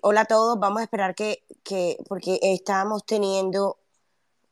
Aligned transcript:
Hola 0.00 0.20
a 0.20 0.24
todos, 0.26 0.60
vamos 0.60 0.80
a 0.80 0.84
esperar 0.84 1.16
que, 1.16 1.42
que, 1.64 1.96
porque 2.08 2.38
estamos 2.40 3.04
teniendo 3.04 3.78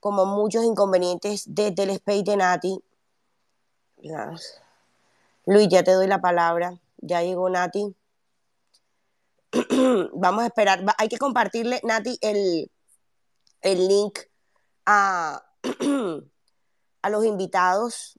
como 0.01 0.27
muchos 0.27 0.65
inconvenientes 0.65 1.45
desde 1.47 1.85
el 1.85 1.91
space 1.91 2.25
de 2.25 2.37
Nati. 2.37 2.85
Luis, 5.45 5.69
ya 5.69 5.85
te 5.85 5.93
doy 5.93 6.09
la 6.09 6.21
palabra. 6.21 6.81
Ya 6.99 7.23
llegó 7.23 7.49
Nati. 7.49 7.95
vamos 10.15 10.43
a 10.43 10.47
esperar. 10.47 10.85
Hay 10.99 11.09
que 11.09 11.19
compartirle, 11.19 11.81
Nati, 11.85 12.19
el, 12.23 12.69
el 13.61 13.89
link 13.89 14.19
a, 14.85 15.45
a 17.03 17.11
los 17.11 17.25
invitados. 17.25 18.19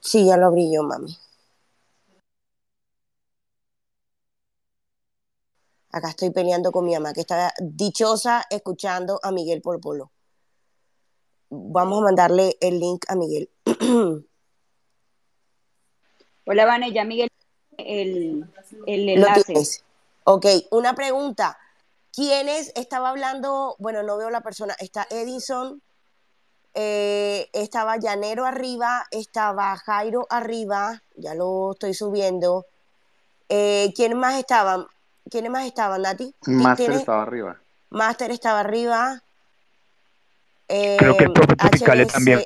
Sí, 0.00 0.26
ya 0.26 0.36
lo 0.36 0.46
abrí 0.46 0.70
yo, 0.70 0.82
mami. 0.82 1.16
Acá 5.90 6.10
estoy 6.10 6.30
peleando 6.30 6.70
con 6.70 6.84
mi 6.84 6.92
mamá, 6.92 7.14
que 7.14 7.20
está 7.22 7.52
dichosa 7.60 8.44
escuchando 8.50 9.18
a 9.22 9.32
Miguel 9.32 9.62
Polo. 9.62 10.10
Vamos 11.50 12.00
a 12.00 12.04
mandarle 12.04 12.58
el 12.60 12.78
link 12.78 13.04
a 13.08 13.16
Miguel. 13.16 13.48
Hola, 16.44 16.66
Vane, 16.66 16.92
ya 16.92 17.04
Miguel, 17.04 17.30
el, 17.78 18.44
el 18.86 19.08
enlace. 19.08 19.82
Ok, 20.24 20.46
una 20.70 20.94
pregunta. 20.94 21.58
¿Quiénes 22.12 22.72
estaba 22.74 23.10
hablando? 23.10 23.76
Bueno, 23.78 24.02
no 24.02 24.18
veo 24.18 24.28
la 24.28 24.42
persona. 24.42 24.74
Está 24.78 25.06
Edison, 25.10 25.82
eh, 26.74 27.48
estaba 27.52 27.96
Llanero 27.96 28.44
arriba, 28.44 29.06
estaba 29.10 29.76
Jairo 29.76 30.26
arriba, 30.28 31.02
ya 31.16 31.34
lo 31.34 31.72
estoy 31.72 31.94
subiendo. 31.94 32.66
Eh, 33.48 33.92
¿Quién 33.96 34.18
más 34.18 34.38
estaban? 34.38 34.86
¿Quiénes 35.30 35.50
más 35.50 35.66
estaban, 35.66 36.02
Nati? 36.02 36.34
Master 36.46 36.92
estaba 36.92 37.22
arriba. 37.22 37.56
Master 37.90 38.30
estaba 38.30 38.60
arriba. 38.60 39.22
Creo 40.66 41.16
que 41.16 41.24
el 41.24 41.32
profe 41.32 41.56
Tropicale 41.56 42.06
también. 42.06 42.44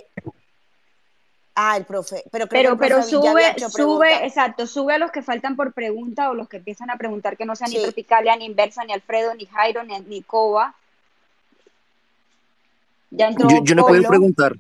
Ah, 1.55 1.77
el 1.77 1.85
profe. 1.85 2.25
Pero, 2.31 2.47
pero, 2.47 2.79
pero 2.79 3.03
sube, 3.03 3.55
sube, 3.71 4.25
exacto, 4.25 4.67
sube 4.67 4.95
a 4.95 4.99
los 4.99 5.11
que 5.11 5.23
faltan 5.23 5.55
por 5.55 5.75
pregunta 5.75 6.31
o 6.31 6.35
los 6.35 6.49
que 6.49 6.57
empiezan 6.59 6.89
a 6.89 6.97
preguntar 6.97 7.37
que 7.37 7.45
no 7.45 7.55
sean 7.55 7.71
ni 7.71 7.83
Tropicalia, 7.83 8.37
ni 8.37 8.47
Inversa, 8.47 8.85
ni 8.85 8.93
Alfredo, 8.95 9.35
ni 9.35 9.45
Jairo, 9.47 9.85
ni, 9.85 9.99
ni 10.01 10.23
Coba. 10.23 10.75
Ya 13.11 13.29
entró 13.29 13.51
yo, 13.51 13.63
yo 13.63 13.75
no 13.75 13.87
puedo 13.87 14.03
preguntar. 14.09 14.55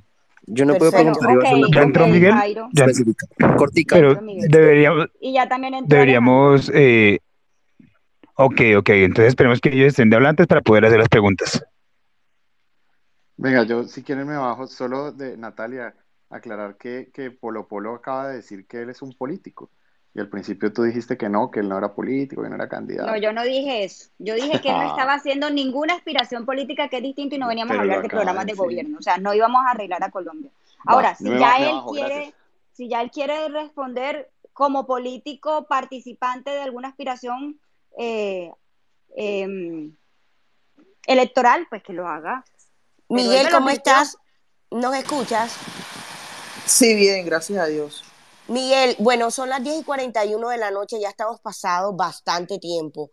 Yo 0.44 0.66
no 0.66 0.74
puedo 0.74 0.92
preguntar. 0.92 1.30
¿Ya 1.72 1.82
entró 1.82 2.06
Miguel? 2.08 2.34
Ya, 2.72 2.86
Cortica. 3.56 3.96
Pero 3.96 4.20
deberíamos, 4.20 5.08
y 5.20 5.32
ya 5.32 5.48
también 5.48 5.74
entró 5.74 5.96
deberíamos 5.96 6.70
eh, 6.74 7.20
Ok, 8.34 8.60
ok, 8.78 8.88
entonces 8.90 9.28
esperemos 9.28 9.60
que 9.60 9.68
ellos 9.68 9.88
estén 9.88 10.10
de 10.10 10.16
hablantes 10.16 10.46
para 10.46 10.62
poder 10.62 10.86
hacer 10.86 10.98
las 10.98 11.08
preguntas. 11.08 11.62
Venga, 13.36 13.64
yo 13.64 13.84
si 13.84 14.02
quieren 14.02 14.26
me 14.26 14.36
bajo 14.36 14.66
solo 14.66 15.12
de 15.12 15.36
Natalia, 15.36 15.94
aclarar 16.30 16.76
que, 16.76 17.10
que 17.12 17.30
Polo 17.30 17.68
Polo 17.68 17.94
acaba 17.94 18.28
de 18.28 18.36
decir 18.36 18.66
que 18.66 18.82
él 18.82 18.90
es 18.90 19.02
un 19.02 19.12
político. 19.12 19.70
Y 20.14 20.20
al 20.20 20.28
principio 20.28 20.72
tú 20.72 20.82
dijiste 20.82 21.16
que 21.16 21.28
no, 21.28 21.50
que 21.50 21.60
él 21.60 21.68
no 21.68 21.78
era 21.78 21.94
político, 21.94 22.42
que 22.42 22.48
no 22.50 22.56
era 22.56 22.68
candidato. 22.68 23.10
No, 23.10 23.16
yo 23.16 23.32
no 23.32 23.42
dije 23.44 23.84
eso. 23.84 24.10
Yo 24.18 24.34
dije 24.34 24.60
que 24.60 24.68
él 24.68 24.76
no 24.76 24.88
estaba 24.88 25.14
haciendo 25.14 25.48
ninguna 25.48 25.94
aspiración 25.94 26.44
política 26.44 26.88
que 26.88 26.98
es 26.98 27.02
distinto 27.02 27.34
y 27.34 27.38
no 27.38 27.48
veníamos 27.48 27.76
a 27.76 27.80
hablar 27.80 28.02
de 28.02 28.08
programas 28.08 28.44
de, 28.44 28.52
gobierno. 28.52 28.98
O 28.98 29.02
sea, 29.02 29.16
no 29.16 29.32
íbamos 29.32 29.62
a 29.66 29.70
arreglar 29.70 30.04
a 30.04 30.10
Colombia. 30.10 30.50
Ahora, 30.84 31.14
si 31.14 31.30
ya 31.30 31.56
él 31.56 31.76
quiere, 31.90 32.34
si 32.72 32.88
ya 32.88 33.00
él 33.00 33.10
quiere 33.10 33.48
responder 33.48 34.30
como 34.52 34.86
político 34.86 35.66
participante 35.66 36.50
de 36.50 36.60
alguna 36.60 36.88
aspiración 36.88 37.58
eh, 37.98 38.50
em, 39.16 39.96
electoral, 41.06 41.66
pues 41.68 41.82
que 41.82 41.92
lo 41.92 42.08
haga. 42.08 42.44
Miguel, 43.08 43.48
¿cómo 43.50 43.70
estás? 43.70 44.16
¿Nos 44.70 44.94
escuchas? 44.94 45.54
Sí, 46.66 46.94
bien, 46.94 47.26
gracias 47.26 47.58
a 47.58 47.66
Dios. 47.66 48.04
Miguel, 48.48 48.96
bueno, 48.98 49.30
son 49.30 49.48
las 49.48 49.62
10 49.62 49.80
y 49.80 49.84
41 49.84 50.48
de 50.48 50.58
la 50.58 50.70
noche, 50.70 51.00
ya 51.00 51.08
estamos 51.08 51.40
pasado 51.40 51.92
bastante 51.92 52.58
tiempo. 52.58 53.10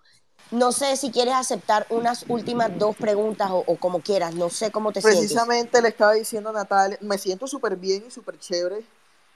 No 0.52 0.72
sé 0.72 0.96
si 0.96 1.12
quieres 1.12 1.36
aceptar 1.36 1.86
unas 1.90 2.26
últimas 2.28 2.76
dos 2.80 2.96
preguntas 2.96 3.50
o, 3.52 3.76
como 3.76 4.02
quieras, 4.02 4.34
no 4.34 4.50
sé 4.50 4.72
cómo 4.72 4.92
te 4.92 5.02
sientes. 5.02 5.20
Precisamente 5.20 5.82
le 5.82 5.90
estaba 5.90 6.14
diciendo 6.14 6.50
a 6.50 6.54
Natalia, 6.54 6.98
me 7.02 7.18
siento 7.18 7.46
súper 7.46 7.76
bien 7.76 8.06
y 8.08 8.12
súper 8.12 8.40
chévere 8.40 8.84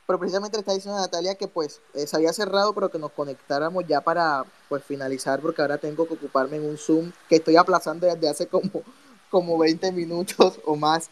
pero 0.05 0.19
precisamente 0.19 0.57
le 0.57 0.61
está 0.61 0.73
diciendo 0.73 0.97
a 0.97 1.01
Natalia 1.01 1.35
que 1.35 1.47
pues 1.47 1.81
eh, 1.93 2.05
se 2.07 2.15
había 2.15 2.33
cerrado, 2.33 2.73
pero 2.73 2.89
que 2.89 2.99
nos 2.99 3.11
conectáramos 3.11 3.85
ya 3.87 4.01
para 4.01 4.43
pues 4.67 4.83
finalizar, 4.83 5.39
porque 5.39 5.61
ahora 5.61 5.77
tengo 5.77 6.07
que 6.07 6.15
ocuparme 6.15 6.57
en 6.57 6.65
un 6.65 6.77
Zoom 6.77 7.11
que 7.29 7.37
estoy 7.37 7.55
aplazando 7.55 8.07
desde 8.07 8.29
hace 8.29 8.47
como, 8.47 8.83
como 9.29 9.57
20 9.57 9.91
minutos 9.91 10.59
o 10.65 10.75
más, 10.75 11.09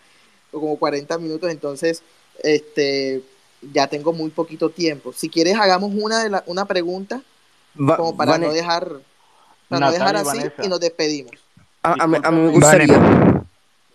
o 0.51 0.59
como 0.59 0.77
40 0.77 1.17
minutos, 1.19 1.49
entonces 1.49 2.03
este 2.43 3.23
ya 3.61 3.87
tengo 3.87 4.11
muy 4.11 4.31
poquito 4.31 4.69
tiempo. 4.69 5.13
Si 5.13 5.29
quieres 5.29 5.55
hagamos 5.55 5.91
una 5.93 6.23
de 6.23 6.29
la, 6.29 6.43
una 6.47 6.65
pregunta 6.65 7.21
como 7.75 8.17
para 8.17 8.37
no 8.37 8.51
dejar 8.51 9.01
para 9.69 9.85
no 9.85 9.91
dejar 9.91 10.15
así 10.17 10.39
y 10.61 10.67
nos 10.67 10.79
despedimos. 10.79 11.31
A, 11.83 12.05
mí, 12.05 12.19
me 12.19 12.49
gustaría 12.49 12.87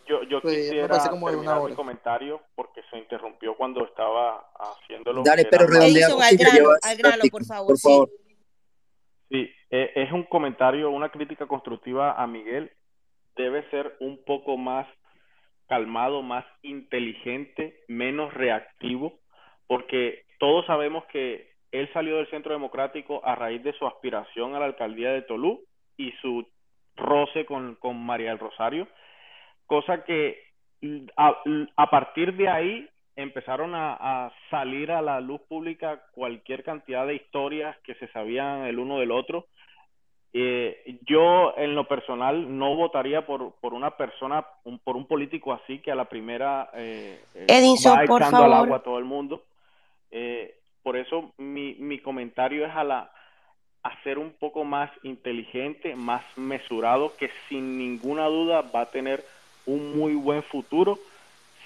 yo, 0.06 0.22
yo 0.24 0.40
pues, 0.40 0.54
quisiera 0.54 0.88
terminar 0.88 1.62
mi 1.62 1.74
comentario 1.74 2.40
porque 2.54 2.82
se 2.90 2.98
interrumpió 2.98 3.56
cuando 3.56 3.84
estaba 3.84 4.46
haciéndolo. 4.58 5.22
Dale, 5.22 5.46
pero 5.50 5.66
redondeamos. 5.66 6.22
al 6.22 6.36
grano, 6.36 6.68
al 6.82 6.96
grano, 6.96 7.22
por 7.30 7.44
favor. 7.44 7.68
Por 7.68 7.78
favor. 7.78 8.10
Sí, 9.28 9.50
e, 9.70 9.92
es 9.96 10.12
un 10.12 10.24
comentario, 10.24 10.90
una 10.90 11.10
crítica 11.10 11.46
constructiva 11.46 12.12
a 12.12 12.26
Miguel. 12.26 12.72
Debe 13.36 13.68
ser 13.70 13.96
un 14.00 14.24
poco 14.24 14.56
más 14.56 14.86
calmado, 15.68 16.22
más 16.22 16.44
inteligente, 16.62 17.84
menos 17.88 18.32
reactivo, 18.32 19.18
porque 19.66 20.24
todos 20.38 20.64
sabemos 20.66 21.04
que 21.06 21.50
él 21.72 21.90
salió 21.92 22.16
del 22.16 22.30
Centro 22.30 22.52
Democrático 22.52 23.20
a 23.24 23.34
raíz 23.34 23.62
de 23.62 23.72
su 23.74 23.86
aspiración 23.86 24.54
a 24.54 24.60
la 24.60 24.66
alcaldía 24.66 25.10
de 25.10 25.22
Tolú 25.22 25.64
y 25.96 26.12
su 26.22 26.46
roce 26.94 27.44
con, 27.44 27.74
con 27.74 27.96
María 27.98 28.30
del 28.30 28.38
Rosario 28.38 28.86
cosa 29.66 30.04
que 30.04 30.46
a, 31.16 31.90
partir 31.90 32.34
de 32.34 32.48
ahí 32.48 32.88
empezaron 33.16 33.72
a, 33.74 34.32
salir 34.50 34.90
a 34.90 35.02
la 35.02 35.20
luz 35.20 35.40
pública 35.42 36.02
cualquier 36.12 36.62
cantidad 36.62 37.06
de 37.06 37.16
historias 37.16 37.76
que 37.84 37.94
se 37.94 38.08
sabían 38.08 38.64
el 38.64 38.78
uno 38.78 38.98
del 38.98 39.10
otro. 39.10 39.46
Eh, 40.32 40.98
yo 41.06 41.54
en 41.56 41.74
lo 41.74 41.88
personal 41.88 42.58
no 42.58 42.76
votaría 42.76 43.24
por, 43.24 43.52
por 43.54 43.72
una 43.72 43.96
persona, 43.96 44.44
por 44.84 44.96
un 44.96 45.06
político 45.06 45.52
así 45.54 45.78
que 45.78 45.90
a 45.90 45.94
la 45.94 46.04
primera 46.04 46.68
eh, 46.74 47.22
eh 47.34 47.46
Edison, 47.48 47.98
va 47.98 48.04
por 48.04 48.22
favor. 48.22 48.44
al 48.44 48.52
agua 48.52 48.76
a 48.78 48.82
todo 48.82 48.98
el 48.98 49.04
mundo. 49.04 49.44
Eh, 50.10 50.58
por 50.82 50.98
eso 50.98 51.32
mi, 51.38 51.74
mi 51.76 52.00
comentario 52.00 52.66
es 52.66 52.72
a 52.74 52.84
la 52.84 53.10
a 53.86 54.02
ser 54.02 54.18
un 54.18 54.32
poco 54.32 54.64
más 54.64 54.90
inteligente, 55.04 55.94
más 55.94 56.24
mesurado, 56.36 57.16
que 57.16 57.30
sin 57.48 57.78
ninguna 57.78 58.26
duda 58.26 58.62
va 58.74 58.82
a 58.82 58.90
tener 58.90 59.24
un 59.66 59.98
muy 59.98 60.14
buen 60.14 60.42
futuro 60.42 60.98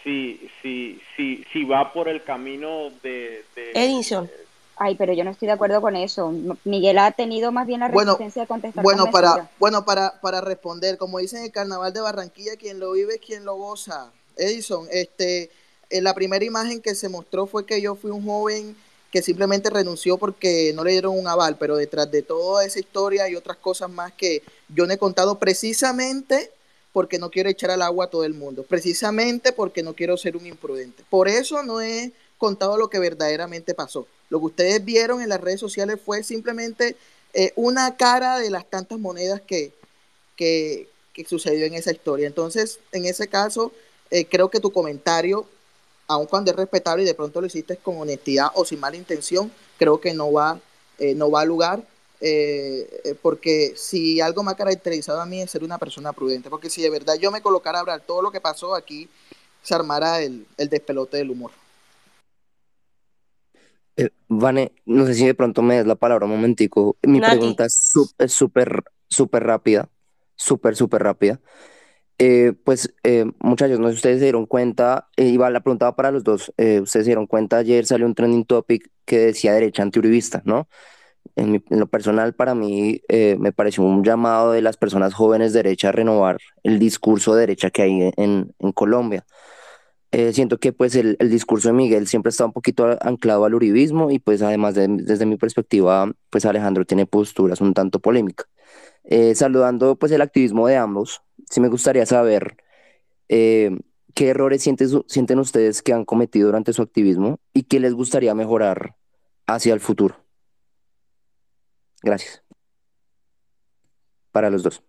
si, 0.02 0.48
si, 0.62 1.00
si, 1.16 1.44
si 1.52 1.64
va 1.64 1.92
por 1.92 2.08
el 2.08 2.22
camino 2.24 2.90
de... 3.02 3.44
Edison. 3.74 4.30
Ay, 4.76 4.94
pero 4.94 5.12
yo 5.12 5.24
no 5.24 5.30
estoy 5.30 5.46
de 5.46 5.52
acuerdo 5.52 5.82
con 5.82 5.94
eso. 5.94 6.32
Miguel 6.64 6.96
ha 6.98 7.10
tenido 7.12 7.52
más 7.52 7.66
bien 7.66 7.80
la 7.80 7.88
resistencia 7.88 8.42
de 8.42 8.48
contestar. 8.48 8.82
Bueno, 8.82 9.10
para, 9.10 9.50
bueno 9.58 9.84
para, 9.84 10.18
para 10.22 10.40
responder, 10.40 10.96
como 10.96 11.18
dicen 11.18 11.40
en 11.40 11.44
el 11.46 11.52
Carnaval 11.52 11.92
de 11.92 12.00
Barranquilla, 12.00 12.56
quien 12.56 12.80
lo 12.80 12.92
vive 12.92 13.16
es 13.16 13.20
quien 13.20 13.44
lo 13.44 13.56
goza. 13.56 14.10
Edison, 14.38 14.86
este, 14.90 15.50
en 15.90 16.02
la 16.02 16.14
primera 16.14 16.44
imagen 16.44 16.80
que 16.80 16.94
se 16.94 17.10
mostró 17.10 17.46
fue 17.46 17.66
que 17.66 17.82
yo 17.82 17.94
fui 17.94 18.10
un 18.10 18.24
joven 18.24 18.74
que 19.12 19.20
simplemente 19.20 19.68
renunció 19.68 20.16
porque 20.16 20.72
no 20.74 20.82
le 20.82 20.92
dieron 20.92 21.18
un 21.18 21.26
aval, 21.28 21.56
pero 21.58 21.76
detrás 21.76 22.10
de 22.10 22.22
toda 22.22 22.64
esa 22.64 22.78
historia 22.78 23.28
y 23.28 23.36
otras 23.36 23.58
cosas 23.58 23.90
más 23.90 24.12
que 24.12 24.42
yo 24.68 24.86
no 24.86 24.94
he 24.94 24.98
contado 24.98 25.38
precisamente 25.38 26.52
porque 26.92 27.18
no 27.18 27.30
quiero 27.30 27.48
echar 27.48 27.70
al 27.70 27.82
agua 27.82 28.06
a 28.06 28.10
todo 28.10 28.24
el 28.24 28.34
mundo, 28.34 28.64
precisamente 28.64 29.52
porque 29.52 29.82
no 29.82 29.94
quiero 29.94 30.16
ser 30.16 30.36
un 30.36 30.46
imprudente. 30.46 31.04
Por 31.08 31.28
eso 31.28 31.62
no 31.62 31.80
he 31.80 32.12
contado 32.38 32.76
lo 32.76 32.90
que 32.90 32.98
verdaderamente 32.98 33.74
pasó. 33.74 34.06
Lo 34.28 34.40
que 34.40 34.46
ustedes 34.46 34.84
vieron 34.84 35.20
en 35.20 35.28
las 35.28 35.40
redes 35.40 35.60
sociales 35.60 36.00
fue 36.04 36.22
simplemente 36.24 36.96
eh, 37.32 37.52
una 37.54 37.96
cara 37.96 38.38
de 38.38 38.50
las 38.50 38.68
tantas 38.68 38.98
monedas 38.98 39.40
que, 39.40 39.72
que, 40.36 40.88
sucedió 41.28 41.66
en 41.66 41.74
esa 41.74 41.92
historia. 41.92 42.26
Entonces, 42.26 42.78
en 42.92 43.04
ese 43.04 43.28
caso, 43.28 43.72
eh, 44.10 44.24
creo 44.24 44.48
que 44.48 44.58
tu 44.58 44.72
comentario, 44.72 45.46
aun 46.06 46.24
cuando 46.24 46.50
es 46.50 46.56
respetable 46.56 47.02
y 47.02 47.06
de 47.06 47.12
pronto 47.12 47.42
lo 47.42 47.46
hiciste 47.46 47.76
con 47.76 47.98
honestidad 47.98 48.48
o 48.54 48.64
sin 48.64 48.80
mala 48.80 48.96
intención, 48.96 49.52
creo 49.78 50.00
que 50.00 50.14
no 50.14 50.32
va, 50.32 50.58
eh, 50.98 51.14
no 51.14 51.30
va 51.30 51.42
a 51.42 51.44
lugar 51.44 51.84
eh, 52.20 53.00
eh, 53.04 53.14
porque 53.20 53.72
si 53.76 54.20
algo 54.20 54.42
me 54.42 54.52
ha 54.52 54.54
caracterizado 54.56 55.20
a 55.20 55.26
mí 55.26 55.40
es 55.40 55.50
ser 55.50 55.64
una 55.64 55.78
persona 55.78 56.12
prudente, 56.12 56.50
porque 56.50 56.70
si 56.70 56.82
de 56.82 56.90
verdad 56.90 57.14
yo 57.20 57.30
me 57.30 57.40
colocara 57.40 57.78
a 57.78 57.80
hablar 57.80 58.02
todo 58.06 58.22
lo 58.22 58.30
que 58.30 58.40
pasó 58.40 58.74
aquí, 58.74 59.08
se 59.62 59.74
armara 59.74 60.22
el, 60.22 60.46
el 60.56 60.68
despelote 60.68 61.16
del 61.16 61.30
humor. 61.30 61.52
Eh, 63.96 64.10
Vane, 64.28 64.72
no 64.86 65.06
sé 65.06 65.14
si 65.14 65.26
de 65.26 65.34
pronto 65.34 65.62
me 65.62 65.76
des 65.76 65.86
la 65.86 65.96
palabra 65.96 66.26
un 66.26 66.32
momentico. 66.32 66.96
Mi 67.02 67.20
pregunta 67.20 67.66
es 67.66 67.74
súper, 67.74 68.82
súper 69.08 69.42
rápida, 69.42 69.88
súper, 70.36 70.76
súper 70.76 71.02
rápida. 71.02 71.40
Eh, 72.22 72.52
pues, 72.64 72.94
eh, 73.02 73.24
muchachos, 73.38 73.80
no 73.80 73.88
sé 73.88 73.92
si 73.92 73.96
ustedes 73.96 74.18
se 74.18 74.24
dieron 74.24 74.44
cuenta, 74.44 75.08
eh, 75.16 75.28
iba 75.28 75.48
la 75.48 75.60
pregunta 75.60 75.96
para 75.96 76.10
los 76.10 76.22
dos, 76.22 76.50
ustedes 76.50 76.90
se 76.90 77.02
dieron 77.04 77.26
cuenta, 77.26 77.56
ayer 77.56 77.86
salió 77.86 78.04
un 78.04 78.14
trending 78.14 78.44
topic 78.44 78.90
que 79.06 79.18
decía 79.18 79.54
derecha 79.54 79.82
antiuribista, 79.82 80.42
¿no? 80.44 80.68
En, 81.36 81.62
lo 81.70 81.86
personal, 81.86 82.34
para 82.34 82.54
mí, 82.54 83.00
me 83.38 83.52
pareció 83.52 83.84
un 83.84 84.04
llamado 84.04 84.52
de 84.52 84.62
las 84.62 84.76
personas 84.76 85.14
jóvenes 85.14 85.52
de 85.52 85.62
derecha 85.62 85.88
a 85.88 85.92
renovar 85.92 86.38
el 86.62 86.78
discurso 86.78 87.34
de 87.34 87.40
derecha 87.42 87.70
que 87.70 87.82
hay 87.82 88.12
en, 88.16 88.54
en 88.58 88.72
Colombia. 88.72 89.24
siento 90.32 90.58
que 90.58 90.72
pues 90.72 90.94
el, 90.96 91.16
el, 91.20 91.30
discurso 91.30 91.68
de 91.68 91.74
Miguel 91.74 92.08
siempre 92.08 92.30
está 92.30 92.44
un 92.44 92.52
poquito 92.52 92.98
anclado 93.00 93.44
al 93.44 93.54
uribismo 93.54 94.10
y 94.10 94.18
pues 94.18 94.42
además 94.42 94.74
desde 94.74 95.26
mi 95.26 95.36
perspectiva, 95.36 96.12
pues 96.30 96.44
Alejandro 96.44 96.84
tiene 96.84 97.06
posturas 97.06 97.60
un 97.60 97.74
tanto 97.74 98.00
polémicas. 98.00 98.46
saludando 99.34 99.96
pues 99.96 100.12
el 100.12 100.22
activismo 100.22 100.66
de 100.66 100.76
ambos, 100.76 101.22
sí 101.48 101.60
me 101.60 101.68
gustaría 101.68 102.06
saber 102.06 102.56
eh, 103.28 103.70
qué 104.14 104.28
errores 104.28 104.62
sienten 104.62 105.38
ustedes 105.38 105.82
que 105.82 105.92
han 105.92 106.04
cometido 106.04 106.46
durante 106.46 106.72
su 106.72 106.82
activismo 106.82 107.38
y 107.54 107.62
qué 107.62 107.78
les 107.78 107.94
gustaría 107.94 108.34
mejorar 108.34 108.96
hacia 109.46 109.72
el 109.72 109.80
futuro. 109.80 110.19
Gracias. 112.02 112.42
Para 114.32 114.50
los 114.50 114.62
dos. 114.62 114.82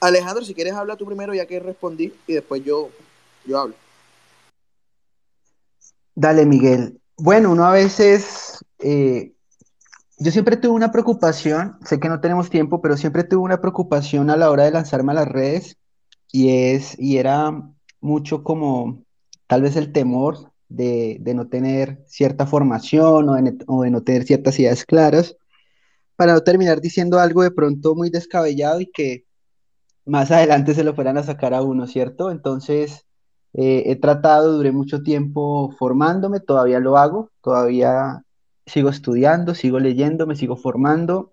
Alejandro, 0.00 0.44
si 0.44 0.54
quieres 0.54 0.74
habla 0.74 0.96
tú 0.96 1.06
primero 1.06 1.32
ya 1.32 1.46
que 1.46 1.60
respondí 1.60 2.12
y 2.26 2.32
después 2.32 2.64
yo, 2.64 2.90
yo 3.46 3.60
hablo. 3.60 3.74
Dale, 6.14 6.44
Miguel. 6.44 7.00
Bueno, 7.16 7.52
uno 7.52 7.64
a 7.64 7.72
veces 7.72 8.64
eh, 8.80 9.32
yo 10.18 10.30
siempre 10.30 10.56
tuve 10.56 10.72
una 10.72 10.92
preocupación, 10.92 11.78
sé 11.84 11.98
que 11.98 12.08
no 12.08 12.20
tenemos 12.20 12.50
tiempo, 12.50 12.80
pero 12.80 12.96
siempre 12.96 13.24
tuve 13.24 13.42
una 13.42 13.60
preocupación 13.60 14.30
a 14.30 14.36
la 14.36 14.50
hora 14.50 14.64
de 14.64 14.72
lanzarme 14.72 15.12
a 15.12 15.16
las 15.16 15.28
redes 15.28 15.76
y 16.30 16.72
es, 16.72 16.98
y 16.98 17.18
era 17.18 17.52
mucho 18.00 18.42
como 18.42 19.04
tal 19.46 19.62
vez 19.62 19.76
el 19.76 19.92
temor 19.92 20.51
de, 20.74 21.20
no 21.34 21.48
tener 21.48 22.02
cierta 22.06 22.46
formación 22.46 23.28
o 23.28 23.34
de, 23.34 23.58
o 23.66 23.82
de, 23.82 23.90
no 23.90 24.02
tener 24.02 24.24
ciertas 24.24 24.58
ideas 24.58 24.84
claras, 24.84 25.36
para 26.16 26.34
no 26.34 26.40
terminar 26.42 26.80
diciendo 26.80 27.18
algo 27.18 27.42
de 27.42 27.50
pronto 27.50 27.94
muy 27.94 28.10
descabellado 28.10 28.80
y 28.80 28.90
que 28.90 29.24
más 30.04 30.30
adelante 30.30 30.74
se 30.74 30.84
lo 30.84 30.94
fueran 30.94 31.18
a 31.18 31.22
sacar 31.22 31.54
a 31.54 31.62
uno, 31.62 31.86
¿cierto? 31.86 32.30
Entonces, 32.30 33.06
eh, 33.54 33.84
he 33.86 33.96
tratado, 33.96 34.56
duré 34.56 34.72
mucho 34.72 35.02
tiempo 35.02 35.72
formándome, 35.78 36.40
todavía 36.40 36.80
lo 36.80 36.96
hago, 36.96 37.30
todavía 37.42 38.24
sigo 38.66 38.88
estudiando, 38.88 39.54
sigo 39.54 39.78
leyendo, 39.78 40.26
me 40.26 40.36
sigo 40.36 40.56
formando 40.56 41.32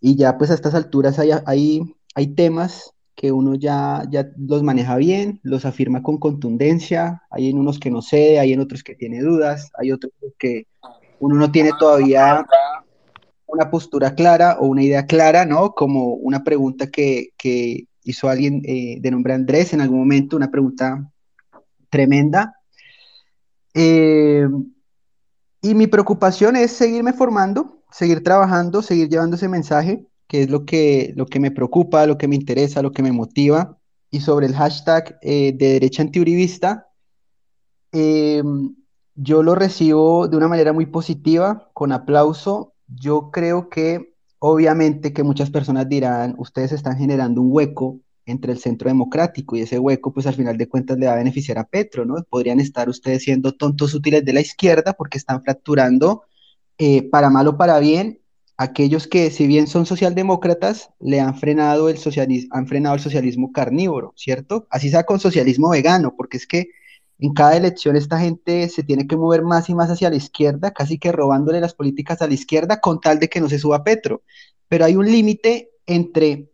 y 0.00 0.16
ya 0.16 0.38
pues 0.38 0.50
a 0.50 0.54
estas 0.54 0.74
alturas 0.74 1.18
hay, 1.18 1.30
hay, 1.46 1.94
hay 2.14 2.26
temas 2.28 2.93
que 3.14 3.32
uno 3.32 3.54
ya, 3.54 4.04
ya 4.10 4.28
los 4.36 4.62
maneja 4.62 4.96
bien, 4.96 5.40
los 5.42 5.64
afirma 5.64 6.02
con 6.02 6.18
contundencia, 6.18 7.22
hay 7.30 7.50
en 7.50 7.58
unos 7.58 7.78
que 7.78 7.90
no 7.90 8.02
sé, 8.02 8.38
hay 8.38 8.52
en 8.52 8.60
otros 8.60 8.82
que 8.82 8.94
tiene 8.94 9.20
dudas, 9.20 9.70
hay 9.78 9.92
otros 9.92 10.12
que 10.38 10.66
uno 11.20 11.36
no 11.36 11.50
tiene 11.50 11.70
todavía 11.78 12.44
una 13.46 13.70
postura 13.70 14.14
clara 14.14 14.58
o 14.60 14.66
una 14.66 14.82
idea 14.82 15.06
clara, 15.06 15.44
¿no? 15.44 15.74
Como 15.74 16.14
una 16.14 16.42
pregunta 16.42 16.90
que, 16.90 17.28
que 17.36 17.86
hizo 18.02 18.28
alguien 18.28 18.62
eh, 18.64 18.98
de 19.00 19.10
nombre 19.10 19.32
Andrés 19.32 19.72
en 19.72 19.80
algún 19.80 20.00
momento, 20.00 20.36
una 20.36 20.50
pregunta 20.50 21.10
tremenda. 21.88 22.54
Eh, 23.72 24.48
y 25.62 25.74
mi 25.74 25.86
preocupación 25.86 26.56
es 26.56 26.72
seguirme 26.72 27.12
formando, 27.12 27.82
seguir 27.90 28.22
trabajando, 28.22 28.82
seguir 28.82 29.08
llevando 29.08 29.36
ese 29.36 29.48
mensaje, 29.48 30.04
que 30.26 30.42
es 30.42 30.50
lo 30.50 30.64
que, 30.64 31.12
lo 31.16 31.26
que 31.26 31.40
me 31.40 31.50
preocupa, 31.50 32.06
lo 32.06 32.18
que 32.18 32.28
me 32.28 32.36
interesa, 32.36 32.82
lo 32.82 32.92
que 32.92 33.02
me 33.02 33.12
motiva. 33.12 33.78
Y 34.10 34.20
sobre 34.20 34.46
el 34.46 34.54
hashtag 34.54 35.18
eh, 35.22 35.52
de 35.52 35.72
derecha 35.74 36.02
antiuribista, 36.02 36.88
em, 37.92 38.74
yo 39.14 39.42
lo 39.42 39.54
recibo 39.54 40.28
de 40.28 40.36
una 40.36 40.48
manera 40.48 40.72
muy 40.72 40.86
positiva, 40.86 41.70
con 41.72 41.92
aplauso. 41.92 42.74
Yo 42.88 43.30
creo 43.30 43.68
que 43.68 44.14
obviamente 44.38 45.12
que 45.12 45.22
muchas 45.22 45.50
personas 45.50 45.88
dirán, 45.88 46.34
ustedes 46.38 46.72
están 46.72 46.98
generando 46.98 47.40
un 47.40 47.48
hueco 47.50 48.00
entre 48.26 48.52
el 48.52 48.58
centro 48.58 48.88
democrático 48.88 49.56
y 49.56 49.60
ese 49.60 49.78
hueco, 49.78 50.12
pues 50.12 50.26
al 50.26 50.34
final 50.34 50.56
de 50.56 50.68
cuentas 50.68 50.98
le 50.98 51.06
va 51.06 51.12
a 51.12 51.16
beneficiar 51.16 51.58
a 51.58 51.64
Petro, 51.64 52.04
¿no? 52.04 52.16
Podrían 52.28 52.60
estar 52.60 52.88
ustedes 52.88 53.22
siendo 53.22 53.52
tontos 53.52 53.94
útiles 53.94 54.24
de 54.24 54.32
la 54.32 54.40
izquierda 54.40 54.94
porque 54.94 55.18
están 55.18 55.42
fracturando 55.42 56.22
eh, 56.78 57.08
para 57.08 57.30
mal 57.30 57.48
o 57.48 57.56
para 57.56 57.78
bien 57.78 58.20
aquellos 58.56 59.06
que, 59.06 59.30
si 59.30 59.46
bien 59.46 59.66
son 59.66 59.86
socialdemócratas, 59.86 60.90
le 61.00 61.20
han 61.20 61.36
frenado 61.36 61.88
el 61.88 61.98
han 62.50 62.66
frenado 62.66 62.94
el 62.94 63.00
socialismo 63.00 63.52
carnívoro, 63.52 64.12
¿cierto? 64.16 64.66
Así 64.70 64.90
sea 64.90 65.04
con 65.04 65.20
socialismo 65.20 65.70
vegano, 65.70 66.14
porque 66.16 66.36
es 66.36 66.46
que 66.46 66.68
en 67.18 67.32
cada 67.32 67.56
elección 67.56 67.96
esta 67.96 68.18
gente 68.18 68.68
se 68.68 68.82
tiene 68.82 69.06
que 69.06 69.16
mover 69.16 69.42
más 69.42 69.68
y 69.68 69.74
más 69.74 69.90
hacia 69.90 70.10
la 70.10 70.16
izquierda, 70.16 70.72
casi 70.72 70.98
que 70.98 71.12
robándole 71.12 71.60
las 71.60 71.74
políticas 71.74 72.22
a 72.22 72.26
la 72.26 72.34
izquierda 72.34 72.80
con 72.80 73.00
tal 73.00 73.18
de 73.18 73.28
que 73.28 73.40
no 73.40 73.48
se 73.48 73.58
suba 73.58 73.84
Petro. 73.84 74.22
Pero 74.68 74.84
hay 74.84 74.96
un 74.96 75.06
límite 75.06 75.70
entre 75.86 76.50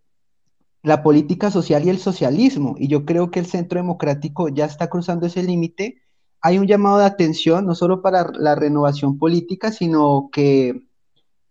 la 0.82 1.02
política 1.02 1.50
social 1.50 1.84
y 1.84 1.90
el 1.90 1.98
socialismo, 1.98 2.74
y 2.78 2.88
yo 2.88 3.04
creo 3.04 3.30
que 3.30 3.40
el 3.40 3.46
centro 3.46 3.78
democrático 3.80 4.48
ya 4.48 4.64
está 4.64 4.88
cruzando 4.88 5.26
ese 5.26 5.42
límite. 5.42 6.02
Hay 6.40 6.58
un 6.58 6.66
llamado 6.66 6.98
de 6.98 7.04
atención 7.04 7.66
no 7.66 7.74
solo 7.74 8.00
para 8.00 8.30
la 8.32 8.54
renovación 8.54 9.18
política, 9.18 9.72
sino 9.72 10.30
que 10.32 10.89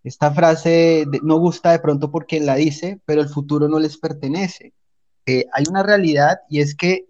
esta 0.04 0.32
frase 0.32 1.06
no 1.24 1.38
gusta 1.38 1.72
de 1.72 1.80
pronto 1.80 2.12
porque 2.12 2.40
la 2.40 2.56
dice, 2.56 3.02
pero 3.06 3.22
el 3.22 3.30
futuro 3.30 3.68
no 3.68 3.80
les 3.80 3.98
pertenece. 3.98 4.74
Eh, 5.26 5.46
hay 5.54 5.66
una 5.70 5.84
realidad 5.84 6.40
y 6.50 6.62
es 6.62 6.76
que 6.76 7.08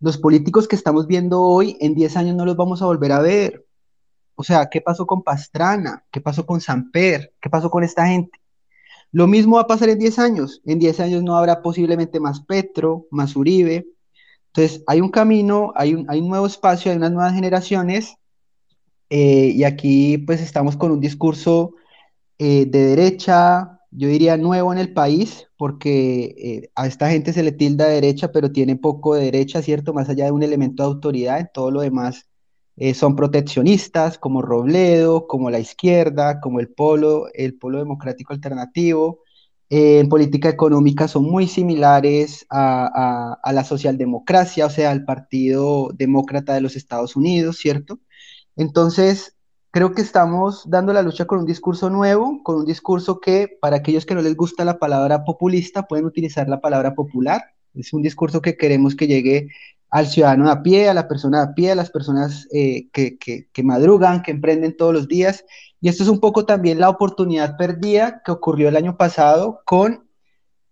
los 0.00 0.18
políticos 0.18 0.66
que 0.66 0.76
estamos 0.76 1.06
viendo 1.06 1.42
hoy, 1.42 1.76
en 1.80 1.94
10 1.94 2.16
años 2.16 2.36
no 2.36 2.44
los 2.44 2.56
vamos 2.56 2.82
a 2.82 2.86
volver 2.86 3.12
a 3.12 3.20
ver. 3.20 3.64
O 4.34 4.42
sea, 4.42 4.68
¿qué 4.68 4.80
pasó 4.80 5.06
con 5.06 5.22
Pastrana? 5.22 6.04
¿Qué 6.10 6.20
pasó 6.20 6.44
con 6.44 6.60
Samper? 6.60 7.32
¿Qué 7.40 7.48
pasó 7.48 7.70
con 7.70 7.84
esta 7.84 8.06
gente? 8.06 8.40
Lo 9.12 9.26
mismo 9.28 9.56
va 9.56 9.62
a 9.62 9.66
pasar 9.66 9.90
en 9.90 9.98
10 9.98 10.18
años. 10.18 10.60
En 10.64 10.80
10 10.80 11.00
años 11.00 11.22
no 11.22 11.36
habrá 11.36 11.62
posiblemente 11.62 12.18
más 12.18 12.40
Petro, 12.40 13.06
más 13.10 13.36
Uribe. 13.36 13.86
Entonces, 14.48 14.82
hay 14.88 15.00
un 15.00 15.10
camino, 15.10 15.72
hay 15.76 15.94
un, 15.94 16.06
nuevo 16.28 16.46
espacio, 16.46 16.90
hay 16.90 16.96
unas 16.96 17.12
nuevas 17.12 17.34
generaciones. 17.34 18.16
Eh, 19.08 19.52
y 19.54 19.64
aquí 19.64 20.18
pues 20.18 20.40
estamos 20.40 20.76
con 20.76 20.90
un 20.90 21.00
discurso 21.00 21.74
eh, 22.44 22.66
de 22.66 22.86
derecha, 22.86 23.78
yo 23.92 24.08
diría 24.08 24.36
nuevo 24.36 24.72
en 24.72 24.80
el 24.80 24.92
país, 24.92 25.46
porque 25.56 26.34
eh, 26.36 26.70
a 26.74 26.88
esta 26.88 27.08
gente 27.08 27.32
se 27.32 27.44
le 27.44 27.52
tilda 27.52 27.86
de 27.86 27.94
derecha, 27.94 28.32
pero 28.32 28.50
tiene 28.50 28.74
poco 28.74 29.14
de 29.14 29.26
derecha, 29.26 29.62
¿cierto? 29.62 29.94
Más 29.94 30.08
allá 30.08 30.24
de 30.24 30.32
un 30.32 30.42
elemento 30.42 30.82
de 30.82 30.88
autoridad, 30.88 31.38
en 31.38 31.50
todo 31.54 31.70
lo 31.70 31.82
demás 31.82 32.26
eh, 32.76 32.94
son 32.94 33.14
proteccionistas, 33.14 34.18
como 34.18 34.42
Robledo, 34.42 35.28
como 35.28 35.50
la 35.50 35.60
izquierda, 35.60 36.40
como 36.40 36.58
el 36.58 36.68
Polo, 36.68 37.28
el 37.32 37.56
Polo 37.56 37.78
Democrático 37.78 38.32
Alternativo. 38.32 39.20
En 39.70 40.08
política 40.08 40.48
económica 40.48 41.06
son 41.06 41.24
muy 41.24 41.46
similares 41.46 42.44
a, 42.50 43.38
la 43.52 43.64
socialdemocracia, 43.64 44.66
o 44.66 44.70
sea, 44.70 44.90
al 44.90 45.04
Partido 45.04 45.90
Demócrata 45.94 46.54
de 46.54 46.60
los 46.60 46.74
Estados 46.74 47.14
Unidos, 47.14 47.58
¿cierto? 47.58 48.00
Entonces, 48.56 49.36
creo 49.72 49.94
que 49.94 50.02
estamos 50.02 50.68
dando 50.68 50.92
la 50.92 51.02
lucha 51.02 51.24
con 51.24 51.40
un 51.40 51.46
discurso 51.46 51.88
nuevo, 51.88 52.42
con 52.44 52.56
un 52.56 52.66
discurso 52.66 53.18
que 53.20 53.58
para 53.60 53.76
aquellos 53.76 54.04
que 54.04 54.14
no 54.14 54.20
les 54.20 54.36
gusta 54.36 54.66
la 54.66 54.78
palabra 54.78 55.24
populista 55.24 55.84
pueden 55.84 56.04
utilizar 56.04 56.48
la 56.48 56.60
palabra 56.60 56.94
popular. 56.94 57.42
Es 57.74 57.92
un 57.94 58.02
discurso 58.02 58.42
que 58.42 58.58
queremos 58.58 58.94
que 58.94 59.06
llegue 59.06 59.48
al 59.88 60.06
ciudadano 60.06 60.50
a 60.50 60.62
pie, 60.62 60.90
a 60.90 60.94
la 60.94 61.08
persona 61.08 61.42
a 61.42 61.54
pie, 61.54 61.72
a 61.72 61.74
las 61.74 61.90
personas 61.90 62.46
eh, 62.52 62.88
que, 62.92 63.16
que, 63.18 63.62
madrugan, 63.62 64.22
que 64.22 64.30
emprenden 64.30 64.76
todos 64.76 64.92
los 64.92 65.08
días. 65.08 65.44
Y 65.80 65.88
esto 65.88 66.02
es 66.02 66.10
un 66.10 66.20
poco 66.20 66.44
también 66.44 66.78
la 66.78 66.90
oportunidad 66.90 67.56
perdida 67.56 68.20
que 68.24 68.30
ocurrió 68.30 68.68
el 68.68 68.76
año 68.76 68.98
pasado 68.98 69.62
con 69.64 70.06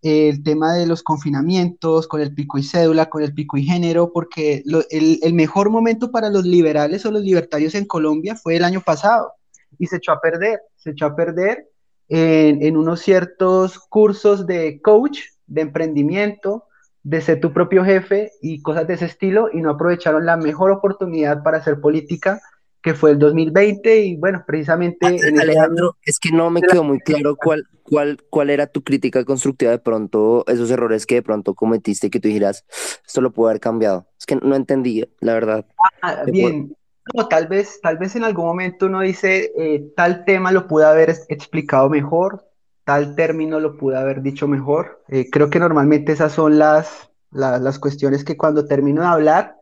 el 0.02 0.42
tema 0.42 0.74
de 0.74 0.86
los 0.86 1.02
confinamientos, 1.02 2.08
con 2.08 2.20
el 2.20 2.34
pico 2.34 2.58
y 2.58 2.62
cédula, 2.62 3.10
con 3.10 3.22
el 3.22 3.34
pico 3.34 3.56
y 3.56 3.64
género, 3.64 4.12
porque 4.12 4.62
el, 4.90 5.18
el, 5.22 5.34
mejor 5.34 5.70
momento 5.70 6.10
para 6.10 6.30
los 6.30 6.44
liberales 6.44 7.04
o 7.04 7.10
los 7.10 7.22
libertarios 7.22 7.74
en 7.74 7.84
Colombia 7.84 8.34
fue 8.34 8.56
el 8.56 8.64
año 8.64 8.80
pasado 8.80 9.32
y 9.78 9.86
se 9.86 9.96
echó 9.96 10.12
a 10.12 10.20
perder, 10.20 10.60
se 10.76 10.90
echó 10.90 11.06
a 11.06 11.16
perder 11.16 11.68
en, 12.08 12.62
en 12.62 12.76
unos 12.76 13.00
ciertos 13.00 13.78
cursos 13.78 14.46
de 14.46 14.80
coach, 14.80 15.20
de 15.46 15.60
emprendimiento, 15.60 16.64
de 17.02 17.20
ser 17.20 17.40
tu 17.40 17.52
propio 17.52 17.84
jefe 17.84 18.32
y 18.40 18.62
cosas 18.62 18.86
de 18.86 18.94
ese 18.94 19.06
estilo 19.06 19.48
y 19.52 19.60
no 19.60 19.70
aprovecharon 19.70 20.26
la 20.26 20.36
mejor 20.36 20.70
oportunidad 20.70 21.42
para 21.42 21.58
hacer 21.58 21.80
política 21.80 22.40
que 22.82 22.94
fue 22.94 23.12
el 23.12 23.18
2020 23.18 24.00
y 24.00 24.16
bueno, 24.16 24.42
precisamente... 24.46 25.06
Alejandro, 25.40 25.96
es 26.02 26.18
que 26.18 26.30
no 26.32 26.50
me 26.50 26.62
quedó 26.62 26.82
muy 26.82 26.98
claro 27.00 27.36
cuál, 27.36 27.66
cuál, 27.82 28.18
cuál 28.30 28.50
era 28.50 28.66
tu 28.66 28.82
crítica 28.82 29.24
constructiva 29.24 29.70
de 29.70 29.78
pronto, 29.78 30.44
esos 30.46 30.70
errores 30.70 31.06
que 31.06 31.16
de 31.16 31.22
pronto 31.22 31.54
cometiste 31.54 32.10
que 32.10 32.20
tú 32.20 32.28
dijeras, 32.28 32.64
esto 33.06 33.20
lo 33.20 33.32
puedo 33.32 33.50
haber 33.50 33.60
cambiado. 33.60 34.06
Es 34.18 34.26
que 34.26 34.36
no 34.36 34.54
entendí, 34.54 35.04
la 35.20 35.34
verdad. 35.34 35.66
Ah, 36.02 36.24
bien, 36.26 36.74
no, 37.14 37.28
tal 37.28 37.48
vez, 37.48 37.80
tal 37.82 37.98
vez 37.98 38.16
en 38.16 38.24
algún 38.24 38.46
momento 38.46 38.86
uno 38.86 39.00
dice, 39.00 39.52
eh, 39.56 39.92
tal 39.96 40.24
tema 40.24 40.52
lo 40.52 40.66
pude 40.66 40.84
haber 40.84 41.10
explicado 41.28 41.88
mejor, 41.88 42.46
tal 42.84 43.14
término 43.14 43.60
lo 43.60 43.76
pude 43.76 43.96
haber 43.96 44.22
dicho 44.22 44.46
mejor. 44.46 45.02
Eh, 45.08 45.28
creo 45.30 45.50
que 45.50 45.58
normalmente 45.58 46.12
esas 46.12 46.32
son 46.32 46.58
las, 46.58 47.10
las 47.30 47.78
cuestiones 47.78 48.24
que 48.24 48.36
cuando 48.36 48.66
termino 48.66 49.02
de 49.02 49.08
hablar, 49.08 49.59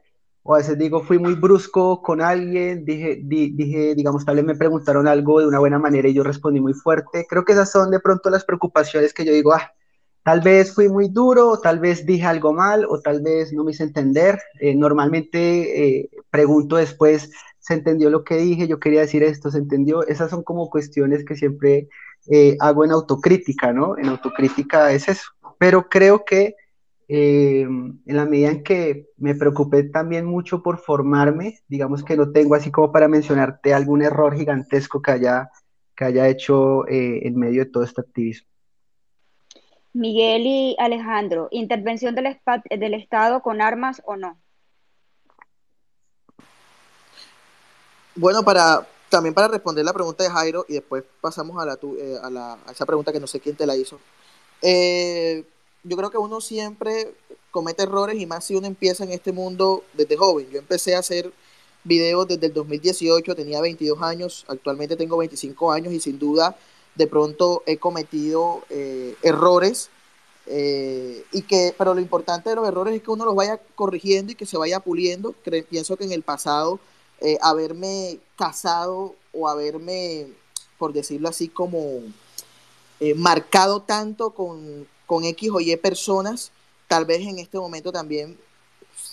o 0.51 0.55
a 0.55 0.59
veces 0.59 0.79
digo, 0.79 1.03
fui 1.03 1.19
muy 1.19 1.35
brusco 1.35 2.01
con 2.01 2.23
alguien, 2.23 2.83
dije, 2.83 3.21
dije, 3.23 3.95
digamos, 3.95 4.25
tal 4.25 4.37
vez 4.37 4.47
me 4.47 4.55
preguntaron 4.55 5.07
algo 5.07 5.41
de 5.41 5.47
una 5.47 5.59
buena 5.59 5.79
manera 5.79 6.09
y 6.09 6.15
yo 6.15 6.23
respondí 6.23 6.59
muy 6.59 6.73
fuerte. 6.73 7.27
Creo 7.29 7.45
que 7.45 7.53
esas 7.53 7.71
son 7.71 7.91
de 7.91 8.01
pronto 8.01 8.31
las 8.31 8.47
preocupaciones 8.47 9.13
que 9.13 9.27
yo 9.27 9.33
digo, 9.35 9.53
ah, 9.53 9.71
tal 10.25 10.41
vez 10.41 10.75
fui 10.75 10.89
muy 10.89 11.11
duro, 11.11 11.51
o 11.51 11.61
tal 11.61 11.81
vez 11.81 12.07
dije 12.07 12.25
algo 12.25 12.55
mal, 12.55 12.87
o 12.89 12.99
tal 12.99 13.21
vez 13.21 13.53
no 13.53 13.63
me 13.63 13.73
hice 13.73 13.83
entender. 13.83 14.39
Eh, 14.59 14.75
normalmente 14.75 15.99
eh, 15.99 16.11
pregunto 16.31 16.77
después, 16.77 17.31
¿se 17.59 17.75
entendió 17.75 18.09
lo 18.09 18.25
que 18.25 18.39
dije? 18.39 18.67
Yo 18.67 18.81
quería 18.81 19.03
decir 19.03 19.23
esto, 19.23 19.51
¿se 19.51 19.59
entendió? 19.59 20.07
Esas 20.07 20.31
son 20.31 20.43
como 20.43 20.71
cuestiones 20.71 21.27
que 21.27 21.37
siempre 21.37 21.91
eh, 22.31 22.57
hago 22.61 22.87
en 22.87 22.93
autocrítica, 22.93 23.75
¿no? 23.75 23.99
En 23.99 24.07
autocrítica 24.07 24.93
es 24.93 25.11
eso. 25.11 25.29
Pero 25.59 25.91
creo 25.91 26.25
que 26.25 26.55
eh, 27.09 27.63
en 27.63 28.03
la 28.05 28.27
medida 28.27 28.51
en 28.51 28.63
que 28.63 29.09
me 29.17 29.35
preocupé 29.35 29.85
también 29.85 30.27
mucho 30.27 30.63
por 30.63 30.79
formarme, 30.79 31.59
digamos 31.67 32.05
que 32.05 32.17
no 32.17 32.31
tengo 32.31 32.55
así 32.55 32.71
como 32.71 32.93
para 32.93 33.09
mencionarte 33.09 33.73
algún 33.73 34.03
error 34.03 34.37
gigantesco 34.37 35.01
que 35.01 35.13
haya, 35.13 35.51
que 35.97 36.05
haya 36.05 36.29
hecho 36.29 36.87
eh, 36.87 37.27
en 37.27 37.37
medio 37.37 37.65
de 37.65 37.71
todo 37.71 37.83
este 37.83 38.03
activismo. 38.03 38.47
Miguel 39.95 40.43
y 40.45 40.77
Alejandro, 40.79 41.49
¿intervención 41.51 42.15
del, 42.15 42.39
del 42.79 42.95
Estado 42.95 43.41
con 43.41 43.63
armas 43.63 44.03
o 44.05 44.17
no? 44.17 44.39
Bueno, 48.15 48.43
para, 48.43 48.87
también 49.09 49.35
para 49.35 49.49
responder 49.49 49.85
la 49.85 49.95
pregunta 49.95 50.25
de 50.25 50.31
Jairo 50.31 50.67
y 50.69 50.75
después 50.75 51.05
pasamos 51.23 51.61
a, 51.63 51.65
la, 51.65 51.75
eh, 51.75 52.19
a, 52.23 52.29
la, 52.29 52.59
a 52.67 52.73
esa 52.73 52.85
pregunta 52.85 53.13
que 53.13 53.21
no 53.21 53.27
sé 53.27 53.41
quién 53.41 53.57
te 53.57 53.65
la 53.65 53.77
hizo. 53.77 53.99
Eh, 54.61 55.45
yo 55.85 55.97
creo 55.97 56.11
que 56.11 56.19
uno 56.19 56.41
siempre 56.41 57.15
comete 57.51 57.83
errores 57.83 58.21
y 58.21 58.27
más 58.27 58.45
si 58.45 58.55
uno 58.55 58.67
empieza 58.67 59.05
en 59.05 59.13
este 59.13 59.33
mundo 59.33 59.85
desde 59.95 60.17
joven. 60.17 60.49
Yo 60.51 60.59
empecé 60.59 60.95
a 60.95 61.01
hacer 61.01 61.33
videos 61.85 62.29
desde 62.29 62.47
el 62.47 62.53
2018, 62.53 63.35
tenía 63.35 63.61
22 63.61 64.03
años, 64.03 64.45
actualmente 64.49 64.97
tengo 64.97 65.17
25 65.17 65.73
años 65.73 65.93
y 65.93 66.01
sin 66.01 66.19
duda 66.19 66.57
de 66.95 67.07
pronto 67.07 67.63
he 67.67 67.79
cometido 67.79 68.65
eh, 68.71 69.17
errores. 69.23 69.91
Eh, 70.51 71.25
y 71.31 71.43
que, 71.43 71.75
pero 71.77 71.93
lo 71.93 72.01
importante 72.01 72.49
de 72.49 72.57
los 72.57 72.67
errores 72.67 72.95
es 72.95 73.03
que 73.03 73.11
uno 73.11 73.27
los 73.27 73.35
vaya 73.35 73.61
corrigiendo 73.75 74.33
y 74.33 74.35
que 74.35 74.47
se 74.47 74.57
vaya 74.57 74.81
puliendo. 74.81 75.35
pienso 75.69 75.97
que 75.97 76.05
en 76.05 76.13
el 76.13 76.23
pasado 76.23 76.81
eh, 77.21 77.39
haberme 77.43 78.19
casado 78.37 79.15
o 79.33 79.49
haberme, 79.49 80.29
por 80.79 80.93
decirlo 80.93 81.29
así, 81.29 81.49
como 81.49 82.01
marcado 83.15 83.83
tanto 83.83 84.31
con, 84.31 84.87
con 85.09 85.25
X 85.25 85.51
o 85.55 85.59
Y 85.59 85.75
personas, 85.77 86.53
tal 86.87 87.07
vez 87.07 87.27
en 87.27 87.39
este 87.39 87.59
momento 87.59 87.91
también 87.91 88.39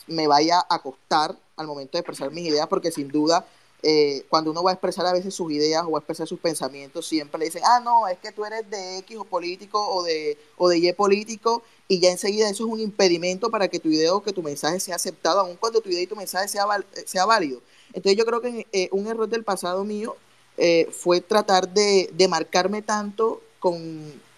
me 0.08 0.28
vaya 0.28 0.64
a 0.70 0.80
costar 0.80 1.38
al 1.56 1.68
momento 1.68 1.94
de 1.94 2.00
expresar 2.02 2.32
mis 2.32 2.50
ideas, 2.50 2.68
porque 2.68 2.92
sin 2.92 3.08
duda, 3.08 3.48
eh, 3.82 4.25
cuando 4.28 4.52
uno 4.52 4.62
va 4.62 4.72
a 4.72 4.74
expresar 4.74 5.06
a 5.06 5.14
veces 5.14 5.34
sus 5.34 5.50
ideas 5.54 5.86
o 5.86 5.92
va 5.92 6.00
a 6.00 6.02
expresar 6.02 6.28
sus 6.28 6.40
pensamientos, 6.40 7.08
siempre 7.08 7.40
le 7.40 7.46
dicen, 7.46 7.62
ah, 7.66 7.80
no, 7.80 8.10
es 8.10 8.18
que 8.20 8.34
tú 8.34 8.44
eres 8.44 8.70
de 8.70 8.98
X 8.98 9.18
o 9.18 9.24
político 9.24 9.80
o 9.80 10.04
de, 10.04 10.38
o 10.58 10.68
de 10.68 10.80
Y 10.80 10.92
político, 10.92 11.64
y 11.88 12.02
ya 12.02 12.12
enseguida 12.12 12.50
eso 12.50 12.66
es 12.66 12.74
un 12.74 12.82
impedimento 12.82 13.50
para 13.50 13.70
que 13.70 13.80
tu 13.80 13.88
idea 13.88 14.14
o 14.14 14.22
que 14.22 14.34
tu 14.34 14.44
mensaje 14.44 14.82
sea 14.82 14.98
aceptado, 14.98 15.40
aun 15.40 15.56
cuando 15.56 15.80
tu 15.80 15.90
idea 15.90 16.02
y 16.02 16.08
tu 16.08 16.18
mensaje 16.18 16.50
sea, 16.50 16.66
sea 17.06 17.25
válido. 17.25 17.62
Entonces 17.94 18.18
yo 18.18 18.25
creo 18.25 18.42
que 18.42 18.68
eh, 18.74 18.90
un 18.92 19.08
error 19.08 19.30
del 19.30 19.46
pasado 19.46 19.86
mío 19.86 20.18
eh, 20.58 20.90
fue 20.92 21.22
tratar 21.22 21.70
de, 21.70 22.10
de 22.12 22.28
marcarme 22.28 22.82
tanto 22.82 23.42
con, 23.60 23.80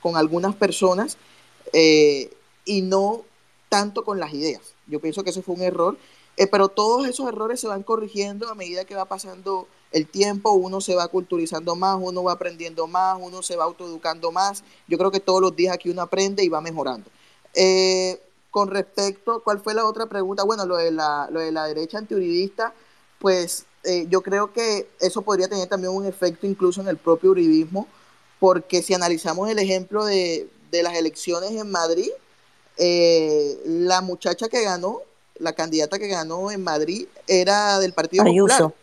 con 0.03 0.17
algunas 0.17 0.55
personas 0.55 1.17
eh, 1.73 2.31
y 2.65 2.81
no 2.81 3.23
tanto 3.69 4.03
con 4.03 4.19
las 4.19 4.33
ideas. 4.33 4.61
Yo 4.87 4.99
pienso 4.99 5.23
que 5.23 5.31
eso 5.31 5.41
fue 5.41 5.55
un 5.55 5.61
error, 5.61 5.97
eh, 6.37 6.47
pero 6.47 6.69
todos 6.69 7.07
esos 7.07 7.27
errores 7.27 7.59
se 7.59 7.67
van 7.67 7.83
corrigiendo 7.83 8.49
a 8.49 8.55
medida 8.55 8.85
que 8.85 8.95
va 8.95 9.05
pasando 9.05 9.67
el 9.91 10.07
tiempo, 10.07 10.51
uno 10.51 10.81
se 10.81 10.95
va 10.95 11.07
culturizando 11.07 11.75
más, 11.75 11.97
uno 11.99 12.23
va 12.23 12.33
aprendiendo 12.33 12.87
más, 12.87 13.17
uno 13.19 13.41
se 13.41 13.55
va 13.55 13.65
autoeducando 13.65 14.31
más. 14.31 14.63
Yo 14.87 14.97
creo 14.97 15.11
que 15.11 15.19
todos 15.19 15.41
los 15.41 15.55
días 15.55 15.73
aquí 15.73 15.89
uno 15.89 16.01
aprende 16.01 16.43
y 16.43 16.49
va 16.49 16.61
mejorando. 16.61 17.09
Eh, 17.53 18.21
con 18.51 18.69
respecto, 18.69 19.41
¿cuál 19.43 19.59
fue 19.59 19.73
la 19.73 19.85
otra 19.85 20.07
pregunta? 20.07 20.43
Bueno, 20.43 20.65
lo 20.65 20.77
de 20.77 20.91
la, 20.91 21.27
lo 21.31 21.39
de 21.39 21.51
la 21.51 21.65
derecha 21.65 21.97
antiuribista, 21.97 22.73
pues 23.19 23.65
yo 24.09 24.21
creo 24.21 24.51
que 24.51 24.89
eso 24.99 25.21
podría 25.21 25.47
tener 25.47 25.69
también 25.69 25.93
un 25.93 26.05
efecto 26.05 26.45
incluso 26.45 26.81
en 26.81 26.89
el 26.89 26.97
propio 26.97 27.31
uribismo, 27.31 27.87
porque 28.37 28.81
si 28.81 28.93
analizamos 28.93 29.49
el 29.49 29.59
ejemplo 29.59 30.03
de, 30.03 30.49
de 30.71 30.83
las 30.83 30.95
elecciones 30.95 31.51
en 31.51 31.69
Madrid, 31.69 32.09
eh, 32.77 33.59
la 33.65 34.01
muchacha 34.01 34.47
que 34.47 34.63
ganó, 34.63 35.01
la 35.39 35.53
candidata 35.53 35.99
que 35.99 36.07
ganó 36.07 36.51
en 36.51 36.63
Madrid, 36.63 37.07
era 37.27 37.79
del 37.79 37.93
Partido 37.93 38.23
Popular. 38.23 38.73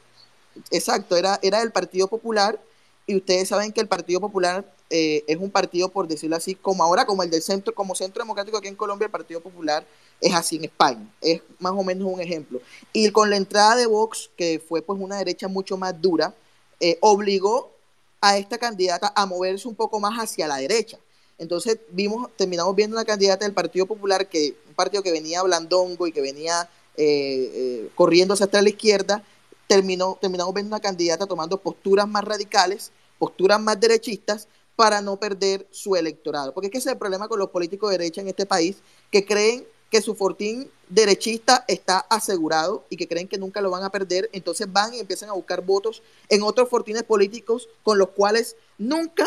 Exacto, 0.70 1.16
era, 1.16 1.38
era 1.42 1.60
del 1.60 1.72
Partido 1.72 2.08
Popular 2.08 2.60
y 3.06 3.16
ustedes 3.16 3.48
saben 3.48 3.72
que 3.72 3.80
el 3.80 3.88
Partido 3.88 4.20
Popular 4.20 4.64
eh, 4.90 5.24
es 5.26 5.38
un 5.38 5.50
partido, 5.50 5.88
por 5.88 6.06
decirlo 6.06 6.36
así, 6.36 6.54
como 6.54 6.84
ahora, 6.84 7.04
como 7.04 7.22
el 7.22 7.30
del 7.30 7.42
centro, 7.42 7.74
como 7.74 7.94
centro 7.94 8.22
democrático 8.22 8.56
aquí 8.56 8.68
en 8.68 8.76
Colombia, 8.76 9.06
el 9.06 9.10
Partido 9.10 9.40
Popular 9.40 9.84
es 10.20 10.32
así 10.34 10.56
en 10.56 10.64
España, 10.64 11.06
es 11.20 11.42
más 11.58 11.72
o 11.72 11.82
menos 11.82 12.10
un 12.10 12.20
ejemplo. 12.20 12.60
Y 12.92 13.10
con 13.10 13.28
la 13.28 13.36
entrada 13.36 13.76
de 13.76 13.86
Vox, 13.86 14.30
que 14.36 14.62
fue 14.66 14.82
pues 14.82 15.00
una 15.00 15.16
derecha 15.18 15.48
mucho 15.48 15.76
más 15.76 16.00
dura, 16.00 16.32
eh, 16.80 16.98
obligó 17.00 17.72
a 18.20 18.38
esta 18.38 18.56
candidata 18.56 19.12
a 19.14 19.26
moverse 19.26 19.68
un 19.68 19.74
poco 19.74 20.00
más 20.00 20.18
hacia 20.18 20.46
la 20.46 20.56
derecha. 20.56 20.98
Entonces 21.38 21.78
vimos, 21.90 22.30
terminamos 22.36 22.74
viendo 22.76 22.96
una 22.96 23.04
candidata 23.04 23.44
del 23.44 23.54
Partido 23.54 23.86
Popular, 23.86 24.28
que 24.28 24.56
un 24.68 24.74
partido 24.74 25.02
que 25.02 25.12
venía 25.12 25.42
blandongo 25.42 26.06
y 26.06 26.12
que 26.12 26.20
venía 26.20 26.68
eh, 26.96 27.50
eh, 27.54 27.90
corriendo 27.94 28.34
hacia 28.34 28.62
la 28.62 28.68
izquierda, 28.68 29.22
terminó, 29.66 30.18
terminamos 30.20 30.54
viendo 30.54 30.74
una 30.74 30.80
candidata 30.80 31.26
tomando 31.26 31.58
posturas 31.58 32.06
más 32.06 32.24
radicales, 32.24 32.92
posturas 33.18 33.60
más 33.60 33.80
derechistas, 33.80 34.48
para 34.76 35.00
no 35.00 35.16
perder 35.16 35.66
su 35.70 35.96
electorado. 35.96 36.52
Porque 36.52 36.66
es 36.66 36.72
que 36.72 36.78
ese 36.78 36.88
es 36.88 36.92
el 36.94 36.98
problema 36.98 37.28
con 37.28 37.38
los 37.38 37.50
políticos 37.50 37.90
de 37.90 37.98
derecha 37.98 38.20
en 38.20 38.28
este 38.28 38.46
país, 38.46 38.78
que 39.10 39.24
creen 39.24 39.64
que 39.90 40.02
su 40.02 40.14
fortín 40.14 40.68
derechista 40.88 41.64
está 41.68 41.98
asegurado 41.98 42.84
y 42.90 42.96
que 42.96 43.06
creen 43.06 43.28
que 43.28 43.38
nunca 43.38 43.60
lo 43.60 43.70
van 43.70 43.84
a 43.84 43.90
perder, 43.90 44.28
entonces 44.32 44.70
van 44.72 44.92
y 44.92 44.98
empiezan 44.98 45.28
a 45.28 45.34
buscar 45.34 45.60
votos 45.60 46.02
en 46.28 46.42
otros 46.42 46.68
fortines 46.68 47.04
políticos 47.04 47.68
con 47.84 47.98
los 47.98 48.08
cuales 48.10 48.56
nunca 48.76 49.24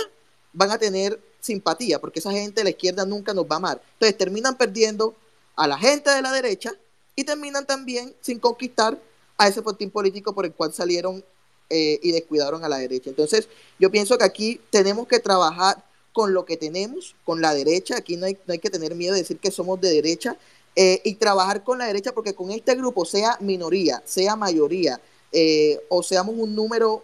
van 0.52 0.72
a 0.72 0.78
tener 0.78 1.22
simpatía, 1.39 2.00
porque 2.00 2.20
esa 2.20 2.32
gente 2.32 2.62
de 2.62 2.63
la 2.65 2.70
izquierda 2.72 3.06
nunca 3.06 3.34
nos 3.34 3.46
va 3.46 3.56
a 3.56 3.58
amar. 3.58 3.82
Entonces 3.94 4.17
terminan 4.17 4.58
perdiendo 4.58 5.15
a 5.56 5.67
la 5.67 5.77
gente 5.77 6.10
de 6.10 6.22
la 6.22 6.32
derecha 6.32 6.74
y 7.15 7.24
terminan 7.24 7.65
también 7.65 8.13
sin 8.22 8.39
conquistar 8.39 8.98
a 9.38 9.48
ese 9.48 9.62
fortín 9.62 9.89
político 9.89 10.34
por 10.34 10.46
el 10.46 10.53
cual 10.53 10.74
salieron 10.74 11.24
eh, 11.70 12.00
y 12.01 12.12
descuidaron 12.12 12.63
a 12.63 12.70
la 12.70 12.77
derecha. 12.77 13.10
Entonces 13.10 13.48
yo 13.79 13.91
pienso 13.91 14.17
que 14.17 14.24
aquí 14.24 14.62
tenemos 14.70 15.08
que 15.08 15.20
trabajar 15.20 15.84
con 16.13 16.34
lo 16.34 16.46
que 16.46 16.58
tenemos, 16.58 17.15
con 17.24 17.41
la 17.41 17.53
derecha, 17.53 17.98
aquí 17.98 18.17
no 18.17 18.25
hay, 18.25 18.38
no 18.46 18.53
hay 18.53 18.60
que 18.60 18.70
tener 18.70 18.96
miedo 18.96 19.13
de 19.13 19.22
decir 19.22 19.38
que 19.38 19.51
somos 19.51 19.79
de 19.79 19.89
derecha, 19.89 20.36
eh, 20.75 21.01
y 21.03 21.15
trabajar 21.15 21.63
con 21.63 21.79
la 21.79 21.88
derecha 21.88 22.12
porque 22.12 22.36
con 22.36 22.51
este 22.51 22.75
grupo, 22.75 23.03
sea 23.03 23.38
minoría, 23.39 24.01
sea 24.06 24.36
mayoría, 24.36 25.01
eh, 25.32 25.79
o 25.89 26.03
seamos 26.03 26.36
un 26.38 26.56
número 26.56 27.03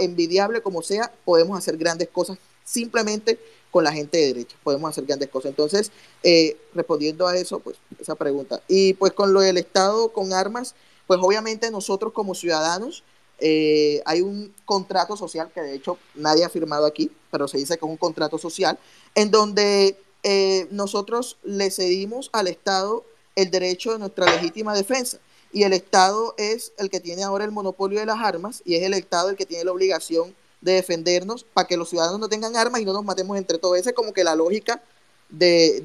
envidiable 0.00 0.60
como 0.60 0.82
sea, 0.82 1.10
podemos 1.24 1.56
hacer 1.56 1.78
grandes 1.78 2.08
cosas 2.08 2.36
simplemente 2.64 3.38
con 3.72 3.82
la 3.82 3.92
gente 3.92 4.18
de 4.18 4.26
derecha. 4.28 4.56
Podemos 4.62 4.90
hacer 4.90 5.04
grandes 5.04 5.30
cosas. 5.30 5.48
Entonces, 5.48 5.90
eh, 6.22 6.56
respondiendo 6.74 7.26
a 7.26 7.36
eso, 7.36 7.58
pues 7.58 7.78
esa 7.98 8.14
pregunta. 8.14 8.62
Y 8.68 8.92
pues 8.92 9.12
con 9.12 9.32
lo 9.32 9.40
del 9.40 9.56
Estado 9.56 10.12
con 10.12 10.32
armas, 10.32 10.76
pues 11.08 11.18
obviamente 11.20 11.70
nosotros 11.70 12.12
como 12.12 12.34
ciudadanos 12.34 13.02
eh, 13.40 14.02
hay 14.04 14.20
un 14.20 14.54
contrato 14.66 15.16
social 15.16 15.50
que 15.52 15.62
de 15.62 15.74
hecho 15.74 15.98
nadie 16.14 16.44
ha 16.44 16.50
firmado 16.50 16.86
aquí, 16.86 17.10
pero 17.30 17.48
se 17.48 17.58
dice 17.58 17.76
que 17.78 17.84
es 17.84 17.90
un 17.90 17.96
contrato 17.96 18.38
social, 18.38 18.78
en 19.14 19.30
donde 19.30 19.98
eh, 20.22 20.68
nosotros 20.70 21.38
le 21.42 21.70
cedimos 21.70 22.28
al 22.32 22.48
Estado 22.48 23.04
el 23.34 23.50
derecho 23.50 23.92
de 23.92 23.98
nuestra 23.98 24.30
legítima 24.30 24.76
defensa. 24.76 25.18
Y 25.50 25.64
el 25.64 25.72
Estado 25.72 26.34
es 26.36 26.72
el 26.78 26.90
que 26.90 27.00
tiene 27.00 27.24
ahora 27.24 27.44
el 27.44 27.52
monopolio 27.52 28.00
de 28.00 28.06
las 28.06 28.20
armas 28.20 28.62
y 28.64 28.76
es 28.76 28.82
el 28.82 28.94
Estado 28.94 29.30
el 29.30 29.36
que 29.36 29.46
tiene 29.46 29.64
la 29.64 29.72
obligación 29.72 30.34
de 30.62 30.72
defendernos 30.72 31.44
para 31.44 31.66
que 31.66 31.76
los 31.76 31.90
ciudadanos 31.90 32.18
no 32.18 32.28
tengan 32.28 32.56
armas 32.56 32.80
y 32.80 32.84
no 32.84 32.92
nos 32.92 33.04
matemos 33.04 33.36
entre 33.36 33.58
todos. 33.58 33.76
Esa 33.76 33.90
es 33.90 33.96
como 33.96 34.12
que 34.12 34.24
la 34.24 34.34
lógica 34.34 34.80
de, 35.28 35.84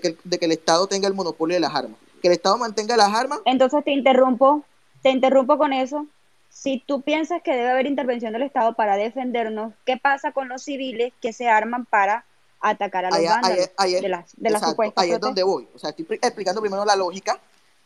que, 0.00 0.44
el 0.44 0.52
Estado 0.52 0.86
tenga 0.86 1.08
el 1.08 1.14
monopolio 1.14 1.56
de 1.56 1.60
las 1.60 1.74
armas. 1.74 1.98
Que 2.20 2.28
el 2.28 2.34
Estado 2.34 2.56
mantenga 2.58 2.96
las 2.96 3.12
armas. 3.12 3.40
Entonces 3.46 3.82
te 3.84 3.90
interrumpo, 3.90 4.64
te 5.02 5.10
interrumpo 5.10 5.58
con 5.58 5.72
eso. 5.72 6.06
Si 6.50 6.82
tú 6.86 7.00
piensas 7.00 7.42
que 7.42 7.52
debe 7.52 7.70
haber 7.70 7.86
intervención 7.86 8.32
del 8.34 8.42
Estado 8.42 8.74
para 8.74 8.96
defendernos, 8.96 9.72
¿qué 9.86 9.96
pasa 9.96 10.32
con 10.32 10.48
los 10.48 10.62
civiles 10.62 11.12
que 11.20 11.32
se 11.32 11.48
arman 11.48 11.86
para 11.86 12.24
atacar 12.60 13.06
a 13.06 13.10
los 13.10 13.18
de 13.18 13.24
las, 14.08 14.36
de 14.36 14.92
Ahí 14.96 15.10
es 15.10 15.20
donde 15.20 15.42
voy. 15.42 15.66
O 15.74 15.78
sea, 15.78 15.90
estoy 15.90 16.06
explicando 16.10 16.60
primero 16.60 16.84
la 16.84 16.94
lógica 16.94 17.40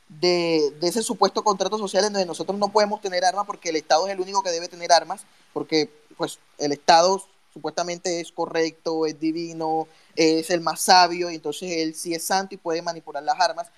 de, 0.08 0.72
ese 0.82 1.02
supuesto 1.02 1.42
contrato 1.42 1.78
social 1.78 2.04
en 2.04 2.12
donde 2.12 2.26
nosotros 2.26 2.58
no 2.58 2.68
podemos 2.68 3.00
tener 3.00 3.24
armas 3.24 3.46
porque 3.46 3.70
el 3.70 3.76
Estado 3.76 4.06
es 4.06 4.12
el 4.12 4.20
único 4.20 4.42
que 4.42 4.50
debe 4.50 4.68
tener 4.68 4.92
armas, 4.92 5.24
porque 5.52 5.90
pues 6.16 6.38
el 6.58 6.72
Estado 6.72 7.22
supuestamente 7.52 8.20
es 8.20 8.32
correcto, 8.32 9.06
es 9.06 9.18
divino, 9.18 9.88
es 10.14 10.50
el 10.50 10.60
más 10.60 10.80
sabio, 10.80 11.30
y 11.30 11.36
entonces 11.36 11.70
él 11.72 11.94
sí 11.94 12.14
es 12.14 12.24
santo 12.24 12.54
y 12.54 12.58
puede 12.58 12.82
manipular 12.82 13.22
las 13.22 13.40
armas, 13.40 13.68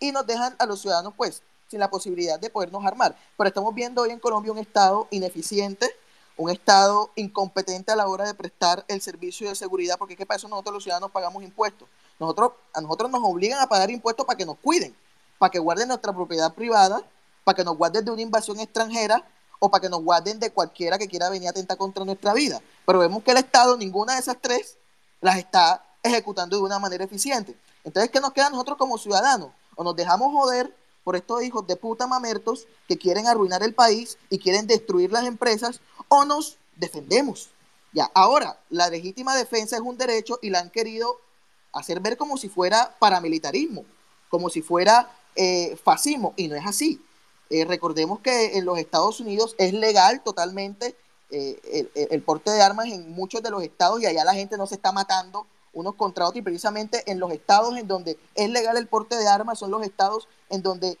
y 0.00 0.12
nos 0.12 0.26
dejan 0.26 0.54
a 0.58 0.66
los 0.66 0.80
ciudadanos 0.80 1.14
pues 1.16 1.42
sin 1.68 1.80
la 1.80 1.90
posibilidad 1.90 2.40
de 2.40 2.50
podernos 2.50 2.84
armar. 2.84 3.16
Pero 3.36 3.48
estamos 3.48 3.74
viendo 3.74 4.02
hoy 4.02 4.10
en 4.10 4.18
Colombia 4.18 4.52
un 4.52 4.58
Estado 4.58 5.06
ineficiente, 5.10 5.88
un 6.36 6.50
Estado 6.50 7.10
incompetente 7.16 7.92
a 7.92 7.96
la 7.96 8.08
hora 8.08 8.26
de 8.26 8.34
prestar 8.34 8.84
el 8.88 9.00
servicio 9.00 9.48
de 9.48 9.54
seguridad, 9.54 9.98
porque 9.98 10.16
¿qué 10.16 10.24
para 10.24 10.36
eso 10.38 10.48
nosotros 10.48 10.74
los 10.74 10.82
ciudadanos 10.82 11.10
pagamos 11.10 11.42
impuestos. 11.42 11.88
Nosotros, 12.18 12.52
a 12.74 12.80
nosotros 12.80 13.10
nos 13.10 13.20
obligan 13.22 13.60
a 13.60 13.68
pagar 13.68 13.90
impuestos 13.90 14.24
para 14.26 14.36
que 14.36 14.46
nos 14.46 14.58
cuiden, 14.58 14.96
para 15.38 15.50
que 15.50 15.58
guarden 15.58 15.88
nuestra 15.88 16.12
propiedad 16.12 16.52
privada, 16.54 17.02
para 17.44 17.56
que 17.56 17.64
nos 17.64 17.76
guarden 17.76 18.04
de 18.04 18.10
una 18.10 18.22
invasión 18.22 18.60
extranjera 18.60 19.24
o 19.58 19.70
para 19.70 19.82
que 19.82 19.88
nos 19.88 20.02
guarden 20.02 20.38
de 20.38 20.50
cualquiera 20.50 20.98
que 20.98 21.08
quiera 21.08 21.30
venir 21.30 21.48
a 21.48 21.50
atentar 21.50 21.76
contra 21.76 22.04
nuestra 22.04 22.34
vida. 22.34 22.60
Pero 22.86 22.98
vemos 22.98 23.22
que 23.22 23.30
el 23.30 23.38
Estado, 23.38 23.76
ninguna 23.76 24.14
de 24.14 24.20
esas 24.20 24.36
tres, 24.40 24.76
las 25.20 25.36
está 25.36 25.84
ejecutando 26.02 26.56
de 26.56 26.62
una 26.62 26.78
manera 26.78 27.04
eficiente. 27.04 27.56
Entonces, 27.84 28.10
¿qué 28.10 28.20
nos 28.20 28.32
queda 28.32 28.46
a 28.46 28.50
nosotros 28.50 28.78
como 28.78 28.98
ciudadanos? 28.98 29.50
O 29.76 29.84
nos 29.84 29.96
dejamos 29.96 30.32
joder 30.32 30.74
por 31.04 31.16
estos 31.16 31.42
hijos 31.42 31.66
de 31.66 31.76
puta 31.76 32.06
mamertos 32.06 32.66
que 32.86 32.98
quieren 32.98 33.26
arruinar 33.26 33.62
el 33.62 33.74
país 33.74 34.18
y 34.28 34.38
quieren 34.38 34.66
destruir 34.66 35.10
las 35.10 35.24
empresas, 35.24 35.80
o 36.08 36.24
nos 36.24 36.58
defendemos. 36.76 37.48
Ya, 37.92 38.10
ahora, 38.14 38.58
la 38.68 38.90
legítima 38.90 39.34
defensa 39.34 39.76
es 39.76 39.82
un 39.82 39.96
derecho 39.96 40.38
y 40.42 40.50
la 40.50 40.60
han 40.60 40.70
querido 40.70 41.18
hacer 41.72 42.00
ver 42.00 42.16
como 42.16 42.36
si 42.36 42.48
fuera 42.48 42.94
paramilitarismo, 42.98 43.84
como 44.28 44.50
si 44.50 44.60
fuera 44.60 45.10
eh, 45.36 45.76
fascismo, 45.82 46.34
y 46.36 46.48
no 46.48 46.56
es 46.56 46.66
así. 46.66 47.00
Eh, 47.50 47.64
recordemos 47.64 48.20
que 48.20 48.58
en 48.58 48.64
los 48.64 48.78
Estados 48.78 49.20
Unidos 49.20 49.54
es 49.58 49.72
legal 49.72 50.22
totalmente 50.22 50.94
eh, 51.30 52.08
el, 52.10 52.22
porte 52.22 52.50
de 52.50 52.60
armas 52.62 52.86
en 52.86 53.10
muchos 53.10 53.42
de 53.42 53.50
los 53.50 53.62
estados 53.62 54.00
y 54.00 54.06
allá 54.06 54.24
la 54.24 54.34
gente 54.34 54.56
no 54.56 54.66
se 54.66 54.74
está 54.74 54.92
matando 54.92 55.46
unos 55.72 55.94
contra 55.94 56.24
otros 56.24 56.40
y 56.40 56.42
precisamente 56.42 57.02
en 57.06 57.18
los 57.20 57.30
estados 57.32 57.76
en 57.76 57.86
donde 57.86 58.18
es 58.34 58.50
legal 58.50 58.76
el 58.76 58.86
porte 58.86 59.16
de 59.16 59.28
armas 59.28 59.58
son 59.58 59.70
los 59.70 59.82
estados 59.82 60.28
en 60.50 60.62
donde 60.62 60.98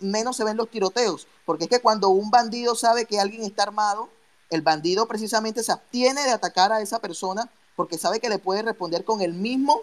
menos 0.00 0.36
se 0.36 0.44
ven 0.44 0.56
los 0.56 0.70
tiroteos, 0.70 1.26
porque 1.46 1.64
es 1.64 1.70
que 1.70 1.80
cuando 1.80 2.10
un 2.10 2.30
bandido 2.30 2.74
sabe 2.74 3.06
que 3.06 3.18
alguien 3.18 3.42
está 3.42 3.62
armado, 3.62 4.10
el 4.50 4.62
bandido 4.62 5.06
precisamente 5.06 5.62
se 5.62 5.72
abstiene 5.72 6.22
de 6.22 6.30
atacar 6.30 6.72
a 6.72 6.80
esa 6.80 7.00
persona 7.00 7.50
porque 7.76 7.98
sabe 7.98 8.20
que 8.20 8.28
le 8.28 8.38
puede 8.38 8.62
responder 8.62 9.04
con 9.04 9.20
el 9.20 9.34
mismo, 9.34 9.82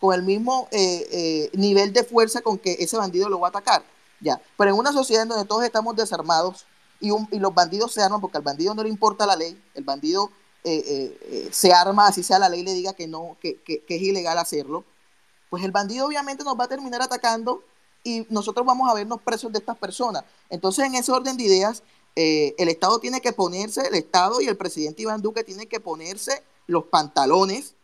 con 0.00 0.14
el 0.14 0.22
mismo 0.22 0.66
eh, 0.70 1.06
eh, 1.12 1.50
nivel 1.52 1.92
de 1.92 2.02
fuerza 2.02 2.40
con 2.40 2.58
que 2.58 2.76
ese 2.80 2.96
bandido 2.96 3.28
lo 3.28 3.38
va 3.38 3.48
a 3.48 3.50
atacar. 3.50 3.84
Ya. 4.20 4.40
Pero 4.56 4.70
en 4.70 4.78
una 4.78 4.92
sociedad 4.92 5.22
en 5.22 5.28
donde 5.28 5.44
todos 5.44 5.62
estamos 5.62 5.94
desarmados 5.94 6.66
y, 7.00 7.10
los 7.38 7.54
bandidos 7.54 7.92
se 7.92 8.02
arman 8.02 8.20
porque 8.20 8.38
al 8.38 8.42
bandido 8.42 8.74
no 8.74 8.82
le 8.82 8.88
importa 8.88 9.26
la 9.26 9.36
ley, 9.36 9.62
el 9.74 9.84
bandido 9.84 10.30
eh, 10.64 11.48
se 11.50 11.72
arma, 11.72 12.08
así 12.08 12.22
sea 12.22 12.38
la 12.38 12.48
ley 12.48 12.62
le 12.62 12.74
diga 12.74 12.92
que 12.92 13.06
no, 13.06 13.36
que, 13.40 13.60
es 13.66 14.02
ilegal 14.02 14.36
hacerlo, 14.38 14.84
pues 15.48 15.64
el 15.64 15.70
bandido 15.70 16.06
obviamente 16.06 16.44
nos 16.44 16.58
va 16.58 16.64
a 16.64 16.68
terminar 16.68 17.00
atacando 17.00 17.62
y 18.04 18.26
nosotros 18.28 18.66
vamos 18.66 18.90
a 18.90 18.94
vernos 18.94 19.20
presos 19.22 19.52
de 19.52 19.58
estas 19.58 19.78
personas. 19.78 20.24
Entonces, 20.50 20.84
en 20.84 20.94
ese 20.94 21.12
orden 21.12 21.36
de 21.36 21.44
ideas, 21.44 21.82
el 22.14 22.68
Estado 22.68 22.98
tiene 22.98 23.20
que 23.22 23.32
ponerse, 23.32 23.86
el 23.86 23.94
Estado 23.94 24.40
y 24.42 24.46
el 24.46 24.56
presidente 24.56 25.02
Iván 25.02 25.22
Duque 25.22 25.44
tienen 25.44 25.68
que 25.68 25.80
ponerse 25.80 26.42
los 26.66 26.84
pantalones 26.84 27.74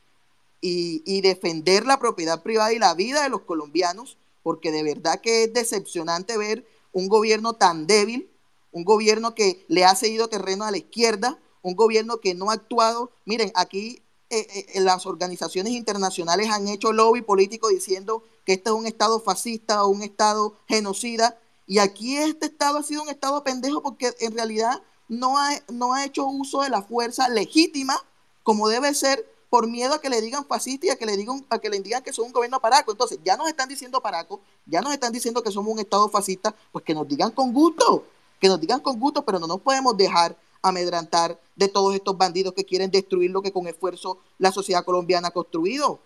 y, 0.61 1.21
defender 1.21 1.87
la 1.87 1.99
propiedad 1.99 2.43
privada 2.43 2.73
y 2.73 2.79
la 2.79 2.95
vida 2.95 3.23
de 3.23 3.29
los 3.29 3.43
colombianos, 3.43 4.17
porque 4.43 4.73
de 4.73 4.83
verdad 4.83 5.21
que 5.21 5.45
es 5.45 5.53
decepcionante 5.53 6.37
ver 6.37 6.67
un 6.93 7.09
gobierno 7.09 7.55
tan 7.55 7.87
débil, 7.87 8.31
un 8.73 8.85
gobierno 8.85 9.35
que 9.35 9.65
le 9.69 9.85
ha 9.85 9.95
cedido 9.95 10.29
terreno 10.29 10.65
a 10.65 10.71
la 10.71 10.79
izquierda, 10.79 11.39
un 11.63 11.75
gobierno 11.75 12.19
que 12.19 12.35
no 12.35 12.51
ha 12.51 12.55
actuado. 12.55 13.11
Miren, 13.25 13.51
aquí 13.55 14.03
eh, 14.31 14.67
eh, 14.75 14.81
las 14.81 15.07
organizaciones 15.07 15.73
internacionales 15.73 16.49
han 16.51 16.69
hecho 16.69 16.93
lobby 16.93 17.23
político 17.23 17.69
diciendo 17.69 18.25
que 18.45 18.55
este 18.55 18.71
es 18.71 18.77
un 18.77 18.87
Estado 18.87 19.21
fascista 19.21 19.85
o 19.85 19.89
un 19.89 20.03
Estado 20.03 20.57
genocida 20.67 21.39
y 21.67 21.79
aquí 21.79 22.17
este 22.17 22.47
Estado 22.47 22.79
ha 22.79 22.83
sido 22.83 23.03
un 23.03 23.09
Estado 23.09 23.45
pendejo 23.45 23.83
porque 23.83 24.13
en 24.19 24.33
realidad 24.33 24.83
no 25.09 25.39
ha, 25.39 25.51
no 25.69 25.95
ha 25.95 26.05
hecho 26.05 26.27
uso 26.27 26.63
de 26.63 26.71
la 26.71 26.83
fuerza 26.83 27.29
legítima 27.29 28.01
como 28.43 28.69
debe 28.69 28.95
ser 28.95 29.25
por 29.49 29.67
miedo 29.67 29.95
a 29.95 30.01
que 30.01 30.09
le 30.09 30.21
digan 30.21 30.45
fascista 30.45 30.87
y 30.87 30.91
a 30.91 30.97
que 30.97 31.07
le 31.07 31.17
digan, 31.17 31.45
a 31.51 31.59
que 31.59 31.69
le 31.69 31.81
digan 31.81 32.03
que 32.03 32.13
son 32.13 32.27
un 32.27 32.33
gobierno 32.33 32.61
paraco. 32.61 32.91
Entonces, 32.93 33.19
ya 33.25 33.37
nos 33.37 33.49
están 33.49 33.69
diciendo 33.69 34.01
paraco, 34.01 34.41
ya 34.67 34.81
nos 34.81 34.93
están 34.93 35.13
diciendo 35.13 35.43
que 35.43 35.51
somos 35.51 35.73
un 35.73 35.79
Estado 35.79 36.09
fascista, 36.09 36.55
pues 36.73 36.85
que 36.85 36.95
nos 36.95 37.07
digan 37.07 37.31
con 37.31 37.53
gusto, 37.53 38.05
que 38.41 38.49
nos 38.49 38.61
digan 38.61 38.81
con 38.81 38.99
gusto, 38.99 39.23
pero 39.23 39.39
no 39.39 39.47
nos 39.47 39.61
podemos 39.61 39.97
dejar 39.97 40.37
amedrantar 40.63 41.39
de 41.55 41.69
todos 41.69 41.95
estos 41.95 42.19
bandidos 42.19 42.53
que 42.55 42.65
quieren 42.65 42.91
destruir 42.91 43.31
lo 43.31 43.43
que 43.43 43.53
con 43.53 43.67
esfuerzo 43.67 44.19
la 44.39 44.51
sociedad 44.53 44.85
colombiana 44.85 45.29
ha 45.29 45.31
construido. 45.31 46.01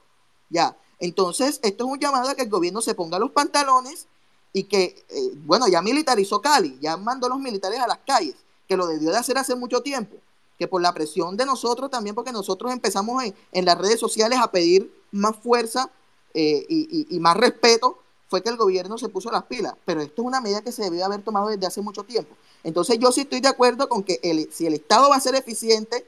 Ya. 0.50 0.76
Entonces, 0.98 1.61
esto 1.62 1.85
es 1.85 1.90
un 1.90 1.98
llamado 1.98 2.29
a 2.29 2.35
que 2.35 2.42
el 2.42 2.50
gobierno 2.50 2.83
se 2.83 2.94
ponga 2.94 3.18
los 3.18 3.31
pantalones 3.31 4.07
y 4.53 4.64
que, 4.64 5.05
eh, 5.09 5.31
bueno, 5.46 5.66
ya 5.68 5.81
militarizó 5.81 6.40
Cali, 6.40 6.79
ya 6.81 6.96
mandó 6.96 7.29
los 7.29 7.38
militares 7.38 7.81
a 7.81 7.87
las 7.87 7.98
calles, 8.07 8.35
que 8.68 8.76
lo 8.76 8.87
debió 8.87 9.11
de 9.11 9.16
hacer 9.16 9.38
hace 9.38 9.55
mucho 9.55 9.81
tiempo, 9.81 10.16
que 10.60 10.68
por 10.68 10.82
la 10.82 10.92
presión 10.92 11.38
de 11.38 11.46
nosotros 11.46 11.90
también, 11.90 12.14
porque 12.14 12.32
nosotros 12.32 12.70
empezamos 12.70 13.24
en, 13.24 13.64
las 13.64 13.78
redes 13.78 13.98
sociales 13.98 14.38
a 14.42 14.50
pedir 14.50 14.94
más 15.10 15.34
fuerza 15.34 15.90
eh, 16.34 16.66
y, 16.68 17.18
más 17.18 17.34
respeto, 17.34 17.98
fue 18.28 18.42
que 18.42 18.50
el 18.50 18.58
gobierno 18.58 18.98
se 18.98 19.08
puso 19.08 19.30
las 19.30 19.44
pilas, 19.44 19.72
pero 19.86 20.02
esto 20.02 20.20
es 20.20 20.28
una 20.28 20.42
medida 20.42 20.60
que 20.60 20.70
se 20.70 20.82
debió 20.82 21.06
haber 21.06 21.22
tomado 21.22 21.48
desde 21.48 21.66
hace 21.66 21.80
mucho 21.80 22.04
tiempo. 22.04 22.36
Entonces 22.62 22.98
yo 22.98 23.10
sí 23.10 23.22
estoy 23.22 23.40
de 23.40 23.48
acuerdo 23.48 23.88
con 23.88 24.02
que 24.02 24.20
si 24.52 24.66
el 24.66 24.74
Estado 24.74 25.08
va 25.08 25.16
a 25.16 25.20
ser 25.20 25.34
eficiente 25.34 26.06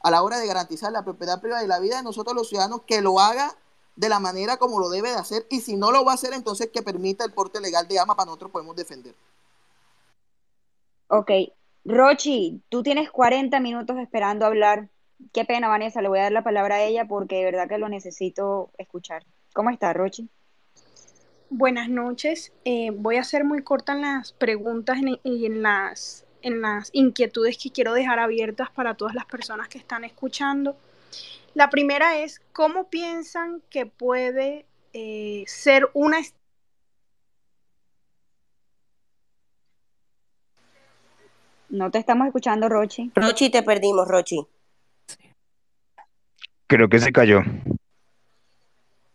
a 0.00 0.10
la 0.10 0.24
hora 0.24 0.40
de 0.40 0.48
garantizar 0.48 0.90
la 0.90 1.04
propiedad 1.04 1.40
privada 1.40 1.62
y 1.62 1.68
la 1.68 1.78
vida 1.78 1.98
de 1.98 2.02
nosotros 2.02 2.34
los 2.34 2.48
ciudadanos, 2.48 2.80
que 2.84 3.02
lo 3.02 3.20
haga 3.20 3.56
de 3.94 4.08
la 4.08 4.18
manera 4.18 4.56
como 4.56 4.80
lo 4.80 4.88
debe 4.88 5.10
de 5.10 5.14
hacer 5.14 5.46
y 5.48 5.60
si 5.60 5.76
no 5.76 5.92
lo 5.92 6.04
va 6.04 6.10
a 6.10 6.14
hacer, 6.16 6.32
entonces 6.32 6.70
que 6.72 6.82
permita 6.82 7.24
el 7.24 7.32
porte 7.32 7.60
legal 7.60 7.86
de 7.86 8.00
armas 8.00 8.16
para 8.16 8.26
nosotros 8.26 8.50
podemos 8.50 8.74
defender. 8.74 9.14
Ok, 11.06 11.30
Rochi, 11.84 12.62
tú 12.68 12.82
tienes 12.82 13.10
40 13.10 13.58
minutos 13.60 13.96
esperando 13.98 14.46
hablar. 14.46 14.88
Qué 15.32 15.44
pena, 15.44 15.68
Vanessa, 15.68 16.02
le 16.02 16.08
voy 16.08 16.20
a 16.20 16.24
dar 16.24 16.32
la 16.32 16.44
palabra 16.44 16.76
a 16.76 16.82
ella 16.82 17.06
porque 17.06 17.36
de 17.36 17.44
verdad 17.44 17.68
que 17.68 17.78
lo 17.78 17.88
necesito 17.88 18.70
escuchar. 18.78 19.24
¿Cómo 19.52 19.70
está, 19.70 19.92
Rochi? 19.92 20.28
Buenas 21.50 21.88
noches. 21.88 22.52
Eh, 22.64 22.90
voy 22.94 23.16
a 23.16 23.24
ser 23.24 23.44
muy 23.44 23.62
corta 23.62 23.92
en 23.92 24.02
las 24.02 24.32
preguntas 24.32 24.98
y 25.22 25.46
en 25.46 25.62
las, 25.62 26.24
en 26.40 26.62
las 26.62 26.90
inquietudes 26.92 27.58
que 27.58 27.70
quiero 27.70 27.92
dejar 27.92 28.18
abiertas 28.18 28.70
para 28.70 28.94
todas 28.94 29.14
las 29.14 29.26
personas 29.26 29.68
que 29.68 29.78
están 29.78 30.04
escuchando. 30.04 30.76
La 31.54 31.68
primera 31.68 32.18
es, 32.18 32.40
¿cómo 32.52 32.88
piensan 32.88 33.62
que 33.68 33.86
puede 33.86 34.64
eh, 34.92 35.44
ser 35.46 35.90
una... 35.92 36.18
No 41.72 41.90
te 41.90 41.98
estamos 41.98 42.26
escuchando, 42.26 42.68
Rochi. 42.68 43.10
Rochi, 43.14 43.48
te 43.48 43.62
perdimos, 43.62 44.06
Rochi. 44.06 44.46
Creo 46.66 46.90
que 46.90 46.98
se 46.98 47.12
cayó. 47.12 47.40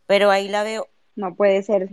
Pero 0.08 0.32
ahí 0.32 0.48
la 0.48 0.64
veo. 0.64 0.88
No 1.16 1.36
puede 1.36 1.62
ser. 1.62 1.90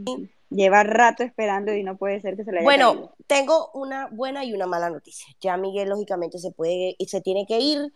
Lleva 0.49 0.83
rato 0.83 1.23
esperando 1.23 1.75
y 1.75 1.83
no 1.83 1.99
puede 1.99 2.19
ser 2.23 2.37
que 2.37 2.45
se 2.45 2.53
la 2.53 2.61
haya 2.61 2.65
Bueno, 2.65 3.15
tengo 3.27 3.73
una 3.75 4.07
buena 4.07 4.43
y 4.47 4.55
una 4.55 4.67
mala 4.67 4.89
noticia. 4.89 5.27
Ya 5.39 5.59
Miguel, 5.59 5.91
lógicamente, 5.91 6.39
se 6.39 6.51
puede 6.51 6.97
y 6.99 7.09
se 7.09 7.21
tiene 7.21 7.45
que 7.47 7.59
ir. 7.61 7.93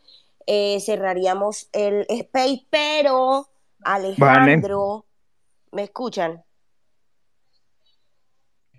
Eh, 0.46 0.78
cerraríamos 0.80 1.70
el 1.72 2.04
space, 2.10 2.66
pero 2.68 3.48
Alejandro, 3.82 5.06
¿me 5.72 5.84
escuchan? 5.84 6.44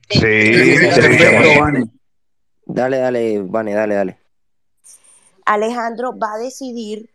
Sí, 0.09 0.19
Dale, 2.69 2.99
dale, 2.99 3.41
Vane, 3.41 3.73
dale, 3.73 3.95
dale. 3.95 4.19
Alejandro 5.45 6.15
va 6.15 6.35
a 6.35 6.37
decidir 6.37 7.09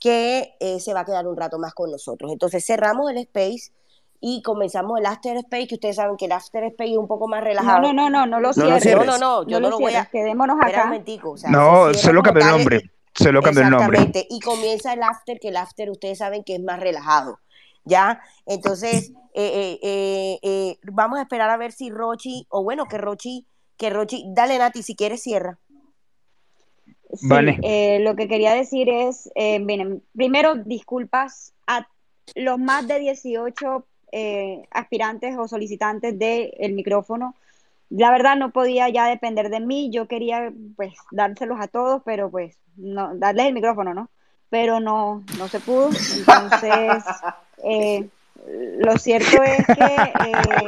que 0.00 0.54
eh, 0.60 0.80
se 0.80 0.94
va 0.94 1.00
a 1.00 1.04
quedar 1.04 1.26
un 1.26 1.36
rato 1.36 1.58
más 1.58 1.74
con 1.74 1.90
nosotros. 1.90 2.32
Entonces 2.32 2.64
cerramos 2.64 3.10
el 3.10 3.18
space 3.18 3.70
y 4.18 4.40
comenzamos 4.42 4.98
el 4.98 5.04
after 5.04 5.36
space, 5.36 5.66
que 5.66 5.74
ustedes 5.74 5.96
saben 5.96 6.16
que 6.16 6.24
el 6.24 6.32
after 6.32 6.64
space 6.64 6.92
es 6.92 6.96
un 6.96 7.06
poco 7.06 7.28
más 7.28 7.44
relajado. 7.44 7.82
No, 7.82 7.92
no, 7.92 8.08
no, 8.08 8.24
no, 8.24 8.40
lo 8.40 8.54
cierres. 8.54 8.86
No, 8.86 9.04
no, 9.04 9.18
no, 9.18 9.46
yo 9.46 9.60
no, 9.60 9.68
lo, 9.68 9.78
voy 9.78 9.94
a... 9.94 10.06
Quedémonos 10.06 10.56
acá. 10.58 10.90
no, 11.48 11.92
solo 11.92 12.22
cambió 12.22 12.44
el 12.44 12.50
nombre. 12.50 12.90
Se 13.14 13.30
lo 13.30 13.42
cambió 13.42 13.64
el 13.64 13.70
nombre. 13.70 14.10
Y 14.30 14.40
comienza 14.40 14.94
el 14.94 15.02
after, 15.02 15.38
que 15.38 15.48
el 15.48 15.58
after 15.58 15.90
ustedes 15.90 16.18
saben 16.18 16.44
que 16.44 16.54
es 16.54 16.62
más 16.62 16.80
relajado. 16.80 17.40
¿Ya? 17.84 18.22
Entonces, 18.46 19.12
eh, 19.34 19.78
eh, 19.82 20.38
eh, 20.42 20.78
vamos 20.84 21.18
a 21.18 21.22
esperar 21.22 21.50
a 21.50 21.58
ver 21.58 21.72
si 21.72 21.90
Rochi, 21.90 22.46
o 22.48 22.62
bueno, 22.62 22.86
que 22.86 22.96
Rochi, 22.96 23.46
que 23.78 23.90
Rochi, 23.90 24.24
dale 24.28 24.58
Nati, 24.58 24.82
si 24.82 24.94
quieres 24.94 25.22
cierra. 25.22 25.58
vale. 27.22 27.58
lo 28.00 28.14
que 28.16 28.28
quería 28.28 28.52
decir 28.52 28.88
es, 28.88 29.30
miren, 29.36 30.02
primero 30.14 30.56
disculpas 30.56 31.54
a 31.66 31.88
los 32.34 32.58
más 32.58 32.86
de 32.86 32.98
18 32.98 33.86
aspirantes 34.70 35.36
o 35.38 35.48
solicitantes 35.48 36.18
del 36.18 36.72
micrófono 36.74 37.34
la 37.90 38.10
verdad 38.10 38.36
no 38.36 38.50
podía 38.50 38.88
ya 38.88 39.06
depender 39.06 39.48
de 39.48 39.60
mí, 39.60 39.90
yo 39.90 40.06
quería 40.08 40.52
pues 40.76 40.94
dárselos 41.10 41.58
a 41.60 41.68
todos, 41.68 42.02
pero 42.04 42.30
pues 42.30 42.56
no, 42.76 43.14
darles 43.16 43.46
el 43.46 43.54
micrófono, 43.54 43.94
¿no? 43.94 44.10
Pero 44.50 44.80
no, 44.80 45.24
no 45.38 45.48
se 45.48 45.60
pudo, 45.60 45.86
entonces 45.86 47.04
eh, 47.64 48.08
lo 48.78 48.96
cierto 48.98 49.42
es 49.42 49.66
que 49.66 49.84
eh, 49.84 50.66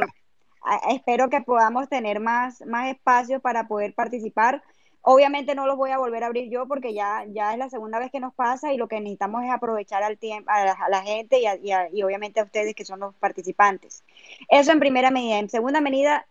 espero 0.89 1.29
que 1.29 1.41
podamos 1.41 1.89
tener 1.89 2.19
más, 2.19 2.63
más 2.65 2.89
espacios 2.89 3.41
para 3.41 3.67
poder 3.67 3.93
participar. 3.93 4.63
Obviamente 5.03 5.55
no 5.55 5.65
los 5.65 5.77
voy 5.77 5.91
a 5.91 5.97
volver 5.97 6.23
a 6.23 6.27
abrir 6.27 6.49
yo 6.51 6.67
porque 6.67 6.93
ya, 6.93 7.25
ya 7.29 7.53
es 7.53 7.57
la 7.57 7.69
segunda 7.69 7.97
vez 7.97 8.11
que 8.11 8.19
nos 8.19 8.35
pasa 8.35 8.71
y 8.71 8.77
lo 8.77 8.87
que 8.87 8.99
necesitamos 8.99 9.43
es 9.43 9.51
aprovechar 9.51 10.03
al 10.03 10.19
tiempo, 10.19 10.51
a, 10.51 10.89
la, 10.89 11.01
gente 11.01 11.39
y, 11.39 11.97
y, 11.97 12.03
obviamente 12.03 12.39
a 12.39 12.43
ustedes 12.43 12.75
que 12.75 12.85
son 12.85 12.99
los 12.99 13.15
participantes. 13.15 14.03
Eso 14.49 14.71
en 14.71 14.79
primera 14.79 15.09
medida. 15.09 15.39
En 15.39 15.49
segunda 15.49 15.81
medida, 15.81 16.27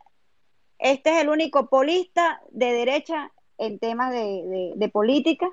este 0.79 1.11
es 1.11 1.23
el 1.23 1.29
único 1.29 1.69
polista 1.69 2.40
de 2.51 2.73
derecha 2.73 3.33
en 3.61 3.79
temas 3.79 4.12
de, 4.12 4.90
política, 4.93 5.47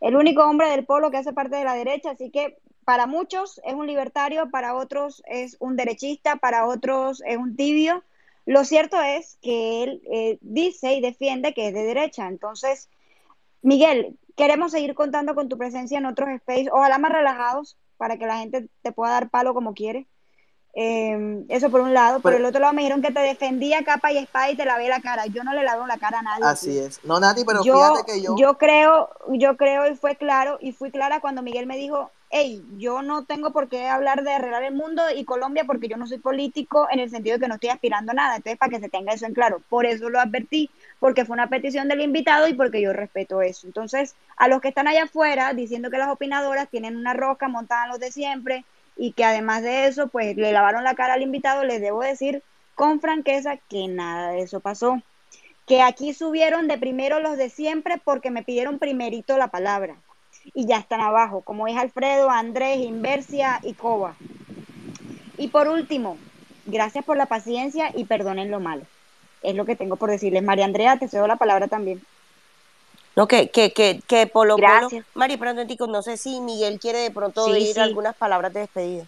el 0.00 0.16
único 0.16 0.42
hombre 0.42 0.70
del 0.70 0.86
polo 0.86 1.10
que 1.10 1.18
hace 1.18 1.34
parte 1.34 1.56
de 1.56 1.64
la 1.64 1.74
derecha, 1.74 2.12
así 2.12 2.30
que 2.30 2.58
para 2.84 3.06
muchos 3.06 3.60
es 3.64 3.74
un 3.74 3.86
libertario, 3.86 4.50
para 4.50 4.74
otros 4.74 5.22
es 5.26 5.56
un 5.60 5.76
derechista, 5.76 6.36
para 6.36 6.66
otros 6.66 7.22
es 7.26 7.36
un 7.36 7.54
tibio. 7.54 8.02
Lo 8.44 8.64
cierto 8.64 9.00
es 9.00 9.38
que 9.40 9.84
él 9.84 10.02
eh, 10.10 10.38
dice 10.40 10.94
y 10.94 11.00
defiende 11.00 11.54
que 11.54 11.68
es 11.68 11.74
de 11.74 11.84
derecha. 11.84 12.26
Entonces, 12.26 12.88
Miguel, 13.62 14.18
queremos 14.36 14.72
seguir 14.72 14.94
contando 14.94 15.34
con 15.34 15.48
tu 15.48 15.56
presencia 15.56 15.98
en 15.98 16.06
otros 16.06 16.28
spaces, 16.40 16.68
ojalá 16.72 16.98
más 16.98 17.12
relajados, 17.12 17.76
para 17.96 18.16
que 18.16 18.26
la 18.26 18.38
gente 18.38 18.68
te 18.82 18.92
pueda 18.92 19.12
dar 19.12 19.30
palo 19.30 19.54
como 19.54 19.74
quiere. 19.74 20.08
Em, 20.74 21.44
eso 21.50 21.70
por 21.70 21.82
un 21.82 21.92
lado. 21.92 22.20
por 22.20 22.32
el 22.32 22.44
otro 22.44 22.60
lado 22.60 22.72
me 22.72 22.80
dijeron 22.80 23.02
que 23.02 23.12
te 23.12 23.20
defendía 23.20 23.84
capa 23.84 24.10
y 24.10 24.18
espada 24.18 24.50
y 24.50 24.56
te 24.56 24.64
lavé 24.64 24.88
la 24.88 25.00
cara. 25.00 25.26
Yo 25.26 25.44
no 25.44 25.52
le 25.52 25.62
lavo 25.62 25.86
la 25.86 25.98
cara 25.98 26.20
a 26.20 26.22
nadie. 26.22 26.44
Así 26.44 26.78
es. 26.78 27.04
No, 27.04 27.20
Nati, 27.20 27.44
pero 27.44 27.62
fíjate 27.62 28.10
que 28.10 28.22
yo... 28.22 28.34
Yo 28.36 28.56
creo, 28.56 29.10
yo 29.28 29.56
creo 29.56 29.86
y 29.86 29.96
fue 29.96 30.16
claro, 30.16 30.58
y 30.60 30.72
fui 30.72 30.90
clara 30.90 31.20
cuando 31.20 31.42
Miguel 31.42 31.66
me 31.66 31.76
dijo, 31.76 32.10
hey, 32.32 32.64
yo 32.78 33.02
no 33.02 33.24
tengo 33.24 33.52
por 33.52 33.68
qué 33.68 33.86
hablar 33.86 34.24
de 34.24 34.32
arreglar 34.32 34.62
el 34.64 34.74
mundo 34.74 35.02
y 35.14 35.24
Colombia 35.24 35.64
porque 35.64 35.86
yo 35.86 35.98
no 35.98 36.06
soy 36.06 36.18
político 36.18 36.88
en 36.90 36.98
el 36.98 37.10
sentido 37.10 37.36
de 37.36 37.42
que 37.42 37.48
no 37.48 37.54
estoy 37.54 37.70
aspirando 37.70 38.12
nada. 38.14 38.36
Entonces, 38.36 38.58
para 38.58 38.70
que 38.70 38.80
se 38.80 38.88
tenga 38.88 39.12
eso 39.12 39.26
en 39.26 39.34
claro. 39.34 39.62
Por 39.68 39.86
eso 39.86 40.08
lo 40.08 40.18
advertí, 40.18 40.70
porque 40.98 41.24
fue 41.24 41.34
una 41.34 41.48
petición 41.48 41.88
del 41.88 42.00
invitado 42.00 42.48
y 42.48 42.54
porque 42.54 42.80
yo 42.80 42.92
respeto 42.92 43.42
eso. 43.42 43.66
Entonces, 43.66 44.16
a 44.36 44.48
los 44.48 44.60
que 44.62 44.68
están 44.68 44.88
allá 44.88 45.04
afuera 45.04 45.52
diciendo 45.52 45.90
que 45.90 45.98
las 45.98 46.08
opinadoras 46.08 46.68
tienen 46.68 46.96
una 46.96 47.12
roca 47.12 47.48
montada 47.48 47.84
en 47.84 47.90
los 47.90 48.00
de 48.00 48.10
siempre, 48.10 48.64
y 48.96 49.12
que 49.12 49.24
además 49.24 49.62
de 49.62 49.86
eso, 49.86 50.08
pues 50.08 50.36
le 50.36 50.52
lavaron 50.52 50.84
la 50.84 50.94
cara 50.94 51.14
al 51.14 51.22
invitado, 51.22 51.64
les 51.64 51.80
debo 51.80 52.02
decir 52.02 52.42
con 52.74 53.00
franqueza 53.00 53.56
que 53.68 53.88
nada 53.88 54.32
de 54.32 54.42
eso 54.42 54.60
pasó. 54.60 55.02
Que 55.66 55.82
aquí 55.82 56.12
subieron 56.14 56.68
de 56.68 56.78
primero 56.78 57.20
los 57.20 57.36
de 57.36 57.48
siempre 57.50 58.00
porque 58.02 58.30
me 58.30 58.42
pidieron 58.42 58.78
primerito 58.78 59.38
la 59.38 59.48
palabra. 59.48 59.96
Y 60.54 60.66
ya 60.66 60.78
están 60.78 61.00
abajo, 61.00 61.40
como 61.42 61.68
es 61.68 61.76
Alfredo, 61.76 62.30
Andrés, 62.30 62.78
Inversia 62.78 63.60
y 63.62 63.74
Coba. 63.74 64.16
Y 65.38 65.48
por 65.48 65.68
último, 65.68 66.18
gracias 66.66 67.04
por 67.04 67.16
la 67.16 67.26
paciencia 67.26 67.90
y 67.94 68.04
perdonen 68.04 68.50
lo 68.50 68.60
malo. 68.60 68.82
Es 69.42 69.54
lo 69.54 69.64
que 69.64 69.76
tengo 69.76 69.96
por 69.96 70.10
decirles. 70.10 70.42
María 70.42 70.64
Andrea, 70.64 70.98
te 70.98 71.08
cedo 71.08 71.26
la 71.26 71.36
palabra 71.36 71.68
también. 71.68 72.02
No, 73.14 73.28
que, 73.28 73.50
que, 73.50 73.72
que, 73.72 74.00
que 74.06 74.26
Polo 74.26 74.56
Gracias. 74.56 75.04
Polo. 75.04 75.04
Mari, 75.14 75.36
perdón, 75.36 75.66
no 75.90 76.02
sé 76.02 76.16
si 76.16 76.40
Miguel 76.40 76.80
quiere 76.80 76.98
de 76.98 77.10
pronto 77.10 77.46
decir 77.46 77.80
algunas 77.80 78.16
palabras 78.16 78.52
de 78.52 78.60
despedida. 78.60 79.06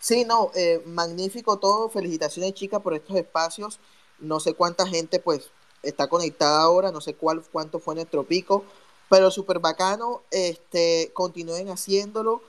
Sí, 0.00 0.24
no, 0.24 0.50
eh, 0.54 0.82
magnífico 0.86 1.58
todo. 1.58 1.88
Felicitaciones, 1.88 2.54
chicas, 2.54 2.80
por 2.80 2.94
estos 2.94 3.16
espacios. 3.16 3.80
No 4.18 4.40
sé 4.40 4.54
cuánta 4.54 4.86
gente, 4.86 5.18
pues, 5.18 5.50
está 5.84 6.08
conectada 6.08 6.62
ahora, 6.62 6.90
no 6.92 7.00
sé 7.00 7.14
cuál, 7.14 7.42
cuánto 7.52 7.78
fue 7.78 7.94
nuestro 7.94 8.24
pico, 8.24 8.64
pero 9.08 9.30
súper 9.30 9.58
bacano. 9.58 10.22
Este, 10.30 11.10
continúen 11.14 11.68
haciéndolo. 11.68 12.42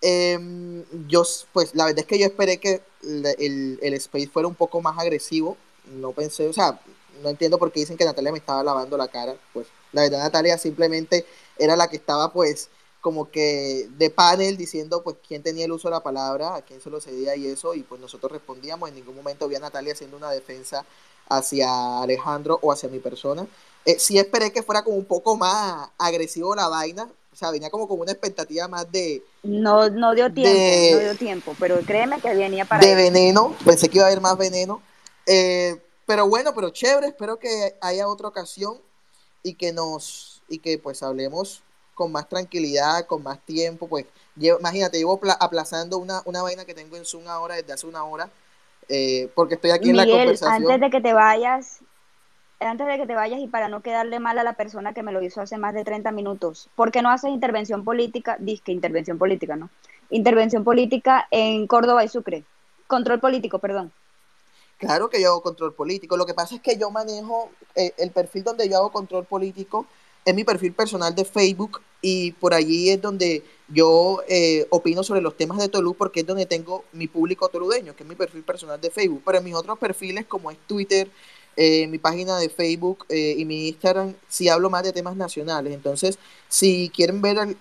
Em, 0.00 0.84
yo, 1.08 1.22
pues, 1.52 1.74
la 1.74 1.86
verdad 1.86 2.00
es 2.00 2.06
que 2.06 2.18
yo 2.18 2.26
esperé 2.26 2.58
que 2.58 2.82
el, 3.02 3.78
el 3.82 3.94
space 3.94 4.28
fuera 4.28 4.48
un 4.48 4.54
poco 4.54 4.80
más 4.80 4.98
agresivo. 4.98 5.56
No 5.86 6.12
pensé, 6.12 6.48
o 6.48 6.52
sea, 6.52 6.80
no 7.22 7.28
entiendo 7.28 7.58
por 7.58 7.72
qué 7.72 7.80
dicen 7.80 7.96
que 7.96 8.04
Natalia 8.04 8.32
me 8.32 8.38
estaba 8.38 8.62
lavando 8.62 8.96
la 8.96 9.08
cara. 9.08 9.36
Pues 9.52 9.66
la 9.92 10.02
verdad 10.02 10.20
Natalia 10.20 10.58
simplemente 10.58 11.26
era 11.58 11.76
la 11.76 11.88
que 11.88 11.96
estaba 11.96 12.32
pues 12.32 12.68
como 13.00 13.30
que 13.30 13.88
de 13.98 14.10
panel 14.10 14.56
diciendo 14.56 15.02
pues 15.02 15.16
quién 15.26 15.42
tenía 15.42 15.64
el 15.64 15.72
uso 15.72 15.88
de 15.88 15.92
la 15.94 16.02
palabra, 16.02 16.54
a 16.54 16.62
quién 16.62 16.80
se 16.80 16.88
lo 16.88 17.00
cedía 17.00 17.34
y 17.34 17.48
eso, 17.48 17.74
y 17.74 17.82
pues 17.82 18.00
nosotros 18.00 18.30
respondíamos, 18.30 18.88
en 18.88 18.94
ningún 18.94 19.16
momento 19.16 19.48
vi 19.48 19.56
a 19.56 19.60
Natalia 19.60 19.92
haciendo 19.92 20.16
una 20.16 20.30
defensa 20.30 20.86
hacia 21.28 22.02
Alejandro 22.02 22.58
o 22.62 22.72
hacia 22.72 22.88
mi 22.88 22.98
persona. 22.98 23.46
Eh, 23.84 23.98
sí 23.98 24.18
esperé 24.18 24.52
que 24.52 24.62
fuera 24.62 24.82
como 24.82 24.96
un 24.96 25.04
poco 25.04 25.36
más 25.36 25.88
agresivo 25.98 26.54
la 26.54 26.68
vaina, 26.68 27.08
o 27.32 27.36
sea, 27.36 27.50
venía 27.50 27.70
como 27.70 27.88
con 27.88 27.98
una 27.98 28.12
expectativa 28.12 28.68
más 28.68 28.90
de... 28.92 29.24
No, 29.42 29.88
no 29.88 30.14
dio 30.14 30.32
tiempo, 30.32 30.96
no 30.96 31.00
dio 31.00 31.16
tiempo, 31.16 31.56
pero 31.58 31.80
créeme 31.80 32.20
que 32.20 32.34
venía 32.34 32.64
para... 32.66 32.86
De 32.86 32.94
veneno, 32.94 33.56
pensé 33.64 33.88
que 33.88 33.98
iba 33.98 34.04
a 34.04 34.08
haber 34.08 34.20
más 34.20 34.36
veneno. 34.36 34.82
Eh, 35.26 35.80
pero 36.04 36.28
bueno, 36.28 36.54
pero 36.54 36.70
chévere, 36.70 37.08
espero 37.08 37.38
que 37.38 37.76
haya 37.80 38.06
otra 38.06 38.28
ocasión 38.28 38.76
y 39.42 39.54
que 39.54 39.72
nos, 39.72 40.42
y 40.48 40.58
que 40.58 40.78
pues 40.78 41.02
hablemos 41.02 41.62
con 41.94 42.12
más 42.12 42.28
tranquilidad, 42.28 43.06
con 43.06 43.22
más 43.22 43.38
tiempo, 43.40 43.86
pues 43.86 44.06
imagínate, 44.36 44.98
llevo 44.98 45.18
aplazando 45.38 45.98
una, 45.98 46.22
una 46.24 46.42
vaina 46.42 46.64
que 46.64 46.74
tengo 46.74 46.96
en 46.96 47.04
Zoom 47.04 47.28
ahora 47.28 47.56
desde 47.56 47.72
hace 47.72 47.86
una 47.86 48.04
hora, 48.04 48.30
eh, 48.94 49.30
porque 49.34 49.54
estoy 49.54 49.70
aquí 49.70 49.88
en 49.88 49.96
la 49.96 50.06
conversación. 50.06 50.70
Antes 50.70 50.80
de 50.80 50.90
que 50.90 51.00
te 51.00 51.14
vayas, 51.14 51.80
antes 52.60 52.86
de 52.86 52.98
que 52.98 53.06
te 53.06 53.14
vayas 53.14 53.40
y 53.40 53.46
para 53.46 53.68
no 53.68 53.80
quedarle 53.80 54.20
mal 54.20 54.38
a 54.38 54.44
la 54.44 54.52
persona 54.52 54.92
que 54.92 55.02
me 55.02 55.12
lo 55.12 55.22
hizo 55.22 55.40
hace 55.40 55.56
más 55.56 55.72
de 55.72 55.82
30 55.82 56.12
minutos, 56.12 56.68
¿por 56.76 56.92
qué 56.92 57.00
no 57.00 57.10
haces 57.10 57.30
intervención 57.30 57.84
política? 57.84 58.36
Dice 58.38 58.70
intervención 58.70 59.16
política, 59.16 59.56
¿no? 59.56 59.70
Intervención 60.10 60.62
política 60.62 61.26
en 61.30 61.66
Córdoba 61.66 62.04
y 62.04 62.08
Sucre. 62.08 62.44
Control 62.86 63.18
político, 63.18 63.58
perdón. 63.58 63.90
Claro 64.76 65.08
que 65.08 65.22
yo 65.22 65.28
hago 65.28 65.42
control 65.42 65.72
político. 65.72 66.18
Lo 66.18 66.26
que 66.26 66.34
pasa 66.34 66.56
es 66.56 66.60
que 66.60 66.76
yo 66.76 66.90
manejo 66.90 67.50
eh, 67.74 67.94
el 67.96 68.10
perfil 68.10 68.44
donde 68.44 68.68
yo 68.68 68.76
hago 68.76 68.92
control 68.92 69.24
político 69.24 69.86
es 70.22 70.34
mi 70.34 70.44
perfil 70.44 70.74
personal 70.74 71.14
de 71.14 71.24
Facebook 71.24 71.80
y 72.02 72.32
por 72.32 72.52
allí 72.52 72.90
es 72.90 73.00
donde 73.00 73.42
yo 73.68 74.22
eh, 74.28 74.66
opino 74.68 75.02
sobre 75.02 75.22
los 75.22 75.36
temas 75.36 75.58
de 75.58 75.68
Tolú 75.68 75.94
porque 75.94 76.20
es 76.20 76.26
donde 76.26 76.44
tengo 76.44 76.84
mi 76.92 77.06
público 77.06 77.48
toludeño, 77.48 77.96
que 77.96 78.02
es 78.02 78.08
mi 78.08 78.16
perfil 78.16 78.42
personal 78.42 78.80
de 78.80 78.90
Facebook. 78.90 79.22
Pero 79.24 79.38
en 79.38 79.44
mis 79.44 79.54
otros 79.54 79.78
perfiles 79.78 80.26
como 80.26 80.50
es 80.50 80.58
Twitter, 80.66 81.08
eh, 81.56 81.86
mi 81.86 81.98
página 81.98 82.38
de 82.38 82.48
Facebook 82.50 83.06
y 83.08 83.44
mi 83.44 83.68
Instagram, 83.68 84.14
sí 84.28 84.48
hablo 84.48 84.68
más 84.68 84.82
de 84.82 84.92
temas 84.92 85.16
nacionales. 85.16 85.72
Entonces, 85.72 86.18
si 86.48 86.90
quieren 86.94 87.22
ver 87.22 87.56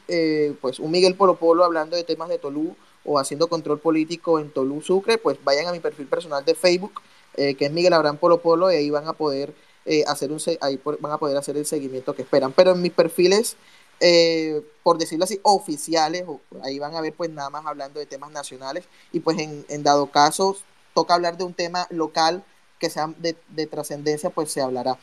pues 0.60 0.80
un 0.80 0.92
Miguel 0.92 1.16
Polo 1.16 1.36
Polo 1.36 1.64
hablando 1.64 1.96
de 1.96 2.04
temas 2.04 2.28
de 2.28 2.40
Tolú 2.40 2.76
o 3.06 3.20
haciendo 3.20 3.48
control 3.48 3.80
político 3.80 4.40
en 4.40 4.50
Tolú 4.50 4.82
Sucre, 4.82 5.18
pues 5.18 5.38
vayan 5.44 5.68
a 5.68 5.72
mi 5.72 5.80
perfil 5.80 6.08
personal 6.08 6.44
de 6.44 6.56
Facebook 6.56 7.02
eh, 7.36 7.56
que 7.56 7.66
es 7.66 7.72
Miguel 7.72 7.94
Abraham 7.94 8.18
Polo 8.18 8.42
Polo, 8.42 8.72
y 8.72 8.76
ahí 8.76 8.90
van 8.90 9.08
a 9.08 9.14
poder 9.14 9.54
eh, 9.86 10.04
hacer 10.06 10.32
un 10.32 10.40
ahí 10.60 10.80
van 11.00 11.12
a 11.12 11.18
poder 11.18 11.38
hacer 11.38 11.56
el 11.58 11.66
seguimiento 11.66 12.14
que 12.14 12.24
esperan. 12.24 12.52
Pero 12.52 12.72
en 12.72 12.82
mis 12.82 12.92
perfiles, 12.92 13.56
eh, 14.02 14.62
por 14.84 14.98
decirlo 14.98 15.24
así, 15.24 15.40
oficiales, 15.44 16.26
ahí 16.64 16.80
van 16.80 16.96
a 16.96 17.02
ver 17.02 17.14
pues 17.14 17.30
nada 17.30 17.50
más 17.50 17.66
hablando 17.66 18.00
de 18.00 18.06
temas 18.06 18.32
nacionales, 18.32 18.86
y 19.14 19.22
pues 19.22 19.38
en, 19.40 19.84
dado 19.84 20.12
caso 20.12 20.58
toca 20.94 21.14
hablar 21.14 21.38
de 21.38 21.46
un 21.46 21.54
tema 21.54 21.88
local 21.90 22.44
que 22.80 22.90
sea 22.90 23.14
de, 23.20 23.38
de 23.50 23.68
trascendencia, 23.68 24.30
pues 24.32 24.52
se 24.52 24.62
hablará. 24.62 24.98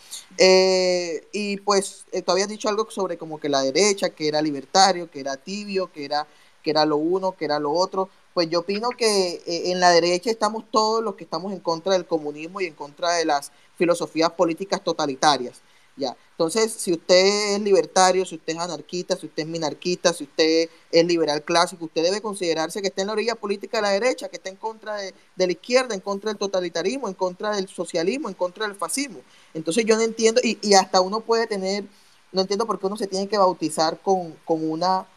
y 1.32 1.56
pues 1.58 2.04
tú 2.26 2.32
habías 2.32 2.48
dicho 2.48 2.68
algo 2.68 2.90
sobre 2.90 3.16
como 3.16 3.40
que 3.40 3.48
la 3.48 3.62
derecha, 3.62 4.10
que 4.10 4.28
era 4.28 4.42
libertario, 4.42 5.10
que 5.10 5.20
era 5.20 5.36
tibio, 5.36 5.90
que 5.92 6.04
era, 6.04 6.26
que 6.62 6.70
era 6.70 6.84
lo 6.84 6.96
uno, 6.96 7.32
que 7.32 7.44
era 7.46 7.58
lo 7.58 7.72
otro 7.72 8.10
pues 8.38 8.50
yo 8.50 8.60
opino 8.60 8.90
que 8.90 9.42
eh, 9.46 9.72
en 9.72 9.80
la 9.80 9.90
derecha 9.90 10.30
estamos 10.30 10.62
todos 10.70 11.02
los 11.02 11.16
que 11.16 11.24
estamos 11.24 11.52
en 11.52 11.58
contra 11.58 11.94
del 11.94 12.06
comunismo 12.06 12.60
y 12.60 12.66
en 12.66 12.74
contra 12.74 13.14
de 13.14 13.24
las 13.24 13.50
filosofías 13.76 14.30
políticas 14.30 14.80
totalitarias. 14.84 15.60
Ya. 15.98 16.16
Entonces, 16.30 16.72
si 16.72 16.92
usted 16.92 17.56
es 17.56 17.60
libertario, 17.60 18.24
si 18.24 18.36
usted 18.36 18.52
es 18.52 18.58
anarquista, 18.60 19.16
si 19.16 19.26
usted 19.26 19.42
es 19.42 19.48
minarquista, 19.48 20.12
si 20.12 20.22
usted 20.22 20.68
es 20.92 21.04
liberal 21.04 21.42
clásico, 21.42 21.86
usted 21.86 22.04
debe 22.04 22.20
considerarse 22.20 22.80
que 22.80 22.86
está 22.86 23.00
en 23.00 23.08
la 23.08 23.14
orilla 23.14 23.34
política 23.34 23.78
de 23.78 23.82
la 23.82 23.90
derecha, 23.90 24.28
que 24.28 24.36
está 24.36 24.48
en 24.48 24.54
contra 24.54 24.94
de, 24.94 25.12
la 25.36 25.50
izquierda, 25.50 25.96
en 25.96 26.00
contra 26.00 26.30
del 26.30 26.38
totalitarismo, 26.38 27.08
en 27.08 27.14
contra 27.14 27.56
del 27.56 27.68
socialismo, 27.68 28.28
en 28.28 28.34
contra 28.34 28.68
del 28.68 28.76
fascismo. 28.76 29.20
Entonces 29.52 29.84
yo 29.84 29.96
no 29.96 30.02
entiendo, 30.02 30.40
y, 30.44 30.58
y 30.62 30.74
hasta 30.74 31.00
uno 31.00 31.18
puede 31.18 31.48
tener, 31.48 31.84
no 32.30 32.42
entiendo 32.42 32.66
por 32.66 32.78
qué 32.78 32.86
uno 32.86 32.96
se 32.96 33.08
tiene 33.08 33.26
que 33.26 33.36
bautizar 33.36 33.98
con, 34.00 34.36
una 34.46 35.08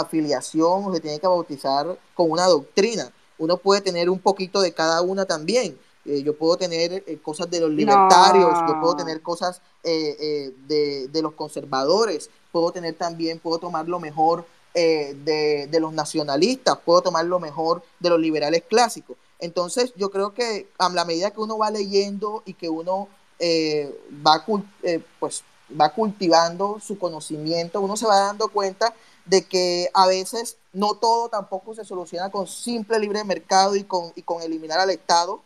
afiliación 0.00 0.92
se 0.92 1.00
tiene 1.00 1.20
que 1.20 1.28
bautizar 1.28 1.96
con 2.14 2.28
una 2.32 2.46
doctrina. 2.46 3.12
Uno 3.38 3.56
puede 3.56 3.80
tener 3.80 4.10
un 4.10 4.18
poquito 4.18 4.60
de 4.60 4.72
cada 4.72 5.00
una 5.02 5.26
también. 5.26 5.78
Eh, 6.04 6.22
yo 6.22 6.36
puedo 6.36 6.56
tener 6.56 7.04
eh, 7.06 7.18
cosas 7.22 7.50
de 7.50 7.60
los 7.60 7.70
libertarios, 7.70 8.52
yo 8.68 8.80
puedo 8.80 8.96
tener 8.96 9.22
cosas 9.22 9.60
eh, 9.84 10.52
de, 10.66 11.08
de, 11.08 11.22
los 11.22 11.34
conservadores, 11.34 12.28
puedo 12.50 12.72
tener 12.72 12.94
también, 12.94 13.38
puedo 13.38 13.58
tomar 13.58 13.88
lo 13.88 14.00
mejor 14.00 14.44
de, 14.74 15.68
de, 15.70 15.80
los 15.80 15.92
nacionalistas, 15.92 16.78
puedo 16.78 17.02
tomar 17.02 17.26
lo 17.26 17.38
mejor 17.38 17.82
de 18.00 18.08
los 18.08 18.18
liberales 18.18 18.62
clásicos. 18.66 19.18
Entonces, 19.38 19.92
yo 19.96 20.10
creo 20.10 20.32
que 20.32 20.70
a 20.78 20.88
la 20.88 21.04
medida 21.04 21.30
que 21.30 21.40
uno 21.40 21.58
va 21.58 21.70
leyendo 21.70 22.42
y 22.46 22.54
que 22.54 22.70
uno 22.70 23.08
eh, 23.44 23.92
va, 24.24 24.46
pues, 25.18 25.42
va 25.78 25.88
cultivando 25.88 26.78
su 26.80 26.96
conocimiento, 26.96 27.80
uno 27.80 27.96
se 27.96 28.06
va 28.06 28.20
dando 28.20 28.46
cuenta 28.46 28.94
de 29.24 29.44
que 29.44 29.90
a 29.94 30.06
veces 30.06 30.58
no 30.72 30.94
todo 30.94 31.28
tampoco 31.28 31.74
se 31.74 31.84
soluciona 31.84 32.30
con 32.30 32.46
simple 32.46 33.00
libre 33.00 33.24
mercado 33.24 33.74
y 33.74 33.82
con, 33.82 34.12
y 34.14 34.22
con 34.22 34.42
eliminar 34.42 34.78
al 34.78 34.90
Estado, 34.90 35.42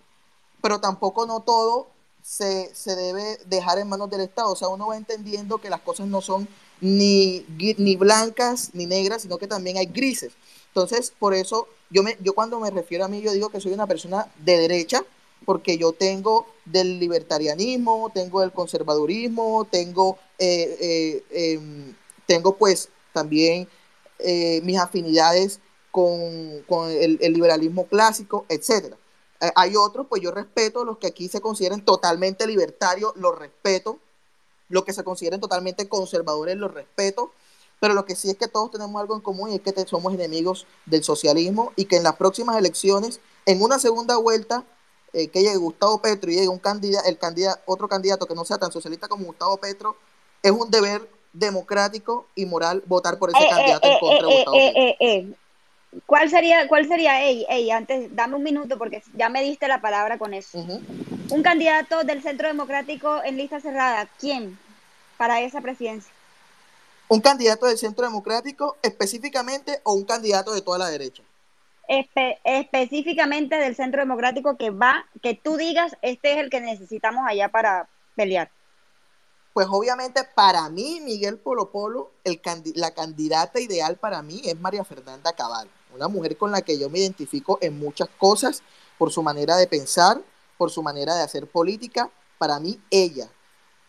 pero 0.62 0.80
tampoco 0.80 1.26
no 1.26 1.40
todo 1.40 1.88
se, 2.22 2.74
se, 2.74 2.96
debe 2.96 3.38
dejar 3.46 3.78
en 3.78 3.88
manos 3.88 4.10
del 4.10 4.20
Estado. 4.22 4.52
O 4.52 4.56
sea, 4.56 4.68
uno 4.68 4.88
va 4.88 4.96
entendiendo 4.96 5.58
que 5.58 5.70
las 5.70 5.80
cosas 5.80 6.08
no 6.08 6.20
son 6.20 6.48
ni, 6.80 7.44
ni 7.58 7.96
blancas 7.96 8.70
ni 8.72 8.86
negras, 8.86 9.22
sino 9.22 9.38
que 9.38 9.46
también 9.46 9.76
hay 9.76 9.86
grises. 9.86 10.32
Entonces, 10.68 11.12
por 11.18 11.34
eso 11.34 11.68
yo, 11.90 12.02
me, 12.02 12.16
yo 12.20 12.34
cuando 12.34 12.60
me 12.60 12.70
refiero 12.70 13.04
a 13.04 13.08
mí, 13.08 13.20
yo 13.20 13.32
digo 13.32 13.48
que 13.48 13.60
soy 13.60 13.72
una 13.72 13.86
persona 13.86 14.30
de 14.38 14.58
derecha, 14.58 15.04
porque 15.44 15.78
yo 15.78 15.92
tengo 15.92 16.46
del 16.64 16.98
libertarianismo, 16.98 18.10
tengo 18.12 18.40
del 18.40 18.52
conservadurismo, 18.52 19.66
tengo, 19.70 20.18
eh, 20.38 20.76
eh, 21.30 21.54
em, 21.54 21.94
tengo 22.26 22.56
pues 22.56 22.88
también 23.12 23.68
eh, 24.18 24.60
mis 24.64 24.78
afinidades 24.78 25.60
con, 25.90 26.10
el, 26.90 27.18
liberalismo 27.32 27.86
clásico, 27.86 28.44
etcétera. 28.48 28.96
Hay 29.54 29.76
otros, 29.76 30.06
pues 30.08 30.22
yo 30.22 30.30
respeto 30.30 30.84
los 30.84 30.98
que 30.98 31.08
aquí 31.08 31.28
se 31.28 31.40
consideren 31.40 31.84
totalmente 31.84 32.46
libertarios, 32.46 33.12
los 33.16 33.38
respeto, 33.38 33.98
los 34.68 34.84
que 34.84 34.92
se 34.92 35.04
consideren 35.04 35.40
totalmente 35.40 35.88
conservadores, 35.88 36.56
los 36.56 36.72
respeto, 36.72 37.30
pero 37.80 37.94
lo 37.94 38.04
que 38.04 38.16
sí 38.16 38.30
es 38.30 38.36
que 38.36 38.48
todos 38.48 38.70
tenemos 38.70 39.00
algo 39.00 39.14
en 39.14 39.20
común 39.20 39.50
y 39.50 39.56
es 39.56 39.60
que 39.60 39.86
somos 39.86 40.14
enemigos 40.14 40.66
del 40.86 41.04
socialismo 41.04 41.72
y 41.76 41.84
que 41.84 41.96
en 41.96 42.02
las 42.02 42.16
próximas 42.16 42.56
elecciones, 42.56 43.20
en 43.44 43.62
una 43.62 43.78
segunda 43.78 44.16
vuelta, 44.16 44.64
eh, 45.12 45.28
que 45.28 45.42
llegue 45.42 45.56
Gustavo 45.56 46.00
Petro 46.00 46.30
y 46.30 46.34
llegue 46.34 46.48
un 46.48 46.58
candidato, 46.58 47.08
el 47.08 47.18
candidato, 47.18 47.60
otro 47.66 47.88
candidato 47.88 48.26
que 48.26 48.34
no 48.34 48.44
sea 48.44 48.58
tan 48.58 48.72
socialista 48.72 49.08
como 49.08 49.26
Gustavo 49.26 49.56
Petro, 49.58 49.96
es 50.42 50.50
un 50.50 50.70
deber 50.70 51.08
democrático 51.32 52.26
y 52.34 52.46
moral 52.46 52.82
votar 52.86 53.18
por 53.18 53.30
ese 53.30 53.42
eh, 53.42 53.48
candidato 53.48 53.86
en 53.86 53.92
eh, 53.92 53.98
contra 54.00 54.26
de 54.26 54.34
Gustavo 54.34 54.56
Petro. 54.56 55.38
¿Cuál 56.04 56.28
sería, 56.28 56.68
cuál 56.68 56.86
sería, 56.86 57.22
ey, 57.22 57.46
ey, 57.48 57.70
antes, 57.70 58.14
dame 58.14 58.36
un 58.36 58.42
minuto 58.42 58.76
porque 58.76 59.02
ya 59.14 59.28
me 59.28 59.42
diste 59.42 59.66
la 59.66 59.80
palabra 59.80 60.18
con 60.18 60.34
eso. 60.34 60.58
Un 61.30 61.42
candidato 61.42 62.04
del 62.04 62.22
Centro 62.22 62.48
Democrático 62.48 63.22
en 63.24 63.36
lista 63.36 63.60
cerrada, 63.60 64.08
¿quién 64.20 64.58
para 65.16 65.40
esa 65.40 65.60
presidencia? 65.60 66.12
¿Un 67.08 67.20
candidato 67.20 67.66
del 67.66 67.78
Centro 67.78 68.04
Democrático 68.04 68.76
específicamente 68.82 69.80
o 69.84 69.94
un 69.94 70.04
candidato 70.04 70.52
de 70.52 70.62
toda 70.62 70.78
la 70.78 70.88
derecha? 70.88 71.22
específicamente 71.88 73.54
del 73.54 73.76
Centro 73.76 74.00
Democrático 74.00 74.56
que 74.56 74.70
va, 74.70 75.06
que 75.22 75.34
tú 75.34 75.56
digas, 75.56 75.96
este 76.02 76.32
es 76.32 76.38
el 76.38 76.50
que 76.50 76.60
necesitamos 76.60 77.24
allá 77.28 77.48
para 77.48 77.88
pelear. 78.16 78.50
Pues 79.52 79.68
obviamente 79.70 80.22
para 80.34 80.68
mí, 80.68 81.00
Miguel 81.00 81.38
Polo 81.38 81.70
Polo, 81.70 82.10
el, 82.24 82.40
la 82.74 82.90
candidata 82.92 83.60
ideal 83.60 83.96
para 83.96 84.20
mí 84.22 84.42
es 84.44 84.58
María 84.58 84.84
Fernanda 84.84 85.32
Cabal, 85.32 85.70
una 85.96 86.08
mujer 86.08 86.36
con 86.36 86.50
la 86.52 86.62
que 86.62 86.78
yo 86.78 86.88
me 86.88 87.00
identifico 87.00 87.58
en 87.60 87.78
muchas 87.78 88.08
cosas, 88.18 88.62
por 88.98 89.10
su 89.10 89.22
manera 89.22 89.56
de 89.56 89.66
pensar, 89.66 90.22
por 90.56 90.70
su 90.70 90.82
manera 90.82 91.14
de 91.14 91.22
hacer 91.22 91.46
política. 91.46 92.10
Para 92.38 92.60
mí, 92.60 92.78
ella. 92.90 93.28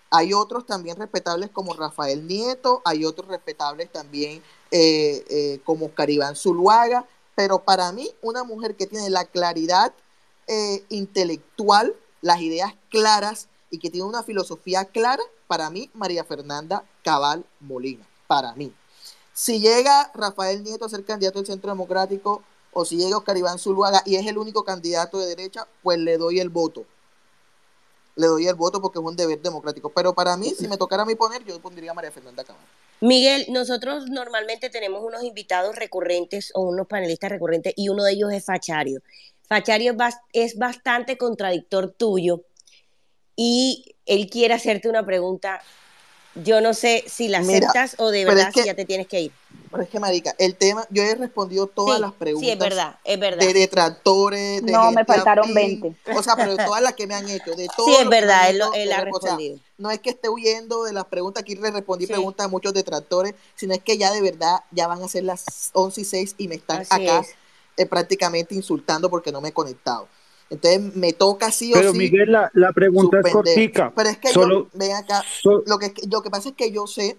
Hay 0.09 0.33
otros 0.33 0.65
también 0.65 0.97
respetables 0.97 1.49
como 1.49 1.73
Rafael 1.73 2.27
Nieto, 2.27 2.81
hay 2.85 3.03
otros 3.03 3.27
respetables 3.27 3.91
también 3.91 4.41
eh, 4.71 5.25
eh, 5.29 5.59
como 5.65 5.91
Caribán 5.91 6.35
Zuluaga, 6.35 7.05
pero 7.35 7.59
para 7.59 7.91
mí 7.91 8.09
una 8.21 8.43
mujer 8.43 8.75
que 8.75 8.87
tiene 8.87 9.09
la 9.09 9.25
claridad 9.25 9.93
eh, 10.47 10.85
intelectual, 10.89 11.93
las 12.21 12.39
ideas 12.39 12.73
claras 12.89 13.49
y 13.69 13.79
que 13.79 13.89
tiene 13.89 14.07
una 14.07 14.23
filosofía 14.23 14.85
clara, 14.85 15.23
para 15.47 15.69
mí 15.69 15.89
María 15.93 16.23
Fernanda 16.23 16.85
Cabal 17.03 17.45
Molina, 17.59 18.07
para 18.27 18.53
mí. 18.55 18.73
Si 19.37 19.59
llega 19.59 20.09
Rafael 20.15 20.63
Nieto 20.63 20.85
a 20.85 20.89
ser 20.89 21.05
candidato 21.05 21.37
del 21.37 21.45
Centro 21.45 21.69
Democrático 21.69 22.41
o 22.73 22.85
si 22.85 22.97
llega 22.97 23.17
Oscar 23.17 23.37
Iván 23.37 23.59
Zuluaga 23.59 24.01
y 24.03 24.15
es 24.15 24.25
el 24.25 24.39
único 24.39 24.63
candidato 24.63 25.19
de 25.19 25.27
derecha, 25.27 25.67
pues 25.83 25.99
le 25.99 26.17
doy 26.17 26.39
el 26.39 26.49
voto. 26.49 26.87
Le 28.15 28.25
doy 28.25 28.47
el 28.47 28.55
voto 28.55 28.81
porque 28.81 28.97
es 28.97 29.05
un 29.05 29.15
deber 29.15 29.39
democrático. 29.39 29.89
Pero 29.89 30.15
para 30.15 30.35
mí, 30.37 30.55
si 30.57 30.67
me 30.67 30.75
tocara 30.75 31.03
a 31.03 31.05
mí 31.05 31.13
poner, 31.13 31.43
yo 31.43 31.59
pondría 31.59 31.91
a 31.91 31.93
María 31.93 32.11
Fernanda 32.11 32.43
Cabal. 32.43 32.63
Miguel, 32.99 33.45
nosotros 33.49 34.07
normalmente 34.09 34.71
tenemos 34.71 35.03
unos 35.03 35.23
invitados 35.23 35.75
recurrentes 35.75 36.49
o 36.55 36.61
unos 36.61 36.87
panelistas 36.87 37.29
recurrentes 37.29 37.73
y 37.75 37.89
uno 37.89 38.05
de 38.05 38.13
ellos 38.13 38.33
es 38.33 38.43
Fachario. 38.43 39.03
Fachario 39.43 39.95
es, 40.33 40.57
bastante 40.57 41.15
contradictor 41.15 41.91
tuyo 41.91 42.41
y 43.35 43.95
él 44.07 44.31
quiere 44.31 44.55
hacerte 44.55 44.89
una 44.89 45.05
pregunta. 45.05 45.61
Yo 46.43 46.61
no 46.61 46.73
sé 46.73 47.03
si 47.07 47.27
la 47.27 47.39
aceptas 47.39 47.95
o 47.97 48.09
de 48.09 48.25
verdad 48.25 48.51
si 48.53 48.63
ya 48.63 48.73
te 48.73 48.85
tienes 48.85 49.07
que 49.07 49.21
ir. 49.21 49.31
Pero 49.69 49.83
es 49.83 49.89
que, 49.89 49.99
Marica, 49.99 50.33
el 50.37 50.55
tema, 50.55 50.85
yo 50.89 51.03
he 51.03 51.13
respondido 51.15 51.67
todas 51.67 51.99
las 51.99 52.13
preguntas. 52.13 52.45
Sí, 52.45 52.51
es 52.51 52.59
verdad, 52.59 52.97
es 53.03 53.19
verdad. 53.19 53.45
De 53.45 53.53
detractores, 53.53 54.65
de 54.65 54.71
No, 54.71 54.91
me 54.91 55.03
faltaron 55.03 55.53
20. 55.53 55.95
O 56.15 56.23
sea, 56.23 56.35
pero 56.35 56.55
de 56.55 56.65
todas 56.65 56.81
las 56.81 56.93
que 56.93 57.05
me 57.05 57.15
han 57.15 57.27
hecho, 57.29 57.53
de 57.55 57.67
Sí, 57.75 57.95
es 57.99 58.09
verdad, 58.09 58.49
él, 58.49 58.91
ha 58.91 59.01
respondido. 59.01 59.59
no 59.77 59.91
es 59.91 59.99
que 59.99 60.11
esté 60.11 60.29
huyendo 60.29 60.83
de 60.83 60.93
las 60.93 61.05
preguntas, 61.05 61.41
aquí 61.41 61.55
le 61.55 61.71
respondí 61.71 62.07
preguntas 62.07 62.45
a 62.45 62.49
muchos 62.49 62.73
detractores, 62.73 63.33
sino 63.55 63.73
es 63.73 63.81
que 63.81 63.97
ya 63.97 64.11
de 64.11 64.21
verdad 64.21 64.59
ya 64.71 64.87
van 64.87 65.03
a 65.03 65.07
ser 65.07 65.23
las 65.23 65.71
11 65.73 66.01
y 66.01 66.05
6 66.05 66.35
y 66.37 66.47
me 66.47 66.55
están 66.55 66.81
acá 66.89 67.23
eh, 67.75 67.85
prácticamente 67.85 68.55
insultando 68.55 69.09
porque 69.09 69.31
no 69.31 69.41
me 69.41 69.49
he 69.49 69.53
conectado. 69.53 70.07
Entonces 70.49 70.95
me 70.95 71.13
toca 71.13 71.51
sí 71.51 71.73
o 71.73 71.75
pero, 71.75 71.91
sí. 71.91 71.97
Pero 71.97 72.11
Miguel, 72.11 72.31
la, 72.31 72.49
la 72.53 72.71
pregunta 72.71 73.19
es 73.23 73.31
cortica. 73.31 73.91
Pero 73.95 74.09
es 74.09 74.17
que 74.17 74.31
yo, 74.31 74.67
ven 74.73 74.93
acá, 74.93 75.23
lo, 75.43 75.77
que, 75.77 75.93
lo 76.09 76.21
que 76.21 76.29
pasa 76.29 76.49
es 76.49 76.55
que 76.55 76.71
yo 76.71 76.87
sé 76.87 77.17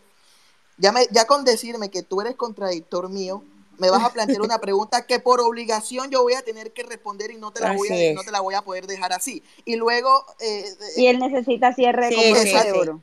ya, 0.79 0.93
me, 0.93 1.01
ya 1.11 1.27
con 1.27 1.45
decirme 1.45 1.91
que 1.91 2.03
tú 2.03 2.21
eres 2.21 2.37
contradictor 2.37 3.09
mío, 3.11 3.43
me 3.79 3.91
vas 3.91 4.03
a 4.05 4.13
plantear 4.13 4.41
una 4.41 4.59
pregunta 4.61 5.07
que 5.07 5.21
por 5.21 5.41
obligación 5.41 6.11
yo 6.11 6.23
voy 6.23 6.35
a 6.35 6.43
tener 6.43 6.73
que 6.73 6.85
responder 6.85 7.31
y 7.31 7.37
no 7.37 7.51
te 7.51 7.61
la, 7.61 7.73
voy 7.73 7.89
a, 7.89 8.15
no 8.15 8.23
te 8.23 8.31
la 8.31 8.41
voy 8.41 8.55
a 8.55 8.63
poder 8.63 8.87
dejar 8.87 9.13
así. 9.13 9.43
Y 9.65 9.77
luego... 9.77 10.25
Eh, 10.41 10.65
y 10.97 11.07
él 11.07 11.19
necesita 11.19 11.75
cierre 11.75 12.09
de 12.09 12.73
oro. 12.73 13.03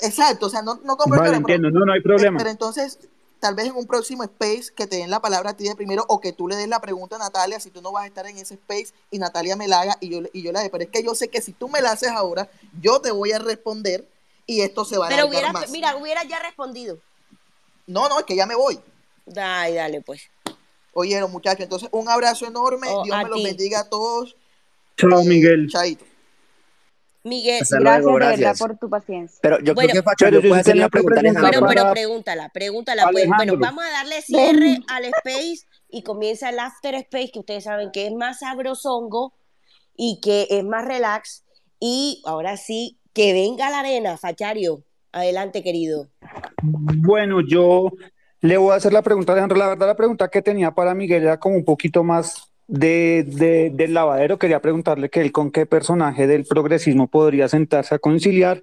Exacto, 0.00 0.46
o 0.46 0.50
sea, 0.50 0.62
no, 0.62 0.80
no 0.84 0.96
compro 0.96 1.20
vale, 1.20 1.36
entiendo, 1.36 1.70
no, 1.70 1.84
no 1.84 1.92
hay 1.92 2.00
problema. 2.00 2.36
Pero 2.36 2.50
entonces, 2.50 2.98
tal 3.42 3.56
vez 3.56 3.66
en 3.66 3.74
un 3.74 3.88
próximo 3.88 4.22
space 4.22 4.72
que 4.72 4.86
te 4.86 4.98
den 4.98 5.10
la 5.10 5.20
palabra 5.20 5.50
a 5.50 5.56
ti 5.56 5.64
de 5.64 5.74
primero 5.74 6.04
o 6.08 6.20
que 6.20 6.32
tú 6.32 6.46
le 6.46 6.54
des 6.54 6.68
la 6.68 6.80
pregunta 6.80 7.16
a 7.16 7.18
Natalia 7.18 7.58
si 7.58 7.70
tú 7.70 7.82
no 7.82 7.90
vas 7.90 8.04
a 8.04 8.06
estar 8.06 8.24
en 8.28 8.38
ese 8.38 8.54
space 8.54 8.94
y 9.10 9.18
Natalia 9.18 9.56
me 9.56 9.66
la 9.66 9.80
haga 9.80 9.98
y 9.98 10.10
yo, 10.10 10.20
y 10.32 10.42
yo 10.42 10.52
la 10.52 10.62
de. 10.62 10.70
Pero 10.70 10.84
es 10.84 10.90
que 10.90 11.02
yo 11.02 11.12
sé 11.16 11.26
que 11.26 11.42
si 11.42 11.52
tú 11.52 11.68
me 11.68 11.80
la 11.80 11.90
haces 11.90 12.10
ahora, 12.10 12.48
yo 12.80 13.00
te 13.00 13.10
voy 13.10 13.32
a 13.32 13.40
responder 13.40 14.08
y 14.46 14.60
esto 14.60 14.84
se 14.84 14.96
va 14.96 15.06
a 15.06 15.08
Pero 15.08 15.26
hubiera, 15.26 15.52
mira, 15.70 15.96
hubiera 15.96 16.22
ya 16.22 16.38
respondido. 16.38 16.98
No, 17.88 18.08
no, 18.08 18.20
es 18.20 18.26
que 18.26 18.36
ya 18.36 18.46
me 18.46 18.54
voy. 18.54 18.78
Dale, 19.26 19.74
dale, 19.74 20.00
pues. 20.02 20.22
Oyeron, 20.94 21.32
muchachos, 21.32 21.64
entonces 21.64 21.88
un 21.90 22.08
abrazo 22.08 22.46
enorme. 22.46 22.86
Oh, 22.90 23.02
Dios 23.02 23.16
me 23.24 23.28
los 23.28 23.42
bendiga 23.42 23.80
a 23.80 23.88
todos. 23.88 24.36
Chao, 24.96 25.24
Miguel. 25.24 25.68
Chaito. 25.68 26.04
Miguel, 27.24 27.60
gracias, 27.70 28.14
gracias. 28.14 28.58
por 28.58 28.76
tu 28.78 28.90
paciencia. 28.90 29.38
Pero 29.42 29.60
yo 29.60 29.74
creo 29.74 29.88
que 29.90 30.02
Facho, 30.02 30.26
puede 30.28 30.60
hacer 30.60 30.76
la 30.76 30.88
pregunta 30.88 31.20
Pero, 31.22 31.66
pero 31.66 31.90
pregúntala, 31.92 32.48
pregúntala. 32.48 33.08
Pues. 33.12 33.28
Bueno, 33.28 33.56
vamos 33.58 33.84
a 33.84 33.90
darle 33.90 34.22
cierre 34.22 34.78
al 34.88 35.04
space 35.04 35.66
y 35.88 36.02
comienza 36.02 36.50
el 36.50 36.58
after 36.58 36.94
space, 36.96 37.30
que 37.32 37.38
ustedes 37.38 37.64
saben 37.64 37.90
que 37.92 38.06
es 38.06 38.12
más 38.12 38.40
sabrosongo 38.40 39.34
y 39.96 40.20
que 40.20 40.48
es 40.50 40.64
más 40.64 40.84
relax. 40.84 41.44
Y 41.78 42.22
ahora 42.24 42.56
sí, 42.56 42.98
que 43.12 43.32
venga 43.32 43.70
la 43.70 43.80
arena, 43.80 44.16
Fachario. 44.16 44.84
Adelante, 45.12 45.62
querido. 45.62 46.08
Bueno, 46.62 47.40
yo 47.46 47.92
le 48.40 48.56
voy 48.56 48.72
a 48.72 48.76
hacer 48.76 48.92
la 48.92 49.02
pregunta, 49.02 49.32
Alejandro. 49.32 49.58
La 49.58 49.68
verdad, 49.68 49.86
la 49.86 49.96
pregunta 49.96 50.28
que 50.28 50.42
tenía 50.42 50.72
para 50.72 50.94
Miguel 50.94 51.22
era 51.22 51.38
como 51.38 51.56
un 51.56 51.64
poquito 51.64 52.02
más 52.02 52.51
de, 52.66 53.70
del 53.72 53.94
lavadero. 53.94 54.38
Quería 54.38 54.60
preguntarle 54.60 55.10
que 55.10 55.20
él 55.20 55.32
con 55.32 55.50
qué 55.50 55.66
personaje 55.66 56.26
del 56.26 56.44
progresismo 56.44 57.08
podría 57.08 57.48
sentarse 57.48 57.94
a 57.94 57.98
conciliar. 57.98 58.62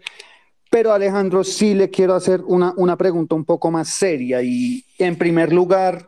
Pero 0.69 0.93
Alejandro, 0.93 1.43
sí 1.43 1.73
le 1.73 1.89
quiero 1.89 2.13
hacer 2.13 2.41
una, 2.45 2.73
una 2.77 2.95
pregunta 2.95 3.35
un 3.35 3.45
poco 3.45 3.71
más 3.71 3.89
seria. 3.89 4.41
Y 4.41 4.83
en 4.97 5.15
primer 5.15 5.51
lugar, 5.51 6.07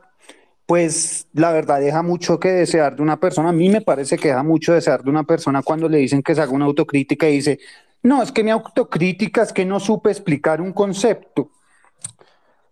pues 0.65 1.27
la 1.33 1.51
verdad 1.51 1.79
deja 1.79 2.03
mucho 2.03 2.39
que 2.39 2.49
desear 2.49 2.95
de 2.95 3.01
una 3.01 3.19
persona. 3.19 3.49
A 3.49 3.53
mí 3.53 3.69
me 3.69 3.81
parece 3.81 4.17
que 4.17 4.29
deja 4.29 4.43
mucho 4.43 4.73
desear 4.73 5.03
de 5.03 5.09
una 5.09 5.23
persona 5.23 5.63
cuando 5.63 5.89
le 5.89 5.97
dicen 5.97 6.21
que 6.21 6.35
se 6.35 6.41
haga 6.41 6.51
una 6.51 6.65
autocrítica 6.65 7.27
y 7.27 7.33
dice, 7.33 7.59
no, 8.03 8.21
es 8.23 8.31
que 8.31 8.43
mi 8.43 8.51
autocrítica 8.51 9.43
es 9.43 9.51
que 9.51 9.65
no 9.65 9.79
supe 9.79 10.11
explicar 10.11 10.61
un 10.61 10.73
concepto. 10.73 11.51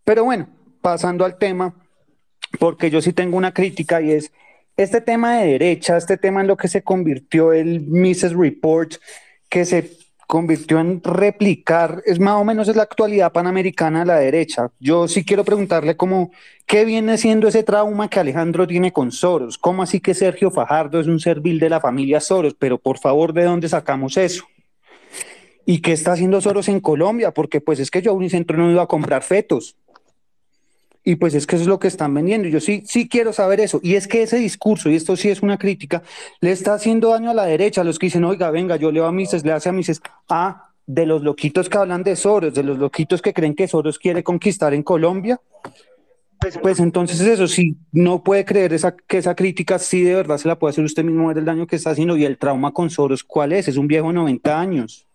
Pero 0.03 0.23
bueno, 0.23 0.47
pasando 0.81 1.25
al 1.25 1.37
tema, 1.37 1.75
porque 2.57 2.89
yo 2.89 3.01
sí 3.01 3.13
tengo 3.13 3.37
una 3.37 3.53
crítica 3.53 4.01
y 4.01 4.11
es 4.11 4.31
este 4.83 5.01
tema 5.01 5.37
de 5.37 5.47
derecha, 5.47 5.97
este 5.97 6.17
tema 6.17 6.39
en 6.39 6.47
lo 6.47 6.55
que 6.55 6.69
se 6.69 6.83
convirtió 6.83 7.51
el 7.51 7.81
Mrs. 7.81 8.33
Report, 8.33 8.93
que 9.49 9.65
se 9.65 9.91
convirtió 10.25 10.79
en 10.79 11.03
replicar, 11.03 12.01
es 12.05 12.17
más 12.17 12.35
o 12.35 12.45
menos 12.45 12.69
es 12.69 12.77
la 12.77 12.83
actualidad 12.83 13.33
panamericana 13.33 14.03
a 14.03 14.05
la 14.05 14.19
derecha. 14.19 14.71
Yo 14.79 15.09
sí 15.09 15.25
quiero 15.25 15.43
preguntarle 15.43 15.97
cómo, 15.97 16.31
¿qué 16.65 16.85
viene 16.85 17.17
siendo 17.17 17.49
ese 17.49 17.63
trauma 17.63 18.09
que 18.09 18.21
Alejandro 18.21 18.67
tiene 18.67 18.93
con 18.93 19.11
Soros? 19.11 19.57
¿Cómo 19.57 19.83
así 19.83 19.99
que 19.99 20.13
Sergio 20.13 20.49
Fajardo 20.49 21.01
es 21.01 21.07
un 21.07 21.19
servil 21.19 21.59
de 21.59 21.69
la 21.69 21.81
familia 21.81 22.21
Soros? 22.21 22.55
Pero 22.57 22.77
por 22.77 22.99
favor, 22.99 23.33
¿de 23.33 23.43
dónde 23.43 23.67
sacamos 23.67 24.15
eso? 24.15 24.45
¿Y 25.65 25.81
qué 25.81 25.91
está 25.91 26.13
haciendo 26.13 26.39
Soros 26.39 26.69
en 26.69 26.79
Colombia? 26.79 27.31
Porque 27.31 27.59
pues 27.59 27.79
es 27.79 27.91
que 27.91 28.01
yo 28.01 28.11
a 28.11 28.13
Unicentro 28.13 28.55
no 28.55 28.71
iba 28.71 28.83
a 28.83 28.87
comprar 28.87 29.23
fetos. 29.23 29.75
Y 31.09 31.15
pues 31.15 31.33
es 31.33 31.47
que 31.47 31.55
eso 31.55 31.63
es 31.63 31.67
lo 31.67 31.79
que 31.79 31.87
están 31.87 32.13
vendiendo. 32.13 32.47
Yo 32.49 32.59
sí, 32.59 32.83
sí 32.85 33.09
quiero 33.09 33.33
saber 33.33 33.59
eso. 33.61 33.79
Y 33.81 33.95
es 33.95 34.07
que 34.07 34.21
ese 34.21 34.37
discurso, 34.37 34.91
y 34.91 34.95
esto 34.95 35.15
sí 35.15 35.27
es 35.29 35.41
una 35.41 35.57
crítica, 35.57 36.03
le 36.39 36.51
está 36.51 36.75
haciendo 36.75 37.09
daño 37.09 37.31
a 37.31 37.33
la 37.33 37.45
derecha, 37.45 37.81
a 37.81 37.83
los 37.83 37.97
que 37.97 38.05
dicen, 38.05 38.23
oiga, 38.25 38.51
venga, 38.51 38.75
yo 38.75 38.91
leo 38.91 39.07
a 39.07 39.11
Mises, 39.11 39.43
le 39.43 39.51
hace 39.51 39.69
a 39.69 39.71
Mises, 39.71 40.03
ah, 40.29 40.69
de 40.85 41.07
los 41.07 41.23
loquitos 41.23 41.67
que 41.67 41.79
hablan 41.79 42.03
de 42.03 42.15
Soros, 42.15 42.53
de 42.53 42.61
los 42.61 42.77
loquitos 42.77 43.23
que 43.23 43.33
creen 43.33 43.55
que 43.55 43.67
Soros 43.67 43.97
quiere 43.97 44.21
conquistar 44.21 44.75
en 44.75 44.83
Colombia. 44.83 45.41
Pues, 46.39 46.59
pues 46.59 46.79
entonces 46.79 47.19
eso, 47.21 47.47
si 47.47 47.75
no 47.91 48.23
puede 48.23 48.45
creer 48.45 48.73
esa, 48.73 48.95
que 48.95 49.17
esa 49.17 49.33
crítica 49.33 49.79
sí 49.79 50.03
de 50.03 50.13
verdad 50.13 50.37
se 50.37 50.47
la 50.47 50.59
puede 50.59 50.73
hacer 50.73 50.83
usted 50.83 51.03
mismo 51.03 51.33
del 51.33 51.43
daño 51.43 51.65
que 51.65 51.77
está 51.77 51.89
haciendo 51.89 52.17
y 52.17 52.25
el 52.25 52.37
trauma 52.37 52.71
con 52.71 52.91
Soros, 52.91 53.23
¿cuál 53.23 53.53
es? 53.53 53.67
Es 53.67 53.77
un 53.77 53.87
viejo 53.87 54.09
de 54.09 54.13
90 54.13 54.59
años. 54.59 55.07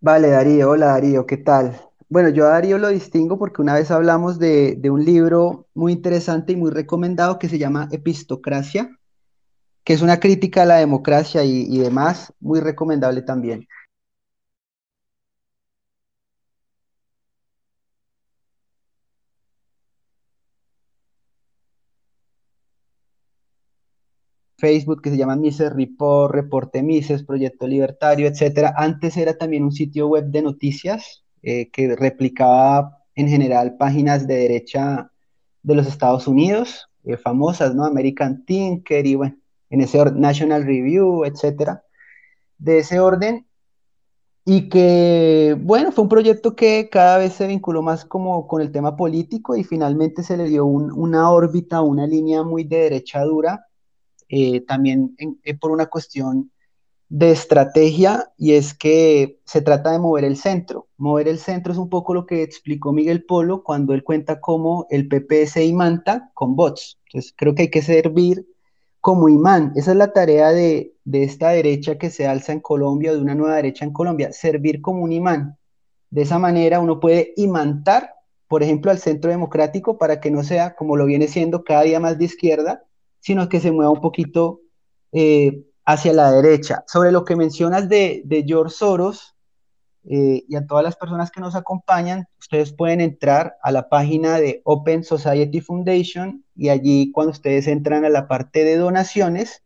Vale, 0.00 0.30
Darío, 0.30 0.70
hola 0.70 0.86
Darío, 0.86 1.24
¿qué 1.26 1.36
tal? 1.36 1.89
Bueno, 2.10 2.28
yo 2.30 2.44
a 2.46 2.50
Darío 2.50 2.76
lo 2.78 2.88
distingo 2.88 3.38
porque 3.38 3.62
una 3.62 3.74
vez 3.74 3.90
hablamos 3.90 4.38
de, 4.38 4.78
un 4.90 5.04
libro 5.04 5.68
muy 5.74 5.92
interesante 5.92 6.52
y 6.52 6.56
muy 6.56 6.70
recomendado 6.72 7.38
que 7.38 7.48
se 7.48 7.58
llama 7.58 7.88
Epistocracia, 7.92 8.90
que 9.84 9.94
es 9.94 10.02
una 10.02 10.20
crítica 10.20 10.62
a 10.62 10.66
la 10.66 10.76
democracia 10.78 11.44
y, 11.44 11.66
y 11.68 11.78
demás, 11.78 12.32
muy 12.40 12.60
recomendable 12.60 13.22
también. 13.22 13.66
Facebook 24.58 25.02
que 25.02 25.10
se 25.10 25.16
llama 25.16 25.34
Mises 25.36 25.72
Report, 25.72 26.32
Reporte 26.32 26.82
Mises, 26.82 27.24
Proyecto 27.24 27.66
Libertario, 27.66 28.28
etcétera. 28.28 28.74
Antes 28.76 29.16
era 29.16 29.36
también 29.38 29.64
un 29.64 29.72
sitio 29.72 30.06
web 30.08 30.26
de 30.26 30.42
noticias 30.42 31.24
eh, 31.42 31.70
que 31.70 31.96
replicaba 31.96 32.98
en 33.14 33.28
general 33.28 33.76
páginas 33.76 34.26
de 34.26 34.36
derecha 34.36 35.10
de 35.62 35.74
los 35.74 35.86
Estados 35.86 36.26
Unidos, 36.26 36.88
eh, 37.04 37.16
famosas, 37.16 37.74
¿no? 37.74 37.84
American 37.84 38.44
Tinker 38.44 39.06
y 39.06 39.14
bueno, 39.14 39.36
en 39.70 39.80
ese 39.80 40.04
National 40.12 40.64
Review, 40.64 41.24
etcétera, 41.24 41.84
de 42.58 42.78
ese 42.78 43.00
orden. 43.00 43.46
Y 44.44 44.68
que, 44.68 45.56
bueno, 45.60 45.92
fue 45.92 46.02
un 46.02 46.08
proyecto 46.08 46.56
que 46.56 46.88
cada 46.90 47.18
vez 47.18 47.34
se 47.34 47.46
vinculó 47.46 47.82
más 47.82 48.04
como 48.04 48.48
con 48.48 48.62
el 48.62 48.72
tema 48.72 48.96
político 48.96 49.54
y 49.54 49.64
finalmente 49.64 50.22
se 50.22 50.36
le 50.36 50.44
dio 50.44 50.64
una 50.64 51.30
órbita, 51.30 51.82
una 51.82 52.06
línea 52.06 52.42
muy 52.42 52.64
de 52.64 52.78
derecha 52.78 53.22
dura, 53.22 53.66
eh, 54.28 54.62
también 54.62 55.16
por 55.60 55.70
una 55.70 55.86
cuestión 55.86 56.50
de 57.10 57.32
estrategia 57.32 58.32
y 58.38 58.52
es 58.52 58.72
que 58.72 59.40
se 59.44 59.60
trata 59.60 59.90
de 59.90 59.98
mover 59.98 60.24
el 60.24 60.36
centro. 60.36 60.86
Mover 60.96 61.26
el 61.26 61.38
centro 61.38 61.72
es 61.72 61.78
un 61.78 61.90
poco 61.90 62.14
lo 62.14 62.24
que 62.24 62.42
explicó 62.42 62.92
Miguel 62.92 63.24
Polo 63.24 63.64
cuando 63.64 63.94
él 63.94 64.04
cuenta 64.04 64.40
cómo 64.40 64.86
el 64.90 65.08
PP 65.08 65.48
se 65.48 65.64
imanta 65.64 66.30
con 66.34 66.54
bots. 66.54 67.00
Entonces 67.06 67.34
creo 67.36 67.54
que 67.54 67.62
hay 67.62 67.70
que 67.70 67.82
servir 67.82 68.46
como 69.00 69.28
imán. 69.28 69.72
Esa 69.74 69.90
es 69.90 69.96
la 69.96 70.12
tarea 70.12 70.52
de, 70.52 70.94
de 71.04 71.24
esta 71.24 71.50
derecha 71.50 71.98
que 71.98 72.10
se 72.10 72.28
alza 72.28 72.52
en 72.52 72.60
Colombia, 72.60 73.12
de 73.12 73.20
una 73.20 73.34
nueva 73.34 73.56
derecha 73.56 73.84
en 73.84 73.92
Colombia, 73.92 74.32
servir 74.32 74.80
como 74.80 75.02
un 75.02 75.10
imán. 75.10 75.58
De 76.10 76.22
esa 76.22 76.38
manera 76.38 76.78
uno 76.78 77.00
puede 77.00 77.34
imantar, 77.36 78.14
por 78.46 78.62
ejemplo, 78.62 78.92
al 78.92 78.98
centro 78.98 79.30
democrático 79.32 79.98
para 79.98 80.20
que 80.20 80.30
no 80.30 80.44
sea 80.44 80.76
como 80.76 80.96
lo 80.96 81.06
viene 81.06 81.26
siendo 81.26 81.64
cada 81.64 81.82
día 81.82 81.98
más 81.98 82.18
de 82.18 82.26
izquierda, 82.26 82.84
sino 83.18 83.48
que 83.48 83.58
se 83.58 83.72
mueva 83.72 83.90
un 83.90 84.00
poquito 84.00 84.60
eh, 85.10 85.64
hacia 85.92 86.12
la 86.12 86.30
derecha. 86.30 86.84
Sobre 86.86 87.10
lo 87.10 87.24
que 87.24 87.36
mencionas 87.36 87.88
de, 87.88 88.22
George 88.46 88.74
Soros 88.74 89.34
eh, 90.04 90.44
y 90.48 90.54
a 90.54 90.66
todas 90.66 90.84
las 90.84 90.96
personas 90.96 91.30
que 91.30 91.40
nos 91.40 91.56
acompañan, 91.56 92.26
ustedes 92.38 92.72
pueden 92.72 93.00
entrar 93.00 93.56
a 93.62 93.72
la 93.72 93.88
página 93.88 94.38
de 94.38 94.62
Open 94.64 95.02
Society 95.02 95.60
Foundation 95.60 96.44
y 96.54 96.68
allí 96.68 97.10
cuando 97.10 97.32
ustedes 97.32 97.66
entran 97.66 98.04
a 98.04 98.08
la 98.08 98.28
parte 98.28 98.64
de 98.64 98.76
donaciones, 98.76 99.64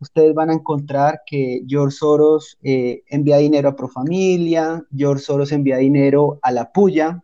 ustedes 0.00 0.34
van 0.34 0.50
a 0.50 0.54
encontrar 0.54 1.20
que 1.26 1.62
George 1.68 1.96
Soros 1.96 2.56
eh, 2.62 3.02
envía 3.08 3.36
dinero 3.36 3.68
a 3.68 3.76
Profamilia, 3.76 4.82
George 4.96 5.22
Soros 5.22 5.52
envía 5.52 5.76
dinero 5.76 6.38
a 6.40 6.50
la 6.50 6.72
Puya, 6.72 7.22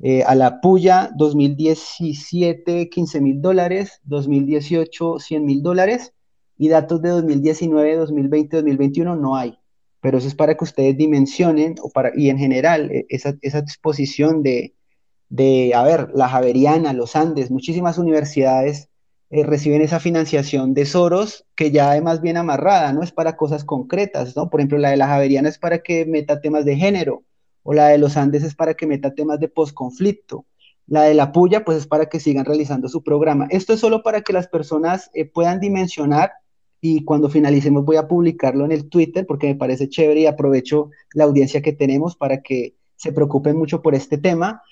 eh, 0.00 0.22
a 0.22 0.34
la 0.34 0.60
Puya 0.62 1.10
2017 1.16 2.88
15 2.88 3.20
mil 3.20 3.42
dólares, 3.42 4.00
2018 4.04 5.18
100 5.18 5.44
mil 5.44 5.62
dólares 5.62 6.14
y 6.62 6.68
datos 6.68 7.02
de 7.02 7.08
2019, 7.08 7.96
2020, 7.96 8.56
2021 8.58 9.16
no 9.16 9.34
hay. 9.34 9.58
Pero 10.00 10.18
eso 10.18 10.28
es 10.28 10.36
para 10.36 10.56
que 10.56 10.62
ustedes 10.62 10.96
dimensionen 10.96 11.74
y 12.14 12.30
en 12.30 12.38
general 12.38 12.88
e, 12.92 13.04
esa, 13.08 13.34
esa 13.42 13.58
exposición 13.58 14.44
de, 14.44 14.72
de, 15.28 15.72
a 15.74 15.82
ver, 15.82 16.10
la 16.14 16.28
Javeriana, 16.28 16.92
los 16.92 17.16
Andes, 17.16 17.50
muchísimas 17.50 17.98
universidades 17.98 18.90
eh, 19.30 19.42
reciben 19.42 19.82
esa 19.82 19.98
financiación 19.98 20.72
de 20.72 20.86
Soros 20.86 21.46
que 21.56 21.72
ya 21.72 21.90
además 21.90 22.20
bien 22.20 22.36
amarrada, 22.36 22.92
¿no? 22.92 23.02
Es 23.02 23.10
para 23.10 23.36
cosas 23.36 23.64
concretas, 23.64 24.36
¿no? 24.36 24.48
Por 24.48 24.60
ejemplo, 24.60 24.78
la 24.78 24.90
de 24.90 24.98
la 24.98 25.08
Javeriana 25.08 25.48
es 25.48 25.58
para 25.58 25.80
que 25.80 26.06
meta 26.06 26.40
temas 26.40 26.64
de 26.64 26.76
género, 26.76 27.24
o 27.64 27.74
la 27.74 27.88
de 27.88 27.98
los 27.98 28.16
Andes 28.16 28.44
es 28.44 28.54
para 28.54 28.74
que 28.74 28.86
meta 28.86 29.14
temas 29.14 29.40
de 29.40 29.48
posconflicto, 29.48 30.46
la 30.86 31.02
de 31.02 31.14
la 31.14 31.32
Puya 31.32 31.64
pues 31.64 31.78
es 31.78 31.86
para 31.88 32.06
que 32.06 32.20
sigan 32.20 32.44
realizando 32.44 32.88
su 32.88 33.02
programa. 33.02 33.48
Esto 33.50 33.72
es 33.72 33.80
solo 33.80 34.04
para 34.04 34.20
que 34.20 34.32
las 34.32 34.46
personas 34.46 35.10
eh, 35.12 35.24
puedan 35.24 35.58
dimensionar 35.58 36.30
y 36.84 37.04
cuando 37.04 37.30
finalicemos 37.30 37.84
voy 37.84 37.94
a 37.94 38.08
publicarlo 38.08 38.64
en 38.64 38.72
el 38.72 38.88
Twitter 38.88 39.24
porque 39.24 39.46
me 39.46 39.54
parece 39.54 39.88
chévere 39.88 40.22
y 40.22 40.26
aprovecho 40.26 40.90
la 41.14 41.24
audiencia 41.24 41.62
que 41.62 41.72
tenemos 41.72 42.16
para 42.16 42.42
que 42.42 42.74
se 42.96 43.12
preocupen 43.12 43.56
mucho 43.56 43.82
por 43.82 43.94
este 43.94 44.18
tema, 44.18 44.62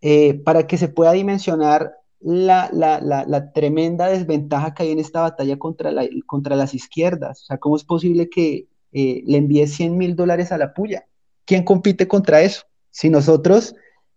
eh, 0.00 0.34
para 0.44 0.66
que 0.66 0.78
se 0.78 0.88
pueda 0.88 1.12
dimensionar 1.12 1.92
la, 2.20 3.50
tremenda 3.54 4.08
desventaja 4.08 4.72
que 4.72 4.84
hay 4.84 4.92
en 4.92 4.98
esta 4.98 5.20
batalla 5.20 5.58
contra, 5.58 5.92
contra 6.26 6.56
las 6.56 6.72
izquierdas. 6.72 7.42
O 7.42 7.44
sea, 7.44 7.58
¿cómo 7.58 7.76
es 7.76 7.84
posible 7.84 8.30
que 8.30 8.66
eh, 8.92 9.22
le 9.26 9.36
envíe 9.36 9.66
100 9.66 9.96
mil 9.96 10.16
dólares 10.16 10.52
a 10.52 10.58
la 10.58 10.72
puya? 10.72 11.06
¿Quién 11.44 11.64
compite 11.64 12.08
contra 12.08 12.40
eso? 12.40 12.62
Si 12.90 13.10
nosotros 13.10 13.74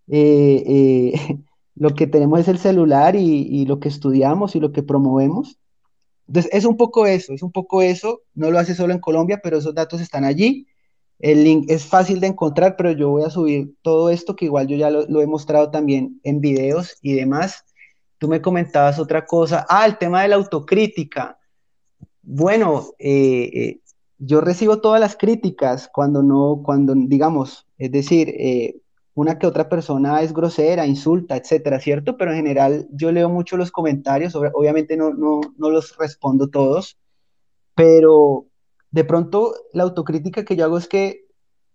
eh, 0.07 1.37
lo 1.75 1.95
que 1.95 2.07
tenemos 2.07 2.39
es 2.39 2.47
el 2.47 2.59
celular 2.59 3.17
y 3.17 3.65
lo 3.65 3.81
que 3.81 3.89
estudiamos 3.89 4.55
y 4.55 4.61
lo 4.61 4.71
que 4.71 4.83
promovemos, 4.83 5.60
entonces, 6.31 6.49
es 6.53 6.63
un 6.63 6.77
poco 6.77 7.05
eso, 7.05 7.33
es 7.33 7.43
un 7.43 7.51
poco 7.51 7.81
eso. 7.81 8.21
No 8.35 8.51
lo 8.51 8.57
hace 8.57 8.73
solo 8.73 8.93
en 8.93 9.01
Colombia, 9.01 9.41
pero 9.43 9.57
esos 9.57 9.75
datos 9.75 9.99
están 9.99 10.23
allí. 10.23 10.65
El 11.19 11.43
link 11.43 11.65
es 11.67 11.85
fácil 11.85 12.21
de 12.21 12.27
encontrar, 12.27 12.77
pero 12.77 12.93
yo 12.93 13.09
voy 13.09 13.25
a 13.25 13.29
subir 13.29 13.75
todo 13.81 14.09
esto, 14.09 14.33
que 14.33 14.45
igual 14.45 14.67
yo 14.67 14.77
ya 14.77 14.89
lo, 14.89 15.21
he 15.21 15.27
mostrado 15.27 15.71
también 15.71 16.21
en 16.23 16.39
videos 16.39 16.95
y 17.01 17.15
demás. 17.15 17.65
Tú 18.17 18.29
me 18.29 18.41
comentabas 18.41 18.97
otra 18.97 19.25
cosa. 19.25 19.65
Ah, 19.67 19.85
el 19.85 19.97
tema 19.97 20.21
de 20.21 20.29
la 20.29 20.37
autocrítica. 20.37 21.37
Bueno, 22.21 22.93
eh, 22.97 23.49
eh, 23.53 23.79
yo 24.17 24.39
recibo 24.39 24.79
todas 24.79 25.01
las 25.01 25.17
críticas 25.17 25.89
cuando 25.93 26.23
no, 26.23 26.61
cuando, 26.63 26.93
digamos, 26.95 27.67
es 27.77 27.91
decir, 27.91 28.29
eh, 28.29 28.77
una 29.13 29.37
que 29.37 29.47
otra 29.47 29.69
persona 29.69 30.21
es 30.21 30.33
grosera, 30.33 30.85
insulta, 30.85 31.35
etcétera, 31.35 31.79
¿cierto? 31.79 32.17
Pero 32.17 32.31
en 32.31 32.37
general 32.37 32.87
yo 32.91 33.11
leo 33.11 33.29
mucho 33.29 33.57
los 33.57 33.71
comentarios, 33.71 34.35
obviamente 34.35 34.95
no, 34.95 35.13
no, 35.13 35.41
no 35.57 35.69
los 35.69 35.97
respondo 35.97 36.49
todos, 36.49 36.97
pero 37.75 38.45
de 38.91 39.03
pronto 39.03 39.53
la 39.73 39.83
autocrítica 39.83 40.45
que 40.45 40.55
yo 40.55 40.65
hago 40.65 40.77
es 40.77 40.87
que 40.87 41.25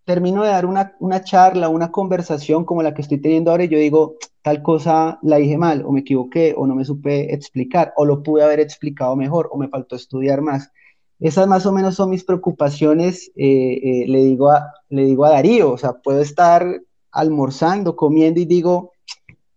termino 0.04 0.44
de 0.44 0.50
dar 0.50 0.66
una, 0.66 0.94
una, 1.00 1.24
charla, 1.24 1.68
una 1.68 1.90
conversación 1.90 2.64
como 2.64 2.82
la 2.82 2.94
que 2.94 3.02
estoy 3.02 3.20
teniendo 3.20 3.50
ahora 3.50 3.64
y 3.64 3.68
yo 3.68 3.78
digo, 3.78 4.16
tal 4.40 4.62
cosa 4.62 5.18
la 5.22 5.36
dije 5.36 5.58
mal, 5.58 5.84
o 5.84 5.90
me 5.90 6.00
equivoqué, 6.00 6.54
o 6.56 6.66
no 6.66 6.76
me 6.76 6.84
supe 6.84 7.34
explicar, 7.34 7.92
o 7.96 8.04
lo 8.04 8.22
pude 8.22 8.44
haber 8.44 8.60
explicado 8.60 9.16
mejor, 9.16 9.48
o 9.50 9.58
me 9.58 9.68
faltó 9.68 9.96
estudiar 9.96 10.42
más. 10.42 10.70
Esas 11.18 11.48
más 11.48 11.66
o 11.66 11.72
menos 11.72 11.96
son 11.96 12.10
mis 12.10 12.22
preocupaciones, 12.22 13.32
eh, 13.34 13.80
eh, 13.82 14.04
le, 14.06 14.22
digo 14.22 14.52
a, 14.52 14.72
le 14.90 15.06
digo 15.06 15.24
a 15.24 15.30
Darío, 15.30 15.72
o 15.72 15.78
sea, 15.78 15.94
puedo 15.94 16.20
estar 16.20 16.80
almorzando, 17.16 17.96
comiendo 17.96 18.40
y 18.40 18.44
digo, 18.44 18.92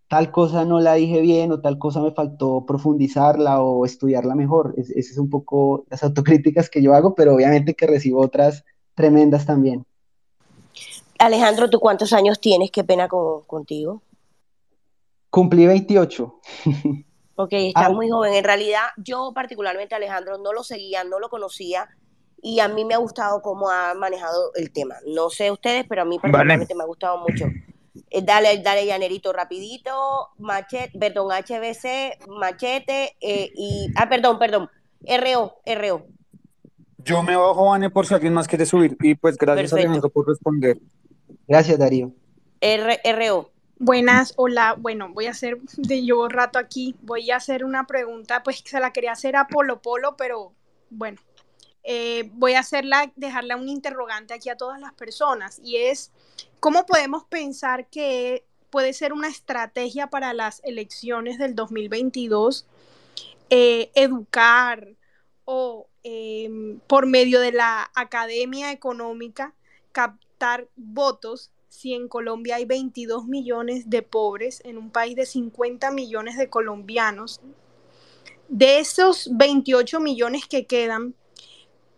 tal 0.07 0.31
cosa 0.31 0.63
no 0.63 0.79
la 0.79 0.93
dije 0.93 1.19
bien 1.19 1.51
o 1.51 1.59
tal 1.59 1.77
cosa 1.77 2.01
me 2.01 2.11
faltó 2.11 2.65
profundizarla 2.65 3.61
o 3.61 3.85
estudiarla 3.85 4.33
mejor. 4.33 4.73
Es, 4.77 4.89
esas 4.91 5.15
son 5.15 5.25
un 5.25 5.29
poco 5.29 5.83
las 5.89 6.01
autocríticas 6.03 6.69
que 6.69 6.81
yo 6.81 6.95
hago, 6.95 7.15
pero 7.15 7.35
obviamente 7.35 7.75
que 7.75 7.85
recibo 7.85 8.21
otras 8.21 8.63
tremendas 8.95 9.45
también. 9.45 9.85
Alejandro, 11.19 11.69
¿tú 11.69 11.81
cuántos 11.81 12.13
años 12.13 12.39
tienes? 12.39 12.71
Qué 12.71 12.85
pena 12.85 13.09
contigo. 13.09 14.01
Cumplí 15.29 15.67
28. 15.67 16.39
Ok, 17.35 17.49
estás 17.51 17.87
ah. 17.87 17.91
muy 17.91 18.09
joven. 18.09 18.35
En 18.35 18.43
realidad, 18.45 18.83
yo 18.95 19.33
particularmente 19.35 19.95
Alejandro 19.95 20.37
no 20.37 20.53
lo 20.53 20.63
seguía, 20.63 21.03
no 21.03 21.19
lo 21.19 21.29
conocía 21.29 21.89
y 22.41 22.59
a 22.59 22.67
mí 22.67 22.85
me 22.85 22.93
ha 22.93 22.97
gustado 22.97 23.41
cómo 23.41 23.69
ha 23.69 23.93
manejado 23.93 24.51
el 24.55 24.71
tema. 24.71 24.95
No 25.07 25.29
sé 25.29 25.51
ustedes, 25.51 25.85
pero 25.87 26.03
a 26.03 26.05
mí 26.05 26.19
personalmente 26.19 26.75
me 26.75 26.83
ha 26.83 26.87
gustado 26.87 27.17
mucho. 27.19 27.45
Eh, 28.09 28.21
dale, 28.23 28.61
dale, 28.63 28.85
Llanerito, 28.85 29.33
rapidito, 29.33 30.29
machete, 30.37 30.97
perdón, 30.97 31.31
HBC, 31.31 32.27
machete 32.27 33.15
eh, 33.19 33.51
y, 33.55 33.91
ah, 33.95 34.07
perdón, 34.09 34.39
perdón, 34.39 34.69
RO, 35.01 35.55
RO. 35.65 36.05
Yo 36.99 37.23
me 37.23 37.35
bajo, 37.35 37.69
Vane, 37.69 37.89
por 37.89 38.05
si 38.05 38.13
alguien 38.13 38.33
más 38.33 38.47
quiere 38.47 38.65
subir. 38.65 38.97
Y 39.01 39.15
pues 39.15 39.37
gracias 39.37 39.73
Alejandro 39.73 40.09
por 40.09 40.27
responder. 40.27 40.77
Gracias, 41.47 41.79
Darío. 41.79 42.11
R 42.61 42.99
RO. 43.13 43.51
Buenas, 43.77 44.33
hola. 44.35 44.75
Bueno, 44.77 45.13
voy 45.13 45.27
a 45.27 45.31
hacer 45.31 45.57
de 45.77 46.05
yo 46.05 46.27
rato 46.27 46.59
aquí. 46.59 46.95
Voy 47.01 47.31
a 47.31 47.37
hacer 47.37 47.63
una 47.63 47.87
pregunta, 47.87 48.43
pues 48.43 48.61
se 48.65 48.79
la 48.79 48.91
quería 48.91 49.13
hacer 49.13 49.37
a 49.37 49.47
Polo 49.47 49.81
Polo, 49.81 50.17
pero 50.17 50.51
bueno, 50.89 51.19
eh, 51.83 52.29
voy 52.33 52.53
a 52.53 52.59
hacerla, 52.59 53.11
dejarle 53.15 53.55
un 53.55 53.69
interrogante 53.69 54.33
aquí 54.33 54.49
a 54.49 54.57
todas 54.57 54.79
las 54.79 54.93
personas 54.93 55.59
y 55.63 55.77
es, 55.77 56.11
¿cómo 56.59 56.85
podemos 56.85 57.23
pensar 57.25 57.87
que 57.87 58.43
puede 58.69 58.93
ser 58.93 59.13
una 59.13 59.27
estrategia 59.27 60.07
para 60.07 60.33
las 60.33 60.61
elecciones 60.63 61.37
del 61.37 61.55
2022 61.55 62.65
eh, 63.49 63.91
educar 63.95 64.87
o 65.45 65.87
em, 66.03 66.79
por 66.81 67.07
medio 67.07 67.39
de 67.39 67.51
la 67.51 67.89
academia 67.95 68.71
económica 68.71 69.55
captar 69.91 70.67
votos 70.75 71.51
si 71.67 71.93
en 71.93 72.07
Colombia 72.07 72.57
hay 72.57 72.65
22 72.65 73.25
millones 73.25 73.89
de 73.89 74.01
pobres 74.01 74.61
en 74.65 74.77
un 74.77 74.91
país 74.91 75.15
de 75.15 75.25
50 75.25 75.91
millones 75.91 76.37
de 76.37 76.49
colombianos? 76.49 77.41
De 78.47 78.79
esos 78.79 79.29
28 79.31 79.99
millones 79.99 80.47
que 80.47 80.65
quedan, 80.65 81.13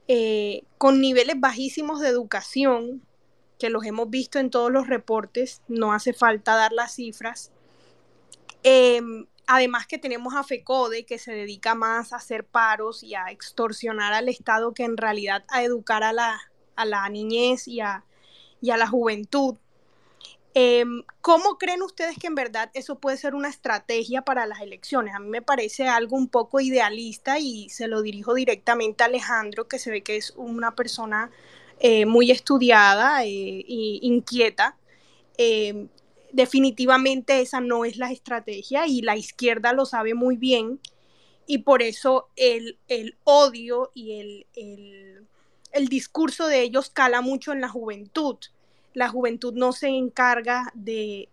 eh, 0.08 0.64
con 0.78 1.02
niveles 1.02 1.39
bajísimos 1.39 1.99
de 1.99 2.10
educación, 2.10 3.02
que 3.60 3.70
los 3.70 3.86
hemos 3.86 4.10
visto 4.10 4.39
en 4.39 4.49
todos 4.49 4.72
los 4.72 4.88
reportes, 4.88 5.62
no 5.68 5.93
hace 5.93 6.14
falta 6.14 6.56
dar 6.56 6.72
las 6.72 6.95
cifras. 6.95 7.52
Em, 8.64 9.28
además 9.47 9.86
que 9.86 9.97
tenemos 9.97 10.34
a 10.34 10.43
FECODE, 10.43 11.06
que 11.06 11.20
se 11.20 11.34
dedica 11.34 11.76
más 11.76 12.14
a 12.14 12.18
hacer 12.18 12.45
paros 12.45 13.04
y 13.04 13.16
a 13.16 13.30
extorsionar 13.30 14.14
al 14.14 14.30
Estado 14.30 14.74
que 14.74 14.84
en 14.84 14.97
realidad 14.97 15.43
a 15.49 15.64
educar 15.64 16.04
a 16.04 16.14
la, 16.14 16.39
a 16.76 16.86
la 16.86 17.08
niñez 17.10 17.68
y 17.68 17.82
a, 17.82 18.04
y 18.62 18.72
a 18.72 18.78
la 18.78 18.88
juventud. 18.88 19.56
Em, 20.54 21.04
¿Cómo 21.22 21.58
creen 21.58 21.82
ustedes 21.82 22.18
que 22.18 22.28
en 22.28 22.36
verdad 22.36 22.72
eso 22.74 22.99
puede 22.99 23.16
ser 23.16 23.36
una 23.36 23.47
estrategia 23.47 24.24
para 24.24 24.45
las 24.45 24.60
elecciones? 24.60 25.16
A 25.16 25.20
mí 25.20 25.30
me 25.30 25.41
parece 25.41 25.88
algo 25.88 26.18
un 26.18 26.28
poco 26.28 26.60
idealista 26.60 27.39
y 27.39 27.70
se 27.70 27.88
lo 27.88 28.02
dirijo 28.02 28.34
directamente 28.34 29.04
a 29.04 29.08
Alejandro, 29.08 29.68
que 29.68 29.80
se 29.80 29.91
ve 29.91 30.02
que 30.04 30.18
es 30.18 30.34
una 30.36 30.76
persona 30.76 31.32
eh, 31.80 32.06
muy 32.06 32.32
estudiada 32.32 33.24
e 33.24 33.64
inquieta. 34.02 34.78
Em, 35.38 35.88
definitivamente 36.34 37.41
esa 37.41 37.62
no 37.62 37.86
es 37.86 37.97
la 37.97 38.12
estrategia 38.12 38.88
y 38.88 39.02
la 39.02 39.16
izquierda 39.16 39.74
lo 39.74 39.86
sabe 39.86 40.14
muy 40.16 40.38
bien 40.38 40.80
y 41.47 41.60
por 41.60 41.82
eso 41.82 42.30
el, 42.36 42.78
odio 43.24 43.91
y 43.93 44.20
el, 44.20 45.28
el 45.72 45.88
discurso 45.88 46.47
de 46.47 46.62
ellos 46.62 46.89
cala 46.89 47.22
mucho 47.22 47.52
en 47.54 47.62
la 47.62 47.70
juventud 47.70 48.38
la 48.94 49.08
juventud 49.08 49.54
no 49.54 49.72
se 49.72 49.88
encarga 49.88 50.72
de, 50.74 51.30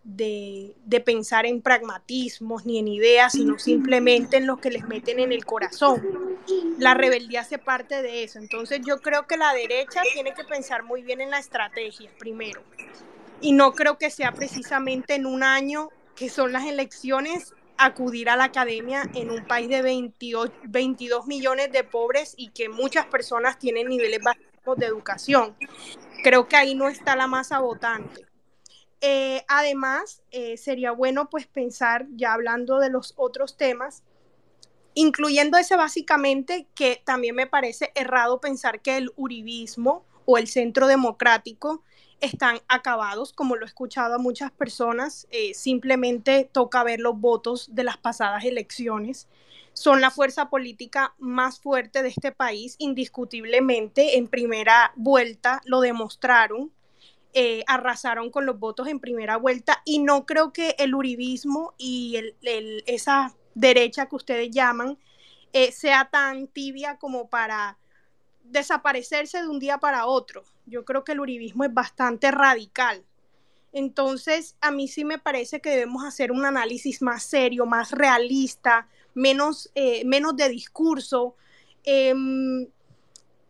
pensar 1.05 1.47
en 1.47 1.61
pragmatismos 1.61 2.65
ni 2.65 2.79
en 2.79 2.89
ideas, 2.89 3.33
sino 3.33 3.59
simplemente 3.59 4.37
en 4.37 4.47
lo 4.47 4.59
que 4.59 4.71
les 4.71 4.87
meten 4.87 5.19
en 5.19 5.33
el 5.33 5.45
corazón. 5.45 6.03
La 6.79 6.95
rebeldía 6.95 7.41
hace 7.41 7.59
parte 7.59 8.03
de 8.03 8.23
eso. 8.23 8.39
Entonces 8.39 8.81
yo 8.87 9.01
creo 9.01 9.27
que 9.27 9.37
la 9.37 9.53
derecha 9.53 10.03
tiene 10.13 10.35
que 10.35 10.45
pensar 10.45 10.85
muy 10.85 11.03
bien 11.03 11.21
en 11.21 11.31
la 11.31 11.39
estrategia 11.39 12.11
primero. 12.19 12.63
Y 13.41 13.53
no 13.53 13.73
creo 13.73 13.99
que 13.99 14.11
sea 14.11 14.33
precisamente 14.33 15.15
en 15.15 15.27
un 15.27 15.43
año 15.43 15.91
que 16.15 16.29
son 16.29 16.53
las 16.53 16.65
elecciones 16.65 17.55
acudir 17.77 18.29
a 18.29 18.37
la 18.37 18.45
academia 18.45 19.09
en 19.15 19.31
un 19.31 19.47
país 19.47 19.69
de 19.69 19.83
22 19.83 21.27
millones 21.27 21.71
de 21.71 21.85
pobres 21.85 22.35
y 22.37 22.49
que 22.49 22.69
muchas 22.69 23.07
personas 23.07 23.59
tienen 23.59 23.89
niveles 23.89 24.21
básicos 24.21 24.77
de 24.77 24.87
educación 24.87 25.55
creo 26.23 26.49
que 26.49 26.57
ahí 26.57 26.75
no 26.75 26.89
está 26.89 27.17
la 27.17 27.27
masa 27.27 27.61
votante. 27.61 28.27
Eh, 29.01 29.45
además, 29.49 30.23
eh, 30.31 30.57
sería 30.57 30.91
bueno 30.91 31.31
pues 31.31 31.47
pensar, 31.47 32.07
ya 32.17 32.33
hablando 32.33 32.79
de 32.79 32.91
los 32.91 33.15
otros 33.17 33.57
temas, 33.57 34.03
incluyendo 34.95 35.57
ese 35.57 35.77
básicamente 35.77 36.67
que 36.75 37.01
también 37.05 37.37
me 37.37 37.47
parece 37.47 37.93
errado 37.95 38.41
pensar 38.41 38.81
que 38.81 38.97
el 38.97 39.13
uribismo 39.17 40.05
o 40.25 40.39
el 40.39 40.49
centro 40.49 40.89
democrático 40.89 41.85
están 42.21 42.59
acabados, 42.67 43.33
como 43.33 43.55
lo 43.55 43.65
he 43.65 43.69
escuchado 43.69 44.17
a 44.17 44.19
muchas 44.19 44.51
personas, 44.51 45.29
eh, 45.31 45.55
simplemente 45.55 46.49
toca 46.51 46.83
ver 46.83 46.99
los 46.99 47.21
votos 47.21 47.73
de 47.77 47.85
las 47.85 47.97
pasadas 47.97 48.45
elecciones 48.45 49.29
son 49.79 50.01
la 50.01 50.11
fuerza 50.11 50.51
política 50.51 51.15
más 51.19 51.61
fuerte 51.61 52.03
de 52.03 52.09
este 52.09 52.33
país, 52.33 52.75
indiscutiblemente. 52.79 54.19
En 54.19 54.27
primera 54.27 54.93
vuelta 54.97 55.61
lo 55.65 55.81
demostraron, 55.81 56.73
eh, 57.33 57.63
arrasaron 57.69 58.33
con 58.33 58.45
los 58.45 58.59
votos 58.59 58.89
en 58.89 58.99
primera 58.99 59.37
vuelta 59.37 59.81
y 59.85 60.01
no 60.01 60.27
creo 60.27 60.53
que 60.53 60.75
el 60.79 60.97
uribismo 60.97 61.75
y 61.79 62.21
esa 62.87 63.37
derecha 63.55 64.07
que 64.07 64.17
ustedes 64.17 64.51
llaman 64.51 64.99
eh, 65.53 65.71
sea 65.71 66.09
tan 66.11 66.49
tibia 66.49 66.97
como 66.97 67.29
para 67.29 67.79
desaparecerse 68.43 69.41
de 69.41 69.49
un 69.49 69.61
día 69.61 69.79
para 69.79 70.07
otro. 70.07 70.43
Yo 70.67 70.85
creo 70.85 71.05
que 71.05 71.13
el 71.13 71.21
uribismo 71.21 71.63
es 71.63 71.73
bastante 71.73 72.33
radical. 72.33 73.05
Entonces, 73.73 74.57
a 74.61 74.73
mí 74.73 74.89
sí 74.89 75.05
me 75.05 75.19
parece 75.19 75.61
que 75.61 75.71
debemos 75.71 76.05
hacer 76.05 76.33
un 76.33 76.45
análisis 76.45 77.01
más 77.01 77.23
serio, 77.23 77.65
más 77.65 77.93
realista, 77.93 78.89
menos, 79.15 79.71
eh, 79.75 80.05
menos 80.05 80.37
de 80.37 80.49
discurso. 80.49 81.35
Em, 81.85 82.67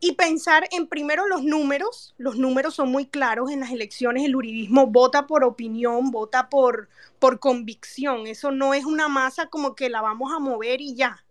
y 0.01 0.13
pensar 0.13 0.69
en 0.71 0.87
primero 0.87 1.27
los 1.27 1.43
números, 1.43 2.15
los 2.19 2.37
números 2.37 2.75
son 2.75 2.91
muy 2.91 3.07
claros 3.07 3.51
en 3.51 3.61
las 3.61 3.73
elecciones, 3.73 4.25
el 4.25 4.37
uribismo 4.37 4.87
vota 4.87 5.27
por 5.27 5.43
opinión, 5.43 6.13
vota 6.13 6.49
por, 6.49 6.89
por 7.19 7.41
convicción, 7.41 8.29
eso 8.29 8.53
no 8.53 8.75
es 8.75 8.85
una 8.85 9.09
masa 9.09 9.47
como 9.47 9.75
que 9.75 9.89
la 9.89 10.01
vamos 10.01 10.33
a 10.33 10.39
mover 10.39 10.81
y 10.81 10.95
ya. 10.95 11.25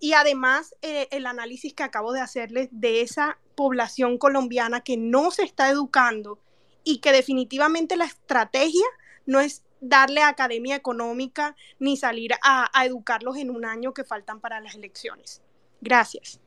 Y 0.00 0.14
además 0.14 0.74
eh, 0.82 1.06
el 1.12 1.26
análisis 1.26 1.72
que 1.72 1.82
acabo 1.84 2.12
de 2.12 2.20
hacerles 2.20 2.68
de 2.72 3.02
esa 3.02 3.38
población 3.54 4.18
colombiana 4.18 4.80
que 4.80 4.96
no 4.96 5.30
se 5.30 5.44
está 5.44 5.70
educando 5.70 6.40
y 6.82 6.98
que 6.98 7.12
definitivamente 7.12 7.96
la 7.96 8.06
estrategia 8.06 8.86
no 9.26 9.38
es 9.40 9.62
darle 9.80 10.22
academia 10.22 10.76
económica 10.76 11.56
ni 11.78 11.96
salir 11.96 12.32
a, 12.42 12.70
educarlos 12.84 13.36
en 13.36 13.50
un 13.50 13.64
año 13.64 13.92
que 13.92 14.04
faltan 14.04 14.40
para 14.40 14.60
las 14.60 14.74
elecciones. 14.74 15.42
Gracias. 15.80 16.40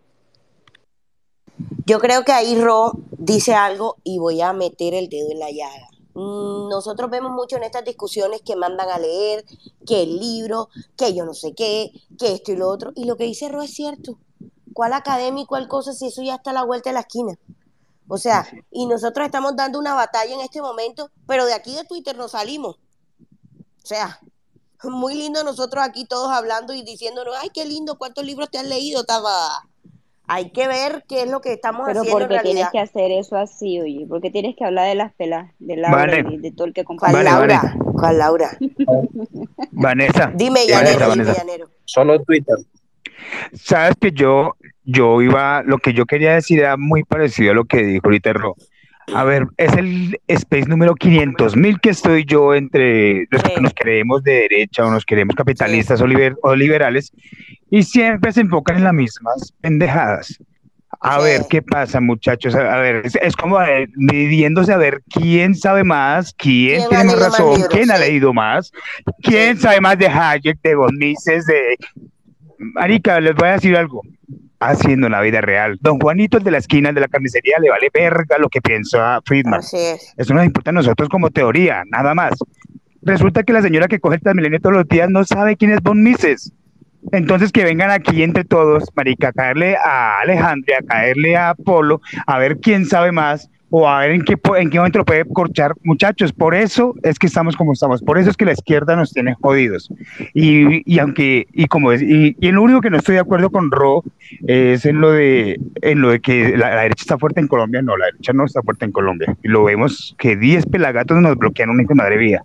Yo 1.86 2.00
creo 2.00 2.24
que 2.24 2.32
ahí 2.32 2.60
Ro 2.60 2.94
dice 3.12 3.54
algo 3.54 3.98
y 4.04 4.20
voy 4.20 4.42
a 4.42 4.54
meter 4.54 4.94
el 4.94 5.10
dedo 5.10 5.32
en 5.32 5.40
la 5.40 5.52
llaga. 5.52 5.90
Mm, 6.14 6.70
nosotros 6.70 7.10
vemos 7.10 7.32
mucho 7.32 7.58
en 7.58 7.64
estas 7.64 7.84
discusiones 7.84 8.42
que 8.42 8.56
mandan 8.56 8.90
a 8.90 9.00
leer, 9.00 9.44
que 9.86 10.04
el 10.04 10.20
libro, 10.20 10.70
que 10.96 11.14
yo 11.14 11.26
no 11.26 11.34
sé 11.34 11.54
qué, 11.54 11.92
que 12.18 12.34
esto 12.34 12.52
y 12.52 12.56
lo 12.56 12.70
otro. 12.70 12.92
Y 12.96 13.06
lo 13.06 13.18
que 13.18 13.26
dice 13.26 13.50
Ro 13.50 13.62
es 13.62 13.74
cierto. 13.74 14.20
¿Cuál 14.74 14.94
academia 14.94 15.44
y 15.44 15.46
cuál 15.46 15.68
cosa 15.68 15.94
si 15.94 16.08
eso 16.08 16.24
ya 16.24 16.36
está 16.36 16.52
a 16.52 16.54
la 16.54 16.64
vuelta 16.64 16.90
de 16.90 16.96
la 16.96 17.02
esquina? 17.02 17.38
O 18.08 18.18
sea, 18.18 18.48
y 18.72 18.86
nosotros 18.86 19.26
estamos 19.26 19.56
dando 19.56 19.80
una 19.80 19.94
batalla 19.94 20.34
en 20.34 20.42
este 20.42 20.62
momento, 20.62 21.10
pero 21.28 21.46
de 21.46 21.54
aquí 21.54 21.76
de 21.76 21.86
Twitter 21.86 22.18
nos 22.18 22.32
salimos. 22.32 22.78
O 23.84 23.86
sea, 23.86 24.20
muy 24.84 25.16
lindo 25.16 25.44
nosotros 25.44 25.84
aquí 25.84 26.06
todos 26.06 26.32
hablando 26.32 26.74
y 26.74 26.84
diciéndonos, 26.84 27.36
ay, 27.42 27.50
qué 27.54 27.66
lindo, 27.66 27.98
cuántos 27.98 28.26
libros 28.26 28.50
te 28.50 28.58
has 28.58 28.66
leído, 28.66 29.02
estaba. 29.02 29.32
Hay 30.26 30.52
que 30.52 30.70
ver 30.70 31.04
qué 31.08 31.24
es 31.24 31.30
lo 31.30 31.42
que 31.42 31.52
estamos 31.52 31.86
Pero 31.86 32.00
haciendo. 32.00 32.18
Pero 32.18 32.30
¿por 32.30 32.38
qué 32.38 32.44
tienes 32.44 32.70
que 32.72 32.80
hacer 32.80 33.12
eso 33.12 33.36
así, 33.36 33.82
oye? 33.82 34.06
¿Por 34.08 34.22
qué 34.22 34.32
tienes 34.32 34.56
que 34.56 34.64
hablar 34.64 34.88
de 34.88 34.96
las 34.96 35.14
pelas, 35.14 35.52
de 35.60 35.76
Laura 35.76 36.20
y 36.20 36.38
de 36.38 36.52
todo 36.52 36.68
el 36.68 36.74
que 36.74 36.86
Laura? 37.24 37.76
¿Cuál 37.94 38.18
Laura? 38.20 38.58
Vanessa. 39.72 40.32
Dime, 40.34 40.66
Llanero, 40.66 41.12
dime, 41.12 41.26
Llanero. 41.26 41.70
Solo 41.84 42.22
Twitter. 42.24 42.56
Sabes 43.54 43.96
que 44.00 44.12
yo, 44.12 44.56
yo 44.86 45.22
iba, 45.22 45.62
lo 45.64 45.78
que 45.78 45.94
yo 45.94 46.06
quería 46.06 46.36
decir 46.36 46.60
era 46.60 46.78
muy 46.78 47.04
parecido 47.04 47.52
a 47.52 47.56
lo 47.56 47.66
que 47.66 47.84
dijo 47.84 48.08
ahorita 48.08 48.32
Ro. 48.32 48.56
A 49.14 49.24
ver, 49.24 49.48
es 49.58 49.74
el 49.74 50.20
space 50.28 50.68
número 50.68 50.96
500 50.96 51.56
mil 51.56 51.80
que 51.80 51.90
estoy 51.90 52.26
yo 52.26 52.54
entre 52.54 53.28
los 53.30 53.44
que 53.44 53.62
nos 53.62 53.74
creemos 53.74 54.24
de 54.24 54.48
derecha 54.50 54.86
o 54.86 54.92
nos 54.92 55.06
queremos 55.06 55.36
capitalistas 55.36 56.02
o, 56.02 56.06
o, 56.42 56.56
liberales 56.56 57.12
y 57.70 57.84
siempre 57.84 58.32
se 58.32 58.42
enfocan 58.42 58.78
en 58.78 58.84
las 58.86 58.94
mismas 58.94 59.54
pendejadas. 59.62 60.40
A 61.02 61.20
ver 61.20 61.42
qué 61.50 61.62
pasa, 61.62 62.00
muchachos. 62.00 62.56
A 62.56 62.78
ver, 62.78 63.04
es, 63.22 63.36
como 63.36 63.58
midiéndose 63.96 64.72
a 64.72 64.78
ver 64.78 65.02
quién 65.10 65.54
sabe 65.54 65.84
más, 65.84 66.34
quién, 66.38 66.88
tiene 66.88 67.04
más 67.06 67.20
razón, 67.20 67.62
quién 67.70 67.92
ha 67.92 67.98
leído 67.98 68.34
más, 68.34 68.72
quién 69.22 69.58
sabe 69.58 69.82
más 69.82 69.98
de 69.98 70.08
Hayek, 70.08 70.62
de 70.62 70.76
Von 70.76 70.96
Mises, 70.98 71.46
de. 71.46 71.78
Marica, 72.58 73.20
les 73.20 73.36
voy 73.36 73.50
a 73.50 73.54
decir 73.54 73.76
algo 73.76 74.02
haciendo 74.70 75.08
en 75.08 75.12
la 75.12 75.22
vida 75.22 75.42
real. 75.42 75.78
Don 75.82 76.00
Juanito, 76.00 76.38
el 76.38 76.44
de 76.44 76.52
la 76.52 76.58
esquina 76.58 76.92
de 76.92 77.02
la 77.02 77.08
carnicería, 77.08 77.58
le 77.60 77.70
vale 77.70 77.90
verga 77.94 78.38
lo 78.38 78.50
que 78.50 78.62
piensa 78.62 79.20
Friedman. 79.26 79.60
Así 79.60 79.78
es. 79.78 80.14
Eso 80.18 80.34
nos 80.34 80.46
importa 80.46 80.72
a 80.72 80.74
nosotros 80.74 81.10
como 81.10 81.30
teoría, 81.30 81.84
nada 81.90 82.14
más. 82.14 82.34
Resulta 83.02 83.44
que 83.44 83.54
la 83.54 83.62
señora 83.62 83.88
que 83.88 84.00
coge 84.00 84.16
el 84.16 84.22
Transmilenio 84.22 84.60
todos 84.60 84.76
los 84.76 84.88
días 84.88 85.10
no 85.10 85.24
sabe 85.26 85.58
quién 85.58 85.72
es 85.72 85.82
Von 85.82 86.02
Mises. 86.02 86.54
Entonces 87.12 87.52
que 87.52 87.66
vengan 87.66 87.92
aquí 87.92 88.24
entre 88.24 88.46
todos, 88.46 88.86
marica, 88.96 89.30
a 89.30 89.34
caerle 89.34 89.76
a 89.76 90.22
Alejandria, 90.22 90.78
a 90.80 90.84
caerle 90.84 91.36
a 91.36 91.54
Polo, 91.54 92.02
a 92.26 92.38
ver 92.40 92.60
quién 92.60 92.86
sabe 92.86 93.12
más, 93.12 93.50
o 93.76 93.90
a 93.90 94.02
ver 94.02 94.12
en 94.12 94.22
qué, 94.22 94.38
en 94.60 94.70
qué 94.70 94.78
momento 94.78 95.00
lo 95.00 95.06
puede 95.06 95.26
corchar. 95.26 95.74
Muchachos, 95.82 96.32
por 96.32 96.54
eso 96.54 96.94
es 97.02 97.18
que 97.18 97.26
estamos 97.26 97.56
como 97.56 97.74
estamos, 97.74 98.04
por 98.04 98.20
eso 98.20 98.30
es 98.30 98.38
que 98.38 98.46
la 98.46 98.52
izquierda 98.52 98.96
nos 98.96 99.12
tiene 99.12 99.34
jodidos. 99.34 99.90
Y, 100.36 100.84
y 100.86 101.00
aunque, 101.00 101.48
y 101.52 101.66
como 101.66 101.92
es, 101.92 102.04
y, 102.04 102.36
y, 102.40 102.52
lo 102.52 102.62
único 102.62 102.82
que 102.82 102.92
no 102.92 102.98
estoy 102.98 103.16
de 103.16 103.22
acuerdo 103.22 103.50
con 103.50 103.72
Ro 103.72 104.04
es 104.46 104.86
en 104.86 105.02
lo 105.02 105.12
de, 105.14 105.60
en 105.82 106.02
lo 106.02 106.12
de 106.12 106.20
que 106.20 106.56
la, 106.56 106.70
la, 106.70 106.82
derecha 106.84 107.02
está 107.02 107.18
fuerte 107.18 107.40
en 107.40 107.48
Colombia, 107.48 107.82
no, 107.82 107.98
la 107.98 108.06
derecha 108.06 108.32
no 108.32 108.46
está 108.46 108.62
fuerte 108.62 108.86
en 108.86 108.92
Colombia. 108.92 109.36
Y 109.42 109.48
lo 109.48 109.64
vemos 109.64 110.16
que 110.20 110.36
10 110.36 110.68
pelagatos 110.68 111.18
nos 111.18 111.36
bloquean 111.36 111.72
una 111.72 111.82
hijo 111.82 111.96
madre 111.96 112.18
vía. 112.18 112.44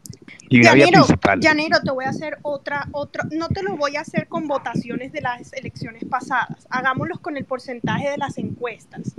Y 0.49 0.61
una 0.61 0.71
Llanero, 0.71 0.89
vía 0.89 0.99
principal. 1.01 1.41
Llanero, 1.41 1.81
te 1.85 1.91
voy 1.91 2.07
a 2.07 2.09
hacer 2.09 2.39
otra, 2.41 2.89
otra, 2.93 3.25
no 3.33 3.49
te 3.49 3.63
lo 3.63 3.77
voy 3.77 3.97
a 3.97 4.01
hacer 4.01 4.29
con 4.29 4.49
votaciones 4.49 5.13
de 5.13 5.21
las 5.21 5.53
elecciones 5.53 6.07
pasadas, 6.07 6.67
hagámoslos 6.71 7.21
con 7.21 7.37
el 7.37 7.45
porcentaje 7.45 8.09
de 8.09 8.17
las 8.17 8.39
encuestas. 8.39 9.15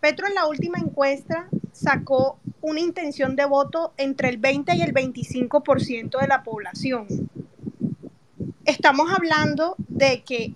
Petro 0.00 0.26
en 0.26 0.34
la 0.34 0.46
última 0.46 0.78
encuesta 0.78 1.48
sacó 1.72 2.38
una 2.60 2.80
intención 2.80 3.36
de 3.36 3.44
voto 3.46 3.92
entre 3.96 4.28
el 4.28 4.38
20 4.38 4.74
y 4.76 4.82
el 4.82 4.92
25% 4.92 6.20
de 6.20 6.26
la 6.26 6.42
población. 6.42 7.06
Estamos 8.64 9.10
hablando 9.12 9.74
de 9.88 10.22
que 10.22 10.52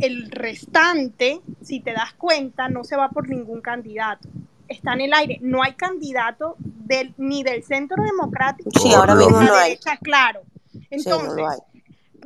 el 0.00 0.30
restante, 0.30 1.40
si 1.62 1.80
te 1.80 1.92
das 1.92 2.12
cuenta, 2.14 2.68
no 2.68 2.82
se 2.84 2.96
va 2.96 3.10
por 3.10 3.28
ningún 3.28 3.60
candidato. 3.60 4.28
Está 4.68 4.94
en 4.94 5.02
el 5.02 5.12
aire. 5.12 5.38
No 5.42 5.62
hay 5.62 5.74
candidato 5.74 6.56
del, 6.58 7.14
ni 7.18 7.42
del 7.42 7.62
centro 7.62 8.02
democrático 8.02 8.70
Sí, 8.80 8.88
ni 8.88 8.94
ahora 8.94 9.14
de 9.14 9.24
mismo 9.24 9.40
la 9.40 9.46
no 9.46 9.54
hay. 9.54 9.70
derecha, 9.70 9.98
claro. 9.98 10.40
Sí, 10.72 10.78
no 10.80 10.86
Entonces, 10.90 11.44
hay. 11.46 11.58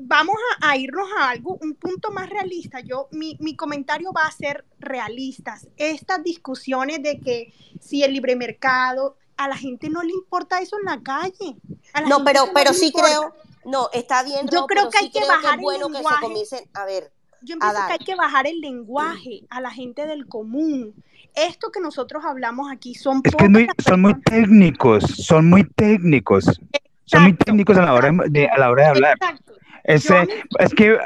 vamos 0.01 0.37
a, 0.61 0.71
a 0.71 0.77
irnos 0.77 1.09
a 1.19 1.31
algo, 1.31 1.59
un 1.61 1.75
punto 1.75 2.13
más 2.13 2.31
realista. 2.31 2.81
Yo, 2.81 3.09
mi, 3.11 3.37
mi 3.41 3.57
comentario 3.57 4.13
va 4.13 4.27
a 4.27 4.31
ser 4.31 4.65
realistas. 4.87 5.69
Estas 5.77 6.23
discusiones 6.25 7.03
de 7.03 7.21
que 7.21 7.53
si 7.81 8.03
el 8.03 8.13
libre 8.13 8.37
mercado, 8.37 9.17
a 9.37 9.49
la 9.49 9.57
gente 9.57 9.91
no 9.91 10.03
le 10.03 10.13
importa 10.13 10.61
eso 10.61 10.77
en 10.79 10.85
la 10.87 11.03
calle. 11.03 11.57
A 11.93 12.01
la 12.01 12.09
No, 12.09 12.17
gente 12.19 12.33
pero, 12.33 12.47
no 12.47 12.53
pero 12.55 12.73
sí 12.73 12.87
importa. 12.87 13.07
creo, 13.09 13.35
no, 13.65 13.89
está 13.93 14.23
bien, 14.23 14.47
Yo 14.51 14.67
creo 14.67 14.67
pero 14.67 14.91
que 14.91 14.99
sí 14.99 15.05
hay 15.05 15.11
que 15.11 15.21
bajar 15.27 15.55
es 15.55 15.59
el 15.59 15.61
bueno 15.61 15.87
que 15.89 15.93
se 15.93 15.99
lenguaje. 15.99 16.21
comiencen, 16.23 16.71
a 16.75 16.85
ver, 16.87 17.13
Yo 17.43 17.59
pienso 17.59 17.77
que 17.87 17.93
hay 17.93 17.99
que 17.99 18.15
bajar 18.15 18.47
el 18.47 18.61
lenguaje 18.61 19.43
a 19.51 19.61
la 19.61 19.71
gente 19.71 20.07
del 20.07 20.27
común. 20.27 20.95
Esto 21.35 21.71
que 21.71 21.81
nosotros 21.81 22.25
hablamos 22.25 22.71
aquí 22.73 22.95
son 22.95 23.21
Es 23.25 23.35
que 23.37 23.49
muy, 23.49 23.69
son 23.85 24.01
muy 24.01 24.15
técnicos, 24.23 25.03
son 25.05 25.51
muy 25.51 25.65
técnicos, 25.65 26.61
son 27.05 27.23
muy 27.25 27.35
técnicos 27.35 27.77
a 27.77 27.83
la 27.85 27.93
hora 27.93 28.11
de, 28.29 28.49
a 28.49 28.59
la 28.59 28.71
hora 28.71 28.85
de 28.85 28.89
hablar. 28.89 29.17
exacto. 29.21 29.53
Ese, 29.85 30.27
es 30.59 30.75
que 30.75 30.99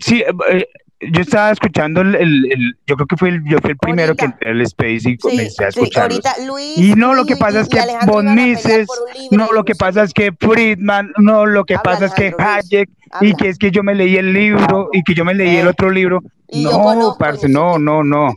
sí, 0.00 0.22
eh, 0.50 0.66
yo 1.12 1.20
estaba 1.20 1.50
escuchando 1.50 2.00
el, 2.00 2.14
el- 2.14 2.52
el- 2.52 2.78
yo 2.86 2.96
creo 2.96 3.06
que 3.06 3.16
fue 3.16 3.28
el, 3.30 3.44
yo 3.44 3.58
fui 3.58 3.70
el 3.72 3.76
primero 3.76 4.14
que 4.14 4.26
entré 4.26 4.50
al 4.50 4.60
Space 4.62 5.10
y 5.10 5.16
comencé 5.18 5.64
a 5.64 5.70
sí, 5.72 5.80
Luis, 6.46 6.78
Y 6.78 6.94
no, 6.94 7.14
lo 7.14 7.24
que 7.24 7.34
y, 7.34 7.36
pasa 7.36 7.60
es 7.60 7.68
que 7.68 7.80
Von 8.06 8.34
Mises, 8.34 8.86
no, 9.30 9.52
lo 9.52 9.64
que 9.64 9.74
pasa 9.74 10.02
es 10.02 10.12
que 10.12 10.32
Friedman, 10.38 11.12
no, 11.18 11.46
lo 11.46 11.64
que 11.64 11.74
Habla, 11.74 11.82
pasa 11.82 12.06
es 12.06 12.14
que 12.14 12.34
Hayek, 12.38 12.90
y 13.20 13.34
que 13.34 13.48
es 13.48 13.58
que 13.58 13.70
yo 13.70 13.82
me 13.82 13.94
leí 13.94 14.16
el 14.16 14.32
libro, 14.32 14.88
y 14.92 15.02
que 15.02 15.14
yo 15.14 15.24
me 15.24 15.34
leí 15.34 15.56
el 15.56 15.66
Eh, 15.66 15.70
otro 15.70 15.90
libro. 15.90 16.22
y 16.48 16.64
No, 16.64 17.16
parce, 17.18 17.48
no 17.48 17.78
no, 17.78 18.02
no. 18.04 18.34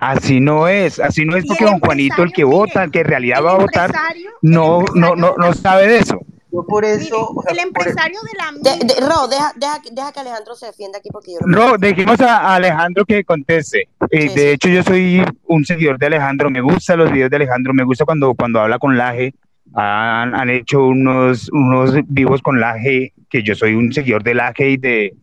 Así 0.00 0.40
no 0.40 0.66
es, 0.66 0.98
así 0.98 1.24
no 1.24 1.36
es 1.36 1.44
porque 1.46 1.64
don 1.64 1.78
Juanito, 1.78 2.22
el 2.24 2.32
que 2.32 2.42
vota, 2.42 2.82
el 2.82 2.90
que 2.90 3.00
en 3.00 3.06
realidad 3.06 3.44
va 3.44 3.52
a 3.52 3.58
votar, 3.58 3.92
no, 4.40 4.84
no, 4.94 5.14
no, 5.14 5.34
no 5.36 5.52
sabe 5.54 5.86
de 5.86 5.98
eso. 5.98 6.18
Yo 6.52 6.64
por 6.66 6.84
mire, 6.84 6.96
eso, 6.96 7.30
o 7.30 7.42
sea, 7.42 7.52
el 7.52 7.56
por, 7.56 7.66
empresario 7.82 8.18
de 8.22 8.38
la 8.38 8.76
De, 8.76 8.84
de- 8.86 9.00
Ro, 9.00 9.26
deja, 9.26 9.52
deja, 9.56 9.80
deja 9.90 10.12
que 10.12 10.20
Alejandro 10.20 10.54
se 10.54 10.66
defienda 10.66 10.98
aquí 10.98 11.08
porque 11.10 11.32
yo 11.32 11.38
No, 11.46 11.56
conozco. 11.56 11.78
dejemos 11.78 12.20
a 12.20 12.38
a 12.40 12.54
Alejandro 12.56 13.04
que 13.06 13.24
conteste. 13.24 13.88
Eh, 14.10 14.28
Sí, 14.28 14.28
de 14.28 14.34
sí. 14.40 14.48
hecho, 14.48 14.68
yo 14.68 14.82
soy 14.82 15.24
un 15.46 15.64
seguidor 15.64 15.98
de 15.98 16.06
Alejandro. 16.06 16.50
Me 16.50 16.60
gustan 16.60 16.98
los 16.98 17.10
videos 17.10 17.30
de 17.30 17.36
Alejandro. 17.36 17.72
Me 17.72 17.84
gusta 17.84 18.04
cuando, 18.04 18.34
cuando 18.34 18.60
habla 18.60 18.78
con 18.78 18.96
Laje. 18.98 19.32
Han, 19.74 20.34
han 20.34 20.50
hecho 20.50 20.84
unos, 20.86 21.48
unos 21.50 21.94
vivos 22.08 22.42
con 22.42 22.60
Laje, 22.60 23.14
que 23.30 23.42
yo 23.42 23.54
soy 23.54 23.74
un 23.74 23.90
seguidor 23.92 24.22
de 24.22 24.34
Laje 24.34 24.70
y 24.70 24.76
de, 24.76 25.14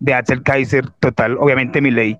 de 0.00 0.12
Axel 0.14 0.42
Kaiser, 0.42 0.90
total, 1.00 1.38
obviamente 1.38 1.80
mi 1.80 1.90
ley. 1.90 2.18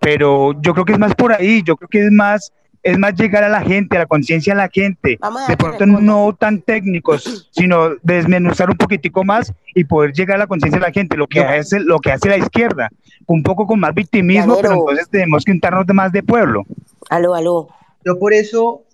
Pero 0.00 0.52
yo 0.60 0.72
creo 0.74 0.84
que 0.84 0.92
es 0.92 0.98
más 0.98 1.14
por 1.14 1.32
ahí. 1.32 1.62
Yo 1.64 1.76
creo 1.76 1.88
que 1.88 2.04
es 2.06 2.12
más, 2.12 2.52
es 2.82 2.98
más 2.98 3.14
llegar 3.14 3.44
a 3.44 3.48
la 3.48 3.60
gente, 3.62 3.96
a 3.96 4.00
la 4.00 4.06
conciencia 4.06 4.54
de 4.54 4.58
la 4.58 4.68
gente. 4.68 5.18
De 5.48 5.56
pronto 5.56 5.86
no 5.86 6.34
tan 6.38 6.62
técnicos, 6.62 7.48
sino 7.50 7.90
desmenuzar 8.02 8.70
un 8.70 8.76
poquitico 8.76 9.24
más 9.24 9.52
y 9.74 9.84
poder 9.84 10.12
llegar 10.12 10.36
a 10.36 10.40
la 10.40 10.46
conciencia 10.46 10.80
de 10.80 10.86
la 10.86 10.92
gente, 10.92 11.16
lo 11.16 11.26
que 11.26 11.40
hace, 11.40 11.80
lo 11.80 11.98
que 11.98 12.12
hace 12.12 12.28
la 12.28 12.38
izquierda, 12.38 12.88
un 13.26 13.42
poco 13.42 13.66
con 13.66 13.80
más 13.80 13.94
victimismo, 13.94 14.58
pero 14.60 14.74
entonces 14.74 15.08
tenemos 15.10 15.44
que 15.44 15.52
untarnos 15.52 15.86
de 15.86 15.94
más 15.94 16.12
de 16.12 16.22
pueblo. 16.22 16.64
aló, 17.08 17.34
aló. 17.34 17.68
yo 18.04 18.18
por 18.18 18.32
eso, 18.32 18.84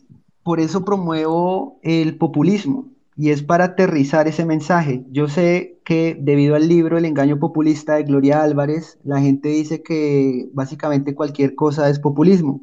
por 0.43 0.61
eso 0.61 0.85
promuevo 0.85 1.79
el 1.83 2.17
populismo 2.17 2.89
y 3.17 3.31
es 3.31 3.43
para 3.43 3.65
aterrizar 3.65 4.29
ese 4.29 4.45
mensaje. 4.45 5.05
Yo 5.11 5.29
sé 5.29 5.79
que 5.85 6.17
debido 6.21 6.55
al 6.55 6.69
libro 6.69 6.99
El 6.99 7.07
engaño 7.07 7.39
populista 7.39 7.95
de 7.95 8.03
Gloria 8.03 8.43
Álvarez, 8.43 8.99
la 9.05 9.21
gente 9.21 9.49
dice 9.49 9.83
que 9.83 10.49
básicamente 10.53 11.15
cualquier 11.15 11.55
cosa 11.55 11.89
es 11.89 11.99
populismo, 11.99 12.61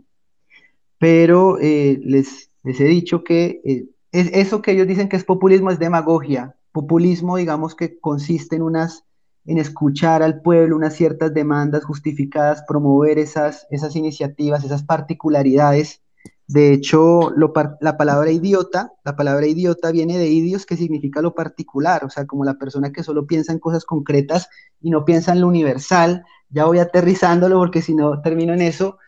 pero 1.04 1.60
eh, 1.60 2.00
les, 2.06 2.50
les 2.64 2.80
he 2.80 2.86
dicho 2.86 3.26
que 3.26 3.60
eh, 3.66 3.90
es, 4.14 4.30
eso 4.32 4.62
que 4.62 4.72
ellos 4.72 4.88
dicen 4.88 5.10
que 5.10 5.18
es 5.18 5.26
populismo 5.26 5.70
es 5.70 5.78
demagogia. 5.78 6.56
Populismo, 6.72 7.36
digamos 7.36 7.76
que 7.76 8.00
consiste 8.00 8.56
en 8.56 8.62
unas, 8.62 9.04
en 9.46 9.58
escuchar 9.58 10.24
al 10.24 10.42
pueblo 10.42 10.78
unas 10.78 10.96
ciertas 10.96 11.34
demandas 11.34 11.84
justificadas, 11.84 12.64
promover 12.66 13.20
esas, 13.20 13.68
esas 13.70 13.98
iniciativas, 13.98 14.64
esas 14.64 14.84
particularidades. 14.84 16.02
De 16.48 16.72
hecho, 16.72 17.32
lo 17.36 17.52
par- 17.52 17.78
la 17.82 17.98
palabra 17.98 18.32
idiota, 18.32 18.94
la 19.04 19.18
palabra 19.18 19.46
idiota 19.46 19.92
viene 19.92 20.18
de 20.18 20.30
idios, 20.30 20.66
que 20.66 20.78
significa 20.78 21.22
lo 21.22 21.36
particular, 21.36 22.06
o 22.06 22.10
sea, 22.10 22.26
como 22.26 22.46
la 22.46 22.54
persona 22.54 22.94
que 22.94 23.04
solo 23.04 23.28
piensa 23.28 23.52
en 23.52 23.60
cosas 23.60 23.84
concretas 23.84 24.48
y 24.80 24.90
no 24.90 25.04
piensa 25.04 25.34
en 25.34 25.42
lo 25.42 25.50
universal. 25.50 26.24
Ya 26.50 26.64
voy 26.64 26.80
aterrizándolo 26.80 27.58
porque 27.58 27.82
si 27.82 27.94
no 27.94 28.22
termino 28.22 28.54
en 28.54 28.62
eso. 28.62 29.00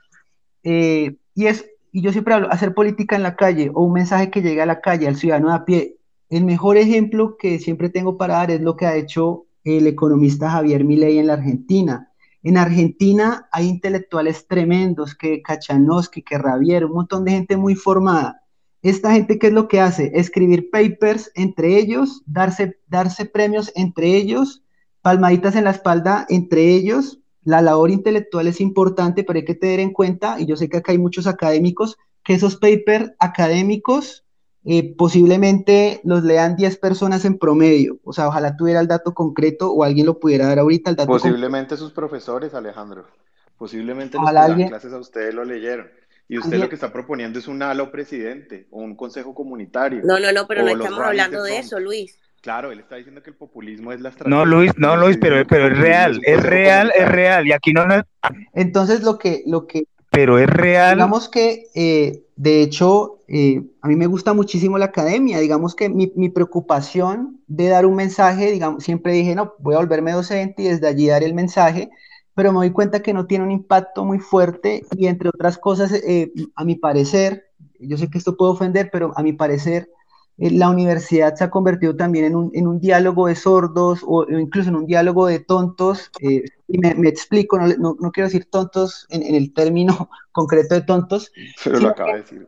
Eh, 0.63 1.17
y, 1.35 1.45
es, 1.47 1.65
y 1.95 2.01
yo 2.01 2.11
siempre 2.11 2.33
hablo, 2.33 2.51
hacer 2.51 2.73
política 2.73 3.15
en 3.15 3.23
la 3.23 3.37
calle 3.37 3.71
o 3.73 3.81
un 3.81 3.93
mensaje 3.93 4.29
que 4.29 4.41
llegue 4.41 4.61
a 4.61 4.65
la 4.65 4.81
calle, 4.81 5.07
al 5.07 5.15
ciudadano 5.15 5.53
a 5.53 5.63
pie. 5.63 5.95
El 6.29 6.43
mejor 6.43 6.75
ejemplo 6.75 7.37
que 7.37 7.57
siempre 7.57 7.87
tengo 7.87 8.17
para 8.17 8.33
dar 8.33 8.51
es 8.51 8.59
lo 8.59 8.75
que 8.75 8.85
ha 8.85 8.97
hecho 8.97 9.45
el 9.63 9.87
economista 9.87 10.49
Javier 10.49 10.83
Milei 10.83 11.19
en 11.19 11.27
la 11.27 11.35
Argentina. 11.35 12.11
En 12.43 12.57
Argentina 12.57 13.47
hay 13.49 13.69
intelectuales 13.69 14.45
tremendos, 14.45 15.15
que 15.15 15.41
Kachanowski, 15.41 16.21
que 16.21 16.37
Ravier, 16.37 16.83
un 16.83 16.95
montón 16.95 17.23
de 17.23 17.31
gente 17.31 17.55
muy 17.55 17.75
formada. 17.75 18.41
Esta 18.81 19.13
gente, 19.13 19.39
¿qué 19.39 19.47
es 19.47 19.53
lo 19.53 19.69
que 19.69 19.79
hace? 19.79 20.11
Escribir 20.15 20.69
papers 20.71 21.31
entre 21.33 21.77
ellos, 21.77 22.23
darse, 22.25 22.77
darse 22.87 23.23
premios 23.25 23.71
entre 23.73 24.17
ellos, 24.17 24.65
palmaditas 25.01 25.55
en 25.55 25.63
la 25.63 25.71
espalda 25.71 26.25
entre 26.27 26.75
ellos. 26.75 27.21
La 27.45 27.61
labor 27.61 27.91
intelectual 27.91 28.47
es 28.47 28.59
importante, 28.59 29.23
pero 29.23 29.37
hay 29.37 29.45
que 29.45 29.55
tener 29.55 29.79
en 29.79 29.93
cuenta, 29.93 30.39
y 30.39 30.45
yo 30.45 30.57
sé 30.57 30.67
que 30.67 30.77
acá 30.77 30.91
hay 30.91 30.97
muchos 30.97 31.27
académicos, 31.27 31.97
que 32.23 32.33
esos 32.33 32.57
papers 32.57 33.11
académicos 33.19 34.25
eh, 34.67 34.95
posiblemente 34.95 36.01
los 36.03 36.23
lean 36.23 36.55
10 36.55 36.77
personas 36.77 37.23
en 37.23 37.37
promedio. 37.37 37.99
O 38.03 38.13
sea, 38.13 38.27
ojalá 38.27 38.57
tuviera 38.57 38.79
el 38.79 38.87
dato 38.87 39.13
concreto 39.13 39.71
o 39.71 39.83
alguien 39.83 40.07
lo 40.07 40.19
pudiera 40.19 40.47
dar 40.47 40.57
ahorita, 40.57 40.89
el 40.89 40.95
dato 40.95 41.07
concreto. 41.07 41.29
Posiblemente 41.29 41.77
sus 41.77 41.91
profesores, 41.91 42.55
Alejandro. 42.55 43.05
Posiblemente 43.59 44.17
los 44.17 44.23
Ojalá 44.23 44.39
que 44.39 44.43
dan 44.43 44.51
alguien, 44.51 44.69
clases 44.69 44.91
a 44.91 44.97
ustedes 44.97 45.35
lo 45.35 45.45
leyeron. 45.45 45.87
Y 46.27 46.39
usted 46.39 46.57
lo 46.57 46.67
que 46.67 46.73
está 46.73 46.91
proponiendo 46.91 47.37
es 47.37 47.47
un 47.47 47.61
halo 47.61 47.91
presidente 47.91 48.65
o 48.71 48.79
un 48.79 48.95
consejo 48.95 49.35
comunitario 49.35 50.01
No, 50.03 50.19
no, 50.19 50.31
no, 50.31 50.47
pero 50.47 50.63
no 50.63 50.73
los 50.73 50.83
estamos 50.83 51.05
hablando 51.05 51.43
de 51.43 51.59
eso, 51.59 51.79
Luis. 51.79 52.19
Claro, 52.45 52.71
él 52.71 52.79
está 52.79 52.95
diciendo 52.95 53.23
que 53.23 53.31
el 53.31 53.35
populismo 53.35 53.91
es 53.91 54.01
la 54.01 54.09
No, 54.09 54.45
estrategia. 54.45 54.45
Luis, 54.45 54.71
no, 54.77 54.95
Luis, 54.95 55.17
pero, 55.19 55.47
pero 55.47 55.65
es 55.65 55.71
es 55.73 55.79
real, 55.79 56.21
es 56.23 56.43
real, 56.43 56.91
es 56.95 57.11
real. 57.11 57.47
Y 57.47 57.51
aquí 57.53 57.73
no, 57.73 57.87
no- 57.87 58.03
Entonces, 58.53 59.01
lo 59.01 59.17
que, 59.17 59.41
lo 59.47 59.65
que, 59.65 59.85
pero 60.11 60.37
es 60.37 60.47
real. 60.47 60.95
digamos 60.95 61.27
que, 61.27 61.63
eh, 61.73 62.23
de 62.35 62.61
hecho, 62.61 63.17
eh, 63.27 63.63
a 63.81 63.87
mí 63.87 63.95
me 63.95 64.05
gusta 64.05 64.33
muchísimo 64.33 64.77
la 64.77 64.85
academia. 64.85 65.39
Digamos 65.39 65.73
que 65.73 65.89
mi, 65.89 66.11
mi 66.15 66.29
preocupación 66.29 67.41
de 67.47 67.69
dar 67.69 67.87
un 67.87 67.95
mensaje, 67.95 68.51
digamos, 68.51 68.83
siempre 68.83 69.13
dije, 69.13 69.33
no, 69.33 69.55
voy 69.57 69.73
a 69.73 69.79
volverme 69.79 70.11
docente 70.11 70.61
y 70.61 70.67
desde 70.67 70.87
allí 70.87 71.07
dar 71.07 71.23
el 71.23 71.33
mensaje, 71.33 71.89
pero 72.35 72.51
me 72.51 72.57
doy 72.59 72.69
cuenta 72.71 73.01
que 73.01 73.11
no 73.13 73.25
tiene 73.25 73.43
un 73.43 73.51
impacto 73.51 74.05
muy 74.05 74.19
fuerte 74.19 74.83
y 74.95 75.07
entre 75.07 75.29
otras 75.29 75.57
cosas, 75.57 75.91
eh, 75.93 76.31
a 76.55 76.63
mi 76.63 76.75
parecer, 76.75 77.45
yo 77.79 77.97
sé 77.97 78.07
que 78.09 78.19
esto 78.19 78.37
puede 78.37 78.51
ofender, 78.51 78.89
pero 78.91 79.13
a 79.15 79.23
mi 79.23 79.33
parecer, 79.33 79.89
la 80.38 80.69
universidad 80.69 81.36
se 81.36 81.45
ha 81.45 81.49
convertido 81.49 81.95
también 81.95 82.25
en 82.25 82.36
un, 82.36 82.51
en 82.53 82.67
un 82.67 82.79
diálogo 82.79 83.27
de 83.27 83.36
sordos 83.36 84.01
o, 84.05 84.25
incluso 84.29 84.69
en 84.69 84.75
un 84.75 84.86
diálogo 84.86 85.27
de 85.27 85.39
tontos. 85.39 86.11
Eh, 86.19 86.43
y 86.67 86.77
me, 86.77 86.93
me 86.95 87.07
explico, 87.07 87.57
no, 87.57 87.67
no, 87.67 87.95
no, 87.99 88.11
quiero 88.11 88.27
decir 88.27 88.49
tontos 88.49 89.05
en, 89.09 89.23
en, 89.23 89.36
el 89.36 89.53
término 89.53 90.09
concreto 90.31 90.75
de 90.75 90.81
tontos. 90.81 91.31
Pero 91.63 91.79
lo 91.79 91.89
acaba 91.89 92.13
de 92.13 92.21
decir, 92.21 92.47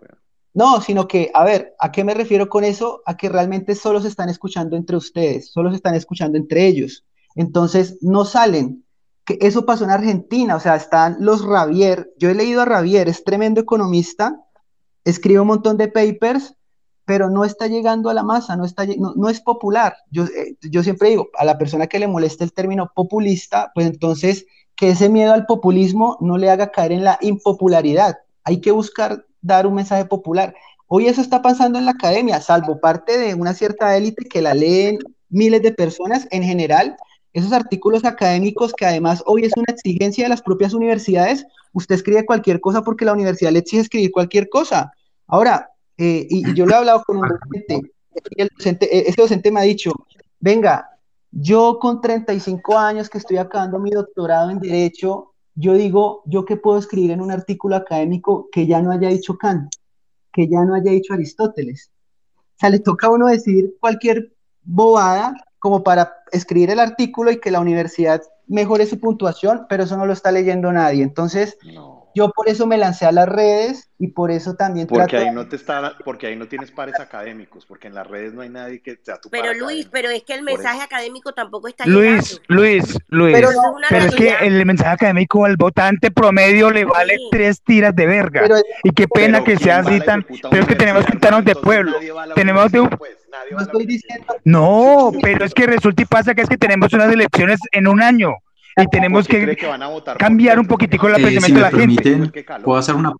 No, 0.53 0.81
sino 0.81 1.07
que, 1.07 1.31
a 1.33 1.45
ver, 1.45 1.75
¿a 1.79 1.91
qué 1.91 2.03
me 2.03 2.13
refiero 2.13 2.49
con 2.49 2.65
eso? 2.65 3.01
A 3.05 3.15
que 3.15 3.29
realmente 3.29 3.73
solo 3.73 4.01
se 4.01 4.09
están 4.09 4.27
escuchando 4.27 4.75
entre 4.75 4.97
ustedes, 4.97 5.51
solo 5.51 5.69
se 5.69 5.77
están 5.77 5.95
escuchando 5.95 6.37
entre 6.37 6.67
ellos. 6.67 7.05
Entonces, 7.35 7.97
no 8.01 8.25
salen. 8.25 8.83
Que 9.23 9.37
eso 9.41 9.65
pasó 9.65 9.83
en 9.83 9.91
Argentina, 9.91 10.55
o 10.55 10.59
sea, 10.59 10.75
están 10.75 11.17
los 11.19 11.45
Ravier. 11.45 12.13
Yo 12.17 12.29
he 12.29 12.35
leído 12.35 12.61
a 12.61 12.65
Ravier, 12.65 13.07
es 13.07 13.23
tremendo 13.23 13.61
economista, 13.61 14.41
escribe 15.03 15.41
un 15.41 15.47
montón 15.47 15.77
de 15.77 15.89
papers, 15.89 16.56
pero 17.07 17.29
no 17.29 17.45
está 17.45 17.67
llegando 17.67 18.09
a 18.09 18.13
la 18.13 18.21
masa, 18.21 18.57
no, 18.57 18.65
está, 18.65 18.85
no, 18.85 19.29
es 19.29 19.39
popular. 19.39 19.95
Yo, 20.11 20.25
eh, 20.25 20.57
yo 20.59 20.83
siempre 20.83 21.07
digo, 21.07 21.29
a 21.37 21.45
la 21.45 21.57
persona 21.57 21.87
que 21.87 21.99
le 21.99 22.07
moleste 22.09 22.43
el 22.43 22.51
término 22.51 22.91
populista, 22.93 23.71
pues 23.73 23.87
entonces 23.87 24.45
que 24.75 24.89
ese 24.89 25.07
miedo 25.07 25.31
al 25.33 25.45
populismo 25.45 26.17
no 26.19 26.37
le 26.37 26.51
haga 26.51 26.69
caer 26.69 26.91
en 26.91 27.05
la 27.05 27.17
impopularidad. 27.21 28.17
Hay 28.43 28.59
que 28.59 28.71
buscar 28.71 29.25
dar 29.41 29.65
un 29.67 29.75
mensaje 29.75 30.03
popular. 30.03 30.53
Hoy 30.87 31.07
eso 31.07 31.21
está 31.21 31.41
pasando 31.41 31.79
en 31.79 31.85
la 31.85 31.91
academia, 31.91 32.41
salvo 32.41 32.81
parte 32.81 33.17
de 33.17 33.35
una 33.35 33.53
cierta 33.53 33.95
élite 33.95 34.25
que 34.25 34.41
la 34.41 34.53
leen 34.53 34.99
miles 35.29 35.61
de 35.61 35.71
personas 35.71 36.27
en 36.31 36.43
general. 36.43 36.97
Esos 37.31 37.53
artículos 37.53 38.03
académicos 38.03 38.73
que 38.73 38.85
además 38.85 39.23
hoy 39.25 39.45
es 39.45 39.53
una 39.55 39.71
exigencia 39.73 40.25
de 40.25 40.29
las 40.29 40.41
propias 40.41 40.73
universidades, 40.73 41.45
usted 41.71 41.95
escribe 41.95 42.25
cualquier 42.25 42.59
cosa 42.59 42.81
porque 42.81 43.05
la 43.05 43.13
universidad 43.13 43.53
le 43.53 43.59
exige 43.59 43.83
escribir 43.83 44.11
cualquier 44.11 44.49
cosa. 44.49 44.91
Ahora, 45.25 45.69
eh, 45.97 46.27
y, 46.29 46.53
yo 46.53 46.65
lo 46.65 46.73
he 46.73 46.77
hablado 46.77 47.03
con 47.03 47.17
un 47.17 47.27
docente, 47.27 47.81
y 48.31 48.41
el 48.41 48.49
docente, 48.55 48.97
eh, 48.97 49.05
ese 49.07 49.21
docente 49.21 49.51
me 49.51 49.59
ha 49.59 49.63
dicho, 49.63 49.91
venga, 50.39 50.89
yo 51.31 51.77
con 51.79 52.01
35 52.01 52.77
años 52.77 53.09
que 53.09 53.17
estoy 53.17 53.37
acabando 53.37 53.79
mi 53.79 53.91
doctorado 53.91 54.49
en 54.49 54.59
Derecho, 54.59 55.33
yo 55.55 55.73
digo, 55.73 56.21
¿yo 56.25 56.45
qué 56.45 56.57
puedo 56.57 56.77
escribir 56.77 57.11
en 57.11 57.21
un 57.21 57.31
artículo 57.31 57.75
académico 57.75 58.47
que 58.51 58.67
ya 58.67 58.81
no 58.81 58.91
haya 58.91 59.09
dicho 59.09 59.37
Kant, 59.37 59.73
que 60.31 60.47
ya 60.47 60.63
no 60.63 60.75
haya 60.75 60.91
dicho 60.91 61.13
Aristóteles? 61.13 61.91
O 62.37 62.59
sea, 62.59 62.69
le 62.69 62.79
toca 62.79 63.07
a 63.07 63.11
uno 63.11 63.27
decir 63.27 63.75
cualquier 63.79 64.33
bobada 64.63 65.35
como 65.59 65.83
para 65.83 66.13
escribir 66.31 66.69
el 66.69 66.79
artículo 66.79 67.31
y 67.31 67.39
que 67.39 67.51
la 67.51 67.59
universidad 67.59 68.21
mejore 68.47 68.85
su 68.85 68.99
puntuación, 68.99 69.65
pero 69.67 69.83
eso 69.83 69.97
no 69.97 70.05
lo 70.05 70.13
está 70.13 70.31
leyendo 70.31 70.71
nadie. 70.71 71.03
Entonces, 71.03 71.57
yo 72.17 72.31
por 72.31 72.49
eso 72.49 72.65
me 72.65 72.77
lancé 72.77 73.05
a 73.05 73.11
las 73.11 73.29
redes 73.29 73.89
y 73.99 74.07
por 74.07 74.31
eso 74.31 74.55
también 74.55 74.87
porque 74.87 75.17
ahí 75.17 75.31
no 75.31 75.47
te 75.47 75.55
está 75.55 75.95
porque 76.03 76.27
ahí 76.27 76.35
no 76.35 76.47
tienes 76.47 76.71
pares 76.71 76.99
académicos 76.99 77.65
porque 77.65 77.87
en 77.87 77.95
las 77.95 78.07
redes 78.07 78.33
no 78.33 78.41
hay 78.41 78.49
nadie 78.49 78.81
que 78.81 78.97
sea 79.01 79.19
tu 79.19 79.29
pero 79.29 79.53
Luis 79.53 79.87
pero 79.91 80.09
es 80.09 80.23
que 80.23 80.33
el 80.33 80.43
mensaje 80.43 80.81
académico 80.81 81.33
tampoco 81.33 81.67
está 81.67 81.85
Luis 81.85 82.41
Luis 82.47 82.97
Luis 83.09 83.35
pero, 83.35 83.49
es, 83.51 84.15
que 84.15 84.35
el 84.41 84.65
mensaje 84.65 84.91
académico 84.91 85.45
al 85.45 85.57
votante 85.57 86.09
promedio 86.09 86.71
le 86.71 86.85
vale 86.85 87.17
tres 87.29 87.61
tiras 87.61 87.95
de 87.95 88.05
verga. 88.05 88.47
Y 88.83 88.91
qué 88.91 89.07
pena 89.07 89.43
que 89.43 89.57
sea 89.57 89.79
así 89.79 89.99
tan 89.99 90.25
pero 90.49 90.63
es 90.63 90.67
que 90.67 90.75
tenemos 90.75 91.05
que 91.05 91.13
quitarnos 91.13 91.45
de 91.45 91.55
pueblo. 91.55 91.97
Tenemos 92.35 92.71
de 92.71 92.81
un 92.81 92.89
pues, 92.89 93.11
no, 93.51 93.61
estoy 93.61 93.85
diciendo... 93.85 94.33
no 94.43 95.11
pero 95.21 95.45
es 95.45 95.53
que 95.53 95.67
resulta 95.67 96.01
y 96.01 96.05
pasa 96.05 96.33
que 96.33 96.41
es 96.41 96.49
que 96.49 96.57
tenemos 96.57 96.91
unas 96.93 97.11
elecciones 97.11 97.59
en 97.71 97.87
un 97.87 98.01
año 98.01 98.33
y 98.77 98.87
tenemos 98.87 99.27
que, 99.27 99.57
cambiar 100.17 100.59
un 100.59 100.67
poquitico 100.67 101.09
la 101.09 101.17
eh, 101.17 101.23
pensamiento 101.23 101.65
de 101.65 101.71
la 101.71 101.77
gente. 101.77 102.43
Puedo 102.63 102.77
hacer 102.77 102.95
una. 102.95 103.13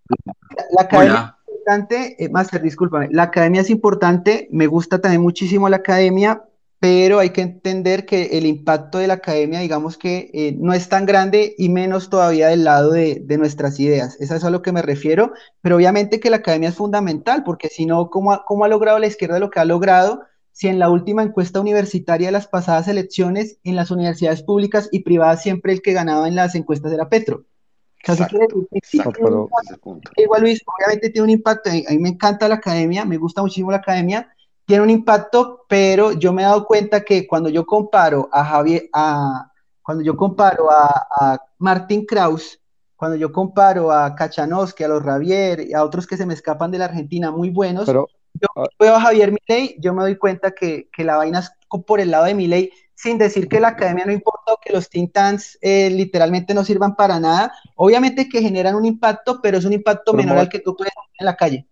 La 0.72 0.84
academia 0.84 1.36
es 1.47 1.53
importante, 1.53 2.16
eh, 2.24 2.30
Master, 2.30 2.62
discúlpame. 2.62 3.08
La 3.12 3.24
academia 3.24 3.62
es 3.62 3.70
importante, 3.70 4.47
me 4.51 4.68
gusta 4.68 4.99
también 4.99 5.22
muchísimo 5.22 5.68
la 5.70 5.78
academia, 5.78 6.43
pero 6.80 7.18
hay 7.20 7.32
que 7.32 7.41
entender 7.41 8.05
que 8.05 8.38
el 8.38 8.45
impacto 8.45 8.99
de 8.99 9.08
la 9.08 9.16
academia, 9.16 9.60
digamos 9.60 9.97
que 9.97 10.30
eh, 10.34 10.55
no 10.60 10.74
es 10.74 10.89
tan 10.89 11.08
grande 11.08 11.55
y 11.58 11.70
menos 11.70 12.10
todavía 12.10 12.49
del 12.49 12.64
lado 12.64 12.91
de, 12.91 13.22
de, 13.26 13.38
nuestras 13.38 13.80
ideas. 13.80 14.16
Eso 14.20 14.36
es 14.36 14.43
a 14.43 14.51
lo 14.51 14.62
que 14.62 14.72
me 14.72 14.84
refiero, 14.84 15.34
pero 15.62 15.78
obviamente 15.78 16.20
que 16.20 16.30
la 16.30 16.38
academia 16.38 16.70
es 16.70 16.76
fundamental, 16.76 17.43
porque 17.43 17.70
si 17.70 17.88
no, 17.88 18.12
¿cómo 18.12 18.43
¿cómo 18.45 18.64
ha 18.64 18.68
logrado 18.68 18.99
la 18.99 19.08
izquierda 19.08 19.39
lo 19.39 19.49
que 19.49 19.60
ha 19.60 19.66
logrado? 19.66 20.22
Si 20.58 20.68
en 20.68 20.80
la 20.80 20.89
última 20.89 21.22
encuesta 21.22 21.60
universitaria 21.60 22.30
de 22.30 22.32
las 22.32 22.47
pasadas 22.47 22.88
elecciones, 22.88 23.60
en 23.64 23.76
las 23.76 23.91
universidades 23.91 24.41
públicas 24.41 24.89
y 24.91 25.01
privadas, 25.01 25.43
siempre 25.43 25.72
el 25.72 25.84
que 25.84 25.93
ganaba 25.93 26.28
en 26.28 26.34
las 26.34 26.55
encuestas 26.55 26.91
era 26.91 27.10
Petro. 27.10 27.43
igual 30.24 30.41
Luis, 30.41 30.60
obviamente 30.66 31.12
tiene 31.12 31.26
un 31.26 31.30
impacto, 31.30 31.70
a 31.70 31.74
mí 31.74 31.99
me 31.99 32.10
encanta 32.10 32.47
la 32.47 32.55
academia, 32.55 33.05
me 33.05 33.18
gusta 33.18 33.43
muchísimo 33.43 33.70
la 33.70 33.78
academia, 33.78 34.34
tiene 34.66 34.82
un 34.82 34.89
impacto, 34.89 35.64
pero 35.70 36.14
yo 36.14 36.34
me 36.34 36.41
he 36.41 36.45
dado 36.45 36.66
cuenta 36.66 37.01
que 37.01 37.28
cuando 37.28 37.49
yo 37.49 37.64
comparo 37.64 38.28
a 38.32 38.43
Javier, 38.43 38.89
a, 38.93 39.51
cuando 39.84 40.03
yo 40.03 40.18
comparo 40.18 40.72
a, 40.72 41.08
a 41.20 41.39
Martin 41.60 42.03
Kraus, 42.03 42.60
cuando 42.95 43.16
yo 43.16 43.32
comparo 43.32 43.91
a 43.91 44.16
Kachanowski, 44.16 44.84
a 44.84 44.88
los 44.88 45.03
Ravier 45.03 45.68
a 45.76 45.84
otros 45.84 46.08
que 46.08 46.18
se 46.18 46.26
me 46.26 46.34
escapan 46.34 46.72
de 46.72 46.80
la 46.80 46.86
Argentina 46.86 47.30
muy 47.30 47.51
buenos, 47.51 47.86
pero, 47.86 48.08
yo 48.42 48.48
ah. 48.56 48.68
veo 48.80 48.96
a 48.96 49.02
Javier 49.02 49.32
Milei, 49.32 49.76
yo 49.80 49.94
me 49.94 50.04
doy 50.04 50.18
cuenta 50.18 50.52
que, 50.52 50.90
que, 50.92 51.04
la 51.04 51.18
vaina 51.18 51.40
es 51.40 51.52
por 51.86 52.00
el 52.00 52.12
lado 52.12 52.26
de 52.26 52.34
Milei, 52.34 52.72
sin 52.96 53.18
decir 53.18 53.48
que 53.48 53.60
la 53.60 53.70
academia 53.70 54.06
no 54.06 54.12
importa 54.12 54.54
o 54.54 54.58
que 54.58 54.74
los 54.74 54.90
tintans 54.90 55.58
eh, 55.62 55.90
literalmente 55.90 56.54
no 56.54 56.64
sirvan 56.64 56.96
para 56.96 57.20
nada. 57.20 57.54
Obviamente 57.76 58.28
que 58.28 58.42
generan 58.42 58.76
un 58.76 58.86
impacto, 58.86 59.40
pero 59.42 59.60
es 59.60 59.66
un 59.66 59.74
impacto 59.74 60.14
menor 60.14 60.38
al 60.38 60.50
que 60.50 60.60
tú 60.60 60.76
puedes 60.76 60.94
en 61.20 61.26
la 61.26 61.36
calle. 61.36 61.68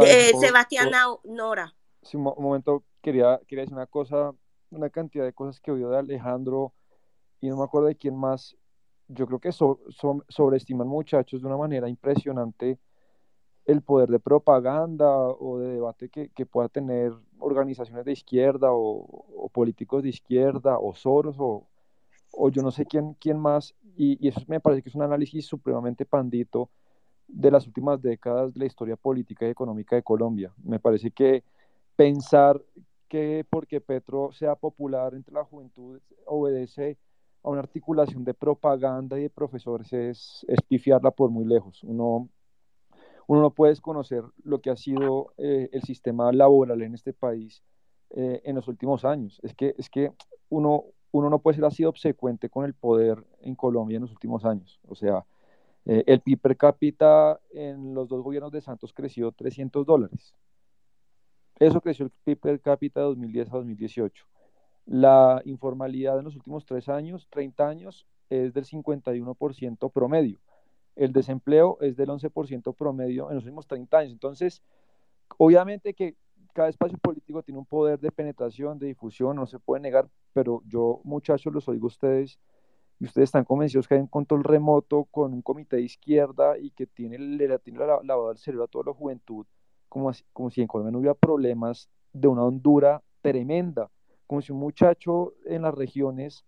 Eh, 0.00 0.32
Sebastián 0.40 0.90
Nora. 1.24 1.74
Sí, 2.02 2.16
un, 2.16 2.22
momento, 2.22 2.84
quería, 3.02 3.38
quería 3.46 3.62
decir 3.62 3.74
una 3.74 3.86
cosa, 3.86 4.32
una 4.70 4.88
cantidad 4.88 5.24
de 5.24 5.32
cosas 5.32 5.60
que 5.60 5.72
oído 5.72 5.90
de 5.90 5.98
Alejandro 5.98 6.72
y 7.40 7.48
no 7.48 7.58
me 7.58 7.64
acuerdo 7.64 7.88
de 7.88 7.96
quién 7.96 8.16
más. 8.16 8.56
Yo 9.08 9.26
creo 9.26 9.38
que 9.38 9.52
sobreestiman 9.52 10.88
muchachos 10.88 11.42
de 11.42 11.46
una 11.46 11.56
manera 11.56 11.88
impresionante 11.88 12.78
el 13.66 13.82
poder 13.82 14.08
de 14.08 14.20
propaganda 14.20 15.10
o 15.10 15.58
de 15.58 15.74
debate 15.74 16.08
que, 16.08 16.28
que 16.30 16.46
pueda 16.46 16.68
tener 16.68 17.12
organizaciones 17.38 18.04
de 18.04 18.12
izquierda 18.12 18.68
o, 18.70 19.50
políticos 19.52 20.02
de 20.02 20.10
izquierda 20.10 20.78
o 20.78 20.94
Soros 20.94 21.36
o, 21.38 21.66
o, 22.32 22.48
yo 22.50 22.62
no 22.62 22.70
sé 22.70 22.86
quién, 22.86 23.14
quién 23.14 23.38
más. 23.38 23.74
Y, 23.96 24.24
y, 24.24 24.28
eso 24.28 24.40
me 24.46 24.60
parece 24.60 24.82
que 24.82 24.88
es 24.90 24.94
un 24.94 25.02
análisis 25.02 25.46
supremamente 25.46 26.04
pandito 26.04 26.70
de 27.26 27.50
las 27.50 27.66
últimas 27.66 28.00
décadas 28.00 28.54
de 28.54 28.60
la 28.60 28.66
historia 28.66 28.96
política 28.96 29.46
y 29.46 29.50
económica 29.50 29.96
de 29.96 30.02
Colombia. 30.02 30.52
Me 30.62 30.78
parece 30.78 31.10
que 31.10 31.42
pensar 31.96 32.62
que 33.08 33.44
porque 33.48 33.80
Petro 33.80 34.32
sea 34.32 34.54
popular 34.54 35.14
entre 35.14 35.34
la 35.34 35.44
juventud 35.44 36.00
obedece 36.26 36.98
a 37.42 37.50
una 37.50 37.60
articulación 37.60 38.24
de 38.24 38.34
propaganda 38.34 39.18
y 39.18 39.22
de 39.22 39.30
profesores 39.30 39.92
es, 39.92 40.44
es 40.48 40.60
pifiarla 40.62 41.10
por 41.10 41.30
muy 41.30 41.44
lejos. 41.44 41.82
Uno 41.82 42.28
uno 43.26 43.40
no 43.40 43.50
puede 43.50 43.72
desconocer 43.72 44.22
lo 44.44 44.60
que 44.60 44.70
ha 44.70 44.76
sido 44.76 45.32
eh, 45.36 45.68
el 45.72 45.82
sistema 45.82 46.32
laboral 46.32 46.82
en 46.82 46.94
este 46.94 47.12
país 47.12 47.62
eh, 48.10 48.40
en 48.44 48.54
los 48.54 48.68
últimos 48.68 49.04
años. 49.04 49.40
Es 49.42 49.54
que, 49.54 49.74
es 49.78 49.90
que 49.90 50.12
uno, 50.48 50.84
uno 51.10 51.28
no 51.28 51.40
puede 51.40 51.56
ser 51.56 51.64
así 51.64 51.84
obsecuente 51.84 52.48
con 52.48 52.64
el 52.64 52.74
poder 52.74 53.24
en 53.40 53.56
Colombia 53.56 53.96
en 53.96 54.02
los 54.02 54.12
últimos 54.12 54.44
años. 54.44 54.78
O 54.86 54.94
sea, 54.94 55.24
eh, 55.86 56.04
el 56.06 56.20
PIB 56.20 56.40
per 56.40 56.56
cápita 56.56 57.40
en 57.50 57.94
los 57.94 58.08
dos 58.08 58.22
gobiernos 58.22 58.52
de 58.52 58.60
Santos 58.60 58.92
creció 58.92 59.32
300 59.32 59.84
dólares. 59.84 60.34
Eso 61.58 61.80
creció 61.80 62.06
el 62.06 62.12
PIB 62.24 62.38
per 62.38 62.60
cápita 62.60 63.00
de 63.00 63.06
2010 63.06 63.48
a 63.48 63.56
2018. 63.56 64.24
La 64.86 65.42
informalidad 65.46 66.18
en 66.18 66.26
los 66.26 66.36
últimos 66.36 66.64
tres 66.64 66.88
años, 66.88 67.26
30 67.30 67.68
años, 67.68 68.06
es 68.30 68.54
del 68.54 68.64
51% 68.64 69.90
promedio 69.90 70.38
el 70.96 71.12
desempleo 71.12 71.78
es 71.80 71.96
del 71.96 72.08
11% 72.08 72.74
promedio 72.74 73.28
en 73.28 73.36
los 73.36 73.44
últimos 73.44 73.66
30 73.66 73.98
años. 73.98 74.12
Entonces, 74.12 74.62
obviamente 75.38 75.94
que 75.94 76.16
cada 76.54 76.70
espacio 76.70 76.96
político 76.98 77.42
tiene 77.42 77.58
un 77.58 77.66
poder 77.66 78.00
de 78.00 78.10
penetración, 78.10 78.78
de 78.78 78.86
difusión, 78.86 79.36
no 79.36 79.46
se 79.46 79.58
puede 79.58 79.82
negar, 79.82 80.08
pero 80.32 80.62
yo, 80.66 81.00
muchachos, 81.04 81.52
los 81.52 81.68
oigo 81.68 81.86
a 81.86 81.88
ustedes 81.88 82.40
y 82.98 83.04
ustedes 83.04 83.28
están 83.28 83.44
convencidos 83.44 83.86
que 83.86 83.94
hay 83.94 84.00
un 84.00 84.06
control 84.06 84.42
remoto 84.42 85.04
con 85.04 85.34
un 85.34 85.42
comité 85.42 85.76
de 85.76 85.82
izquierda 85.82 86.56
y 86.58 86.70
que 86.70 86.86
tiene, 86.86 87.18
le 87.18 87.58
tiene 87.58 87.78
lavado 87.78 88.30
el 88.30 88.38
cerebro 88.38 88.64
a 88.64 88.68
toda 88.68 88.86
la 88.86 88.94
juventud, 88.94 89.46
como, 89.90 90.10
como 90.32 90.50
si 90.50 90.62
en 90.62 90.66
Colombia 90.66 90.92
no 90.92 90.98
hubiera 91.00 91.14
problemas 91.14 91.90
de 92.14 92.28
una 92.28 92.42
hondura 92.42 93.02
tremenda, 93.20 93.90
como 94.26 94.40
si 94.40 94.52
un 94.52 94.58
muchacho 94.58 95.34
en 95.44 95.62
las 95.62 95.74
regiones 95.74 96.46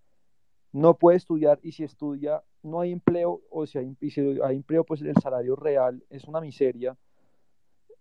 no 0.73 0.95
puede 0.95 1.19
estudiar 1.19 1.61
y 1.63 1.73
si 1.73 1.85
estudia 1.85 2.43
no 2.63 2.81
hay 2.81 2.93
empleo 2.93 3.41
o 3.51 3.67
si 3.67 3.79
hay, 3.79 3.95
si 4.11 4.21
empleo 4.21 4.85
pues 4.85 5.03
el 5.03 5.15
salario 5.17 5.57
real 5.57 6.03
es 6.11 6.25
una 6.25 6.41
miseria, 6.41 6.97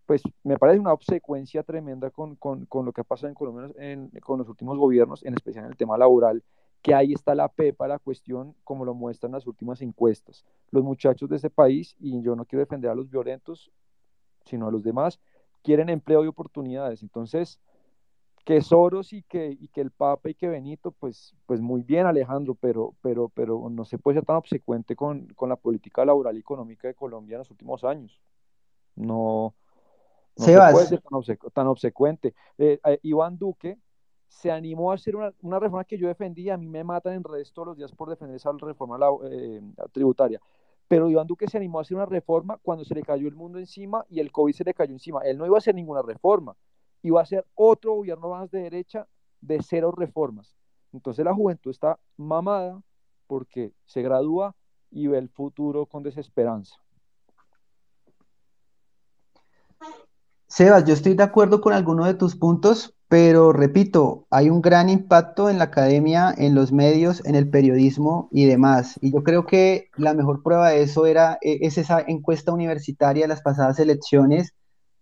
pues 0.06 0.24
me 0.44 0.58
parece 0.58 0.80
una 0.80 0.94
obsecuencia 0.94 1.64
tremenda 1.64 2.10
con, 2.10 2.36
con, 2.36 2.66
con 2.66 2.86
lo 2.86 2.94
que 2.94 3.02
ha 3.02 3.04
pasado 3.04 3.28
en 3.28 3.36
Colombia 3.36 3.70
en, 3.78 4.10
con 4.22 4.40
los 4.40 4.48
últimos 4.48 4.78
gobiernos, 4.78 5.24
en 5.24 5.34
especial 5.34 5.66
en 5.66 5.72
el 5.72 5.78
tema 5.78 5.98
laboral, 5.98 6.44
que 6.82 6.94
ahí 6.94 7.12
está 7.12 7.36
la 7.36 7.50
pepa 7.50 7.88
la 7.88 8.00
cuestión, 8.00 8.56
como 8.64 8.86
lo 8.86 8.94
muestran 8.94 9.34
las 9.34 9.46
últimas 9.48 9.82
encuestas. 9.82 10.46
Los 10.72 10.84
muchachos 10.84 11.30
de 11.30 11.36
este 11.36 11.50
país, 11.50 11.96
y 12.00 12.22
yo 12.22 12.36
no 12.36 12.46
quiero 12.46 12.62
defender 12.62 12.90
a 12.90 12.96
los 12.96 13.10
violentos, 13.10 13.72
sino 14.46 14.68
a 14.68 14.72
los 14.72 14.84
demás, 14.84 15.20
quieren 15.62 15.90
empleo 15.90 16.24
y 16.24 16.28
oportunidades. 16.28 17.02
Entonces, 17.02 17.60
que 18.48 18.62
Soros 18.62 19.12
y 19.12 19.24
que, 19.24 19.58
y 19.60 19.68
que 19.68 19.82
el 19.82 19.92
Papa 19.92 20.30
y 20.30 20.34
que 20.34 20.48
Benito, 20.48 20.92
pues, 20.92 21.36
pues 21.46 21.60
muy 21.60 21.82
bien 21.82 22.06
Alejandro, 22.06 22.56
pero, 22.56 22.96
pero, 23.02 23.28
pero 23.28 23.68
no 23.70 23.84
se 23.84 23.98
puede 23.98 24.20
ser 24.20 24.26
tan 24.26 24.38
obsecuente 24.38 24.96
con, 24.96 25.28
con 25.36 25.50
la 25.50 25.58
política 25.58 26.06
laboral 26.06 26.38
y 26.38 26.40
económica 26.40 26.88
de 26.88 26.94
Colombia 26.94 27.36
en 27.36 27.40
los 27.40 27.52
últimos 27.52 27.84
años. 27.84 28.22
No, 28.96 29.54
no 30.38 30.46
se 30.46 30.58
puede 30.72 30.86
ser 30.86 31.02
tan, 31.54 31.68
obsecuente. 31.68 32.36
Eh, 32.58 32.80
eh, 32.86 33.00
Iván 33.04 33.38
Duque 33.38 33.78
se 34.30 34.50
animó 34.50 34.94
a 34.94 34.96
hacer 34.96 35.18
una, 35.18 35.34
una, 35.42 35.60
reforma 35.60 35.84
que 35.84 35.98
yo 35.98 36.08
defendía, 36.08 36.54
a 36.54 36.58
mí 36.58 36.70
me 36.70 36.86
matan 36.86 37.16
en 37.16 37.26
redes 37.26 37.52
todos 37.52 37.68
los 37.68 37.78
días 37.78 37.92
por 37.92 38.10
defender 38.10 38.38
esa 38.38 38.54
reforma 38.54 38.98
eh, 39.30 39.62
tributaria, 39.92 40.40
pero 40.88 41.10
Iván 41.10 41.28
Duque 41.28 41.50
se 41.50 41.58
animó 41.58 41.80
a 41.80 41.82
hacer 41.82 41.98
una 41.98 42.06
reforma 42.06 42.58
cuando 42.62 42.86
se 42.86 42.96
le 42.96 43.04
cayó 43.04 43.28
el 43.28 43.36
mundo 43.36 43.60
encima 43.60 44.06
y 44.08 44.22
el 44.22 44.32
COVID 44.32 44.54
se 44.54 44.64
le 44.64 44.74
cayó 44.74 44.94
encima. 44.94 45.20
Él 45.24 45.38
no 45.38 45.46
iba 45.46 45.58
a 45.58 45.60
hacer 45.60 45.76
ninguna 45.76 46.02
reforma 46.02 46.56
y 47.08 47.10
va 47.10 47.22
a 47.22 47.26
ser 47.26 47.46
otro 47.56 47.94
gobierno 47.94 48.32
más 48.32 48.52
de 48.52 48.64
derecha 48.64 49.08
de 49.40 49.62
cero 49.64 49.94
reformas. 49.96 50.58
Entonces 50.92 51.24
la 51.24 51.34
juventud 51.34 51.72
está 51.72 51.98
mamada 52.18 52.82
porque 53.28 53.72
se 53.86 54.02
gradúa 54.02 54.54
y 54.92 55.08
ve 55.08 55.18
el 55.18 55.30
futuro 55.30 55.86
con 55.86 56.04
desesperanza. 56.04 56.76
Sebas, 60.48 60.84
yo 60.84 60.94
estoy 60.94 61.14
de 61.14 61.24
acuerdo 61.24 61.62
con 61.62 61.72
alguno 61.72 62.04
de 62.04 62.14
tus 62.14 62.36
puntos, 62.36 62.94
pero 63.08 63.54
repito, 63.54 64.28
hay 64.30 64.50
un 64.50 64.62
gran 64.62 64.90
impacto 64.90 65.50
en 65.50 65.60
la 65.60 65.66
academia, 65.66 66.36
en 66.38 66.56
los 66.56 66.74
medios, 66.74 67.24
en 67.26 67.36
el 67.36 67.50
periodismo 67.50 68.28
y 68.32 68.48
demás. 68.48 69.00
Y 69.02 69.14
yo 69.14 69.24
creo 69.24 69.46
que 69.46 69.92
la 69.96 70.14
mejor 70.14 70.44
prueba 70.44 70.72
de 70.72 70.82
eso 70.82 71.06
era, 71.06 71.38
e, 71.42 71.60
es 71.62 71.78
esa 71.78 72.02
encuesta 72.02 72.52
universitaria 72.52 73.24
de 73.24 73.30
las 73.30 73.42
pasadas 73.42 73.80
elecciones, 73.80 74.56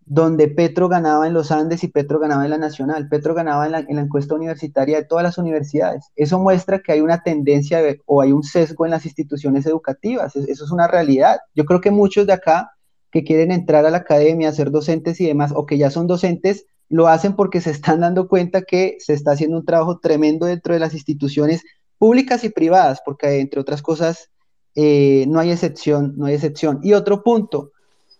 donde 0.05 0.47
Petro 0.47 0.87
ganaba 0.87 1.25
en 1.27 1.33
los 1.33 1.51
Andes 1.51 1.83
y 1.83 1.87
Petro 1.87 2.19
ganaba 2.19 2.45
en 2.45 2.51
la 2.51 2.57
Nacional. 2.57 3.09
Petro 3.09 3.33
ganaba 3.33 3.65
en 3.65 3.71
la, 3.71 3.79
encuesta 3.79 4.35
universitaria 4.35 4.97
de 4.97 5.05
todas 5.05 5.23
las 5.23 5.37
universidades. 5.37 6.05
Eso 6.15 6.39
muestra 6.39 6.79
que 6.79 6.91
hay 6.91 7.01
una 7.01 7.23
tendencia 7.23 7.81
o 8.05 8.21
hay 8.21 8.31
un 8.31 8.43
sesgo 8.43 8.85
en 8.85 8.91
las 8.91 9.05
instituciones 9.05 9.65
educativas. 9.65 10.35
Eso 10.35 10.65
es 10.65 10.71
una 10.71 10.87
realidad. 10.87 11.37
Yo 11.55 11.65
creo 11.65 11.81
que 11.81 11.91
muchos 11.91 12.27
de 12.27 12.33
acá 12.33 12.71
que 13.11 13.23
quieren 13.23 13.51
entrar 13.51 13.85
a 13.85 13.89
la 13.89 13.97
academia, 13.97 14.51
ser 14.51 14.71
docentes 14.71 15.19
y 15.21 15.25
demás, 15.25 15.53
o 15.55 15.65
que 15.65 15.77
ya 15.77 15.89
son 15.89 16.05
docentes, 16.05 16.65
lo 16.89 17.07
hacen 17.07 17.35
porque 17.35 17.61
se 17.61 17.71
están 17.71 18.01
dando 18.01 18.27
cuenta 18.27 18.61
que 18.61 18.97
se 18.99 19.13
está 19.13 19.31
haciendo 19.31 19.57
un 19.57 19.65
trabajo 19.65 19.99
tremendo 19.99 20.45
dentro 20.45 20.73
de 20.73 20.79
las 20.79 20.93
instituciones 20.93 21.63
públicas 21.97 22.43
y 22.43 22.49
privadas, 22.49 23.01
porque 23.03 23.39
entre 23.39 23.61
otras 23.61 23.81
cosas 23.81 24.29
eh, 24.75 25.25
no 25.27 25.39
hay 25.39 25.51
excepción, 25.51 26.13
no 26.17 26.25
hay 26.25 26.35
excepción. 26.35 26.79
Y 26.83 26.93
otro 26.93 27.23
punto, 27.23 27.71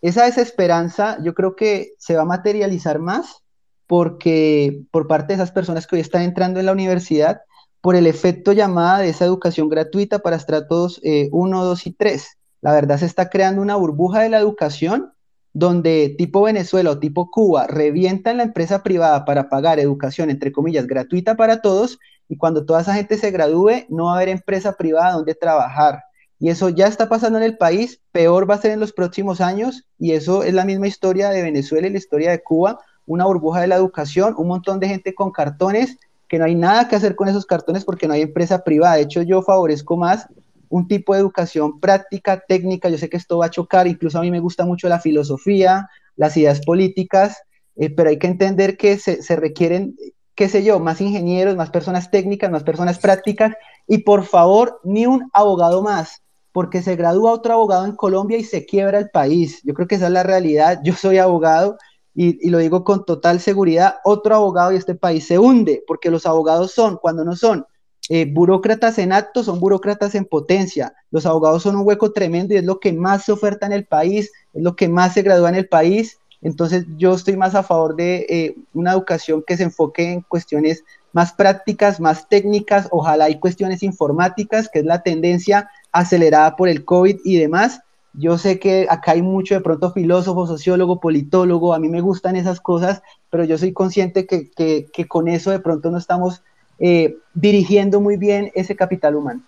esa 0.08 0.26
desesperanza 0.26 1.18
yo 1.24 1.34
creo 1.34 1.56
que 1.56 1.94
se 1.98 2.16
va 2.16 2.24
a 2.24 2.26
materializar 2.26 3.00
más 3.00 3.42
porque 3.88 4.84
por 4.92 5.08
parte 5.08 5.28
de 5.28 5.36
esas 5.36 5.52
personas 5.52 5.88
que 5.88 5.96
hoy 5.96 6.02
están 6.02 6.22
entrando 6.22 6.60
en 6.60 6.66
la 6.66 6.72
universidad, 6.72 7.42
por 7.82 7.96
el 7.96 8.08
efecto 8.08 8.52
llamada 8.52 9.00
de 9.00 9.10
esa 9.10 9.26
educación 9.26 9.70
gratuita 9.70 10.20
para 10.20 10.36
estratos 10.36 11.00
1, 11.04 11.62
eh, 11.62 11.66
2 11.66 11.88
y 11.88 11.92
3. 11.92 12.38
La 12.62 12.74
verdad 12.74 12.98
se 12.98 13.06
está 13.06 13.30
creando 13.30 13.62
una 13.62 13.76
burbuja 13.76 14.22
de 14.22 14.30
la 14.30 14.40
educación 14.40 15.12
donde 15.54 16.14
tipo 16.18 16.42
Venezuela 16.42 16.92
o 16.92 17.00
tipo 17.00 17.30
Cuba 17.32 17.66
revientan 17.68 18.38
la 18.38 18.44
empresa 18.44 18.84
privada 18.84 19.24
para 19.24 19.50
pagar 19.50 19.80
educación, 19.80 20.30
entre 20.30 20.52
comillas, 20.52 20.86
gratuita 20.86 21.36
para 21.36 21.62
todos, 21.62 21.98
y 22.28 22.38
cuando 22.38 22.66
toda 22.66 22.82
esa 22.82 22.94
gente 22.94 23.18
se 23.18 23.32
gradúe, 23.32 23.86
no 23.88 24.06
va 24.06 24.14
a 24.14 24.16
haber 24.16 24.30
empresa 24.30 24.74
privada 24.74 25.14
donde 25.14 25.34
trabajar. 25.34 26.04
Y 26.46 26.50
eso 26.50 26.70
ya 26.70 26.86
está 26.86 27.10
pasando 27.10 27.40
en 27.40 27.44
el 27.44 27.58
país, 27.58 28.02
peor 28.12 28.48
va 28.48 28.54
a 28.54 28.62
ser 28.62 28.70
en 28.70 28.80
los 28.80 28.94
próximos 28.94 29.42
años, 29.42 29.88
y 29.98 30.12
eso 30.12 30.44
es 30.44 30.54
la 30.54 30.64
misma 30.64 30.86
historia 30.86 31.32
de 31.32 31.42
Venezuela 31.42 31.88
y 31.88 31.90
la 31.90 31.98
historia 31.98 32.30
de 32.30 32.44
Cuba, 32.44 32.78
una 33.08 33.26
burbuja 33.26 33.62
de 33.62 33.68
la 33.68 33.78
educación, 33.78 34.36
un 34.38 34.50
montón 34.50 34.80
de 34.80 34.88
gente 34.88 35.16
con 35.16 35.32
cartones, 35.32 35.98
que 36.28 36.38
no 36.38 36.46
hay 36.46 36.54
nada 36.54 36.88
que 36.88 36.98
hacer 36.98 37.16
con 37.16 37.28
esos 37.30 37.48
cartones 37.48 37.84
porque 37.84 38.08
no 38.08 38.14
hay 38.14 38.22
empresa 38.22 38.64
privada. 38.64 38.98
De 38.98 39.02
hecho, 39.02 39.24
yo 39.24 39.42
favorezco 39.42 39.98
más 39.98 40.28
un 40.70 40.88
tipo 40.88 41.16
de 41.16 41.22
educación 41.22 41.80
práctica, 41.80 42.44
técnica. 42.48 42.90
Yo 42.90 43.00
sé 43.00 43.10
que 43.10 43.18
esto 43.18 43.40
va 43.40 43.48
a 43.48 43.50
chocar, 43.50 43.88
incluso 43.88 44.20
a 44.20 44.22
mí 44.22 44.30
me 44.30 44.40
gusta 44.40 44.66
mucho 44.68 44.88
la 44.88 45.00
filosofía, 45.00 45.90
las 46.16 46.38
ideas 46.38 46.62
políticas, 46.64 47.42
eh, 47.76 47.90
pero 47.90 48.10
hay 48.10 48.20
que 48.20 48.28
entender 48.28 48.78
que 48.78 49.00
se, 49.00 49.24
se 49.24 49.36
requieren 49.36 49.96
qué 50.36 50.48
sé 50.48 50.64
yo, 50.64 50.80
más 50.80 51.02
ingenieros, 51.02 51.56
más 51.56 51.72
personas 51.72 52.12
técnicas, 52.12 52.52
más 52.52 52.64
personas 52.64 53.00
prácticas, 53.00 53.56
y 53.88 54.00
por 54.00 54.26
favor, 54.26 54.80
ni 54.84 55.08
un 55.08 55.28
abogado 55.34 55.82
más 55.82 56.22
porque 56.56 56.82
se 56.82 56.96
gradúa 56.96 57.34
otro 57.34 57.56
abogado 57.56 57.84
en 57.84 57.98
Colombia 57.98 58.38
y 58.38 58.46
se 58.46 58.66
quiebra 58.66 58.98
el 58.98 59.10
país. 59.10 59.60
Yo 59.66 59.74
creo 59.74 59.90
que 59.90 59.96
esa 59.96 60.06
es 60.06 60.14
la 60.14 60.24
realidad. 60.24 60.80
Yo 60.86 60.94
soy 60.94 61.18
abogado 61.18 61.78
y, 62.14 62.50
lo 62.50 62.60
digo 62.60 62.86
con 62.86 63.04
total 63.04 63.42
seguridad. 63.42 63.96
Otro 64.06 64.36
abogado 64.36 64.72
y 64.72 64.78
este 64.78 64.96
país 64.96 65.28
se 65.28 65.38
hunde 65.38 65.84
porque 65.86 66.10
los 66.10 66.26
abogados 66.26 66.72
son, 66.72 66.96
cuando 66.96 67.26
no 67.26 67.36
son 67.36 67.66
eh, 68.08 68.26
burócratas 68.32 69.00
en 69.00 69.12
acto, 69.12 69.44
son 69.44 69.60
burócratas 69.60 70.16
en 70.16 70.24
potencia. 70.24 70.96
Los 71.12 71.26
abogados 71.26 71.62
son 71.62 71.76
un 71.76 71.86
hueco 71.86 72.14
tremendo 72.14 72.54
y 72.54 72.58
es 72.58 72.64
lo 72.64 72.80
que 72.80 72.94
más 72.94 73.26
se 73.26 73.34
oferta 73.34 73.66
en 73.66 73.74
el 73.74 73.86
país, 73.86 74.32
es 74.54 74.64
lo 74.64 74.78
que 74.78 74.88
más 74.88 75.14
se 75.14 75.24
gradúa 75.24 75.50
en 75.50 75.56
el 75.56 75.68
país. 75.68 76.20
Entonces 76.42 76.86
yo 76.96 77.16
estoy 77.16 77.36
más 77.36 77.54
a 77.56 77.64
favor 77.64 77.98
de 77.98 78.26
eh, 78.30 78.56
una 78.74 78.94
educación 78.94 79.44
que 79.46 79.58
se 79.58 79.64
enfoque 79.64 80.10
en 80.10 80.22
cuestiones 80.22 80.86
más 81.16 81.32
prácticas, 81.32 82.02
más 82.02 82.28
técnicas, 82.28 82.90
ojalá 82.92 83.26
hay 83.26 83.40
cuestiones 83.40 83.84
informáticas, 83.84 84.68
que 84.68 84.80
es 84.80 84.86
la 84.86 85.02
tendencia 85.02 85.70
acelerada 85.96 86.56
por 86.56 86.68
el 86.68 86.84
COVID 86.84 87.22
y 87.24 87.38
demás. 87.38 87.80
Yo 88.14 88.38
sé 88.38 88.60
que 88.60 88.86
acá 88.90 89.14
hay 89.14 89.22
mucho 89.22 89.56
de 89.56 89.62
pronto 89.62 89.92
filósofo, 89.92 90.46
sociólogo, 90.46 91.00
politólogo, 91.00 91.74
a 91.74 91.80
mí 91.80 91.90
me 91.90 92.02
gustan 92.02 92.36
esas 92.36 92.62
cosas, 92.62 93.02
pero 93.30 93.44
yo 93.44 93.58
soy 93.58 93.74
consciente 93.74 94.26
que, 94.26 94.52
que, 94.52 95.08
con 95.08 95.28
eso 95.28 95.52
de 95.52 95.60
pronto 95.60 95.90
no 95.90 95.98
estamos 95.98 96.42
eh, 96.80 97.18
dirigiendo 97.34 98.00
muy 98.00 98.18
bien 98.18 98.52
ese 98.56 98.76
capital 98.76 99.16
humano. 99.16 99.44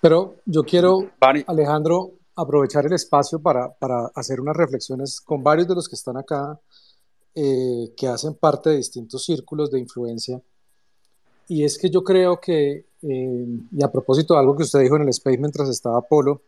Pero 0.00 0.36
yo 0.46 0.62
quiero, 0.62 1.10
Alejandro, 1.46 2.12
aprovechar 2.36 2.86
el 2.86 2.94
espacio 2.94 3.40
para, 3.40 3.70
para, 3.72 4.10
hacer 4.14 4.40
unas 4.40 4.56
reflexiones 4.56 5.20
con 5.20 5.42
varios 5.42 5.68
de 5.68 5.74
los 5.74 5.88
que 5.88 5.96
están 5.96 6.16
acá, 6.16 6.58
eh, 7.34 7.92
que 7.96 8.08
hacen 8.08 8.34
parte 8.34 8.70
de 8.70 8.76
distintos 8.76 9.24
círculos 9.24 9.70
de 9.70 9.78
influencia 9.78 10.40
y 11.50 11.64
es 11.64 11.78
que 11.78 11.90
yo 11.90 12.04
creo 12.04 12.40
que, 12.40 12.86
eh, 13.02 13.46
y 13.72 13.82
a 13.82 13.90
propósito 13.90 14.34
de 14.34 14.40
algo 14.40 14.56
que 14.56 14.62
usted 14.62 14.78
dijo 14.78 14.94
en 14.94 15.02
el 15.02 15.08
Space 15.08 15.36
mientras 15.36 15.68
estaba 15.68 16.00
Polo, 16.00 16.42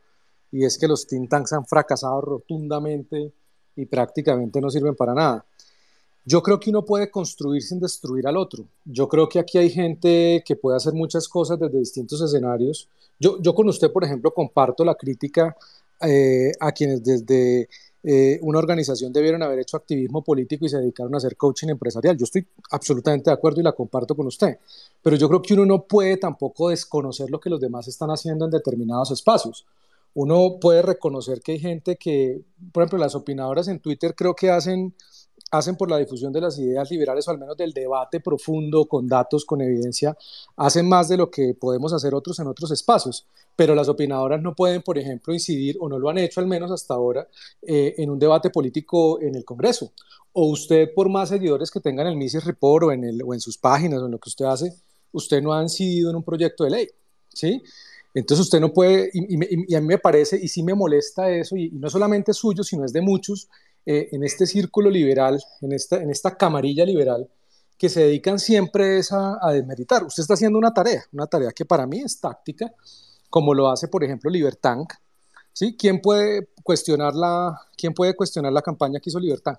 y 0.52 0.64
es 0.64 0.78
que 0.78 0.86
los 0.86 1.08
think 1.08 1.28
tanks 1.28 1.52
han 1.52 1.66
fracasado 1.66 2.20
rotundamente 2.20 3.32
y 3.74 3.84
prácticamente 3.86 4.60
no 4.60 4.70
sirven 4.70 4.94
para 4.94 5.12
nada. 5.12 5.44
Yo 6.24 6.40
creo 6.40 6.60
que 6.60 6.70
uno 6.70 6.84
puede 6.84 7.10
construir 7.10 7.62
sin 7.62 7.80
destruir 7.80 8.28
al 8.28 8.36
otro. 8.36 8.64
Yo 8.84 9.08
creo 9.08 9.28
que 9.28 9.40
aquí 9.40 9.58
hay 9.58 9.70
gente 9.70 10.40
que 10.46 10.54
puede 10.54 10.76
hacer 10.76 10.92
muchas 10.92 11.26
cosas 11.26 11.58
desde 11.58 11.80
distintos 11.80 12.20
escenarios. 12.22 12.88
Yo, 13.18 13.42
yo 13.42 13.56
con 13.56 13.68
usted, 13.68 13.90
por 13.90 14.04
ejemplo, 14.04 14.32
comparto 14.32 14.84
la 14.84 14.94
crítica 14.94 15.56
eh, 16.00 16.52
a 16.60 16.70
quienes 16.70 17.02
desde 17.02 17.68
eh, 18.04 18.38
una 18.42 18.58
organización 18.58 19.12
debieron 19.12 19.42
haber 19.42 19.60
hecho 19.60 19.76
activismo 19.76 20.22
político 20.22 20.66
y 20.66 20.68
se 20.68 20.78
dedicaron 20.78 21.14
a 21.14 21.18
hacer 21.18 21.36
coaching 21.36 21.68
empresarial. 21.68 22.16
Yo 22.16 22.24
estoy 22.24 22.46
absolutamente 22.70 23.30
de 23.30 23.34
acuerdo 23.34 23.60
y 23.60 23.64
la 23.64 23.72
comparto 23.72 24.16
con 24.16 24.26
usted, 24.26 24.58
pero 25.02 25.16
yo 25.16 25.28
creo 25.28 25.42
que 25.42 25.54
uno 25.54 25.66
no 25.66 25.84
puede 25.84 26.16
tampoco 26.16 26.70
desconocer 26.70 27.30
lo 27.30 27.38
que 27.38 27.50
los 27.50 27.60
demás 27.60 27.86
están 27.88 28.10
haciendo 28.10 28.44
en 28.44 28.50
determinados 28.50 29.10
espacios. 29.10 29.66
Uno 30.14 30.58
puede 30.60 30.82
reconocer 30.82 31.40
que 31.40 31.52
hay 31.52 31.58
gente 31.58 31.96
que, 31.96 32.42
por 32.72 32.82
ejemplo, 32.82 32.98
las 32.98 33.14
opinadoras 33.14 33.68
en 33.68 33.78
Twitter 33.78 34.14
creo 34.14 34.34
que 34.34 34.50
hacen 34.50 34.94
hacen 35.52 35.76
por 35.76 35.90
la 35.90 35.98
difusión 35.98 36.32
de 36.32 36.40
las 36.40 36.58
ideas 36.58 36.90
liberales 36.90 37.28
o 37.28 37.30
al 37.30 37.38
menos 37.38 37.56
del 37.58 37.74
debate 37.74 38.20
profundo 38.20 38.86
con 38.86 39.06
datos, 39.06 39.44
con 39.44 39.60
evidencia, 39.60 40.16
hacen 40.56 40.88
más 40.88 41.10
de 41.10 41.18
lo 41.18 41.30
que 41.30 41.54
podemos 41.54 41.92
hacer 41.92 42.14
otros 42.14 42.38
en 42.40 42.46
otros 42.46 42.70
espacios. 42.70 43.26
Pero 43.54 43.74
las 43.74 43.86
opinadoras 43.88 44.40
no 44.40 44.54
pueden, 44.54 44.80
por 44.80 44.96
ejemplo, 44.96 45.34
incidir, 45.34 45.76
o 45.78 45.90
no 45.90 45.98
lo 45.98 46.08
han 46.08 46.16
hecho 46.16 46.40
al 46.40 46.46
menos 46.46 46.70
hasta 46.70 46.94
ahora, 46.94 47.28
eh, 47.60 47.94
en 47.98 48.08
un 48.08 48.18
debate 48.18 48.48
político 48.48 49.20
en 49.20 49.34
el 49.34 49.44
Congreso. 49.44 49.92
O 50.32 50.46
usted, 50.46 50.88
por 50.94 51.10
más 51.10 51.28
seguidores 51.28 51.70
que 51.70 51.80
tenga 51.80 52.00
en 52.00 52.08
el 52.08 52.16
Mises 52.16 52.44
Report 52.44 52.86
o 52.86 52.92
en, 52.92 53.04
el, 53.04 53.22
o 53.22 53.34
en 53.34 53.40
sus 53.40 53.58
páginas 53.58 54.00
o 54.00 54.06
en 54.06 54.12
lo 54.12 54.18
que 54.18 54.30
usted 54.30 54.46
hace, 54.46 54.72
usted 55.12 55.42
no 55.42 55.52
ha 55.52 55.62
incidido 55.62 56.08
en 56.08 56.16
un 56.16 56.22
proyecto 56.22 56.64
de 56.64 56.70
ley. 56.70 56.88
¿sí? 57.28 57.62
Entonces 58.14 58.44
usted 58.44 58.60
no 58.60 58.72
puede, 58.72 59.10
y, 59.12 59.74
a 59.74 59.80
mí 59.80 59.86
me 59.86 59.98
parece, 59.98 60.38
y 60.42 60.48
sí 60.48 60.62
me 60.62 60.74
molesta 60.74 61.30
eso, 61.30 61.56
y, 61.56 61.70
no 61.70 61.88
solamente 61.88 62.32
suyo, 62.32 62.62
sino 62.62 62.84
es 62.84 62.92
de 62.92 63.00
muchos, 63.00 63.48
eh, 63.84 64.08
en 64.12 64.24
este 64.24 64.46
círculo 64.46 64.90
liberal, 64.90 65.42
en 65.60 65.72
esta, 65.72 65.96
en 65.96 66.10
esta 66.10 66.36
camarilla 66.36 66.84
liberal, 66.84 67.28
que 67.76 67.88
se 67.88 68.00
dedican 68.00 68.38
siempre 68.38 69.00
a, 69.10 69.38
a, 69.40 69.52
desmeritar. 69.52 70.04
Usted 70.04 70.22
está 70.22 70.34
haciendo 70.34 70.58
una 70.58 70.72
tarea, 70.72 71.04
una 71.12 71.26
tarea 71.26 71.50
que 71.50 71.64
para 71.64 71.86
mí 71.86 72.00
es 72.00 72.20
táctica, 72.20 72.72
como 73.28 73.54
lo 73.54 73.68
hace, 73.68 73.88
por 73.88 74.04
ejemplo, 74.04 74.30
Libertank. 74.30 74.92
¿sí? 75.52 75.76
¿Quién, 75.76 76.00
puede 76.00 76.48
cuestionar 76.62 77.14
la, 77.14 77.60
¿Quién 77.76 77.92
puede 77.94 78.14
cuestionar 78.14 78.52
la 78.52 78.62
campaña 78.62 79.00
que 79.00 79.10
hizo 79.10 79.18
Libertank? 79.18 79.58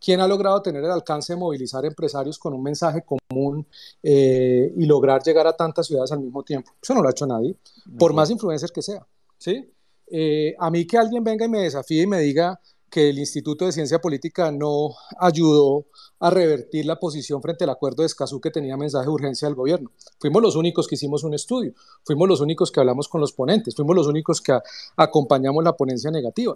¿Quién 0.00 0.20
ha 0.20 0.26
logrado 0.26 0.60
tener 0.60 0.82
el 0.82 0.90
alcance 0.90 1.32
de 1.32 1.38
movilizar 1.38 1.84
empresarios 1.84 2.38
con 2.38 2.54
un 2.54 2.62
mensaje 2.62 3.04
común 3.04 3.66
eh, 4.02 4.72
y 4.76 4.84
lograr 4.84 5.22
llegar 5.22 5.46
a 5.46 5.52
tantas 5.52 5.86
ciudades 5.86 6.10
al 6.10 6.20
mismo 6.20 6.42
tiempo? 6.42 6.72
Eso 6.82 6.92
no 6.92 7.02
lo 7.02 7.08
ha 7.08 7.12
hecho 7.12 7.26
nadie, 7.26 7.56
por 7.98 8.12
más 8.12 8.28
influencers 8.30 8.72
que 8.72 8.82
sea. 8.82 9.06
¿sí? 9.38 9.72
Eh, 10.10 10.56
a 10.58 10.70
mí 10.70 10.86
que 10.86 10.98
alguien 10.98 11.22
venga 11.22 11.46
y 11.46 11.48
me 11.48 11.60
desafíe 11.60 12.02
y 12.02 12.06
me 12.08 12.18
diga 12.18 12.60
que 12.92 13.08
el 13.08 13.18
Instituto 13.18 13.64
de 13.64 13.72
Ciencia 13.72 14.00
Política 14.00 14.52
no 14.52 14.94
ayudó 15.18 15.86
a 16.20 16.28
revertir 16.28 16.84
la 16.84 17.00
posición 17.00 17.40
frente 17.40 17.64
al 17.64 17.70
acuerdo 17.70 18.02
de 18.02 18.06
Escazú 18.06 18.38
que 18.38 18.50
tenía 18.50 18.76
mensaje 18.76 19.06
de 19.06 19.10
urgencia 19.10 19.48
del 19.48 19.54
gobierno. 19.54 19.90
Fuimos 20.20 20.42
los 20.42 20.56
únicos 20.56 20.86
que 20.86 20.96
hicimos 20.96 21.24
un 21.24 21.32
estudio, 21.32 21.72
fuimos 22.04 22.28
los 22.28 22.42
únicos 22.42 22.70
que 22.70 22.80
hablamos 22.80 23.08
con 23.08 23.22
los 23.22 23.32
ponentes, 23.32 23.74
fuimos 23.74 23.96
los 23.96 24.06
únicos 24.06 24.42
que 24.42 24.58
acompañamos 24.94 25.64
la 25.64 25.72
ponencia 25.72 26.10
negativa. 26.10 26.54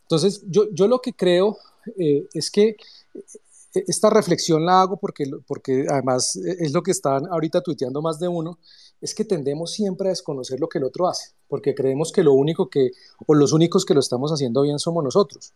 Entonces, 0.00 0.42
yo, 0.46 0.64
yo 0.72 0.88
lo 0.88 1.00
que 1.00 1.12
creo 1.12 1.58
eh, 1.98 2.26
es 2.32 2.50
que 2.50 2.68
eh, 2.68 3.84
esta 3.86 4.08
reflexión 4.08 4.64
la 4.64 4.80
hago 4.80 4.96
porque, 4.96 5.30
porque 5.46 5.84
además 5.90 6.36
es 6.36 6.72
lo 6.72 6.82
que 6.82 6.92
están 6.92 7.26
ahorita 7.26 7.60
tuiteando 7.60 8.00
más 8.00 8.18
de 8.18 8.28
uno, 8.28 8.58
es 9.00 9.14
que 9.14 9.24
tendemos 9.24 9.72
siempre 9.72 10.08
a 10.08 10.10
desconocer 10.10 10.60
lo 10.60 10.68
que 10.68 10.78
el 10.78 10.84
otro 10.84 11.08
hace, 11.08 11.32
porque 11.48 11.74
creemos 11.74 12.12
que 12.12 12.22
lo 12.22 12.32
único 12.32 12.68
que, 12.68 12.90
o 13.26 13.34
los 13.34 13.52
únicos 13.52 13.84
que 13.84 13.94
lo 13.94 14.00
estamos 14.00 14.32
haciendo 14.32 14.62
bien 14.62 14.78
somos 14.78 15.04
nosotros. 15.04 15.52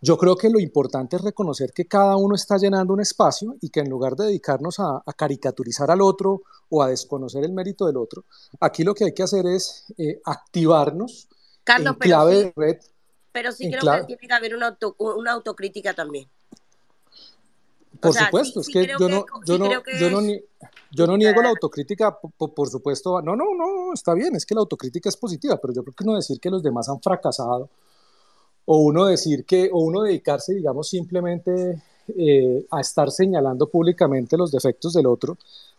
Yo 0.00 0.18
creo 0.18 0.36
que 0.36 0.50
lo 0.50 0.60
importante 0.60 1.16
es 1.16 1.22
reconocer 1.22 1.72
que 1.72 1.86
cada 1.86 2.16
uno 2.16 2.34
está 2.34 2.58
llenando 2.58 2.92
un 2.92 3.00
espacio 3.00 3.56
y 3.60 3.70
que 3.70 3.80
en 3.80 3.88
lugar 3.88 4.14
de 4.14 4.26
dedicarnos 4.26 4.78
a, 4.78 5.02
caricaturizar 5.16 5.90
al 5.90 6.02
otro 6.02 6.42
o 6.68 6.82
a 6.82 6.88
desconocer 6.88 7.44
el 7.44 7.52
mérito 7.52 7.86
del 7.86 7.96
otro, 7.96 8.24
aquí 8.60 8.84
lo 8.84 8.94
que 8.94 9.04
hay 9.04 9.14
que 9.14 9.22
hacer 9.22 9.46
es 9.46 9.86
eh, 9.96 10.20
activarnos 10.24 11.28
en 11.66 11.94
clave 11.94 12.34
de 12.34 12.52
red. 12.54 12.76
Pero 13.32 13.52
sí 13.52 13.70
creo 13.70 13.80
que 14.06 14.16
tiene 14.16 14.28
que 14.28 14.32
haber 14.32 14.54
una, 14.54 14.76
una 14.98 15.32
autocrítica 15.32 15.94
también. 15.94 16.28
Por 18.00 18.14
supuesto, 18.14 18.60
es 18.60 18.68
que 18.68 18.86
yo 18.98 19.08
no, 19.08 19.24
yo 19.46 19.58
no, 19.58 19.70
yo 19.98 20.10
no, 20.10 20.20
yo 20.90 21.06
no 21.06 21.16
niego 21.16 21.42
la 21.42 21.50
autocrítica, 21.50 22.18
por, 22.18 22.68
supuesto. 22.68 23.20
No, 23.22 23.36
no, 23.36 23.54
no, 23.56 23.92
está 23.92 24.14
bien, 24.14 24.34
es 24.36 24.46
que 24.46 24.54
la 24.54 24.60
autocrítica 24.60 25.08
es 25.08 25.16
positiva, 25.16 25.58
pero 25.60 25.72
yo 25.74 25.82
creo 25.82 25.94
que 25.94 26.04
no 26.04 26.14
decir 26.14 26.40
que 26.40 26.50
los 26.50 26.62
demás 26.62 26.88
han 26.88 27.00
fracasado, 27.00 27.68
o 28.64 28.78
uno 28.78 29.06
decir 29.06 29.44
que, 29.44 29.70
o 29.72 29.78
uno 29.80 30.02
dedicarse, 30.02 30.54
digamos, 30.54 30.88
simplemente 30.88 31.82
eh, 32.08 32.66
a 32.70 32.80
estar 32.80 33.10
señalando 33.10 33.68
públicamente 33.68 34.36
los 34.36 34.50
defectos 34.50 34.92
del 34.92 35.06
otro, 35.06 35.36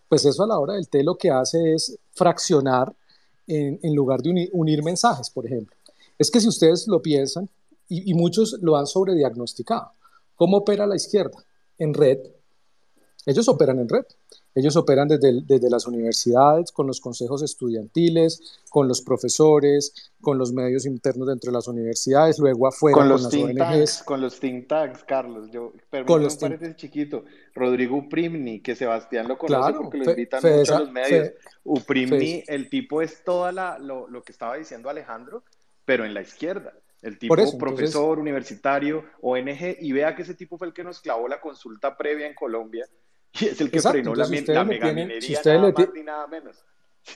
pues 0.08 0.26
eso 0.26 0.44
a 0.44 0.48
la 0.48 0.60
hora 0.60 0.74
del 0.74 0.88
té 0.88 1.04
lo 1.04 1.18
que 1.18 1.30
hace 1.32 1.74
es 1.74 1.98
fraccionar 2.14 2.94
en, 3.46 3.80
en 3.82 3.96
lugar 3.96 4.22
de 4.22 4.50
unir, 4.52 4.84
mensajes, 4.84 5.30
por 5.30 5.46
ejemplo. 5.46 5.76
Es 6.18 6.32
que 6.32 6.40
si 6.40 6.48
ustedes 6.48 6.88
lo 6.88 7.02
piensan, 7.02 7.50
y, 7.90 8.12
y 8.12 8.14
muchos 8.14 8.58
lo 8.62 8.76
han 8.76 8.88
sobrediagnosticado, 8.88 9.92
¿cómo 10.36 10.58
opera 10.58 10.86
la 10.86 10.96
izquierda? 10.96 11.47
En 11.78 11.94
red. 11.94 12.20
Ellos 13.26 13.48
operan 13.50 13.80
en 13.80 13.90
red. 13.90 14.06
Ellos 14.56 14.76
operan 14.76 15.08
desde, 15.08 15.42
desde 15.44 15.70
las 15.70 15.86
universidades, 15.86 16.72
con 16.72 16.88
los 16.88 17.00
consejos 17.00 17.44
estudiantiles, 17.44 18.64
con 18.70 18.88
los 18.88 19.02
profesores, 19.02 20.12
con 20.20 20.40
los 20.40 20.52
medios 20.52 20.86
internos 20.86 21.28
dentro 21.28 21.52
de 21.52 21.58
las 21.58 21.68
universidades, 21.68 22.40
luego 22.40 22.66
afuera 22.66 22.98
con, 22.98 23.10
los 23.10 23.24
las 23.24 23.34
ONGs. 23.34 24.04
con 24.04 24.22
los 24.22 24.40
think 24.40 24.68
tanks, 24.68 25.04
Carlos. 25.04 25.52
Yo, 25.52 25.74
con 26.08 26.24
los 26.24 26.42
me 26.42 26.50
parece 26.50 26.76
chiquito. 26.76 27.26
Rodrigo 27.54 27.98
Uprimni, 27.98 28.62
que 28.62 28.76
Sebastián 28.76 29.28
lo 29.28 29.38
conoce 29.38 29.74
porque 29.74 29.98
lo 29.98 30.10
invitan 30.10 30.42
mucho 30.42 30.76
a 30.76 30.80
los 30.80 30.92
medios. 30.92 31.34
Uprimni, 31.66 32.44
el 32.48 32.70
tipo 32.70 33.02
es 33.02 33.24
todo 33.24 33.52
lo, 33.52 34.08
lo 34.08 34.24
que 34.24 34.32
estaba 34.32 34.56
diciendo 34.56 34.90
Alejandro, 34.90 35.44
pero 35.86 36.06
en 36.06 36.14
la 36.14 36.22
izquierda. 36.22 36.74
El 37.02 37.20
tipo 37.20 37.36
profesor 37.58 38.20
universitario, 38.20 39.04
ONG, 39.22 39.78
y 39.80 39.92
vea 39.92 40.16
que 40.16 40.24
ese 40.24 40.34
tipo 40.34 40.58
fue 40.58 40.68
el 40.68 40.74
que 40.74 40.84
nos 40.84 41.00
clavó 41.00 41.28
la 41.28 41.40
consulta 41.40 41.96
previa 41.96 42.28
en 42.28 42.34
Colombia 42.34 42.88
y 43.40 43.46
es 43.46 43.62
el 43.62 43.70
que 43.70 43.82
frenó 43.82 44.16
la, 44.16 44.26
la 44.26 44.64
megaminería, 44.64 45.42
nada 45.44 45.72
más 45.72 45.90
ni 45.94 46.04
nada 46.04 46.28
menos. 46.28 46.58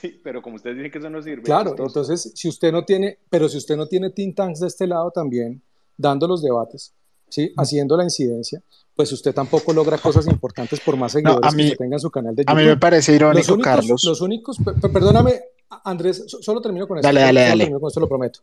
Sí, 0.00 0.18
pero 0.24 0.40
como 0.40 0.56
ustedes 0.56 0.76
dicen 0.76 0.90
que 0.90 0.96
eso 0.96 1.10
no 1.10 1.20
sirve. 1.20 1.42
Claro, 1.42 1.74
entonces, 1.76 2.32
si 2.34 2.48
usted 2.48 2.72
no 2.72 2.82
tiene, 2.82 3.18
pero 3.28 3.46
si 3.46 3.58
usted 3.58 3.76
no 3.76 3.86
tiene 3.86 4.08
think 4.08 4.34
tanks 4.34 4.60
de 4.60 4.68
este 4.68 4.86
lado 4.86 5.10
también, 5.10 5.60
dando 5.98 6.26
los 6.26 6.40
debates, 6.40 6.94
¿sí? 7.28 7.52
haciendo 7.58 7.94
la 7.94 8.04
incidencia, 8.04 8.62
pues 8.96 9.12
usted 9.12 9.34
tampoco 9.34 9.70
logra 9.74 9.98
cosas 9.98 10.26
importantes 10.28 10.80
por 10.80 10.96
más 10.96 11.12
seguidores 11.12 11.54
que 11.54 11.76
tenga 11.76 11.96
en 11.96 12.00
su 12.00 12.10
canal 12.10 12.34
de 12.34 12.40
YouTube. 12.40 12.56
A 12.56 12.58
mí 12.58 12.64
me 12.64 12.78
parece 12.78 13.14
irónico, 13.14 13.58
Carlos. 13.58 14.02
Los 14.02 14.22
únicos, 14.22 14.56
perdóname, 14.90 15.42
Andrés, 15.84 16.24
solo 16.26 16.62
termino 16.62 16.88
con 16.88 16.96
esto. 16.96 17.08
Dale, 17.08 17.20
dale, 17.20 17.40
dale. 17.42 17.70
Con 17.70 17.88
esto 17.88 18.00
lo 18.00 18.08
prometo. 18.08 18.40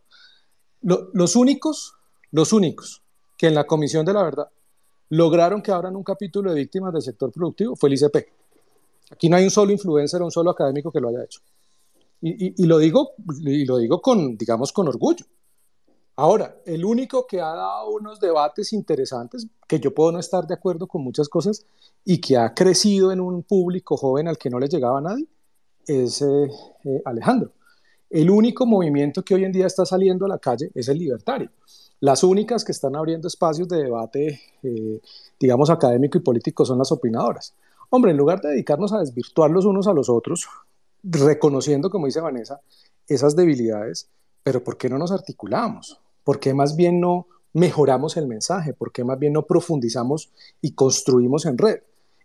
Los 0.81 1.35
únicos, 1.35 1.93
los 2.31 2.53
únicos 2.53 3.03
que 3.37 3.47
en 3.47 3.55
la 3.55 3.65
Comisión 3.65 4.05
de 4.05 4.13
la 4.13 4.23
Verdad 4.23 4.49
lograron 5.09 5.61
que 5.61 5.71
abran 5.71 5.95
un 5.95 6.03
capítulo 6.03 6.51
de 6.51 6.59
víctimas 6.59 6.93
del 6.93 7.01
sector 7.01 7.31
productivo 7.31 7.75
fue 7.75 7.89
el 7.89 7.95
ICP. 7.95 8.15
Aquí 9.11 9.29
no 9.29 9.37
hay 9.37 9.43
un 9.43 9.49
solo 9.49 9.71
influencer 9.71 10.21
o 10.21 10.25
un 10.25 10.31
solo 10.31 10.51
académico 10.51 10.91
que 10.91 10.99
lo 10.99 11.09
haya 11.09 11.23
hecho. 11.23 11.41
Y, 12.21 12.65
lo 12.65 12.77
digo, 12.77 13.13
y 13.41 13.65
lo 13.65 13.77
digo 13.77 14.01
con, 14.01 14.37
digamos, 14.37 14.73
con 14.73 14.87
orgullo. 14.89 15.25
Ahora, 16.17 16.57
el 16.65 16.83
único 16.83 17.25
que 17.25 17.39
ha 17.39 17.55
dado 17.55 17.91
unos 17.91 18.19
debates 18.19 18.73
interesantes, 18.73 19.47
que 19.65 19.79
yo 19.79 19.93
puedo 19.93 20.11
no 20.11 20.19
estar 20.19 20.45
de 20.45 20.53
acuerdo 20.53 20.85
con 20.85 21.01
muchas 21.01 21.29
cosas, 21.29 21.65
y 22.03 22.19
que 22.19 22.35
ha 22.35 22.53
crecido 22.53 23.13
en 23.13 23.21
un 23.21 23.43
público 23.43 23.95
joven 23.95 24.27
al 24.27 24.37
que 24.37 24.49
no 24.49 24.59
le 24.59 24.67
llegaba 24.67 24.99
a 24.99 25.01
nadie, 25.01 25.27
es 25.87 26.21
eh, 26.21 26.49
eh, 26.83 27.01
Alejandro. 27.05 27.53
El 28.09 28.31
único 28.31 28.65
movimiento 28.65 29.23
que 29.23 29.35
hoy 29.35 29.45
en 29.45 29.51
día 29.51 29.67
está 29.67 29.85
saliendo 29.85 30.25
a 30.25 30.29
la 30.29 30.39
calle 30.39 30.71
es 30.73 30.87
el 30.87 30.97
libertario. 30.97 31.51
Las 31.99 32.23
únicas 32.23 32.63
que 32.63 32.71
están 32.71 32.95
abriendo 32.95 33.27
espacios 33.27 33.67
de 33.67 33.83
debate, 33.83 34.41
eh, 34.63 34.99
digamos, 35.39 35.69
académico 35.69 36.17
y 36.17 36.21
político 36.21 36.65
son 36.65 36.79
las 36.79 36.91
opinadoras. 36.91 37.53
Hombre, 37.91 38.11
en 38.11 38.17
lugar 38.17 38.41
de 38.41 38.49
dedicarnos 38.49 38.93
a 38.93 38.99
desvirtuar 38.99 39.51
los 39.51 39.65
unos 39.65 39.87
a 39.87 39.93
los 39.93 40.09
otros, 40.09 40.47
reconociendo, 41.03 41.89
como 41.89 42.07
dice 42.07 42.21
Vanessa, 42.21 42.61
esas 43.07 43.35
debilidades, 43.35 44.09
pero 44.43 44.63
¿por 44.63 44.77
qué 44.77 44.89
no 44.89 44.97
nos 44.97 45.11
articulamos? 45.11 45.99
¿Por 46.23 46.39
qué 46.39 46.53
más 46.53 46.75
bien 46.75 46.99
no 46.99 47.27
mejoramos 47.53 48.17
el 48.17 48.27
mensaje? 48.27 48.73
¿Por 48.73 48.91
qué 48.91 49.03
más 49.03 49.19
bien 49.19 49.33
no 49.33 49.43
profundizamos 49.43 50.31
y 50.61 50.71
construimos 50.71 51.45
en 51.45 51.57
red? 51.57 51.79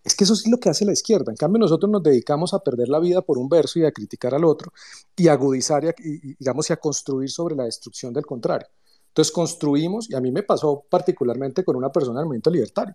Es 0.04 0.14
que 0.14 0.24
eso 0.24 0.34
es 0.34 0.46
lo 0.46 0.58
que 0.58 0.68
hace 0.68 0.84
la 0.84 0.92
izquierda. 0.92 1.32
En 1.32 1.36
cambio, 1.36 1.58
nosotros 1.58 1.90
nos 1.90 2.02
dedicamos 2.02 2.52
a 2.52 2.58
perder 2.58 2.88
la 2.88 3.00
vida 3.00 3.22
por 3.22 3.38
un 3.38 3.48
verso 3.48 3.78
y 3.78 3.86
a 3.86 3.90
criticar 3.90 4.34
al 4.34 4.44
otro 4.44 4.70
y 5.16 5.28
a 5.28 5.32
agudizar 5.32 5.82
y, 5.98 6.34
digamos, 6.34 6.68
y 6.68 6.74
a 6.74 6.76
construir 6.76 7.30
sobre 7.30 7.56
la 7.56 7.64
destrucción 7.64 8.12
del 8.12 8.26
contrario. 8.26 8.66
Entonces 9.08 9.32
construimos, 9.32 10.10
y 10.10 10.14
a 10.14 10.20
mí 10.20 10.30
me 10.30 10.42
pasó 10.42 10.84
particularmente 10.90 11.64
con 11.64 11.76
una 11.76 11.90
persona 11.90 12.18
del 12.18 12.26
movimiento 12.26 12.50
libertario, 12.50 12.94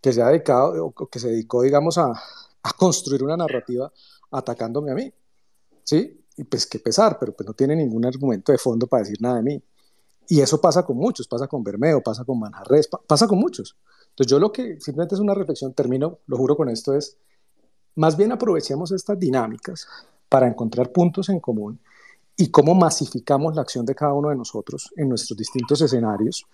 que 0.00 0.12
se 0.12 0.22
ha 0.22 0.28
dedicado, 0.28 0.94
que 1.10 1.18
se 1.18 1.28
dedicó, 1.28 1.62
digamos, 1.62 1.98
a, 1.98 2.12
a 2.62 2.72
construir 2.72 3.22
una 3.22 3.36
narrativa 3.36 3.92
atacándome 4.30 4.92
a 4.92 4.94
mí. 4.94 5.12
¿Sí? 5.82 6.24
Y 6.36 6.44
pues 6.44 6.66
qué 6.66 6.78
pesar, 6.78 7.18
pero 7.18 7.34
pues 7.34 7.46
no 7.46 7.52
tiene 7.52 7.76
ningún 7.76 8.04
argumento 8.04 8.52
de 8.52 8.58
fondo 8.58 8.86
para 8.86 9.02
decir 9.02 9.20
nada 9.20 9.36
de 9.36 9.42
mí. 9.42 9.62
Y 10.28 10.40
eso 10.40 10.60
pasa 10.60 10.84
con 10.84 10.96
muchos, 10.96 11.28
pasa 11.28 11.46
con 11.46 11.62
Bermeo, 11.62 12.02
pasa 12.02 12.24
con 12.24 12.38
Manjarres, 12.38 12.88
pasa 13.06 13.26
con 13.26 13.38
muchos. 13.38 13.76
Entonces 14.16 14.30
yo 14.30 14.38
lo 14.38 14.50
que 14.50 14.80
simplemente 14.80 15.14
es 15.14 15.20
una 15.20 15.34
reflexión, 15.34 15.74
termino, 15.74 16.20
lo 16.26 16.38
juro 16.38 16.56
con 16.56 16.70
esto, 16.70 16.94
es 16.94 17.18
más 17.96 18.16
bien 18.16 18.32
aprovechemos 18.32 18.90
estas 18.92 19.20
dinámicas 19.20 19.86
para 20.30 20.48
encontrar 20.48 20.90
puntos 20.90 21.28
en 21.28 21.38
común 21.38 21.78
y 22.34 22.50
cómo 22.50 22.74
masificamos 22.74 23.54
la 23.54 23.60
acción 23.60 23.84
de 23.84 23.94
cada 23.94 24.14
uno 24.14 24.30
de 24.30 24.36
nosotros 24.36 24.90
en 24.96 25.10
nuestros 25.10 25.36
distintos 25.36 25.82
escenarios 25.82 26.46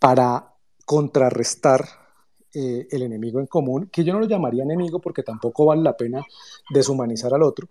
para 0.00 0.54
contrarrestar 0.86 1.86
eh, 2.54 2.88
el 2.90 3.02
enemigo 3.02 3.40
en 3.40 3.46
común, 3.46 3.90
que 3.92 4.04
yo 4.04 4.14
no 4.14 4.20
lo 4.20 4.26
llamaría 4.26 4.62
enemigo 4.62 4.98
porque 4.98 5.22
tampoco 5.22 5.66
vale 5.66 5.82
la 5.82 5.94
pena 5.94 6.24
deshumanizar 6.72 7.34
al 7.34 7.42
otro, 7.42 7.68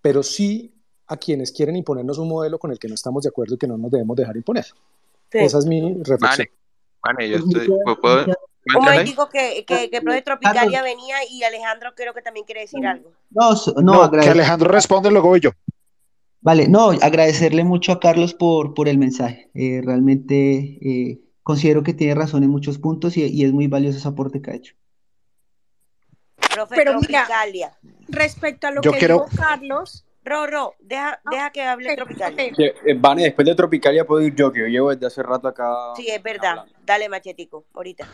pero 0.00 0.22
sí 0.22 0.74
a 1.08 1.18
quienes 1.18 1.52
quieren 1.52 1.76
imponernos 1.76 2.16
un 2.16 2.28
modelo 2.28 2.58
con 2.58 2.70
el 2.70 2.78
que 2.78 2.88
no 2.88 2.94
estamos 2.94 3.22
de 3.22 3.28
acuerdo 3.28 3.54
y 3.54 3.58
que 3.58 3.66
no 3.66 3.76
nos 3.76 3.90
debemos 3.90 4.16
dejar 4.16 4.36
imponer. 4.38 4.64
Esa 5.30 5.58
es 5.58 5.66
mi 5.66 5.92
reflexión. 6.02 6.48
Vale, 7.02 7.28
yo 7.28 7.36
estoy, 7.36 7.68
¿puedo, 8.00 8.26
un 8.76 8.84
momento 8.84 9.28
que, 9.28 9.64
que, 9.66 9.90
que 9.90 9.96
el 9.96 10.02
profe 10.02 10.22
Tropicalia 10.22 10.82
venía 10.82 11.16
y 11.30 11.42
Alejandro 11.42 11.94
creo 11.94 12.14
que 12.14 12.22
también 12.22 12.44
quiere 12.46 12.62
decir 12.62 12.86
algo. 12.86 13.12
No, 13.30 13.50
no, 13.82 14.10
que 14.10 14.28
Alejandro 14.28 14.70
responde, 14.70 15.10
luego 15.10 15.28
voy 15.28 15.40
yo. 15.40 15.50
Vale, 16.40 16.68
no, 16.68 16.90
agradecerle 16.90 17.64
mucho 17.64 17.92
a 17.92 18.00
Carlos 18.00 18.32
por, 18.34 18.74
por 18.74 18.88
el 18.88 18.98
mensaje. 18.98 19.50
Eh, 19.54 19.80
realmente 19.84 20.78
eh, 20.80 21.20
considero 21.42 21.82
que 21.82 21.94
tiene 21.94 22.14
razón 22.14 22.44
en 22.44 22.50
muchos 22.50 22.78
puntos 22.78 23.16
y, 23.16 23.44
es 23.44 23.52
muy 23.52 23.66
valioso 23.66 23.98
ese 23.98 24.08
aporte 24.08 24.40
que 24.40 24.50
ha 24.50 24.54
hecho. 24.54 24.74
Pero 26.70 26.98
mira, 27.00 27.26
respecto 28.08 28.66
a 28.66 28.70
lo 28.70 28.80
que 28.80 28.98
dijo 28.98 29.26
Carlos. 29.36 30.04
Ro, 30.28 30.74
deja, 30.78 31.20
ah, 31.24 31.30
deja 31.30 31.50
que 31.50 31.62
hable 31.62 31.96
Tropicalia. 31.96 32.52
Eh, 32.58 32.94
Vane, 32.98 33.22
después 33.24 33.46
de 33.46 33.54
Tropicalia 33.54 34.04
puedo 34.04 34.20
ir 34.20 34.34
yo, 34.34 34.52
que 34.52 34.60
yo 34.60 34.66
llevo 34.66 34.90
desde 34.90 35.06
hace 35.06 35.22
rato 35.22 35.48
acá. 35.48 35.94
Sí, 35.96 36.06
es 36.08 36.22
verdad. 36.22 36.66
Dale, 36.84 37.08
machetico, 37.08 37.64
ahorita. 37.72 38.06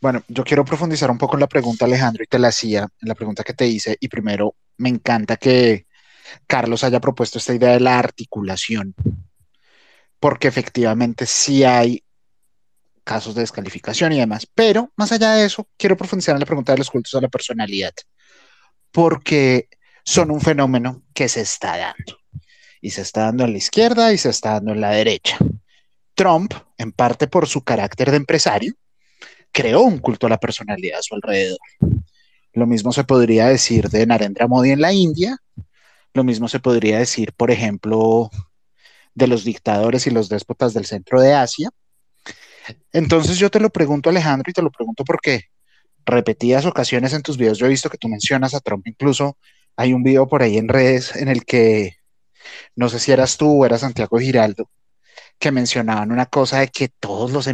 Bueno, 0.00 0.24
yo 0.28 0.44
quiero 0.44 0.64
profundizar 0.64 1.10
un 1.10 1.18
poco 1.18 1.36
en 1.36 1.40
la 1.40 1.46
pregunta, 1.46 1.84
Alejandro, 1.84 2.24
y 2.24 2.26
te 2.26 2.38
la 2.38 2.48
hacía, 2.48 2.88
en 3.00 3.08
la 3.08 3.14
pregunta 3.14 3.44
que 3.44 3.52
te 3.52 3.66
hice. 3.66 3.96
Y 4.00 4.08
primero, 4.08 4.54
me 4.78 4.88
encanta 4.88 5.36
que 5.36 5.86
Carlos 6.46 6.84
haya 6.84 7.00
propuesto 7.00 7.38
esta 7.38 7.54
idea 7.54 7.72
de 7.72 7.80
la 7.80 7.98
articulación, 7.98 8.94
porque 10.18 10.48
efectivamente 10.48 11.26
sí 11.26 11.64
hay 11.64 12.02
casos 13.04 13.34
de 13.34 13.42
descalificación 13.42 14.12
y 14.12 14.20
demás, 14.20 14.46
pero 14.54 14.90
más 14.96 15.12
allá 15.12 15.32
de 15.32 15.44
eso, 15.44 15.68
quiero 15.76 15.96
profundizar 15.96 16.34
en 16.34 16.40
la 16.40 16.46
pregunta 16.46 16.72
de 16.72 16.78
los 16.78 16.90
cultos 16.90 17.14
a 17.14 17.20
la 17.20 17.28
personalidad, 17.28 17.92
porque 18.92 19.68
son 20.04 20.30
un 20.30 20.40
fenómeno 20.40 21.02
que 21.12 21.28
se 21.28 21.40
está 21.40 21.76
dando, 21.76 22.18
y 22.80 22.90
se 22.90 23.02
está 23.02 23.22
dando 23.22 23.44
en 23.44 23.52
la 23.52 23.58
izquierda 23.58 24.12
y 24.12 24.18
se 24.18 24.30
está 24.30 24.52
dando 24.52 24.72
en 24.72 24.80
la 24.80 24.90
derecha. 24.90 25.36
Trump, 26.14 26.54
en 26.78 26.92
parte 26.92 27.26
por 27.26 27.48
su 27.48 27.62
carácter 27.62 28.10
de 28.10 28.18
empresario, 28.18 28.74
creó 29.52 29.82
un 29.82 29.98
culto 29.98 30.26
a 30.26 30.30
la 30.30 30.38
personalidad 30.38 30.98
a 30.98 31.02
su 31.02 31.14
alrededor. 31.14 31.58
Lo 32.52 32.66
mismo 32.66 32.92
se 32.92 33.04
podría 33.04 33.48
decir 33.48 33.88
de 33.88 34.06
Narendra 34.06 34.46
Modi 34.46 34.70
en 34.70 34.80
la 34.80 34.92
India, 34.92 35.36
lo 36.14 36.24
mismo 36.24 36.48
se 36.48 36.58
podría 36.58 36.98
decir, 36.98 37.32
por 37.32 37.50
ejemplo, 37.50 38.30
de 39.14 39.26
los 39.26 39.44
dictadores 39.44 40.06
y 40.06 40.10
los 40.10 40.28
déspotas 40.28 40.74
del 40.74 40.86
centro 40.86 41.20
de 41.20 41.34
Asia. 41.34 41.70
Entonces 42.92 43.38
yo 43.38 43.50
te 43.50 43.60
lo 43.60 43.70
pregunto, 43.70 44.10
Alejandro, 44.10 44.50
y 44.50 44.52
te 44.52 44.62
lo 44.62 44.70
pregunto 44.70 45.04
porque 45.04 45.44
repetidas 46.04 46.66
ocasiones 46.66 47.12
en 47.12 47.22
tus 47.22 47.36
videos 47.36 47.58
yo 47.58 47.66
he 47.66 47.70
visto 47.70 47.90
que 47.90 47.98
tú 47.98 48.08
mencionas 48.08 48.54
a 48.54 48.60
Trump, 48.60 48.86
incluso 48.86 49.36
hay 49.76 49.92
un 49.92 50.02
video 50.02 50.26
por 50.28 50.42
ahí 50.42 50.58
en 50.58 50.68
redes 50.68 51.14
en 51.14 51.28
el 51.28 51.44
que, 51.44 51.96
no 52.74 52.88
sé 52.88 52.98
si 52.98 53.12
eras 53.12 53.36
tú 53.36 53.62
o 53.62 53.66
era 53.66 53.78
Santiago 53.78 54.18
Giraldo, 54.18 54.68
que 55.40 55.50
mencionaban 55.50 56.12
una 56.12 56.26
cosa 56.26 56.60
de 56.60 56.68
que 56.68 56.88
todos 56.88 57.32
los, 57.32 57.48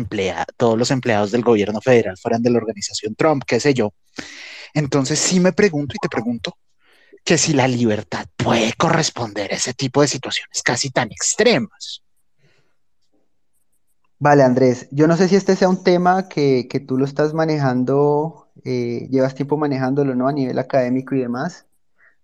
todos 0.57 0.79
los 0.79 0.91
empleados 0.91 1.31
del 1.31 1.43
gobierno 1.43 1.81
federal 1.81 2.19
fueran 2.19 2.43
de 2.43 2.51
la 2.51 2.59
organización 2.59 3.15
Trump, 3.15 3.45
qué 3.47 3.61
sé 3.61 3.73
yo. 3.73 3.95
Entonces 4.75 5.19
sí 5.19 5.41
me 5.41 5.53
pregunto 5.53 5.95
y 5.95 5.99
te 5.99 6.09
pregunto 6.09 6.59
que 7.25 7.39
si 7.39 7.55
la 7.55 7.67
libertad 7.67 8.27
puede 8.37 8.73
corresponder 8.75 9.53
a 9.53 9.57
ese 9.57 9.73
tipo 9.73 10.03
de 10.03 10.09
situaciones 10.09 10.63
casi 10.63 10.91
tan 10.91 11.11
extremas. 11.11 12.03
Vale, 14.19 14.43
Andrés, 14.43 14.89
yo 14.91 15.07
no 15.07 15.17
sé 15.17 15.29
si 15.29 15.37
este 15.37 15.57
sea 15.57 15.69
un 15.69 15.85
tema 15.85 16.29
que, 16.29 16.69
tú 16.87 16.97
lo 16.97 17.05
estás 17.05 17.35
manejando, 17.35 18.49
eh, 18.65 19.09
llevas 19.11 19.35
tiempo 19.35 19.57
manejándolo, 19.57 20.15
¿no? 20.15 20.27
A 20.27 20.33
nivel 20.33 20.59
académico 20.59 21.15
y 21.15 21.21
demás. 21.21 21.67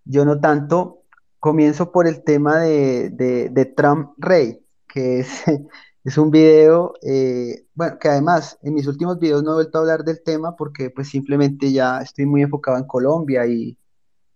Yo 0.05 0.25
no 0.25 0.41
tanto. 0.41 1.03
Comienzo 1.39 1.91
por 1.91 2.07
el 2.07 2.23
tema 2.23 2.61
de, 2.61 3.73
Trump 3.77 4.13
Rey, 4.17 4.62
que 4.93 5.21
es, 5.21 5.43
es 6.05 6.19
un 6.19 6.31
video, 6.31 6.95
eh, 7.03 7.67
bueno, 7.75 7.99
que 7.99 8.09
además 8.09 8.59
en 8.63 8.75
mis 8.75 8.87
últimos 8.87 9.19
videos 9.19 9.43
no 9.43 9.53
he 9.53 9.55
vuelto 9.55 9.79
a 9.79 9.81
hablar 9.83 10.05
del 10.05 10.23
tema 10.23 10.57
porque 10.57 10.91
pues 10.91 11.09
simplemente 11.09 11.73
ya 11.73 12.01
estoy 12.01 12.27
muy 12.27 12.43
enfocado 12.43 12.79
en 12.79 12.87
Colombia 12.87 13.47
y, 13.47 13.79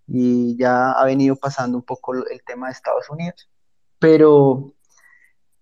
y 0.07 0.57
ya 0.59 0.92
ha 0.92 1.04
venido 1.04 1.36
pasando 1.36 1.76
un 1.78 1.84
poco 1.84 2.14
el 2.14 2.42
tema 2.44 2.66
de 2.68 2.72
Estados 2.72 3.09
Unidos. 3.11 3.48
Pero 3.98 4.74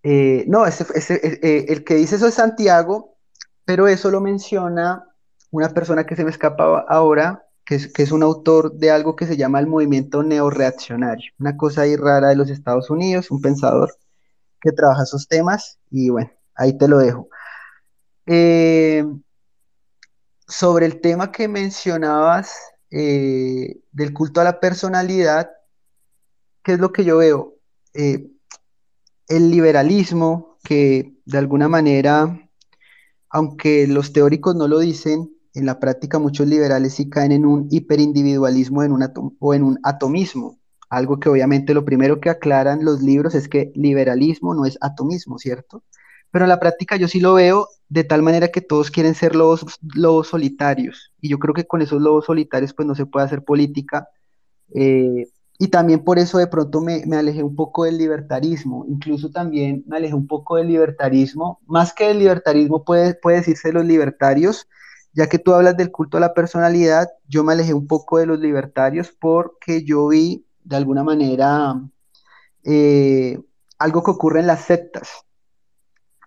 eh, 0.02 0.44
no, 0.48 0.66
ese, 0.66 0.84
eh, 0.94 1.40
eh, 1.42 1.66
el 1.68 1.84
que 1.84 1.94
dice 1.94 2.16
eso 2.16 2.28
es 2.28 2.34
Santiago, 2.34 3.16
pero 3.64 3.88
eso 3.88 4.10
lo 4.10 4.20
menciona 4.20 5.04
una 5.50 5.70
persona 5.70 6.04
que 6.04 6.16
se 6.16 6.24
me 6.24 6.30
escapa 6.30 6.84
ahora, 6.88 7.46
que 7.64 7.76
es, 7.76 7.92
que 7.92 8.02
es 8.02 8.12
un 8.12 8.22
autor 8.22 8.74
de 8.74 8.90
algo 8.90 9.16
que 9.16 9.26
se 9.26 9.36
llama 9.36 9.60
el 9.60 9.66
movimiento 9.66 10.22
neoreaccionario, 10.22 11.32
una 11.38 11.56
cosa 11.56 11.82
ahí 11.82 11.96
rara 11.96 12.28
de 12.28 12.36
los 12.36 12.50
Estados 12.50 12.90
Unidos, 12.90 13.30
un 13.30 13.40
pensador 13.40 13.94
que 14.64 14.72
trabaja 14.72 15.02
esos 15.02 15.28
temas, 15.28 15.78
y 15.90 16.08
bueno, 16.08 16.30
ahí 16.54 16.76
te 16.78 16.88
lo 16.88 16.98
dejo. 16.98 17.28
sobre 20.48 20.86
el 20.86 21.00
tema 21.02 21.30
que 21.30 21.48
mencionabas 21.48 22.56
del 22.90 24.12
culto 24.14 24.40
a 24.40 24.44
la 24.44 24.60
personalidad, 24.60 25.50
¿qué 26.62 26.72
es 26.72 26.78
lo 26.78 26.92
que 26.92 27.04
yo 27.04 27.18
veo? 27.18 27.50
el 27.92 29.50
liberalismo, 29.50 30.58
que 30.64 31.14
de 31.24 31.38
alguna 31.38 31.68
manera, 31.68 32.50
aunque 33.30 33.86
los 33.86 34.12
teóricos 34.12 34.54
no 34.56 34.66
lo 34.68 34.78
dicen, 34.78 35.30
en 35.54 35.66
la 35.66 35.78
práctica 35.78 36.18
muchos 36.18 36.46
liberales 36.46 36.94
sí 36.94 37.08
caen 37.08 37.32
en 37.32 37.46
un 37.46 37.68
hiperindividualismo 37.70 38.82
en 38.82 38.92
o 39.38 39.54
en 39.54 39.62
un 39.62 39.78
atomismo. 39.82 40.58
Algo 40.90 41.18
que 41.18 41.28
obviamente 41.28 41.74
lo 41.74 41.84
primero 41.84 42.20
que 42.20 42.30
aclaran 42.30 42.84
los 42.84 43.02
libros 43.02 43.34
es 43.34 43.48
que 43.48 43.72
liberalismo 43.74 44.54
no 44.54 44.66
es 44.66 44.78
atomismo, 44.80 45.38
¿cierto? 45.38 45.82
Pero 46.30 46.44
en 46.44 46.48
la 46.48 46.60
práctica 46.60 46.96
yo 46.96 47.08
sí 47.08 47.20
lo 47.20 47.34
veo 47.34 47.68
de 47.88 48.04
tal 48.04 48.22
manera 48.22 48.48
que 48.48 48.60
todos 48.60 48.90
quieren 48.90 49.14
ser 49.14 49.36
lobos, 49.36 49.64
lobos 49.94 50.28
solitarios. 50.28 51.12
Y 51.20 51.28
yo 51.28 51.38
creo 51.38 51.54
que 51.54 51.66
con 51.66 51.82
esos 51.82 52.02
lobos 52.02 52.26
solitarios 52.26 52.74
pues 52.74 52.86
no 52.88 52.94
se 52.94 53.06
puede 53.06 53.26
hacer 53.26 53.44
política. 53.44 54.08
Eh, 54.74 55.28
y 55.58 55.68
también 55.68 56.02
por 56.02 56.18
eso 56.18 56.38
de 56.38 56.48
pronto 56.48 56.80
me, 56.80 57.04
alejé 57.16 57.42
un 57.42 57.54
poco 57.54 57.84
del 57.84 57.98
libertarismo, 57.98 58.84
incluso 58.88 59.30
también 59.30 59.84
me 59.86 59.96
alejé 59.98 60.14
un 60.14 60.26
poco 60.26 60.56
del 60.56 60.66
libertarismo, 60.68 61.60
más 61.66 61.92
que 61.92 62.08
del 62.08 62.18
libertarismo 62.18 62.84
puede, 62.84 63.14
puede 63.14 63.38
decirse 63.38 63.72
los 63.72 63.84
libertarios, 63.84 64.66
ya 65.12 65.28
que 65.28 65.38
tú 65.38 65.54
hablas 65.54 65.76
del 65.76 65.92
culto 65.92 66.16
a 66.16 66.20
la 66.20 66.34
personalidad, 66.34 67.08
yo 67.28 67.44
me 67.44 67.52
alejé 67.52 67.72
un 67.72 67.86
poco 67.86 68.18
de 68.18 68.26
los 68.26 68.40
libertarios 68.40 69.14
porque 69.18 69.84
yo 69.84 70.08
vi 70.08 70.43
de 70.64 70.76
alguna 70.76 71.04
manera 71.04 71.80
eh, 72.64 73.38
algo 73.78 74.02
que 74.02 74.10
ocurre 74.10 74.40
en 74.40 74.46
las 74.46 74.62
sectas. 74.62 75.24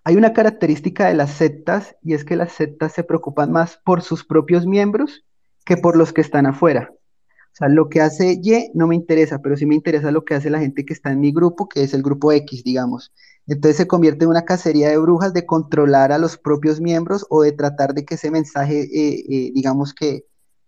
Hay 0.04 0.16
una 0.16 0.32
característica 0.32 1.08
de 1.08 1.14
las 1.14 1.32
sectas 1.32 1.96
y 2.02 2.14
es 2.14 2.24
que 2.24 2.36
las 2.36 2.52
sectas 2.52 2.92
se 2.92 3.04
preocupan 3.04 3.52
más 3.52 3.78
por 3.84 4.00
sus 4.02 4.24
propios 4.24 4.66
miembros 4.66 5.24
que 5.64 5.76
por 5.76 5.96
los 5.96 6.12
que 6.12 6.22
están 6.22 6.46
afuera. 6.46 6.90
O 6.90 7.56
sea, 7.58 7.68
lo 7.68 7.88
que 7.88 8.00
hace 8.00 8.40
Y 8.42 8.70
no 8.74 8.86
me 8.86 8.94
interesa, 8.94 9.40
pero 9.40 9.56
sí 9.56 9.66
me 9.66 9.74
interesa 9.74 10.10
lo 10.10 10.24
que 10.24 10.34
hace 10.34 10.48
la 10.48 10.60
gente 10.60 10.84
que 10.84 10.94
está 10.94 11.10
en 11.10 11.20
mi 11.20 11.32
grupo, 11.32 11.68
que 11.68 11.82
es 11.82 11.92
el 11.92 12.02
grupo 12.02 12.32
X, 12.32 12.62
digamos. 12.62 13.12
Entonces 13.46 13.76
se 13.76 13.86
convierte 13.86 14.24
en 14.24 14.30
una 14.30 14.44
cacería 14.44 14.90
de 14.90 14.98
brujas 14.98 15.32
de 15.32 15.44
controlar 15.44 16.12
a 16.12 16.18
los 16.18 16.38
propios 16.38 16.80
miembros 16.80 17.26
o 17.30 17.42
de 17.42 17.52
tratar 17.52 17.94
de 17.94 18.04
que 18.04 18.14
ese 18.14 18.30
mensaje, 18.30 18.82
eh, 18.82 19.24
eh, 19.28 19.50
digamos 19.54 19.92
que 19.94 20.24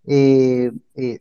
eh, 0.07 0.73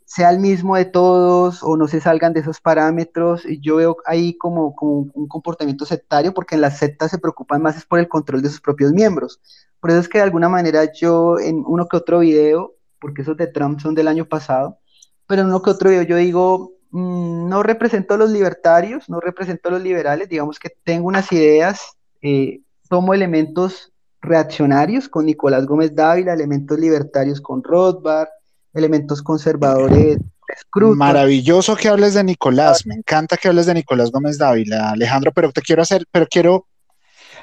sea 0.05 0.29
el 0.29 0.39
mismo 0.39 0.75
de 0.75 0.85
todos 0.85 1.61
o 1.63 1.75
no 1.77 1.87
se 1.87 2.01
salgan 2.01 2.33
de 2.33 2.39
esos 2.41 2.61
parámetros. 2.61 3.43
Yo 3.61 3.77
veo 3.77 3.97
ahí 4.05 4.37
como, 4.37 4.75
como, 4.75 5.09
un 5.13 5.27
comportamiento 5.27 5.85
sectario 5.85 6.33
porque 6.33 6.55
en 6.55 6.61
las 6.61 6.77
sectas 6.77 7.11
se 7.11 7.17
preocupan 7.17 7.61
más 7.61 7.77
es 7.77 7.85
por 7.85 7.99
el 7.99 8.07
control 8.07 8.41
de 8.41 8.49
sus 8.49 8.61
propios 8.61 8.91
miembros. 8.93 9.39
Por 9.79 9.91
eso 9.91 9.99
es 9.99 10.09
que 10.09 10.17
de 10.17 10.25
alguna 10.25 10.49
manera 10.49 10.91
yo 10.93 11.39
en 11.39 11.63
uno 11.65 11.87
que 11.87 11.97
otro 11.97 12.19
video, 12.19 12.75
porque 12.99 13.21
esos 13.21 13.37
de 13.37 13.47
Trump 13.47 13.79
son 13.79 13.95
del 13.95 14.07
año 14.07 14.25
pasado, 14.25 14.79
pero 15.27 15.41
en 15.41 15.47
uno 15.47 15.61
que 15.61 15.69
otro 15.69 15.91
yo 15.91 16.15
digo, 16.17 16.73
mm, 16.91 17.47
no 17.47 17.63
represento 17.63 18.15
a 18.15 18.17
los 18.17 18.31
libertarios, 18.31 19.09
no 19.09 19.19
represento 19.19 19.69
a 19.69 19.73
los 19.73 19.81
liberales, 19.81 20.29
digamos 20.29 20.59
que 20.59 20.69
tengo 20.83 21.07
unas 21.07 21.31
ideas, 21.31 21.97
eh, 22.21 22.61
tomo 22.89 23.13
elementos 23.13 23.93
reaccionarios 24.21 25.07
con 25.07 25.25
Nicolás 25.25 25.65
Gómez 25.65 25.95
Dávila, 25.95 26.33
elementos 26.33 26.77
libertarios 26.77 27.39
con 27.39 27.63
Rothbard, 27.63 28.27
elementos 28.73 29.21
conservadores. 29.21 30.17
Maravilloso 30.95 31.75
que 31.75 31.89
hables 31.89 32.15
de 32.15 32.23
Nicolás, 32.23 32.85
me 32.85 32.95
encanta 32.95 33.37
que 33.37 33.47
hables 33.47 33.67
de 33.67 33.75
Nicolás 33.75 34.11
Gómez 34.11 34.37
Dávila, 34.37 34.91
Alejandro, 34.91 35.31
pero 35.31 35.51
te 35.51 35.61
quiero 35.61 35.83
hacer, 35.83 36.05
pero 36.11 36.25
quiero 36.27 36.67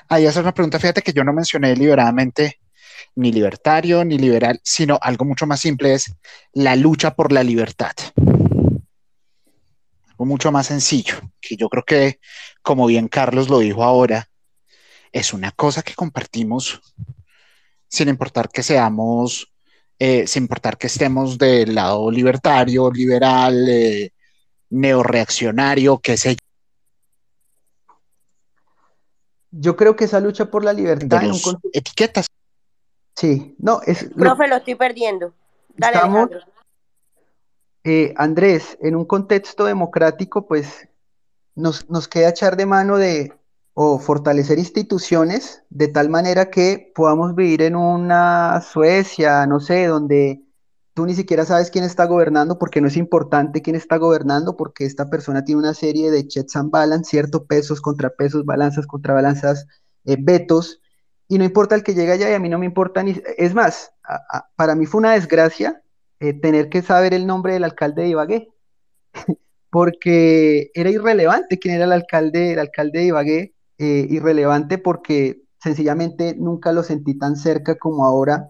ahí 0.08 0.26
hacer 0.26 0.42
una 0.42 0.54
pregunta, 0.54 0.80
fíjate 0.80 1.02
que 1.02 1.12
yo 1.12 1.22
no 1.22 1.32
mencioné 1.32 1.68
deliberadamente 1.68 2.58
ni 3.14 3.32
libertario 3.32 4.04
ni 4.04 4.18
liberal, 4.18 4.60
sino 4.62 4.98
algo 5.00 5.24
mucho 5.24 5.46
más 5.46 5.60
simple 5.60 5.94
es 5.94 6.12
la 6.52 6.76
lucha 6.76 7.14
por 7.14 7.32
la 7.32 7.42
libertad. 7.42 7.92
Algo 10.08 10.24
mucho 10.24 10.52
más 10.52 10.66
sencillo, 10.66 11.16
que 11.40 11.56
yo 11.56 11.68
creo 11.68 11.84
que, 11.84 12.20
como 12.62 12.86
bien 12.86 13.08
Carlos 13.08 13.48
lo 13.48 13.60
dijo 13.60 13.84
ahora, 13.84 14.28
es 15.12 15.32
una 15.32 15.50
cosa 15.52 15.82
que 15.82 15.94
compartimos 15.94 16.80
sin 17.88 18.08
importar 18.08 18.48
que 18.50 18.62
seamos, 18.62 19.52
eh, 19.98 20.26
sin 20.26 20.44
importar 20.44 20.76
que 20.76 20.86
estemos 20.86 21.38
del 21.38 21.74
lado 21.74 22.10
libertario, 22.10 22.90
liberal, 22.90 23.68
eh, 23.68 24.12
neoreaccionario, 24.70 25.98
qué 25.98 26.16
sé 26.16 26.34
yo. 26.34 26.38
Yo 29.52 29.76
creo 29.76 29.96
que 29.96 30.04
esa 30.04 30.20
lucha 30.20 30.50
por 30.50 30.64
la 30.64 30.72
libertad 30.72 31.24
en 31.24 31.32
etiquetas 31.72 32.26
Sí, 33.16 33.56
no, 33.58 33.80
es... 33.86 34.04
Profe, 34.14 34.46
lo, 34.46 34.56
estoy 34.56 34.74
perdiendo. 34.74 35.32
Dale, 35.74 35.96
estamos, 35.96 36.28
eh, 37.82 38.12
Andrés, 38.16 38.76
en 38.82 38.94
un 38.94 39.06
contexto 39.06 39.64
democrático, 39.64 40.46
pues 40.46 40.88
nos, 41.54 41.88
nos 41.88 42.08
queda 42.08 42.28
echar 42.28 42.56
de 42.56 42.66
mano 42.66 42.98
de 42.98 43.32
o 43.78 43.98
fortalecer 43.98 44.58
instituciones 44.58 45.62
de 45.68 45.88
tal 45.88 46.08
manera 46.08 46.48
que 46.48 46.90
podamos 46.94 47.34
vivir 47.34 47.60
en 47.60 47.76
una 47.76 48.62
Suecia, 48.62 49.46
no 49.46 49.60
sé, 49.60 49.84
donde 49.84 50.40
tú 50.94 51.04
ni 51.04 51.14
siquiera 51.14 51.44
sabes 51.44 51.70
quién 51.70 51.84
está 51.84 52.06
gobernando 52.06 52.58
porque 52.58 52.80
no 52.80 52.88
es 52.88 52.96
importante 52.96 53.60
quién 53.60 53.76
está 53.76 53.98
gobernando 53.98 54.56
porque 54.56 54.86
esta 54.86 55.10
persona 55.10 55.44
tiene 55.44 55.58
una 55.58 55.74
serie 55.74 56.10
de 56.10 56.26
checks 56.26 56.56
and 56.56 56.70
balance, 56.70 57.10
cierto, 57.10 57.44
pesos, 57.44 57.82
contrapesos, 57.82 58.46
balanzas, 58.46 58.86
contrabalanzas, 58.86 59.66
eh, 60.06 60.16
vetos, 60.18 60.80
y 61.28 61.36
no 61.36 61.44
importa 61.44 61.74
el 61.74 61.82
que 61.82 61.94
llegue 61.94 62.12
allá 62.12 62.30
y 62.30 62.32
a 62.34 62.38
mí 62.38 62.48
no 62.48 62.58
me 62.58 62.64
importa 62.64 63.02
ni... 63.02 63.20
Es 63.36 63.52
más, 63.52 63.92
para 64.56 64.74
mí 64.74 64.86
fue 64.86 65.00
una 65.00 65.12
desgracia 65.12 65.82
eh, 66.18 66.32
tener 66.32 66.70
que 66.70 66.80
saber 66.80 67.12
el 67.12 67.26
nombre 67.26 67.52
del 67.52 67.64
alcalde 67.64 68.04
de 68.04 68.08
Ibagué, 68.08 68.48
porque 69.68 70.70
era 70.72 70.88
irrelevante 70.88 71.58
quién 71.58 71.74
era 71.74 71.84
el 71.84 71.92
alcalde, 71.92 72.54
el 72.54 72.58
alcalde 72.58 73.00
de 73.00 73.04
Ibagué, 73.04 73.55
eh, 73.78 74.06
irrelevante 74.08 74.78
porque 74.78 75.42
sencillamente 75.60 76.34
nunca 76.36 76.72
lo 76.72 76.82
sentí 76.82 77.18
tan 77.18 77.36
cerca 77.36 77.76
como 77.76 78.06
ahora 78.06 78.46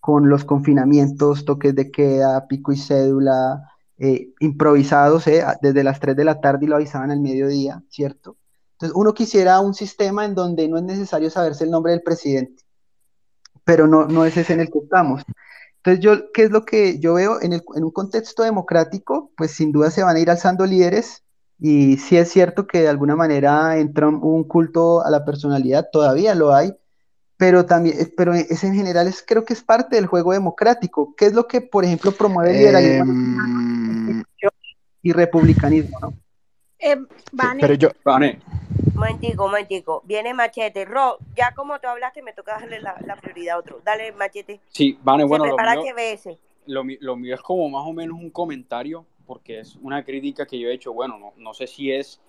con 0.00 0.28
los 0.28 0.44
confinamientos, 0.44 1.44
toques 1.44 1.74
de 1.74 1.90
queda, 1.90 2.46
pico 2.46 2.72
y 2.72 2.76
cédula, 2.76 3.70
eh, 3.96 4.34
improvisados, 4.40 5.24
desde 5.62 5.84
las 5.84 6.00
3 6.00 6.16
de 6.16 6.24
la 6.24 6.40
tarde 6.40 6.66
y 6.66 6.68
lo 6.68 6.76
avisaban 6.76 7.10
al 7.10 7.20
mediodía, 7.20 7.82
¿cierto? 7.88 8.36
Entonces, 8.72 8.94
uno 8.96 9.14
quisiera 9.14 9.60
un 9.60 9.72
sistema 9.72 10.24
en 10.24 10.34
donde 10.34 10.68
no 10.68 10.76
es 10.76 10.82
necesario 10.82 11.30
saberse 11.30 11.64
el 11.64 11.70
nombre 11.70 11.92
del 11.92 12.02
presidente, 12.02 12.64
pero 13.64 13.86
no, 13.86 14.06
no 14.06 14.26
es 14.26 14.36
ese 14.36 14.52
en 14.52 14.60
el 14.60 14.70
que 14.70 14.80
estamos. 14.80 15.22
Entonces, 15.76 16.04
yo, 16.04 16.32
¿qué 16.32 16.42
es 16.44 16.50
lo 16.50 16.64
que 16.64 16.98
yo 16.98 17.14
veo 17.14 17.40
en, 17.40 17.54
en 17.54 17.84
un 17.84 17.90
contexto 17.90 18.42
democrático? 18.42 19.30
Pues 19.36 19.52
sin 19.52 19.72
duda 19.72 19.90
se 19.90 20.02
van 20.02 20.16
a 20.16 20.20
ir 20.20 20.28
alzando 20.28 20.66
líderes 20.66 21.23
y 21.60 21.96
sí 21.96 22.16
es 22.16 22.30
cierto 22.30 22.66
que 22.66 22.82
de 22.82 22.88
alguna 22.88 23.16
manera 23.16 23.78
entra 23.78 24.08
un 24.08 24.44
culto 24.44 25.04
a 25.04 25.10
la 25.10 25.24
personalidad, 25.24 25.88
todavía 25.92 26.34
lo 26.34 26.54
hay, 26.54 26.74
pero 27.36 27.66
también, 27.66 28.00
eh, 28.00 28.12
pero 28.16 28.32
es 28.34 28.62
en 28.64 28.74
general 28.74 29.08
es, 29.08 29.24
creo 29.26 29.44
que 29.44 29.52
es 29.52 29.62
parte 29.62 29.96
del 29.96 30.06
juego 30.06 30.32
democrático. 30.32 31.14
¿Qué 31.16 31.26
es 31.26 31.34
lo 31.34 31.46
que, 31.46 31.60
por 31.60 31.84
ejemplo, 31.84 32.12
promueve 32.12 32.50
el 32.50 32.58
liberalismo 32.58 33.12
em, 33.12 34.24
y 35.02 35.12
republicanismo? 35.12 35.98
¿no? 36.00 36.14
Eh, 36.78 36.96
pero 37.60 37.74
yo, 37.74 37.90
Vane. 38.04 38.40
Momentico, 38.94 39.46
momentico. 39.46 40.02
Viene 40.04 40.34
Machete. 40.34 40.84
Ro, 40.84 41.18
ya 41.36 41.52
como 41.54 41.78
tú 41.80 41.88
hablaste, 41.88 42.22
me 42.22 42.32
toca 42.32 42.52
darle 42.58 42.80
la, 42.80 42.94
prioridad 43.20 43.56
a 43.56 43.58
otro. 43.58 43.80
Dale, 43.84 44.12
Machete. 44.12 44.60
Sí, 44.68 44.98
Vane, 45.02 45.24
bueno, 45.24 45.46
lo 45.46 45.56
mío, 45.56 46.38
lo, 46.66 46.84
lo 47.00 47.16
mío 47.16 47.34
es 47.34 47.40
como 47.40 47.68
más 47.68 47.86
o 47.86 47.92
menos 47.92 48.18
un 48.18 48.30
comentario, 48.30 49.06
porque 49.26 49.60
es 49.60 49.76
una 49.76 50.04
crítica 50.04 50.46
que 50.46 50.58
yo 50.58 50.68
he 50.68 50.74
hecho. 50.74 50.92
Bueno, 50.92 51.18
no, 51.18 51.32
no 51.36 51.54
sé 51.54 51.66
si 51.66 51.90
es 51.90 52.20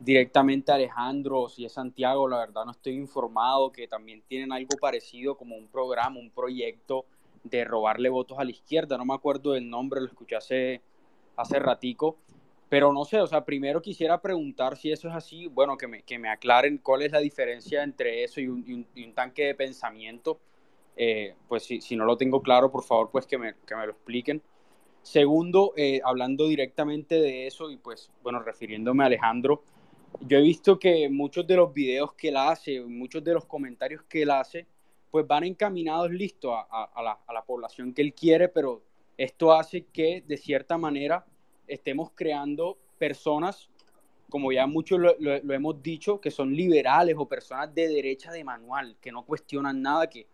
directamente 0.00 0.72
Alejandro 0.72 1.42
o 1.42 1.48
si 1.48 1.64
es 1.64 1.72
Santiago, 1.72 2.28
la 2.28 2.38
verdad 2.38 2.64
no 2.64 2.70
estoy 2.70 2.94
informado, 2.94 3.72
que 3.72 3.88
también 3.88 4.22
tienen 4.28 4.52
algo 4.52 4.76
parecido 4.80 5.36
como 5.36 5.56
un 5.56 5.68
programa, 5.68 6.18
un 6.18 6.30
proyecto 6.30 7.04
de 7.44 7.64
robarle 7.64 8.08
votos 8.08 8.38
a 8.38 8.44
la 8.44 8.50
izquierda. 8.50 8.96
No 8.96 9.04
me 9.04 9.14
acuerdo 9.14 9.52
del 9.52 9.68
nombre, 9.68 10.00
lo 10.00 10.06
escuché 10.06 10.36
hace, 10.36 10.82
hace 11.36 11.58
ratico 11.58 12.16
pero 12.68 12.92
no 12.92 13.04
sé, 13.04 13.20
o 13.20 13.26
sea, 13.26 13.44
primero 13.44 13.80
quisiera 13.80 14.20
preguntar 14.20 14.76
si 14.76 14.92
eso 14.92 15.08
es 15.08 15.14
así, 15.14 15.46
bueno, 15.46 15.76
que 15.76 15.86
me, 15.86 16.02
que 16.02 16.18
me 16.18 16.28
aclaren 16.28 16.78
cuál 16.78 17.02
es 17.02 17.12
la 17.12 17.20
diferencia 17.20 17.82
entre 17.82 18.24
eso 18.24 18.40
y 18.40 18.48
un, 18.48 18.86
un, 18.94 19.14
tanque 19.14 19.46
de 19.46 19.54
pensamiento. 19.54 20.38
Eh, 20.96 21.34
pues 21.48 21.62
si, 21.62 21.80
si, 21.80 21.96
no 21.96 22.04
lo 22.04 22.16
tengo 22.16 22.42
claro, 22.42 22.70
por 22.70 22.82
favor, 22.82 23.10
pues 23.10 23.26
que 23.26 23.38
me, 23.38 23.54
que 23.66 23.74
me 23.74 23.86
lo 23.86 23.92
expliquen. 23.92 24.42
Segundo, 25.10 25.72
eh, 25.74 26.02
hablando 26.04 26.46
directamente 26.48 27.14
de 27.14 27.46
eso 27.46 27.70
y 27.70 27.78
pues, 27.78 28.10
bueno, 28.22 28.40
refiriéndome 28.40 29.04
a 29.04 29.06
Alejandro, 29.06 29.62
yo 30.20 30.36
he 30.36 30.42
visto 30.42 30.78
que 30.78 31.08
muchos 31.08 31.46
de 31.46 31.56
los 31.56 31.72
videos 31.72 32.12
que 32.12 32.28
él 32.28 32.36
hace, 32.36 32.82
muchos 32.82 33.24
de 33.24 33.32
los 33.32 33.46
comentarios 33.46 34.02
que 34.02 34.20
él 34.20 34.30
hace, 34.30 34.66
pues 35.10 35.26
van 35.26 35.44
encaminados 35.44 36.10
listo 36.10 36.54
a, 36.54 36.90
a, 36.94 37.02
la, 37.02 37.18
a 37.26 37.32
la 37.32 37.42
población 37.42 37.94
que 37.94 38.02
él 38.02 38.12
quiere, 38.12 38.50
pero 38.50 38.82
esto 39.16 39.54
hace 39.54 39.86
que 39.86 40.22
de 40.26 40.36
cierta 40.36 40.76
manera 40.76 41.24
estemos 41.66 42.10
creando 42.14 42.76
personas, 42.98 43.70
como 44.28 44.52
ya 44.52 44.66
muchos 44.66 45.00
lo, 45.00 45.14
hemos 45.54 45.82
dicho, 45.82 46.20
que 46.20 46.30
son 46.30 46.54
liberales 46.54 47.16
o 47.18 47.26
personas 47.26 47.74
de 47.74 47.88
derecha 47.88 48.30
de 48.30 48.44
manual, 48.44 48.98
que 49.00 49.10
no 49.10 49.24
cuestionan 49.24 49.80
nada, 49.80 50.10
que, 50.10 50.26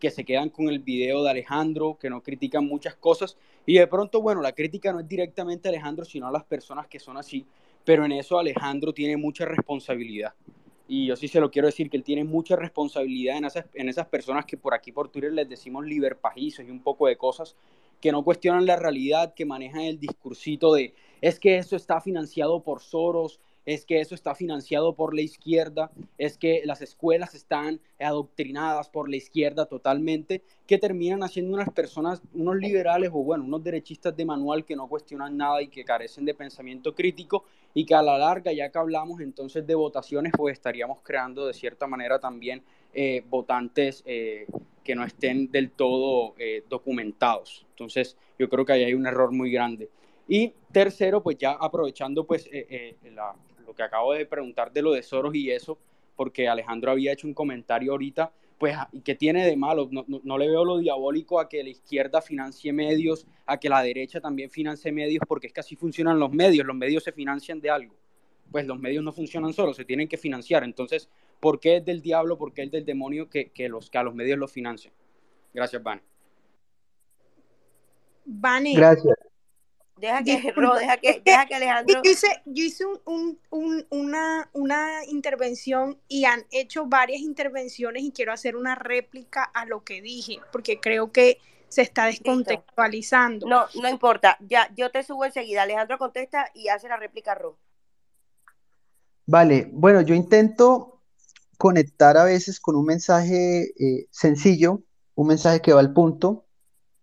que 0.00 0.10
se 0.10 0.24
quedan 0.24 0.48
con 0.48 0.70
el 0.70 0.78
video 0.78 1.22
de 1.22 1.28
Alejandro, 1.28 1.98
que 2.00 2.08
no 2.08 2.22
critican 2.22 2.66
muchas 2.66 2.94
cosas. 2.94 3.36
Y 3.66 3.74
de 3.74 3.86
pronto, 3.86 4.20
bueno, 4.20 4.40
la 4.40 4.52
crítica 4.52 4.92
no 4.92 5.00
es 5.00 5.08
directamente 5.08 5.68
a 5.68 5.70
Alejandro, 5.70 6.04
sino 6.04 6.26
a 6.26 6.32
las 6.32 6.44
personas 6.44 6.86
que 6.88 6.98
son 6.98 7.16
así, 7.16 7.46
pero 7.84 8.04
en 8.04 8.12
eso 8.12 8.38
Alejandro 8.38 8.92
tiene 8.92 9.16
mucha 9.16 9.44
responsabilidad. 9.44 10.34
Y 10.88 11.06
yo 11.06 11.16
sí 11.16 11.28
se 11.28 11.40
lo 11.40 11.50
quiero 11.50 11.66
decir, 11.66 11.88
que 11.88 11.96
él 11.96 12.02
tiene 12.02 12.24
mucha 12.24 12.56
responsabilidad 12.56 13.38
en 13.38 13.44
esas, 13.44 13.64
en 13.74 13.88
esas 13.88 14.06
personas 14.06 14.44
que 14.44 14.56
por 14.56 14.74
aquí 14.74 14.92
por 14.92 15.08
Twitter 15.08 15.32
les 15.32 15.48
decimos 15.48 15.86
liberpajizos 15.86 16.66
y 16.66 16.70
un 16.70 16.80
poco 16.80 17.06
de 17.06 17.16
cosas, 17.16 17.56
que 18.00 18.12
no 18.12 18.24
cuestionan 18.24 18.66
la 18.66 18.76
realidad, 18.76 19.32
que 19.32 19.46
manejan 19.46 19.82
el 19.82 19.98
discursito 19.98 20.74
de 20.74 20.92
es 21.20 21.38
que 21.38 21.56
eso 21.56 21.76
está 21.76 22.00
financiado 22.00 22.62
por 22.64 22.80
Soros, 22.80 23.40
es 23.64 23.84
que 23.84 24.00
eso 24.00 24.14
está 24.14 24.34
financiado 24.34 24.94
por 24.94 25.14
la 25.14 25.22
izquierda, 25.22 25.90
es 26.18 26.36
que 26.36 26.62
las 26.64 26.82
escuelas 26.82 27.34
están 27.34 27.80
adoctrinadas 28.00 28.88
por 28.88 29.08
la 29.08 29.16
izquierda 29.16 29.66
totalmente, 29.66 30.42
que 30.66 30.78
terminan 30.78 31.22
haciendo 31.22 31.54
unas 31.54 31.70
personas, 31.70 32.22
unos 32.34 32.56
liberales 32.56 33.10
o 33.12 33.22
bueno, 33.22 33.44
unos 33.44 33.62
derechistas 33.62 34.16
de 34.16 34.24
manual 34.24 34.64
que 34.64 34.74
no 34.74 34.88
cuestionan 34.88 35.36
nada 35.36 35.62
y 35.62 35.68
que 35.68 35.84
carecen 35.84 36.24
de 36.24 36.34
pensamiento 36.34 36.94
crítico 36.94 37.44
y 37.74 37.84
que 37.84 37.94
a 37.94 38.02
la 38.02 38.18
larga, 38.18 38.52
ya 38.52 38.70
que 38.70 38.78
hablamos 38.78 39.20
entonces 39.20 39.66
de 39.66 39.74
votaciones, 39.74 40.32
pues 40.36 40.54
estaríamos 40.54 40.98
creando 41.02 41.46
de 41.46 41.54
cierta 41.54 41.86
manera 41.86 42.18
también 42.18 42.62
eh, 42.92 43.22
votantes 43.28 44.02
eh, 44.06 44.46
que 44.84 44.94
no 44.94 45.04
estén 45.04 45.50
del 45.50 45.70
todo 45.70 46.34
eh, 46.38 46.64
documentados. 46.68 47.64
Entonces, 47.70 48.16
yo 48.38 48.48
creo 48.48 48.64
que 48.64 48.72
ahí 48.72 48.84
hay 48.84 48.94
un 48.94 49.06
error 49.06 49.32
muy 49.32 49.50
grande. 49.50 49.88
Y 50.28 50.52
tercero, 50.72 51.22
pues 51.22 51.36
ya 51.38 51.52
aprovechando 51.52 52.24
pues 52.24 52.48
lo 53.72 53.76
que 53.76 53.82
acabo 53.82 54.12
de 54.12 54.26
preguntar 54.26 54.72
de 54.72 54.82
lo 54.82 54.92
de 54.92 55.02
Soros 55.02 55.34
y 55.34 55.50
eso, 55.50 55.78
porque 56.14 56.48
Alejandro 56.48 56.92
había 56.92 57.12
hecho 57.12 57.26
un 57.26 57.34
comentario 57.34 57.92
ahorita, 57.92 58.32
pues, 58.58 58.76
¿qué 59.04 59.14
tiene 59.14 59.44
de 59.44 59.56
malo? 59.56 59.88
No, 59.90 60.04
no, 60.06 60.38
le 60.38 60.48
veo 60.48 60.64
lo 60.64 60.78
diabólico 60.78 61.40
a 61.40 61.48
que 61.48 61.62
la 61.64 61.70
izquierda 61.70 62.22
financie 62.22 62.72
medios, 62.72 63.26
a 63.46 63.58
que 63.58 63.68
la 63.68 63.82
derecha 63.82 64.20
también 64.20 64.50
financie 64.50 64.92
medios, 64.92 65.24
porque 65.26 65.48
es 65.48 65.52
que 65.52 65.60
así 65.60 65.74
funcionan 65.74 66.20
los 66.20 66.30
medios, 66.30 66.64
los 66.64 66.76
medios 66.76 67.02
se 67.02 67.10
financian 67.10 67.60
de 67.60 67.70
algo. 67.70 67.94
Pues 68.52 68.66
los 68.66 68.78
medios 68.78 69.02
no 69.02 69.12
funcionan 69.12 69.52
solos, 69.52 69.76
se 69.76 69.84
tienen 69.84 70.06
que 70.06 70.16
financiar. 70.16 70.62
Entonces, 70.62 71.08
¿Por 71.42 71.58
qué 71.58 71.78
es 71.78 71.84
del 71.84 72.02
diablo? 72.02 72.38
¿Por 72.38 72.54
qué 72.54 72.62
es 72.62 72.70
del 72.70 72.84
demonio 72.84 73.28
que, 73.28 73.50
los, 73.68 73.90
que 73.90 73.98
a 73.98 74.04
los 74.04 74.14
medios 74.14 74.38
los 74.38 74.52
financian? 74.52 74.94
Gracias, 75.52 75.82
Vane. 75.82 76.00
Vane. 78.24 78.74
Gracias. 78.76 79.16
Deja 80.02 80.24
que, 80.24 80.52
deja 80.80 80.96
que, 80.96 81.22
deja 81.24 81.46
que 81.46 81.54
Alejandro. 81.54 82.02
Yo 82.02 82.10
hice, 82.10 82.26
yo 82.44 82.64
hice 82.64 82.84
una, 83.88 84.50
una 84.52 85.04
intervención 85.06 85.96
y 86.08 86.24
han 86.24 86.44
hecho 86.50 86.86
varias 86.86 87.20
intervenciones 87.20 88.02
y 88.02 88.10
quiero 88.10 88.32
hacer 88.32 88.56
una 88.56 88.74
réplica 88.74 89.44
a 89.44 89.64
lo 89.64 89.84
que 89.84 90.02
dije, 90.02 90.40
porque 90.50 90.80
creo 90.80 91.12
que 91.12 91.38
se 91.68 91.82
está 91.82 92.06
descontextualizando. 92.06 93.46
No, 93.46 93.66
no 93.80 93.88
importa. 93.88 94.36
Ya, 94.40 94.68
yo 94.76 94.90
te 94.90 95.04
subo 95.04 95.24
enseguida. 95.24 95.62
Alejandro 95.62 95.98
contesta 95.98 96.50
y 96.52 96.66
hace 96.66 96.88
la 96.88 96.96
réplica 96.96 97.36
Ro. 97.36 97.56
Vale, 99.26 99.70
bueno, 99.70 100.00
yo 100.00 100.16
intento 100.16 101.00
conectar 101.58 102.16
a 102.16 102.24
veces 102.24 102.58
con 102.58 102.74
un 102.74 102.86
mensaje 102.86 103.72
eh, 103.78 104.08
sencillo, 104.10 104.82
un 105.14 105.28
mensaje 105.28 105.60
que 105.60 105.72
va 105.72 105.78
al 105.78 105.92
punto. 105.92 106.44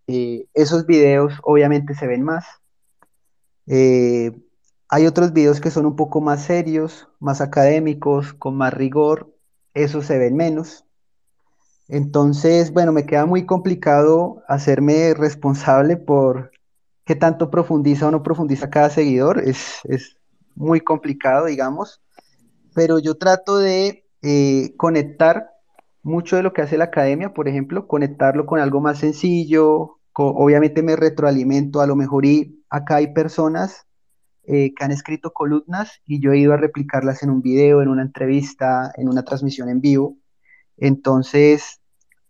Eh, 0.07 0.47
esos 0.53 0.85
videos 0.85 1.31
obviamente 1.43 1.95
se 1.95 2.05
ven 2.05 2.23
más. 2.23 2.45
Eh, 3.69 4.31
hay 4.89 5.05
otros 5.05 5.31
videos 5.31 5.61
que 5.61 5.69
son 5.69 5.85
un 5.85 5.95
poco 5.95 6.19
más 6.19 6.43
serios, 6.43 7.07
más 7.19 7.39
académicos, 7.39 8.33
con 8.33 8.57
más 8.57 8.73
rigor. 8.73 9.31
Esos 9.75 10.07
se 10.07 10.17
ven 10.17 10.35
menos. 10.35 10.85
Entonces, 11.87 12.73
bueno, 12.73 12.91
me 12.91 13.05
queda 13.05 13.25
muy 13.25 13.45
complicado 13.45 14.43
hacerme 14.47 15.13
responsable 15.13 15.97
por 15.97 16.51
qué 17.05 17.15
tanto 17.15 17.51
profundiza 17.51 18.07
o 18.07 18.11
no 18.11 18.23
profundiza 18.23 18.69
cada 18.69 18.89
seguidor. 18.89 19.39
Es, 19.39 19.79
es 19.85 20.17
muy 20.55 20.81
complicado, 20.81 21.45
digamos. 21.45 22.01
Pero 22.73 22.97
yo 22.99 23.17
trato 23.17 23.57
de 23.57 24.03
eh, 24.23 24.73
conectar 24.77 25.51
mucho 26.01 26.35
de 26.35 26.43
lo 26.43 26.53
que 26.53 26.63
hace 26.63 26.77
la 26.77 26.85
academia, 26.85 27.33
por 27.33 27.47
ejemplo, 27.47 27.87
conectarlo 27.87 28.45
con 28.45 28.59
algo 28.59 28.81
más 28.81 28.99
sencillo, 28.99 29.99
obviamente 30.13 30.81
me 30.81 30.95
retroalimento 30.95 31.81
a 31.81 31.87
lo 31.87 31.95
mejor 31.95 32.25
y 32.25 32.58
acá 32.69 32.97
hay 32.97 33.13
personas 33.13 33.85
eh, 34.43 34.73
que 34.73 34.83
han 34.83 34.91
escrito 34.91 35.31
columnas 35.31 36.01
y 36.05 36.21
yo 36.21 36.31
he 36.31 36.39
ido 36.39 36.53
a 36.53 36.57
replicarlas 36.57 37.21
en 37.23 37.29
un 37.29 37.41
video, 37.41 37.81
en 37.81 37.89
una 37.89 38.01
entrevista, 38.01 38.91
en 38.95 39.07
una 39.07 39.23
transmisión 39.23 39.69
en 39.69 39.81
vivo. 39.81 40.17
Entonces, 40.77 41.81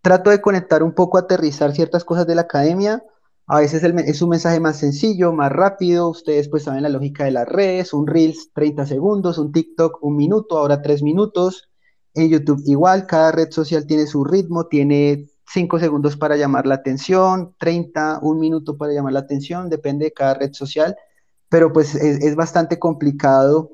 trato 0.01 0.29
de 0.29 0.41
conectar 0.41 0.83
un 0.83 0.93
poco, 0.93 1.17
aterrizar 1.17 1.73
ciertas 1.73 2.03
cosas 2.03 2.27
de 2.27 2.35
la 2.35 2.41
academia. 2.41 3.03
A 3.47 3.59
veces 3.59 3.83
es 3.83 4.21
un 4.21 4.29
mensaje 4.29 4.59
más 4.59 4.77
sencillo, 4.77 5.31
más 5.33 5.51
rápido. 5.51 6.09
Ustedes 6.09 6.49
pues 6.49 6.63
saben 6.63 6.83
la 6.83 6.89
lógica 6.89 7.25
de 7.25 7.31
las 7.31 7.47
redes, 7.47 7.93
un 7.93 8.05
Reels 8.05 8.51
30 8.53 8.85
segundos, 8.85 9.37
un 9.37 9.51
TikTok 9.51 10.03
un 10.03 10.17
minuto, 10.17 10.57
ahora 10.57 10.81
tres 10.81 11.01
minutos. 11.01 11.69
En 12.13 12.29
YouTube 12.29 12.61
igual, 12.65 13.07
cada 13.07 13.31
red 13.31 13.49
social 13.51 13.85
tiene 13.85 14.07
su 14.07 14.23
ritmo, 14.23 14.67
tiene 14.67 15.29
5 15.51 15.79
segundos 15.79 16.15
para 16.15 16.37
llamar 16.37 16.67
la 16.67 16.75
atención, 16.75 17.55
30, 17.57 18.19
un 18.21 18.39
minuto 18.39 18.77
para 18.77 18.93
llamar 18.93 19.13
la 19.13 19.21
atención, 19.21 19.69
depende 19.69 20.05
de 20.05 20.13
cada 20.13 20.35
red 20.35 20.53
social, 20.53 20.95
pero 21.49 21.73
pues 21.73 21.95
es, 21.95 22.35
bastante 22.35 22.77
complicado 22.77 23.71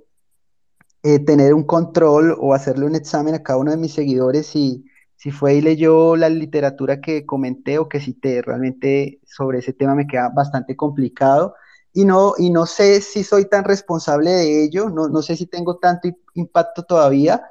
eh, 1.03 1.19
tener 1.19 1.53
un 1.53 1.63
control 1.63 2.35
o 2.39 2.53
hacerle 2.53 2.85
un 2.85 2.95
examen 2.95 3.35
a 3.35 3.43
cada 3.43 3.59
uno 3.59 3.71
de 3.71 3.77
mis 3.77 3.93
seguidores 3.93 4.47
si, 4.47 4.85
si 5.17 5.31
fue 5.31 5.55
y 5.55 5.61
leyó 5.61 6.15
la 6.15 6.29
literatura 6.29 7.01
que 7.01 7.25
comenté 7.25 7.77
o 7.77 7.89
que 7.89 7.99
cité. 7.99 8.41
Realmente 8.41 9.19
sobre 9.25 9.59
ese 9.59 9.73
tema 9.73 9.95
me 9.95 10.07
queda 10.07 10.29
bastante 10.29 10.77
complicado 10.77 11.55
y 11.91 12.05
no, 12.05 12.35
y 12.37 12.51
no 12.51 12.65
sé 12.65 13.01
si 13.01 13.23
soy 13.23 13.45
tan 13.49 13.65
responsable 13.65 14.31
de 14.31 14.63
ello, 14.63 14.89
no, 14.89 15.09
no 15.09 15.21
sé 15.21 15.35
si 15.35 15.45
tengo 15.45 15.77
tanto 15.77 16.07
impacto 16.35 16.83
todavía 16.83 17.41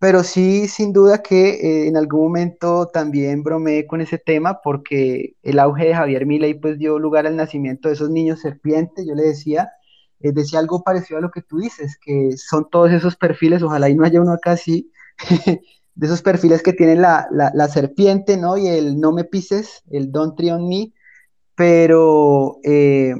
pero 0.00 0.24
sí, 0.24 0.66
sin 0.66 0.94
duda 0.94 1.22
que 1.22 1.50
eh, 1.50 1.88
en 1.88 1.96
algún 1.98 2.22
momento 2.22 2.88
también 2.88 3.42
bromeé 3.42 3.86
con 3.86 4.00
ese 4.00 4.16
tema 4.18 4.60
porque 4.64 5.36
el 5.42 5.58
auge 5.58 5.88
de 5.88 5.94
Javier 5.94 6.24
Milei 6.26 6.54
pues 6.54 6.78
dio 6.78 6.98
lugar 6.98 7.26
al 7.26 7.36
nacimiento 7.36 7.88
de 7.88 7.94
esos 7.94 8.08
niños 8.08 8.40
serpientes, 8.40 9.06
yo 9.06 9.14
le 9.14 9.24
decía, 9.24 9.70
eh, 10.20 10.32
decía 10.32 10.58
algo 10.58 10.82
parecido 10.82 11.18
a 11.18 11.20
lo 11.20 11.30
que 11.30 11.42
tú 11.42 11.58
dices, 11.58 11.98
que 12.02 12.30
son 12.38 12.68
todos 12.70 12.90
esos 12.92 13.16
perfiles, 13.16 13.62
ojalá 13.62 13.90
y 13.90 13.94
no 13.94 14.04
haya 14.04 14.22
uno 14.22 14.32
acá 14.32 14.52
así, 14.52 14.90
de 15.94 16.06
esos 16.06 16.22
perfiles 16.22 16.62
que 16.62 16.72
tienen 16.72 17.02
la, 17.02 17.68
serpiente, 17.70 18.38
¿no? 18.38 18.56
Y 18.56 18.68
el 18.68 18.98
no 19.00 19.12
me 19.12 19.24
pises, 19.24 19.82
el 19.90 20.12
don't 20.12 20.34
tree 20.36 20.50
on 20.50 20.66
me, 20.66 20.94
pero 21.54 22.58
eh, 22.64 23.14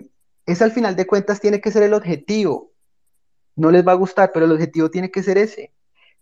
ese 0.46 0.64
al 0.64 0.72
final 0.72 0.96
de 0.96 1.06
cuentas 1.06 1.40
tiene 1.40 1.60
que 1.60 1.70
ser 1.72 1.82
el 1.82 1.94
objetivo. 1.94 2.72
No 3.56 3.70
les 3.70 3.86
va 3.86 3.92
a 3.92 3.96
gustar, 3.96 4.30
pero 4.32 4.46
el 4.46 4.52
objetivo 4.52 4.90
tiene 4.90 5.10
que 5.10 5.22
ser 5.22 5.36
ese. 5.38 5.74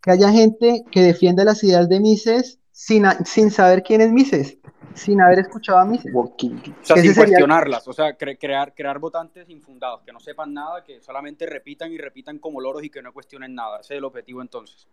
Que 0.03 0.13
haya 0.13 0.31
gente 0.31 0.85
que 0.91 1.03
defienda 1.03 1.45
las 1.45 1.63
ideas 1.65 1.89
de 1.89 2.01
Mises 2.01 2.59
sin, 2.71 3.05
sin 3.25 3.51
saber 3.51 3.83
quién 3.83 4.01
es 4.01 4.13
Mises, 4.13 4.59
sin 4.95 5.21
haber 5.21 5.41
escuchado 5.41 5.79
a 5.79 5.85
Mises. 5.85 6.13
O 6.15 6.35
sea, 6.83 6.97
sin 6.97 7.15
cuestionarlas, 7.15 7.87
o 7.89 7.93
sea, 7.93 8.17
crear, 8.17 8.75
crear 8.75 8.99
votantes 8.99 9.49
infundados, 9.49 10.03
que 10.03 10.13
no 10.13 10.21
sepan 10.21 10.53
nada, 10.55 10.85
que 10.85 11.01
solamente 11.01 11.47
repitan 11.47 11.93
y 11.93 11.99
repitan 11.99 12.39
como 12.39 12.61
loros 12.61 12.85
y 12.85 12.91
que 12.91 13.03
no 13.03 13.13
cuestionen 13.13 13.55
nada. 13.55 13.81
Ese 13.81 13.95
es 13.95 13.99
el 13.99 14.05
objetivo 14.05 14.43
entonces. 14.43 14.87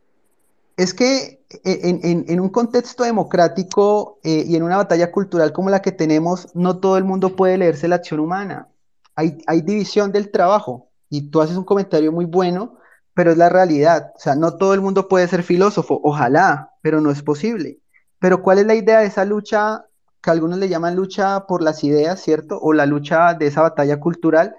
Es 0.78 0.94
que 0.94 1.46
e, 1.64 2.26
en, 2.28 2.40
un 2.40 2.50
contexto 2.50 3.04
democrático 3.04 4.20
eh, 4.24 4.44
y 4.46 4.56
en 4.56 4.64
una 4.64 4.78
batalla 4.78 5.12
cultural 5.12 5.54
como 5.54 5.70
la 5.70 5.82
que 5.82 5.92
tenemos, 5.92 6.54
no 6.54 6.80
todo 6.80 6.98
el 6.98 7.06
mundo 7.06 7.36
puede 7.36 7.58
leerse 7.58 7.88
la 7.88 7.96
acción 7.96 8.20
humana. 8.20 8.68
Hay, 9.16 9.38
hay 9.48 9.62
división 9.62 10.12
del 10.12 10.32
trabajo 10.32 10.90
y 11.10 11.30
tú 11.30 11.40
haces 11.42 11.56
un 11.56 11.64
comentario 11.64 12.12
muy 12.12 12.26
bueno, 12.26 12.78
pero 13.16 13.32
es 13.32 13.38
la 13.38 13.50
realidad. 13.50 14.12
O 14.16 14.20
sea, 14.20 14.36
no 14.36 14.58
todo 14.58 14.76
el 14.76 14.82
mundo 14.82 15.08
puede 15.08 15.28
ser 15.28 15.42
filósofo, 15.42 16.00
ojalá, 16.04 16.74
pero 16.82 17.02
no 17.02 17.10
es 17.10 17.24
posible. 17.24 17.80
Pero 18.20 18.44
¿cuál 18.44 18.60
es 18.60 18.68
la 18.68 18.76
idea 18.76 19.00
de 19.00 19.08
esa 19.08 19.26
lucha 19.26 19.86
que 20.22 20.30
algunos 20.30 20.60
le 20.60 20.70
llaman 20.70 20.96
lucha 20.96 21.48
por 21.48 21.64
las 21.64 21.84
ideas, 21.84 22.22
¿cierto? 22.22 22.60
O 22.62 22.74
la 22.74 22.86
lucha 22.86 23.34
de 23.34 23.48
esa 23.48 23.62
batalla 23.62 24.00
cultural, 24.00 24.56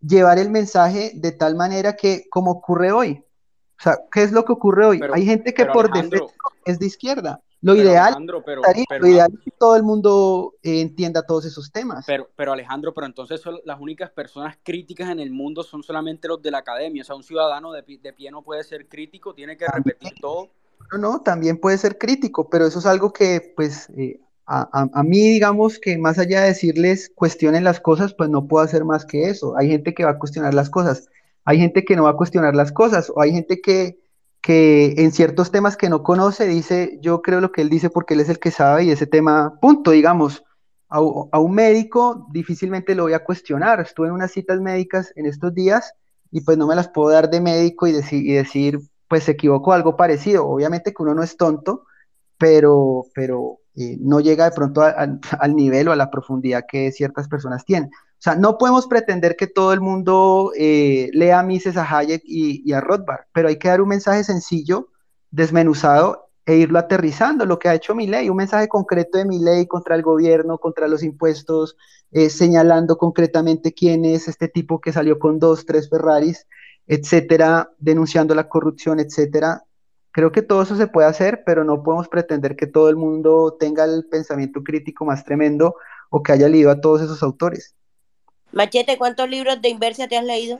llevar 0.00 0.38
el 0.38 0.50
mensaje 0.50 1.12
de 1.14 1.32
tal 1.32 1.56
manera 1.56 1.96
que, 1.96 2.26
como 2.30 2.52
ocurre 2.52 2.92
hoy, 2.92 3.24
o 3.78 3.82
sea, 3.82 3.98
¿qué 4.10 4.22
es 4.22 4.32
lo 4.32 4.44
que 4.44 4.52
ocurre 4.52 4.86
hoy? 4.86 5.00
Hay 5.12 5.26
gente 5.26 5.52
que 5.52 5.66
por 5.66 5.92
defecto 5.92 6.32
es 6.64 6.78
de 6.78 6.86
izquierda. 6.86 7.40
Lo 7.66 7.74
ideal, 7.74 8.24
lo 9.00 9.06
ideal 9.08 9.32
es 9.32 9.40
que 9.40 9.50
todo 9.50 9.74
el 9.74 9.82
mundo 9.82 10.54
eh, 10.62 10.80
entienda 10.80 11.22
todos 11.22 11.46
esos 11.46 11.72
temas. 11.72 12.04
Pero, 12.06 12.28
pero 12.36 12.52
Alejandro, 12.52 12.94
pero 12.94 13.08
entonces 13.08 13.42
las 13.64 13.80
únicas 13.80 14.08
personas 14.10 14.56
críticas 14.62 15.10
en 15.10 15.18
el 15.18 15.32
mundo 15.32 15.64
son 15.64 15.82
solamente 15.82 16.28
los 16.28 16.40
de 16.40 16.52
la 16.52 16.58
academia. 16.58 17.02
O 17.02 17.04
sea, 17.04 17.16
un 17.16 17.24
ciudadano 17.24 17.72
de, 17.72 17.82
pie 17.82 18.30
no 18.30 18.42
puede 18.42 18.62
ser 18.62 18.86
crítico, 18.86 19.34
tiene 19.34 19.56
que 19.56 19.66
repetir 19.66 20.12
todo. 20.20 20.48
No, 20.92 20.98
no, 20.98 21.20
también 21.22 21.58
puede 21.58 21.76
ser 21.76 21.98
crítico, 21.98 22.48
pero 22.48 22.66
eso 22.66 22.78
es 22.78 22.86
algo 22.86 23.12
que, 23.12 23.52
pues, 23.56 23.90
eh, 23.96 24.20
a, 24.46 24.88
a, 24.92 25.02
mí, 25.02 25.18
digamos 25.32 25.80
que 25.80 25.98
más 25.98 26.20
allá 26.20 26.42
de 26.42 26.48
decirles 26.48 27.10
cuestionen 27.16 27.64
las 27.64 27.80
cosas, 27.80 28.14
pues 28.14 28.30
no 28.30 28.46
puedo 28.46 28.64
hacer 28.64 28.84
más 28.84 29.04
que 29.04 29.28
eso. 29.28 29.56
Hay 29.56 29.68
gente 29.68 29.92
que 29.92 30.04
va 30.04 30.12
a 30.12 30.18
cuestionar 30.20 30.54
las 30.54 30.70
cosas. 30.70 31.08
Hay 31.44 31.58
gente 31.58 31.84
que 31.84 31.96
no 31.96 32.04
va 32.04 32.10
a 32.10 32.16
cuestionar 32.16 32.54
las 32.54 32.70
cosas, 32.70 33.10
o 33.12 33.20
hay 33.20 33.32
gente 33.32 33.60
que, 33.60 33.98
que 34.46 34.94
en 34.98 35.10
ciertos 35.10 35.50
temas 35.50 35.76
que 35.76 35.88
no 35.88 36.04
conoce 36.04 36.46
dice, 36.46 37.00
yo 37.02 37.20
creo 37.20 37.40
lo 37.40 37.50
que 37.50 37.62
él 37.62 37.68
dice 37.68 37.90
porque 37.90 38.14
él 38.14 38.20
es 38.20 38.28
el 38.28 38.38
que 38.38 38.52
sabe 38.52 38.84
y 38.84 38.92
ese 38.92 39.08
tema, 39.08 39.58
punto, 39.60 39.90
digamos. 39.90 40.44
A, 40.88 41.00
un 41.00 41.52
médico 41.52 42.28
difícilmente 42.30 42.94
lo 42.94 43.02
voy 43.02 43.14
a 43.14 43.24
cuestionar. 43.24 43.80
Estuve 43.80 44.06
en 44.06 44.12
unas 44.12 44.30
citas 44.30 44.60
médicas 44.60 45.12
en 45.16 45.26
estos 45.26 45.52
días 45.52 45.94
y 46.30 46.42
pues 46.42 46.56
no 46.56 46.68
me 46.68 46.76
las 46.76 46.86
puedo 46.86 47.10
dar 47.10 47.28
de 47.28 47.40
médico 47.40 47.88
y, 47.88 47.96
y 48.12 48.32
decir, 48.34 48.78
pues 49.08 49.24
se 49.24 49.32
equivocó, 49.32 49.72
algo 49.72 49.96
parecido. 49.96 50.46
Obviamente 50.46 50.94
que 50.94 51.02
uno 51.02 51.12
no 51.12 51.24
es 51.24 51.36
tonto, 51.36 51.82
pero, 52.38 53.06
pero 53.16 53.58
eh, 53.76 53.98
no 54.00 54.20
llega 54.20 54.46
de 54.46 54.56
pronto 54.56 54.82
al 55.40 55.56
nivel 55.56 55.88
o 55.88 55.92
a 55.92 55.96
la 55.96 56.10
profundidad 56.10 56.64
que 56.66 56.90
ciertas 56.92 57.28
personas 57.28 57.64
tienen. 57.64 57.90
O 58.18 58.22
sea, 58.26 58.34
no 58.34 58.56
podemos 58.56 58.86
pretender 58.86 59.36
que 59.36 59.46
todo 59.46 59.74
el 59.74 59.80
mundo 59.80 60.50
eh, 60.56 61.10
lea 61.12 61.42
Mises 61.42 61.76
a 61.76 61.84
Hayek 61.84 62.22
y, 62.24 62.72
a 62.72 62.80
Rothbard, 62.80 63.26
pero 63.32 63.48
hay 63.48 63.58
que 63.58 63.68
dar 63.68 63.82
un 63.82 63.88
mensaje 63.88 64.24
sencillo, 64.24 64.88
desmenuzado 65.30 66.30
e 66.46 66.56
irlo 66.56 66.78
aterrizando, 66.78 67.44
lo 67.44 67.58
que 67.58 67.68
ha 67.68 67.74
hecho 67.74 67.94
mi 67.94 68.06
ley, 68.06 68.30
un 68.30 68.36
mensaje 68.36 68.68
concreto 68.68 69.18
de 69.18 69.26
mi 69.26 69.40
ley 69.40 69.66
contra 69.66 69.96
el 69.96 70.02
gobierno, 70.02 70.58
contra 70.58 70.88
los 70.88 71.02
impuestos, 71.02 71.76
eh, 72.12 72.30
señalando 72.30 72.96
concretamente 72.96 73.74
quién 73.74 74.04
es 74.04 74.28
este 74.28 74.48
tipo 74.48 74.80
que 74.80 74.92
salió 74.92 75.18
con 75.18 75.38
dos, 75.38 75.66
tres 75.66 75.90
Ferraris, 75.90 76.46
etcétera, 76.86 77.70
denunciando 77.78 78.34
la 78.34 78.48
corrupción, 78.48 79.00
etcétera. 79.00 79.64
Creo 80.16 80.32
que 80.32 80.40
todo 80.40 80.62
eso 80.62 80.76
se 80.76 80.86
puede 80.86 81.06
hacer, 81.06 81.42
pero 81.44 81.62
no 81.62 81.82
podemos 81.82 82.08
pretender 82.08 82.56
que 82.56 82.66
todo 82.66 82.88
el 82.88 82.96
mundo 82.96 83.54
tenga 83.60 83.84
el 83.84 84.06
pensamiento 84.06 84.64
crítico 84.64 85.04
más 85.04 85.26
tremendo 85.26 85.74
o 86.08 86.22
que 86.22 86.32
haya 86.32 86.48
leído 86.48 86.70
a 86.70 86.80
todos 86.80 87.02
esos 87.02 87.22
autores. 87.22 87.76
Machete, 88.50 88.96
¿cuántos 88.96 89.28
libros 89.28 89.60
de 89.60 89.68
Inversia 89.68 90.08
te 90.08 90.16
has 90.16 90.24
leído? 90.24 90.58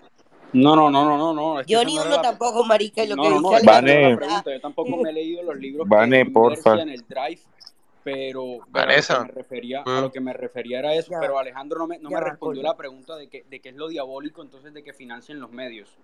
No, 0.52 0.76
no, 0.76 0.90
no, 0.90 1.06
no, 1.16 1.32
no. 1.32 1.62
yo 1.62 1.82
ni 1.86 1.98
uno 1.98 2.20
tampoco, 2.20 2.64
marica, 2.64 3.02
lo 3.06 3.16
que 3.16 3.30
no, 3.30 3.50
Vane, 3.64 4.18
yo 4.44 4.60
tampoco 4.60 4.94
me 4.98 5.08
he 5.08 5.12
leído 5.14 5.42
los 5.42 5.56
libros 5.56 5.88
Vane, 5.88 6.18
de 6.18 6.26
porfa. 6.26 6.78
en 6.82 6.90
el 6.90 7.06
Drive, 7.08 7.40
pero 8.04 8.58
Vanessa. 8.68 9.22
A, 9.22 9.24
lo 9.24 9.28
que 9.28 9.32
me 9.32 9.42
refería, 9.42 9.82
a 9.86 10.00
lo 10.02 10.12
que 10.12 10.20
me 10.20 10.32
refería 10.34 10.78
era 10.80 10.94
eso, 10.94 11.14
pero 11.18 11.38
Alejandro 11.38 11.78
no 11.78 11.86
me, 11.86 11.98
no 11.98 12.10
me 12.10 12.20
respondió 12.20 12.62
la 12.62 12.76
pregunta 12.76 13.16
de, 13.16 13.30
que, 13.30 13.46
de 13.48 13.60
qué 13.60 13.70
es 13.70 13.76
lo 13.76 13.88
diabólico 13.88 14.42
entonces 14.42 14.74
de 14.74 14.84
que 14.84 14.92
financien 14.92 15.40
los 15.40 15.50
medios. 15.50 15.96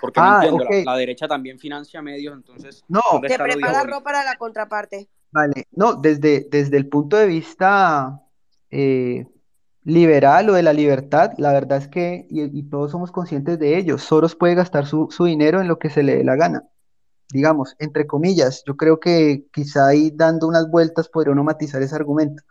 Porque 0.00 0.20
no 0.20 0.26
ah, 0.26 0.46
la, 0.84 0.96
derecha 0.96 1.26
también 1.26 1.58
financia 1.58 2.00
medios, 2.02 2.34
entonces. 2.34 2.84
No, 2.88 3.02
te 3.20 3.38
prepara 3.38 3.82
ropa 3.84 4.04
para 4.04 4.24
la 4.24 4.36
contraparte. 4.36 5.08
Vale, 5.30 5.66
no, 5.72 5.94
desde, 5.94 6.46
desde 6.50 6.76
el 6.76 6.88
punto 6.88 7.16
de 7.16 7.26
vista 7.26 8.22
eh, 8.70 9.26
liberal 9.84 10.50
o 10.50 10.52
de 10.52 10.62
la 10.62 10.72
libertad, 10.72 11.32
la 11.38 11.52
verdad 11.52 11.78
es 11.78 11.88
que, 11.88 12.26
y, 12.30 12.62
todos 12.64 12.90
somos 12.90 13.10
conscientes 13.10 13.58
de 13.58 13.78
ello, 13.78 13.98
Soros 13.98 14.36
puede 14.36 14.54
gastar 14.54 14.86
su, 14.86 15.08
dinero 15.20 15.60
en 15.60 15.68
lo 15.68 15.78
que 15.78 15.90
se 15.90 16.02
le 16.02 16.16
dé 16.16 16.24
la 16.24 16.36
gana, 16.36 16.64
digamos, 17.32 17.74
entre 17.78 18.06
comillas, 18.06 18.62
yo 18.66 18.76
creo 18.76 19.00
que 19.00 19.46
quizá 19.52 19.86
ahí 19.86 20.10
dando 20.14 20.46
unas 20.46 20.70
vueltas 20.70 21.08
podría 21.08 21.32
uno 21.32 21.44
matizar 21.44 21.82
ese 21.82 21.94
argumento, 21.94 22.42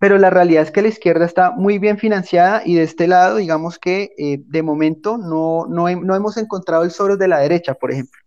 pero 0.00 0.16
la 0.16 0.30
realidad 0.30 0.62
es 0.62 0.70
que 0.70 0.80
la 0.80 0.88
izquierda 0.88 1.26
está 1.26 1.50
muy 1.50 1.78
bien 1.78 1.98
financiada 1.98 2.62
y 2.64 2.74
de 2.74 2.84
este 2.84 3.06
lado, 3.06 3.36
digamos 3.36 3.78
que 3.78 4.14
eh, 4.16 4.42
de 4.46 4.62
momento 4.62 5.18
no, 5.18 5.66
no, 5.68 5.88
hemos 5.88 6.38
encontrado 6.38 6.84
el 6.84 6.90
Soros 6.90 7.18
de 7.18 7.28
la 7.28 7.40
derecha, 7.40 7.74
por 7.74 7.92
ejemplo. 7.92 8.18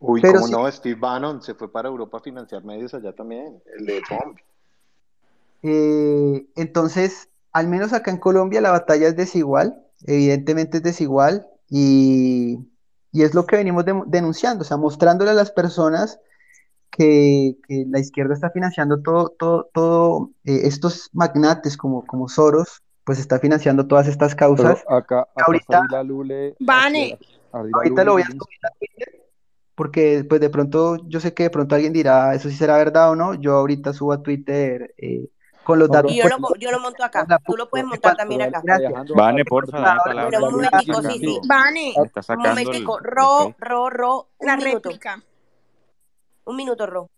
Uy, 0.00 0.20
¿cómo 0.20 0.48
no? 0.48 0.70
Steve 0.72 0.98
Bannon 0.98 1.40
se 1.40 1.54
fue 1.54 1.70
para 1.70 1.88
Europa 1.88 2.18
a 2.18 2.20
financiar 2.20 2.64
medios 2.64 2.94
allá 2.94 3.12
también, 3.12 3.62
el 3.78 3.86
de 3.86 4.02
Trump. 4.08 4.38
Eh, 5.62 6.48
entonces, 6.56 7.28
al 7.52 7.68
menos 7.68 7.92
acá 7.92 8.10
en 8.10 8.18
Colombia 8.18 8.60
la 8.60 8.72
batalla 8.72 9.06
es 9.06 9.14
desigual, 9.14 9.80
evidentemente 10.04 10.78
es 10.78 10.82
desigual 10.82 11.46
y, 11.70 12.58
es 13.12 13.34
lo 13.34 13.46
que 13.46 13.56
venimos 13.56 13.84
denunciando, 14.06 14.62
o 14.62 14.66
sea, 14.66 14.76
mostrándole 14.76 15.30
a 15.30 15.34
las 15.34 15.52
personas 15.52 16.18
que, 16.90 17.56
la 17.68 18.00
izquierda 18.00 18.34
está 18.34 18.50
financiando 18.50 19.00
todo, 19.00 19.34
todo, 19.38 19.70
todo 19.72 20.30
eh, 20.44 20.60
estos 20.64 21.10
magnates 21.12 21.76
como, 21.76 22.04
como 22.06 22.28
Soros, 22.28 22.82
pues 23.04 23.18
está 23.18 23.38
financiando 23.38 23.86
todas 23.86 24.06
estas 24.08 24.34
causas. 24.34 24.84
acá, 24.88 25.26
ahorita, 25.36 25.82
Vane. 26.60 27.18
ahorita 27.52 28.04
lo 28.04 28.12
voy 28.12 28.22
a 28.22 28.26
subir 28.26 28.58
a 28.64 28.70
Twitter, 28.78 29.28
porque 29.74 30.26
pues 30.28 30.40
de 30.40 30.50
pronto, 30.50 30.96
yo 31.08 31.20
sé 31.20 31.32
que 31.34 31.44
de 31.44 31.50
pronto 31.50 31.74
alguien 31.74 31.92
dirá, 31.92 32.34
eso 32.34 32.48
sí 32.48 32.56
será 32.56 32.76
verdad 32.76 33.10
o 33.10 33.16
no, 33.16 33.34
yo 33.34 33.54
ahorita 33.54 33.92
subo 33.92 34.12
a 34.12 34.22
Twitter 34.22 34.94
eh, 34.98 35.28
con 35.68 35.78
los 35.78 35.88
datos. 35.90 36.10
Y 36.10 36.16
yo, 36.16 36.24
lo, 36.28 36.38
yo 36.58 36.70
lo 36.70 36.80
monto 36.80 37.04
acá. 37.04 37.26
Tú 37.44 37.54
lo 37.54 37.68
puedes 37.68 37.86
montar 37.86 38.16
también 38.16 38.42
acá. 38.42 38.62
Vane, 39.14 39.42
un 39.50 40.52
momentico, 40.52 41.02
sí, 41.02 41.18
sí. 41.18 41.40
Vane, 41.46 41.92
un 41.96 42.42
momentico. 42.42 42.98
Ro, 42.98 43.54
ro, 43.58 43.90
ro. 43.90 44.28
La 44.40 44.56
réplica. 44.56 45.22
Un 46.48 46.56
minuto, 46.56 46.86
Ro. 46.86 47.10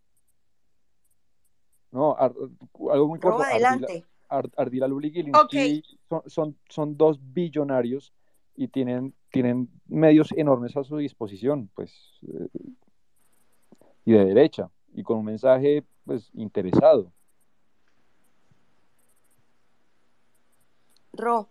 No, 1.93 2.17
algo 2.17 3.07
muy 3.07 3.21
corto. 3.21 3.45
adelante. 3.45 4.05
Ardila, 4.29 4.89
Luli 4.89 5.13
y 5.53 5.83
son, 6.09 6.23
son, 6.27 6.59
son, 6.69 6.97
dos 6.97 7.19
billonarios 7.21 8.13
y 8.57 8.67
tienen, 8.69 9.15
tienen 9.31 9.69
medios 9.87 10.33
enormes 10.33 10.77
a 10.77 10.83
su 10.83 10.97
disposición, 10.97 11.71
pues, 11.75 11.93
eh, 12.23 12.49
y 14.05 14.13
de 14.13 14.25
derecha, 14.25 14.69
y 14.95 15.05
con 15.05 15.19
un 15.19 15.27
mensaje, 15.27 15.85
pues, 16.05 16.29
interesado. 16.35 17.13
Ro. 21.13 21.49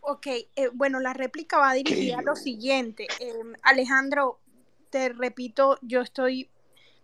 Ok, 0.00 0.26
eh, 0.26 0.46
bueno, 0.72 1.00
la 1.00 1.12
réplica 1.12 1.58
va 1.58 1.72
dirigida 1.74 2.18
a 2.18 2.22
lo 2.22 2.36
siguiente. 2.36 3.08
Em, 3.18 3.54
Alejandro, 3.62 4.38
te 4.90 5.08
repito, 5.08 5.76
yo 5.82 6.00
estoy 6.00 6.48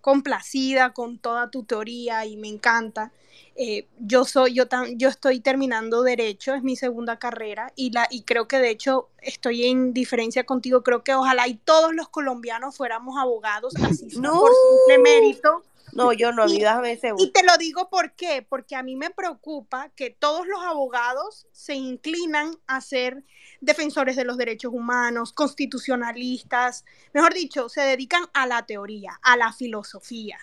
complacida 0.07 0.93
con 0.93 1.19
toda 1.19 1.51
tu 1.51 1.65
teoría 1.65 2.25
y 2.27 2.37
me 2.37 2.47
encanta. 2.47 3.11
Eh, 3.57 3.89
yo 3.99 4.25
soy, 4.25 4.55
yo, 4.55 4.67
yo 4.95 5.09
estoy 5.09 5.41
terminando 5.41 6.05
derecho, 6.05 6.55
es 6.55 6.63
mi 6.63 6.77
segunda 6.77 7.19
carrera 7.19 7.73
y 7.75 7.91
la 7.91 8.07
y 8.09 8.23
creo 8.23 8.47
que 8.47 8.61
de 8.61 8.71
hecho 8.71 9.09
estoy 9.19 9.65
en 9.65 9.93
diferencia 9.93 10.45
contigo. 10.45 10.85
Creo 10.85 11.03
que 11.03 11.13
ojalá 11.13 11.49
y 11.49 11.55
todos 11.55 11.93
los 11.93 12.09
colombianos 12.09 12.77
fuéramos 12.77 13.19
abogados 13.19 13.75
así 13.83 14.07
por 14.23 14.53
simple 14.53 14.99
mérito 15.03 15.65
No, 15.97 16.13
yo 16.13 16.33
no, 16.33 16.45
a 16.45 16.47
mí 16.47 16.59
déjame 16.59 16.99
Y 17.19 17.31
te 17.33 17.43
lo 17.43 17.57
digo 17.59 17.89
por 17.89 18.13
qué, 18.13 18.47
porque 18.49 18.77
a 18.77 18.83
mí 18.83 18.97
me 18.97 19.11
preocupa 19.11 19.91
que 19.97 20.11
todos 20.11 20.47
los 20.47 20.63
abogados 20.63 21.47
se 21.53 21.75
inclinan 21.75 22.57
a 22.67 22.81
ser 22.81 23.25
defensores 23.61 24.17
de 24.17 24.25
los 24.25 24.37
derechos 24.37 24.73
humanos, 24.73 25.33
constitucionalistas, 25.33 26.85
mejor 27.13 27.35
dicho, 27.35 27.69
se 27.69 27.81
dedican 27.81 28.25
a 28.35 28.47
la 28.47 28.67
teoría, 28.67 29.19
a 29.23 29.37
la 29.37 29.53
filosofía. 29.53 30.39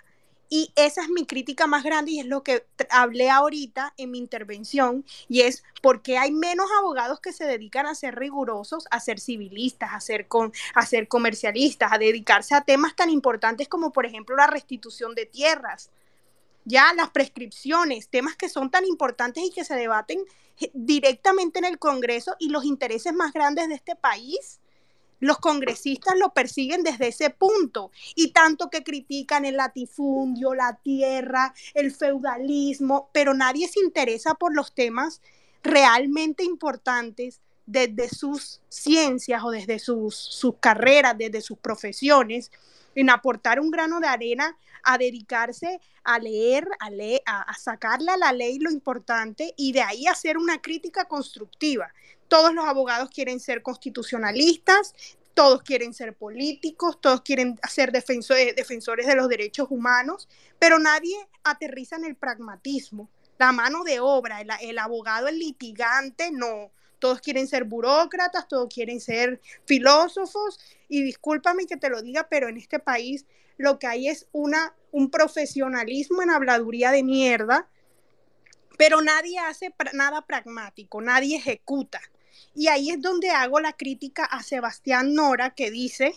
Y 0.55 0.71
esa 0.75 1.01
es 1.01 1.09
mi 1.09 1.25
crítica 1.25 1.65
más 1.65 1.83
grande 1.83 2.11
y 2.11 2.19
es 2.19 2.27
lo 2.27 2.43
que 2.43 2.63
hablé 2.91 3.31
ahorita 3.31 3.95
en 3.97 4.11
mi 4.11 4.19
intervención 4.19 5.03
y 5.27 5.41
es 5.41 5.63
porque 5.81 6.19
hay 6.19 6.31
menos 6.31 6.67
abogados 6.77 7.19
que 7.19 7.33
se 7.33 7.45
dedican 7.45 7.87
a 7.87 7.95
ser 7.95 8.13
rigurosos, 8.19 8.85
a 8.91 8.99
ser 8.99 9.19
civilistas, 9.19 9.89
a 9.93 9.99
ser, 9.99 10.27
con, 10.27 10.53
a 10.75 10.85
ser 10.85 11.07
comercialistas, 11.07 11.91
a 11.91 11.97
dedicarse 11.97 12.53
a 12.53 12.61
temas 12.61 12.95
tan 12.95 13.09
importantes 13.09 13.67
como 13.67 13.91
por 13.91 14.05
ejemplo 14.05 14.35
la 14.35 14.45
restitución 14.45 15.15
de 15.15 15.25
tierras, 15.25 15.89
ya 16.65 16.93
las 16.93 17.09
prescripciones, 17.09 18.09
temas 18.09 18.35
que 18.35 18.47
son 18.47 18.69
tan 18.69 18.85
importantes 18.85 19.43
y 19.43 19.49
que 19.49 19.65
se 19.65 19.73
debaten 19.73 20.19
eh, 20.59 20.69
directamente 20.75 21.57
en 21.57 21.65
el 21.65 21.79
Congreso 21.79 22.35
y 22.37 22.49
los 22.49 22.63
intereses 22.63 23.11
más 23.11 23.33
grandes 23.33 23.69
de 23.69 23.73
este 23.73 23.95
país 23.95 24.59
los 25.23 25.39
congresistas 25.39 26.15
lo 26.17 26.33
persiguen 26.33 26.83
desde 26.83 27.07
ese 27.07 27.29
punto. 27.29 27.91
Y 28.15 28.31
tanto 28.31 28.69
que 28.69 28.83
critican 28.83 29.45
el 29.45 29.57
latifundio, 29.57 30.53
la 30.53 30.79
tierra, 30.83 31.53
el 31.73 31.91
feudalismo, 31.91 33.09
pero 33.13 33.33
nadie 33.33 33.67
se 33.67 33.79
interesa 33.79 34.35
por 34.35 34.53
los 34.53 34.73
temas 34.73 35.21
realmente 35.63 36.43
importantes 36.43 37.39
desde 37.65 38.09
sus 38.09 38.61
ciencias 38.67 39.41
o 39.43 39.51
desde 39.51 39.79
sus, 39.79 40.15
sus 40.15 40.55
carreras, 40.59 41.17
desde 41.17 41.41
sus 41.41 41.57
profesiones, 41.57 42.51
en 42.95 43.09
aportar 43.09 43.59
un 43.59 43.71
grano 43.71 44.01
de 44.01 44.07
arena 44.07 44.57
a 44.83 44.97
dedicarse 44.97 45.79
a 46.03 46.19
leer, 46.19 46.67
a, 46.79 46.89
leer, 46.89 47.21
a, 47.25 47.53
sacarle 47.53 48.11
a 48.11 48.17
la 48.17 48.33
ley 48.33 48.59
lo 48.59 48.69
importante 48.69 49.53
y 49.55 49.71
de 49.71 49.81
ahí 49.81 50.05
hacer 50.05 50.37
una 50.37 50.61
crítica 50.61 51.05
constructiva 51.05 51.93
todos 52.27 52.53
los 52.53 52.65
abogados 52.65 53.09
quieren 53.09 53.39
ser 53.39 53.61
constitucionalistas, 53.61 54.93
todos 55.33 55.63
quieren 55.63 55.93
ser 55.93 56.15
políticos, 56.15 56.99
todos 57.01 57.21
quieren 57.21 57.59
ser 57.69 57.91
defensores, 57.91 58.55
defensores 58.55 59.07
de 59.07 59.15
los 59.15 59.27
derechos 59.29 59.67
humanos, 59.69 60.29
pero 60.59 60.79
nadie 60.79 61.15
aterriza 61.43 61.95
en 61.95 62.05
el 62.05 62.15
pragmatismo. 62.15 63.09
La 63.39 63.51
mano 63.51 63.83
de 63.83 63.99
obra, 63.99 64.41
el, 64.61 64.79
abogado, 64.79 65.27
el 65.27 65.39
litigante, 65.39 66.31
no. 66.31 66.71
Todos 66.99 67.19
quieren 67.19 67.47
ser 67.47 67.65
burócratas, 67.65 68.47
todos 68.47 68.69
quieren 68.73 69.01
ser 69.01 69.41
filósofos. 69.65 70.59
Y 70.87 71.01
discúlpame 71.01 71.65
que 71.65 71.77
te 71.77 71.89
lo 71.89 72.01
diga, 72.01 72.27
pero 72.29 72.47
en 72.47 72.57
este 72.57 72.79
país 72.79 73.25
lo 73.57 73.79
que 73.79 73.87
hay 73.87 74.07
es 74.07 74.27
un 74.31 75.11
profesionalismo 75.11 76.21
en 76.21 76.29
habladuría 76.29 76.91
de 76.91 77.03
mierda, 77.03 77.67
pero 78.77 79.01
nadie 79.01 79.39
hace 79.39 79.73
nada 79.93 80.25
pragmático, 80.25 81.01
nadie 81.01 81.37
ejecuta. 81.37 82.01
Y 82.55 82.67
ahí 82.67 82.91
es 82.91 83.01
donde 83.01 83.29
hago 83.29 83.59
la 83.59 83.73
crítica 83.73 84.25
a 84.25 84.43
Sebastián 84.43 85.13
Nora, 85.13 85.55
que 85.55 85.71
dice 85.71 86.13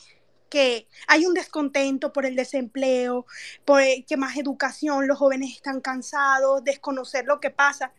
que 0.49 0.87
hay 1.09 1.27
un 1.27 1.35
descontento 1.35 2.13
por 2.13 2.27
el 2.27 2.37
desempleo, 2.37 3.27
por 3.65 3.83
que 4.07 4.17
más 4.17 4.37
educación, 4.37 5.09
los 5.09 5.19
jóvenes 5.19 5.55
están 5.55 5.81
cansados, 5.81 6.63
desconocer 6.63 7.25
lo 7.25 7.41
que 7.41 7.51
pasa. 7.51 7.93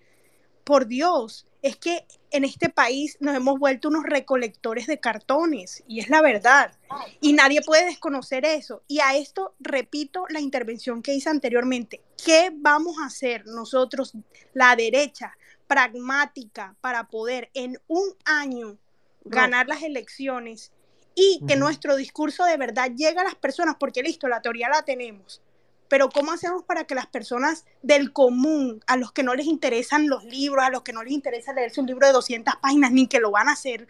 Por 0.64 0.88
Dios, 0.88 1.45
es 1.61 1.77
que 1.77 2.05
en 2.31 2.43
este 2.43 2.69
país 2.69 3.18
nos 3.22 3.35
hemos 3.35 3.57
vuelto 3.57 3.88
unos 3.88 4.03
recolectores 4.03 4.85
de 4.85 4.99
cartones, 4.99 5.84
y 5.88 6.01
es 6.01 6.09
la 6.09 6.22
verdad. 6.22 6.73
Y 7.22 7.34
nadie 7.34 7.61
puede 7.61 7.85
desconocer 7.85 8.45
eso. 8.45 8.84
Y 8.88 8.99
a 8.99 9.15
esto 9.15 9.55
repito 9.59 10.26
la 10.30 10.41
intervención 10.41 11.01
que 11.01 11.14
hice 11.14 11.30
anteriormente. 11.30 12.01
¿Qué 12.23 12.51
vamos 12.53 12.97
a 13.01 13.05
hacer 13.05 13.45
nosotros, 13.45 14.14
la 14.53 14.76
derecha, 14.76 15.38
pragmática 15.68 16.76
para 16.81 17.07
poder 17.07 17.49
en 17.53 17.80
un 17.88 18.15
año 18.26 18.77
ganar 19.26 19.68
las 19.68 19.84
elecciones 19.84 20.72
y 21.15 21.41
que 21.48 21.56
nuestro 21.56 21.95
discurso 21.95 22.45
de 22.45 22.57
verdad 22.57 22.91
llegue 22.95 23.19
a 23.19 23.23
las 23.23 23.35
personas, 23.35 23.76
porque 23.80 24.03
listo, 24.03 24.27
la 24.27 24.41
teoría 24.41 24.69
la 24.69 24.84
tenemos, 24.84 25.41
pero 25.88 26.10
¿cómo 26.10 26.31
hacemos 26.31 26.64
para 26.64 26.85
que 26.85 26.95
las 26.95 27.07
personas 27.07 27.65
del 27.81 28.14
común, 28.14 28.84
a 28.88 28.98
los 28.98 29.11
que 29.11 29.23
no 29.23 29.34
les 29.34 29.48
interesan 29.48 30.10
los 30.10 30.23
libros, 30.26 30.64
a 30.64 30.69
los 30.69 30.84
que 30.84 30.94
no 30.94 31.03
les 31.03 31.14
interesa 31.14 31.53
leerse 31.53 31.81
un 31.81 31.88
libro 31.88 32.06
de 32.06 32.14
200 32.14 32.56
páginas, 32.57 32.91
ni 32.91 33.07
que 33.07 33.19
lo 33.19 33.31
van 33.31 33.49
a 33.49 33.53
hacer, 33.53 33.88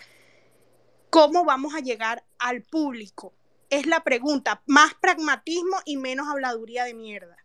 ¿cómo 1.09 1.43
vamos 1.43 1.75
a 1.75 1.79
llegar 1.79 2.23
al 2.39 2.61
público? 2.61 3.33
Es 3.69 3.85
la 3.85 4.03
pregunta, 4.03 4.61
más 4.65 4.93
pragmatismo 4.93 5.77
y 5.85 5.97
menos 5.97 6.27
habladuría 6.29 6.85
de 6.85 6.93
mierda. 6.93 7.35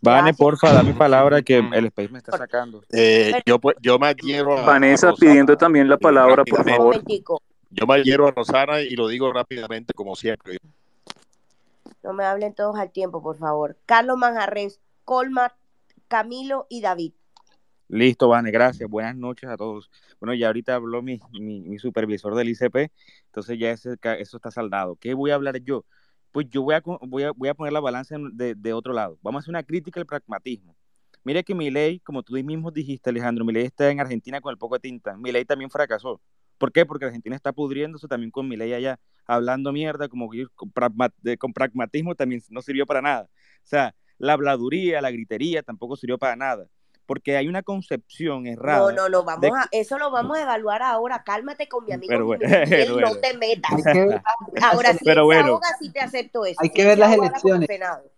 Vane, 0.00 0.34
porfa, 0.34 0.72
dame 0.72 0.94
palabra 0.94 1.42
que 1.42 1.58
el 1.58 1.86
Space 1.86 2.08
me 2.08 2.18
está 2.18 2.36
sacando. 2.36 2.82
Eh, 2.92 3.42
yo, 3.44 3.58
yo 3.80 3.98
me 3.98 4.08
adhiero 4.08 4.58
a 4.58 4.62
Vanessa 4.62 5.12
pidiendo 5.12 5.56
también 5.56 5.88
la 5.88 5.98
palabra, 5.98 6.44
por 6.44 6.64
favor. 6.64 7.02
Yo 7.70 7.86
me 7.86 7.94
adhiero 7.94 8.26
a 8.26 8.30
Rosana 8.30 8.80
y 8.80 8.94
lo 8.96 9.08
digo 9.08 9.32
rápidamente, 9.32 9.92
como 9.92 10.14
siempre. 10.16 10.58
No 12.02 12.12
me 12.12 12.24
hablen 12.24 12.54
todos 12.54 12.76
al 12.78 12.90
tiempo, 12.90 13.22
por 13.22 13.36
favor. 13.36 13.76
Carlos 13.84 14.16
Manjarres, 14.16 14.80
Colmar, 15.04 15.54
Camilo 16.08 16.66
y 16.70 16.80
David. 16.80 17.12
Listo, 17.88 18.28
Vane, 18.28 18.50
gracias. 18.50 18.88
Buenas 18.88 19.16
noches 19.16 19.48
a 19.48 19.56
todos. 19.56 19.90
Bueno, 20.20 20.34
ya 20.34 20.48
ahorita 20.48 20.74
habló 20.74 21.02
mi, 21.02 21.20
mi, 21.32 21.78
supervisor 21.78 22.34
del 22.34 22.48
ICP, 22.48 22.90
entonces 23.26 23.58
ya 23.58 23.70
ese, 23.70 23.96
eso 24.18 24.36
está 24.36 24.50
saldado. 24.50 24.96
¿Qué 24.96 25.14
voy 25.14 25.30
a 25.30 25.34
hablar 25.34 25.60
yo? 25.62 25.84
Pues 26.32 26.46
yo 26.50 26.62
voy 26.62 26.74
a, 26.74 26.82
voy 27.02 27.22
a, 27.24 27.32
voy 27.32 27.48
a 27.48 27.54
poner 27.54 27.72
la 27.72 27.80
balanza 27.80 28.16
de, 28.32 28.54
de, 28.54 28.72
otro 28.72 28.92
lado. 28.92 29.18
Vamos 29.22 29.40
a 29.40 29.40
hacer 29.40 29.50
una 29.50 29.62
crítica 29.62 30.00
al 30.00 30.06
pragmatismo. 30.06 30.76
Mire 31.24 31.42
que 31.44 31.54
mi 31.54 31.70
ley, 31.70 32.00
como 32.00 32.22
tú 32.22 32.34
mismo 32.34 32.70
dijiste, 32.70 33.10
Alejandro, 33.10 33.44
mi 33.44 33.52
ley 33.52 33.64
está 33.64 33.90
en 33.90 34.00
Argentina 34.00 34.40
con 34.40 34.52
el 34.52 34.58
poco 34.58 34.76
de 34.76 34.80
tinta. 34.80 35.16
Mi 35.16 35.32
ley 35.32 35.44
también 35.44 35.70
fracasó. 35.70 36.20
¿Por 36.58 36.72
qué? 36.72 36.86
Porque 36.86 37.06
Argentina 37.06 37.36
está 37.36 37.52
pudriéndose 37.52 38.08
también 38.08 38.30
con 38.30 38.48
mi 38.48 38.56
ley 38.56 38.72
allá, 38.72 38.98
hablando 39.26 39.72
mierda, 39.72 40.08
como 40.08 40.28
con, 40.54 40.72
con 41.38 41.52
pragmatismo 41.52 42.14
también 42.14 42.42
no 42.50 42.62
sirvió 42.62 42.86
para 42.86 43.02
nada. 43.02 43.24
O 43.24 43.66
sea, 43.66 43.94
la 44.18 44.34
habladuría, 44.34 45.00
la 45.02 45.10
gritería 45.10 45.62
tampoco 45.62 45.96
sirvió 45.96 46.18
para 46.18 46.36
nada 46.36 46.66
porque 47.06 47.36
hay 47.36 47.48
una 47.48 47.62
concepción 47.62 48.46
errada. 48.46 48.80
No, 48.80 48.92
no, 48.92 49.08
no, 49.08 49.24
vamos 49.24 49.50
a, 49.56 49.68
eso 49.70 49.98
lo 49.98 50.10
vamos 50.10 50.36
a 50.36 50.42
evaluar 50.42 50.82
ahora. 50.82 51.22
Cálmate 51.24 51.68
con 51.68 51.84
mi 51.84 51.92
amigo 51.92 52.10
pero 52.10 52.26
bueno, 52.26 53.00
no 53.00 53.16
te 53.16 53.36
metas. 53.36 53.72
ahora 54.62 54.92
sí, 54.92 55.00
pero 55.04 55.24
bueno, 55.24 55.60
sí 55.80 55.90
te 55.92 56.00
acepto 56.00 56.44
eso. 56.44 56.58
Hay 56.60 56.70
que 56.70 56.84
ver 56.84 56.98
las 56.98 57.12
elecciones. 57.12 57.68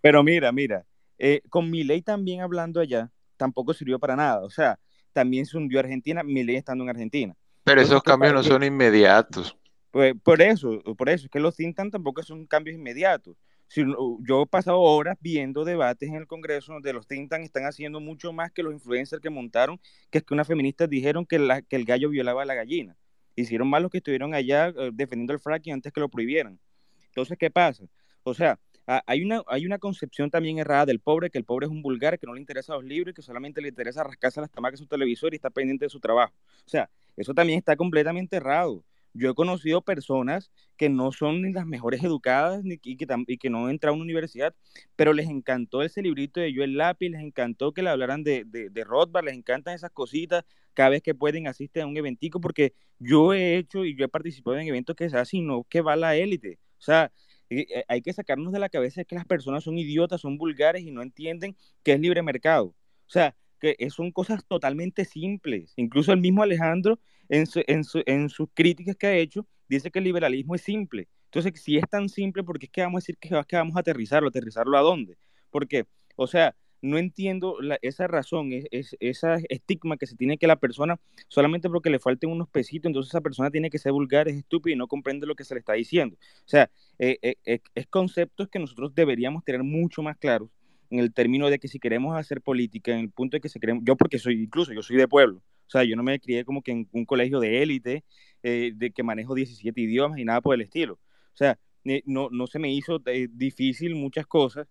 Pero 0.00 0.22
mira, 0.22 0.50
mira, 0.50 0.84
eh, 1.18 1.42
con 1.50 1.70
mi 1.70 1.84
ley 1.84 2.02
también 2.02 2.40
hablando 2.40 2.80
allá, 2.80 3.10
tampoco 3.36 3.74
sirvió 3.74 3.98
para 3.98 4.16
nada. 4.16 4.42
O 4.42 4.50
sea, 4.50 4.78
también 5.12 5.46
se 5.46 5.56
hundió 5.56 5.80
Argentina, 5.80 6.22
mi 6.22 6.42
ley 6.42 6.56
estando 6.56 6.84
en 6.84 6.90
Argentina. 6.90 7.34
Pero 7.64 7.80
esos 7.80 8.02
cambios 8.02 8.32
no 8.32 8.42
son 8.42 8.62
inmediatos. 8.62 9.56
Pues 9.90 10.14
por 10.22 10.40
eso, 10.40 10.80
por 10.96 11.08
eso, 11.08 11.26
es 11.26 11.30
que 11.30 11.40
los 11.40 11.56
Tintan 11.56 11.90
tampoco 11.90 12.22
son 12.22 12.46
cambios 12.46 12.76
inmediatos 12.76 13.36
yo 13.74 14.42
he 14.42 14.46
pasado 14.46 14.80
horas 14.80 15.16
viendo 15.20 15.64
debates 15.64 16.08
en 16.08 16.14
el 16.14 16.26
Congreso 16.26 16.72
donde 16.72 16.92
los 16.92 17.06
Tintan 17.06 17.42
están 17.42 17.64
haciendo 17.64 18.00
mucho 18.00 18.32
más 18.32 18.50
que 18.50 18.62
los 18.62 18.72
influencers 18.72 19.20
que 19.20 19.30
montaron, 19.30 19.78
que 20.10 20.18
es 20.18 20.24
que 20.24 20.34
unas 20.34 20.46
feministas 20.46 20.88
dijeron 20.88 21.26
que, 21.26 21.36
el 21.36 21.84
gallo 21.84 22.08
violaba 22.08 22.42
a 22.42 22.46
la 22.46 22.54
gallina. 22.54 22.96
Hicieron 23.36 23.68
más 23.68 23.82
los 23.82 23.90
que 23.90 23.98
estuvieron 23.98 24.34
allá 24.34 24.68
eh, 24.68 24.90
defendiendo 24.92 25.32
el 25.32 25.38
fracking 25.38 25.74
antes 25.74 25.92
que 25.92 26.00
lo 26.00 26.08
prohibieran. 26.08 26.58
Entonces, 27.06 27.36
¿qué 27.38 27.50
pasa? 27.50 27.84
O 28.22 28.34
sea, 28.34 28.58
hay 29.06 29.22
una, 29.22 29.42
hay 29.48 29.66
una 29.66 29.78
concepción 29.78 30.30
también 30.30 30.58
errada 30.58 30.86
del 30.86 30.98
pobre, 30.98 31.28
que 31.28 31.36
el 31.36 31.44
pobre 31.44 31.66
es 31.66 31.70
un 31.70 31.82
vulgar, 31.82 32.18
que 32.18 32.26
no 32.26 32.32
le 32.32 32.40
interesa 32.40 32.74
los 32.74 32.84
libros, 32.84 33.14
que 33.14 33.20
solamente 33.20 33.60
le 33.60 33.68
interesa 33.68 34.02
rascarse 34.02 34.40
las 34.40 34.50
tamacas 34.50 34.80
de 34.80 34.84
su 34.84 34.88
televisor 34.88 35.34
y 35.34 35.36
está 35.36 35.50
pendiente 35.50 35.84
de 35.84 35.90
su 35.90 36.00
trabajo. 36.00 36.32
O 36.64 36.68
sea, 36.68 36.88
eso 37.16 37.34
también 37.34 37.58
está 37.58 37.76
completamente 37.76 38.36
errado. 38.36 38.82
Yo 39.18 39.30
he 39.30 39.34
conocido 39.34 39.82
personas 39.82 40.50
que 40.76 40.88
no 40.88 41.12
son 41.12 41.42
ni 41.42 41.52
las 41.52 41.66
mejores 41.66 42.02
educadas 42.04 42.62
ni, 42.64 42.78
y, 42.82 42.96
que, 42.96 43.06
y 43.26 43.38
que 43.38 43.50
no 43.50 43.68
entran 43.68 43.92
a 43.92 43.94
una 43.94 44.04
universidad, 44.04 44.54
pero 44.96 45.12
les 45.12 45.28
encantó 45.28 45.82
ese 45.82 46.02
librito 46.02 46.40
de 46.40 46.54
Joel 46.54 46.76
Lápiz, 46.76 47.10
les 47.10 47.22
encantó 47.22 47.72
que 47.72 47.82
le 47.82 47.90
hablaran 47.90 48.22
de, 48.22 48.44
de, 48.44 48.70
de 48.70 48.84
Rothbard, 48.84 49.24
les 49.24 49.34
encantan 49.34 49.74
esas 49.74 49.90
cositas, 49.90 50.44
cada 50.74 50.90
vez 50.90 51.02
que 51.02 51.14
pueden 51.14 51.48
asisten 51.48 51.82
a 51.82 51.86
un 51.86 51.96
eventico, 51.96 52.40
porque 52.40 52.74
yo 52.98 53.34
he 53.34 53.56
hecho 53.56 53.84
y 53.84 53.96
yo 53.96 54.04
he 54.04 54.08
participado 54.08 54.58
en 54.58 54.68
eventos 54.68 54.94
que 54.94 55.10
sea 55.10 55.22
así, 55.22 55.40
no 55.40 55.64
que 55.64 55.80
va 55.80 55.96
la 55.96 56.14
élite. 56.16 56.58
O 56.78 56.82
sea, 56.82 57.12
eh, 57.50 57.66
eh, 57.74 57.84
hay 57.88 58.02
que 58.02 58.12
sacarnos 58.12 58.52
de 58.52 58.60
la 58.60 58.68
cabeza 58.68 59.04
que 59.04 59.16
las 59.16 59.24
personas 59.24 59.64
son 59.64 59.78
idiotas, 59.78 60.20
son 60.20 60.38
vulgares 60.38 60.82
y 60.82 60.90
no 60.90 61.02
entienden 61.02 61.56
que 61.82 61.92
es 61.94 62.00
libre 62.00 62.22
mercado. 62.22 62.66
O 62.66 63.10
sea, 63.10 63.34
que 63.60 63.76
son 63.90 64.12
cosas 64.12 64.44
totalmente 64.46 65.04
simples. 65.04 65.72
Incluso 65.76 66.12
el 66.12 66.20
mismo 66.20 66.42
Alejandro, 66.42 67.00
en, 67.28 67.46
en, 67.66 68.28
sus 68.28 68.48
críticas 68.54 68.96
que 68.96 69.06
ha 69.06 69.16
hecho, 69.16 69.46
dice 69.68 69.90
que 69.90 69.98
el 69.98 70.04
liberalismo 70.04 70.54
es 70.54 70.62
simple. 70.62 71.08
Entonces, 71.26 71.60
si 71.62 71.76
es 71.76 71.84
tan 71.88 72.08
simple, 72.08 72.42
¿por 72.42 72.58
qué 72.58 72.66
es 72.66 72.72
que 72.72 72.80
vamos 72.82 72.98
a 72.98 73.02
decir 73.02 73.18
que, 73.18 73.28
que 73.46 73.56
vamos 73.56 73.76
a 73.76 73.80
aterrizarlo? 73.80 74.28
¿Aterrizarlo 74.28 74.78
a 74.78 74.80
dónde? 74.80 75.18
Porque, 75.50 75.86
o 76.16 76.26
sea, 76.26 76.54
no 76.80 76.98
entiendo 76.98 77.58
esa 77.82 78.06
razón, 78.06 78.50
es, 78.52 78.96
esa 79.00 79.38
estigma 79.48 79.96
que 79.96 80.06
se 80.06 80.16
tiene 80.16 80.38
que 80.38 80.46
la 80.46 80.56
persona, 80.56 80.98
solamente 81.26 81.68
porque 81.68 81.90
le 81.90 81.98
falten 81.98 82.30
unos 82.30 82.48
pesitos, 82.48 82.88
entonces 82.88 83.10
esa 83.10 83.20
persona 83.20 83.50
tiene 83.50 83.70
que 83.70 83.78
ser 83.78 83.92
vulgar, 83.92 84.28
es 84.28 84.36
estúpida 84.36 84.74
y 84.74 84.76
no 84.76 84.86
comprende 84.86 85.26
lo 85.26 85.34
que 85.34 85.44
se 85.44 85.54
le 85.54 85.60
está 85.60 85.72
diciendo. 85.72 86.16
O 86.16 86.48
sea, 86.48 86.70
eh, 86.98 87.18
eh, 87.22 87.34
eh, 87.44 87.60
es 87.74 87.86
conceptos 87.88 88.48
que 88.48 88.58
nosotros 88.58 88.94
deberíamos 88.94 89.44
tener 89.44 89.62
mucho 89.62 90.02
más 90.02 90.16
claros 90.16 90.50
en 90.90 91.00
el 91.00 91.12
término 91.12 91.50
de 91.50 91.58
que 91.58 91.68
si 91.68 91.78
queremos 91.78 92.16
hacer 92.16 92.40
política, 92.40 92.92
en 92.92 93.00
el 93.00 93.10
punto 93.10 93.36
de 93.36 93.40
que 93.40 93.48
se 93.48 93.60
queremos, 93.60 93.82
yo 93.84 93.96
porque 93.96 94.18
soy, 94.18 94.42
incluso 94.42 94.72
yo 94.72 94.82
soy 94.82 94.96
de 94.96 95.08
pueblo, 95.08 95.42
o 95.68 95.70
sea, 95.70 95.84
yo 95.84 95.96
no 95.96 96.02
me 96.02 96.18
crié 96.18 96.44
como 96.44 96.62
que 96.62 96.72
en 96.72 96.88
un 96.92 97.04
colegio 97.04 97.40
de 97.40 97.62
élite, 97.62 98.04
eh, 98.42 98.72
de 98.74 98.90
que 98.90 99.02
manejo 99.02 99.34
17 99.34 99.80
idiomas 99.80 100.18
y 100.18 100.24
nada 100.24 100.40
por 100.40 100.54
el 100.54 100.62
estilo. 100.62 100.94
O 100.94 101.36
sea, 101.36 101.58
eh, 101.84 102.02
no, 102.06 102.28
no 102.30 102.46
se 102.46 102.58
me 102.58 102.72
hizo 102.72 103.00
eh, 103.06 103.28
difícil 103.30 103.94
muchas 103.94 104.26
cosas, 104.26 104.66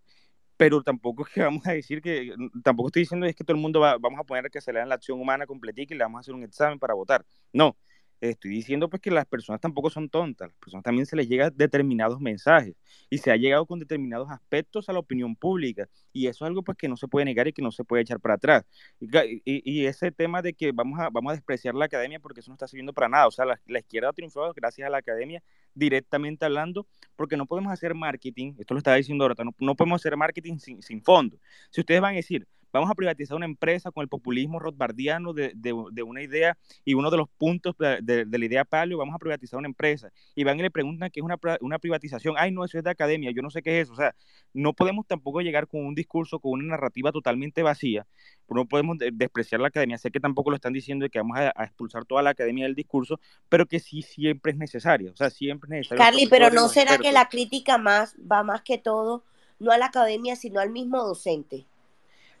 pero 0.56 0.82
tampoco 0.82 1.24
es 1.26 1.32
que 1.32 1.42
vamos 1.42 1.66
a 1.66 1.72
decir 1.72 2.02
que, 2.02 2.34
tampoco 2.64 2.88
estoy 2.88 3.02
diciendo 3.02 3.26
es 3.26 3.36
que 3.36 3.44
todo 3.44 3.56
el 3.56 3.62
mundo 3.62 3.80
va, 3.80 3.96
vamos 3.98 4.20
a 4.20 4.24
poner 4.24 4.50
que 4.50 4.60
se 4.60 4.72
le 4.72 4.84
la 4.84 4.96
acción 4.96 5.20
humana 5.20 5.46
completica 5.46 5.94
y 5.94 5.98
le 5.98 6.04
vamos 6.04 6.18
a 6.18 6.20
hacer 6.20 6.34
un 6.34 6.42
examen 6.44 6.78
para 6.78 6.94
votar. 6.94 7.24
No, 7.52 7.76
estoy 8.20 8.50
diciendo 8.50 8.88
pues 8.88 9.00
que 9.00 9.10
las 9.10 9.26
personas 9.26 9.60
tampoco 9.60 9.90
son 9.90 10.08
tontas, 10.08 10.48
las 10.48 10.58
personas 10.58 10.84
también 10.84 11.06
se 11.06 11.16
les 11.16 11.28
llega 11.28 11.50
determinados 11.50 12.20
mensajes 12.20 12.74
y 13.10 13.18
se 13.18 13.30
ha 13.30 13.36
llegado 13.36 13.66
con 13.66 13.78
determinados 13.78 14.30
aspectos 14.30 14.88
a 14.88 14.92
la 14.92 14.98
opinión 14.98 15.36
pública 15.36 15.88
y 16.12 16.26
eso 16.26 16.44
es 16.44 16.48
algo 16.48 16.62
pues 16.62 16.76
que 16.76 16.88
no 16.88 16.96
se 16.96 17.08
puede 17.08 17.24
negar 17.26 17.48
y 17.48 17.52
que 17.52 17.62
no 17.62 17.70
se 17.70 17.84
puede 17.84 18.02
echar 18.02 18.20
para 18.20 18.34
atrás. 18.34 18.64
Y, 19.00 19.86
ese 19.86 20.10
tema 20.10 20.42
de 20.42 20.52
que 20.52 20.72
vamos 20.72 20.98
a, 20.98 21.08
vamos 21.10 21.30
a 21.30 21.34
despreciar 21.34 21.74
la 21.74 21.86
academia 21.86 22.20
porque 22.20 22.40
eso 22.40 22.50
no 22.50 22.54
está 22.54 22.68
sirviendo 22.68 22.92
para 22.92 23.08
nada, 23.08 23.26
o 23.26 23.30
sea, 23.30 23.44
la, 23.44 23.60
la 23.66 23.78
izquierda 23.78 24.10
ha 24.10 24.12
triunfado 24.12 24.52
gracias 24.54 24.86
a 24.86 24.90
la 24.90 24.98
academia 24.98 25.42
directamente 25.74 26.44
hablando, 26.44 26.86
porque 27.16 27.36
no 27.36 27.46
podemos 27.46 27.72
hacer 27.72 27.94
marketing, 27.94 28.54
esto 28.58 28.74
lo 28.74 28.78
estaba 28.78 28.96
diciendo 28.96 29.24
ahora, 29.24 29.44
no, 29.44 29.54
no 29.58 29.74
podemos 29.74 30.00
hacer 30.00 30.16
marketing 30.16 30.58
sin, 30.58 30.82
sin 30.82 31.02
fondo. 31.02 31.38
Si 31.70 31.80
ustedes 31.80 32.00
van 32.00 32.14
a 32.14 32.16
decir, 32.16 32.46
vamos 32.72 32.90
a 32.90 32.94
privatizar 32.94 33.36
una 33.36 33.46
empresa 33.46 33.90
con 33.90 34.02
el 34.02 34.08
populismo 34.08 34.58
rothbardiano 34.58 35.32
de, 35.32 35.52
de, 35.54 35.74
de 35.92 36.02
una 36.02 36.22
idea 36.22 36.56
y 36.84 36.94
uno 36.94 37.10
de 37.10 37.16
los 37.16 37.28
puntos 37.28 37.74
de, 37.78 38.24
de, 38.24 38.38
la 38.38 38.44
idea 38.44 38.64
palio, 38.64 38.98
vamos 38.98 39.14
a 39.14 39.18
privatizar 39.18 39.58
una 39.58 39.68
empresa. 39.68 40.10
Y 40.34 40.44
van 40.44 40.58
y 40.58 40.62
le 40.62 40.70
preguntan 40.70 41.10
qué 41.10 41.20
es 41.20 41.24
una, 41.24 41.38
una 41.60 41.78
privatización. 41.78 42.34
Ay, 42.38 42.50
no, 42.52 42.64
eso 42.64 42.78
es 42.78 42.84
de 42.84 42.90
academia, 42.90 43.30
yo 43.30 43.42
no 43.42 43.50
sé 43.50 43.62
qué 43.62 43.80
es 43.80 43.86
eso. 43.86 43.92
O 43.92 43.96
sea, 43.96 44.14
no 44.52 44.72
podemos 44.72 45.06
tampoco 45.06 45.40
llegar 45.40 45.66
con 45.66 45.84
un 45.84 45.94
discurso, 45.94 46.38
con 46.40 46.52
una 46.52 46.68
narrativa 46.68 47.12
totalmente 47.12 47.62
vacía. 47.62 48.06
No 48.48 48.66
podemos 48.66 48.96
despreciar 49.12 49.60
la 49.60 49.68
academia. 49.68 49.98
Sé 49.98 50.10
que 50.10 50.20
tampoco 50.20 50.50
lo 50.50 50.56
están 50.56 50.72
diciendo 50.72 51.04
de 51.04 51.10
que 51.10 51.18
vamos 51.18 51.38
a, 51.38 51.52
expulsar 51.64 52.04
toda 52.04 52.22
la 52.22 52.30
academia 52.30 52.64
del 52.64 52.74
discurso, 52.74 53.20
pero 53.48 53.66
que 53.66 53.78
sí 53.78 54.02
siempre 54.02 54.52
es 54.52 54.58
necesario. 54.58 55.12
O 55.12 55.16
sea, 55.16 55.30
siempre 55.30 55.66
es 55.68 55.70
necesario. 55.70 56.02
Carly, 56.02 56.26
pero 56.28 56.50
¿no 56.50 56.68
será 56.68 56.98
que 56.98 57.12
la 57.12 57.28
crítica 57.28 57.78
más 57.78 58.16
va 58.20 58.42
más 58.42 58.62
que 58.62 58.78
todo, 58.78 59.24
no 59.58 59.70
a 59.70 59.78
la 59.78 59.86
academia, 59.86 60.36
sino 60.36 60.60
al 60.60 60.70
mismo 60.70 61.02
docente? 61.02 61.66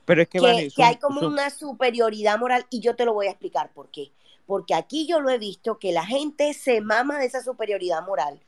Pero 0.08 0.22
es 0.22 0.28
que, 0.28 0.70
que, 0.74 0.82
hay 0.82 0.96
como 0.96 1.20
una 1.20 1.50
superioridad 1.50 2.38
moral 2.38 2.64
y 2.70 2.80
yo 2.80 2.96
te 2.96 3.04
lo 3.04 3.12
voy 3.12 3.26
a 3.26 3.30
explicar 3.30 3.70
por 3.74 3.90
qué. 3.90 4.10
Porque 4.46 4.74
aquí 4.74 5.06
yo 5.06 5.20
lo 5.20 5.28
he 5.28 5.36
visto 5.36 5.78
que 5.78 5.92
la 5.92 6.06
gente 6.06 6.54
se 6.54 6.80
mama 6.80 7.18
de 7.18 7.26
esa 7.26 7.42
superioridad 7.42 8.02
moral, 8.06 8.40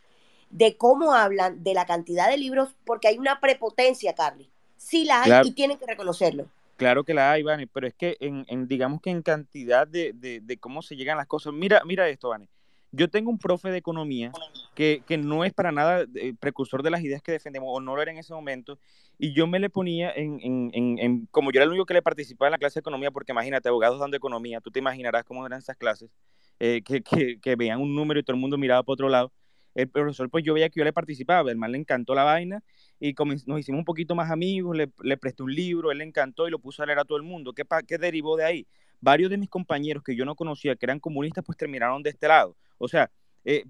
de 0.49 0.78
cómo 0.78 1.12
hablan, 1.12 1.62
de 1.62 1.74
la 1.74 1.85
cantidad 1.85 2.31
de 2.31 2.39
libros, 2.39 2.70
porque 2.87 3.09
hay 3.09 3.19
una 3.19 3.41
prepotencia, 3.41 4.15
Carly. 4.15 4.49
Sí 4.78 5.05
la 5.05 5.23
hay 5.23 5.49
y 5.49 5.53
tienen 5.53 5.77
que 5.77 5.85
reconocerlo. 5.85 6.47
Claro 6.78 7.05
que 7.05 7.12
la 7.12 7.31
hay, 7.31 7.43
Vane, 7.43 7.66
pero 7.66 7.87
es 7.87 7.93
que 7.93 8.16
en, 8.20 8.66
digamos 8.66 9.03
que 9.03 9.11
en 9.11 9.20
cantidad 9.20 9.87
de, 9.87 10.15
de, 10.15 10.41
de, 10.41 10.57
cómo 10.57 10.81
se 10.81 10.97
llegan 10.97 11.19
las 11.19 11.27
cosas. 11.27 11.53
Mira, 11.53 11.82
mira 11.85 12.09
esto, 12.09 12.31
Vane. 12.31 12.49
Yo 12.92 13.08
tengo 13.08 13.30
un 13.30 13.38
profe 13.38 13.70
de 13.70 13.78
economía 13.78 14.32
que, 14.74 15.02
que 15.06 15.16
no 15.16 15.44
es 15.44 15.52
para 15.52 15.70
nada 15.70 16.06
eh, 16.14 16.34
precursor 16.38 16.82
de 16.82 16.90
las 16.90 17.02
ideas 17.02 17.22
que 17.22 17.32
defendemos, 17.32 17.68
o 17.70 17.80
no 17.80 17.94
lo 17.94 18.02
era 18.02 18.10
en 18.10 18.18
ese 18.18 18.34
momento, 18.34 18.78
y 19.18 19.32
yo 19.32 19.46
me 19.46 19.60
le 19.60 19.70
ponía 19.70 20.10
en, 20.10 20.40
en, 20.42 20.98
en, 20.98 21.26
como 21.30 21.52
yo 21.52 21.58
era 21.58 21.64
el 21.64 21.70
único 21.70 21.86
que 21.86 21.94
le 21.94 22.02
participaba 22.02 22.48
en 22.48 22.52
la 22.52 22.58
clase 22.58 22.76
de 22.76 22.80
economía, 22.80 23.10
porque 23.10 23.32
imagínate, 23.32 23.68
abogados 23.68 24.00
dando 24.00 24.16
economía, 24.16 24.60
tú 24.60 24.70
te 24.70 24.80
imaginarás 24.80 25.24
cómo 25.24 25.46
eran 25.46 25.60
esas 25.60 25.76
clases, 25.76 26.10
eh, 26.58 26.82
que, 26.82 27.02
que, 27.40 27.56
veían 27.56 27.80
un 27.80 27.94
número 27.94 28.18
y 28.18 28.22
todo 28.22 28.34
el 28.34 28.40
mundo 28.40 28.58
miraba 28.58 28.82
para 28.82 28.94
otro 28.94 29.08
lado. 29.08 29.32
El 29.74 29.88
profesor, 29.88 30.28
pues 30.28 30.42
yo 30.44 30.52
veía 30.52 30.68
que 30.68 30.80
yo 30.80 30.84
le 30.84 30.92
participaba, 30.92 31.48
el 31.50 31.56
mal 31.56 31.70
le 31.70 31.78
encantó 31.78 32.14
la 32.14 32.24
vaina 32.24 32.62
y 32.98 33.14
nos 33.46 33.60
hicimos 33.60 33.78
un 33.78 33.84
poquito 33.84 34.16
más 34.16 34.30
amigos, 34.30 34.76
le, 34.76 34.90
le, 35.02 35.16
presté 35.16 35.44
un 35.44 35.54
libro, 35.54 35.92
él 35.92 35.98
le 35.98 36.04
encantó 36.04 36.48
y 36.48 36.50
lo 36.50 36.58
puso 36.58 36.82
a 36.82 36.86
leer 36.86 36.98
a 36.98 37.04
todo 37.04 37.18
el 37.18 37.22
mundo. 37.22 37.52
¿Qué, 37.52 37.62
¿Qué 37.86 37.98
derivó 37.98 38.36
de 38.36 38.44
ahí? 38.44 38.66
Varios 39.00 39.30
de 39.30 39.38
mis 39.38 39.48
compañeros 39.48 40.02
que 40.02 40.16
yo 40.16 40.24
no 40.24 40.34
conocía, 40.34 40.74
que 40.74 40.86
eran 40.86 40.98
comunistas, 40.98 41.44
pues 41.44 41.56
terminaron 41.56 42.02
de 42.02 42.10
este 42.10 42.26
lado. 42.26 42.56
O 42.81 42.89
sea, 42.89 43.11
eh, 43.44 43.65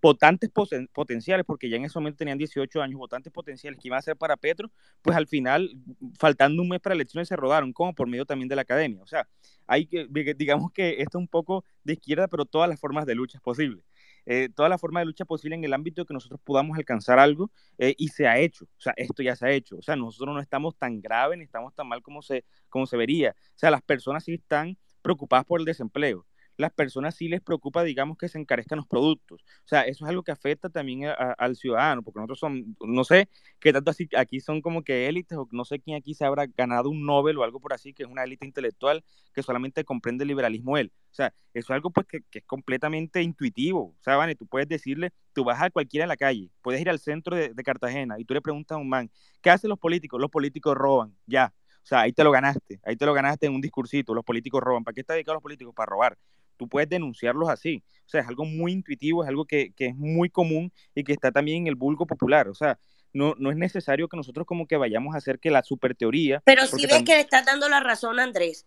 votantes 0.00 0.50
potenciales, 0.92 1.44
porque 1.44 1.68
ya 1.68 1.76
en 1.76 1.84
ese 1.84 1.98
momento 1.98 2.18
tenían 2.18 2.38
18 2.38 2.80
años, 2.82 2.98
votantes 2.98 3.32
potenciales 3.32 3.80
que 3.80 3.88
iban 3.88 3.98
a 3.98 4.02
ser 4.02 4.16
para 4.16 4.36
Petro, 4.36 4.70
pues 5.02 5.16
al 5.16 5.26
final, 5.26 5.70
faltando 6.18 6.62
un 6.62 6.68
mes 6.68 6.80
para 6.80 6.94
elecciones, 6.94 7.28
se 7.28 7.36
rodaron, 7.36 7.72
como 7.72 7.94
por 7.94 8.08
medio 8.08 8.24
también 8.26 8.48
de 8.48 8.56
la 8.56 8.62
academia. 8.62 9.02
O 9.02 9.06
sea, 9.06 9.28
hay 9.66 9.86
que, 9.86 10.06
digamos 10.36 10.72
que 10.72 11.02
esto 11.02 11.18
es 11.18 11.22
un 11.22 11.28
poco 11.28 11.64
de 11.84 11.94
izquierda, 11.94 12.28
pero 12.28 12.44
todas 12.44 12.68
las 12.68 12.78
formas 12.80 13.06
de 13.06 13.14
lucha 13.14 13.38
es 13.38 13.42
posible. 13.42 13.82
Eh, 14.24 14.48
toda 14.54 14.68
la 14.68 14.78
forma 14.78 15.00
de 15.00 15.06
lucha 15.06 15.24
posible 15.24 15.54
en 15.54 15.64
el 15.64 15.72
ámbito 15.72 16.02
de 16.02 16.06
que 16.06 16.14
nosotros 16.14 16.40
podamos 16.42 16.76
alcanzar 16.76 17.18
algo 17.18 17.50
eh, 17.78 17.94
y 17.96 18.08
se 18.08 18.26
ha 18.26 18.38
hecho, 18.38 18.64
o 18.64 18.80
sea, 18.80 18.92
esto 18.96 19.22
ya 19.22 19.36
se 19.36 19.46
ha 19.46 19.52
hecho, 19.52 19.76
o 19.76 19.82
sea, 19.82 19.94
nosotros 19.94 20.34
no 20.34 20.40
estamos 20.40 20.76
tan 20.76 21.00
graves 21.00 21.38
ni 21.38 21.44
estamos 21.44 21.72
tan 21.74 21.86
mal 21.86 22.02
como 22.02 22.22
se, 22.22 22.44
como 22.68 22.86
se 22.86 22.96
vería, 22.96 23.36
o 23.38 23.58
sea, 23.58 23.70
las 23.70 23.82
personas 23.82 24.24
sí 24.24 24.34
están 24.34 24.76
preocupadas 25.00 25.44
por 25.44 25.60
el 25.60 25.64
desempleo, 25.64 26.26
las 26.56 26.72
personas 26.72 27.14
sí 27.14 27.28
les 27.28 27.40
preocupa, 27.40 27.84
digamos, 27.84 28.16
que 28.16 28.28
se 28.28 28.38
encarezcan 28.38 28.78
los 28.78 28.86
productos. 28.86 29.42
O 29.42 29.68
sea, 29.68 29.82
eso 29.82 30.04
es 30.04 30.08
algo 30.08 30.22
que 30.22 30.32
afecta 30.32 30.68
también 30.68 31.10
al 31.38 31.56
ciudadano, 31.56 32.02
porque 32.02 32.18
nosotros 32.18 32.38
son, 32.38 32.76
no 32.80 33.04
sé 33.04 33.28
qué 33.60 33.72
tanto 33.72 33.90
así, 33.90 34.08
aquí 34.16 34.40
son 34.40 34.60
como 34.62 34.82
que 34.82 35.08
élites, 35.08 35.36
o 35.38 35.48
no 35.52 35.64
sé 35.64 35.80
quién 35.80 35.96
aquí 35.96 36.14
se 36.14 36.24
habrá 36.24 36.46
ganado 36.46 36.90
un 36.90 37.04
Nobel 37.04 37.38
o 37.38 37.44
algo 37.44 37.60
por 37.60 37.72
así, 37.72 37.92
que 37.92 38.04
es 38.04 38.08
una 38.08 38.24
élite 38.24 38.46
intelectual 38.46 39.04
que 39.32 39.42
solamente 39.42 39.84
comprende 39.84 40.24
el 40.24 40.28
liberalismo 40.28 40.76
él. 40.78 40.92
O 41.10 41.14
sea, 41.14 41.32
eso 41.54 41.72
es 41.72 41.76
algo 41.76 41.90
pues 41.90 42.06
que, 42.06 42.22
es 42.30 42.44
completamente 42.44 43.22
intuitivo. 43.22 43.94
O 43.98 44.02
sea, 44.02 44.16
Vane, 44.16 44.34
tú 44.34 44.46
puedes 44.46 44.68
decirle, 44.68 45.12
tú 45.32 45.44
vas 45.44 45.60
a 45.60 45.70
cualquiera 45.70 46.04
en 46.04 46.08
la 46.08 46.16
calle, 46.16 46.50
puedes 46.62 46.80
ir 46.80 46.90
al 46.90 46.98
centro 46.98 47.36
de, 47.36 47.54
Cartagena 47.66 48.16
y 48.20 48.24
tú 48.24 48.32
le 48.32 48.40
preguntas 48.40 48.76
a 48.76 48.78
un 48.78 48.88
man, 48.88 49.10
¿qué 49.42 49.50
hacen 49.50 49.68
los 49.68 49.78
políticos? 49.78 50.20
Los 50.20 50.30
políticos 50.30 50.76
roban, 50.76 51.16
ya. 51.26 51.52
O 51.82 51.88
sea, 51.88 52.00
ahí 52.00 52.12
te 52.12 52.22
lo 52.22 52.30
ganaste, 52.30 52.80
ahí 52.84 52.96
te 52.96 53.06
lo 53.06 53.14
ganaste 53.14 53.46
en 53.46 53.54
un 53.54 53.60
discursito, 53.60 54.14
los 54.14 54.24
políticos 54.24 54.62
roban. 54.62 54.84
¿Para 54.84 54.94
qué 54.94 55.00
está 55.00 55.14
dedicado 55.14 55.34
los 55.34 55.42
políticos? 55.42 55.74
Para 55.74 55.90
robar 55.90 56.18
tú 56.56 56.68
puedes 56.68 56.88
denunciarlos 56.88 57.48
así. 57.48 57.82
O 58.06 58.08
sea, 58.08 58.20
es 58.20 58.28
algo 58.28 58.44
muy 58.44 58.72
intuitivo, 58.72 59.22
es 59.22 59.28
algo 59.28 59.44
que, 59.44 59.72
que, 59.72 59.86
es 59.86 59.96
muy 59.96 60.30
común 60.30 60.72
y 60.94 61.04
que 61.04 61.12
está 61.12 61.32
también 61.32 61.62
en 61.62 61.66
el 61.68 61.74
vulgo 61.74 62.06
popular. 62.06 62.48
O 62.48 62.54
sea, 62.54 62.78
no, 63.12 63.34
no 63.38 63.50
es 63.50 63.56
necesario 63.56 64.08
que 64.08 64.16
nosotros 64.16 64.46
como 64.46 64.66
que 64.66 64.76
vayamos 64.76 65.14
a 65.14 65.18
hacer 65.18 65.38
que 65.38 65.50
la 65.50 65.62
super 65.62 65.94
teoría... 65.94 66.42
Pero 66.44 66.66
si 66.66 66.86
ves 66.86 67.02
que 67.02 67.14
le 67.14 67.20
estás 67.20 67.44
dando 67.46 67.68
la 67.68 67.80
razón 67.80 68.20
Andrés, 68.20 68.66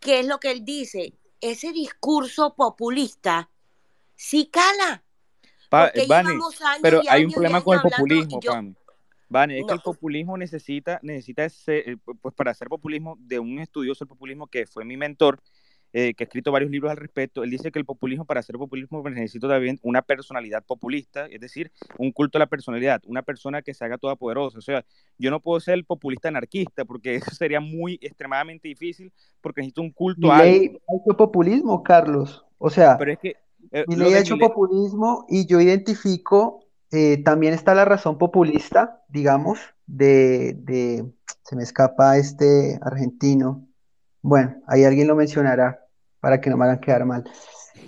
¿qué 0.00 0.20
es 0.20 0.26
lo 0.26 0.38
que 0.38 0.50
él 0.50 0.64
dice? 0.64 1.14
Ese 1.40 1.72
discurso 1.72 2.54
populista 2.54 3.50
sí 4.14 4.48
cala. 4.50 5.02
pero 6.80 7.02
hay 7.08 7.24
un 7.24 7.32
problema 7.32 7.62
con 7.62 7.76
el 7.76 7.82
populismo, 7.82 8.40
Vane, 9.28 9.60
es 9.60 9.66
que 9.66 9.72
el 9.72 9.80
populismo 9.80 10.36
necesita, 10.36 11.00
necesita 11.02 11.46
ese, 11.46 11.92
eh, 11.92 11.96
pues 12.20 12.34
para 12.34 12.50
hacer 12.50 12.68
populismo 12.68 13.16
de 13.18 13.38
un 13.38 13.60
estudioso 13.60 14.04
del 14.04 14.10
populismo 14.10 14.46
que 14.46 14.66
fue 14.66 14.84
mi 14.84 14.98
mentor, 14.98 15.42
eh, 15.94 16.14
que 16.14 16.24
ha 16.24 16.26
escrito 16.26 16.50
varios 16.50 16.70
libros 16.70 16.90
al 16.90 16.96
respecto, 16.96 17.44
él 17.44 17.50
dice 17.50 17.70
que 17.70 17.78
el 17.78 17.84
populismo, 17.84 18.24
para 18.24 18.40
hacer 18.40 18.56
populismo, 18.56 19.02
pues, 19.02 19.14
necesita 19.14 19.46
también 19.46 19.78
una 19.82 20.00
personalidad 20.00 20.64
populista, 20.64 21.26
es 21.26 21.38
decir, 21.38 21.70
un 21.98 22.12
culto 22.12 22.38
a 22.38 22.40
la 22.40 22.46
personalidad, 22.46 23.02
una 23.04 23.22
persona 23.22 23.60
que 23.60 23.74
se 23.74 23.84
haga 23.84 23.98
toda 23.98 24.16
poderosa. 24.16 24.58
O 24.58 24.62
sea, 24.62 24.84
yo 25.18 25.30
no 25.30 25.40
puedo 25.40 25.60
ser 25.60 25.74
el 25.74 25.84
populista 25.84 26.28
anarquista, 26.28 26.86
porque 26.86 27.14
eso 27.16 27.34
sería 27.34 27.60
muy 27.60 27.98
extremadamente 28.00 28.68
difícil, 28.68 29.12
porque 29.42 29.60
necesito 29.60 29.82
un 29.82 29.90
culto 29.90 30.32
a 30.32 30.42
ley 30.42 30.78
ha 30.88 30.96
hecho 30.96 31.16
populismo, 31.16 31.82
Carlos. 31.82 32.44
O 32.56 32.70
sea, 32.70 32.96
Pero 32.96 33.12
es 33.12 33.18
que, 33.18 33.36
eh, 33.70 33.84
mi 33.86 33.96
ley 33.96 34.14
ha 34.14 34.20
hecho 34.20 34.38
populismo 34.38 35.26
y 35.28 35.46
yo 35.46 35.60
identifico, 35.60 36.64
eh, 36.90 37.22
también 37.22 37.52
está 37.52 37.74
la 37.74 37.84
razón 37.84 38.16
populista, 38.16 39.02
digamos, 39.08 39.58
de, 39.86 40.54
de, 40.54 41.04
se 41.42 41.56
me 41.56 41.62
escapa 41.62 42.16
este 42.16 42.78
argentino, 42.80 43.66
bueno, 44.22 44.54
ahí 44.68 44.84
alguien 44.84 45.08
lo 45.08 45.16
mencionará 45.16 45.81
para 46.22 46.40
que 46.40 46.48
no 46.48 46.56
me 46.56 46.64
hagan 46.64 46.80
quedar 46.80 47.04
mal. 47.04 47.24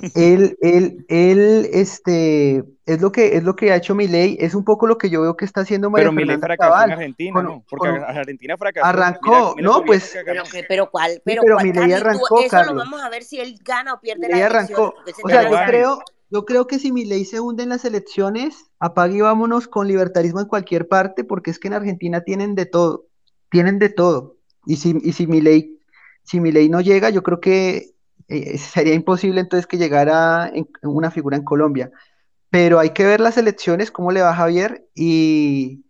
Él, 0.16 0.58
él, 0.60 1.06
él, 1.08 1.68
este, 1.72 2.64
es 2.84 3.00
lo 3.00 3.12
que 3.12 3.36
es 3.36 3.44
lo 3.44 3.54
que 3.54 3.70
ha 3.70 3.76
hecho 3.76 3.94
Milei, 3.94 4.36
es 4.40 4.54
un 4.56 4.64
poco 4.64 4.88
lo 4.88 4.98
que 4.98 5.08
yo 5.08 5.22
veo 5.22 5.36
que 5.36 5.44
está 5.44 5.60
haciendo 5.60 5.88
María 5.88 6.06
Pero 6.06 6.12
Milei 6.12 6.36
fracasó 6.38 6.84
en 6.84 6.90
Argentina, 6.90 7.42
¿no? 7.42 7.64
Porque 7.70 7.88
Argentina 7.88 8.56
fracasó. 8.58 8.84
Arrancó, 8.84 9.54
no, 9.60 9.84
pues. 9.84 10.18
Pero, 10.24 10.42
pero 10.68 10.90
cuál, 10.90 11.22
pero, 11.24 11.42
pero 11.42 11.60
Milei 11.60 11.92
arrancó, 11.92 12.40
eso 12.40 12.64
lo 12.64 12.74
vamos 12.74 13.00
a 13.02 13.08
ver 13.08 13.22
si 13.22 13.38
él 13.38 13.56
gana 13.64 13.94
o 13.94 14.00
pierde 14.00 14.26
Milei 14.26 14.40
la 14.40 14.46
arrancó. 14.46 14.94
O 15.22 15.28
sea, 15.28 15.48
yo 15.48 15.56
creo, 15.64 16.02
yo 16.28 16.44
creo 16.44 16.66
que 16.66 16.80
si 16.80 16.90
Milei 16.90 17.24
se 17.24 17.38
hunde 17.38 17.62
en 17.62 17.68
las 17.68 17.84
elecciones, 17.84 18.66
apague 18.80 19.18
y 19.18 19.20
vámonos 19.20 19.68
con 19.68 19.86
libertarismo 19.86 20.40
en 20.40 20.48
cualquier 20.48 20.88
parte, 20.88 21.22
porque 21.22 21.52
es 21.52 21.60
que 21.60 21.68
en 21.68 21.74
Argentina 21.74 22.22
tienen 22.22 22.56
de 22.56 22.66
todo, 22.66 23.06
tienen 23.48 23.78
de 23.78 23.90
todo. 23.90 24.36
Y 24.66 24.76
si, 24.76 24.98
y 25.02 25.12
si 25.12 25.28
Milei, 25.28 25.78
si 26.24 26.40
Milei 26.40 26.68
no 26.68 26.80
llega, 26.80 27.10
yo 27.10 27.22
creo 27.22 27.40
que 27.40 27.93
eh, 28.34 28.58
sería 28.58 28.94
imposible 28.94 29.40
entonces 29.40 29.66
que 29.66 29.78
llegara 29.78 30.50
en, 30.52 30.68
una 30.82 31.10
figura 31.10 31.36
en 31.36 31.44
Colombia. 31.44 31.90
Pero 32.50 32.78
hay 32.78 32.90
que 32.90 33.04
ver 33.04 33.20
las 33.20 33.36
elecciones, 33.36 33.90
cómo 33.90 34.12
le 34.12 34.22
va 34.22 34.30
a 34.30 34.36
Javier, 34.36 34.86
y, 34.94 35.84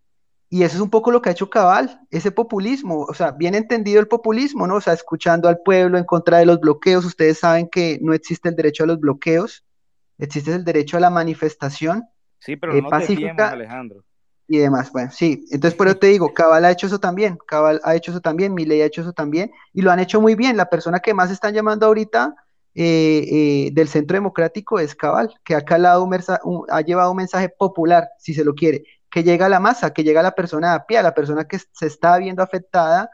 y 0.49 0.63
eso 0.63 0.75
es 0.75 0.81
un 0.81 0.89
poco 0.89 1.11
lo 1.11 1.21
que 1.21 1.29
ha 1.29 1.33
hecho 1.33 1.49
Cabal, 1.49 2.01
ese 2.09 2.31
populismo, 2.31 3.01
o 3.03 3.13
sea, 3.13 3.31
bien 3.31 3.55
entendido 3.55 3.99
el 3.99 4.07
populismo, 4.07 4.65
¿no? 4.65 4.75
O 4.75 4.81
sea, 4.81 4.93
escuchando 4.93 5.47
al 5.47 5.59
pueblo 5.59 5.97
en 5.97 6.05
contra 6.05 6.39
de 6.39 6.45
los 6.45 6.59
bloqueos, 6.59 7.05
ustedes 7.05 7.39
saben 7.39 7.69
que 7.69 7.99
no 8.01 8.13
existe 8.13 8.49
el 8.49 8.55
derecho 8.55 8.83
a 8.83 8.87
los 8.87 8.99
bloqueos, 8.99 9.63
existe 10.17 10.53
el 10.53 10.63
derecho 10.63 10.97
a 10.97 11.01
la 11.01 11.09
manifestación. 11.09 12.05
Sí, 12.39 12.55
pero 12.55 12.73
eh, 12.73 12.81
no 12.81 12.89
pacífica. 12.89 13.49
Alejandro. 13.49 14.03
Y 14.47 14.57
demás. 14.57 14.91
Bueno, 14.91 15.11
sí, 15.11 15.45
entonces 15.51 15.75
por 15.75 15.87
eso 15.87 15.97
te 15.97 16.07
digo, 16.07 16.33
Cabal 16.33 16.65
ha 16.65 16.71
hecho 16.71 16.87
eso 16.87 16.99
también, 16.99 17.37
Cabal 17.47 17.81
ha 17.83 17.95
hecho 17.95 18.11
eso 18.11 18.21
también, 18.21 18.53
Milei 18.53 18.81
ha 18.81 18.85
hecho 18.85 19.01
eso 19.01 19.13
también, 19.13 19.51
y 19.73 19.81
lo 19.81 19.91
han 19.91 19.99
hecho 19.99 20.21
muy 20.21 20.35
bien. 20.35 20.57
La 20.57 20.69
persona 20.69 20.99
que 20.99 21.13
más 21.13 21.31
están 21.31 21.53
llamando 21.53 21.85
ahorita 21.85 22.35
eh, 22.73 23.25
eh, 23.31 23.69
del 23.71 23.87
Centro 23.87 24.15
Democrático 24.15 24.79
es 24.79 24.95
Cabal, 24.95 25.33
que 25.43 25.55
ha, 25.55 25.61
calado 25.61 26.07
ha 26.69 26.81
llevado 26.81 27.11
un 27.11 27.17
mensaje 27.17 27.49
popular, 27.49 28.09
si 28.19 28.33
se 28.33 28.43
lo 28.43 28.53
quiere, 28.53 28.83
que 29.09 29.23
llega 29.23 29.45
a 29.45 29.49
la 29.49 29.59
masa, 29.59 29.93
que 29.93 30.03
llega 30.03 30.19
a 30.19 30.23
la 30.23 30.35
persona 30.35 30.73
a 30.73 30.85
pie, 30.85 30.97
a 30.97 31.03
la 31.03 31.13
persona 31.13 31.45
que 31.45 31.57
se 31.57 31.87
está 31.87 32.17
viendo 32.17 32.43
afectada 32.43 33.09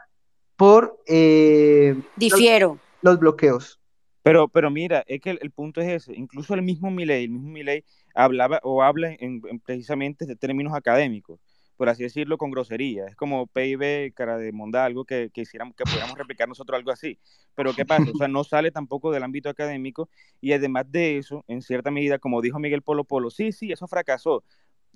por... 0.56 1.00
Eh, 1.06 1.96
Difiero. 2.16 2.78
Los, 3.02 3.18
bloqueos. 3.18 3.80
Pero, 4.22 4.48
pero 4.48 4.70
mira, 4.70 5.04
es 5.06 5.20
que 5.20 5.30
el, 5.30 5.50
punto 5.50 5.80
es 5.80 5.88
ese. 5.88 6.14
Incluso 6.14 6.54
el 6.54 6.62
mismo 6.62 6.90
Milei, 6.90 7.24
el 7.24 7.30
mismo 7.30 7.48
Milei 7.50 7.84
hablaba 8.14 8.60
o 8.62 8.82
habla 8.82 9.14
en, 9.18 9.40
precisamente 9.64 10.26
de 10.26 10.36
términos 10.36 10.74
académicos, 10.74 11.40
por 11.76 11.88
así 11.88 12.02
decirlo, 12.02 12.38
con 12.38 12.50
grosería. 12.50 13.06
Es 13.06 13.16
como 13.16 13.46
PIB, 13.46 14.12
cara 14.14 14.38
de 14.38 14.52
monda, 14.52 14.84
algo 14.84 15.04
que, 15.04 15.30
que, 15.32 15.42
hiciéramos, 15.42 15.74
que 15.74 15.84
pudiéramos 15.84 16.16
replicar 16.16 16.48
nosotros 16.48 16.78
algo 16.78 16.90
así. 16.90 17.18
Pero 17.54 17.74
¿qué 17.74 17.84
pasa? 17.84 18.04
O 18.14 18.16
sea, 18.16 18.28
no 18.28 18.44
sale 18.44 18.70
tampoco 18.70 19.10
del 19.10 19.22
ámbito 19.22 19.48
académico 19.48 20.08
y 20.40 20.52
además 20.52 20.90
de 20.90 21.18
eso, 21.18 21.44
en 21.48 21.62
cierta 21.62 21.90
medida, 21.90 22.18
como 22.18 22.40
dijo 22.40 22.58
Miguel 22.58 22.82
Polo 22.82 23.04
Polo, 23.04 23.30
sí, 23.30 23.52
sí, 23.52 23.72
eso 23.72 23.86
fracasó. 23.88 24.44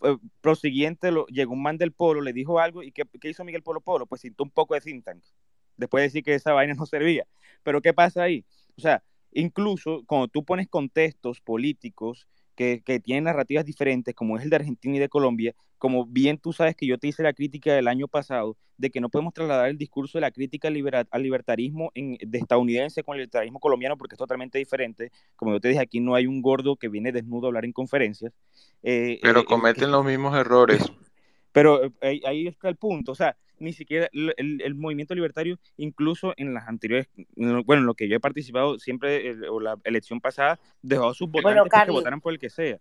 Eh, 0.03 0.17
prosiguiente, 0.43 1.11
llegó 1.29 1.55
un 1.55 1.63
man 1.63 1.79
del 1.79 1.93
Polo, 1.93 2.21
le 2.21 2.33
dijo 2.33 2.61
algo 2.61 2.83
y 2.83 2.93
¿qué, 2.93 3.05
¿qué 3.21 3.31
hizo 3.31 3.45
Miguel 3.45 3.63
Polo 3.63 3.81
Polo? 3.81 4.07
Pues 4.07 4.21
sintió 4.21 4.45
un 4.45 4.51
poco 4.51 4.75
de 4.75 4.81
think 4.81 5.05
tank. 5.05 5.23
Después 5.77 6.03
de 6.03 6.07
decir 6.07 6.23
que 6.23 6.35
esa 6.35 6.53
vaina 6.53 6.75
no 6.75 6.87
servía. 6.87 7.27
Pero 7.63 7.81
¿qué 7.81 7.93
pasa 7.93 8.23
ahí? 8.23 8.45
O 8.77 8.81
sea, 8.81 9.03
incluso 9.33 10.03
cuando 10.07 10.29
tú 10.29 10.45
pones 10.45 10.69
contextos 10.69 11.41
políticos 11.41 12.29
que, 12.57 13.01
tienen 13.05 13.25
narrativas 13.25 13.65
diferentes, 13.65 14.15
como 14.15 14.37
es 14.37 14.45
el 14.45 14.51
de 14.51 14.57
Argentina 14.57 14.97
y 14.97 14.99
de 14.99 15.09
Colombia, 15.09 15.55
como 15.79 16.07
bien 16.07 16.39
tú 16.39 16.53
sabes 16.53 16.75
que 16.75 16.87
yo 16.87 16.99
te 16.99 17.09
hice 17.09 17.23
la 17.23 17.35
crítica 17.35 17.75
del 17.75 17.87
año 17.87 18.09
pasado, 18.09 18.57
de 18.79 18.91
que 18.91 19.01
no 19.01 19.09
podemos 19.09 19.35
trasladar 19.35 19.69
el 19.69 19.79
discurso 19.79 20.19
de 20.19 20.23
la 20.23 20.31
crítica 20.31 20.69
al, 20.69 21.23
libertarismo 21.23 21.93
en, 21.95 22.17
de 22.21 22.39
estadounidense 22.39 23.03
con 23.03 23.15
el 23.15 23.21
libertarismo 23.21 23.61
colombiano, 23.61 23.97
porque 23.97 24.15
es 24.15 24.19
totalmente 24.19 24.59
diferente. 24.59 25.13
Como 25.37 25.53
yo 25.53 25.61
te 25.61 25.69
dije, 25.69 25.81
aquí 25.81 26.01
no 26.01 26.15
hay 26.15 26.27
un 26.27 26.43
gordo 26.43 26.77
que 26.77 26.89
viene 26.89 27.13
desnudo 27.13 27.47
a 27.47 27.49
hablar 27.49 27.65
en 27.65 27.73
conferencias. 27.73 28.33
Eh, 28.83 29.19
Pero 29.23 29.41
eh, 29.41 29.45
cometen 29.45 29.91
los 29.91 30.05
mismos 30.05 30.37
errores. 30.37 30.81
Pero 31.53 31.85
eh, 31.85 32.21
ahí 32.27 32.47
está 32.47 32.69
el 32.69 32.77
punto, 32.77 33.13
o 33.13 33.15
sea, 33.15 33.37
ni 33.59 33.73
siquiera 33.73 34.09
el, 34.13 34.75
movimiento 34.75 35.15
libertario, 35.15 35.59
incluso 35.77 36.35
en 36.37 36.55
las 36.55 36.69
anteriores, 36.69 37.09
bueno, 37.37 37.83
en 37.83 37.87
lo 37.87 37.95
que 37.95 38.09
yo 38.09 38.17
he 38.17 38.21
participado 38.21 38.79
siempre, 38.79 39.49
o 39.49 39.61
la 39.61 39.77
elección 39.85 40.21
pasada, 40.21 40.59
dejó 40.83 41.09
a 41.09 41.15
sus 41.15 41.31
votantes 41.31 41.73
que 41.85 41.91
votaran 41.91 42.21
por 42.21 42.33
el 42.33 42.39
que 42.39 42.51
sea. 42.51 42.79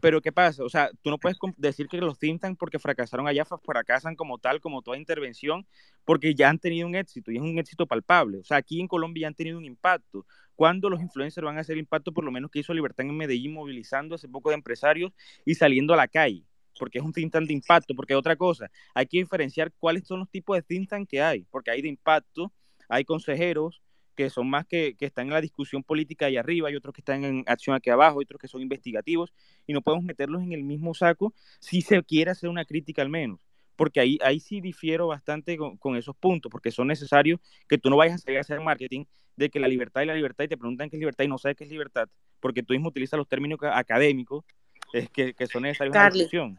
Pero 0.00 0.20
¿qué 0.20 0.32
pasa? 0.32 0.64
O 0.64 0.68
sea, 0.68 0.90
tú 1.02 1.10
no 1.10 1.18
puedes 1.18 1.38
decir 1.56 1.86
que 1.86 1.98
los 1.98 2.18
think 2.18 2.42
porque 2.58 2.78
fracasaron 2.78 3.28
allá, 3.28 3.44
fracasan 3.44 4.16
como 4.16 4.38
tal, 4.38 4.60
como 4.60 4.82
toda 4.82 4.96
intervención, 4.96 5.66
porque 6.04 6.34
ya 6.34 6.48
han 6.48 6.58
tenido 6.58 6.88
un 6.88 6.96
éxito 6.96 7.30
y 7.30 7.36
es 7.36 7.42
un 7.42 7.58
éxito 7.58 7.86
palpable. 7.86 8.38
O 8.38 8.44
sea, 8.44 8.56
aquí 8.56 8.80
en 8.80 8.88
Colombia 8.88 9.22
ya 9.22 9.28
han 9.28 9.34
tenido 9.34 9.56
un 9.56 9.64
impacto. 9.64 10.26
¿Cuándo 10.56 10.90
los 10.90 11.00
influencers 11.00 11.44
van 11.44 11.58
a 11.58 11.60
hacer 11.60 11.76
impacto, 11.78 12.12
por 12.12 12.24
lo 12.24 12.32
menos 12.32 12.50
que 12.50 12.60
hizo 12.60 12.74
Libertad 12.74 13.06
en 13.06 13.16
Medellín, 13.16 13.54
movilizando 13.54 14.14
a 14.14 14.16
ese 14.16 14.28
poco 14.28 14.50
de 14.50 14.56
empresarios 14.56 15.12
y 15.44 15.54
saliendo 15.54 15.94
a 15.94 15.96
la 15.96 16.08
calle? 16.08 16.44
Porque 16.78 16.98
es 16.98 17.04
un 17.04 17.12
think 17.12 17.32
tank 17.32 17.46
de 17.46 17.52
impacto, 17.52 17.94
porque 17.94 18.14
otra 18.14 18.36
cosa, 18.36 18.70
hay 18.94 19.06
que 19.06 19.18
diferenciar 19.18 19.72
cuáles 19.78 20.06
son 20.06 20.20
los 20.20 20.30
tipos 20.30 20.56
de 20.56 20.62
think 20.62 20.88
tank 20.88 21.08
que 21.08 21.22
hay, 21.22 21.44
porque 21.50 21.70
hay 21.70 21.82
de 21.82 21.88
impacto, 21.88 22.52
hay 22.88 23.04
consejeros 23.04 23.82
que 24.14 24.30
son 24.30 24.48
más 24.48 24.66
que, 24.66 24.94
que 24.96 25.06
están 25.06 25.26
en 25.26 25.32
la 25.32 25.40
discusión 25.40 25.82
política 25.82 26.26
ahí 26.26 26.36
arriba, 26.36 26.68
hay 26.68 26.76
otros 26.76 26.94
que 26.94 27.00
están 27.00 27.24
en 27.24 27.44
acción 27.46 27.74
aquí 27.74 27.90
abajo, 27.90 28.20
hay 28.20 28.24
otros 28.24 28.40
que 28.40 28.48
son 28.48 28.62
investigativos, 28.62 29.32
y 29.66 29.72
no 29.72 29.82
podemos 29.82 30.04
meterlos 30.04 30.42
en 30.42 30.52
el 30.52 30.62
mismo 30.62 30.94
saco 30.94 31.34
si 31.60 31.80
se 31.82 32.02
quiere 32.02 32.30
hacer 32.30 32.48
una 32.48 32.64
crítica 32.64 33.02
al 33.02 33.08
menos, 33.08 33.40
porque 33.76 34.00
ahí, 34.00 34.18
ahí 34.22 34.40
sí 34.40 34.60
difiero 34.60 35.08
bastante 35.08 35.56
con, 35.56 35.96
esos 35.96 36.16
puntos, 36.16 36.50
porque 36.50 36.70
son 36.70 36.88
necesarios 36.88 37.40
que 37.68 37.78
tú 37.78 37.90
no 37.90 37.96
vayas 37.96 38.16
a 38.16 38.18
salir 38.18 38.38
a 38.38 38.42
hacer 38.42 38.60
marketing 38.60 39.04
de 39.36 39.50
que 39.50 39.58
la 39.58 39.66
libertad 39.66 40.02
y 40.02 40.06
la 40.06 40.14
libertad, 40.14 40.44
y 40.44 40.48
te 40.48 40.56
preguntan 40.56 40.88
qué 40.88 40.96
es 40.96 41.00
libertad 41.00 41.24
y 41.24 41.28
no 41.28 41.38
sabes 41.38 41.56
qué 41.56 41.64
es 41.64 41.70
libertad, 41.70 42.08
porque 42.38 42.62
tú 42.62 42.72
mismo 42.72 42.88
utilizas 42.88 43.18
los 43.18 43.28
términos 43.28 43.58
académicos 43.62 44.44
es 44.92 45.10
que, 45.10 45.34
que 45.34 45.46
son 45.48 45.62
necesarios 45.62 45.96
en 45.96 46.02
la 46.02 46.10
discusión. 46.10 46.58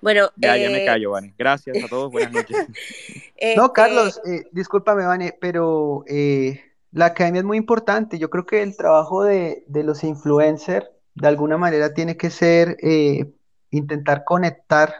Bueno, 0.00 0.30
ya, 0.36 0.56
ya 0.56 0.70
me 0.70 0.82
eh, 0.82 0.86
callo, 0.86 1.10
Vane. 1.10 1.34
Gracias 1.36 1.82
a 1.82 1.88
todos, 1.88 2.12
buenas 2.12 2.32
noches. 2.32 2.56
no, 3.56 3.64
este 3.64 3.72
Carlos, 3.72 4.20
eh, 4.24 4.44
discúlpame, 4.52 5.04
Vane, 5.04 5.36
pero 5.40 6.04
eh, 6.06 6.60
la 6.92 7.06
academia 7.06 7.40
es 7.40 7.44
muy 7.44 7.56
importante. 7.56 8.18
Yo 8.18 8.30
creo 8.30 8.46
que 8.46 8.62
el 8.62 8.76
trabajo 8.76 9.24
de, 9.24 9.64
de 9.66 9.82
los 9.82 10.04
influencers, 10.04 10.86
de 11.14 11.28
alguna 11.28 11.58
manera, 11.58 11.94
tiene 11.94 12.16
que 12.16 12.30
ser 12.30 12.76
intentar 13.70 14.24
conectar 14.24 14.94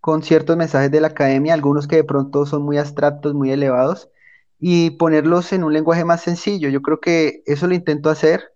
con 0.00 0.22
ciertos 0.22 0.56
mensajes 0.56 0.90
de 0.90 1.00
la 1.00 1.08
academia, 1.08 1.54
algunos 1.54 1.86
que 1.86 1.96
de 1.96 2.04
pronto 2.04 2.44
son 2.44 2.62
muy 2.62 2.78
abstractos, 2.78 3.34
muy 3.34 3.52
elevados, 3.52 4.10
y 4.58 4.90
ponerlos 4.90 5.52
en 5.52 5.62
un 5.62 5.72
lenguaje 5.72 6.04
más 6.04 6.22
sencillo. 6.22 6.68
Yo 6.68 6.82
creo 6.82 7.00
que 7.00 7.42
eso 7.46 7.66
lo 7.66 7.74
intento 7.74 8.10
hacer. 8.10 8.52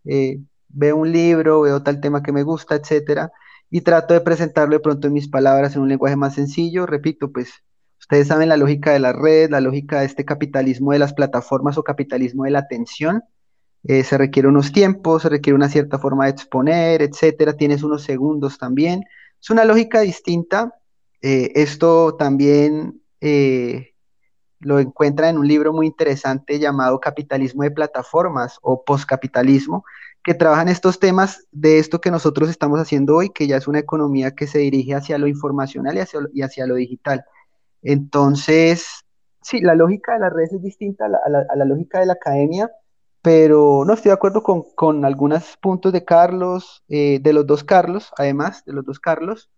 veo 0.68 0.96
un 0.96 1.12
libro, 1.12 1.60
veo 1.60 1.82
tal 1.82 2.00
tema 2.00 2.22
que 2.22 2.32
me 2.32 2.42
gusta, 2.42 2.74
etcétera 2.74 3.30
y 3.70 3.80
trato 3.80 4.14
de 4.14 4.20
presentarlo 4.20 4.74
de 4.74 4.80
pronto 4.80 5.08
en 5.08 5.14
mis 5.14 5.28
palabras 5.28 5.74
en 5.74 5.82
un 5.82 5.88
lenguaje 5.88 6.16
más 6.16 6.34
sencillo. 6.34 6.86
Repito, 6.86 7.32
pues 7.32 7.50
ustedes 7.98 8.28
saben 8.28 8.48
la 8.48 8.56
lógica 8.56 8.92
de 8.92 9.00
la 9.00 9.12
red, 9.12 9.50
la 9.50 9.60
lógica 9.60 10.00
de 10.00 10.06
este 10.06 10.24
capitalismo 10.24 10.92
de 10.92 10.98
las 10.98 11.14
plataformas 11.14 11.78
o 11.78 11.82
capitalismo 11.82 12.44
de 12.44 12.50
la 12.50 12.60
atención. 12.60 13.22
Eh, 13.86 14.02
se 14.02 14.16
requiere 14.16 14.48
unos 14.48 14.72
tiempos, 14.72 15.22
se 15.22 15.28
requiere 15.28 15.56
una 15.56 15.68
cierta 15.68 15.98
forma 15.98 16.24
de 16.24 16.30
exponer, 16.30 17.02
etcétera. 17.02 17.54
Tienes 17.54 17.82
unos 17.82 18.02
segundos 18.02 18.58
también. 18.58 19.02
Es 19.40 19.50
una 19.50 19.64
lógica 19.64 20.00
distinta. 20.00 20.74
Eh, 21.20 21.52
esto 21.54 22.16
también 22.16 23.02
eh, 23.20 23.94
lo 24.60 24.78
encuentra 24.78 25.28
en 25.28 25.38
un 25.38 25.46
libro 25.46 25.72
muy 25.72 25.86
interesante 25.86 26.58
llamado 26.58 27.00
Capitalismo 27.00 27.62
de 27.62 27.70
Plataformas 27.70 28.58
o 28.62 28.84
Postcapitalismo, 28.84 29.84
que 30.24 30.34
trabajan 30.34 30.68
estos 30.68 30.98
temas 30.98 31.46
de 31.52 31.78
esto 31.78 32.00
que 32.00 32.10
nosotros 32.10 32.48
estamos 32.48 32.80
haciendo 32.80 33.14
hoy, 33.14 33.28
que 33.28 33.46
ya 33.46 33.58
es 33.58 33.68
una 33.68 33.78
economía 33.78 34.30
que 34.30 34.46
se 34.46 34.58
dirige 34.58 34.94
hacia 34.94 35.18
lo 35.18 35.28
informacional 35.28 35.96
y 35.96 36.00
hacia, 36.00 36.20
y 36.32 36.40
hacia 36.42 36.66
lo 36.66 36.76
digital. 36.76 37.24
Entonces, 37.82 39.04
sí, 39.42 39.60
la 39.60 39.74
lógica 39.74 40.14
de 40.14 40.20
las 40.20 40.32
redes 40.32 40.54
es 40.54 40.62
distinta 40.62 41.04
a 41.04 41.28
la, 41.28 41.64
lógica 41.66 42.00
de 42.00 42.06
la 42.06 42.14
academia, 42.14 42.70
pero 43.20 43.84
no 43.86 43.92
estoy 43.92 44.08
de 44.08 44.14
acuerdo 44.14 44.42
con, 44.42 45.04
algunos 45.04 45.58
puntos 45.58 45.92
de 45.92 46.06
Carlos, 46.06 46.82
eh, 46.88 47.18
de 47.20 47.32
los 47.34 47.46
dos 47.46 47.62
Carlos, 47.62 48.10
además, 48.16 48.64
de 48.64 48.72
los 48.72 48.86
dos 48.86 48.98
Carlos. 48.98 49.50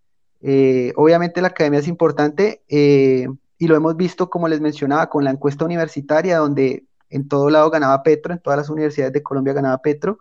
Eh, 0.42 0.92
obviamente 0.96 1.40
la 1.40 1.48
academia 1.48 1.78
es 1.78 1.88
importante 1.88 2.62
eh, 2.68 3.28
y 3.56 3.68
lo 3.68 3.76
hemos 3.76 3.96
visto, 3.96 4.28
como 4.30 4.48
les 4.48 4.60
mencionaba, 4.60 5.08
con 5.08 5.22
la 5.22 5.30
encuesta 5.30 5.64
universitaria, 5.64 6.38
donde 6.38 6.86
en 7.08 7.28
todo 7.28 7.50
lado 7.50 7.70
ganaba 7.70 8.02
Petro, 8.02 8.32
en 8.32 8.40
todas 8.40 8.56
las 8.56 8.68
universidades 8.68 9.12
de 9.12 9.22
Colombia 9.22 9.52
ganaba 9.52 9.78
Petro 9.78 10.18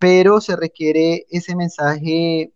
pero 0.00 0.40
se 0.40 0.56
requiere 0.56 1.26
ese 1.28 1.54
mensaje 1.54 2.54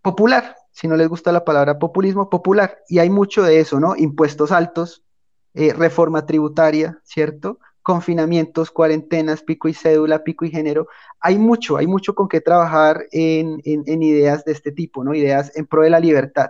popular, 0.00 0.56
si 0.72 0.88
no 0.88 0.96
les 0.96 1.06
gusta 1.06 1.30
la 1.32 1.44
palabra 1.44 1.78
populismo, 1.78 2.30
popular, 2.30 2.78
y 2.88 2.98
hay 2.98 3.10
mucho 3.10 3.42
de 3.42 3.60
eso, 3.60 3.78
¿no? 3.78 3.94
Impuestos 3.94 4.52
altos, 4.52 5.04
eh, 5.52 5.74
reforma 5.74 6.24
tributaria, 6.24 6.98
¿cierto? 7.04 7.60
Confinamientos, 7.82 8.70
cuarentenas, 8.70 9.42
pico 9.42 9.68
y 9.68 9.74
cédula, 9.74 10.24
pico 10.24 10.46
y 10.46 10.50
género. 10.50 10.88
Hay 11.20 11.38
mucho, 11.38 11.76
hay 11.76 11.86
mucho 11.86 12.14
con 12.14 12.26
qué 12.26 12.40
trabajar 12.40 13.04
en, 13.12 13.60
en 13.64 14.02
ideas 14.02 14.46
de 14.46 14.52
este 14.52 14.72
tipo, 14.72 15.04
¿no? 15.04 15.14
Ideas 15.14 15.54
en 15.56 15.66
pro 15.66 15.82
de 15.82 15.90
la 15.90 16.00
libertad. 16.00 16.48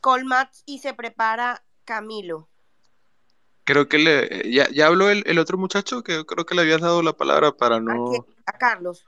Colmat 0.00 0.54
y 0.66 0.78
se 0.78 0.94
prepara 0.94 1.64
Camilo 1.84 2.48
creo 3.66 3.88
que 3.88 3.98
le, 3.98 4.50
ya, 4.50 4.68
ya 4.70 4.86
habló 4.86 5.10
el, 5.10 5.22
el, 5.26 5.38
otro 5.38 5.58
muchacho 5.58 6.02
que 6.02 6.24
creo 6.24 6.46
que 6.46 6.54
le 6.54 6.62
habías 6.62 6.80
dado 6.80 7.02
la 7.02 7.12
palabra 7.12 7.52
para 7.52 7.80
no... 7.80 8.26
A, 8.46 8.52
Carlos. 8.52 9.04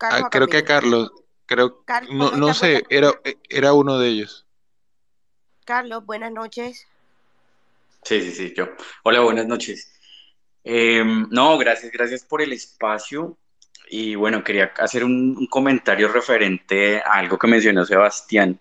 Ah, 0.00 0.28
creo 0.30 0.48
que 0.48 0.58
a 0.58 0.64
Carlos. 0.64 1.10
Creo, 1.46 1.84
no, 2.12 2.32
no 2.32 2.52
sé, 2.52 2.84
era, 2.90 3.12
era 3.48 3.72
uno 3.72 3.98
de 3.98 4.08
ellos. 4.08 4.46
Carlos, 5.64 6.04
buenas 6.04 6.32
noches. 6.32 6.86
Sí, 8.02 8.20
sí, 8.20 8.32
sí, 8.32 8.54
yo. 8.56 8.68
Hola, 9.04 9.20
buenas 9.20 9.46
noches. 9.46 9.92
Em, 10.64 11.28
no, 11.30 11.56
gracias, 11.58 11.90
gracias 11.92 12.24
por 12.24 12.42
el 12.42 12.52
espacio. 12.52 13.38
Y 13.88 14.14
bueno, 14.14 14.44
quería 14.44 14.72
hacer 14.78 15.04
un, 15.04 15.36
un 15.36 15.46
comentario 15.46 16.08
referente 16.08 17.00
a 17.00 17.14
algo 17.14 17.38
que 17.38 17.46
mencionó 17.46 17.84
Sebastián 17.84 18.60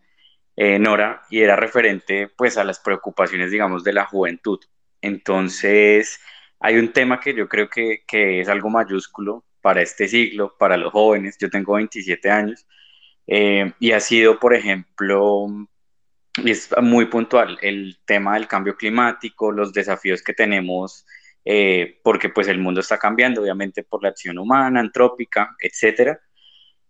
eh, 0.56 0.78
Nora, 0.78 1.24
y 1.30 1.42
era 1.42 1.56
referente 1.56 2.28
pues 2.28 2.58
a 2.58 2.64
las 2.64 2.80
preocupaciones, 2.80 3.50
digamos, 3.52 3.84
de 3.84 3.94
la 3.94 4.06
juventud. 4.06 4.60
Entonces, 5.02 6.20
hay 6.60 6.78
un 6.78 6.92
tema 6.92 7.20
que 7.20 7.34
yo 7.34 7.48
creo 7.48 7.70
que, 7.70 8.04
es 8.12 8.50
algo 8.50 8.70
mayúsculo 8.70 9.46
para 9.62 9.82
este 9.82 10.08
siglo, 10.08 10.56
para 10.58 10.78
los 10.78 10.92
jóvenes. 10.92 11.38
Yo 11.40 11.50
tengo 11.50 11.74
27 11.74 12.30
años 12.30 12.68
eh, 13.28 13.74
y 13.80 13.92
ha 13.92 14.00
sido, 14.00 14.40
por 14.40 14.54
ejemplo, 14.56 15.48
es 16.46 16.70
muy 16.82 17.06
puntual, 17.06 17.58
el 17.62 18.00
tema 18.06 18.36
del 18.36 18.48
cambio 18.48 18.76
climático, 18.76 19.52
los 19.52 19.74
desafíos 19.74 20.22
que 20.22 20.34
tenemos, 20.34 21.06
eh, 21.46 22.00
porque 22.04 22.30
pues 22.30 22.48
el 22.48 22.60
mundo 22.60 22.82
está 22.82 22.98
cambiando, 22.98 23.42
obviamente 23.42 23.84
por 23.84 24.04
la 24.04 24.10
acción 24.10 24.38
humana, 24.38 24.80
antrópica, 24.80 25.56
etcétera. 25.60 26.20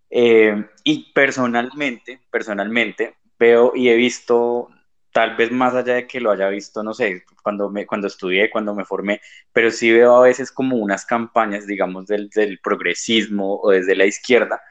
Eh, 0.09 0.65
y 0.83 1.11
personalmente, 1.13 2.21
personalmente, 2.31 3.15
veo 3.37 3.73
y 3.75 3.89
he 3.89 3.95
visto, 3.95 4.69
tal 5.11 5.35
vez 5.35 5.51
más 5.51 5.73
allá 5.75 5.95
de 5.95 6.07
que 6.07 6.19
lo 6.19 6.31
haya 6.31 6.49
visto, 6.49 6.83
no 6.83 6.93
sé, 6.93 7.23
cuando, 7.43 7.69
me, 7.69 7.85
cuando 7.85 8.07
estudié, 8.07 8.49
cuando 8.49 8.75
me 8.75 8.85
formé, 8.85 9.21
pero 9.51 9.71
sí 9.71 9.91
veo 9.91 10.15
a 10.17 10.23
veces 10.23 10.51
como 10.51 10.77
unas 10.77 11.05
campañas, 11.05 11.65
digamos, 11.67 12.07
del, 12.07 12.29
del 12.29 12.59
progresismo 12.59 13.59
o 13.61 13.71
desde 13.71 13.95
la 13.95 14.05
izquierda, 14.05 14.61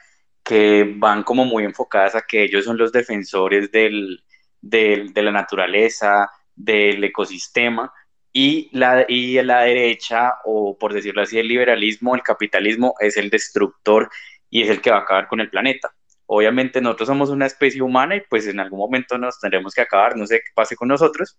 que 0.42 0.94
van 0.96 1.24
como 1.24 1.44
muy 1.44 1.64
enfocadas 1.64 2.14
a 2.14 2.22
que 2.22 2.44
ellos 2.44 2.64
son 2.64 2.78
los 2.78 2.92
defensores 2.92 3.70
del, 3.72 4.22
del, 4.60 5.12
de 5.12 5.22
la 5.22 5.32
naturaleza, 5.32 6.30
del 6.54 7.02
ecosistema, 7.04 7.92
y 8.32 8.68
la, 8.72 9.04
y 9.08 9.42
la 9.42 9.62
derecha, 9.62 10.34
o 10.44 10.76
por 10.78 10.92
decirlo 10.92 11.22
así, 11.22 11.38
el 11.38 11.48
liberalismo, 11.48 12.14
el 12.14 12.22
capitalismo, 12.22 12.94
es 13.00 13.16
el 13.16 13.30
destructor 13.30 14.10
y 14.50 14.62
es 14.62 14.70
el 14.70 14.80
que 14.80 14.90
va 14.90 14.98
a 14.98 15.00
acabar 15.00 15.28
con 15.28 15.40
el 15.40 15.50
planeta. 15.50 15.92
Obviamente 16.30 16.82
nosotros 16.82 17.06
somos 17.08 17.30
una 17.30 17.46
especie 17.46 17.80
humana 17.80 18.14
y 18.16 18.20
pues 18.28 18.46
en 18.46 18.60
algún 18.60 18.78
momento 18.78 19.16
nos 19.16 19.40
tendremos 19.40 19.72
que 19.74 19.80
acabar, 19.80 20.14
no 20.14 20.26
sé 20.26 20.40
qué 20.40 20.50
pase 20.54 20.76
con 20.76 20.88
nosotros, 20.88 21.38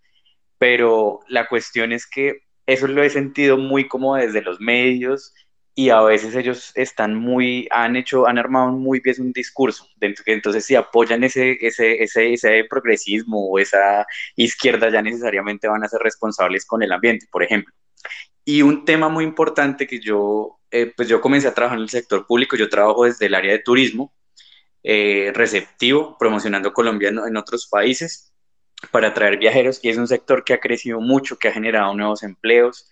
pero 0.58 1.20
la 1.28 1.48
cuestión 1.48 1.92
es 1.92 2.08
que 2.08 2.42
eso 2.66 2.88
lo 2.88 3.04
he 3.04 3.10
sentido 3.12 3.58
muy 3.58 3.88
como 3.88 4.16
desde 4.16 4.42
los 4.42 4.60
medios 4.60 5.32
y 5.76 5.92
a 5.92 6.02
veces 6.02 6.36
ellos 6.36 6.72
están 6.74 7.14
muy, 7.14 7.68
han 7.70 7.96
hecho, 7.98 8.28
han 8.28 8.40
armado 8.40 8.72
muy 8.72 9.00
bien 9.00 9.16
un 9.20 9.32
discurso, 9.32 9.88
entonces 10.26 10.66
si 10.66 10.74
apoyan 10.74 11.24
ese, 11.24 11.60
ese, 11.62 12.02
ese, 12.02 12.66
progresismo 12.68 13.48
o 13.48 13.60
esa 13.60 14.08
izquierda 14.36 14.90
ya 14.90 15.04
necesariamente 15.04 15.68
van 15.68 15.84
a 15.84 15.88
ser 15.88 16.02
responsables 16.02 16.66
con 16.66 16.82
el 16.82 16.92
ambiente, 16.92 17.28
por 17.32 17.44
ejemplo. 17.44 17.74
Y 18.44 18.64
un 18.64 18.86
tema 18.86 19.08
muy 19.08 19.24
importante 19.24 19.86
que 19.86 20.00
yo, 20.00 20.60
eh, 20.72 20.92
pues 20.98 21.08
yo 21.08 21.22
comencé 21.22 21.48
a 21.48 21.54
trabajar 21.54 21.78
en 21.78 21.84
el 21.84 21.90
sector 21.90 22.26
público, 22.26 22.56
yo 22.56 22.70
trabajo 22.70 23.06
desde 23.06 23.28
el 23.28 23.36
área 23.36 23.52
de 23.52 23.60
turismo, 23.60 24.14
eh, 24.84 25.32
receptivo, 25.34 26.18
promocionando 26.18 26.74
Colombia 26.74 27.10
en, 27.10 27.38
otros 27.38 27.68
países 27.68 28.34
para 28.92 29.10
atraer 29.10 29.38
viajeros 29.38 29.80
y 29.84 29.90
es 29.90 29.98
un 29.98 30.08
sector 30.08 30.44
que 30.44 30.54
ha 30.54 30.60
crecido 30.60 31.02
mucho, 31.02 31.38
que 31.38 31.50
ha 31.50 31.54
generado 31.54 31.94
nuevos 31.94 32.24
empleos. 32.24 32.90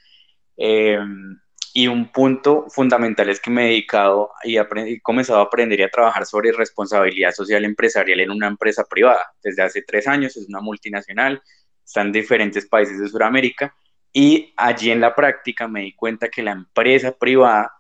Eh, 0.58 1.00
y 1.74 1.88
un 1.88 2.12
punto 2.12 2.66
fundamental 2.70 3.30
es 3.30 3.40
que 3.40 3.52
me 3.52 3.66
he 3.66 3.70
dedicado 3.70 4.32
y 4.44 4.58
he 4.58 5.00
comenzado 5.02 5.40
a 5.40 5.44
aprender 5.44 5.80
y 5.80 5.84
a 5.84 5.90
trabajar 5.90 6.26
sobre 6.26 6.52
responsabilidad 6.52 7.32
social 7.32 7.64
empresarial 7.66 8.20
en 8.20 8.32
una 8.32 8.48
empresa 8.48 8.84
privada. 8.84 9.32
Desde 9.44 9.62
hace 9.62 9.84
tres 9.84 10.08
años 10.08 10.36
es 10.38 10.48
una 10.50 10.60
multinacional, 10.60 11.40
está 11.86 12.02
en 12.02 12.12
diferentes 12.12 12.66
países 12.66 13.00
de 13.00 13.08
Sudamérica 13.08 13.76
y 14.12 14.56
allí 14.58 14.90
en 14.90 15.02
la 15.02 15.14
práctica 15.14 15.68
me 15.68 15.82
di 15.82 15.94
cuenta 15.94 16.30
que 16.30 16.42
la 16.42 16.52
empresa 16.52 17.12
privada 17.12 17.77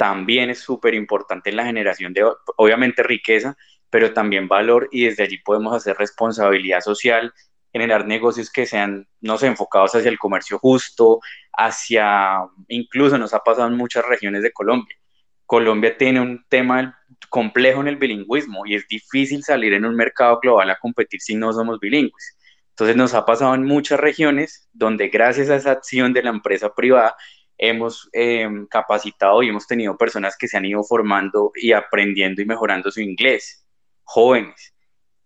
también 0.00 0.48
es 0.48 0.60
súper 0.60 0.94
importante 0.94 1.50
en 1.50 1.56
la 1.56 1.66
generación 1.66 2.14
de, 2.14 2.24
obviamente, 2.56 3.02
riqueza, 3.02 3.54
pero 3.90 4.14
también 4.14 4.48
valor 4.48 4.88
y 4.90 5.04
desde 5.04 5.24
allí 5.24 5.36
podemos 5.36 5.76
hacer 5.76 5.94
responsabilidad 5.98 6.80
social, 6.80 7.34
generar 7.70 8.06
negocios 8.06 8.50
que 8.50 8.64
sean, 8.64 9.06
no 9.20 9.36
sé, 9.36 9.48
enfocados 9.48 9.94
hacia 9.94 10.08
el 10.08 10.18
comercio 10.18 10.58
justo, 10.58 11.20
hacia, 11.52 12.38
incluso 12.68 13.18
nos 13.18 13.34
ha 13.34 13.40
pasado 13.40 13.68
en 13.68 13.76
muchas 13.76 14.06
regiones 14.06 14.42
de 14.42 14.52
Colombia. 14.52 14.96
Colombia 15.44 15.94
tiene 15.98 16.22
un 16.22 16.46
tema 16.48 16.98
complejo 17.28 17.82
en 17.82 17.88
el 17.88 17.96
bilingüismo 17.96 18.64
y 18.64 18.76
es 18.76 18.88
difícil 18.88 19.44
salir 19.44 19.74
en 19.74 19.84
un 19.84 19.96
mercado 19.96 20.40
global 20.40 20.70
a 20.70 20.78
competir 20.78 21.20
si 21.20 21.34
no 21.34 21.52
somos 21.52 21.78
bilingües. 21.78 22.38
Entonces 22.70 22.96
nos 22.96 23.12
ha 23.12 23.26
pasado 23.26 23.54
en 23.54 23.64
muchas 23.64 24.00
regiones 24.00 24.66
donde 24.72 25.08
gracias 25.08 25.50
a 25.50 25.56
esa 25.56 25.72
acción 25.72 26.14
de 26.14 26.22
la 26.22 26.30
empresa 26.30 26.74
privada 26.74 27.16
hemos 27.62 28.08
em, 28.12 28.66
capacitado 28.66 29.42
y 29.42 29.50
hemos 29.50 29.66
tenido 29.66 29.96
personas 29.98 30.34
que 30.36 30.48
se 30.48 30.56
han 30.56 30.64
ido 30.64 30.82
formando 30.82 31.52
y 31.54 31.72
aprendiendo 31.72 32.40
y 32.40 32.46
mejorando 32.46 32.90
su 32.90 33.02
inglés, 33.02 33.66
jóvenes. 34.02 34.74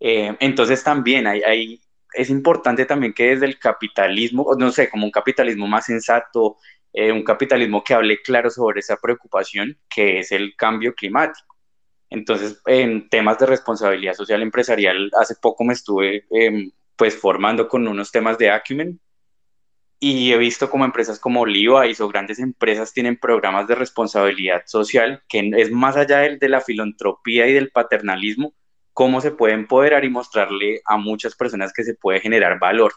Em, 0.01 0.37
entonces 0.41 0.83
también 0.83 1.29
hay, 1.29 1.81
es 2.13 2.31
importante 2.31 2.87
también 2.87 3.15
que 3.15 3.31
desde 3.31 3.47
el 3.47 3.59
capitalismo, 3.59 4.53
no 4.59 4.73
sé, 4.73 4.91
como 4.91 5.07
un 5.07 5.13
capitalismo 5.13 5.69
más 5.69 5.87
sensato, 5.87 6.57
eh, 6.93 7.13
un 7.13 7.23
capitalismo 7.23 7.85
que 7.85 7.95
hable 7.95 8.21
claro 8.21 8.51
sobre 8.51 8.81
esa 8.81 8.97
preocupación 8.97 9.79
que 9.89 10.19
es 10.19 10.33
el 10.33 10.57
cambio 10.57 10.93
climático. 10.93 11.57
Entonces, 12.11 12.61
en 12.67 13.09
temas 13.09 13.39
de 13.39 13.47
responsabilidad 13.47 14.15
social 14.15 14.43
empresarial, 14.43 15.09
hace 15.21 15.37
poco 15.41 15.65
me 15.65 15.75
estuve 15.75 16.25
em, 16.31 16.71
pues 16.97 17.17
formando 17.17 17.69
con 17.69 17.87
unos 17.87 18.11
temas 18.11 18.39
de 18.39 18.51
Acumen 18.51 19.01
y 20.01 20.33
he 20.33 20.39
visto 20.39 20.69
como 20.69 20.85
empresas 20.85 21.19
como 21.19 21.47
Levi's 21.47 22.01
o 22.01 22.09
grandes 22.09 22.39
empresas 22.39 22.93
tienen 22.93 23.17
programas 23.17 23.67
de 23.67 23.75
responsabilidad 23.75 24.63
social 24.67 25.23
que 25.29 25.51
es 25.57 25.71
más 25.71 25.97
allá 25.97 26.19
de 26.19 26.49
la 26.49 26.61
filantropía 26.61 27.47
y 27.47 27.55
del 27.55 27.71
paternalismo, 27.71 28.55
cómo 28.93 29.21
se 29.21 29.31
puede 29.31 29.55
empoderar 29.55 30.05
y 30.05 30.11
mostrarle 30.11 30.81
a 30.85 30.97
muchas 30.97 31.35
personas 31.35 31.73
que 31.73 31.85
se 31.85 31.95
puede 31.95 32.21
generar 32.21 32.59
valor. 32.59 32.93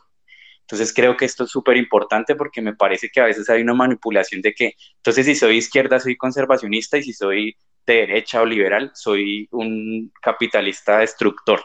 Entonces 0.62 0.94
creo 0.94 1.16
que 1.16 1.26
esto 1.26 1.46
es 1.46 1.50
súper 1.50 1.78
importante 1.78 2.36
porque 2.36 2.62
me 2.62 2.76
parece 2.76 3.10
que 3.10 3.22
a 3.22 3.26
veces 3.26 3.50
hay 3.50 3.62
una 3.62 3.74
manipulación 3.74 4.42
de 4.42 4.54
que, 4.54 4.74
entonces 4.98 5.26
si 5.26 5.36
soy 5.36 5.58
izquierda 5.58 6.00
soy 6.00 6.18
conservacionista 6.18 6.98
y 6.98 7.04
si 7.04 7.14
soy 7.14 7.56
de 7.86 7.94
derecha 7.94 8.42
o 8.42 8.46
liberal 8.46 8.92
soy 8.94 9.48
un 9.52 10.12
capitalista 10.22 11.00
destructor. 11.00 11.62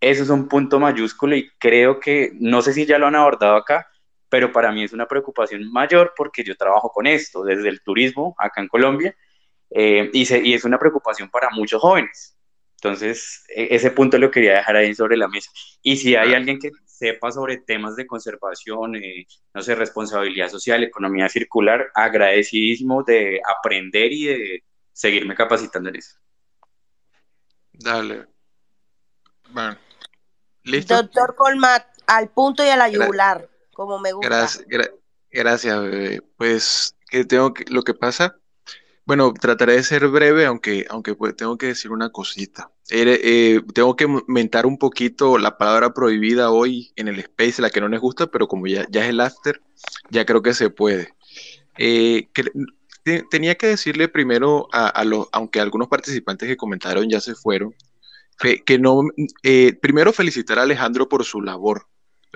Eso 0.00 0.22
es 0.22 0.28
un 0.28 0.48
punto 0.48 0.78
mayúsculo 0.78 1.34
y 1.34 1.50
creo 1.58 1.98
que, 1.98 2.32
no 2.34 2.60
sé 2.60 2.74
si 2.74 2.84
ya 2.84 2.98
lo 2.98 3.06
han 3.06 3.16
abordado 3.16 3.56
acá, 3.56 3.86
pero 4.28 4.52
para 4.52 4.72
mí 4.72 4.84
es 4.84 4.92
una 4.92 5.06
preocupación 5.06 5.70
mayor 5.70 6.12
porque 6.16 6.44
yo 6.44 6.56
trabajo 6.56 6.90
con 6.90 7.06
esto 7.06 7.42
desde 7.42 7.68
el 7.68 7.82
turismo 7.82 8.34
acá 8.38 8.60
en 8.60 8.68
Colombia 8.68 9.16
eh, 9.70 10.10
y, 10.12 10.48
y 10.48 10.54
es 10.54 10.64
una 10.64 10.78
preocupación 10.78 11.30
para 11.30 11.50
muchos 11.50 11.80
jóvenes 11.80 12.36
entonces, 12.76 13.44
e, 13.48 13.74
ese 13.74 13.90
punto 13.90 14.18
lo 14.18 14.30
quería 14.30 14.56
dejar 14.56 14.76
ahí 14.76 14.94
sobre 14.94 15.16
la 15.16 15.28
mesa. 15.28 15.50
Y 15.82 15.96
si 15.96 16.14
hay 16.14 16.34
alguien 16.34 16.58
que 16.58 16.70
sepa 16.84 17.32
sobre 17.32 17.58
temas 17.58 17.96
de 17.96 18.06
conservación, 18.06 18.96
eh, 18.96 19.26
no 19.54 19.62
sé, 19.62 19.74
responsabilidad 19.74 20.48
social, 20.48 20.84
economía 20.84 21.28
circular, 21.28 21.90
agradecidísimo 21.94 23.02
de 23.02 23.40
aprender 23.44 24.12
y 24.12 24.24
de 24.26 24.64
seguirme 24.92 25.34
capacitando 25.34 25.88
en 25.88 25.96
eso. 25.96 26.16
Dale. 27.72 28.26
Bueno. 29.50 29.76
¿Listo? 30.62 30.94
Doctor 30.94 31.34
Colmat, 31.34 31.86
al 32.06 32.28
punto 32.30 32.64
y 32.64 32.68
a 32.68 32.76
la 32.76 32.88
yugular, 32.88 33.48
como 33.76 34.00
me 34.00 34.12
gusta. 34.12 34.28
Gracias, 34.28 34.66
gracias 35.30 36.22
Pues, 36.36 36.96
¿qué 37.10 37.24
tengo 37.24 37.52
que, 37.52 37.64
lo 37.68 37.82
que 37.82 37.94
pasa 37.94 38.36
bueno, 39.06 39.32
trataré 39.32 39.74
de 39.74 39.84
ser 39.84 40.08
breve, 40.08 40.46
aunque, 40.46 40.84
aunque 40.90 41.14
pues, 41.14 41.36
tengo 41.36 41.56
que 41.56 41.66
decir 41.66 41.92
una 41.92 42.10
cosita. 42.10 42.72
Eh, 42.90 43.60
tengo 43.72 43.94
que 43.94 44.08
mentar 44.26 44.66
un 44.66 44.78
poquito 44.78 45.38
la 45.38 45.56
palabra 45.56 45.94
prohibida 45.94 46.50
hoy 46.50 46.92
en 46.96 47.06
el 47.06 47.20
space, 47.20 47.62
la 47.62 47.70
que 47.70 47.80
no 47.80 47.88
les 47.88 48.00
gusta, 48.00 48.26
pero 48.26 48.48
como 48.48 48.66
ya, 48.66 48.80
es 48.82 49.04
el 49.04 49.20
after, 49.20 49.62
ya 50.10 50.26
creo 50.26 50.42
que 50.42 50.54
se 50.54 50.70
puede. 50.70 51.14
Eh, 51.78 52.28
tenía 53.30 53.54
que 53.54 53.68
decirle 53.68 54.08
primero 54.08 54.66
a, 54.72 55.04
los, 55.04 55.28
aunque 55.30 55.60
algunos 55.60 55.86
participantes 55.86 56.48
que 56.48 56.56
comentaron 56.56 57.08
ya 57.08 57.20
se 57.20 57.36
fueron, 57.36 57.76
que, 58.40 58.78
no, 58.80 59.02
eh, 59.44 59.78
primero 59.80 60.12
felicitar 60.12 60.58
a 60.58 60.62
Alejandro 60.62 61.08
por 61.08 61.24
su 61.24 61.42
labor. 61.42 61.86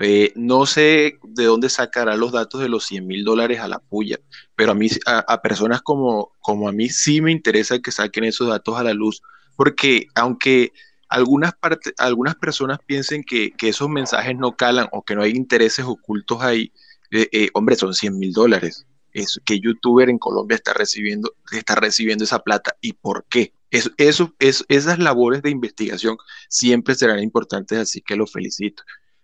Eh, 0.03 0.33
no 0.35 0.65
sé 0.65 1.19
de 1.21 1.45
dónde 1.45 1.69
sacará 1.69 2.15
los 2.15 2.31
datos 2.31 2.59
de 2.59 2.69
los 2.69 2.85
100 2.87 3.05
mil 3.05 3.23
dólares 3.23 3.59
a 3.59 3.67
la 3.67 3.77
puya, 3.77 4.19
pero 4.55 4.71
a 4.71 4.75
mí, 4.75 4.87
a, 5.05 5.41
personas 5.43 5.83
como, 5.83 6.31
como 6.39 6.67
a 6.67 6.71
mí 6.71 6.89
sí 6.89 7.21
me 7.21 7.31
interesa 7.31 7.77
que 7.79 7.91
saquen 7.91 8.23
esos 8.23 8.47
datos 8.47 8.77
a 8.77 8.83
la 8.83 8.93
luz, 8.93 9.21
porque 9.55 10.07
aunque 10.15 10.71
algunas, 11.07 11.53
algunas 11.99 12.35
personas 12.35 12.79
piensen 12.83 13.23
que, 13.23 13.53
esos 13.61 13.89
mensajes 13.89 14.35
no 14.35 14.55
calan 14.55 14.87
o 14.91 15.03
que 15.03 15.13
no 15.13 15.21
hay 15.21 15.31
intereses 15.31 15.85
ocultos 15.85 16.41
ahí, 16.41 16.71
eh, 17.11 17.27
eh, 17.31 17.49
hombre, 17.53 17.75
son 17.75 17.93
100 17.93 18.17
mil 18.17 18.33
dólares. 18.33 18.87
Es 19.13 19.39
que 19.45 19.59
youtuber 19.59 20.09
en 20.09 20.17
Colombia 20.17 20.55
está 20.55 20.73
recibiendo, 20.73 21.35
está 21.51 21.75
recibiendo 21.75 22.23
esa 22.23 22.39
plata 22.39 22.75
y 22.81 22.93
por 22.93 23.25
qué. 23.29 23.53
Esas 23.69 24.99
labores 24.99 25.41
de 25.43 25.49
investigación 25.49 26.17
siempre 26.49 26.95
serán 26.95 27.19
importantes, 27.19 27.77
así 27.77 28.01
que 28.01 28.15
lo 28.15 28.25
felicito. 28.25 28.83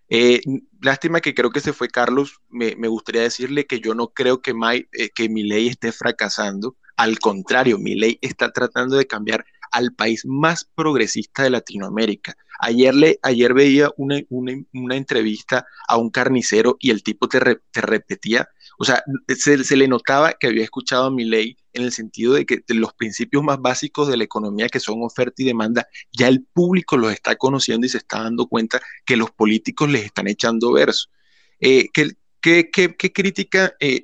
Eh, 0.10 0.42
lástima 0.82 1.20
que 1.22 1.34
creo 1.34 1.52
que 1.52 1.60
se 1.60 1.74
fue 1.74 1.90
Carlos. 1.90 2.40
Me, 2.50 2.74
gustaría 2.88 3.22
decirle 3.22 3.66
que 3.66 3.80
yo 3.80 3.94
no 3.94 4.10
creo 4.10 4.42
que, 4.42 4.54
eh, 4.94 5.10
que 5.14 5.30
mi 5.30 5.44
ley 5.44 5.68
esté 5.68 5.92
fracasando. 5.92 6.78
Al 6.96 7.20
contrario, 7.20 7.78
mi 7.78 7.96
ley 7.96 8.18
está 8.22 8.52
tratando 8.52 8.98
de 8.98 9.06
cambiar 9.06 9.46
al 9.72 9.94
país 9.94 10.26
más 10.26 10.66
progresista 10.76 11.44
de 11.44 11.50
Latinoamérica. 11.50 12.36
Ayer, 12.60 12.96
le, 12.96 13.20
ayer 13.22 13.54
veía 13.54 13.92
una, 13.98 14.20
una, 14.30 14.96
entrevista 14.96 15.66
a 15.88 15.98
un 15.98 16.10
carnicero 16.10 16.78
y 16.80 16.90
el 16.90 17.04
tipo 17.04 17.28
te, 17.28 17.40
repetía, 17.74 18.48
o 18.80 18.86
sea, 18.86 19.04
se, 19.28 19.76
le 19.76 19.88
notaba 19.88 20.34
que 20.34 20.48
había 20.48 20.64
escuchado 20.64 21.06
a 21.06 21.12
mi 21.12 21.26
ley 21.26 21.58
en 21.78 21.86
el 21.86 21.91
sentido 21.91 22.34
de 22.34 22.45
que 22.45 22.62
los 22.70 22.94
principios 22.94 23.44
más 23.44 23.60
básicos 23.60 24.08
de 24.08 24.18
la 24.18 24.24
economía, 24.24 24.70
que 24.70 24.80
son 24.80 25.04
oferta 25.04 25.41
y 25.41 25.45
demanda, 25.45 25.88
ya 26.12 26.28
el 26.28 26.44
público 26.44 26.98
los 26.98 27.12
está 27.12 27.36
conociendo 27.36 27.86
y 27.86 27.90
se 27.90 27.99
está 27.99 28.24
dando 28.24 28.48
cuenta 28.48 28.82
que 29.06 29.18
los 29.18 29.32
políticos 29.32 29.90
les 29.90 30.06
están 30.06 30.28
echando 30.28 30.72
verso. 30.74 31.10
Eh, 31.60 31.88
¿qué, 31.94 32.12
qué, 32.41 32.70
qué, 32.72 33.14
crítica, 33.14 33.74
eh, 33.80 34.04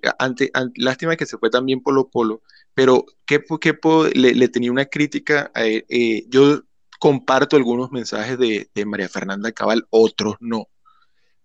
lástima 0.76 1.16
que 1.16 1.26
se 1.26 1.38
fue 1.38 1.50
también 1.50 1.82
Polo 1.82 2.10
Polo, 2.10 2.42
pero 2.74 3.06
¿qué, 3.26 3.44
qué 3.62 3.78
le, 4.14 4.48
tenía 4.50 4.72
una 4.72 4.86
crítica? 4.86 5.52
Eh, 5.56 6.26
yo 6.30 6.64
comparto 7.00 7.58
algunos 7.58 7.92
mensajes 7.92 8.38
de, 8.40 8.70
María 8.86 9.10
Fernanda 9.10 9.52
Cabal, 9.52 9.86
otros 9.90 10.36
no. 10.40 10.70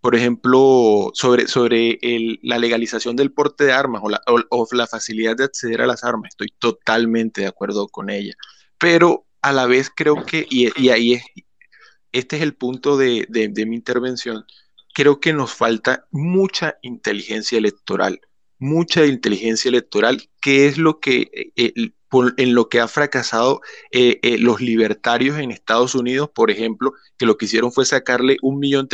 Por 0.01 0.15
ejemplo, 0.15 1.11
sobre, 1.15 1.49
sobre 1.49 1.99
la 2.43 2.59
legalización 2.59 3.16
del 3.16 3.33
porte 3.33 3.65
de 3.65 3.73
armas 3.73 4.03
o 4.05 4.09
la, 4.09 4.20
o 4.27 4.66
la 4.73 4.87
facilidad 4.87 5.37
de 5.37 5.45
acceder 5.45 5.83
a 5.83 5.87
las 5.87 6.05
armas, 6.05 6.31
estoy 6.31 6.55
totalmente 6.59 7.43
de 7.43 7.47
acuerdo 7.49 7.89
con 7.89 8.11
ella. 8.11 8.35
Pero 8.79 9.27
a 9.43 9.53
la 9.53 9.66
vez 9.66 9.91
creo 9.95 10.25
que, 10.25 10.47
y, 10.49 10.89
ahí 10.89 11.15
es, 11.15 11.25
este 12.12 12.37
es 12.37 12.43
el 12.43 12.55
punto 12.55 12.97
de, 12.97 13.27
mi 13.66 13.77
intervención, 13.77 14.45
creo 14.95 15.20
que 15.20 15.33
nos 15.33 15.53
falta 15.53 16.07
mucha 16.11 16.79
inteligencia 16.83 17.59
electoral, 17.59 18.20
mucha 18.59 19.07
inteligencia 19.07 19.69
electoral, 19.69 20.29
que 20.41 20.66
es 20.66 20.79
lo 20.79 21.01
que, 21.01 21.53
eh, 21.57 21.93
en 22.37 22.55
lo 22.55 22.69
que 22.69 22.81
ha 22.81 22.89
fracasado 22.89 23.61
eh, 23.91 24.19
eh, 24.23 24.39
los 24.39 24.61
libertarios 24.61 25.39
en 25.39 25.51
Estados 25.51 25.95
Unidos, 25.95 26.31
por 26.31 26.51
ejemplo, 26.51 26.93
que 27.17 27.27
lo 27.27 27.37
que 27.37 27.45
hicieron 27.45 27.73
fue 27.73 27.85
sacarle 27.85 28.37
un 28.43 28.59
millón 28.59 28.89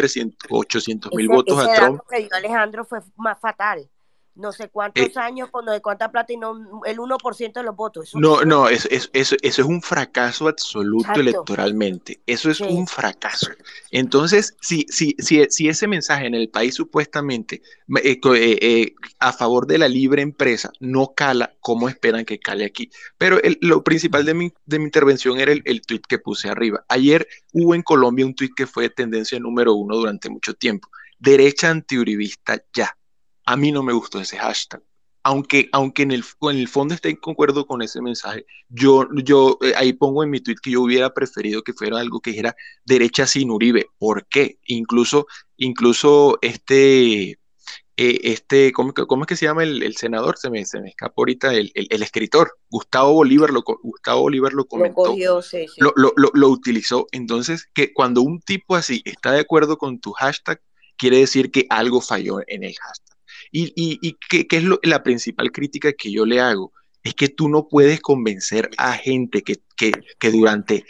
mil 1.15 1.29
votos 1.29 1.59
a 1.59 1.73
Trump. 1.75 2.01
que 2.11 2.29
Alejandro 2.33 2.85
fue 2.85 3.01
más 3.17 3.39
fatal 3.41 3.89
no 4.37 4.53
sé 4.53 4.69
cuántos 4.69 5.05
eh, 5.05 5.13
años, 5.17 5.51
con 5.51 5.67
de 5.67 5.81
cuánta 5.81 6.11
plata 6.11 6.33
y 6.33 6.37
no 6.37 6.83
el 6.85 6.99
1% 6.99 7.53
de 7.53 7.63
los 7.63 7.77
votos. 7.77 8.11
no, 8.15 8.43
no, 8.43 8.69
eso, 8.69 8.89
eso, 8.91 9.09
eso, 9.13 9.37
es 9.43 9.59
un 9.59 9.81
fracaso 9.81 10.49
absoluto 10.49 11.13
electoralmente. 11.15 12.21
Eso 12.27 12.51
es 12.51 12.61
un 12.61 12.87
fracaso. 12.87 13.51
Entonces, 13.91 14.57
si, 14.61 14.87
si, 14.89 15.15
si, 15.19 15.45
si, 15.51 15.69
ese 15.69 15.87
mensaje 15.87 16.27
en 16.27 16.35
el 16.35 16.49
país 16.49 16.75
supuestamente 16.75 17.63
eh, 18.03 18.19
eh, 18.25 18.95
a 19.21 19.33
favor 19.33 19.67
de 19.67 19.79
la 19.79 19.89
libre 19.89 20.23
empresa 20.23 20.73
no 20.81 21.15
cala, 21.15 21.55
¿cómo 21.61 21.89
esperan 21.89 22.25
que 22.25 22.41
cale 22.41 22.65
aquí? 22.65 22.91
Pero 23.19 23.39
lo 23.61 23.85
principal 23.85 24.25
de 24.25 24.35
mi, 24.35 24.53
de 24.67 24.79
mi 24.79 24.87
intervención 24.87 25.39
era 25.39 25.53
el, 25.53 25.63
el 25.65 25.83
tweet 25.83 26.03
que 26.09 26.19
puse 26.19 26.49
arriba. 26.49 26.85
Ayer 26.89 27.27
hubo 27.53 27.75
en 27.75 27.83
Colombia 27.83 28.27
un 28.27 28.35
tweet 28.35 28.51
que 28.57 28.67
fue 28.67 28.91
tendencia 28.91 29.39
número 29.39 29.75
uno 29.75 29.97
durante 29.97 30.29
mucho 30.29 30.55
tiempo. 30.55 30.89
Derecha 31.21 31.71
antiuribista 31.71 32.61
ya 32.73 32.97
a 33.47 33.57
mí 33.57 33.73
no 33.73 33.83
me 33.83 33.93
gustó 33.93 34.21
ese 34.21 34.39
hashtag. 34.39 34.83
Aunque, 35.27 35.71
aunque 35.73 36.03
en, 36.03 36.11
el, 36.11 36.23
en 36.43 36.59
el 36.59 36.69
fondo 36.69 36.95
esté 36.95 37.09
en 37.09 37.17
concuerdo 37.17 37.67
con 37.67 37.81
ese 37.81 38.03
mensaje, 38.03 38.45
yo, 38.69 39.09
yo 39.25 39.59
eh, 39.63 39.73
ahí 39.75 39.95
pongo 39.95 40.23
en 40.23 40.29
mi 40.29 40.41
tweet 40.41 40.57
que 40.63 40.73
yo 40.73 40.83
hubiera 40.83 41.15
preferido 41.15 41.63
que 41.63 41.73
fuera 41.73 41.99
algo 41.99 42.21
que 42.21 42.31
dijera 42.31 42.55
derecha 42.85 43.27
sin 43.27 43.51
Uribe. 43.51 43.87
¿Por 43.99 44.27
qué? 44.29 44.59
Incluso, 44.67 45.27
incluso 45.57 46.39
este, 46.43 47.39
eh, 47.97 48.21
este, 48.25 48.73
¿cómo, 48.73 48.93
¿cómo, 48.93 49.23
es 49.23 49.29
que 49.29 49.37
se 49.37 49.47
llama 49.47 49.63
el, 49.63 49.97
senador? 49.97 50.37
Se 50.37 50.51
me, 50.51 50.65
se 50.67 50.81
me 50.81 50.89
escapó 50.89 51.23
ahorita 51.23 51.55
el, 51.55 51.71
el, 51.75 52.03
escritor, 52.03 52.59
Gustavo 52.69 53.13
Bolívar 53.13 53.51
lo, 53.51 53.63
Gustavo 53.63 54.23
Bolívar 54.23 54.53
lo 54.53 54.65
comentó, 54.67 55.17
lo, 55.79 55.93
lo, 55.95 56.13
lo, 56.17 56.31
lo, 56.35 56.49
utilizó. 56.49 57.07
Entonces, 57.13 57.69
que 57.73 57.95
cuando 57.95 58.21
un 58.21 58.41
tipo 58.41 58.75
así 58.75 59.01
está 59.05 59.31
de 59.31 59.41
acuerdo 59.41 59.79
con 59.79 60.01
tu 60.01 60.11
hashtag, 60.13 60.61
quiere 60.97 61.19
decir 61.19 61.53
que 61.53 61.67
algo 61.71 62.01
falló 62.01 62.41
en 62.49 62.65
el 62.65 62.75
hashtag. 62.75 63.14
Y, 63.57 63.73
y, 63.77 64.17
¿qué, 64.29 64.49
es 64.51 64.65
la 64.83 65.05
principal 65.05 65.53
crítica 65.53 65.93
que 65.93 66.11
yo 66.11 66.27
le 66.27 66.41
hago? 66.41 66.73
Es 67.05 67.15
que 67.15 67.29
tú 67.29 67.49
no 67.49 67.69
puedes 67.69 68.01
convencer 68.01 68.69
a 68.79 68.95
gente 68.95 69.43
que, 69.43 69.63
que, 69.77 70.31
durante 70.33 70.85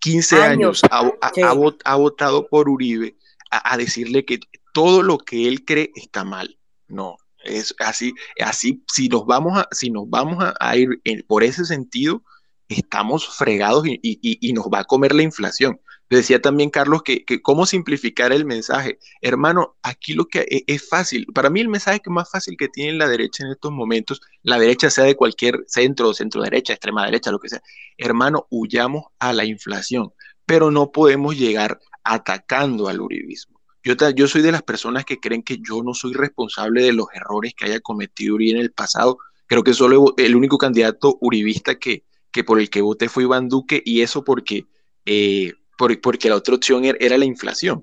15 0.00 0.42
años, 0.42 0.82
ha, 0.90 1.94
votado 1.94 2.48
por 2.48 2.68
Uribe 2.68 3.14
a, 3.52 3.76
decirle 3.76 4.24
que 4.24 4.40
todo 4.74 5.04
lo 5.04 5.18
que 5.18 5.46
él 5.46 5.64
cree 5.64 5.92
está 5.94 6.24
mal. 6.24 6.58
No, 6.88 7.18
es 7.44 7.72
así, 7.78 8.12
así 8.40 8.82
si 8.92 9.08
nos 9.08 9.24
vamos 9.24 9.56
a, 9.56 9.68
si 9.70 9.88
nos 9.88 10.10
vamos 10.10 10.44
a, 10.58 10.76
ir 10.76 11.00
por 11.28 11.44
ese 11.44 11.64
sentido, 11.64 12.24
estamos 12.68 13.28
fregados 13.28 13.86
y, 13.86 14.00
y, 14.02 14.52
nos 14.54 14.64
va 14.64 14.80
a 14.80 14.84
comer 14.84 15.14
la 15.14 15.22
inflación. 15.22 15.80
Decía 16.10 16.40
también 16.40 16.70
Carlos 16.70 17.02
que, 17.02 17.24
cómo 17.42 17.66
simplificar 17.66 18.32
el 18.32 18.46
mensaje. 18.46 18.98
Hermano, 19.20 19.76
aquí 19.82 20.14
lo 20.14 20.24
que 20.26 20.40
e, 20.40 20.64
es, 20.66 20.88
fácil. 20.88 21.26
Para 21.34 21.50
mí 21.50 21.60
el 21.60 21.68
mensaje 21.68 22.00
que 22.00 22.10
más 22.10 22.30
fácil 22.30 22.56
que 22.56 22.68
tiene 22.68 22.94
la 22.94 23.08
derecha 23.08 23.44
en 23.44 23.52
estos 23.52 23.72
momentos, 23.72 24.22
la 24.42 24.58
derecha 24.58 24.88
sea 24.88 25.04
de 25.04 25.16
cualquier 25.16 25.64
centro, 25.66 26.14
centro 26.14 26.42
derecha, 26.42 26.72
extrema 26.72 27.04
derecha, 27.04 27.30
lo 27.30 27.38
que 27.38 27.50
sea. 27.50 27.62
Hermano, 27.98 28.46
huyamos 28.50 29.04
a 29.18 29.34
la 29.34 29.44
inflación, 29.44 30.12
pero 30.46 30.70
no 30.70 30.92
podemos 30.92 31.36
llegar 31.36 31.78
atacando 32.04 32.88
al 32.88 33.00
uribismo. 33.00 33.58
Yo, 33.84 34.28
soy 34.28 34.42
de 34.42 34.52
las 34.52 34.62
personas 34.62 35.04
que 35.04 35.18
creen 35.18 35.42
que 35.42 35.58
yo 35.58 35.82
no 35.82 35.94
soy 35.94 36.12
responsable 36.12 36.82
de 36.82 36.92
los 36.92 37.06
errores 37.14 37.54
que 37.54 37.66
haya 37.66 37.80
cometido 37.80 38.34
Uribe 38.34 38.58
en 38.58 38.64
el 38.64 38.72
pasado. 38.72 39.18
Creo 39.46 39.62
que 39.62 39.72
solo 39.72 40.14
el 40.16 40.36
único 40.36 40.58
candidato 40.58 41.16
uribista 41.20 41.76
que, 41.76 42.04
que 42.30 42.44
por 42.44 42.60
el 42.60 42.68
que 42.68 42.82
voté 42.82 43.08
fue 43.08 43.22
Iván 43.24 43.48
Duque 43.48 43.82
y 43.84 44.00
eso 44.00 44.24
porque... 44.24 44.66
Eh, 45.06 45.52
porque 45.78 46.28
la 46.28 46.36
otra 46.36 46.54
opción 46.54 46.84
era, 46.84 47.16
la 47.16 47.24
inflación. 47.24 47.82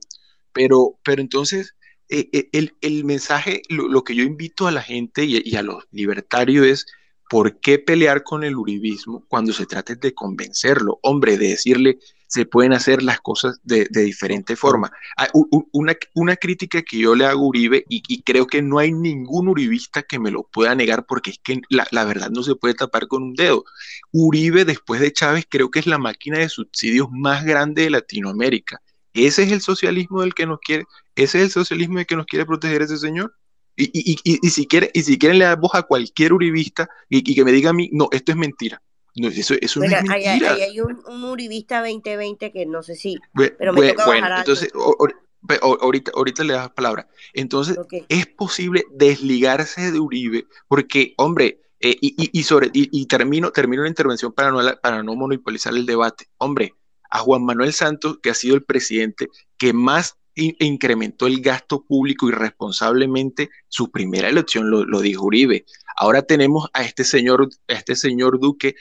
Pero, 0.54 1.00
pero 1.04 1.22
entonces, 1.22 1.76
eh, 2.10 2.30
eh, 2.32 2.70
el, 2.82 3.04
mensaje, 3.04 3.62
lo, 3.70 4.04
que 4.04 4.16
yo 4.16 4.24
invito 4.24 4.68
a 4.68 4.72
la 4.72 4.82
gente 4.82 5.26
y, 5.26 5.56
a 5.56 5.64
los 5.64 5.86
libertarios 5.92 6.66
es, 6.68 6.86
¿por 7.30 7.60
qué 7.60 7.80
pelear 7.80 8.24
con 8.24 8.44
el 8.44 8.56
uribismo 8.56 9.26
cuando 9.28 9.54
se 9.54 9.66
trate 9.66 9.96
de 9.96 10.14
convencerlo? 10.14 11.00
Hombre, 11.02 11.38
de 11.38 11.50
decirle, 11.50 11.98
se 12.36 12.46
pueden 12.46 12.74
hacer 12.74 13.02
las 13.02 13.22
cosas 13.22 13.62
de, 13.64 13.88
diferente 13.90 14.58
forma. 14.58 14.92
Ah, 15.16 15.30
una, 15.72 15.96
una, 16.14 16.36
crítica 16.36 16.82
que 16.82 16.98
yo 16.98 17.16
le 17.16 17.26
hago 17.26 17.46
a 17.46 17.48
Uribe, 17.48 17.86
y, 17.88 18.24
creo 18.24 18.46
que 18.46 18.62
no 18.62 18.78
hay 18.78 18.92
ningún 18.92 19.48
uribista 19.48 20.04
que 20.04 20.20
me 20.20 20.32
lo 20.32 20.44
pueda 20.44 20.76
negar, 20.76 21.06
porque 21.06 21.32
es 21.32 21.40
que 21.40 21.62
la, 21.70 21.88
la, 21.92 22.04
verdad 22.04 22.30
no 22.30 22.44
se 22.44 22.56
puede 22.56 22.74
tapar 22.74 23.08
con 23.08 23.24
un 23.24 23.36
dedo. 23.36 23.64
Uribe, 24.12 24.66
después 24.66 25.00
de 25.00 25.14
Chávez, 25.14 25.46
creo 25.50 25.72
que 25.72 25.80
es 25.80 25.88
la 25.88 25.98
máquina 25.98 26.40
de 26.40 26.50
subsidios 26.50 27.08
más 27.10 27.46
grande 27.46 27.84
de 27.84 27.90
Latinoamérica. 27.90 28.82
Ese 29.14 29.44
es 29.44 29.52
el 29.54 29.62
socialismo 29.62 30.22
del 30.22 30.34
que 30.34 30.46
nos 30.46 30.60
quiere, 30.60 30.84
ese 31.16 31.38
es 31.38 31.46
el 31.46 31.52
socialismo 31.52 32.00
del 32.00 32.06
que 32.06 32.18
nos 32.18 32.26
quiere 32.26 32.46
proteger 32.46 32.82
ese 32.82 32.98
señor. 32.98 33.34
Y, 33.78 33.86
y, 33.94 34.20
y, 34.24 34.50
si, 34.50 34.68
quiere, 34.68 34.92
y 34.94 35.04
si 35.04 35.18
quieren 35.18 35.40
le 35.40 35.46
dar 35.46 35.60
voz 35.60 35.74
a 35.74 35.84
cualquier 35.84 36.34
uribista 36.34 36.90
y, 37.10 37.24
que 37.24 37.46
me 37.46 37.54
diga 37.54 37.70
a 37.70 37.74
mí, 37.74 37.90
no, 37.94 38.10
esto 38.12 38.34
es 38.34 38.38
mentira. 38.38 38.82
No, 39.16 39.30
eso, 39.30 39.56
eso 39.62 39.80
no 39.80 39.86
es 39.86 39.92
mentira. 39.92 40.54
Hay, 40.54 40.62
hay 40.62 40.80
un, 40.82 41.02
un, 41.08 41.24
Uribista 41.24 41.80
2020 41.80 42.52
que 42.52 42.66
no 42.66 42.84
sé 42.84 42.96
si, 42.96 43.18
pero 43.34 43.72
me 43.72 43.90
toca 43.90 44.06
bueno, 44.06 44.28
entonces, 44.38 44.70
ahorita, 45.62 46.12
ahorita 46.16 46.44
le 46.44 46.54
das 46.54 46.70
palabra. 46.72 47.08
Entonces, 47.34 47.78
es 48.10 48.28
posible 48.28 48.84
desligarse 48.92 49.92
de 49.92 50.00
Uribe, 50.00 50.48
porque, 50.68 51.14
hombre, 51.18 51.62
eh, 51.80 51.96
y, 52.02 52.16
y, 52.18 52.40
y, 52.40 52.44
sobre, 52.44 52.70
y, 52.74 53.06
termino, 53.06 53.52
termino 53.52 53.84
la 53.84 53.90
intervención 53.90 54.34
para 54.34 54.52
no, 54.52 54.60
para 54.82 55.04
no 55.04 55.16
monopolizar 55.16 55.74
el 55.74 55.86
debate. 55.86 56.28
Hombre, 56.38 56.74
a 57.10 57.20
Juan 57.20 57.46
Manuel 57.46 57.74
Santos, 57.74 58.20
que 58.22 58.30
ha 58.30 58.34
sido 58.34 58.56
el 58.56 58.64
presidente 58.64 59.30
que 59.58 59.72
más 59.72 60.18
incrementó 60.36 61.28
el 61.28 61.40
gasto 61.42 61.86
público 61.86 62.28
irresponsablemente, 62.28 63.50
su 63.70 63.90
primera 63.92 64.28
elección 64.28 64.70
lo, 64.70 64.84
lo 64.84 65.00
dijo 65.00 65.26
Uribe. 65.26 65.66
Ahora 65.96 66.24
tenemos 66.24 66.70
a 66.74 66.84
este 66.84 67.06
señor, 67.06 67.48
a 67.70 67.74
este 67.74 67.96
señor 67.96 68.40
Duque 68.40 68.76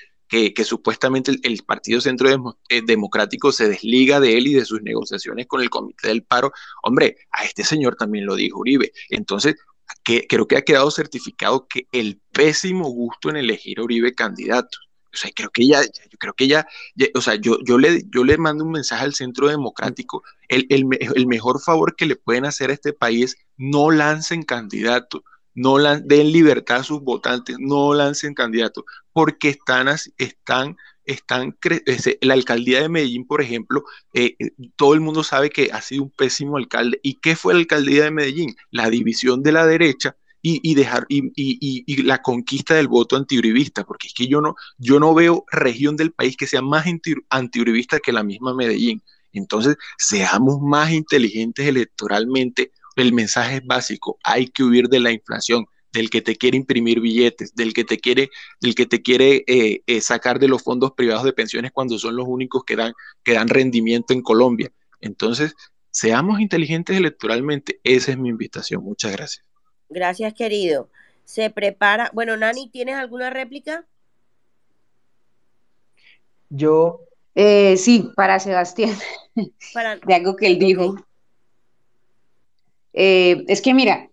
que, 0.54 0.64
supuestamente 0.64 1.32
el, 1.42 1.62
Partido 1.64 2.00
Centro 2.00 2.28
eh, 2.68 2.82
Democrático 2.82 3.52
se 3.52 3.68
desliga 3.68 4.18
de 4.18 4.36
él 4.36 4.48
y 4.48 4.54
de 4.54 4.64
sus 4.64 4.82
negociaciones 4.82 5.46
con 5.46 5.60
el 5.60 5.70
Comité 5.70 6.08
del 6.08 6.24
Paro. 6.24 6.52
Hombre, 6.82 7.18
a 7.30 7.44
este 7.44 7.62
señor 7.64 7.94
también 7.96 8.26
lo 8.26 8.34
dijo 8.34 8.60
Uribe. 8.60 8.92
Entonces, 9.10 9.54
creo 10.02 10.48
que 10.48 10.56
ha 10.56 10.62
quedado 10.62 10.90
certificado 10.90 11.68
que 11.68 11.86
el 11.92 12.20
pésimo 12.32 12.88
gusto 12.88 13.30
en 13.30 13.36
elegir 13.36 13.78
a 13.78 13.84
Uribe 13.84 14.14
candidato. 14.14 14.78
O 15.12 15.16
sea, 15.16 15.30
creo 15.32 15.50
que 15.50 15.68
ya, 15.68 15.82
yo 15.82 16.18
creo 16.18 16.32
que 16.32 16.48
ya, 16.48 16.66
o 17.14 17.20
sea, 17.20 17.36
yo, 17.36 17.58
yo, 17.64 17.78
le, 17.78 18.02
yo 18.10 18.24
le 18.24 18.36
mando 18.36 18.64
un 18.64 18.72
mensaje 18.72 19.04
al 19.04 19.14
Centro 19.14 19.46
Democrático. 19.46 20.24
El, 20.48 20.66
el, 20.68 20.86
el 21.14 21.26
mejor 21.28 21.60
favor 21.60 21.94
que 21.94 22.06
le 22.06 22.16
pueden 22.16 22.44
hacer 22.44 22.70
a 22.70 22.74
este 22.74 22.92
país 22.92 23.36
no 23.56 23.92
lancen 23.92 24.42
candidatos 24.42 25.22
no 25.54 25.78
den 25.78 26.32
libertad 26.32 26.78
a 26.78 26.84
sus 26.84 27.00
votantes, 27.00 27.56
no 27.58 27.94
lancen 27.94 28.34
candidatos, 28.34 28.84
porque 29.12 29.50
están, 29.50 29.88
están, 30.18 30.76
están, 31.04 31.56
la 32.20 32.34
alcaldía 32.34 32.82
de 32.82 32.88
Medellín, 32.88 33.26
por 33.26 33.40
ejemplo, 33.40 33.84
eh, 34.12 34.36
eh, 34.38 34.50
todo 34.76 34.94
el 34.94 35.00
mundo 35.00 35.22
sabe 35.22 35.50
que 35.50 35.70
ha 35.72 35.80
sido 35.80 36.04
un 36.04 36.10
pésimo 36.10 36.56
alcalde. 36.56 37.00
¿Y 37.02 37.14
qué 37.20 37.36
fue 37.36 37.54
la 37.54 37.60
alcaldía 37.60 38.04
de 38.04 38.10
Medellín? 38.10 38.56
La 38.70 38.90
división 38.90 39.42
de 39.42 39.52
la 39.52 39.66
derecha 39.66 40.16
y, 40.46 40.74
dejar 40.74 41.06
y, 41.08 41.32
y, 41.34 42.02
la 42.02 42.20
conquista 42.20 42.74
del 42.74 42.86
voto 42.86 43.16
antiuribista, 43.16 43.84
porque 43.84 44.08
es 44.08 44.14
que 44.14 44.26
yo 44.28 44.42
no, 44.42 44.56
yo 44.76 45.00
no 45.00 45.14
veo 45.14 45.46
región 45.50 45.96
del 45.96 46.12
país 46.12 46.36
que 46.36 46.46
sea 46.46 46.60
más 46.60 46.84
antiuribista 47.30 47.98
que 47.98 48.12
la 48.12 48.22
misma 48.22 48.54
Medellín. 48.54 49.02
Entonces, 49.32 49.76
seamos 49.96 50.60
más 50.60 50.92
inteligentes 50.92 51.66
electoralmente, 51.66 52.72
el 53.02 53.12
mensaje 53.12 53.56
es 53.56 53.66
básico, 53.66 54.18
hay 54.22 54.46
que 54.46 54.62
huir 54.62 54.88
de 54.88 55.00
la 55.00 55.12
inflación, 55.12 55.66
del 55.94 56.10
que 56.10 56.20
te 56.20 56.36
quiere 56.36 56.56
imprimir 56.56 57.00
billetes, 57.00 57.54
del 57.54 57.72
que 57.72 57.84
te 57.84 57.98
quiere, 57.98 58.28
del 58.60 58.74
que 58.74 58.84
te 58.84 59.00
quiere 59.00 59.44
eh, 59.46 59.82
eh, 59.86 60.00
sacar 60.00 60.40
de 60.40 60.48
los 60.48 60.62
fondos 60.62 60.92
privados 60.92 61.24
de 61.24 61.32
pensiones 61.32 61.70
cuando 61.72 61.98
son 61.98 62.16
los 62.16 62.26
únicos 62.28 62.64
que 62.64 62.76
dan, 62.76 62.92
que 63.22 63.34
dan 63.34 63.48
rendimiento 63.48 64.12
en 64.12 64.20
Colombia. 64.20 64.72
Entonces, 65.00 65.54
seamos 65.90 66.40
inteligentes 66.40 66.96
electoralmente. 66.96 67.80
Esa 67.84 68.10
es 68.10 68.18
mi 68.18 68.28
invitación. 68.28 68.82
Muchas 68.82 69.12
gracias. 69.12 69.46
Gracias, 69.88 70.34
querido. 70.34 70.90
Se 71.24 71.48
prepara. 71.50 72.10
Bueno, 72.12 72.36
Nani, 72.36 72.68
¿tienes 72.68 72.96
alguna 72.96 73.30
réplica? 73.30 73.86
Yo. 76.50 77.00
Eh, 77.36 77.76
sí, 77.76 78.10
para 78.14 78.38
Sebastián, 78.38 78.96
de 80.06 80.14
algo 80.14 80.36
que 80.36 80.46
él 80.46 80.58
dijo. 80.58 80.96
Eh, 82.94 83.44
es 83.48 83.60
que 83.60 83.74
mira, 83.74 84.10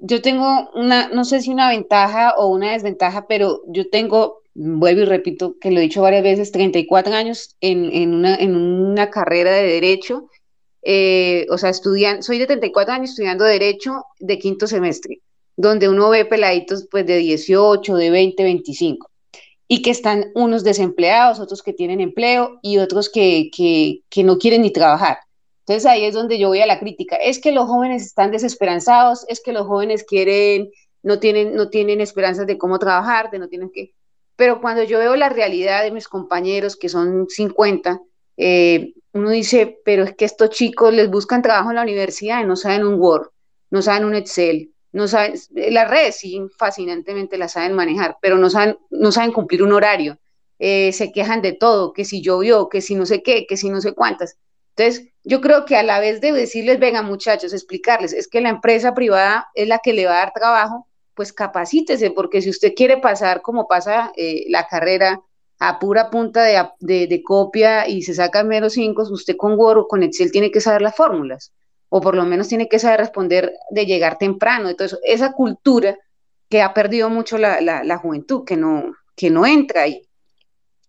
yo 0.00 0.22
tengo 0.22 0.70
una, 0.74 1.08
no 1.08 1.24
sé 1.24 1.40
si 1.40 1.50
una 1.50 1.68
ventaja 1.68 2.34
o 2.36 2.48
una 2.48 2.72
desventaja, 2.72 3.26
pero 3.26 3.62
yo 3.66 3.90
tengo, 3.90 4.42
vuelvo 4.54 5.02
y 5.02 5.04
repito, 5.04 5.56
que 5.60 5.70
lo 5.70 5.78
he 5.80 5.82
dicho 5.82 6.02
varias 6.02 6.22
veces, 6.22 6.52
34 6.52 7.12
años 7.14 7.56
en, 7.60 7.92
en, 7.92 8.14
una, 8.14 8.36
en 8.36 8.56
una 8.56 9.10
carrera 9.10 9.52
de 9.52 9.64
derecho, 9.64 10.28
eh, 10.82 11.46
o 11.50 11.58
sea, 11.58 11.70
estudian, 11.70 12.22
soy 12.22 12.38
de 12.38 12.46
34 12.46 12.94
años 12.94 13.10
estudiando 13.10 13.44
derecho 13.44 14.04
de 14.18 14.38
quinto 14.38 14.66
semestre, 14.66 15.20
donde 15.56 15.88
uno 15.88 16.08
ve 16.08 16.24
peladitos 16.24 16.86
pues 16.90 17.04
de 17.06 17.16
18, 17.18 17.96
de 17.96 18.10
20, 18.10 18.42
25 18.42 19.10
y 19.72 19.82
que 19.82 19.90
están 19.90 20.32
unos 20.34 20.64
desempleados, 20.64 21.38
otros 21.38 21.62
que 21.62 21.72
tienen 21.72 22.00
empleo 22.00 22.58
y 22.60 22.78
otros 22.78 23.08
que, 23.08 23.50
que, 23.56 24.00
que, 24.10 24.24
no 24.24 24.36
quieren 24.36 24.62
ni 24.62 24.72
trabajar. 24.72 25.18
Entonces 25.70 25.88
ahí 25.88 26.04
es 26.04 26.14
donde 26.14 26.36
yo 26.36 26.48
voy 26.48 26.60
a 26.60 26.66
la 26.66 26.80
crítica. 26.80 27.14
Es 27.14 27.40
que 27.40 27.52
los 27.52 27.68
jóvenes 27.68 28.02
están 28.02 28.32
desesperanzados, 28.32 29.24
es 29.28 29.40
que 29.40 29.52
los 29.52 29.68
jóvenes 29.68 30.02
quieren, 30.02 30.72
no 31.04 31.20
tienen, 31.20 31.54
no 31.54 31.68
tienen 31.68 32.00
esperanzas 32.00 32.48
de 32.48 32.58
cómo 32.58 32.80
trabajar, 32.80 33.30
de 33.30 33.38
no 33.38 33.48
tienen 33.48 33.70
que... 33.72 33.94
Pero 34.34 34.60
cuando 34.60 34.82
yo 34.82 34.98
veo 34.98 35.14
la 35.14 35.28
realidad 35.28 35.84
de 35.84 35.92
mis 35.92 36.08
compañeros, 36.08 36.76
que 36.76 36.88
son 36.88 37.28
50, 37.28 38.00
eh, 38.36 38.94
uno 39.12 39.30
dice, 39.30 39.78
pero 39.84 40.02
es 40.02 40.16
que 40.16 40.24
estos 40.24 40.50
chicos 40.50 40.92
les 40.92 41.08
buscan 41.08 41.40
trabajo 41.40 41.70
en 41.70 41.76
la 41.76 41.82
universidad 41.82 42.42
y 42.42 42.46
no 42.48 42.56
saben 42.56 42.84
un 42.84 43.00
Word, 43.00 43.28
no 43.70 43.80
saben 43.80 44.04
un 44.06 44.16
Excel, 44.16 44.72
no 44.90 45.06
saben, 45.06 45.34
las 45.54 45.88
redes 45.88 46.16
sí 46.16 46.42
fascinantemente 46.58 47.38
las 47.38 47.52
saben 47.52 47.74
manejar, 47.74 48.16
pero 48.20 48.38
no 48.38 48.50
saben, 48.50 48.76
no 48.90 49.12
saben 49.12 49.30
cumplir 49.30 49.62
un 49.62 49.72
horario, 49.72 50.18
eh, 50.58 50.92
se 50.92 51.12
quejan 51.12 51.42
de 51.42 51.52
todo, 51.52 51.92
que 51.92 52.04
si 52.04 52.22
llovió, 52.22 52.68
que 52.68 52.80
si 52.80 52.96
no 52.96 53.06
sé 53.06 53.22
qué, 53.22 53.46
que 53.46 53.56
si 53.56 53.70
no 53.70 53.80
sé 53.80 53.92
cuántas. 53.92 54.36
Entonces, 54.74 55.09
yo 55.24 55.40
creo 55.40 55.64
que 55.64 55.76
a 55.76 55.82
la 55.82 56.00
vez 56.00 56.20
de 56.20 56.32
decirles, 56.32 56.78
venga 56.78 57.02
muchachos, 57.02 57.52
explicarles, 57.52 58.12
es 58.12 58.28
que 58.28 58.40
la 58.40 58.48
empresa 58.48 58.94
privada 58.94 59.48
es 59.54 59.68
la 59.68 59.78
que 59.78 59.92
le 59.92 60.06
va 60.06 60.14
a 60.14 60.18
dar 60.18 60.32
trabajo, 60.32 60.86
pues 61.14 61.32
capacítese, 61.32 62.10
porque 62.10 62.40
si 62.42 62.50
usted 62.50 62.72
quiere 62.74 62.98
pasar 62.98 63.42
como 63.42 63.68
pasa 63.68 64.12
eh, 64.16 64.44
la 64.48 64.66
carrera 64.66 65.20
a 65.58 65.78
pura 65.78 66.08
punta 66.08 66.42
de, 66.42 67.06
de, 67.06 67.22
copia 67.22 67.86
y 67.86 68.02
se 68.02 68.14
sacan 68.14 68.48
menos 68.48 68.72
cinco, 68.72 69.02
usted 69.02 69.36
con 69.36 69.58
Word 69.58 69.80
o 69.80 69.88
con 69.88 70.02
Excel 70.02 70.32
tiene 70.32 70.50
que 70.50 70.62
saber 70.62 70.80
las 70.80 70.96
fórmulas 70.96 71.52
o 71.90 72.00
por 72.00 72.14
lo 72.14 72.24
menos 72.24 72.48
tiene 72.48 72.68
que 72.68 72.78
saber 72.78 73.00
responder 73.00 73.52
de 73.68 73.84
llegar 73.84 74.16
temprano. 74.16 74.70
Entonces, 74.70 74.98
esa 75.04 75.32
cultura 75.32 75.98
que 76.48 76.62
ha 76.62 76.72
perdido 76.72 77.10
mucho 77.10 77.36
la, 77.36 77.60
la, 77.60 77.98
juventud, 77.98 78.44
que 78.44 78.56
no, 78.56 78.94
que 79.14 79.28
no 79.28 79.44
entra 79.44 79.82
ahí. 79.82 80.02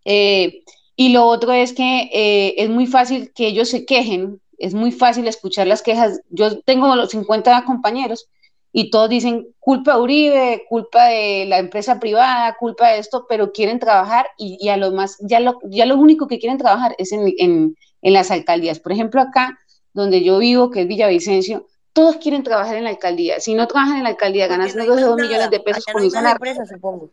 Eh, 0.06 0.64
y 1.02 1.10
lo 1.10 1.26
otro 1.26 1.52
es 1.52 1.74
que 1.74 2.12
eh, 2.14 2.54
es 2.58 2.70
muy 2.70 2.86
fácil 2.86 3.32
que 3.34 3.48
ellos 3.48 3.70
se 3.70 3.86
quejen, 3.86 4.40
es 4.60 4.76
muy 4.76 4.92
fácil 4.92 5.28
escuchar 5.28 5.66
las 5.66 5.82
quejas. 5.82 6.22
Yo 6.30 6.62
tengo 6.62 6.96
los 6.96 7.10
50 7.10 7.66
compañeros 7.66 8.30
y 8.72 8.92
todos 8.92 9.10
dicen 9.10 9.48
culpa 9.58 9.96
de 9.96 10.02
Uribe, 10.02 10.66
culpa 10.70 11.08
de 11.08 11.46
la 11.48 11.58
empresa 11.58 12.00
privada, 12.00 12.56
culpa 12.60 12.90
de 12.90 13.00
esto, 13.00 13.26
pero 13.28 13.52
quieren 13.52 13.80
trabajar 13.80 14.28
y, 14.38 14.70
a 14.70 14.78
lo 14.78 14.92
más, 14.92 15.18
ya 15.22 15.40
lo, 15.40 15.58
ya 15.64 15.88
lo 15.88 15.98
único 15.98 16.28
que 16.28 16.38
quieren 16.38 16.60
trabajar 16.60 16.94
es 17.00 17.12
en, 17.12 17.34
en, 17.40 17.76
en 18.04 18.14
las 18.14 18.30
alcaldías. 18.30 18.80
Por 18.80 18.92
ejemplo, 18.92 19.22
acá 19.22 19.58
donde 19.94 20.24
yo 20.24 20.38
vivo, 20.38 20.70
que 20.70 20.82
es 20.82 20.88
Villavicencio, 20.88 21.66
todos 21.94 22.18
quieren 22.18 22.44
trabajar 22.44 22.76
en 22.76 22.84
la 22.84 22.92
alcaldía. 22.92 23.40
Si 23.40 23.56
no 23.56 23.68
trabajan 23.68 23.98
en 23.98 24.04
la 24.04 24.10
alcaldía, 24.10 24.46
ganan 24.46 24.70
no 24.76 24.96
de 24.96 25.02
2 25.02 25.16
millones 25.16 25.50
de 25.50 25.60
pesos, 25.62 25.84
por 25.92 26.04
no 26.04 26.30
empresa, 26.30 26.64
supongo. 26.68 27.10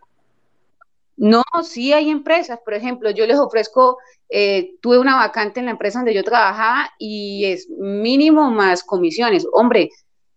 No, 1.18 1.42
sí 1.62 1.92
hay 1.92 2.10
empresas. 2.10 2.58
Por 2.64 2.74
ejemplo, 2.74 3.10
yo 3.10 3.26
les 3.26 3.38
ofrezco, 3.38 3.98
eh, 4.30 4.76
tuve 4.80 4.98
una 4.98 5.16
vacante 5.16 5.60
en 5.60 5.66
la 5.66 5.72
empresa 5.72 5.98
donde 5.98 6.14
yo 6.14 6.24
trabajaba 6.24 6.90
y 6.98 7.44
es 7.44 7.68
mínimo 7.70 8.50
más 8.50 8.82
comisiones. 8.82 9.46
Hombre, 9.52 9.90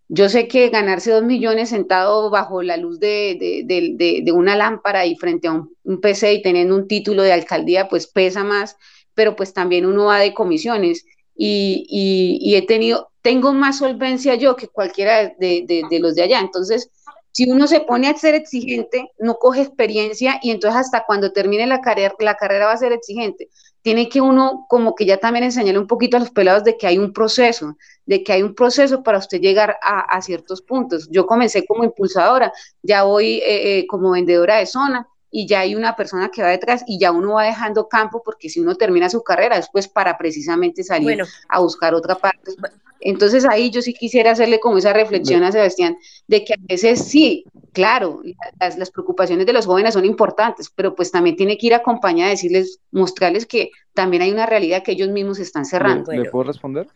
yo 0.09 0.27
sé 0.27 0.47
que 0.49 0.69
ganarse 0.69 1.11
dos 1.11 1.23
millones 1.23 1.69
sentado 1.69 2.29
bajo 2.29 2.61
la 2.63 2.75
luz 2.75 2.99
de, 2.99 3.63
de, 3.65 4.21
de, 4.23 4.31
una 4.33 4.57
lámpara 4.57 5.05
y 5.05 5.15
frente 5.15 5.47
a 5.47 5.53
un, 5.53 5.73
un, 5.83 6.01
PC 6.01 6.33
y 6.33 6.41
teniendo 6.41 6.75
un 6.75 6.87
título 6.87 7.23
de 7.23 7.31
alcaldía, 7.31 7.87
pues 7.87 8.07
pesa 8.07 8.43
más, 8.43 8.75
pero 9.13 9.37
pues 9.37 9.53
también 9.53 9.85
uno 9.85 10.05
va 10.05 10.19
de 10.19 10.33
comisiones 10.33 11.05
y, 11.43 12.55
he 12.55 12.65
tenido, 12.65 13.11
tengo 13.21 13.53
más 13.53 13.79
solvencia 13.79 14.35
yo 14.35 14.55
que 14.55 14.67
cualquiera 14.67 15.33
de, 15.39 15.99
los 15.99 16.15
de 16.15 16.23
allá. 16.23 16.39
Entonces, 16.39 16.91
si 17.31 17.49
uno 17.49 17.67
se 17.67 17.81
pone 17.81 18.09
a 18.09 18.17
ser 18.17 18.35
exigente, 18.35 19.11
no 19.17 19.35
coge 19.35 19.61
experiencia 19.61 20.39
y 20.41 20.51
entonces 20.51 20.81
hasta 20.81 21.05
cuando 21.05 21.31
termine 21.31 21.65
la 21.65 21.81
carrera, 21.81 22.13
la 22.19 22.35
carrera 22.35 22.65
va 22.67 22.73
a 22.73 22.77
ser 22.77 22.91
exigente. 22.91 23.49
Tiene 23.81 24.09
que 24.09 24.21
uno 24.21 24.65
como 24.69 24.93
que 24.95 25.05
ya 25.05 25.17
también 25.17 25.45
enseñarle 25.45 25.79
un 25.79 25.87
poquito 25.87 26.17
a 26.17 26.19
los 26.19 26.29
pelados 26.29 26.63
de 26.63 26.77
que 26.77 26.87
hay 26.87 26.97
un 26.97 27.13
proceso, 27.13 27.77
de 28.05 28.23
que 28.23 28.33
hay 28.33 28.43
un 28.43 28.53
proceso 28.53 29.01
para 29.01 29.17
usted 29.17 29.39
llegar 29.39 29.77
a, 29.81 30.21
ciertos 30.21 30.61
puntos. 30.61 31.07
Yo 31.09 31.25
comencé 31.25 31.65
como 31.65 31.83
impulsadora, 31.83 32.53
ya 32.83 33.03
voy 33.03 33.37
eh, 33.37 33.79
eh, 33.79 33.87
como 33.87 34.11
vendedora 34.11 34.57
de 34.57 34.67
zona, 34.67 35.07
y 35.31 35.47
ya 35.47 35.61
hay 35.61 35.75
una 35.75 35.95
persona 35.95 36.29
que 36.29 36.43
va 36.43 36.49
detrás 36.49 36.83
y 36.85 36.99
ya 36.99 37.11
uno 37.11 37.33
va 37.35 37.45
dejando 37.45 37.87
campo 37.87 38.21
porque 38.23 38.49
si 38.49 38.59
uno 38.59 38.75
termina 38.75 39.09
su 39.09 39.23
carrera 39.23 39.55
después 39.55 39.87
para 39.87 40.17
precisamente 40.17 40.83
salir 40.83 41.23
a 41.47 41.59
buscar 41.59 41.95
otra 41.95 42.15
parte. 42.15 42.51
Entonces 42.99 43.45
ahí 43.49 43.71
yo 43.71 43.81
sí 43.81 43.93
quisiera 43.93 44.31
hacerle 44.31 44.59
como 44.59 44.77
esa 44.77 44.93
reflexión 44.93 45.43
a 45.43 45.51
Sebastián 45.51 45.97
de 46.27 46.45
que 46.45 46.53
a 46.53 46.57
veces 46.69 47.05
sí, 47.05 47.45
claro, 47.71 48.21
las, 48.59 48.91
preocupaciones 48.91 49.45
de 49.45 49.53
los 49.53 49.65
jóvenes 49.65 49.95
son 49.95 50.05
importantes, 50.05 50.69
pero 50.69 50.93
pues 50.93 51.11
también 51.11 51.35
tiene 51.35 51.57
que 51.57 51.67
ir 51.67 51.73
acompañada 51.73 52.27
a 52.27 52.31
decirles, 52.31 52.79
mostrarles 52.91 53.47
que 53.47 53.71
también 53.93 54.21
hay 54.21 54.31
una 54.31 54.45
realidad 54.45 54.83
que 54.83 54.91
ellos 54.91 55.09
mismos 55.09 55.39
están 55.39 55.65
cerrando. 55.65 56.11
¿Le, 56.11 56.29
puedo 56.29 56.43
responder? 56.43 56.87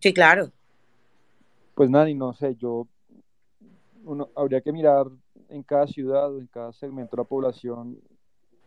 Sí, 0.00 0.12
claro. 0.12 0.50
Pues 1.74 1.88
Nani, 1.88 2.14
no 2.14 2.34
sé, 2.34 2.54
yo 2.56 2.86
uno 4.04 4.28
habría 4.36 4.60
que 4.60 4.72
mirar 4.72 5.06
en 5.48 5.62
cada 5.62 5.86
ciudad 5.86 6.32
o 6.32 6.38
en 6.38 6.46
cada 6.46 6.72
segmento 6.72 7.16
de 7.16 7.22
la 7.22 7.28
población 7.28 7.98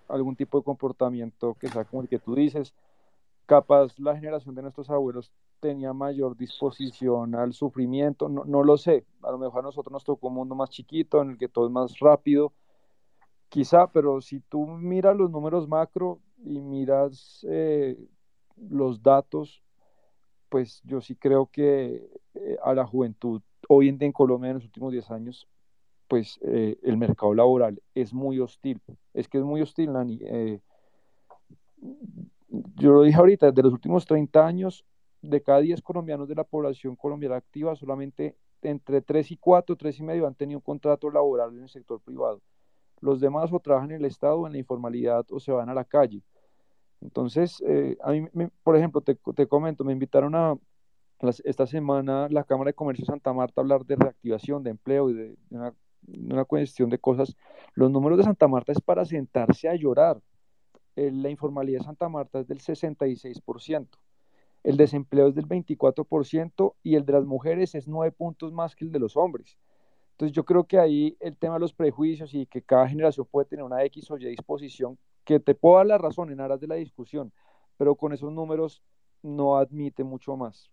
algún 0.08 0.36
tipo 0.36 0.58
de 0.58 0.64
comportamiento 0.64 1.56
que 1.56 1.70
sea 1.70 1.86
como 1.86 2.02
el 2.02 2.10
que 2.10 2.20
tú 2.20 2.36
dices. 2.36 2.74
Capaz 3.46 3.98
la 4.00 4.16
generación 4.16 4.56
de 4.56 4.62
nuestros 4.62 4.90
abuelos 4.90 5.32
tenía 5.60 5.94
mayor 5.94 6.38
disposición 6.38 7.36
al 7.36 7.54
sufrimiento, 7.54 8.30
no, 8.30 8.46
no 8.46 8.64
lo 8.64 8.78
sé, 8.78 9.06
a 9.24 9.32
lo 9.32 9.38
mejor 9.38 9.60
a 9.60 9.64
nosotros 9.64 9.92
nos 9.92 10.04
tocó 10.04 10.28
un 10.28 10.36
mundo 10.36 10.56
más 10.56 10.70
chiquito 10.70 11.22
en 11.22 11.32
el 11.32 11.38
que 11.38 11.50
todo 11.50 11.66
es 11.66 11.72
más 11.72 12.00
rápido, 12.00 12.54
quizá, 13.50 13.88
pero 13.88 14.22
si 14.22 14.40
tú 14.40 14.66
miras 14.66 15.18
los 15.18 15.30
números 15.32 15.68
macro 15.68 16.20
y 16.38 16.62
miras 16.62 17.46
eh, 17.50 17.98
los 18.56 19.04
datos, 19.04 19.62
pues 20.50 20.82
yo 20.84 21.02
sí 21.02 21.16
creo 21.16 21.48
que 21.48 22.10
eh, 22.36 22.58
a 22.64 22.74
la 22.74 22.86
juventud 22.86 23.42
hoy 23.68 23.90
en 23.90 23.98
día 23.98 24.08
en 24.08 24.14
Colombia 24.14 24.50
en 24.50 24.56
los 24.56 24.66
últimos 24.66 24.92
10 24.92 25.12
años 25.12 25.48
pues 26.10 26.40
eh, 26.42 26.78
el 26.82 26.98
mercado 26.98 27.34
laboral 27.34 27.82
es 27.94 28.14
muy 28.14 28.40
hostil. 28.40 28.82
Es 29.14 29.30
que 29.30 29.38
es 29.38 29.44
muy 29.44 29.62
hostil, 29.62 29.94
Nani. 29.94 30.20
Eh, 30.24 30.60
yo 32.76 32.92
lo 32.92 33.04
dije 33.04 33.18
ahorita, 33.18 33.52
de 33.52 33.64
los 33.64 33.72
últimos 33.72 34.06
30 34.06 34.46
años, 34.46 34.84
de 35.22 35.42
cada 35.42 35.60
10 35.60 35.82
colombianos 35.84 36.28
de 36.28 36.36
la 36.36 36.44
población 36.44 36.96
colombiana 36.96 37.36
activa, 37.36 37.76
solamente 37.76 38.36
entre 38.64 39.02
3 39.02 39.32
y 39.32 39.38
4, 39.38 39.76
3 39.76 40.00
y 40.00 40.04
medio 40.04 40.28
han 40.28 40.34
tenido 40.34 40.58
un 40.58 40.64
contrato 40.64 41.12
laboral 41.12 41.56
en 41.56 41.64
el 41.64 41.70
sector 41.70 42.02
privado. 42.02 42.42
Los 43.02 43.20
demás 43.20 43.54
o 43.54 43.60
trabajan 43.60 43.92
en 43.92 43.98
el 43.98 44.06
Estado, 44.06 44.48
en 44.48 44.54
la 44.54 44.60
informalidad 44.60 45.26
o 45.30 45.40
se 45.40 45.52
van 45.52 45.70
a 45.70 45.76
la 45.76 45.86
calle. 45.86 46.24
Entonces, 47.02 47.64
eh, 47.68 47.98
a 48.02 48.12
mí, 48.12 48.28
por 48.64 48.76
ejemplo, 48.76 49.02
te, 49.02 49.16
te, 49.36 49.48
comento, 49.48 49.84
me 49.84 49.94
invitaron 49.94 50.34
a, 50.36 50.58
esta 51.44 51.68
semana 51.68 52.28
la 52.30 52.44
Cámara 52.44 52.70
de 52.70 52.74
Comercio 52.74 53.04
de 53.04 53.12
Santa 53.12 53.32
Marta 53.32 53.62
a 53.62 53.64
hablar 53.64 53.86
de 53.86 53.96
reactivación, 53.96 54.64
de 54.64 54.72
empleo 54.72 55.10
y 55.12 55.14
de, 55.14 55.30
de 55.50 55.58
una 55.58 55.74
una 56.08 56.46
cuestión 56.46 56.90
de 56.90 57.00
cosas. 57.00 57.36
Los 57.74 57.92
números 57.92 58.18
de 58.18 58.24
Santa 58.24 58.48
Marta 58.48 58.72
es 58.72 58.82
para 58.82 59.06
sentarse 59.06 59.70
a 59.70 59.76
llorar. 59.76 60.22
la 60.96 61.30
informalidad 61.30 61.80
de 61.80 61.86
Santa 61.86 62.10
Marta 62.10 62.40
es 62.40 62.48
del 62.48 62.60
66%. 62.60 63.88
El 64.64 64.76
desempleo 64.76 65.28
es 65.28 65.36
del 65.36 65.48
24% 65.48 66.76
y 66.84 66.96
el 66.96 67.06
de 67.06 67.14
las 67.14 67.26
mujeres 67.26 67.76
es 67.76 67.88
nueve 67.88 68.12
puntos 68.12 68.52
más 68.52 68.76
que 68.76 68.86
el 68.86 68.92
de 68.92 69.00
los 69.00 69.16
hombres. 69.16 69.58
Entonces 70.12 70.36
yo 70.36 70.44
creo 70.44 70.66
que 70.66 70.78
ahí 70.78 71.16
el 71.22 71.38
tema 71.38 71.54
de 71.54 71.62
los 71.62 71.74
prejuicios 71.74 72.34
y 72.34 72.46
que 72.46 72.62
cada 72.62 72.90
generación 72.90 73.26
puede 73.32 73.46
tener 73.48 73.64
una 73.64 73.84
X 73.86 74.12
o 74.12 74.18
Y 74.18 74.26
disposición, 74.26 74.98
que 75.24 75.40
te 75.40 75.56
puedo 75.56 75.78
dar 75.78 75.86
la 75.86 75.98
razón 75.98 76.30
en 76.32 76.42
aras 76.42 76.60
de 76.60 76.68
la 76.68 76.76
discusión, 76.76 77.32
pero 77.78 77.96
con 77.96 78.12
esos 78.12 78.32
números 78.32 78.84
no 79.22 79.56
admite 79.58 80.04
mucho 80.04 80.36
más 80.36 80.70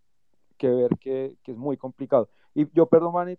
que 0.59 0.69
ver 0.69 0.91
que, 0.99 1.37
que 1.45 1.53
es 1.53 1.59
muy 1.59 1.77
complicado. 1.77 2.29
Y 2.55 2.69
yo, 2.73 2.87
perdón, 2.87 3.39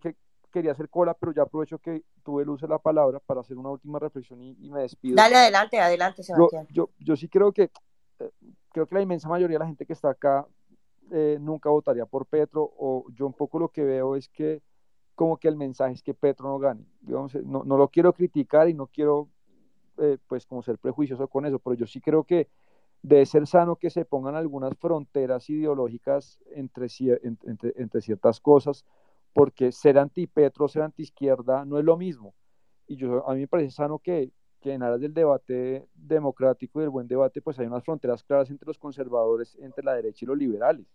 que 0.00 0.16
quería 0.54 0.72
hacer 0.72 0.88
cola, 0.88 1.14
pero 1.14 1.32
ya 1.32 1.42
aprovecho 1.42 1.78
que 1.78 2.04
tuve 2.22 2.44
luz 2.44 2.60
de 2.60 2.68
la 2.68 2.78
palabra 2.78 3.18
para 3.18 3.40
hacer 3.40 3.58
una 3.58 3.70
última 3.70 3.98
reflexión 3.98 4.40
y, 4.40 4.54
me 4.70 4.82
despido. 4.82 5.16
Dale 5.16 5.34
adelante, 5.34 5.80
adelante, 5.80 6.22
Sebastián. 6.22 6.68
Yo, 6.70 6.90
yo, 7.00 7.16
sí 7.16 7.28
creo 7.28 7.52
que, 7.52 7.70
eh, 8.20 8.30
creo 8.70 8.86
que 8.86 8.94
la 8.94 9.02
inmensa 9.02 9.28
mayoría 9.28 9.56
de 9.56 9.64
la 9.64 9.66
gente 9.66 9.84
que 9.84 9.92
está 9.92 10.10
acá 10.10 10.46
eh, 11.10 11.38
nunca 11.40 11.70
votaría 11.70 12.06
por 12.06 12.26
Petro, 12.26 12.72
o 12.78 13.06
yo 13.12 13.26
un 13.26 13.32
poco 13.32 13.58
lo 13.58 13.68
que 13.68 13.82
veo 13.82 14.14
es 14.14 14.28
que 14.28 14.62
como 15.16 15.38
que 15.38 15.48
el 15.48 15.56
mensaje 15.56 15.94
es 15.94 16.02
que 16.02 16.14
Petro 16.14 16.48
no 16.48 16.58
gane. 16.60 16.86
no, 17.02 17.64
no 17.64 17.76
lo 17.76 17.88
quiero 17.88 18.12
criticar 18.12 18.68
y 18.68 18.74
no 18.74 18.86
quiero 18.86 19.28
eh, 19.98 20.18
pues 20.26 20.46
como 20.46 20.62
ser 20.62 20.78
prejuicioso 20.78 21.28
con 21.28 21.46
eso, 21.46 21.58
pero 21.58 21.74
yo 21.74 21.86
sí 21.86 22.00
creo 22.00 22.24
que 22.24 22.48
debe 23.02 23.26
ser 23.26 23.46
sano 23.46 23.76
que 23.76 23.90
se 23.90 24.04
pongan 24.04 24.34
algunas 24.34 24.76
fronteras 24.76 25.48
ideológicas 25.50 26.40
entre, 26.52 26.88
entre, 27.22 27.74
entre 27.76 28.00
ciertas 28.00 28.40
cosas, 28.40 28.84
porque 29.34 29.72
ser 29.72 29.98
antipetro, 29.98 30.68
ser 30.68 30.82
antiizquierda 30.82 31.64
no 31.66 31.78
es 31.78 31.84
lo 31.84 31.96
mismo. 31.98 32.34
Y 32.86 32.96
yo, 32.96 33.28
a 33.28 33.34
mí 33.34 33.40
me 33.40 33.48
parece 33.48 33.72
sano 33.72 33.98
que, 33.98 34.30
que 34.60 34.72
en 34.72 34.82
aras 34.82 35.00
del 35.00 35.12
debate 35.12 35.88
democrático 35.94 36.78
y 36.78 36.82
del 36.82 36.90
buen 36.90 37.08
debate, 37.08 37.42
pues 37.42 37.58
hay 37.58 37.66
unas 37.66 37.84
fronteras 37.84 38.22
claras 38.22 38.50
entre 38.50 38.66
los 38.66 38.78
conservadores, 38.78 39.56
entre 39.60 39.84
la 39.84 39.94
derecha 39.94 40.24
y 40.24 40.28
los 40.28 40.38
liberales. 40.38 40.86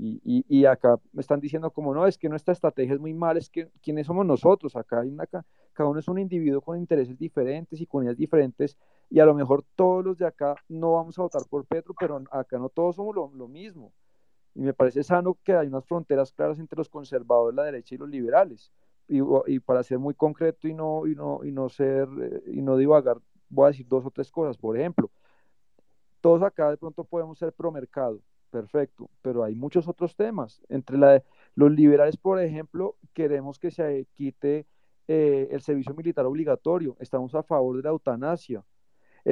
Y, 0.00 0.64
acá 0.64 0.96
me 1.12 1.20
están 1.20 1.40
diciendo 1.40 1.72
como 1.72 1.92
no, 1.92 2.06
es 2.06 2.16
que 2.16 2.28
nuestra 2.28 2.52
estrategia 2.52 2.94
es 2.94 3.00
muy 3.00 3.14
mal, 3.14 3.36
es 3.36 3.50
que 3.50 3.68
quiénes 3.82 4.06
somos 4.06 4.24
nosotros, 4.24 4.76
acá 4.76 5.00
hay 5.00 5.08
una, 5.08 5.26
cada 5.26 5.88
uno 5.88 5.98
es 5.98 6.06
un 6.06 6.20
individuo 6.20 6.60
con 6.60 6.78
intereses 6.78 7.18
diferentes 7.18 7.80
y 7.80 7.86
con 7.86 8.04
ideas 8.04 8.16
diferentes 8.16 8.76
y 9.10 9.18
a 9.18 9.26
lo 9.26 9.34
mejor 9.34 9.64
todos 9.74 10.04
los 10.04 10.16
de 10.16 10.26
acá 10.26 10.54
no 10.68 10.92
vamos 10.92 11.18
a 11.18 11.22
votar 11.22 11.42
por 11.50 11.66
Petro, 11.66 11.94
pero 11.98 12.22
acá 12.30 12.58
no 12.58 12.68
todos 12.68 12.94
somos 12.94 13.16
lo 13.16 13.48
mismo. 13.48 13.92
Y 14.54 14.62
me 14.62 14.74
parece 14.74 15.02
sano 15.02 15.38
que 15.44 15.54
hay 15.54 15.68
unas 15.68 15.84
fronteras 15.86 16.32
claras 16.32 16.58
entre 16.58 16.76
los 16.78 16.88
conservadores, 16.88 17.56
la 17.56 17.64
derecha 17.64 17.94
y 17.94 17.98
los 17.98 18.08
liberales. 18.08 18.72
Y, 19.08 19.20
y 19.46 19.60
para 19.60 19.82
ser 19.82 19.98
muy 19.98 20.14
concreto 20.14 20.68
y 20.68 20.74
no, 20.74 21.06
y 21.06 21.14
no, 21.14 21.40
y 21.44 21.52
no 21.52 21.68
ser, 21.68 22.08
eh, 22.20 22.42
y 22.46 22.60
no 22.62 22.76
divagar, 22.76 23.18
voy 23.48 23.66
a 23.66 23.68
decir 23.68 23.86
dos 23.88 24.04
o 24.04 24.10
tres 24.10 24.30
cosas. 24.30 24.58
Por 24.58 24.76
ejemplo, 24.76 25.10
todos 26.20 26.42
acá 26.42 26.70
de 26.70 26.76
pronto 26.76 27.04
podemos 27.04 27.38
ser 27.38 27.52
pro 27.52 27.70
mercado, 27.72 28.20
perfecto, 28.50 29.08
pero 29.22 29.44
hay 29.44 29.54
muchos 29.54 29.88
otros 29.88 30.16
temas. 30.16 30.60
Entre 30.68 30.98
la, 30.98 31.22
los 31.54 31.70
liberales, 31.70 32.16
por 32.16 32.40
ejemplo, 32.40 32.96
queremos 33.14 33.58
que 33.58 33.70
se 33.70 34.06
quite 34.14 34.66
eh, 35.06 35.48
el 35.50 35.62
servicio 35.62 35.94
militar 35.94 36.26
obligatorio, 36.26 36.96
estamos 37.00 37.34
a 37.34 37.42
favor 37.42 37.76
de 37.76 37.82
la 37.82 37.90
eutanasia, 37.90 38.64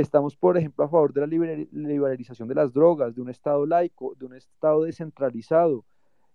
estamos, 0.01 0.36
por 0.36 0.59
ejemplo, 0.59 0.85
a 0.85 0.89
favor 0.89 1.12
de 1.12 1.20
la 1.23 1.27
liberalización 1.27 2.48
de 2.48 2.55
las 2.55 2.73
drogas, 2.73 3.14
de 3.14 3.23
un 3.23 3.31
Estado 3.31 3.64
laico, 3.64 4.14
de 4.16 4.27
un 4.27 4.35
Estado 4.35 4.82
descentralizado, 4.82 5.85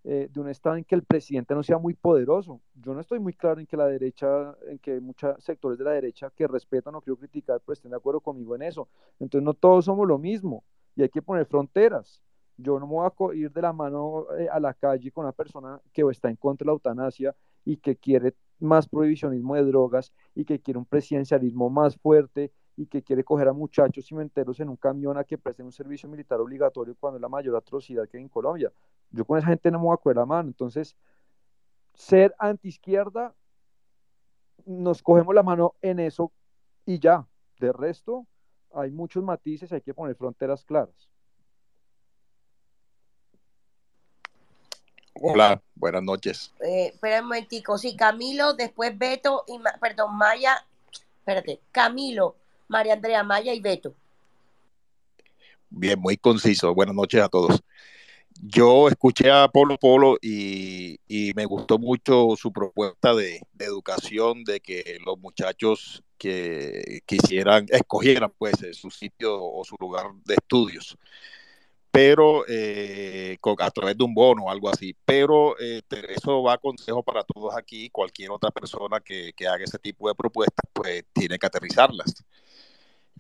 eh, 0.03 0.29
de 0.31 0.39
un 0.39 0.49
Estado 0.49 0.77
en 0.77 0.83
que 0.83 0.95
el 0.95 1.03
presidente 1.03 1.53
no 1.53 1.61
sea 1.61 1.77
muy 1.77 1.93
poderoso. 1.93 2.59
Yo 2.73 2.93
no 2.93 3.01
estoy 3.01 3.19
muy 3.19 3.33
claro 3.33 3.59
en 3.59 3.67
que 3.67 3.77
la 3.77 3.85
derecha, 3.85 4.55
en 4.67 4.79
que 4.79 4.99
muchos 4.99 5.43
sectores 5.43 5.77
de 5.77 5.85
la 5.85 5.91
derecha 5.91 6.31
que 6.35 6.47
respetan, 6.47 6.93
no 6.93 7.01
quiero 7.01 7.17
criticar, 7.17 7.61
pero 7.63 7.73
estén 7.73 7.91
de 7.91 7.97
acuerdo 7.97 8.19
conmigo 8.19 8.55
en 8.55 8.63
eso. 8.63 8.89
Entonces 9.19 9.45
no 9.45 9.53
todos 9.53 9.85
somos 9.85 10.07
lo 10.07 10.17
mismo 10.17 10.63
y 10.95 11.03
hay 11.03 11.09
que 11.09 11.21
poner 11.21 11.45
fronteras. 11.45 12.21
Yo 12.57 12.79
no 12.79 12.87
me 12.87 12.93
voy 12.93 13.07
a 13.07 13.37
ir 13.37 13.51
de 13.51 13.61
la 13.61 13.73
mano 13.73 14.25
eh, 14.37 14.47
a 14.51 14.59
la 14.59 14.73
calle 14.73 15.11
con 15.11 15.25
una 15.25 15.33
persona 15.33 15.79
que 15.93 16.01
está 16.09 16.29
en 16.29 16.35
contra 16.35 16.65
de 16.65 16.67
la 16.69 16.73
eutanasia 16.73 17.35
y 17.63 17.77
que 17.77 17.95
quiere 17.95 18.33
más 18.59 18.87
prohibicionismo 18.87 19.55
de 19.55 19.63
drogas 19.65 20.11
y 20.33 20.45
que 20.45 20.59
quiere 20.59 20.79
un 20.79 20.85
presidencialismo 20.85 21.69
más 21.69 21.95
fuerte 21.97 22.51
y 22.77 22.85
que 22.85 23.03
quiere 23.03 23.23
coger 23.23 23.47
a 23.47 23.53
muchachos 23.53 24.05
cimenteros 24.05 24.59
en 24.59 24.69
un 24.69 24.75
camión 24.75 25.17
a 25.17 25.23
que 25.23 25.37
presten 25.37 25.65
un 25.65 25.71
servicio 25.71 26.07
militar 26.09 26.39
obligatorio 26.39 26.95
cuando 26.99 27.17
es 27.17 27.21
la 27.21 27.29
mayor 27.29 27.55
atrocidad 27.55 28.07
que 28.07 28.17
hay 28.17 28.23
en 28.23 28.29
Colombia. 28.29 28.71
Yo 29.11 29.25
con 29.25 29.37
esa 29.37 29.47
gente 29.47 29.69
no 29.71 29.79
me 29.79 29.85
voy 29.85 29.93
a 29.93 29.97
coger 29.97 30.17
la 30.17 30.25
mano. 30.25 30.47
Entonces, 30.47 30.95
ser 31.93 32.33
anti-izquierda, 32.39 33.33
nos 34.65 35.01
cogemos 35.01 35.35
la 35.35 35.43
mano 35.43 35.75
en 35.81 35.99
eso 35.99 36.31
y 36.85 36.99
ya. 36.99 37.27
De 37.59 37.71
resto, 37.71 38.25
hay 38.73 38.91
muchos 38.91 39.23
matices, 39.23 39.71
hay 39.71 39.81
que 39.81 39.93
poner 39.93 40.15
fronteras 40.15 40.65
claras. 40.65 41.09
Hola, 45.13 45.61
buenas 45.75 46.01
noches. 46.01 46.53
Eh, 46.61 46.87
espera 46.87 47.19
un 47.19 47.27
momentico, 47.27 47.77
sí, 47.77 47.95
Camilo, 47.95 48.53
después 48.53 48.97
Beto 48.97 49.43
y, 49.47 49.59
perdón, 49.79 50.17
Maya, 50.17 50.55
espérate, 51.19 51.59
Camilo, 51.71 52.35
María 52.71 52.93
Andrea 52.93 53.21
Maya 53.21 53.53
y 53.53 53.59
Beto. 53.59 53.93
Bien, 55.69 55.99
muy 55.99 56.15
conciso. 56.15 56.73
Buenas 56.73 56.95
noches 56.95 57.21
a 57.21 57.27
todos. 57.27 57.61
Yo 58.41 58.87
escuché 58.87 59.29
a 59.29 59.49
Polo 59.49 59.77
Polo 59.77 60.17
y, 60.21 60.97
me 61.35 61.43
gustó 61.45 61.77
mucho 61.77 62.29
su 62.37 62.53
propuesta 62.53 63.13
de, 63.13 63.41
educación, 63.59 64.45
de 64.45 64.61
que 64.61 64.97
los 65.05 65.19
muchachos 65.19 66.01
que 66.17 67.01
quisieran, 67.05 67.65
escogieran 67.69 68.31
pues 68.37 68.55
su 68.71 68.89
sitio 68.89 69.43
o 69.43 69.63
su 69.65 69.75
lugar 69.77 70.05
de 70.23 70.35
estudios 70.35 70.97
pero 71.91 72.45
eh, 72.47 73.37
a 73.59 73.71
través 73.71 73.97
de 73.97 74.03
un 74.05 74.13
bono 74.13 74.45
o 74.45 74.49
algo 74.49 74.69
así. 74.69 74.95
Pero 75.03 75.59
eh, 75.59 75.81
eso 76.07 76.41
va 76.41 76.53
a 76.53 76.57
consejo 76.57 77.03
para 77.03 77.23
todos 77.23 77.53
aquí. 77.55 77.89
Cualquier 77.89 78.31
otra 78.31 78.49
persona 78.49 79.01
que, 79.01 79.33
que, 79.35 79.45
haga 79.45 79.65
ese 79.65 79.77
tipo 79.77 80.07
de 80.07 80.15
propuestas, 80.15 80.65
pues 80.71 81.03
tiene 81.13 81.37
que 81.37 81.47
aterrizarlas. 81.47 82.23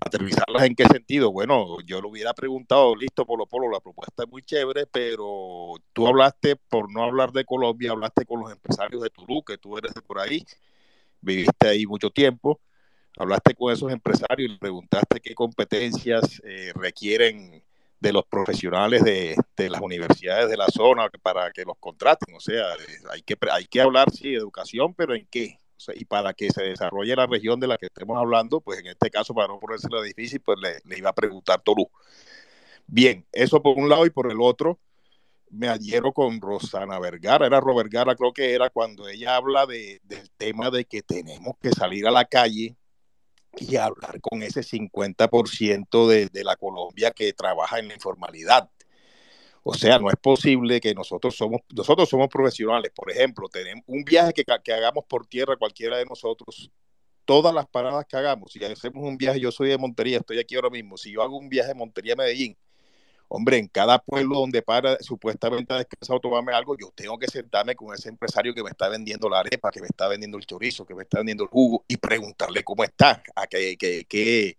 ¿Aterrizarlas 0.03 0.63
en 0.63 0.75
qué 0.75 0.85
sentido? 0.85 1.31
Bueno, 1.31 1.79
yo 1.85 2.01
lo 2.01 2.09
hubiera 2.09 2.33
preguntado, 2.33 2.95
listo, 2.95 3.23
Polo 3.25 3.45
Polo, 3.45 3.69
la 3.71 3.79
propuesta 3.79 4.23
es 4.23 4.29
muy 4.29 4.41
chévere, 4.41 4.87
pero 4.87 5.75
tú 5.93 6.07
hablaste, 6.07 6.55
por 6.55 6.91
no 6.91 7.03
hablar 7.03 7.31
de 7.31 7.45
Colombia, 7.45 7.91
hablaste 7.91 8.25
con 8.25 8.41
los 8.41 8.51
empresarios 8.51 9.03
de 9.03 9.11
Tulú, 9.11 9.43
que 9.43 9.59
tú 9.59 9.77
eres 9.77 9.93
de 9.93 10.01
por 10.01 10.19
ahí, 10.19 10.43
viviste 11.21 11.67
ahí 11.67 11.85
mucho 11.85 12.09
tiempo, 12.09 12.59
hablaste 13.15 13.53
con 13.53 13.71
esos 13.71 13.91
empresarios 13.91 14.51
y 14.51 14.57
preguntaste 14.57 15.21
qué 15.21 15.35
competencias 15.35 16.41
eh, 16.45 16.71
requieren 16.73 17.63
de 17.99 18.11
los 18.11 18.25
profesionales 18.25 19.03
de, 19.03 19.35
las 19.69 19.81
universidades 19.81 20.49
de 20.49 20.57
la 20.57 20.67
zona 20.69 21.07
para 21.21 21.51
que 21.51 21.63
los 21.63 21.77
contraten. 21.79 22.33
O 22.35 22.39
sea, 22.39 22.65
hay 23.11 23.21
que, 23.21 23.37
hay 23.51 23.65
que 23.65 23.79
hablar, 23.79 24.09
sí, 24.09 24.31
de 24.31 24.37
educación, 24.37 24.95
pero 24.95 25.13
¿en 25.13 25.27
qué? 25.27 25.60
Y 25.95 26.05
para 26.05 26.33
que 26.33 26.49
se 26.49 26.63
desarrolle 26.63 27.15
la 27.15 27.27
región 27.27 27.59
de 27.59 27.67
la 27.67 27.77
que 27.77 27.87
estemos 27.87 28.17
hablando, 28.17 28.61
pues 28.61 28.79
en 28.79 28.87
este 28.87 29.09
caso, 29.09 29.33
para 29.33 29.47
no 29.47 29.59
ponérsela 29.59 30.01
difícil, 30.01 30.41
pues 30.41 30.57
le, 30.59 30.97
iba 30.97 31.09
a 31.09 31.15
preguntar 31.15 31.61
Tolú. 31.61 31.89
Bien, 32.87 33.25
eso 33.31 33.61
por 33.61 33.77
un 33.77 33.89
lado 33.89 34.05
y 34.05 34.09
por 34.09 34.31
el 34.31 34.41
otro, 34.41 34.79
me 35.49 35.67
adhiero 35.67 36.13
con 36.13 36.39
Rosana 36.39 36.99
Vergara, 36.99 37.45
era 37.45 37.59
Robert 37.59 37.91
Vergara, 37.91 38.15
creo 38.15 38.33
que 38.33 38.53
era 38.53 38.69
cuando 38.69 39.07
ella 39.07 39.35
habla 39.35 39.65
de, 39.65 39.99
del 40.03 40.29
tema 40.31 40.69
de 40.69 40.85
que 40.85 41.01
tenemos 41.01 41.55
que 41.61 41.71
salir 41.71 42.07
a 42.07 42.11
la 42.11 42.25
calle 42.25 42.75
y 43.57 43.75
hablar 43.75 44.21
con 44.21 44.43
ese 44.43 44.61
50% 44.61 46.07
de, 46.07 46.27
de 46.27 46.43
la 46.43 46.55
Colombia 46.55 47.11
que 47.11 47.33
trabaja 47.33 47.79
en 47.79 47.89
la 47.89 47.95
informalidad. 47.95 48.69
O 49.63 49.73
sea, 49.75 49.99
no 49.99 50.09
es 50.09 50.15
posible 50.15 50.81
que 50.81 50.93
nosotros 50.95 51.35
somos, 51.35 51.61
nosotros 51.73 52.09
somos 52.09 52.27
profesionales. 52.29 52.91
Por 52.95 53.11
ejemplo, 53.11 53.47
tenemos 53.47 53.83
un 53.87 54.03
viaje 54.03 54.33
que, 54.33 54.73
hagamos 54.73 55.05
por 55.07 55.27
tierra, 55.27 55.55
cualquiera 55.55 55.97
de 55.97 56.05
nosotros, 56.05 56.71
todas 57.25 57.53
las 57.53 57.67
paradas 57.67 58.05
que 58.07 58.17
hagamos, 58.17 58.51
si 58.51 58.63
hacemos 58.63 59.03
un 59.03 59.17
viaje, 59.17 59.39
yo 59.39 59.51
soy 59.51 59.69
de 59.69 59.77
Montería, 59.77 60.17
estoy 60.17 60.39
aquí 60.39 60.55
ahora 60.55 60.69
mismo, 60.69 60.97
si 60.97 61.11
yo 61.11 61.21
hago 61.21 61.37
un 61.37 61.49
viaje 61.49 61.69
de 61.69 61.75
Montería 61.75 62.13
a 62.13 62.15
Medellín, 62.15 62.57
hombre, 63.27 63.57
en 63.57 63.67
cada 63.67 63.99
pueblo 63.99 64.39
donde 64.39 64.61
para 64.61 64.97
supuestamente 64.99 65.73
a 65.73 65.77
descansar 65.77 66.17
o 66.17 66.19
tomarme 66.19 66.53
algo, 66.53 66.75
yo 66.77 66.91
tengo 66.93 67.17
que 67.17 67.27
sentarme 67.27 67.75
con 67.75 67.93
ese 67.93 68.09
empresario 68.09 68.53
que 68.53 68.63
me 68.63 68.71
está 68.71 68.89
vendiendo 68.89 69.29
la 69.29 69.39
arepa, 69.39 69.71
que 69.71 69.79
me 69.79 69.87
está 69.87 70.07
vendiendo 70.07 70.37
el 70.37 70.45
chorizo, 70.45 70.85
que 70.85 70.95
me 70.95 71.03
está 71.03 71.19
vendiendo 71.19 71.43
el 71.43 71.49
jugo 71.49 71.85
y 71.87 71.97
preguntarle 71.97 72.63
cómo 72.63 72.83
está, 72.83 73.23
a 73.35 73.47
qué, 73.47 73.77
qué, 73.77 74.57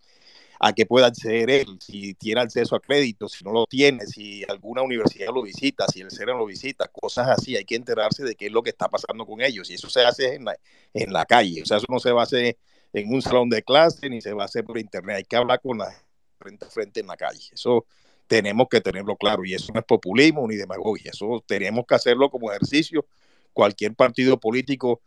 a 0.65 0.73
qué 0.73 0.87
pueda 0.87 1.09
acceder 1.09 1.51
él, 1.51 1.77
si 1.81 2.15
tiene 2.15 2.41
acceso 2.41 2.77
a 2.77 2.81
crédito, 2.81 3.29
si 3.29 3.43
no 3.43 3.51
lo 3.51 3.67
tiene, 3.67 4.07
si 4.07 4.45
alguna 4.49 4.83
universidad 4.83 5.35
lo 5.35 5.43
visita, 5.43 5.87
si 5.89 6.03
el 6.03 6.11
CERN 6.13 6.39
lo 6.39 6.47
visita, 6.47 6.87
cosas 6.87 7.31
así, 7.31 7.57
hay 7.57 7.65
que 7.65 7.75
enterarse 7.75 8.23
de 8.23 8.37
qué 8.37 8.47
es 8.47 8.53
lo 8.53 8.63
que 8.63 8.71
está 8.71 8.89
pasando 8.89 9.27
con 9.27 9.41
ellos. 9.41 9.69
Y 9.71 9.75
eso 9.75 9.91
se 9.91 10.05
hace 10.05 10.37
en 10.37 10.45
la, 10.45 10.57
en 10.95 11.13
la 11.13 11.25
calle, 11.27 11.63
o 11.63 11.67
sea, 11.67 11.79
eso 11.79 11.87
no 11.89 11.99
se 11.99 12.13
va 12.13 12.21
a 12.21 12.25
hacer 12.25 12.57
en 12.93 13.13
un 13.13 13.21
salón 13.23 13.51
de 13.51 13.65
clase 13.65 14.09
ni 14.09 14.21
se 14.21 14.33
va 14.33 14.43
a 14.43 14.47
hacer 14.47 14.65
por 14.65 14.79
internet, 14.79 15.17
hay 15.17 15.25
que 15.25 15.35
hablar 15.35 15.61
con 15.61 15.79
la 15.79 15.93
frente 16.39 16.65
a 16.65 16.71
frente 16.71 17.01
en 17.01 17.09
la 17.09 17.17
calle, 17.17 17.51
eso 17.53 17.85
tenemos 18.29 18.69
que 18.71 18.81
tenerlo 18.81 19.17
claro. 19.17 19.45
Y 19.45 19.55
eso 19.55 19.73
no 19.73 19.81
es 19.81 19.87
populismo 19.87 20.47
ni 20.47 20.55
demagogia, 20.55 21.11
eso 21.11 21.43
tenemos 21.45 21.87
que 21.87 21.97
hacerlo 21.97 22.31
como 22.31 22.53
ejercicio. 22.53 23.05
Cualquier 23.53 23.97
partido 23.97 24.39
político 24.39 25.03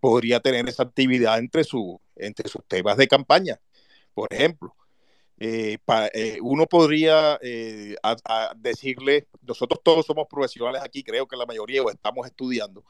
podría 0.00 0.40
tener 0.40 0.66
esa 0.66 0.84
actividad 0.84 1.38
entre, 1.38 1.62
su, 1.62 2.00
entre 2.16 2.48
sus 2.48 2.64
temas 2.66 2.96
de 2.96 3.06
campaña. 3.06 3.60
Por 4.14 4.32
ejemplo, 4.32 4.74
eh, 5.44 5.78
eh, 6.14 6.38
uno 6.42 6.66
podría 6.66 7.38
eh, 7.42 7.96
decirle, 8.56 9.26
nosotros 9.42 9.80
todos 9.82 10.06
somos 10.06 10.26
profesionales 10.28 10.82
aquí, 10.84 11.02
creo 11.02 11.26
que 11.26 11.36
la 11.36 11.46
mayoría 11.46 11.82
estamos 11.92 12.26
estudiando, 12.26 12.84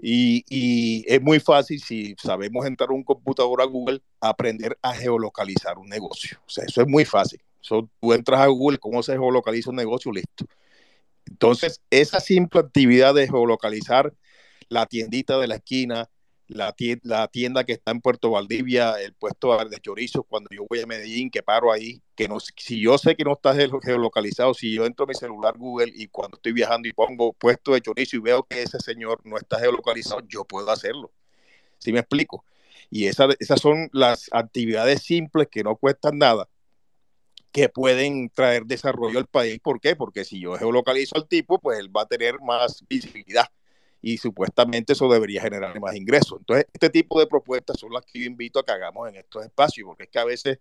y, 0.00 1.04
es 1.08 1.20
muy 1.20 1.40
fácil 1.40 1.80
si 1.80 2.14
sabemos 2.22 2.64
entrar 2.66 2.92
un 2.92 3.02
computador 3.02 3.60
a 3.62 3.64
Google, 3.64 4.00
aprender 4.20 4.78
a 4.80 4.94
geolocalizar 4.94 5.76
un 5.76 5.88
negocio. 5.88 6.38
Eso 6.46 6.82
es 6.82 6.86
muy 6.86 7.04
fácil 7.04 7.40
tú 8.00 8.12
entras 8.12 8.40
a 8.40 8.46
Google, 8.46 8.78
cómo 8.78 9.02
se 9.02 9.12
geolocaliza 9.12 9.70
un 9.70 9.76
negocio, 9.76 10.12
listo. 10.12 10.46
Entonces, 11.26 11.80
esa 11.90 12.20
simple 12.20 12.60
actividad 12.60 13.14
de 13.14 13.26
geolocalizar 13.26 14.14
la 14.68 14.86
tiendita 14.86 15.38
de 15.38 15.46
la 15.46 15.56
esquina, 15.56 16.08
la 16.48 16.72
tienda, 16.72 17.64
que 17.64 17.72
está 17.72 17.90
en 17.90 18.00
Puerto 18.00 18.30
Valdivia, 18.30 19.00
el 19.00 19.12
puesto 19.12 19.56
de 19.64 19.80
chorizo, 19.80 20.22
cuando 20.22 20.48
yo 20.50 20.64
voy 20.68 20.80
a 20.80 20.86
Medellín, 20.86 21.30
que 21.30 21.42
paro 21.42 21.70
ahí, 21.70 22.02
que 22.14 22.26
no, 22.26 22.38
si 22.40 22.80
yo 22.80 22.96
sé 22.96 23.14
que 23.14 23.24
no 23.24 23.34
está 23.34 23.54
geolocalizado, 23.54 24.54
si 24.54 24.74
yo 24.74 24.86
entro 24.86 25.04
a 25.04 25.08
mi 25.08 25.14
celular 25.14 25.56
Google 25.58 25.92
y 25.94 26.08
cuando 26.08 26.36
estoy 26.36 26.52
viajando 26.52 26.88
y 26.88 26.92
pongo 26.92 27.34
puesto 27.34 27.74
de 27.74 27.82
chorizo 27.82 28.16
y 28.16 28.20
veo 28.20 28.44
que 28.44 28.62
ese 28.62 28.80
señor 28.80 29.20
no 29.24 29.36
está 29.36 29.58
geolocalizado, 29.58 30.22
yo 30.26 30.44
puedo 30.44 30.70
hacerlo. 30.70 31.12
¿Sí 31.78 31.92
me 31.92 32.00
explico? 32.00 32.44
Y 32.90 33.06
esas 33.06 33.60
son 33.60 33.90
las 33.92 34.30
actividades 34.32 35.02
simples 35.02 35.48
que 35.50 35.62
no 35.62 35.76
cuestan 35.76 36.16
nada, 36.16 36.48
que 37.52 37.68
pueden 37.68 38.30
traer 38.30 38.64
desarrollo 38.64 39.18
al 39.18 39.26
país. 39.26 39.60
¿Por 39.60 39.80
qué? 39.80 39.94
Porque 39.94 40.24
si 40.24 40.40
yo 40.40 40.54
geolocalizo 40.54 41.16
al 41.16 41.28
tipo, 41.28 41.58
pues 41.58 41.78
él 41.78 41.94
va 41.94 42.02
a 42.02 42.06
tener 42.06 42.40
más 42.40 42.82
visibilidad 42.88 43.46
y 44.00 44.18
supuestamente 44.18 44.92
eso 44.92 45.08
debería 45.08 45.42
generar 45.42 45.78
más 45.80 45.94
ingresos. 45.96 46.38
Entonces, 46.38 46.66
este 46.72 46.90
tipo 46.90 47.18
de 47.18 47.26
propuestas 47.26 47.78
son 47.78 47.92
las 47.92 48.04
que 48.04 48.20
yo 48.20 48.26
invito 48.26 48.58
a 48.58 48.64
que 48.64 48.72
hagamos 48.72 49.08
en 49.08 49.16
estos 49.16 49.44
espacios, 49.44 49.86
porque 49.86 50.04
es 50.04 50.08
que 50.08 50.18
a 50.18 50.24
veces 50.24 50.58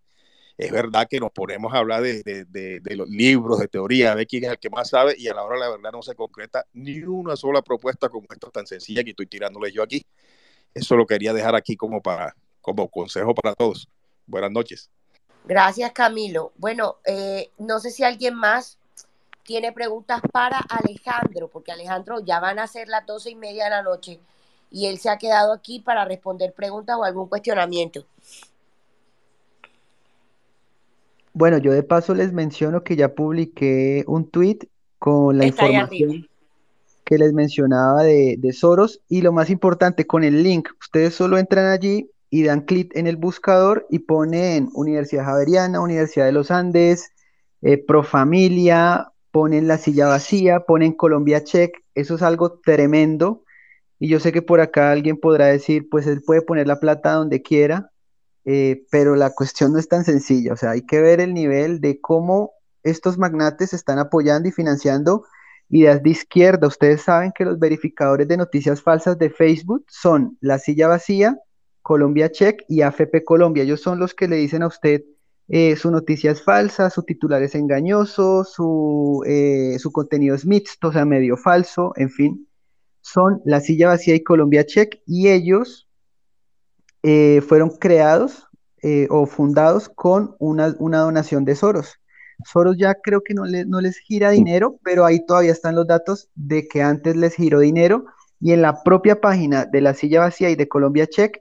es 0.58 0.72
verdad 0.72 1.08
que 1.08 1.20
nos 1.20 1.32
ponemos 1.32 1.72
a 1.74 1.78
hablar 1.78 2.02
de, 2.02 2.24
de, 2.24 2.80
de, 2.80 2.96
los 2.96 3.08
libros, 3.10 3.60
de 3.60 3.68
teoría, 3.68 4.16
de 4.16 4.26
quién 4.26 4.44
es 4.44 4.50
el 4.50 4.58
que 4.58 4.72
más 4.72 4.90
sabe, 4.90 5.16
y 5.16 5.28
a 5.28 5.36
la 5.36 5.44
hora 5.44 5.58
la 5.58 5.70
verdad 5.70 5.92
no 5.92 6.02
se 6.02 6.16
concreta 6.16 6.66
ni 6.74 7.04
una 7.04 7.36
sola 7.36 7.62
propuesta 7.62 8.10
como 8.10 8.26
esta 8.32 8.50
tan 8.50 8.66
sencilla 8.66 9.04
que 9.04 9.12
estoy 9.12 9.28
tirándole 9.28 9.72
yo 9.72 9.84
aquí. 9.84 10.04
Eso 10.74 10.96
lo 10.96 11.06
quería 11.06 11.32
dejar 11.32 11.56
aquí 11.56 11.76
como, 11.76 12.02
para, 12.02 12.36
como 12.60 12.90
consejo 12.90 13.36
para 13.36 13.54
todos. 13.54 13.88
Buenas 14.26 14.52
noches. 14.52 14.90
Gracias, 15.46 15.92
Camilo. 15.92 16.52
Bueno, 16.58 16.98
eh, 17.06 17.52
no 17.60 17.80
sé 17.80 17.92
si 17.92 18.04
alguien 18.04 18.34
más 18.34 18.77
tiene 19.48 19.72
preguntas 19.72 20.20
para 20.34 20.60
Alejandro, 20.60 21.48
porque 21.48 21.72
Alejandro 21.72 22.20
ya 22.20 22.42
van 22.42 22.60
a 22.60 22.68
ser 22.68 22.90
las 22.90 23.06
doce 23.06 23.32
y 23.32 23.36
media 23.36 23.64
de 23.64 23.70
la 23.70 23.82
noche 23.82 24.20
y 24.70 24.88
él 24.88 24.98
se 24.98 25.10
ha 25.10 25.18
quedado 25.18 25.54
aquí 25.54 25.80
para 25.80 26.04
responder 26.04 26.54
preguntas 26.54 26.98
o 27.00 27.06
algún 27.06 27.30
cuestionamiento. 27.30 28.06
Bueno, 31.32 31.60
yo 31.60 31.72
de 31.72 31.82
paso 31.82 32.14
les 32.14 32.34
menciono 32.34 32.84
que 32.84 32.98
ya 32.98 33.16
publiqué 33.16 34.04
un 34.08 34.30
tweet 34.30 34.68
con 35.00 35.38
la 35.38 35.46
información 35.46 36.28
que 37.06 37.18
les 37.18 37.32
mencionaba 37.32 38.04
de, 38.04 38.36
de, 38.38 38.52
Soros 38.52 39.00
y 39.08 39.22
lo 39.22 39.32
más 39.32 39.50
importante, 39.50 40.06
con 40.06 40.26
el 40.26 40.44
link. 40.44 40.68
Ustedes 40.82 41.16
solo 41.16 41.38
entran 41.38 41.68
allí 41.68 42.10
y 42.30 42.44
dan 42.44 42.62
clic 42.66 42.94
en 42.98 43.08
el 43.08 43.16
buscador 43.16 43.88
y 43.90 44.00
ponen 44.00 44.70
Universidad 44.74 45.24
Javeriana, 45.24 45.80
Universidad 45.80 46.26
de 46.26 46.34
los 46.34 46.52
Andes, 46.52 47.14
eh, 47.62 47.78
Profamilia, 47.78 49.14
ponen 49.32 49.68
la 49.68 49.78
silla 49.78 50.08
vacía, 50.08 50.62
ponen 50.62 50.94
Colombia 50.94 51.44
Check, 51.44 51.84
eso 51.96 52.16
es 52.16 52.22
algo 52.22 52.60
tremendo. 52.60 53.44
Y 54.00 54.10
yo 54.10 54.20
sé 54.20 54.32
que 54.32 54.42
por 54.42 54.60
acá 54.60 54.92
alguien 54.92 55.18
podrá 55.18 55.48
decir, 55.48 55.90
pues 55.90 56.08
él 56.08 56.22
puede 56.26 56.42
poner 56.42 56.68
la 56.68 56.80
plata 56.80 57.14
donde 57.14 57.42
quiera, 57.42 57.92
eh, 58.46 58.86
pero 58.92 59.16
la 59.16 59.32
cuestión 59.32 59.74
no 59.74 59.80
es 59.80 59.88
tan 59.88 60.06
sencilla. 60.06 60.54
O 60.54 60.58
sea, 60.58 60.72
hay 60.72 60.86
que 60.86 61.02
ver 61.02 61.20
el 61.20 61.34
nivel 61.34 61.82
de 61.82 62.00
cómo 62.00 62.52
estos 62.84 63.18
magnates 63.18 63.74
están 63.74 64.00
apoyando 64.00 64.48
y 64.48 64.52
financiando 64.52 65.26
ideas 65.70 66.02
de 66.04 66.12
izquierda. 66.12 66.68
Ustedes 66.68 67.02
saben 67.02 67.32
que 67.36 67.46
los 67.46 67.60
verificadores 67.60 68.28
de 68.28 68.38
noticias 68.38 68.82
falsas 68.82 69.18
de 69.18 69.30
Facebook 69.30 69.86
son 69.90 70.38
la 70.42 70.60
silla 70.60 70.88
vacía, 70.88 71.38
Colombia 71.82 72.32
Check 72.32 72.64
y 72.68 72.82
AFP 72.82 73.24
Colombia. 73.24 73.64
Ellos 73.64 73.82
son 73.82 74.00
los 74.00 74.14
que 74.14 74.28
le 74.28 74.38
dicen 74.38 74.64
a 74.64 74.68
usted 74.68 75.04
eh, 75.50 75.78
su 75.78 75.92
noticia 75.92 76.32
es 76.32 76.44
falsa, 76.44 76.90
su 76.90 77.04
titular 77.04 77.42
es 77.42 77.56
engañoso, 77.56 78.44
su, 78.44 79.24
eh, 79.26 79.78
su 79.80 79.92
contenido 79.94 80.36
es 80.36 80.46
mixto, 80.46 80.90
o 80.90 80.92
sea, 80.92 81.06
medio 81.06 81.38
falso, 81.38 81.94
en 81.96 82.10
fin, 82.10 82.50
son 83.00 83.42
La 83.46 83.62
Silla 83.62 83.88
Vacía 83.88 84.16
y 84.16 84.24
Colombia 84.24 84.66
Check 84.66 85.02
y 85.06 85.30
ellos 85.30 85.88
eh, 87.04 87.42
fueron 87.42 87.70
creados 87.70 88.44
o 89.10 89.26
fundados 89.26 89.90
con 89.90 90.38
una, 90.40 90.74
una, 90.80 91.00
donación 91.00 91.44
de 91.44 91.56
Soros. 91.56 92.00
Soros 92.46 92.78
ya 92.78 92.94
creo 92.94 93.22
que 93.22 93.34
no, 93.34 93.44
no 93.46 93.82
les 93.82 93.98
gira 93.98 94.30
dinero, 94.30 94.80
pero 94.82 95.04
ahí 95.04 95.26
todavía 95.26 95.52
están 95.52 95.76
los 95.76 95.86
datos 95.86 96.30
de 96.36 96.70
que 96.70 96.82
antes 96.82 97.18
les 97.18 97.36
giró 97.36 97.60
dinero 97.60 98.06
y 98.40 98.54
en 98.54 98.62
la 98.62 98.84
propia 98.84 99.20
página 99.20 99.66
de 99.66 99.82
La 99.82 99.94
Silla 99.94 100.22
Vacía 100.22 100.50
y 100.52 100.56
de 100.56 100.70
Colombia 100.70 101.06
Check, 101.06 101.40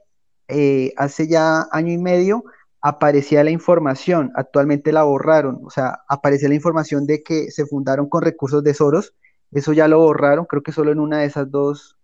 hace 0.97 1.29
ya 1.29 1.67
año 1.71 1.93
y 1.93 1.97
medio, 1.97 2.43
aparecía 2.87 3.43
la 3.43 3.51
información, 3.51 4.31
actualmente 4.33 4.93
la 4.93 5.03
borraron, 5.03 5.59
o 5.65 5.69
sea, 5.69 5.99
aparecía 6.07 6.47
la 6.47 6.55
información 6.55 7.05
de 7.05 7.21
que 7.21 7.51
se 7.51 7.65
fundaron 7.65 8.07
con 8.07 8.21
recursos 8.21 8.63
de 8.63 8.73
Soros, 8.73 9.13
eso 9.51 9.73
ya 9.73 9.89
lo 9.89 9.99
borraron, 9.99 10.45
creo 10.45 10.63
que 10.63 10.71
solo 10.71 10.93
en 10.93 10.99
una 11.01 11.19
de 11.19 11.25
esas 11.25 11.51
dos 11.51 11.97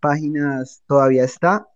páginas 0.00 0.82
todavía 0.88 1.22
está. 1.22 1.68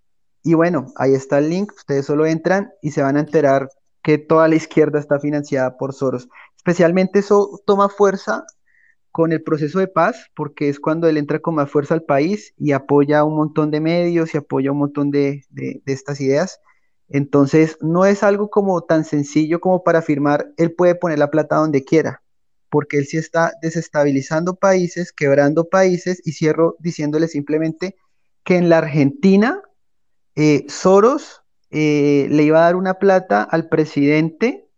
Y 0.43 0.55
bueno, 0.55 0.93
ahí 0.97 1.15
está 1.15 1.39
el 1.39 1.51
link, 1.51 1.73
ustedes 1.77 2.07
solo 2.07 2.27
entran 2.27 2.73
y 2.83 2.91
se 2.91 3.01
van 3.01 3.17
a 3.17 3.21
enterar 3.21 3.69
que 4.03 4.19
toda 4.19 4.49
la 4.49 4.57
izquierda 4.57 4.99
está 4.99 5.21
financiada 5.21 5.77
por 5.77 5.95
Soros. 5.95 6.29
Especialmente 6.57 7.21
eso 7.21 7.61
toma 7.65 7.89
fuerza 7.89 8.45
con 9.13 9.31
el 9.31 9.43
proceso 9.45 9.79
de 9.79 9.87
paz, 9.87 10.31
porque 10.35 10.69
es 10.69 10.81
cuando 10.81 11.09
él 11.09 11.17
entra 11.17 11.39
con 11.39 11.55
más 11.55 11.71
fuerza 11.71 11.95
al 11.95 12.03
país 12.03 12.55
y 12.57 12.73
apoya 12.73 13.23
un 13.23 13.37
montón 13.37 13.71
de 13.71 13.81
medios 13.81 14.35
y 14.35 14.39
apoya 14.39 14.73
un 14.73 14.79
montón 14.79 15.13
de, 15.13 15.45
de 15.51 15.81
estas 15.87 16.21
ideas. 16.21 16.61
Entonces, 17.09 17.79
no 17.81 18.05
es 18.05 18.23
algo 18.23 18.51
como 18.51 18.83
tan 18.83 19.05
sencillo 19.05 19.61
como 19.61 19.83
para 19.83 20.01
afirmar, 20.01 20.53
él 20.57 20.73
puede 20.73 20.95
poner 20.95 21.19
la 21.19 21.31
plata 21.31 21.57
donde 21.57 21.85
quiera, 21.85 22.23
porque 22.71 22.99
él 22.99 23.07
sí 23.07 23.17
está 23.17 23.53
desestabilizando 23.63 24.57
países, 24.57 25.13
quebrando 25.13 25.69
países, 25.69 26.21
y 26.25 26.33
cierro 26.33 26.77
diciéndole 26.79 27.29
simplemente 27.29 27.97
que 28.45 28.57
en 28.57 28.69
la 28.69 28.79
Argentina, 28.79 29.63
eh, 30.37 30.65
Soros 30.69 31.43
eh, 31.71 32.29
le 32.31 32.43
iba 32.45 32.59
a 32.59 32.63
dar 32.63 32.77
una 32.77 32.95
plata 32.95 33.43
al 33.43 33.69
presidente 33.69 34.69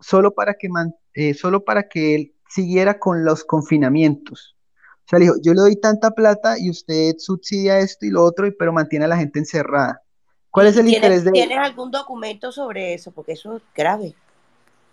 solo 0.00 0.34
para 0.34 0.54
que, 0.54 0.68
eh, 1.14 1.34
solo 1.34 1.64
para 1.64 1.88
que 1.88 2.14
él 2.14 2.34
siguiera 2.48 2.98
con 2.98 3.24
los 3.24 3.44
confinamientos. 3.44 4.56
O 5.04 5.08
sea, 5.10 5.18
le 5.18 5.26
dijo, 5.26 5.36
yo 5.42 5.54
le 5.54 5.60
doy 5.60 5.76
tanta 5.76 6.12
plata 6.12 6.58
y 6.58 6.70
usted 6.70 7.14
subsidia 7.18 7.80
esto 7.80 8.06
y 8.06 8.10
lo 8.10 8.22
otro, 8.24 8.48
pero 8.58 8.72
mantiene 8.72 9.04
a 9.04 9.08
la 9.08 9.16
gente 9.16 9.40
encerrada. 9.40 10.02
¿Cuál 10.50 10.66
es 10.66 10.76
el 10.76 10.88
interés 10.88 11.24
de 11.24 11.32
¿Tienes 11.32 11.58
algún 11.58 11.90
documento 11.90 12.50
sobre 12.50 12.94
eso? 12.94 13.12
Porque 13.12 13.32
eso 13.32 13.56
es 13.56 13.62
grave. 13.74 14.14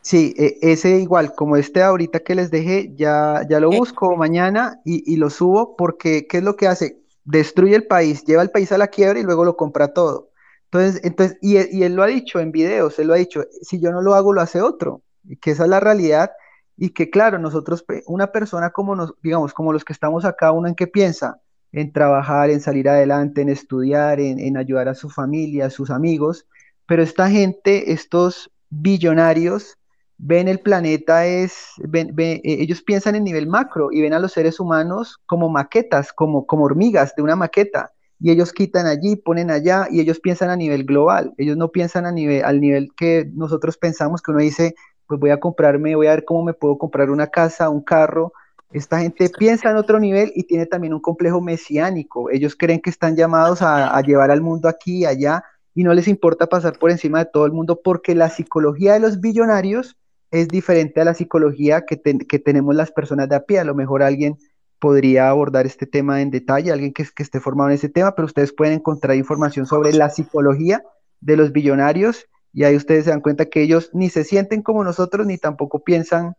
Sí, 0.02 0.34
e, 0.38 0.58
ese 0.62 0.98
igual, 1.00 1.34
como 1.34 1.58
este 1.58 1.82
ahorita 1.82 2.20
que 2.20 2.36
les 2.36 2.52
dejé, 2.52 2.94
ya, 2.96 3.46
ya 3.50 3.60
lo 3.60 3.70
busco 3.70 4.16
mañana 4.16 4.80
y, 4.86 5.12
y, 5.12 5.18
lo 5.18 5.30
subo 5.30 5.76
porque 5.76 6.28
¿qué 6.28 6.38
es 6.38 6.44
lo 6.44 6.56
que 6.56 6.68
hace? 6.68 7.02
Destruye 7.26 7.76
el 7.76 7.88
país, 7.88 8.24
lleva 8.24 8.42
el 8.42 8.52
país 8.52 8.72
a 8.72 8.78
la 8.78 8.88
quiebra 8.88 9.20
y 9.20 9.24
luego 9.24 9.44
lo 9.44 9.58
compra 9.58 9.94
todo. 9.94 10.30
Entonces, 10.66 11.02
entonces 11.04 11.38
y, 11.42 11.58
y 11.76 11.84
él 11.84 11.96
lo 11.96 12.04
ha 12.04 12.08
dicho 12.08 12.40
en 12.40 12.52
videos, 12.52 13.00
él 13.00 13.08
lo 13.08 13.16
ha 13.16 13.18
dicho, 13.18 13.44
si 13.62 13.80
yo 13.80 13.92
no 13.92 14.02
lo 14.02 14.14
hago, 14.14 14.32
lo 14.34 14.42
hace 14.42 14.62
otro, 14.62 15.02
que 15.42 15.52
esa 15.52 15.64
es 15.64 15.70
la 15.70 15.80
realidad 15.80 16.32
y 16.78 16.92
que 16.92 17.10
claro, 17.10 17.40
nosotros, 17.40 17.84
una 18.06 18.32
persona 18.32 18.70
como 18.70 18.96
nos, 18.96 19.14
digamos, 19.24 19.54
como 19.54 19.74
los 19.74 19.84
que 19.84 19.94
estamos 19.94 20.26
acá, 20.26 20.52
uno 20.52 20.68
en 20.68 20.76
qué 20.76 20.88
piensa, 20.88 21.42
en 21.78 21.92
trabajar, 21.92 22.50
en 22.50 22.60
salir 22.60 22.90
adelante, 22.90 23.42
en 23.42 23.50
estudiar, 23.50 24.20
en, 24.20 24.58
ayudar 24.58 24.88
a 24.90 24.96
su 24.96 25.10
familia, 25.10 25.68
a 25.68 25.70
sus 25.70 25.92
amigos, 25.92 26.48
pero 26.88 27.04
esta 27.04 27.30
gente, 27.30 27.92
estos 27.92 28.50
billonarios, 28.70 29.78
ven 30.18 30.48
el 30.48 30.60
planeta 30.60 31.28
es, 31.28 31.74
eh, 31.94 32.42
ellos 32.44 32.82
piensan 32.82 33.14
en 33.16 33.24
nivel 33.24 33.46
macro 33.46 33.90
y 33.92 34.02
ven 34.02 34.14
a 34.14 34.20
los 34.20 34.32
seres 34.32 34.60
humanos 34.60 35.20
como 35.28 35.50
maquetas, 35.50 36.12
como, 36.14 36.48
como 36.48 36.66
hormigas 36.66 37.14
de 37.16 37.22
una 37.22 37.36
maqueta, 37.36 37.92
y 38.20 38.32
ellos 38.32 38.54
quitan 38.54 38.88
allí, 38.88 39.16
ponen 39.16 39.52
allá, 39.52 39.88
y 39.92 40.00
ellos 40.00 40.20
piensan 40.20 40.50
a 40.50 40.56
nivel 40.56 40.84
global, 40.84 41.36
ellos 41.38 41.58
no 41.58 41.70
piensan 41.70 42.08
a 42.08 42.12
nivel, 42.12 42.44
al 42.44 42.60
nivel 42.60 42.90
que 42.98 43.30
nosotros 43.36 43.78
pensamos, 43.78 44.24
que 44.24 44.32
uno 44.32 44.40
dice, 44.40 44.74
pues 45.06 45.20
voy 45.20 45.30
a 45.30 45.40
comprarme, 45.40 45.96
voy 45.96 46.08
a 46.08 46.12
ver 46.12 46.26
cómo 46.26 46.44
me 46.44 46.56
puedo 46.56 46.80
comprar 46.80 47.12
una 47.12 47.28
casa, 47.28 47.70
un 47.70 47.84
carro, 47.84 48.34
esta 48.72 49.00
gente 49.00 49.30
piensa 49.30 49.70
en 49.70 49.78
otro 49.78 50.00
nivel 50.00 50.32
y 50.36 50.44
tiene 50.44 50.66
también 50.66 50.94
un 50.94 51.00
complejo 51.00 51.42
mesiánico. 51.42 52.30
Ellos 52.30 52.56
creen 52.56 52.82
que 52.82 52.90
están 52.90 53.16
llamados 53.16 53.62
a, 53.62 54.00
llevar 54.02 54.30
al 54.30 54.42
mundo 54.42 54.68
aquí 54.68 55.00
y 55.00 55.06
allá 55.06 55.44
y 55.74 55.84
no 55.84 55.94
les 55.94 56.08
importa 56.08 56.48
pasar 56.48 56.78
por 56.78 56.92
encima 56.92 57.20
de 57.20 57.30
todo 57.32 57.46
el 57.46 57.54
mundo 57.54 57.80
porque 57.84 58.16
la 58.16 58.30
psicología 58.30 58.94
de 58.94 59.00
los 59.00 59.22
billonarios 59.22 59.98
es 60.32 60.50
diferente 60.50 61.00
a 61.00 61.06
la 61.06 61.14
psicología 61.14 61.86
que, 61.86 61.98
tenemos 61.98 62.76
las 62.76 62.92
personas 62.92 63.30
de 63.30 63.36
a 63.36 63.46
pie. 63.46 63.60
A 63.60 63.64
lo 63.64 63.76
mejor 63.76 64.04
alguien 64.04 64.38
podría 64.80 65.30
abordar 65.30 65.66
este 65.66 65.86
tema 65.86 66.22
en 66.22 66.30
detalle, 66.30 66.72
alguien 66.72 66.94
que, 66.94 67.06
que 67.16 67.24
esté 67.24 67.40
formado 67.40 67.70
en 67.70 67.76
ese 67.76 67.90
tema, 67.90 68.16
pero 68.16 68.26
ustedes 68.26 68.54
pueden 68.54 68.74
encontrar 68.74 69.16
información 69.16 69.66
sobre 69.66 69.94
la 69.94 70.10
psicología 70.10 70.84
de 71.22 71.38
los 71.38 71.52
billonarios 71.52 72.28
y 72.54 72.64
ahí 72.64 72.76
ustedes 72.76 73.06
se 73.06 73.12
dan 73.12 73.22
cuenta 73.22 73.46
que 73.46 73.62
ellos 73.62 73.92
ni 73.94 74.10
se 74.10 74.24
sienten 74.24 74.62
como 74.62 74.84
nosotros 74.84 75.26
ni 75.26 75.38
tampoco 75.38 75.84
piensan 75.84 76.36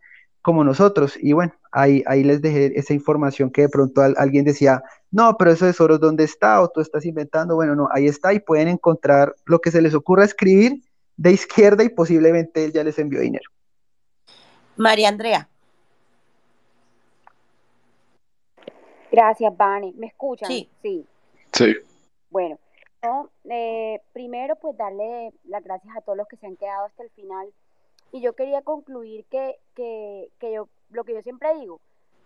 como 0.49 0.65
nosotros. 0.65 1.19
Y 1.20 1.35
bueno, 1.35 1.53
ahí, 1.73 2.03
ahí 2.07 2.25
les 2.25 2.41
dejé 2.41 2.73
esa 2.79 2.95
información 2.95 3.51
que 3.51 3.61
de 3.61 3.69
pronto 3.69 4.01
alguien 4.01 4.47
decía, 4.47 4.83
no, 5.11 5.37
pero 5.37 5.51
eso 5.51 5.66
de 5.66 5.75
Soros, 5.75 6.01
¿dónde 6.01 6.25
está? 6.25 6.62
O 6.62 6.70
tú 6.70 6.81
estás 6.81 7.05
inventando. 7.05 7.55
Bueno, 7.55 7.77
no, 7.77 7.87
ahí 7.93 8.07
está 8.07 8.33
y 8.33 8.41
pueden 8.41 8.69
encontrar 8.69 9.35
lo 9.45 9.59
que 9.59 9.70
se 9.70 9.83
les 9.83 9.93
ocurra 9.93 10.25
escribir 10.25 10.81
de 11.19 11.33
izquierda 11.33 11.85
y 11.85 11.91
posiblemente 11.91 12.65
él 12.65 12.73
ya 12.73 12.83
les 12.83 12.99
envió 12.99 13.20
dinero. 13.20 13.45
María 14.79 15.11
Andrea. 15.11 15.47
Gracias, 19.12 19.55
Vane. 19.55 19.93
¿Me 19.99 20.07
escuchan? 20.07 20.49
Sí. 20.49 20.66
Sí. 20.81 21.07
sí. 21.53 21.77
Bueno, 22.31 22.59
eh, 23.51 24.01
primero 24.15 24.57
pues 24.57 24.79
darle 24.79 25.31
las 25.45 25.62
gracias 25.62 25.95
a 25.95 26.01
todos 26.01 26.16
los 26.16 26.27
que 26.27 26.39
se 26.39 26.47
han 26.47 26.57
quedado 26.57 26.87
hasta 26.87 27.03
el 27.03 27.11
final 27.11 27.53
y 28.13 28.21
yo 28.21 28.35
quería 28.35 28.63
concluir 28.63 29.25
que, 29.27 29.59
que, 29.75 30.31
que 30.39 30.53
yo, 30.53 30.69
lo 30.91 31.05
que 31.05 31.15
yo 31.15 31.23
siempre 31.23 31.55
digo, 31.55 31.81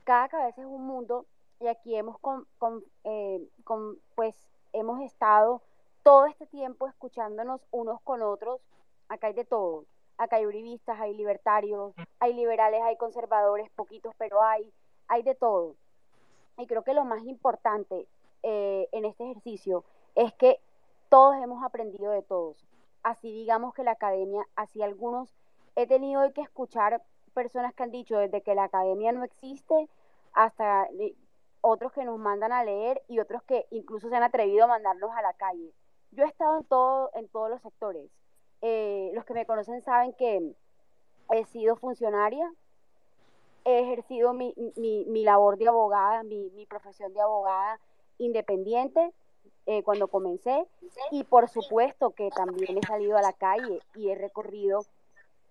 cada 0.04 0.28
cabeza 0.28 0.60
es 0.60 0.66
un 0.66 0.86
mundo 0.86 1.26
y 1.60 1.68
aquí 1.68 1.94
hemos, 1.94 2.18
con, 2.18 2.46
con, 2.58 2.84
eh, 3.04 3.40
con, 3.64 3.98
pues, 4.14 4.34
hemos 4.72 5.00
estado 5.02 5.62
todo 6.02 6.26
este 6.26 6.46
tiempo 6.46 6.88
escuchándonos 6.88 7.60
unos 7.70 8.00
con 8.02 8.22
otros, 8.22 8.60
acá 9.08 9.28
hay 9.28 9.34
de 9.34 9.44
todo. 9.44 9.84
Acá 10.18 10.36
hay 10.36 10.46
uribistas, 10.46 11.00
hay 11.00 11.14
libertarios, 11.14 11.94
hay 12.20 12.34
liberales, 12.34 12.82
hay 12.82 12.96
conservadores, 12.96 13.70
poquitos, 13.70 14.14
pero 14.18 14.42
hay, 14.42 14.72
hay 15.08 15.22
de 15.22 15.34
todo. 15.34 15.74
Y 16.58 16.66
creo 16.66 16.82
que 16.82 16.94
lo 16.94 17.04
más 17.04 17.24
importante 17.24 18.06
eh, 18.42 18.88
en 18.92 19.04
este 19.04 19.24
ejercicio 19.24 19.84
es 20.14 20.32
que 20.34 20.60
todos 21.08 21.36
hemos 21.36 21.64
aprendido 21.64 22.12
de 22.12 22.22
todos. 22.22 22.56
Así 23.02 23.32
digamos 23.32 23.74
que 23.74 23.84
la 23.84 23.92
academia, 23.92 24.46
así 24.54 24.82
algunos, 24.82 25.34
he 25.76 25.86
tenido 25.86 26.32
que 26.32 26.42
escuchar 26.42 27.02
personas 27.34 27.74
que 27.74 27.82
han 27.82 27.90
dicho 27.90 28.18
desde 28.18 28.42
que 28.42 28.54
la 28.54 28.64
academia 28.64 29.12
no 29.12 29.24
existe 29.24 29.88
hasta 30.34 30.88
otros 31.60 31.92
que 31.92 32.04
nos 32.04 32.18
mandan 32.18 32.52
a 32.52 32.64
leer 32.64 33.02
y 33.08 33.20
otros 33.20 33.42
que 33.44 33.66
incluso 33.70 34.08
se 34.08 34.16
han 34.16 34.22
atrevido 34.22 34.64
a 34.64 34.68
mandarnos 34.68 35.10
a 35.12 35.22
la 35.22 35.32
calle. 35.34 35.72
Yo 36.10 36.24
he 36.24 36.28
estado 36.28 36.58
en, 36.58 36.64
todo, 36.64 37.10
en 37.14 37.28
todos 37.28 37.48
los 37.48 37.62
sectores. 37.62 38.10
Eh, 38.60 39.10
los 39.14 39.24
que 39.24 39.34
me 39.34 39.46
conocen 39.46 39.80
saben 39.82 40.12
que 40.12 40.54
he 41.30 41.44
sido 41.46 41.76
funcionaria, 41.76 42.52
he 43.64 43.80
ejercido 43.80 44.34
mi, 44.34 44.54
labor 45.24 45.56
de 45.56 45.68
abogada, 45.68 46.22
mi, 46.22 46.50
mi, 46.50 46.66
profesión 46.66 47.12
de 47.12 47.20
abogada 47.20 47.80
independiente 48.18 49.12
eh, 49.66 49.82
cuando 49.82 50.08
comencé 50.08 50.66
y 51.10 51.24
por 51.24 51.48
supuesto 51.48 52.10
que 52.10 52.30
también 52.30 52.78
he 52.78 52.86
salido 52.86 53.16
a 53.16 53.22
la 53.22 53.32
calle 53.32 53.80
y 53.94 54.10
he 54.10 54.14
recorrido, 54.14 54.80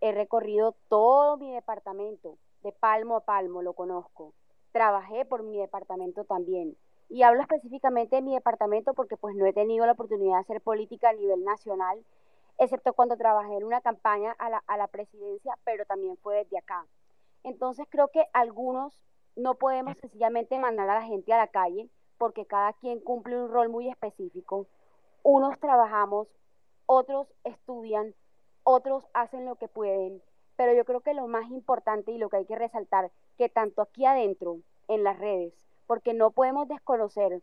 he 0.01 0.11
recorrido 0.11 0.75
todo 0.89 1.37
mi 1.37 1.51
departamento, 1.51 2.37
de 2.63 2.71
palmo 2.71 3.15
a 3.15 3.21
palmo 3.21 3.61
lo 3.61 3.73
conozco. 3.73 4.33
Trabajé 4.71 5.25
por 5.25 5.43
mi 5.43 5.57
departamento 5.57 6.25
también. 6.25 6.75
Y 7.09 7.23
hablo 7.23 7.41
específicamente 7.41 8.15
de 8.15 8.21
mi 8.21 8.33
departamento 8.33 8.93
porque 8.93 9.17
pues 9.17 9.35
no 9.35 9.45
he 9.45 9.53
tenido 9.53 9.85
la 9.85 9.91
oportunidad 9.93 10.35
de 10.35 10.39
hacer 10.39 10.61
política 10.61 11.09
a 11.09 11.13
nivel 11.13 11.43
nacional, 11.43 12.03
excepto 12.57 12.93
cuando 12.93 13.17
trabajé 13.17 13.57
en 13.57 13.63
una 13.63 13.81
campaña 13.81 14.31
a 14.39 14.49
la, 14.49 14.63
a 14.67 14.77
la 14.77 14.87
presidencia, 14.87 15.57
pero 15.63 15.85
también 15.85 16.17
fue 16.17 16.37
desde 16.37 16.57
acá. 16.57 16.85
Entonces 17.43 17.85
creo 17.89 18.07
que 18.07 18.25
algunos 18.33 19.03
no 19.35 19.55
podemos 19.55 19.97
sencillamente 19.97 20.57
mandar 20.57 20.89
a 20.89 20.95
la 20.95 21.05
gente 21.05 21.33
a 21.33 21.37
la 21.37 21.47
calle 21.47 21.89
porque 22.17 22.45
cada 22.45 22.73
quien 22.73 22.99
cumple 22.99 23.41
un 23.41 23.51
rol 23.51 23.69
muy 23.69 23.89
específico. 23.89 24.67
Unos 25.23 25.59
trabajamos, 25.59 26.27
otros 26.85 27.27
estudian, 27.43 28.13
otros 28.71 29.07
hacen 29.13 29.45
lo 29.45 29.55
que 29.55 29.67
pueden, 29.67 30.21
pero 30.55 30.73
yo 30.73 30.85
creo 30.85 31.01
que 31.01 31.13
lo 31.13 31.27
más 31.27 31.49
importante 31.49 32.11
y 32.11 32.17
lo 32.17 32.29
que 32.29 32.37
hay 32.37 32.45
que 32.45 32.55
resaltar, 32.55 33.11
que 33.37 33.49
tanto 33.49 33.81
aquí 33.81 34.05
adentro, 34.05 34.59
en 34.87 35.03
las 35.03 35.17
redes, 35.17 35.53
porque 35.87 36.13
no 36.13 36.31
podemos 36.31 36.67
desconocer 36.67 37.41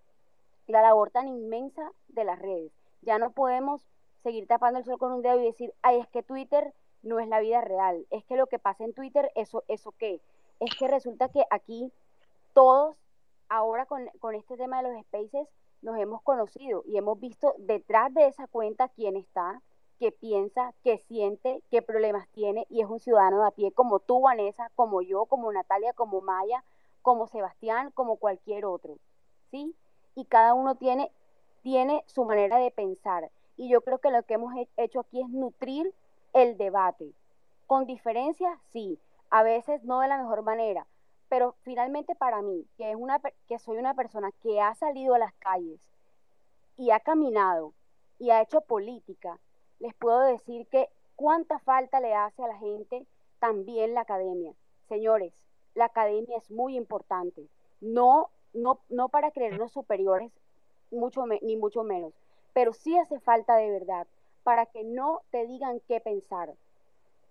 la 0.66 0.82
labor 0.82 1.10
tan 1.10 1.28
inmensa 1.28 1.92
de 2.08 2.24
las 2.24 2.38
redes. 2.38 2.72
Ya 3.02 3.18
no 3.18 3.30
podemos 3.30 3.80
seguir 4.18 4.46
tapando 4.46 4.78
el 4.78 4.84
sol 4.84 4.98
con 4.98 5.12
un 5.12 5.22
dedo 5.22 5.40
y 5.40 5.46
decir, 5.46 5.72
ay, 5.82 6.00
es 6.00 6.08
que 6.08 6.22
Twitter 6.22 6.74
no 7.02 7.20
es 7.20 7.28
la 7.28 7.40
vida 7.40 7.60
real, 7.60 8.06
es 8.10 8.24
que 8.24 8.36
lo 8.36 8.48
que 8.48 8.58
pasa 8.58 8.84
en 8.84 8.92
Twitter, 8.92 9.30
eso, 9.34 9.64
eso 9.68 9.92
qué, 9.92 10.20
es 10.60 10.74
que 10.76 10.88
resulta 10.88 11.28
que 11.28 11.44
aquí 11.50 11.92
todos, 12.52 12.96
ahora 13.48 13.86
con, 13.86 14.06
con 14.18 14.34
este 14.34 14.56
tema 14.56 14.82
de 14.82 14.90
los 14.90 15.02
spaces, 15.02 15.48
nos 15.80 15.96
hemos 15.98 16.20
conocido 16.22 16.82
y 16.86 16.98
hemos 16.98 17.18
visto 17.20 17.54
detrás 17.58 18.12
de 18.12 18.26
esa 18.26 18.46
cuenta 18.48 18.88
quién 18.88 19.16
está, 19.16 19.62
qué 19.98 20.12
piensa, 20.12 20.72
qué 20.82 20.98
siente, 21.08 21.62
qué 21.70 21.82
problemas 21.82 22.28
tiene 22.28 22.66
y 22.70 22.80
es 22.80 22.88
un 22.88 23.00
ciudadano 23.00 23.40
de 23.40 23.48
a 23.48 23.50
pie 23.50 23.72
como 23.72 23.98
tú, 23.98 24.20
Vanessa, 24.20 24.70
como 24.74 25.02
yo, 25.02 25.26
como 25.26 25.52
Natalia, 25.52 25.92
como 25.92 26.20
Maya, 26.20 26.64
como 27.02 27.26
Sebastián, 27.26 27.90
como 27.92 28.16
cualquier 28.16 28.64
otro, 28.64 28.98
¿sí? 29.50 29.74
Y 30.14 30.24
cada 30.24 30.54
uno 30.54 30.74
tiene, 30.76 31.10
tiene 31.62 32.04
su 32.06 32.24
manera 32.24 32.58
de 32.58 32.70
pensar. 32.70 33.30
Y 33.56 33.68
yo 33.68 33.80
creo 33.80 33.98
que 33.98 34.10
lo 34.10 34.22
que 34.22 34.34
hemos 34.34 34.54
hecho 34.76 35.00
aquí 35.00 35.20
es 35.20 35.28
nutrir 35.28 35.94
el 36.32 36.56
debate. 36.56 37.12
Con 37.66 37.86
diferencias, 37.86 38.58
sí, 38.72 38.98
a 39.30 39.42
veces 39.42 39.84
no 39.84 40.00
de 40.00 40.08
la 40.08 40.18
mejor 40.18 40.42
manera, 40.42 40.86
pero 41.28 41.54
finalmente 41.62 42.14
para 42.14 42.40
mí, 42.42 42.66
que, 42.76 42.90
es 42.90 42.96
una, 42.96 43.20
que 43.46 43.58
soy 43.58 43.78
una 43.78 43.94
persona 43.94 44.32
que 44.42 44.60
ha 44.60 44.74
salido 44.74 45.14
a 45.14 45.18
las 45.18 45.34
calles 45.34 45.80
y 46.76 46.90
ha 46.90 47.00
caminado 47.00 47.74
y 48.18 48.30
ha 48.30 48.40
hecho 48.40 48.60
política, 48.62 49.38
les 49.80 49.94
puedo 49.94 50.20
decir 50.20 50.66
que 50.68 50.88
cuánta 51.16 51.58
falta 51.58 52.00
le 52.00 52.14
hace 52.14 52.42
a 52.42 52.48
la 52.48 52.58
gente 52.58 53.06
también 53.38 53.94
la 53.94 54.02
academia. 54.02 54.54
Señores, 54.88 55.32
la 55.74 55.86
academia 55.86 56.36
es 56.36 56.50
muy 56.50 56.76
importante. 56.76 57.48
No, 57.80 58.30
no, 58.52 58.80
no 58.88 59.08
para 59.08 59.30
creernos 59.30 59.72
superiores, 59.72 60.32
mucho 60.90 61.24
ni 61.26 61.56
mucho 61.56 61.82
menos, 61.84 62.14
pero 62.52 62.72
sí 62.72 62.96
hace 62.96 63.20
falta 63.20 63.56
de 63.56 63.70
verdad 63.70 64.06
para 64.42 64.66
que 64.66 64.82
no 64.82 65.20
te 65.30 65.46
digan 65.46 65.80
qué 65.86 66.00
pensar, 66.00 66.54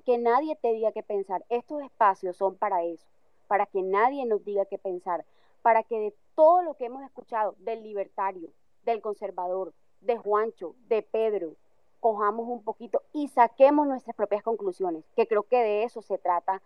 que 0.06 0.18
nadie 0.18 0.56
te 0.56 0.72
diga 0.72 0.92
qué 0.92 1.02
pensar. 1.02 1.44
Estos 1.50 1.82
espacios 1.82 2.38
son 2.38 2.56
para 2.56 2.84
eso, 2.84 3.08
para 3.48 3.66
que 3.66 3.82
nadie 3.82 4.26
nos 4.26 4.46
diga 4.46 4.66
qué 4.66 4.78
pensar, 4.78 5.26
para 5.64 5.84
que 5.84 6.00
de 6.00 6.16
todo 6.36 6.62
lo 6.62 6.76
que 6.76 6.86
hemos 6.86 7.04
escuchado 7.04 7.56
del 7.60 7.82
libertario, 7.84 8.50
del 8.86 9.02
conservador, 9.02 9.74
de 10.02 10.18
Juancho, 10.18 10.76
de 10.88 11.02
Pedro, 11.02 11.56
un 12.10 12.64
poquito 12.64 13.02
y 13.14 13.28
saquemos 13.28 13.88
nuestras 13.88 14.16
propias 14.16 14.44
conclusiones, 14.44 15.04
que 15.16 15.28
creo 15.28 15.44
que 15.44 15.58
de 15.58 15.84
eso 15.84 16.02
se 16.02 16.18
trata 16.18 16.62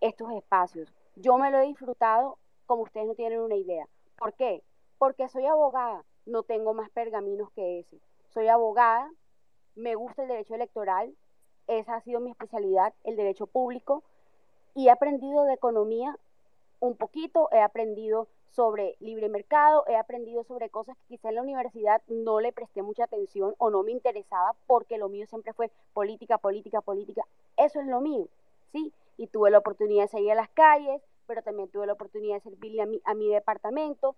estos 0.00 0.32
espacios. 0.32 0.92
Yo 1.16 1.38
me 1.38 1.50
lo 1.50 1.58
he 1.58 1.66
disfrutado 1.66 2.38
como 2.66 2.82
ustedes 2.82 3.06
no 3.06 3.14
tienen 3.14 3.40
una 3.40 3.54
idea. 3.54 3.88
¿Por 4.18 4.34
qué? 4.34 4.62
Porque 4.98 5.28
soy 5.28 5.46
abogada, 5.46 6.04
no 6.24 6.42
tengo 6.42 6.74
más 6.74 6.90
pergaminos 6.90 7.50
que 7.52 7.78
ese. 7.78 8.00
Soy 8.28 8.48
abogada, 8.48 9.10
me 9.74 9.94
gusta 9.94 10.22
el 10.22 10.28
derecho 10.28 10.54
electoral, 10.54 11.14
esa 11.66 11.96
ha 11.96 12.00
sido 12.00 12.20
mi 12.20 12.30
especialidad, 12.30 12.94
el 13.04 13.16
derecho 13.16 13.46
público, 13.46 14.02
y 14.74 14.88
he 14.88 14.90
aprendido 14.90 15.44
de 15.44 15.54
economía 15.54 16.18
un 16.80 16.96
poquito, 16.96 17.48
he 17.52 17.60
aprendido 17.60 18.28
sobre 18.56 18.96
libre 19.00 19.28
mercado, 19.28 19.84
he 19.86 19.96
aprendido 19.96 20.42
sobre 20.42 20.70
cosas 20.70 20.96
que 20.96 21.16
quizá 21.16 21.28
en 21.28 21.34
la 21.34 21.42
universidad 21.42 22.00
no 22.08 22.40
le 22.40 22.52
presté 22.52 22.82
mucha 22.82 23.04
atención 23.04 23.54
o 23.58 23.68
no 23.68 23.82
me 23.82 23.92
interesaba 23.92 24.56
porque 24.66 24.96
lo 24.96 25.10
mío 25.10 25.26
siempre 25.26 25.52
fue 25.52 25.70
política, 25.92 26.38
política, 26.38 26.80
política. 26.80 27.22
Eso 27.58 27.80
es 27.80 27.86
lo 27.86 28.00
mío, 28.00 28.26
¿sí? 28.72 28.94
y 29.18 29.26
tuve 29.26 29.50
la 29.50 29.58
oportunidad 29.58 30.04
de 30.04 30.08
salir 30.08 30.32
a 30.32 30.34
las 30.34 30.48
calles, 30.48 31.02
pero 31.26 31.42
también 31.42 31.68
tuve 31.68 31.86
la 31.86 31.92
oportunidad 31.92 32.36
de 32.36 32.40
servirle 32.40 32.80
a 32.80 32.86
mi, 32.86 33.00
a 33.04 33.12
mi 33.14 33.28
departamento. 33.28 34.16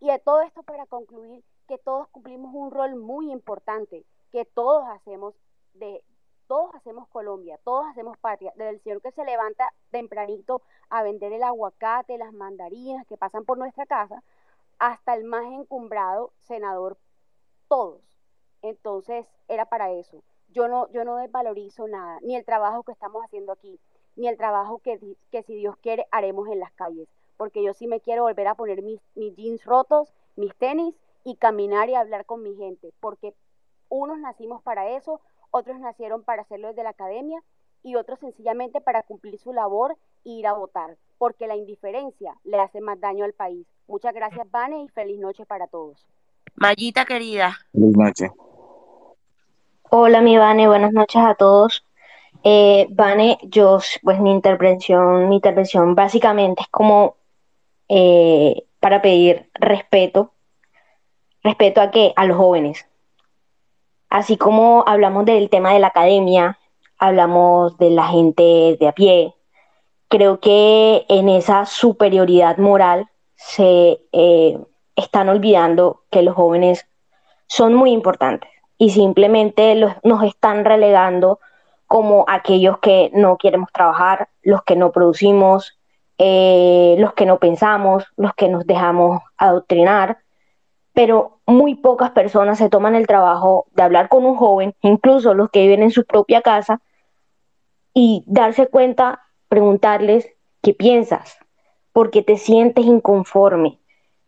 Y 0.00 0.08
de 0.08 0.18
todo 0.18 0.40
esto 0.40 0.62
para 0.62 0.86
concluir 0.86 1.44
que 1.66 1.76
todos 1.76 2.08
cumplimos 2.08 2.54
un 2.54 2.70
rol 2.70 2.96
muy 2.96 3.30
importante, 3.30 4.04
que 4.32 4.46
todos 4.46 4.84
hacemos 4.88 5.34
de 5.74 6.02
todos 6.48 6.74
hacemos 6.74 7.06
Colombia, 7.08 7.60
todos 7.62 7.86
hacemos 7.86 8.18
patria, 8.18 8.52
desde 8.56 8.70
el 8.70 8.80
señor 8.80 9.02
que 9.02 9.12
se 9.12 9.24
levanta 9.24 9.72
tempranito 9.90 10.62
a 10.88 11.02
vender 11.02 11.32
el 11.32 11.44
aguacate, 11.44 12.18
las 12.18 12.32
mandarinas 12.32 13.06
que 13.06 13.16
pasan 13.16 13.44
por 13.44 13.58
nuestra 13.58 13.86
casa, 13.86 14.24
hasta 14.78 15.14
el 15.14 15.24
más 15.24 15.44
encumbrado 15.44 16.32
senador, 16.42 16.96
todos. 17.68 18.00
Entonces, 18.62 19.26
era 19.46 19.66
para 19.66 19.92
eso. 19.92 20.22
Yo 20.48 20.66
no, 20.66 20.88
yo 20.90 21.04
no 21.04 21.16
desvalorizo 21.16 21.86
nada, 21.86 22.18
ni 22.22 22.34
el 22.34 22.44
trabajo 22.44 22.82
que 22.82 22.92
estamos 22.92 23.22
haciendo 23.22 23.52
aquí, 23.52 23.78
ni 24.16 24.26
el 24.26 24.38
trabajo 24.38 24.78
que, 24.78 24.98
que 25.30 25.42
si 25.42 25.54
Dios 25.54 25.76
quiere 25.76 26.06
haremos 26.10 26.48
en 26.48 26.60
las 26.60 26.72
calles, 26.72 27.08
porque 27.36 27.62
yo 27.62 27.74
sí 27.74 27.86
me 27.86 28.00
quiero 28.00 28.22
volver 28.22 28.48
a 28.48 28.54
poner 28.54 28.82
mis, 28.82 29.00
mis 29.14 29.36
jeans 29.36 29.64
rotos, 29.64 30.14
mis 30.36 30.56
tenis 30.56 30.94
y 31.24 31.36
caminar 31.36 31.90
y 31.90 31.94
hablar 31.94 32.24
con 32.24 32.42
mi 32.42 32.56
gente, 32.56 32.92
porque 33.00 33.34
unos 33.90 34.18
nacimos 34.18 34.62
para 34.62 34.88
eso, 34.90 35.20
otros 35.50 35.78
nacieron 35.80 36.22
para 36.22 36.42
hacerlo 36.42 36.68
desde 36.68 36.82
la 36.82 36.90
academia 36.90 37.42
y 37.82 37.96
otros 37.96 38.18
sencillamente 38.18 38.80
para 38.80 39.02
cumplir 39.02 39.38
su 39.38 39.52
labor 39.52 39.96
e 40.24 40.30
ir 40.30 40.46
a 40.46 40.52
votar, 40.52 40.96
porque 41.18 41.46
la 41.46 41.56
indiferencia 41.56 42.34
le 42.44 42.58
hace 42.58 42.80
más 42.80 43.00
daño 43.00 43.24
al 43.24 43.32
país. 43.32 43.66
Muchas 43.86 44.14
gracias, 44.14 44.50
Vane, 44.50 44.82
y 44.82 44.88
feliz 44.88 45.18
noche 45.18 45.46
para 45.46 45.66
todos. 45.66 46.06
Mayita 46.56 47.04
querida. 47.04 47.56
Feliz 47.72 47.96
noche. 47.96 48.30
Hola, 49.90 50.20
mi 50.20 50.36
Vane, 50.36 50.68
buenas 50.68 50.92
noches 50.92 51.22
a 51.22 51.34
todos. 51.34 51.84
Eh, 52.42 52.86
Vane, 52.90 53.38
yo, 53.44 53.78
pues 54.02 54.20
mi 54.20 54.30
intervención, 54.30 55.28
mi 55.28 55.36
intervención 55.36 55.94
básicamente 55.94 56.62
es 56.62 56.68
como 56.68 57.16
eh, 57.88 58.64
para 58.80 59.00
pedir 59.00 59.48
respeto, 59.54 60.32
respeto 61.42 61.80
a 61.80 61.90
que 61.90 62.12
a 62.14 62.26
los 62.26 62.36
jóvenes. 62.36 62.86
Así 64.10 64.36
como 64.36 64.84
hablamos 64.86 65.24
del 65.24 65.50
tema 65.50 65.72
de 65.72 65.80
la 65.80 65.88
academia, 65.88 66.58
hablamos 66.98 67.76
de 67.78 67.90
la 67.90 68.06
gente 68.08 68.76
de 68.78 68.88
a 68.88 68.92
pie, 68.92 69.34
creo 70.08 70.40
que 70.40 71.04
en 71.08 71.28
esa 71.28 71.66
superioridad 71.66 72.58
moral 72.58 73.08
se 73.34 74.00
eh, 74.12 74.58
están 74.96 75.28
olvidando 75.28 76.02
que 76.10 76.22
los 76.22 76.34
jóvenes 76.34 76.86
son 77.46 77.74
muy 77.74 77.92
importantes 77.92 78.50
y 78.78 78.90
simplemente 78.90 79.74
nos 80.02 80.22
están 80.24 80.64
relegando 80.64 81.40
como 81.86 82.24
aquellos 82.28 82.78
que 82.78 83.10
no 83.14 83.38
queremos 83.38 83.70
trabajar, 83.72 84.28
los 84.42 84.62
que 84.62 84.76
no 84.76 84.92
producimos, 84.92 85.78
eh, 86.18 86.96
los 86.98 87.14
que 87.14 87.26
no 87.26 87.38
pensamos, 87.38 88.04
los 88.16 88.34
que 88.34 88.48
nos 88.48 88.66
dejamos 88.66 89.22
adoctrinar. 89.36 90.18
Pero 90.98 91.38
muy 91.46 91.76
pocas 91.76 92.10
personas 92.10 92.58
se 92.58 92.68
toman 92.68 92.96
el 92.96 93.06
trabajo 93.06 93.66
de 93.70 93.84
hablar 93.84 94.08
con 94.08 94.26
un 94.26 94.34
joven, 94.34 94.74
incluso 94.82 95.32
los 95.32 95.48
que 95.48 95.60
viven 95.60 95.84
en 95.84 95.92
su 95.92 96.04
propia 96.04 96.42
casa, 96.42 96.80
y 97.94 98.24
darse 98.26 98.66
cuenta, 98.66 99.22
preguntarles 99.46 100.28
qué 100.60 100.74
piensas, 100.74 101.38
porque 101.92 102.24
te 102.24 102.36
sientes 102.36 102.84
inconforme. 102.84 103.78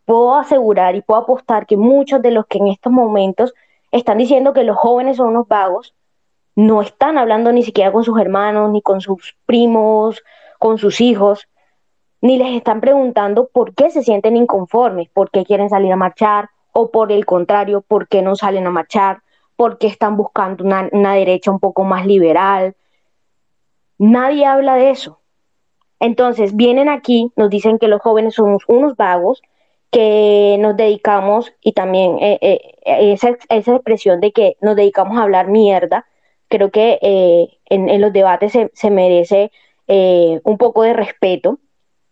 Puedo 0.05 0.36
asegurar 0.36 0.94
y 0.94 1.02
puedo 1.02 1.22
apostar 1.22 1.66
que 1.66 1.76
muchos 1.76 2.22
de 2.22 2.30
los 2.30 2.47
que 2.47 2.59
en 2.59 2.68
estos 2.68 2.92
momentos 2.92 3.52
están 3.90 4.18
diciendo 4.18 4.52
que 4.52 4.62
los 4.62 4.76
jóvenes 4.76 5.16
son 5.16 5.30
unos 5.30 5.48
vagos, 5.48 5.97
no 6.55 6.82
están 6.82 7.18
hablando 7.18 7.51
ni 7.51 7.64
siquiera 7.64 7.90
con 7.90 8.05
sus 8.05 8.20
hermanos, 8.20 8.70
ni 8.70 8.80
con 8.80 9.01
sus 9.01 9.36
primos, 9.44 10.22
con 10.60 10.78
sus 10.78 11.01
hijos, 11.01 11.48
ni 12.20 12.38
les 12.38 12.55
están 12.55 12.80
preguntando 12.80 13.48
por 13.48 13.74
qué 13.74 13.90
se 13.90 14.05
sienten 14.05 14.36
inconformes, 14.36 15.09
por 15.09 15.32
qué 15.32 15.44
quieren 15.44 15.68
salir 15.68 15.92
a 15.92 15.97
marchar, 15.97 16.48
o 16.72 16.90
por 16.90 17.12
el 17.12 17.26
contrario, 17.26 17.82
por 17.82 18.09
qué 18.09 18.22
no 18.22 18.36
salen 18.36 18.66
a 18.66 18.70
marchar, 18.70 19.22
por 19.56 19.78
qué 19.78 19.86
están 19.86 20.16
buscando 20.16 20.64
una, 20.64 20.88
una 20.92 21.14
derecha 21.14 21.51
un 21.51 21.60
poco 21.60 21.84
más 21.84 22.06
liberal. 22.06 22.74
Nadie 23.98 24.47
habla 24.47 24.76
de 24.76 24.90
eso. 24.90 25.20
Entonces, 26.01 26.56
vienen 26.56 26.88
aquí, 26.88 27.30
nos 27.36 27.51
dicen 27.51 27.78
que 27.78 27.86
los 27.86 28.01
jóvenes 28.01 28.34
somos 28.34 28.64
unos 28.66 28.97
vagos, 28.97 29.42
que 29.90 30.56
nos 30.59 30.76
dedicamos, 30.76 31.52
y 31.60 31.72
también 31.72 32.18
eh, 32.20 32.38
eh, 32.40 33.12
esa, 33.12 33.36
esa, 33.51 33.74
expresión 33.74 34.20
de 34.20 34.32
que 34.32 34.56
nos 34.62 34.76
dedicamos 34.76 35.18
a 35.18 35.22
hablar 35.22 35.48
mierda, 35.48 36.06
creo 36.48 36.70
que 36.70 36.98
eh, 37.02 37.59
en, 37.66 38.01
los 38.01 38.12
debates 38.12 38.52
se, 38.52 38.70
se 38.74 38.90
merece 38.90 39.52
un 39.86 40.56
poco 40.56 40.84
de 40.84 40.92
respeto. 40.92 41.59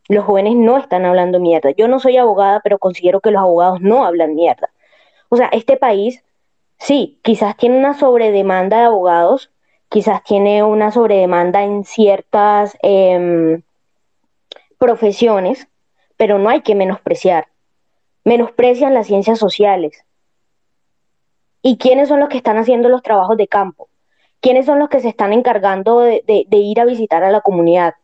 Los 0.08 0.24
jóvenes 0.24 0.56
no 0.56 0.78
están 0.78 1.04
hablando 1.04 1.38
mierda. 1.38 1.70
Yo 1.72 1.86
no 1.88 2.00
soy 2.00 2.16
abogada, 2.16 2.60
pero 2.64 2.78
considero 2.78 3.20
que 3.20 3.30
los 3.30 3.42
abogados 3.42 3.80
no 3.80 4.04
hablan 4.04 4.34
mierda. 4.34 4.70
O 5.28 5.36
sea, 5.36 5.48
este 5.48 5.76
país, 5.76 6.24
sí, 6.78 7.18
quizás 7.22 7.56
tiene 7.56 7.78
una 7.78 7.94
sobredemanda 7.94 8.78
de 8.78 8.84
abogados, 8.84 9.50
quizás 9.88 10.24
tiene 10.24 10.62
una 10.62 10.90
sobredemanda 10.90 11.62
en 11.62 11.84
ciertas 11.84 12.76
eh, 12.82 13.60
profesiones, 14.78 15.68
pero 16.16 16.38
no 16.38 16.48
hay 16.48 16.62
que 16.62 16.74
menospreciar. 16.74 17.48
Menosprecian 18.24 18.94
las 18.94 19.06
ciencias 19.06 19.38
sociales. 19.38 20.04
¿Y 21.62 21.76
quiénes 21.76 22.08
son 22.08 22.20
los 22.20 22.28
que 22.28 22.36
están 22.36 22.56
haciendo 22.56 22.88
los 22.88 23.02
trabajos 23.02 23.36
de 23.36 23.48
campo? 23.48 23.88
¿Quiénes 24.40 24.66
son 24.66 24.78
los 24.78 24.88
que 24.88 25.00
se 25.00 25.08
están 25.08 25.32
encargando 25.32 26.00
de, 26.00 26.22
ir 26.50 26.80
a 26.80 26.84
visitar 26.84 27.24
a 27.24 27.30
la 27.30 27.40
comunidad? 27.40 27.94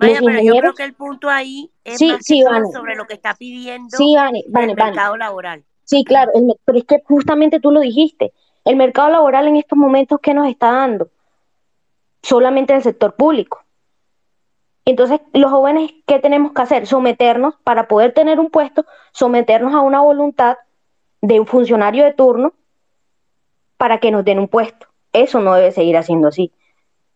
Vaya, 0.00 0.20
pero 0.24 0.42
yo 0.42 0.54
creo 0.54 0.74
que 0.74 0.84
el 0.84 0.94
punto 0.94 1.28
ahí 1.28 1.70
es 1.84 2.00
más 2.00 2.72
sobre 2.72 2.96
lo 2.96 3.06
que 3.06 3.14
está 3.14 3.34
pidiendo 3.34 3.96
el 3.98 4.74
mercado 4.74 5.16
laboral. 5.16 5.62
Sí, 5.84 6.04
claro, 6.04 6.32
pero 6.64 6.78
es 6.78 6.84
que 6.84 7.02
justamente 7.04 7.60
tú 7.60 7.70
lo 7.70 7.80
dijiste. 7.80 8.32
El 8.64 8.76
mercado 8.76 9.10
laboral 9.10 9.48
en 9.48 9.56
estos 9.56 9.78
momentos, 9.78 10.18
¿qué 10.22 10.32
nos 10.32 10.48
está 10.48 10.72
dando? 10.72 11.10
Solamente 12.22 12.74
el 12.74 12.82
sector 12.82 13.14
público. 13.14 13.62
Entonces, 14.86 15.20
los 15.34 15.50
jóvenes, 15.50 15.92
¿qué 16.06 16.18
tenemos 16.18 16.52
que 16.52 16.62
hacer? 16.62 16.86
Someternos, 16.86 17.54
para 17.62 17.86
poder 17.86 18.12
tener 18.12 18.40
un 18.40 18.50
puesto, 18.50 18.86
someternos 19.12 19.74
a 19.74 19.80
una 19.80 20.00
voluntad 20.00 20.56
de 21.20 21.40
un 21.40 21.46
funcionario 21.46 22.04
de 22.04 22.12
turno 22.12 22.54
para 23.76 23.98
que 23.98 24.10
nos 24.10 24.24
den 24.24 24.38
un 24.38 24.48
puesto. 24.48 24.86
Eso 25.12 25.40
no 25.40 25.54
debe 25.54 25.72
seguir 25.72 25.96
haciendo 25.96 26.28
así. 26.28 26.52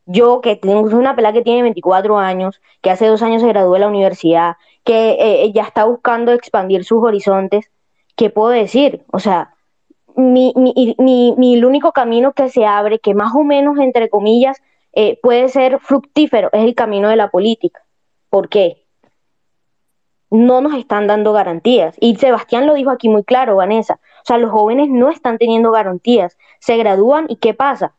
Yo, 0.07 0.41
que 0.41 0.57
tengo 0.57 0.81
una 0.97 1.17
pelada 1.17 1.33
que 1.35 1.43
tiene 1.43 1.63
24 1.63 2.19
años, 2.19 2.61
que 2.83 2.91
hace 2.91 3.07
dos 3.07 3.23
años 3.23 3.43
se 3.43 3.49
graduó 3.49 3.75
de 3.75 3.81
la 3.81 3.89
universidad, 3.89 4.57
que 4.85 5.17
eh, 5.19 5.53
ya 5.53 5.63
está 5.63 5.85
buscando 5.85 6.33
expandir 6.33 6.85
sus 6.85 7.03
horizontes, 7.03 7.71
¿qué 8.17 8.31
puedo 8.31 8.51
decir? 8.51 9.05
O 9.13 9.19
sea, 9.19 9.55
mi, 10.17 10.53
mi, 10.57 10.95
mi, 10.99 11.35
mi, 11.37 11.55
el 11.55 11.65
único 11.65 11.93
camino 11.93 12.33
que 12.33 12.49
se 12.49 12.67
abre, 12.67 12.99
que 12.99 13.15
más 13.15 13.35
o 13.35 13.45
menos, 13.45 13.79
entre 13.79 14.09
comillas, 14.11 14.63
eh, 14.93 15.19
puede 15.23 15.49
ser 15.49 15.81
fructífero, 15.81 16.51
es 16.53 16.65
el 16.65 16.75
camino 16.75 17.09
de 17.09 17.17
la 17.17 17.31
política. 17.31 17.83
¿Por 18.31 18.49
qué? 18.49 18.85
No 20.31 20.61
nos 20.61 20.75
están 20.75 21.07
dando 21.07 21.33
garantías. 21.33 21.97
Y 22.01 22.17
Sebastián 22.17 22.67
lo 22.67 22.75
dijo 22.75 22.91
aquí 22.91 23.09
muy 23.09 23.25
claro, 23.25 23.57
Vanessa. 23.57 24.01
O 24.23 24.27
sea, 24.27 24.39
los 24.39 24.51
jóvenes 24.51 24.89
no 24.89 25.11
están 25.11 25.39
teniendo 25.39 25.71
garantías. 25.71 26.37
Se 26.61 26.77
gradúan 26.77 27.27
y 27.29 27.37
¿qué 27.37 27.55
pasa? 27.55 27.95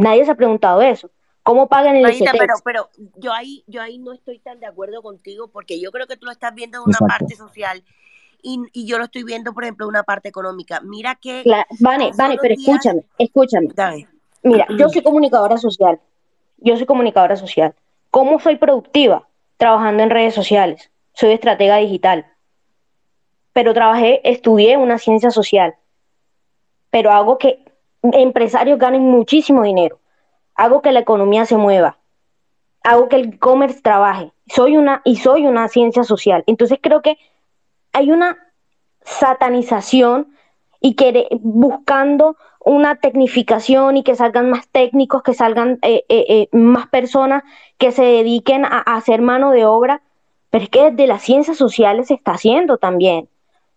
Nadie 0.00 0.24
se 0.24 0.30
ha 0.30 0.34
preguntado 0.34 0.82
eso. 0.82 1.10
¿Cómo 1.42 1.68
pagan 1.68 1.96
el 1.96 2.02
Marita, 2.02 2.32
pero, 2.38 2.54
pero 2.64 2.90
yo 3.16 3.32
ahí, 3.32 3.64
yo 3.66 3.80
ahí 3.80 3.98
no 3.98 4.12
estoy 4.12 4.38
tan 4.38 4.60
de 4.60 4.66
acuerdo 4.66 5.02
contigo 5.02 5.48
porque 5.48 5.80
yo 5.80 5.90
creo 5.90 6.06
que 6.06 6.16
tú 6.16 6.26
lo 6.26 6.32
estás 6.32 6.54
viendo 6.54 6.78
en 6.78 6.84
una 6.84 6.98
parte 6.98 7.34
social 7.34 7.82
y, 8.42 8.60
y, 8.72 8.86
yo 8.86 8.98
lo 8.98 9.04
estoy 9.04 9.22
viendo, 9.22 9.52
por 9.52 9.64
ejemplo, 9.64 9.86
en 9.86 9.90
una 9.90 10.02
parte 10.02 10.28
económica. 10.28 10.80
Mira 10.80 11.14
que... 11.14 11.42
vale, 11.80 12.10
vale, 12.16 12.38
pero 12.40 12.54
escúchame, 12.54 13.02
escúchame. 13.18 13.68
Dame. 13.74 14.08
Mira, 14.42 14.66
yo 14.78 14.88
soy 14.88 15.02
comunicadora 15.02 15.58
social. 15.58 16.00
Yo 16.58 16.76
soy 16.76 16.86
comunicadora 16.86 17.36
social. 17.36 17.74
¿Cómo 18.10 18.38
soy 18.40 18.56
productiva? 18.56 19.28
Trabajando 19.56 20.02
en 20.02 20.10
redes 20.10 20.34
sociales. 20.34 20.90
Soy 21.12 21.32
estratega 21.32 21.76
digital. 21.76 22.26
Pero 23.52 23.74
trabajé, 23.74 24.20
estudié 24.28 24.76
una 24.76 24.98
ciencia 24.98 25.30
social. 25.30 25.74
Pero 26.90 27.12
hago 27.12 27.38
que 27.38 27.64
empresarios 28.02 28.78
ganen 28.78 29.02
muchísimo 29.02 29.62
dinero. 29.62 29.98
Hago 30.54 30.82
que 30.82 30.92
la 30.92 31.00
economía 31.00 31.46
se 31.46 31.56
mueva. 31.56 31.98
Hago 32.82 33.08
que 33.08 33.16
el 33.16 33.34
e-commerce 33.34 33.80
trabaje. 33.82 34.32
Soy 34.46 34.76
una 34.76 35.02
y 35.04 35.16
soy 35.16 35.46
una 35.46 35.68
ciencia 35.68 36.04
social. 36.04 36.44
Entonces 36.46 36.78
creo 36.80 37.02
que 37.02 37.18
hay 37.92 38.10
una 38.10 38.36
satanización 39.02 40.34
y 40.80 40.94
que 40.94 41.28
buscando 41.40 42.36
una 42.64 42.96
tecnificación 42.96 43.96
y 43.96 44.02
que 44.02 44.14
salgan 44.14 44.50
más 44.50 44.68
técnicos, 44.68 45.22
que 45.22 45.34
salgan 45.34 45.78
eh, 45.82 46.04
eh, 46.08 46.26
eh, 46.28 46.48
más 46.52 46.88
personas 46.88 47.42
que 47.78 47.92
se 47.92 48.02
dediquen 48.02 48.64
a, 48.64 48.80
hacer 48.80 49.22
mano 49.22 49.50
de 49.50 49.64
obra, 49.64 50.02
pero 50.50 50.64
es 50.64 50.70
que 50.70 50.90
desde 50.90 51.06
las 51.06 51.22
ciencias 51.22 51.56
sociales 51.56 52.08
se 52.08 52.14
está 52.14 52.32
haciendo 52.32 52.76
también. 52.78 53.28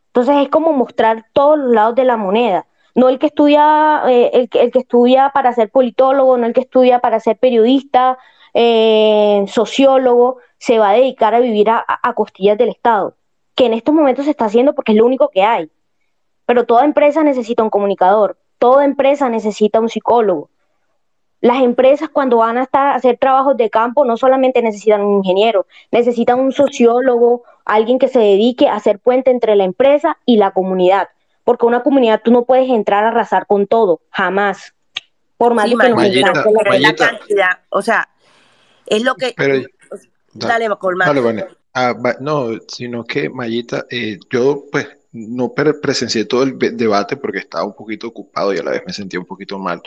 Entonces 0.07 0.35
es 0.37 0.49
como 0.49 0.73
mostrar 0.73 1.25
todos 1.33 1.57
los 1.57 1.71
lados 1.71 1.95
de 1.95 2.03
la 2.03 2.17
moneda, 2.17 2.65
no 2.95 3.09
el 3.09 3.19
que 3.19 3.27
estudia, 3.27 4.03
el, 4.07 4.49
que 4.49 4.79
estudia 4.79 5.31
para 5.33 5.53
ser 5.53 5.69
politólogo, 5.69 6.37
no 6.37 6.45
el 6.45 6.53
que 6.53 6.61
estudia 6.61 6.99
para 6.99 7.19
ser 7.19 7.37
periodista, 7.37 8.17
sociólogo, 9.47 10.37
se 10.57 10.79
va 10.79 10.91
a 10.91 10.93
dedicar 10.93 11.33
a 11.33 11.39
vivir 11.39 11.69
a, 11.69 11.83
a 11.87 12.13
costillas 12.13 12.57
del 12.57 12.69
Estado, 12.69 13.15
que 13.55 13.65
en 13.65 13.73
estos 13.73 13.95
momentos 13.95 14.25
se 14.25 14.31
está 14.31 14.45
haciendo 14.45 14.73
porque 14.75 14.91
es 14.91 14.97
lo 14.97 15.05
único 15.05 15.29
que 15.29 15.43
hay. 15.43 15.69
Pero 16.45 16.65
toda 16.65 16.85
empresa 16.85 17.23
necesita 17.23 17.63
un 17.63 17.69
comunicador, 17.69 18.37
Toda 18.63 18.85
empresa 18.85 19.27
necesita 19.27 19.81
un 19.81 19.89
psicólogo. 19.89 20.49
Las 21.41 21.61
empresas 21.61 22.07
cuando 22.07 22.37
van 22.37 22.57
a, 22.57 22.63
estar, 22.63 22.87
a 22.87 22.95
hacer 22.95 23.17
trabajos 23.17 23.57
de 23.57 23.69
campo 23.69 24.05
no 24.05 24.15
solamente 24.15 24.61
necesitan 24.61 25.01
un 25.01 25.17
ingeniero, 25.17 25.65
necesitan 25.91 26.39
un 26.39 26.53
sociólogo, 26.53 27.43
alguien 27.65 27.99
que 27.99 28.07
se 28.07 28.19
dedique 28.19 28.69
a 28.69 28.75
hacer 28.75 28.99
puente 28.99 29.31
entre 29.31 29.57
la 29.57 29.65
empresa 29.65 30.17
y 30.25 30.37
la 30.37 30.51
comunidad. 30.51 31.09
Porque 31.43 31.65
una 31.65 31.83
comunidad 31.83 32.21
tú 32.23 32.31
no 32.31 32.45
puedes 32.45 32.69
entrar 32.69 33.03
a 33.03 33.09
arrasar 33.09 33.47
con 33.47 33.67
todo, 33.67 34.01
jamás. 34.09 34.73
Por 35.37 35.53
más 35.53 35.65
que 35.65 35.75
nos 35.75 36.03
pero 36.03 36.77
la 36.79 36.95
cantidad, 36.95 37.59
o 37.69 37.81
sea, 37.81 38.09
es 38.85 39.03
lo 39.03 39.15
que... 39.15 39.33
dale, 39.37 39.67
dale, 40.33 41.21
dale 41.21 41.47
ah, 41.73 41.95
no, 42.19 42.51
sino 42.67 43.03
que 43.03 43.29
Mayita, 43.29 43.85
eh, 43.89 44.19
yo 44.29 44.65
pues 44.71 44.87
no 45.13 45.53
presencié 45.53 46.25
todo 46.25 46.43
el 46.43 46.57
debate 46.57 47.17
porque 47.17 47.37
estaba 47.39 47.63
un 47.65 47.75
poquito 47.75 48.07
ocupado 48.07 48.53
y 48.53 48.57
a 48.57 48.63
la 48.63 48.71
vez 48.71 48.83
me 48.85 48.93
sentía 48.93 49.19
un 49.19 49.25
poquito 49.25 49.59
mal. 49.59 49.81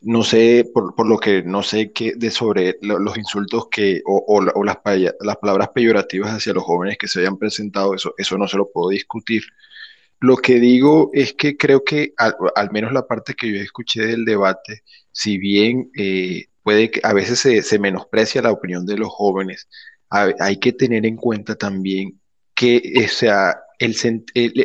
No 0.00 0.22
sé, 0.22 0.70
por, 0.72 0.94
por 0.94 1.06
lo 1.06 1.18
que 1.18 1.42
no 1.42 1.62
sé 1.62 1.92
qué 1.92 2.12
de 2.14 2.30
sobre 2.30 2.76
los 2.82 3.16
insultos 3.16 3.68
que, 3.70 4.02
o, 4.06 4.22
o, 4.26 4.64
las, 4.64 4.78
las 5.20 5.36
palabras 5.36 5.68
peyorativas 5.70 6.32
hacia 6.32 6.52
los 6.52 6.64
jóvenes 6.64 6.98
que 6.98 7.08
se 7.08 7.20
hayan 7.20 7.38
presentado, 7.38 7.94
eso, 7.94 8.14
eso 8.18 8.36
no 8.36 8.46
se 8.48 8.58
lo 8.58 8.70
puedo 8.70 8.90
discutir. 8.90 9.44
Lo 10.24 10.38
que 10.38 10.58
digo 10.58 11.10
es 11.12 11.34
que 11.34 11.58
creo 11.58 11.84
que 11.84 12.14
al, 12.16 12.70
menos 12.70 12.92
la 12.92 13.06
parte 13.06 13.34
que 13.34 13.52
yo 13.52 13.60
escuché 13.60 14.06
del 14.06 14.24
debate, 14.24 14.82
si 15.12 15.36
bien 15.36 15.90
eh, 15.94 16.46
puede 16.62 16.90
que 16.90 17.00
a 17.02 17.12
veces 17.12 17.40
se, 17.40 17.78
menosprecia 17.78 18.40
la 18.40 18.50
opinión 18.50 18.86
de 18.86 18.96
los 18.96 19.10
jóvenes, 19.10 19.68
hay 20.08 20.58
que 20.58 20.72
tener 20.72 21.04
en 21.04 21.16
cuenta 21.16 21.56
también 21.56 22.22
que 22.54 23.04
o 23.04 23.08
sea, 23.08 23.54
el, 23.78 23.94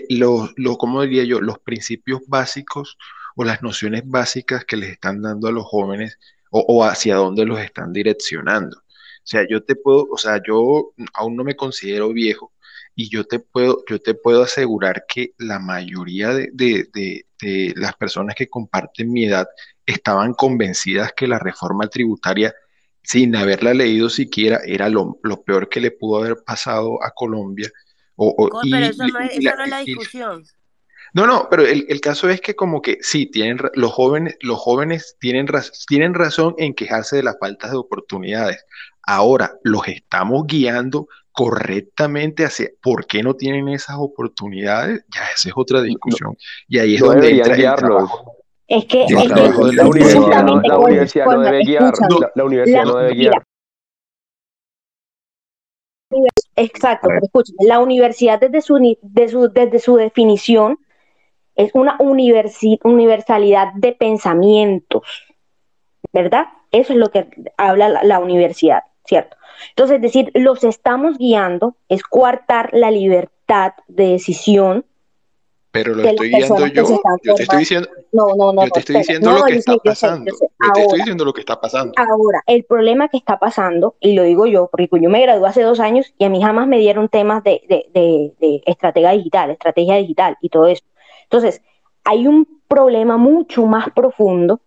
lo, 0.09 0.49
lo, 0.55 1.01
diría 1.01 1.25
yo? 1.25 1.41
Los 1.41 1.59
principios 1.59 2.21
básicos 2.25 2.97
o 3.35 3.43
las 3.43 3.61
nociones 3.61 4.03
básicas 4.05 4.63
que 4.63 4.77
les 4.77 4.91
están 4.91 5.21
dando 5.21 5.49
a 5.49 5.51
los 5.51 5.65
jóvenes 5.65 6.19
o, 6.51 6.85
hacia 6.85 7.15
dónde 7.17 7.45
los 7.45 7.59
están 7.59 7.91
direccionando. 7.91 8.77
O 8.77 9.27
sea, 9.29 9.45
yo 9.45 9.61
te 9.61 9.75
puedo, 9.75 10.07
o 10.09 10.17
sea, 10.17 10.41
yo 10.41 10.93
aún 11.13 11.35
no 11.35 11.43
me 11.43 11.57
considero 11.57 12.13
viejo 12.13 12.53
y 12.95 13.09
yo 13.09 13.25
te 13.25 13.39
puedo, 13.39 13.83
yo 13.89 13.99
te 13.99 14.13
puedo 14.13 14.43
asegurar 14.43 15.05
que 15.07 15.33
la 15.37 15.59
mayoría 15.59 16.29
de, 16.29 16.49
de, 16.53 16.87
de, 17.41 17.73
las 17.75 17.95
personas 17.95 18.35
que 18.35 18.49
comparten 18.49 19.11
mi 19.11 19.25
edad 19.25 19.47
estaban 19.85 20.33
convencidas 20.33 21.13
que 21.13 21.27
la 21.27 21.39
reforma 21.39 21.87
tributaria, 21.87 22.53
sin 23.01 23.35
haberla 23.35 23.73
leído 23.73 24.09
siquiera, 24.09 24.59
era 24.65 24.89
lo, 24.89 25.19
lo 25.23 25.41
peor 25.43 25.69
que 25.69 25.79
le 25.79 25.91
pudo 25.91 26.19
haber 26.19 26.43
pasado 26.45 27.03
a 27.03 27.11
Colombia 27.11 27.71
pero 28.19 28.85
eso, 28.85 29.07
no 29.07 29.19
es, 29.19 29.31
eso 29.37 29.55
no 29.55 29.63
es 29.63 29.69
la 29.69 29.79
discusión. 29.79 30.43
No, 31.13 31.25
no, 31.25 31.47
pero 31.49 31.65
el, 31.65 31.85
el, 31.89 32.01
caso 32.01 32.29
es 32.29 32.39
que 32.39 32.55
como 32.55 32.81
que 32.81 32.97
sí, 33.01 33.25
tienen 33.25 33.57
los 33.73 33.91
jóvenes, 33.91 34.37
los 34.41 34.59
jóvenes 34.59 35.15
tienen, 35.19 35.47
tienen 35.87 36.13
razón 36.13 36.53
en 36.57 36.75
quejarse 36.75 37.15
de 37.15 37.23
las 37.23 37.37
faltas 37.39 37.71
de 37.71 37.77
oportunidades. 37.77 38.63
Ahora, 39.03 39.55
los 39.63 39.87
estamos 39.87 40.45
guiando 40.45 41.07
correctamente 41.39 42.43
hacia 42.43 42.67
por 42.81 43.05
qué 43.05 43.23
no 43.23 43.33
tienen 43.33 43.69
esas 43.69 43.95
oportunidades, 43.97 45.05
ya 45.07 45.21
esa 45.33 45.47
es 45.47 45.53
otra 45.55 45.81
discusión. 45.81 46.35
y 46.67 46.79
ahí 46.79 46.95
es 46.95 46.99
donde 46.99 47.29
entra 47.29 47.55
el 47.55 47.75
trabajo. 47.77 48.35
Es 48.67 48.83
que, 48.83 49.05
es 49.05 49.07
que 49.07 49.73
la, 49.73 49.87
universidad, 49.87 50.43
no, 50.43 50.59
la 50.61 50.77
universidad 50.77 51.25
no 51.27 51.39
debe 51.39 51.63
guiar, 51.63 51.93
la, 52.19 52.31
la 52.35 52.43
universidad 52.43 52.83
no 52.83 52.97
debe 52.97 53.13
guiar. 53.15 53.43
Exacto, 56.57 57.07
pero 57.07 57.21
escúchame, 57.23 57.57
la 57.65 57.79
universidad 57.79 58.37
desde 58.37 58.59
su, 58.59 58.75
su, 59.29 59.49
desde 59.49 59.79
su 59.79 59.95
definición 59.95 60.77
es 61.55 61.71
una 61.73 61.95
universalidad 61.99 63.71
de 63.75 63.93
pensamientos, 63.93 65.03
¿verdad? 66.11 66.47
Eso 66.71 66.91
es 66.91 66.99
lo 66.99 67.11
que 67.11 67.29
habla 67.55 68.03
la, 68.03 68.19
universidad, 68.19 68.83
¿cierto? 69.09 69.35
Entonces, 69.69 69.95
es 69.97 70.01
decir, 70.01 70.31
los 70.35 70.63
estamos 70.63 71.17
guiando, 71.17 71.75
es 71.89 72.03
coartar 72.03 72.69
la 72.73 72.91
libertad 72.91 73.73
de 73.87 74.09
decisión. 74.09 74.85
Pero 75.71 75.95
lo 75.95 76.03
estoy 76.03 76.29
guiando 76.29 76.67
yo, 76.67 76.83
yo 77.23 77.35
te 77.35 77.43
estoy 77.43 77.59
diciendo, 77.59 77.89
no, 78.11 78.35
no, 78.35 78.53
no, 78.53 78.65
yo 78.65 78.71
te 78.71 78.79
estoy 78.79 78.97
diciendo 78.97 79.31
lo 79.31 79.43
que 79.43 79.55
está 79.55 79.77
pasando. 79.77 80.31
Yo, 80.31 80.73
te 80.73 80.81
estoy 80.81 80.99
diciendo 80.99 81.25
lo 81.25 81.33
que 81.33 81.41
está 81.41 81.59
pasando. 81.59 81.93
Ahora, 81.97 82.41
el 82.47 82.63
problema 82.63 83.07
que 83.09 83.17
está 83.17 83.37
pasando, 83.37 83.95
y 83.99 84.13
lo 84.13 84.23
digo 84.23 84.45
yo, 84.45 84.69
porque 84.71 84.87
yo 85.01 85.09
me 85.09 85.21
gradué 85.21 85.47
hace 85.47 85.63
dos 85.63 85.79
años 85.79 86.13
y 86.17 86.25
a 86.25 86.29
mí 86.29 86.41
jamás 86.41 86.67
me 86.67 86.79
dieron 86.79 87.09
temas 87.09 87.43
de, 87.43 87.61
de, 87.67 87.85
de, 87.93 88.33
de 88.39 88.63
estrategia 88.65 89.11
digital, 89.11 89.51
estrategia 89.51 89.95
digital 89.95 90.37
y 90.41 90.49
todo 90.49 90.67
eso. 90.67 90.83
Entonces, 91.23 91.61
hay 92.03 92.27
un 92.27 92.47
problema 92.67 93.17
mucho 93.17 93.65
más 93.65 93.89
profundo 93.91 94.61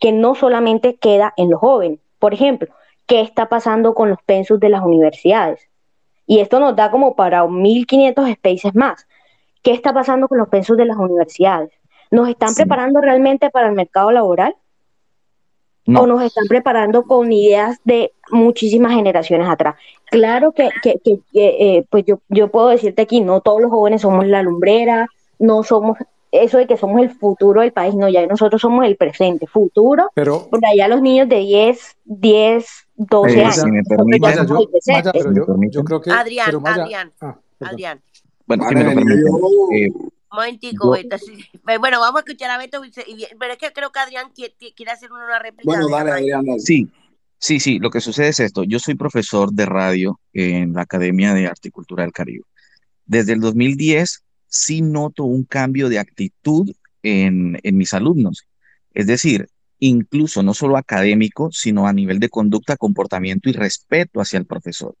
que 0.00 0.12
no 0.12 0.34
solamente 0.34 0.96
queda 0.96 1.32
en 1.36 1.50
los 1.50 1.60
jóvenes. 1.60 2.00
Por 2.18 2.34
ejemplo, 2.34 2.68
¿qué 3.06 3.20
está 3.20 3.48
pasando 3.48 3.94
con 3.94 4.10
los 4.10 4.22
pensos 4.22 4.60
de 4.60 4.68
las 4.68 4.82
universidades? 4.82 5.68
Y 6.26 6.40
esto 6.40 6.60
nos 6.60 6.74
da 6.74 6.90
como 6.90 7.14
para 7.16 7.44
1.500 7.44 8.34
spaces 8.34 8.74
más. 8.74 9.06
¿Qué 9.62 9.72
está 9.72 9.92
pasando 9.92 10.28
con 10.28 10.38
los 10.38 10.48
pensos 10.48 10.76
de 10.76 10.86
las 10.86 10.96
universidades? 10.96 11.70
¿Nos 12.10 12.28
están 12.28 12.54
preparando 12.54 13.00
realmente 13.00 13.50
para 13.50 13.68
el 13.68 13.74
mercado 13.74 14.10
laboral? 14.10 14.54
¿O 15.86 16.06
nos 16.06 16.22
están 16.22 16.46
preparando 16.48 17.02
con 17.02 17.30
ideas 17.30 17.78
de 17.84 18.12
muchísimas 18.30 18.92
generaciones 18.92 19.48
atrás? 19.48 19.74
Claro 20.06 20.52
que, 20.52 20.70
que, 20.82 20.98
eh, 21.34 21.84
pues 21.90 22.04
yo, 22.06 22.20
yo 22.30 22.48
puedo 22.48 22.68
decirte 22.68 23.02
aquí, 23.02 23.20
no 23.20 23.42
todos 23.42 23.60
los 23.60 23.70
jóvenes 23.70 24.00
somos 24.00 24.26
la 24.26 24.42
lumbrera, 24.42 25.08
no 25.38 25.62
somos 25.62 25.98
eso 26.30 26.58
de 26.58 26.66
que 26.66 26.76
somos 26.76 27.00
el 27.02 27.10
futuro 27.10 27.60
del 27.60 27.72
país, 27.72 27.94
no, 27.94 28.08
ya 28.08 28.26
nosotros 28.26 28.60
somos 28.60 28.84
el 28.86 28.96
presente, 28.96 29.46
futuro, 29.46 30.10
pero, 30.14 30.48
porque 30.50 30.66
allá 30.66 30.88
los 30.88 31.00
niños 31.00 31.28
de 31.28 31.36
10, 31.36 31.96
10, 32.04 32.83
12 32.96 33.44
años. 33.44 33.56
yo, 35.70 35.84
creo 35.84 36.00
que, 36.00 36.10
Adrián, 36.10 36.54
Adrián, 36.64 37.12
ah, 37.20 37.38
Adrián. 37.60 38.00
Bueno, 38.46 38.68
si 38.68 38.74
me 38.74 38.84
lo 38.84 38.94
permiten. 38.94 39.26
Eh, 39.72 39.88
momentico, 40.30 40.90
Beto. 40.90 41.16
Bueno, 41.80 42.00
vamos 42.00 42.16
a 42.16 42.24
escuchar 42.24 42.50
a 42.50 42.58
Beto, 42.58 42.80
pero 43.38 43.52
es 43.52 43.58
que 43.58 43.72
creo 43.72 43.90
que 43.90 43.98
Adrián 44.00 44.32
quiere 44.34 44.92
hacer 44.92 45.10
una 45.12 45.38
réplica. 45.38 45.64
Bueno, 45.64 45.88
dale, 45.88 46.12
Adrián. 46.12 46.44
Sí, 46.58 46.88
sí, 47.38 47.60
sí, 47.60 47.78
lo 47.78 47.90
que 47.90 48.00
sucede 48.00 48.28
es 48.28 48.40
esto. 48.40 48.64
Yo 48.64 48.78
soy 48.78 48.94
profesor 48.94 49.52
de 49.52 49.66
radio 49.66 50.20
en 50.32 50.74
la 50.74 50.82
Academia 50.82 51.34
de 51.34 51.46
Arte 51.46 51.68
y 51.68 51.70
Cultura 51.70 52.02
del 52.04 52.12
Caribe. 52.12 52.44
Desde 53.06 53.32
el 53.32 53.40
2010 53.40 54.24
sí 54.46 54.82
noto 54.82 55.24
un 55.24 55.44
cambio 55.44 55.88
de 55.88 55.98
actitud 55.98 56.70
en, 57.02 57.58
mis 57.76 57.92
alumnos. 57.92 58.46
Es 58.92 59.06
decir, 59.06 59.48
incluso 59.86 60.42
no 60.42 60.54
solo 60.54 60.78
académico, 60.78 61.50
sino 61.52 61.86
a 61.86 61.92
nivel 61.92 62.18
de 62.18 62.30
conducta, 62.30 62.76
comportamiento 62.76 63.50
y 63.50 63.52
respeto 63.52 64.20
hacia 64.20 64.38
el 64.38 64.46
profesor. 64.46 64.96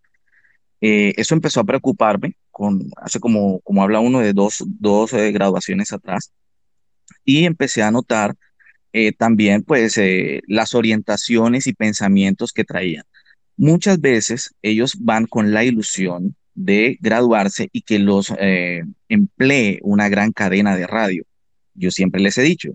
Eh, 0.82 1.14
eso 1.16 1.34
empezó 1.34 1.60
a 1.60 1.64
preocuparme 1.64 2.36
con, 2.50 2.90
hace 2.98 3.18
como, 3.18 3.60
como 3.60 3.82
habla 3.82 4.00
uno 4.00 4.20
de 4.20 4.34
dos, 4.34 4.62
dos 4.66 5.14
eh, 5.14 5.32
graduaciones 5.32 5.90
atrás, 5.92 6.32
y 7.24 7.46
empecé 7.46 7.82
a 7.82 7.90
notar 7.90 8.34
eh, 8.92 9.12
también 9.12 9.62
pues 9.62 9.98
las 10.46 10.74
orientaciones 10.74 11.66
y 11.66 11.72
pensamientos 11.72 12.52
que 12.52 12.64
traían. 12.64 13.04
Muchas 13.56 14.00
veces 14.00 14.54
ellos 14.60 14.96
van 15.00 15.26
con 15.26 15.52
la 15.54 15.64
ilusión 15.64 16.36
de 16.54 16.98
graduarse 17.00 17.70
y 17.72 17.82
que 17.82 17.98
los 17.98 18.32
emplee 19.08 19.80
una 19.82 20.08
gran 20.08 20.32
cadena 20.32 20.76
de 20.76 20.86
radio. 20.86 21.24
Yo 21.74 21.90
siempre 21.90 22.20
les 22.20 22.38
he 22.38 22.42
dicho, 22.42 22.74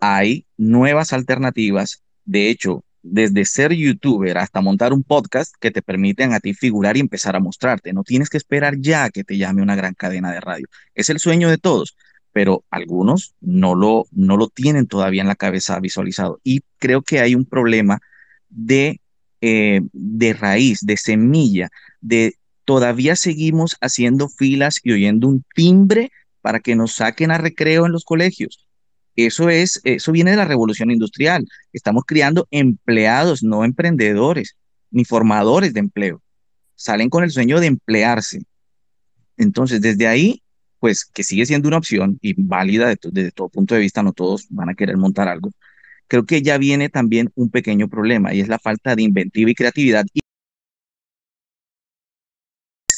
hay 0.00 0.46
nuevas 0.56 1.12
alternativas. 1.12 2.02
De 2.24 2.48
hecho, 2.50 2.84
desde 3.02 3.44
ser 3.44 3.72
youtuber 3.72 4.38
hasta 4.38 4.60
montar 4.60 4.92
un 4.92 5.02
podcast 5.02 5.54
que 5.60 5.70
te 5.70 5.82
permiten 5.82 6.32
a 6.32 6.40
ti 6.40 6.54
figurar 6.54 6.96
y 6.96 7.00
empezar 7.00 7.36
a 7.36 7.40
mostrarte. 7.40 7.92
No 7.92 8.04
tienes 8.04 8.28
que 8.28 8.36
esperar 8.36 8.76
ya 8.78 9.10
que 9.10 9.24
te 9.24 9.36
llame 9.36 9.62
una 9.62 9.76
gran 9.76 9.94
cadena 9.94 10.32
de 10.32 10.40
radio. 10.40 10.66
Es 10.94 11.10
el 11.10 11.18
sueño 11.18 11.48
de 11.48 11.58
todos, 11.58 11.96
pero 12.32 12.64
algunos 12.70 13.34
no 13.40 13.74
lo, 13.74 14.06
no 14.12 14.36
lo 14.36 14.48
tienen 14.48 14.86
todavía 14.86 15.22
en 15.22 15.28
la 15.28 15.36
cabeza 15.36 15.78
visualizado. 15.80 16.40
Y 16.44 16.62
creo 16.78 17.02
que 17.02 17.20
hay 17.20 17.34
un 17.34 17.44
problema 17.44 18.00
de, 18.48 19.00
eh, 19.40 19.80
de 19.92 20.32
raíz, 20.32 20.80
de 20.82 20.96
semilla, 20.96 21.70
de 22.00 22.34
todavía 22.64 23.16
seguimos 23.16 23.76
haciendo 23.80 24.28
filas 24.28 24.80
y 24.82 24.92
oyendo 24.92 25.28
un 25.28 25.44
timbre 25.54 26.10
para 26.42 26.60
que 26.60 26.76
nos 26.76 26.96
saquen 26.96 27.30
a 27.30 27.38
recreo 27.38 27.86
en 27.86 27.92
los 27.92 28.04
colegios. 28.04 28.67
Eso 29.18 29.50
es, 29.50 29.80
eso 29.82 30.12
viene 30.12 30.30
de 30.30 30.36
la 30.36 30.44
revolución 30.44 30.92
industrial. 30.92 31.44
Estamos 31.72 32.04
criando 32.06 32.46
empleados, 32.52 33.42
no 33.42 33.64
emprendedores, 33.64 34.56
ni 34.92 35.04
formadores 35.04 35.74
de 35.74 35.80
empleo. 35.80 36.22
Salen 36.76 37.10
con 37.10 37.24
el 37.24 37.32
sueño 37.32 37.58
de 37.58 37.66
emplearse. 37.66 38.44
Entonces, 39.36 39.80
desde 39.80 40.06
ahí, 40.06 40.40
pues 40.78 41.04
que 41.04 41.24
sigue 41.24 41.46
siendo 41.46 41.66
una 41.66 41.78
opción 41.78 42.20
y 42.22 42.34
válida 42.40 42.94
desde 43.10 43.32
todo 43.32 43.48
punto 43.48 43.74
de 43.74 43.80
vista, 43.80 44.04
no 44.04 44.12
todos 44.12 44.46
van 44.50 44.68
a 44.68 44.74
querer 44.74 44.96
montar 44.96 45.26
algo. 45.26 45.50
Creo 46.06 46.24
que 46.24 46.40
ya 46.40 46.56
viene 46.56 46.88
también 46.88 47.32
un 47.34 47.50
pequeño 47.50 47.88
problema 47.88 48.32
y 48.32 48.40
es 48.40 48.46
la 48.46 48.60
falta 48.60 48.94
de 48.94 49.02
inventiva 49.02 49.50
y 49.50 49.54
creatividad 49.56 50.06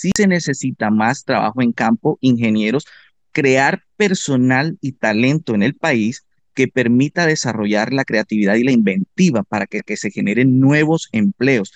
sí 0.00 0.10
se 0.16 0.26
necesita 0.26 0.90
más 0.90 1.24
trabajo 1.24 1.60
en 1.62 1.72
campo, 1.72 2.18
ingenieros, 2.20 2.86
crear 3.32 3.84
personal 3.96 4.78
y 4.80 4.92
talento 4.92 5.54
en 5.54 5.62
el 5.62 5.74
país 5.74 6.26
que 6.54 6.68
permita 6.68 7.26
desarrollar 7.26 7.92
la 7.92 8.04
creatividad 8.04 8.56
y 8.56 8.64
la 8.64 8.72
inventiva 8.72 9.42
para 9.42 9.66
que, 9.66 9.96
se 9.96 10.10
generen 10.10 10.60
nuevos 10.60 11.08
empleos. 11.12 11.72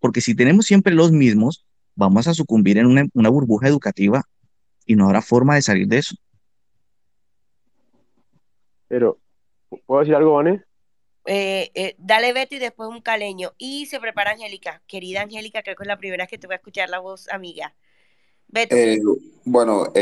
Porque 0.00 0.20
si 0.20 0.34
tenemos 0.34 0.66
siempre 0.66 0.94
los 0.94 1.12
mismos, 1.12 1.66
vamos 1.94 2.26
a 2.26 2.34
sucumbir 2.34 2.78
en 2.78 2.86
una, 2.86 3.04
una 3.12 3.28
burbuja 3.28 3.68
educativa 3.68 4.24
y 4.86 4.96
no 4.96 5.06
habrá 5.06 5.22
forma 5.22 5.54
de 5.54 5.62
salir 5.62 5.86
de 5.86 5.98
eso. 5.98 6.16
Pero, 8.88 9.18
¿puedo 9.86 10.00
decir 10.00 10.14
algo, 10.14 10.34
Vane? 10.34 10.62
Eh, 11.26 11.70
eh, 11.74 11.94
dale 11.98 12.32
Beto 12.32 12.54
y 12.54 12.58
después 12.58 12.88
un 12.88 13.00
caleño. 13.00 13.52
Y 13.58 13.86
se 13.86 14.00
prepara 14.00 14.32
Angélica. 14.32 14.82
Querida 14.86 15.22
Angélica, 15.22 15.62
creo 15.62 15.76
que 15.76 15.84
es 15.84 15.88
la 15.88 15.98
primera 15.98 16.24
vez 16.24 16.30
que 16.30 16.38
te 16.38 16.46
voy 16.46 16.54
a 16.54 16.56
escuchar 16.56 16.90
la 16.90 16.98
voz, 16.98 17.28
amiga. 17.28 17.74
Beto. 18.48 18.76
Eh, 18.76 19.00
bueno, 19.44 19.92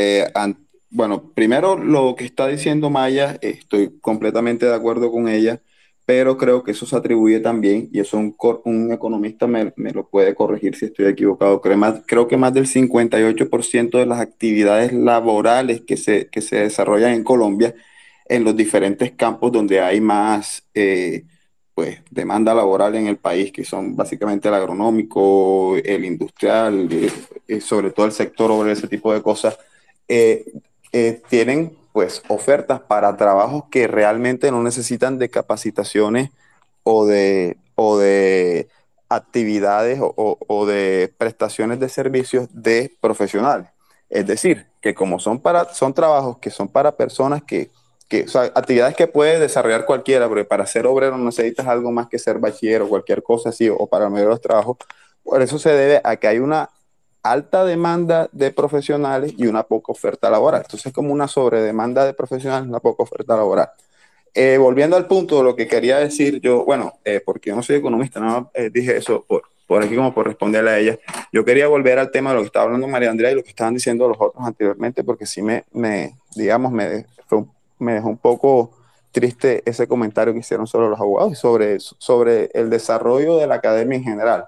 bueno, 0.93 1.31
primero 1.33 1.75
lo 1.77 2.15
que 2.15 2.25
está 2.25 2.47
diciendo 2.47 2.89
Maya, 2.91 3.37
estoy 3.41 3.99
completamente 3.99 4.67
de 4.67 4.75
acuerdo 4.75 5.11
con 5.11 5.27
ella, 5.27 5.59
pero 6.05 6.37
creo 6.37 6.63
que 6.63 6.71
eso 6.71 6.85
se 6.85 6.95
atribuye 6.95 7.39
también, 7.39 7.89
y 7.91 7.99
eso 7.99 8.17
un, 8.17 8.35
un 8.65 8.91
economista 8.91 9.47
me, 9.47 9.73
me, 9.75 9.91
lo 9.91 10.07
puede 10.07 10.35
corregir 10.35 10.75
si 10.75 10.85
estoy 10.85 11.07
equivocado, 11.07 11.61
creo, 11.61 11.77
más, 11.77 12.01
creo 12.05 12.27
que 12.27 12.37
más 12.37 12.53
del 12.53 12.67
58% 12.67 13.97
de 13.97 14.05
las 14.05 14.19
actividades 14.19 14.93
laborales 14.93 15.81
que 15.81 15.97
se, 15.97 16.27
que 16.29 16.41
se 16.41 16.57
desarrollan 16.57 17.13
en 17.13 17.23
Colombia 17.23 17.73
en 18.25 18.43
los 18.43 18.55
diferentes 18.55 19.11
campos 19.13 19.51
donde 19.51 19.81
hay 19.81 19.99
más 19.99 20.63
eh, 20.75 21.25
pues, 21.73 21.99
demanda 22.11 22.53
laboral 22.53 22.95
en 22.95 23.07
el 23.07 23.17
país, 23.17 23.51
que 23.51 23.65
son 23.65 23.95
básicamente 23.95 24.47
el 24.47 24.53
agronómico, 24.53 25.75
el 25.77 26.05
industrial, 26.05 26.87
eh, 26.91 27.11
eh, 27.47 27.61
sobre 27.61 27.91
todo 27.91 28.05
el 28.05 28.11
sector 28.11 28.51
sobre 28.51 28.73
ese 28.73 28.87
tipo 28.87 29.13
de 29.13 29.21
cosas, 29.23 29.57
tienen 31.29 31.77
pues 31.91 32.23
ofertas 32.27 32.81
para 32.81 33.15
trabajos 33.17 33.65
que 33.69 33.87
realmente 33.87 34.51
no 34.51 34.63
necesitan 34.63 35.19
de 35.19 35.29
capacitaciones 35.29 36.29
o 36.83 37.05
de, 37.05 37.57
o 37.75 37.97
de 37.97 38.67
actividades 39.09 39.99
o, 40.01 40.37
o 40.47 40.65
de 40.65 41.13
prestaciones 41.17 41.79
de 41.79 41.89
servicios 41.89 42.47
de 42.51 42.91
profesionales. 43.01 43.67
Es 44.09 44.25
decir, 44.27 44.67
que 44.81 44.93
como 44.93 45.19
son, 45.19 45.39
para, 45.39 45.73
son 45.73 45.93
trabajos 45.93 46.37
que 46.39 46.49
son 46.49 46.67
para 46.67 46.95
personas 46.95 47.43
que 47.43 47.69
que, 48.07 48.25
actividades 48.53 48.95
que 48.95 49.07
puede 49.07 49.39
desarrollar 49.39 49.85
cualquiera, 49.85 50.27
porque 50.27 50.45
para 50.45 50.65
ser 50.65 50.85
obrero 50.85 51.17
no 51.17 51.25
necesitas 51.25 51.67
algo 51.67 51.91
más 51.91 52.07
que 52.07 52.19
ser 52.19 52.39
bachiller 52.39 52.81
o 52.83 52.89
cualquier 52.89 53.23
cosa 53.23 53.49
así, 53.49 53.69
o 53.69 53.87
para 53.87 54.09
mejorar 54.09 54.31
los 54.31 54.41
trabajos. 54.41 54.77
Por 55.23 55.41
eso 55.41 55.57
se 55.57 55.71
debe 55.71 56.01
a 56.03 56.15
que 56.17 56.27
hay 56.27 56.39
una 56.39 56.69
alta 57.23 57.63
demanda 57.63 58.29
de 58.31 58.51
profesionales 58.51 59.33
y 59.37 59.47
una 59.47 59.63
poca 59.63 59.91
oferta 59.91 60.29
laboral. 60.29 60.61
Entonces 60.61 60.87
es 60.87 60.93
como 60.93 61.13
una 61.13 61.27
sobredemanda 61.27 62.05
de 62.05 62.13
profesionales, 62.13 62.67
una 62.67 62.79
poca 62.79 63.03
oferta 63.03 63.35
laboral. 63.35 63.69
Eh, 64.35 64.57
volviendo 64.57 64.97
al 64.97 65.07
punto 65.07 65.43
lo 65.43 65.55
que 65.55 65.67
quería 65.67 65.97
decir 65.99 66.41
yo, 66.41 66.65
bueno, 66.65 66.93
eh, 67.05 67.21
porque 67.23 67.49
yo 67.51 67.55
no 67.55 67.63
soy 67.63 67.77
economista, 67.77 68.19
no 68.19 68.51
eh, 68.53 68.69
dije 68.71 68.97
eso 68.97 69.25
por, 69.27 69.83
aquí 69.83 69.95
como 69.95 70.13
por 70.13 70.27
responderle 70.27 70.69
a 70.71 70.79
ella. 70.79 70.99
Yo 71.31 71.45
quería 71.45 71.67
volver 71.67 71.97
al 71.97 72.11
tema 72.11 72.31
de 72.31 72.35
lo 72.35 72.41
que 72.41 72.47
estaba 72.47 72.65
hablando 72.65 72.87
María 72.87 73.09
Andrea 73.09 73.31
y 73.31 73.35
lo 73.35 73.43
que 73.43 73.49
estaban 73.49 73.73
diciendo 73.73 74.07
los 74.07 74.17
otros 74.19 74.45
anteriormente, 74.45 75.03
porque 75.03 75.25
sí 75.25 75.41
me, 75.41 75.63
digamos, 76.35 76.71
me, 76.71 77.05
me 77.79 77.93
dejó 77.93 78.09
un 78.09 78.17
poco 78.17 78.71
triste 79.11 79.61
ese 79.65 79.87
comentario 79.87 80.33
que 80.33 80.39
hicieron 80.39 80.67
sobre 80.67 80.89
los 80.89 80.99
abogados 80.99 81.31
y 81.31 81.35
sobre, 81.35 81.79
sobre 81.79 82.49
el 82.53 82.69
desarrollo 82.69 83.37
de 83.37 83.47
la 83.47 83.55
academia 83.55 83.97
en 83.97 84.03
general. 84.03 84.45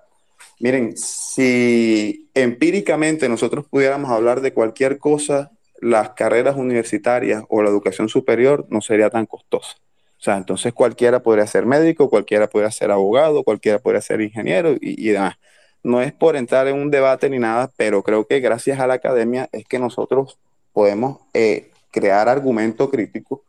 Miren, 0.59 0.95
si 0.97 2.29
empíricamente 2.33 3.27
nosotros 3.27 3.65
pudiéramos 3.69 4.09
hablar 4.09 4.41
de 4.41 4.53
cualquier 4.53 4.97
cosa, 4.97 5.51
las 5.81 6.11
carreras 6.11 6.55
universitarias 6.55 7.43
o 7.49 7.61
la 7.61 7.69
educación 7.69 8.09
superior 8.09 8.65
no 8.69 8.81
sería 8.81 9.09
tan 9.09 9.25
costosa. 9.25 9.75
O 10.17 10.23
sea, 10.25 10.37
entonces 10.37 10.73
cualquiera 10.73 11.21
podría 11.21 11.45
ser 11.45 11.65
médico, 11.65 12.09
cualquiera 12.09 12.47
podría 12.47 12.71
ser 12.71 12.89
abogado, 12.91 13.43
cualquiera 13.43 13.79
podría 13.79 14.01
ser 14.01 14.21
ingeniero 14.21 14.75
y, 14.79 15.09
demás. 15.09 15.35
No 15.83 16.01
es 16.01 16.13
por 16.13 16.35
entrar 16.35 16.67
en 16.67 16.77
un 16.77 16.89
debate 16.89 17.29
ni 17.29 17.37
nada, 17.37 17.71
pero 17.75 18.01
creo 18.01 18.25
que 18.25 18.39
gracias 18.39 18.79
a 18.79 18.87
la 18.87 18.95
academia 18.95 19.49
es 19.51 19.65
que 19.65 19.77
nosotros 19.77 20.39
podemos 20.73 21.19
eh, 21.33 21.69
crear 21.91 22.27
argumento 22.27 22.89
crítico, 22.89 23.43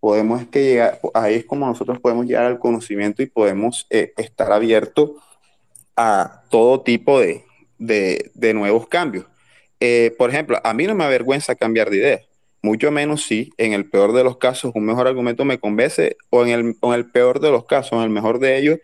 podemos 0.00 0.44
que 0.46 0.64
llegar, 0.64 1.00
ahí 1.14 1.34
es 1.34 1.44
como 1.44 1.66
nosotros 1.66 2.00
podemos 2.00 2.26
llegar 2.26 2.46
al 2.46 2.58
conocimiento 2.58 3.22
y 3.22 3.26
podemos 3.26 3.86
eh, 3.90 4.12
estar 4.16 4.50
abiertos 4.50 5.12
a 5.96 6.42
todo 6.50 6.82
tipo 6.82 7.20
de, 7.20 7.44
de, 7.78 8.54
nuevos 8.54 8.86
cambios. 8.88 9.26
Eh, 9.80 10.14
por 10.18 10.30
ejemplo, 10.30 10.60
a 10.62 10.74
mí 10.74 10.86
no 10.86 10.94
me 10.94 11.04
avergüenza 11.04 11.54
cambiar 11.54 11.90
de 11.90 11.96
idea, 11.96 12.20
mucho 12.62 12.90
menos 12.90 13.24
si 13.24 13.50
en 13.58 13.72
el 13.72 13.88
peor 13.88 14.12
de 14.12 14.24
los 14.24 14.38
casos 14.38 14.72
un 14.74 14.84
mejor 14.84 15.06
argumento 15.06 15.44
me 15.44 15.58
convence 15.58 16.16
o 16.30 16.44
en 16.44 16.50
el, 16.50 16.76
en 16.80 16.92
el 16.92 17.10
peor 17.10 17.40
de 17.40 17.50
los 17.50 17.64
casos, 17.66 17.92
en 17.92 18.00
el 18.00 18.10
mejor 18.10 18.38
de 18.38 18.58
ellos, 18.58 18.78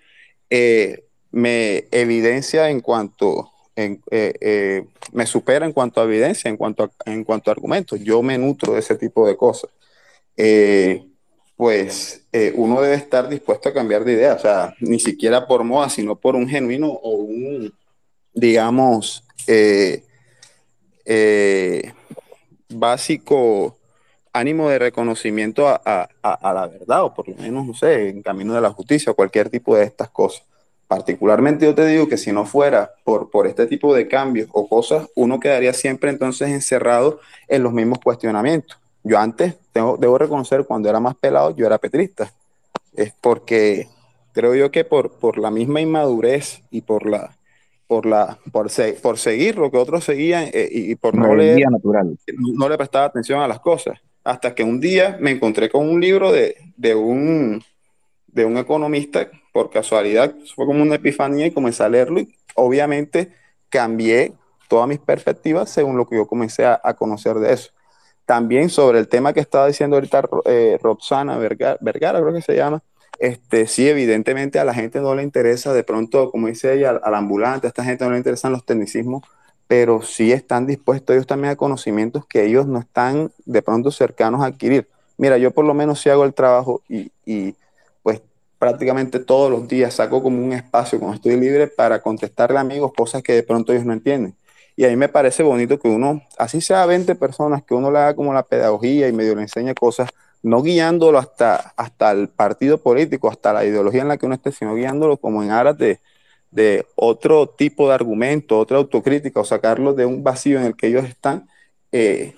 eh, 0.51 1.05
me 1.31 1.85
evidencia 1.91 2.71
en 2.71 2.81
cuanto, 2.81 3.51
en, 3.77 4.03
eh, 4.11 4.85
me 5.13 5.27
supera 5.27 5.65
en 5.65 5.73
cuanto 5.73 6.01
a 6.01 6.05
evidencia, 6.05 6.49
en 6.51 6.57
cuanto 6.57 6.85
a, 6.85 6.91
en 7.11 7.25
cuanto 7.25 7.51
a 7.51 7.53
argumentos. 7.53 8.01
Yo 8.01 8.23
me 8.23 8.37
nutro 8.37 8.75
de 8.75 8.81
ese 8.81 8.97
tipo 8.97 9.27
de 9.27 9.37
cosas. 9.37 9.71
Pues 11.63 12.27
eh, 12.33 12.53
uno 12.57 12.81
debe 12.81 12.97
estar 12.97 13.29
dispuesto 13.29 13.69
a 13.69 13.73
cambiar 13.73 14.03
de 14.03 14.15
idea, 14.15 14.35
o 14.35 14.39
sea, 14.41 14.75
ni 14.81 14.99
siquiera 14.99 15.47
por 15.47 15.63
moda, 15.63 15.89
sino 15.89 16.17
por 16.17 16.35
un 16.35 16.49
genuino 16.49 16.89
o 16.89 17.11
un, 17.11 17.73
digamos, 18.35 19.23
eh, 19.47 20.03
eh, 21.05 21.93
básico 22.69 23.79
ánimo 24.33 24.71
de 24.71 24.81
reconocimiento 24.81 25.69
a, 25.69 26.09
la 26.25 26.67
verdad, 26.67 27.05
o 27.05 27.15
por 27.15 27.29
lo 27.29 27.37
menos, 27.37 27.65
no 27.65 27.75
sé, 27.75 28.09
en 28.09 28.23
camino 28.23 28.55
de 28.55 28.61
la 28.61 28.71
justicia, 28.71 29.13
o 29.13 29.15
cualquier 29.15 29.49
tipo 29.49 29.77
de 29.77 29.85
estas 29.85 30.11
cosas. 30.11 30.43
Particularmente 30.89 31.65
yo 31.65 31.77
te 31.77 31.87
digo 31.87 32.09
que 32.09 32.19
si 32.19 32.33
no 32.33 32.45
fuera 32.45 32.93
por, 33.05 33.31
por 33.31 33.47
este 33.47 33.69
tipo 33.69 33.95
de 33.95 34.09
cambios 34.09 34.49
o 34.51 34.69
cosas, 34.69 35.07
uno 35.15 35.39
quedaría 35.39 35.73
siempre 35.75 36.11
entonces 36.11 36.49
encerrado 36.49 37.21
en 37.47 37.63
los 37.63 37.73
mismos 37.73 38.01
cuestionamientos. 38.01 38.82
Yo 39.05 39.19
antes, 39.19 39.57
tengo, 39.73 39.97
debo 39.97 40.19
reconocer, 40.19 40.65
cuando 40.65 40.89
era 40.89 41.01
más 41.01 41.15
pelado, 41.17 41.55
yo 41.57 41.67
era 41.67 41.79
petrista. 41.79 42.33
Es 42.95 43.13
porque 43.21 43.89
creo 44.33 44.55
yo 44.55 44.71
que 44.71 44.85
por, 44.85 45.13
por 45.13 45.39
la 45.39 45.51
misma 45.51 45.81
inmadurez 45.81 46.63
y 46.71 46.83
por 46.83 47.07
la 47.07 47.37
por 47.87 48.07
la 48.07 48.39
por, 48.51 48.71
por 49.03 49.19
seguir 49.19 49.59
lo 49.59 49.71
que 49.71 49.77
otros 49.77 50.05
seguían 50.05 50.49
eh, 50.53 50.69
y, 50.71 50.95
por 50.95 51.15
no 51.15 51.35
leer, 51.35 51.71
natural. 51.71 52.17
no 52.37 52.69
le 52.69 52.79
prestaba 52.79 53.05
atención 53.07 53.41
a 53.41 53.49
las 53.49 53.61
cosas. 53.61 53.99
Hasta 54.25 54.55
que 54.55 54.63
un 54.63 54.81
día 54.81 55.19
me 55.21 55.33
encontré 55.33 55.69
con 55.69 55.89
un 55.89 56.01
libro 56.01 56.33
de, 56.33 56.57
de 56.77 56.95
un 56.95 57.63
de 58.29 58.47
un 58.47 58.57
economista, 58.57 59.29
por 59.53 59.69
casualidad, 59.69 60.35
fue 60.55 60.65
como 60.65 60.81
una 60.81 60.95
epifanía 60.95 61.45
y 61.45 61.51
comencé 61.51 61.83
a 61.83 61.89
leerlo 61.91 62.21
y 62.21 62.35
obviamente 62.55 63.31
cambié 63.69 64.33
todas 64.69 64.89
mis 64.89 64.99
perspectivas 64.99 65.69
según 65.69 65.99
lo 65.99 66.09
que 66.09 66.17
yo 66.17 66.27
comencé 66.27 66.65
a, 66.65 66.81
a 66.83 66.95
conocer 66.95 67.35
de 67.35 67.53
eso. 67.53 67.73
También 68.25 68.71
sobre 68.71 68.99
el 68.99 69.09
tema 69.09 69.33
que 69.33 69.41
estaba 69.41 69.67
diciendo 69.67 69.97
ahorita 69.97 70.29
eh, 70.45 70.79
Roxana 70.81 71.39
Vergara, 71.39 72.21
creo 72.21 72.33
que 72.33 72.43
se 72.43 72.57
llama, 72.57 72.83
este, 73.19 73.67
sí, 73.67 73.89
evidentemente 73.89 74.59
a 74.59 74.65
la 74.65 74.75
gente 74.75 75.01
no 75.01 75.15
le 75.15 75.23
interesa, 75.23 75.73
de 75.73 75.85
pronto, 75.85 76.31
como 76.31 76.49
dice 76.49 76.75
ella, 76.75 76.91
al, 77.03 77.15
ambulante, 77.15 77.67
a 77.67 77.69
esta 77.69 77.85
gente 77.85 78.05
no 78.05 78.11
le 78.11 78.17
interesan 78.19 78.53
los 78.53 78.65
tecnicismos, 78.65 79.23
pero 79.69 80.03
sí 80.03 80.33
están 80.33 80.67
dispuestos 80.67 81.15
ellos 81.15 81.27
también 81.27 81.53
a 81.53 81.57
conocimientos 81.57 82.27
que 82.27 82.45
ellos 82.45 82.67
no 82.67 82.81
están 82.81 83.31
de 83.45 83.63
pronto 83.63 83.91
cercanos 83.91 84.43
a 84.43 84.47
adquirir. 84.47 84.89
Mira, 85.19 85.39
yo 85.39 85.53
por 85.53 85.65
lo 85.65 85.75
menos 85.75 86.01
sí 86.01 86.11
hago 86.11 86.25
el 86.25 86.35
trabajo 86.35 86.83
y, 86.89 87.13
y 87.25 87.55
pues 88.03 88.21
prácticamente 88.59 89.21
todos 89.21 89.51
los 89.51 89.69
días 89.69 89.95
saco 89.95 90.23
como 90.23 90.45
un 90.45 90.53
espacio 90.53 90.99
cuando 90.99 91.17
estoy 91.17 91.37
libre 91.39 91.69
para 91.69 92.03
contestarle 92.03 92.59
a 92.59 92.63
amigos 92.63 92.93
cosas 92.97 93.23
que 93.23 93.35
de 93.35 93.43
pronto 93.43 93.73
ellos 93.73 93.85
no 93.85 93.93
entienden. 93.93 94.35
Y 94.77 94.85
a 94.85 94.89
mí 94.89 94.97
me 94.97 95.09
parece 95.09 95.43
bonito 95.43 95.79
que 95.79 95.89
uno, 95.89 96.23
así 96.39 96.61
sea 96.61 96.87
20 96.87 97.15
personas, 97.15 97.63
que 97.63 97.75
uno 97.75 97.91
le 97.91 97.99
haga 97.99 98.17
como 98.17 98.33
la 98.33 98.43
pedagogía 98.43 99.09
y 99.09 99.13
medio 99.13 99.35
le 99.35 99.43
enseñe 99.43 99.75
cosas, 99.75 100.09
no 100.43 100.63
guiándolo 100.63 101.19
hasta, 101.19 101.75
hasta 101.77 102.11
el 102.11 102.29
partido 102.29 102.79
político, 102.79 103.29
hasta 103.31 103.53
la 103.53 103.65
ideología 103.65 104.03
en 104.03 104.09
la 104.09 104.17
que 104.17 104.27
uno 104.27 104.35
esté, 104.35 104.51
sino 104.53 104.75
guiándolo 104.75 105.19
como 105.19 105.43
en 105.43 105.51
aras 105.51 105.79
de, 105.79 106.01
de 106.51 106.87
otro 106.97 107.49
tipo 107.49 107.89
de 107.89 107.95
argumento, 107.95 108.59
otra 108.59 108.79
autocrítica, 108.79 109.41
o 109.41 109.45
sacarlo 109.45 109.95
de 109.95 110.07
un 110.07 110.23
vacío 110.23 110.59
en 110.59 110.67
el 110.67 110.77
que 110.77 110.89
ellos 110.89 111.05
están, 111.05 111.49
eh, 111.93 112.35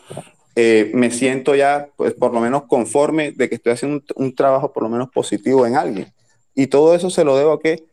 eh, 0.56 0.90
me 0.94 1.11
siento 1.11 1.55
ya, 1.55 1.89
pues 1.97 2.15
por 2.15 2.32
lo 2.32 2.40
menos 2.40 2.65
conforme 2.65 3.32
de 3.32 3.48
que 3.48 3.56
estoy 3.56 3.73
haciendo 3.73 4.02
un, 4.16 4.27
un, 4.27 4.35
trabajo 4.35 4.73
por 4.73 4.82
lo 4.85 4.89
menos 4.89 5.11
positivo 5.11 5.66
en 5.66 5.77
alguien. 5.77 6.12
Y 6.55 6.69
todo 6.69 6.94
eso 6.94 7.11
se 7.11 7.24
lo 7.24 7.36
debo 7.36 7.52
a 7.52 7.61
que 7.61 7.85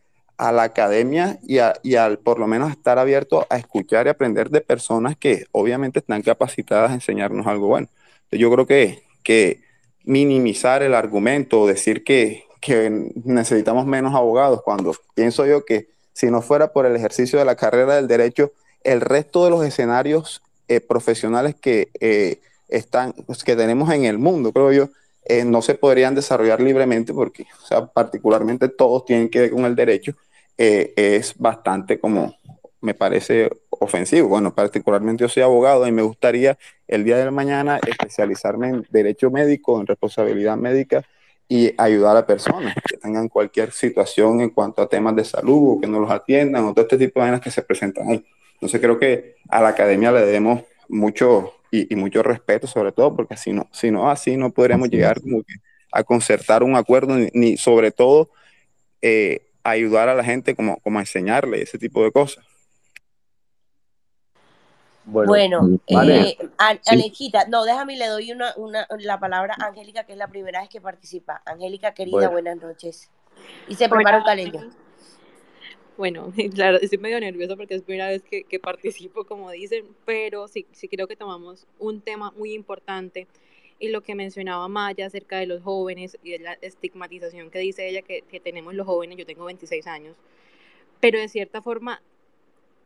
a 0.42 0.52
la 0.52 0.64
academia 0.64 1.38
y, 1.44 1.60
al 1.60 2.18
por 2.18 2.40
lo 2.40 2.48
menos 2.48 2.72
estar 2.72 2.98
abierto 2.98 3.46
a 3.52 3.58
escuchar 3.58 4.08
y 4.08 4.10
aprender 4.10 4.50
de 4.50 4.62
personas 4.62 5.16
que 5.16 5.46
obviamente 5.52 6.00
están 6.00 6.24
capacitadas 6.24 6.90
a 6.90 6.96
enseñarnos 6.96 7.46
algo 7.46 7.68
bueno. 7.68 7.88
Yo 8.32 8.52
creo 8.52 8.66
que, 8.66 9.04
que 9.22 9.62
minimizar 10.04 10.82
el 10.82 10.96
argumento 10.96 11.62
o 11.62 11.68
decir 11.68 12.04
que, 12.04 12.46
que 12.60 13.12
necesitamos 13.24 13.86
menos 13.86 14.16
abogados, 14.16 14.64
cuando 14.64 14.96
pienso 15.14 15.46
yo 15.46 15.64
que 15.64 15.90
si 16.14 16.32
no 16.32 16.42
fuera 16.42 16.74
por 16.74 16.88
el 16.88 16.96
ejercicio 16.96 17.38
de 17.38 17.46
la 17.46 17.56
carrera 17.56 17.98
del 17.98 18.08
derecho, 18.08 18.52
el 18.84 19.00
resto 19.00 19.46
de 19.46 19.52
los 19.52 19.64
escenarios 19.64 20.42
eh, 20.68 20.82
profesionales 20.82 21.54
que, 21.54 21.90
eh, 22.00 22.40
están, 22.68 23.14
pues, 23.28 23.44
que 23.44 23.56
tenemos 23.56 23.94
en 23.94 24.06
el 24.06 24.18
mundo, 24.18 24.52
creo 24.52 24.72
yo, 24.72 24.90
eh, 25.26 25.46
no 25.46 25.62
se 25.62 25.76
podrían 25.76 26.16
desarrollar 26.16 26.62
libremente 26.62 27.14
porque, 27.14 27.46
o 27.62 27.68
sea, 27.68 27.86
particularmente 27.86 28.70
todos 28.70 29.06
tienen 29.06 29.30
que 29.30 29.42
ver 29.42 29.52
con 29.52 29.66
el 29.66 29.76
derecho 29.76 30.16
eh, 30.64 30.94
es 30.96 31.36
bastante 31.40 32.00
como, 32.00 32.36
me 32.82 32.94
parece 32.94 33.50
ofensivo. 33.72 34.28
Bueno, 34.28 34.54
particularmente 34.54 35.24
yo 35.24 35.28
soy 35.28 35.42
abogado 35.42 35.88
y 35.88 35.92
me 35.92 36.04
gustaría 36.04 36.56
el 36.88 37.04
día 37.04 37.18
de 37.18 37.32
mañana 37.32 37.80
especializarme 37.84 38.70
en 38.70 38.88
derecho 38.92 39.32
médico, 39.32 39.82
en 39.82 39.88
responsabilidad 39.88 40.58
médica 40.58 41.04
y 41.50 41.74
ayudar 41.80 42.16
a 42.16 42.28
personas 42.28 42.76
que 42.88 42.96
tengan 42.98 43.28
cualquier 43.28 43.72
situación 43.72 44.42
en 44.42 44.52
cuanto 44.52 44.84
a 44.84 44.88
temas 44.88 45.16
de 45.16 45.26
salud 45.26 45.78
o 45.78 45.82
que 45.82 45.88
no 45.88 46.00
los 46.00 46.12
atiendan 46.12 46.64
o 46.66 46.74
todo 46.76 46.84
este 46.84 47.00
tipo 47.00 47.20
de 47.20 47.26
cosas 47.26 47.42
que 47.42 47.50
se 47.50 47.64
presentan 47.64 48.08
ahí. 48.08 48.26
Entonces 48.54 48.80
creo 48.80 49.00
que 49.00 49.38
a 49.50 49.64
la 49.64 49.70
academia 49.70 50.12
le 50.12 50.22
debemos 50.28 50.62
mucho 50.88 51.56
y, 51.72 51.96
mucho 51.96 52.22
respeto 52.22 52.68
sobre 52.68 52.92
todo 52.92 53.16
porque 53.16 53.36
si 53.36 53.52
no, 53.52 53.68
si 53.72 53.90
no 53.90 54.12
así 54.12 54.38
no 54.38 54.52
podríamos 54.52 54.90
llegar 54.90 55.20
a 55.92 56.04
concertar 56.04 56.62
un 56.62 56.76
acuerdo 56.76 57.16
ni, 57.16 57.30
ni 57.34 57.58
sobre 57.58 57.90
todo 57.90 58.30
eh, 59.02 59.48
ayudar 59.64 60.10
a 60.10 60.16
la 60.16 60.24
gente 60.24 60.56
como, 60.56 60.78
como 60.82 61.00
a 61.00 61.02
enseñarle 61.02 61.62
ese 61.62 61.78
tipo 61.78 62.04
de 62.04 62.12
cosas. 62.12 62.46
Bueno, 65.04 65.80
eh, 65.88 66.38
Alejita, 66.86 67.46
no, 67.48 67.66
déjame, 67.66 67.98
le 67.98 68.08
doy 68.08 68.32
una, 68.32 68.54
una, 68.56 68.88
la 69.00 69.20
palabra 69.20 69.56
a 69.60 69.68
Angélica, 69.68 70.04
que 70.04 70.14
es 70.14 70.18
la 70.18 70.28
primera 70.28 70.62
vez 70.62 70.70
que 70.70 70.80
participa. 70.80 71.42
Angélica, 71.46 71.94
querida, 71.94 72.30
buenas 72.30 72.58
noches. 72.58 73.10
Y 73.68 73.76
se 73.76 73.90
prepara 73.90 74.20
un 74.20 74.24
caleño. 74.24 74.70
Bueno, 75.98 76.32
claro, 76.54 76.78
estoy 76.80 77.00
medio 77.00 77.20
nerviosa 77.20 77.56
porque 77.56 77.74
es 77.74 77.82
la 77.82 77.86
primera 77.86 78.08
vez 78.08 78.24
que, 78.24 78.44
que, 78.44 78.60
participo, 78.60 79.26
como 79.26 79.50
dicen, 79.52 79.86
pero 80.06 80.48
sí, 80.48 80.66
sí 80.72 80.88
creo 80.88 81.08
que 81.08 81.16
tomamos 81.16 81.68
un 81.80 82.02
tema 82.02 82.32
muy 82.32 82.54
importante 82.54 83.28
y 83.82 83.90
lo 83.90 84.02
que 84.02 84.16
mencionaba 84.16 84.68
Maya 84.70 85.08
acerca 85.08 85.40
de 85.40 85.48
los 85.48 85.64
jóvenes 85.64 86.18
y 86.24 86.32
de 86.32 86.40
la 86.40 86.54
estigmatización 86.62 87.50
que 87.50 87.60
dice 87.60 87.90
ella 87.90 88.04
que, 88.04 88.22
que 88.22 88.40
tenemos 88.40 88.76
los 88.76 88.86
jóvenes, 88.86 89.18
yo 89.18 89.26
tengo 89.26 89.44
26 89.44 89.88
años, 89.88 90.16
pero 91.02 91.20
de 91.20 91.28
cierta 91.28 91.64
forma, 91.64 92.02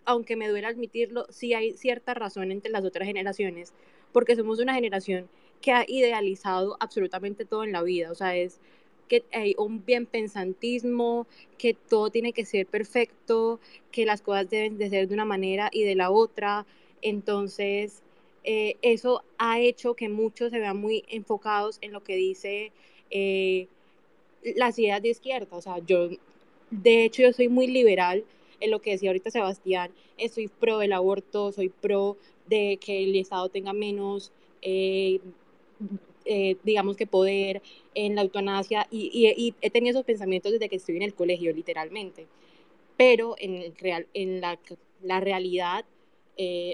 aunque 0.05 0.37
me 0.37 0.47
duele 0.47 0.67
admitirlo, 0.67 1.27
sí 1.29 1.53
hay 1.53 1.73
cierta 1.73 2.13
razón 2.13 2.49
entre 2.51 2.71
las 2.71 2.85
otras 2.85 3.05
generaciones, 3.05 3.73
porque 4.13 4.37
somos 4.37 4.59
una 4.59 4.73
generación 4.73 5.27
que 5.61 5.73
ha 5.73 5.83
idealizado 5.85 6.77
absolutamente 6.79 7.43
todo 7.43 7.65
en 7.65 7.73
la 7.73 7.83
vida, 7.83 8.09
o 8.09 8.15
sea, 8.15 8.35
es 8.37 8.61
que 9.09 9.23
hay 9.33 9.53
un 9.57 9.83
bien 9.85 10.05
pensantismo, 10.05 11.27
que 11.57 11.73
todo 11.73 12.09
tiene 12.09 12.31
que 12.33 12.45
ser 12.45 12.67
perfecto, 12.67 13.59
que 13.91 14.05
las 14.05 14.21
cosas 14.21 14.49
deben 14.49 14.77
de 14.77 14.89
ser 14.89 15.07
de 15.09 15.13
una 15.13 15.25
manera 15.25 15.69
y 15.71 15.83
de 15.83 15.95
la 15.95 16.09
otra. 16.09 16.65
Entonces, 17.01 18.01
eh, 18.47 18.77
eso 18.83 19.23
ha 19.39 19.59
hecho 19.59 19.95
que 19.95 20.07
muchos 20.07 20.51
se 20.51 20.59
vean 20.59 20.77
muy 20.77 21.03
enfocados 21.07 21.79
en 21.81 21.91
lo 21.91 22.03
que 22.03 22.15
dice 22.15 22.71
eh, 23.09 23.67
las 24.55 24.77
ideas 24.77 25.01
de 25.01 25.09
izquierda. 25.09 25.57
O 25.57 25.61
sea, 25.61 25.79
yo, 25.79 26.09
de 26.69 27.05
hecho, 27.05 27.23
yo 27.23 27.33
soy 27.33 27.49
muy 27.49 27.65
liberal 27.65 28.23
en 28.59 28.69
lo 28.69 28.81
que 28.81 28.91
decía 28.91 29.09
ahorita 29.09 29.31
Sebastián, 29.31 29.91
soy 30.31 30.47
pro 30.47 30.77
del 30.77 30.93
aborto, 30.93 31.51
soy 31.51 31.69
pro 31.69 32.17
de 32.45 32.77
que 32.77 33.03
el 33.03 33.15
Estado 33.15 33.49
tenga 33.49 33.73
menos, 33.73 34.31
eh, 34.61 35.19
digamos 36.63 36.97
que 36.97 37.07
poder 37.07 37.63
en 37.95 38.15
la 38.15 38.21
eutanasia, 38.21 38.87
y, 38.91 39.55
he 39.59 39.69
tenido 39.71 39.91
esos 39.91 40.05
pensamientos 40.05 40.51
desde 40.51 40.69
que 40.69 40.75
estoy 40.75 40.97
en 40.97 41.01
el 41.01 41.15
colegio, 41.15 41.51
literalmente. 41.51 42.27
Pero 42.95 43.35
en, 43.39 43.75
real, 43.77 44.07
en 44.13 44.39
la, 44.39 44.59
la 45.01 45.19
realidad 45.19 45.83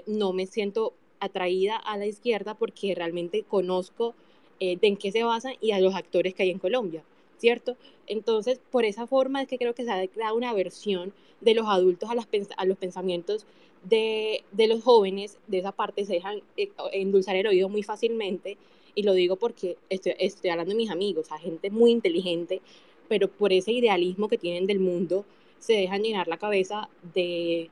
no 0.06 0.32
me 0.32 0.46
siento 0.46 0.94
atraída 1.22 1.76
a 1.76 1.96
la 1.96 2.06
izquierda 2.06 2.54
porque 2.54 2.94
realmente 2.94 3.44
conozco 3.44 4.14
eh, 4.60 4.76
de 4.76 4.88
en 4.88 4.96
qué 4.96 5.12
se 5.12 5.22
basan 5.22 5.54
y 5.60 5.72
a 5.72 5.80
los 5.80 5.94
actores 5.94 6.34
que 6.34 6.42
hay 6.42 6.50
en 6.50 6.58
Colombia, 6.58 7.02
¿cierto? 7.38 7.76
Entonces, 8.06 8.60
por 8.70 8.84
esa 8.84 9.06
forma 9.06 9.42
es 9.42 9.48
que 9.48 9.58
creo 9.58 9.74
que 9.74 9.84
se 9.84 9.90
ha 9.90 10.06
creado 10.08 10.36
una 10.36 10.52
versión 10.52 11.12
de 11.40 11.54
los 11.54 11.66
adultos 11.66 12.10
a, 12.10 12.14
las, 12.14 12.28
a 12.56 12.64
los 12.64 12.76
pensamientos 12.76 13.46
de, 13.84 14.44
de, 14.52 14.68
los 14.68 14.82
jóvenes, 14.82 15.38
de 15.46 15.58
esa 15.58 15.72
parte 15.72 16.04
se 16.04 16.14
dejan 16.14 16.42
eh, 16.56 16.70
endulzar 16.92 17.36
el 17.36 17.46
oído 17.46 17.68
muy 17.68 17.82
fácilmente, 17.82 18.56
y 18.94 19.02
lo 19.02 19.14
digo 19.14 19.36
porque 19.36 19.76
estoy, 19.88 20.14
estoy 20.18 20.50
hablando 20.50 20.70
de 20.70 20.76
mis 20.76 20.90
amigos, 20.90 21.32
a 21.32 21.38
gente 21.38 21.70
muy 21.70 21.90
inteligente, 21.90 22.60
pero 23.08 23.28
por 23.28 23.52
ese 23.52 23.72
idealismo 23.72 24.28
que 24.28 24.38
tienen 24.38 24.66
del 24.66 24.80
mundo, 24.80 25.24
se 25.58 25.74
dejan 25.74 26.02
llenar 26.02 26.28
la 26.28 26.36
cabeza 26.36 26.88
de, 27.14 27.70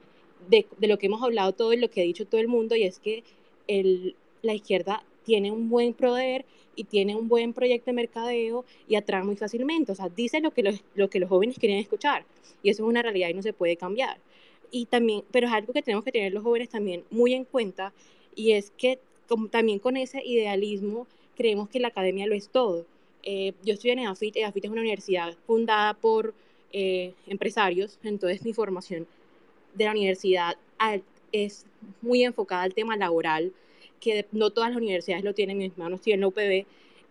de, 0.48 0.66
de, 0.78 0.86
lo 0.88 0.98
que 0.98 1.06
hemos 1.06 1.22
hablado 1.22 1.52
todo 1.52 1.72
y 1.72 1.76
lo 1.76 1.90
que 1.90 2.00
ha 2.00 2.04
dicho 2.04 2.26
todo 2.26 2.40
el 2.40 2.48
mundo, 2.48 2.76
y 2.76 2.84
es 2.84 2.98
que 2.98 3.22
la 4.42 4.54
izquierda 4.54 5.02
tiene 5.24 5.50
un 5.50 5.68
buen 5.68 5.94
poder 5.94 6.44
y 6.76 6.84
tiene 6.84 7.14
un 7.14 7.28
buen 7.28 7.52
proyecto 7.52 7.90
de 7.90 7.92
mercadeo 7.94 8.64
y 8.88 8.94
atrae 8.94 9.22
muy 9.22 9.36
fácilmente. 9.36 9.92
O 9.92 9.94
sea, 9.94 10.08
dice 10.08 10.40
lo 10.40 10.52
que 10.52 10.62
los, 10.62 10.82
lo 10.94 11.10
que 11.10 11.20
los 11.20 11.28
jóvenes 11.28 11.58
quieren 11.58 11.78
escuchar 11.78 12.24
y 12.62 12.70
eso 12.70 12.84
es 12.84 12.88
una 12.88 13.02
realidad 13.02 13.28
y 13.28 13.34
no 13.34 13.42
se 13.42 13.52
puede 13.52 13.76
cambiar. 13.76 14.18
Y 14.70 14.86
también, 14.86 15.22
pero 15.30 15.46
es 15.46 15.52
algo 15.52 15.72
que 15.72 15.82
tenemos 15.82 16.04
que 16.04 16.12
tener 16.12 16.32
los 16.32 16.42
jóvenes 16.42 16.68
también 16.68 17.04
muy 17.10 17.34
en 17.34 17.44
cuenta 17.44 17.92
y 18.34 18.52
es 18.52 18.70
que 18.76 18.98
como, 19.28 19.48
también 19.48 19.78
con 19.78 19.96
ese 19.96 20.22
idealismo 20.24 21.06
creemos 21.36 21.68
que 21.68 21.80
la 21.80 21.88
academia 21.88 22.26
lo 22.26 22.34
es 22.34 22.48
todo. 22.48 22.86
Eh, 23.22 23.52
yo 23.64 23.74
estoy 23.74 23.90
en 23.90 24.00
EAFIT, 24.00 24.36
EAFIT 24.36 24.64
es 24.64 24.70
una 24.70 24.80
universidad 24.80 25.34
fundada 25.46 25.94
por 25.94 26.34
eh, 26.72 27.12
empresarios, 27.26 27.98
entonces 28.02 28.44
mi 28.44 28.52
formación 28.52 29.06
de 29.74 29.84
la 29.84 29.90
universidad 29.90 30.56
es 31.32 31.66
muy 32.02 32.24
enfocada 32.24 32.62
al 32.62 32.74
tema 32.74 32.96
laboral, 32.96 33.52
que 34.00 34.26
no 34.32 34.50
todas 34.50 34.70
las 34.70 34.78
universidades 34.78 35.24
lo 35.24 35.34
tienen, 35.34 35.58
mis 35.58 35.72
hermanos 35.72 36.00
tienen 36.00 36.20
la 36.20 36.28
UPB, 36.28 36.66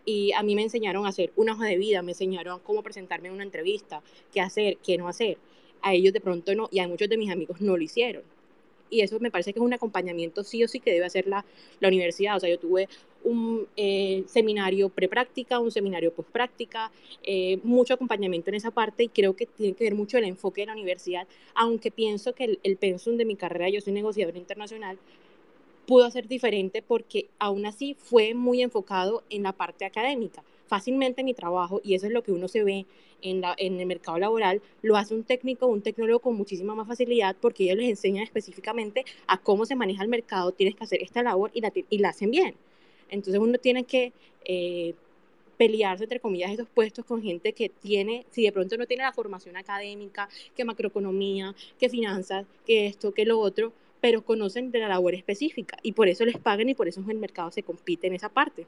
y 0.05 0.31
a 0.33 0.43
mí 0.43 0.55
me 0.55 0.63
enseñaron 0.63 1.05
a 1.05 1.09
hacer 1.09 1.31
una 1.35 1.53
hoja 1.53 1.65
de 1.65 1.77
vida, 1.77 2.01
me 2.01 2.13
enseñaron 2.13 2.59
cómo 2.61 2.81
presentarme 2.81 3.27
en 3.27 3.35
una 3.35 3.43
entrevista, 3.43 4.01
qué 4.33 4.41
hacer, 4.41 4.77
qué 4.77 4.97
no 4.97 5.07
hacer. 5.07 5.37
A 5.81 5.93
ellos 5.93 6.13
de 6.13 6.21
pronto 6.21 6.55
no, 6.55 6.67
y 6.71 6.79
a 6.79 6.87
muchos 6.87 7.09
de 7.09 7.17
mis 7.17 7.31
amigos 7.31 7.61
no 7.61 7.77
lo 7.77 7.83
hicieron 7.83 8.23
y 8.89 9.01
eso 9.01 9.19
me 9.19 9.31
parece 9.31 9.53
que 9.53 9.59
es 9.59 9.65
un 9.65 9.73
acompañamiento 9.73 10.43
sí 10.43 10.63
o 10.63 10.67
sí 10.67 10.79
que 10.79 10.91
debe 10.91 11.05
hacer 11.05 11.27
la, 11.27 11.45
la 11.79 11.87
universidad. 11.87 12.37
O 12.37 12.39
sea, 12.39 12.49
yo 12.49 12.59
tuve 12.59 12.87
un 13.23 13.67
eh, 13.75 14.23
seminario 14.27 14.89
prepráctica, 14.89 15.59
un 15.59 15.71
seminario 15.71 16.13
postpráctica, 16.13 16.91
eh, 17.23 17.59
mucho 17.63 17.93
acompañamiento 17.93 18.49
en 18.49 18.55
esa 18.55 18.71
parte 18.71 19.03
y 19.03 19.07
creo 19.09 19.35
que 19.35 19.45
tiene 19.45 19.73
que 19.73 19.83
ver 19.83 19.95
mucho 19.95 20.17
el 20.17 20.25
enfoque 20.25 20.61
de 20.61 20.67
la 20.67 20.73
universidad, 20.73 21.27
aunque 21.53 21.91
pienso 21.91 22.33
que 22.33 22.45
el, 22.45 22.59
el 22.63 22.77
pensum 22.77 23.17
de 23.17 23.25
mi 23.25 23.35
carrera, 23.35 23.69
yo 23.69 23.81
soy 23.81 23.93
negociador 23.93 24.37
internacional, 24.37 24.97
pudo 25.85 26.09
ser 26.11 26.27
diferente 26.27 26.81
porque 26.81 27.29
aún 27.39 27.65
así 27.65 27.95
fue 27.95 28.33
muy 28.33 28.61
enfocado 28.61 29.23
en 29.29 29.43
la 29.43 29.53
parte 29.53 29.85
académica. 29.85 30.43
Fácilmente 30.69 31.23
mi 31.23 31.33
trabajo, 31.33 31.81
y 31.83 31.95
eso 31.95 32.07
es 32.07 32.13
lo 32.13 32.23
que 32.23 32.31
uno 32.31 32.47
se 32.47 32.63
ve 32.63 32.85
en, 33.21 33.41
la, 33.41 33.53
en 33.57 33.79
el 33.79 33.85
mercado 33.85 34.17
laboral 34.17 34.61
lo 34.81 34.95
hace 34.95 35.13
un 35.13 35.23
técnico 35.23 35.67
un 35.67 35.81
tecnólogo 35.81 36.19
con 36.19 36.35
muchísima 36.35 36.73
más 36.75 36.87
facilidad 36.87 37.35
porque 37.41 37.65
ellos 37.65 37.77
les 37.77 37.89
enseñan 37.89 38.23
específicamente 38.23 39.03
a 39.27 39.37
cómo 39.37 39.65
se 39.65 39.75
maneja 39.75 40.03
el 40.03 40.09
mercado, 40.09 40.53
tienes 40.53 40.75
que 40.75 40.83
hacer 40.85 41.01
esta 41.01 41.21
labor 41.21 41.51
y 41.53 41.59
la, 41.59 41.73
y 41.89 41.97
la 41.97 42.09
hacen 42.09 42.31
bien. 42.31 42.55
Entonces 43.09 43.41
uno 43.41 43.57
tiene 43.57 43.83
que 43.83 44.13
eh, 44.45 44.93
pelearse, 45.57 46.03
entre 46.05 46.19
comillas, 46.19 46.51
esos 46.51 46.69
puestos 46.69 47.03
con 47.03 47.21
gente 47.21 47.53
que 47.53 47.69
tiene, 47.69 48.25
si 48.29 48.43
de 48.43 48.51
pronto 48.51 48.77
no 48.77 48.85
tiene 48.85 49.03
la 49.03 49.11
formación 49.11 49.57
académica, 49.57 50.29
que 50.55 50.63
macroeconomía, 50.63 51.53
que 51.77 51.89
finanzas, 51.89 52.45
que 52.65 52.85
esto, 52.87 53.11
que 53.11 53.25
lo 53.25 53.39
otro, 53.39 53.73
pero 53.99 54.23
conocen 54.23 54.71
de 54.71 54.79
la 54.79 54.87
labor 54.87 55.15
específica 55.15 55.77
y 55.83 55.91
por 55.91 56.07
eso 56.07 56.23
les 56.23 56.37
pagan 56.37 56.69
y 56.69 56.75
por 56.75 56.87
eso 56.87 57.01
en 57.01 57.09
el 57.09 57.17
mercado 57.17 57.51
se 57.51 57.63
compite 57.63 58.07
en 58.07 58.13
esa 58.13 58.29
parte. 58.29 58.67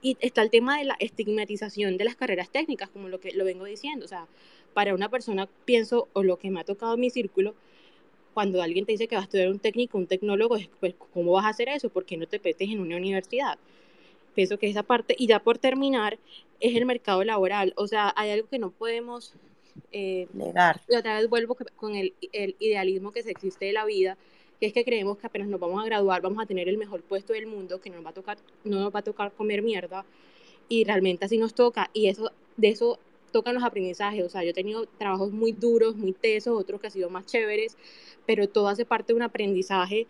Y 0.00 0.16
está 0.20 0.42
el 0.42 0.50
tema 0.50 0.78
de 0.78 0.84
la 0.84 0.96
estigmatización 0.98 1.96
de 1.96 2.04
las 2.04 2.16
carreras 2.16 2.50
técnicas, 2.50 2.90
como 2.90 3.08
lo 3.08 3.20
que 3.20 3.32
lo 3.32 3.44
vengo 3.44 3.64
diciendo. 3.64 4.04
O 4.04 4.08
sea, 4.08 4.26
para 4.74 4.94
una 4.94 5.08
persona, 5.08 5.48
pienso, 5.64 6.08
o 6.12 6.22
lo 6.22 6.38
que 6.38 6.50
me 6.50 6.60
ha 6.60 6.64
tocado 6.64 6.94
en 6.94 7.00
mi 7.00 7.10
círculo, 7.10 7.54
cuando 8.34 8.62
alguien 8.62 8.86
te 8.86 8.92
dice 8.92 9.08
que 9.08 9.14
vas 9.14 9.22
a 9.22 9.26
estudiar 9.26 9.48
un 9.48 9.58
técnico, 9.58 9.98
un 9.98 10.06
tecnólogo, 10.06 10.56
pues, 10.80 10.94
¿cómo 11.12 11.32
vas 11.32 11.44
a 11.44 11.50
hacer 11.50 11.68
eso? 11.68 11.90
¿Por 11.90 12.04
qué 12.04 12.16
no 12.16 12.26
te 12.26 12.40
metes 12.42 12.68
en 12.68 12.80
una 12.80 12.96
universidad? 12.96 13.58
Pienso 14.34 14.58
que 14.58 14.68
esa 14.68 14.82
parte, 14.82 15.14
y 15.18 15.26
ya 15.26 15.40
por 15.40 15.58
terminar, 15.58 16.18
es 16.60 16.74
el 16.74 16.86
mercado 16.86 17.22
laboral. 17.24 17.74
O 17.76 17.86
sea, 17.86 18.12
hay 18.16 18.30
algo 18.30 18.48
que 18.48 18.58
no 18.58 18.70
podemos 18.70 19.34
eh, 19.90 20.26
negar. 20.32 20.80
Y 20.88 20.96
otra 20.96 21.18
vez 21.18 21.28
vuelvo 21.28 21.56
con 21.76 21.94
el, 21.94 22.14
el 22.32 22.56
idealismo 22.58 23.12
que 23.12 23.22
se 23.22 23.30
existe 23.30 23.66
de 23.66 23.72
la 23.72 23.84
vida, 23.84 24.16
que 24.62 24.66
es 24.66 24.72
que 24.72 24.84
creemos 24.84 25.18
que 25.18 25.26
apenas 25.26 25.48
nos 25.48 25.58
vamos 25.58 25.82
a 25.82 25.86
graduar 25.86 26.22
vamos 26.22 26.40
a 26.40 26.46
tener 26.46 26.68
el 26.68 26.78
mejor 26.78 27.02
puesto 27.02 27.32
del 27.32 27.48
mundo, 27.48 27.80
que 27.80 27.90
nos 27.90 28.06
va 28.06 28.10
a 28.10 28.12
tocar, 28.12 28.38
no 28.62 28.78
nos 28.78 28.94
va 28.94 29.00
a 29.00 29.02
tocar 29.02 29.32
comer 29.32 29.60
mierda, 29.60 30.06
y 30.68 30.84
realmente 30.84 31.24
así 31.24 31.36
nos 31.36 31.52
toca, 31.52 31.90
y 31.92 32.06
eso, 32.06 32.30
de 32.56 32.68
eso 32.68 33.00
tocan 33.32 33.54
los 33.54 33.64
aprendizajes, 33.64 34.24
o 34.24 34.28
sea, 34.28 34.44
yo 34.44 34.50
he 34.50 34.52
tenido 34.52 34.86
trabajos 34.86 35.32
muy 35.32 35.50
duros, 35.50 35.96
muy 35.96 36.12
tesos, 36.12 36.56
otros 36.56 36.80
que 36.80 36.86
han 36.86 36.92
sido 36.92 37.10
más 37.10 37.26
chéveres, 37.26 37.76
pero 38.24 38.48
todo 38.48 38.68
hace 38.68 38.84
parte 38.84 39.12
de 39.12 39.16
un 39.16 39.22
aprendizaje 39.22 40.06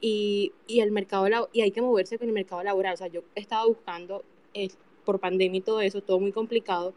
y, 0.00 0.52
y 0.68 0.78
el 0.82 0.92
mercado 0.92 1.48
y 1.52 1.62
hay 1.62 1.72
que 1.72 1.82
moverse 1.82 2.16
con 2.16 2.28
el 2.28 2.32
mercado 2.32 2.62
laboral, 2.62 2.94
o 2.94 2.96
sea, 2.98 3.08
yo 3.08 3.22
he 3.34 3.40
estado 3.40 3.66
buscando 3.66 4.22
eh, 4.54 4.68
por 5.04 5.18
pandemia 5.18 5.58
y 5.58 5.62
todo 5.62 5.80
eso, 5.80 6.00
todo 6.00 6.20
muy 6.20 6.30
complicado, 6.30 6.94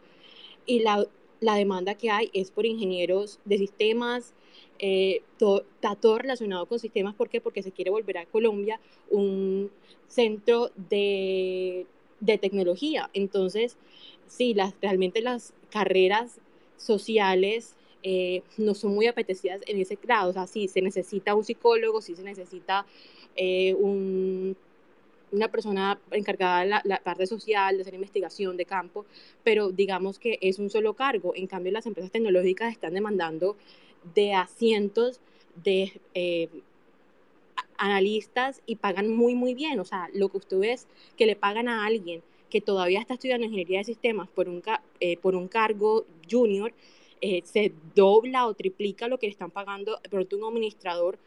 y 0.67 0.81
la, 0.81 1.07
la 1.39 1.55
demanda 1.55 1.95
que 1.95 2.11
hay 2.11 2.29
es 2.33 2.51
por 2.51 2.67
ingenieros 2.67 3.39
de 3.45 3.57
sistemas, 3.57 4.35
eh, 4.79 5.21
está 5.75 5.95
todo 5.95 6.17
relacionado 6.17 6.65
con 6.65 6.79
sistemas. 6.79 7.15
¿Por 7.15 7.29
qué? 7.29 7.41
Porque 7.41 7.63
se 7.63 7.71
quiere 7.71 7.91
volver 7.91 8.17
a 8.17 8.25
Colombia 8.25 8.79
un 9.09 9.69
centro 10.07 10.71
de, 10.89 11.85
de 12.19 12.37
tecnología. 12.37 13.09
Entonces, 13.13 13.77
sí, 14.27 14.53
las, 14.53 14.73
realmente 14.81 15.21
las 15.21 15.53
carreras 15.69 16.39
sociales 16.77 17.75
eh, 18.01 18.43
no 18.57 18.73
son 18.75 18.93
muy 18.93 19.07
apetecidas 19.07 19.61
en 19.67 19.79
ese 19.79 19.97
grado. 20.01 20.29
O 20.29 20.33
sea, 20.33 20.47
sí, 20.47 20.67
se 20.67 20.81
necesita 20.81 21.35
un 21.35 21.43
psicólogo, 21.43 22.01
sí 22.01 22.15
se 22.15 22.23
necesita 22.23 22.85
eh, 23.35 23.73
un, 23.73 24.55
una 25.31 25.49
persona 25.49 25.99
encargada 26.11 26.61
de 26.61 26.67
la, 26.67 26.81
la, 26.85 26.99
parte 26.99 27.27
social, 27.27 27.75
de 27.75 27.81
hacer 27.81 27.93
investigación 27.93 28.57
de 28.57 28.65
campo, 28.65 29.05
pero 29.43 29.71
digamos 29.71 30.19
que 30.19 30.39
es 30.41 30.59
un 30.59 30.69
solo 30.69 30.93
cargo. 30.93 31.33
En 31.35 31.47
cambio, 31.47 31.71
las 31.71 31.85
empresas 31.85 32.11
tecnológicas 32.11 32.71
están 32.71 32.93
demandando 32.93 33.57
de 34.15 34.33
asientos 34.33 35.19
de 35.63 35.99
eh, 36.13 36.49
analistas 37.77 38.61
y 38.65 38.75
pagan 38.75 39.15
muy, 39.15 39.35
muy 39.35 39.53
bien. 39.53 39.79
O 39.79 39.85
sea, 39.85 40.09
lo 40.13 40.29
que 40.29 40.37
usted 40.37 40.59
ve 40.59 40.73
es 40.73 40.87
que 41.17 41.25
le 41.25 41.35
pagan 41.35 41.67
a 41.67 41.85
alguien 41.85 42.21
que 42.49 42.61
todavía 42.61 42.99
está 42.99 43.13
estudiando 43.13 43.45
ingeniería 43.45 43.79
de 43.79 43.85
sistemas 43.85 44.27
por 44.29 44.49
un, 44.49 44.61
eh, 44.99 45.17
por 45.17 45.35
un 45.35 45.47
cargo 45.47 46.05
junior, 46.29 46.73
eh, 47.21 47.41
se 47.43 47.71
dobla 47.95 48.47
o 48.47 48.53
triplica 48.53 49.07
lo 49.07 49.19
que 49.19 49.27
le 49.27 49.31
están 49.31 49.51
pagando 49.51 49.99
pronto 50.09 50.37
un 50.37 50.45
administrador 50.45 51.17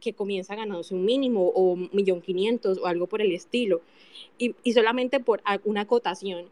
que 0.00 0.12
comienza 0.12 0.54
ganándose 0.54 0.94
un 0.94 1.04
mínimo 1.04 1.48
o 1.48 1.72
un 1.72 1.90
millón 1.92 2.20
quinientos 2.20 2.78
o 2.78 2.86
algo 2.86 3.06
por 3.08 3.20
el 3.20 3.32
estilo. 3.32 3.80
Y, 4.38 4.54
y 4.62 4.72
solamente 4.72 5.20
por 5.20 5.42
una 5.64 5.82
acotación, 5.82 6.46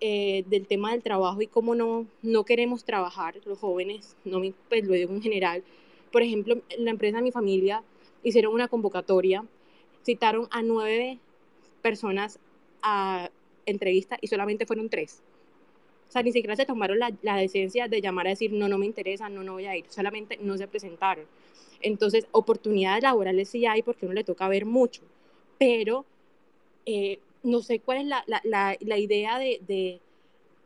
eh, 0.00 0.44
del 0.46 0.66
tema 0.66 0.92
del 0.92 1.02
trabajo 1.02 1.40
y 1.40 1.46
cómo 1.46 1.74
no, 1.74 2.06
no 2.22 2.44
queremos 2.44 2.84
trabajar, 2.84 3.40
los 3.44 3.58
jóvenes, 3.58 4.16
no 4.24 4.40
pues 4.68 4.84
lo 4.86 4.94
digo 4.94 5.12
en 5.12 5.22
general. 5.22 5.62
Por 6.10 6.22
ejemplo, 6.22 6.60
la 6.78 6.90
empresa 6.90 7.16
de 7.16 7.22
mi 7.22 7.32
familia 7.32 7.82
hicieron 8.22 8.52
una 8.52 8.68
convocatoria, 8.68 9.44
citaron 10.04 10.46
a 10.50 10.62
nueve 10.62 11.18
personas 11.80 12.38
a 12.82 13.30
entrevista 13.66 14.18
y 14.20 14.26
solamente 14.26 14.66
fueron 14.66 14.88
tres. 14.88 15.22
O 16.08 16.12
sea, 16.12 16.22
ni 16.22 16.32
siquiera 16.32 16.56
se 16.56 16.66
tomaron 16.66 16.98
la, 16.98 17.10
la, 17.22 17.36
decencia 17.36 17.88
de 17.88 18.02
llamar 18.02 18.26
a 18.26 18.30
decir, 18.30 18.52
no, 18.52 18.68
no 18.68 18.76
me 18.76 18.84
interesa, 18.84 19.30
no, 19.30 19.42
no 19.42 19.54
voy 19.54 19.64
a 19.64 19.76
ir. 19.76 19.86
Solamente 19.88 20.38
no 20.42 20.58
se 20.58 20.68
presentaron. 20.68 21.24
Entonces, 21.80 22.26
oportunidades 22.32 23.02
laborales 23.02 23.48
sí 23.48 23.64
hay 23.64 23.82
porque 23.82 24.04
uno 24.04 24.14
le 24.14 24.24
toca 24.24 24.46
ver 24.48 24.66
mucho. 24.66 25.00
Pero 25.58 26.04
eh, 26.84 27.18
no 27.42 27.60
sé 27.60 27.80
cuál 27.80 27.98
es 27.98 28.06
la, 28.06 28.24
la, 28.26 28.76
la, 28.80 28.98
idea 28.98 29.38
de, 29.38 29.60
de, 29.66 30.00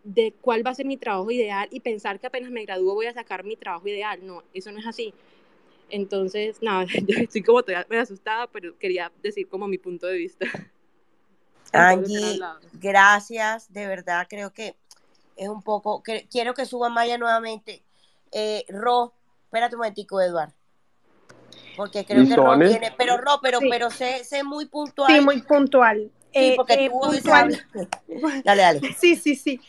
de 0.04 0.32
cuál 0.40 0.66
va 0.66 0.70
a 0.70 0.74
ser 0.74 0.86
mi 0.86 0.96
trabajo 0.96 1.30
ideal 1.30 1.68
y 1.70 1.80
pensar 1.80 2.20
que 2.20 2.26
apenas 2.26 2.50
me 2.50 2.64
gradúo 2.64 2.94
voy 2.94 3.06
a 3.06 3.14
sacar 3.14 3.44
mi 3.44 3.56
trabajo 3.56 3.88
ideal. 3.88 4.24
No, 4.26 4.42
eso 4.52 4.70
no 4.72 4.78
es 4.78 4.86
así. 4.86 5.14
Entonces, 5.88 6.60
nada, 6.62 6.84
yo 7.06 7.18
estoy 7.18 7.42
como 7.42 7.62
todavía 7.62 7.86
me 7.88 7.98
asustada, 7.98 8.46
pero 8.46 8.76
quería 8.78 9.12
decir 9.22 9.48
como 9.48 9.68
mi 9.68 9.78
punto 9.78 10.06
de 10.06 10.18
vista. 10.18 10.46
Angie, 11.72 12.40
gracias, 12.74 13.72
de 13.72 13.86
verdad 13.86 14.26
creo 14.30 14.52
que 14.52 14.76
es 15.36 15.48
un 15.48 15.62
poco, 15.62 16.02
quiero 16.30 16.54
que 16.54 16.64
suba 16.64 16.88
Maya 16.88 17.18
nuevamente. 17.18 17.82
Eh, 18.32 18.64
Ro, 18.68 19.12
espérate 19.44 19.74
un 19.74 19.80
momentico, 19.80 20.20
Eduardo. 20.20 20.54
Porque 21.76 22.04
creo 22.06 22.26
que 22.26 22.36
Ro 22.36 22.58
tiene, 22.58 22.92
pero 22.96 23.18
Ro, 23.18 23.38
pero, 23.42 23.58
pero 23.60 23.90
sé, 23.90 24.24
sé 24.24 24.42
muy 24.42 24.66
puntual. 24.66 25.14
Sí, 25.14 25.20
muy 25.20 25.42
puntual. 25.42 26.10
Sí, 26.32 26.52
porque 26.56 26.74
eh, 26.74 26.90
tú 26.90 27.00
puntual. 27.00 27.66
Dale, 28.44 28.62
dale. 28.62 28.80
Sí, 28.98 29.16
sí, 29.16 29.36
sí 29.36 29.60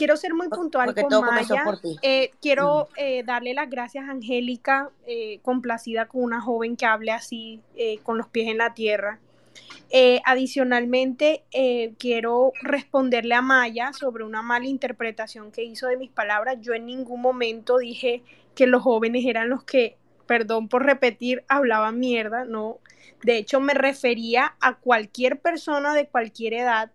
quiero 0.00 0.16
ser 0.16 0.32
muy 0.32 0.48
puntual 0.48 0.94
con 0.94 1.26
Maya. 1.26 1.62
Eh, 2.00 2.30
quiero 2.40 2.88
eh, 2.96 3.22
darle 3.22 3.52
las 3.52 3.68
gracias 3.68 4.08
a 4.08 4.12
Angélica, 4.12 4.90
eh, 5.06 5.40
complacida 5.42 6.06
con 6.06 6.22
una 6.22 6.40
joven 6.40 6.74
que 6.76 6.86
hable 6.86 7.12
así, 7.12 7.60
con 8.02 8.16
los 8.16 8.26
pies 8.28 8.48
en 8.48 8.56
la 8.56 8.72
tierra. 8.72 9.20
adicionalmente, 10.24 11.44
quiero 11.98 12.52
responderle 12.62 13.34
a 13.34 13.42
Maya 13.42 13.92
sobre 13.92 14.24
una 14.24 14.40
mala 14.40 14.64
interpretación 14.64 15.52
que 15.52 15.64
hizo 15.64 15.86
de 15.86 15.98
mis 15.98 16.10
palabras. 16.10 16.56
Yo 16.62 16.72
en 16.72 16.86
ningún 16.86 17.20
momento 17.20 17.76
dije 17.76 18.22
que 18.54 18.66
los 18.66 18.82
jóvenes 18.82 19.26
eran 19.26 19.50
los 19.50 19.64
que, 19.64 19.98
perdón 20.30 20.68
por 20.68 20.86
repetir, 20.86 21.44
hablaban 21.48 21.98
mierda, 21.98 22.44
no. 22.44 22.78
De 23.24 23.36
hecho, 23.36 23.58
me 23.58 23.74
refería 23.74 24.54
a 24.60 24.78
cualquier 24.78 25.40
persona 25.40 25.92
de 25.92 26.06
cualquier 26.06 26.54
edad 26.54 26.92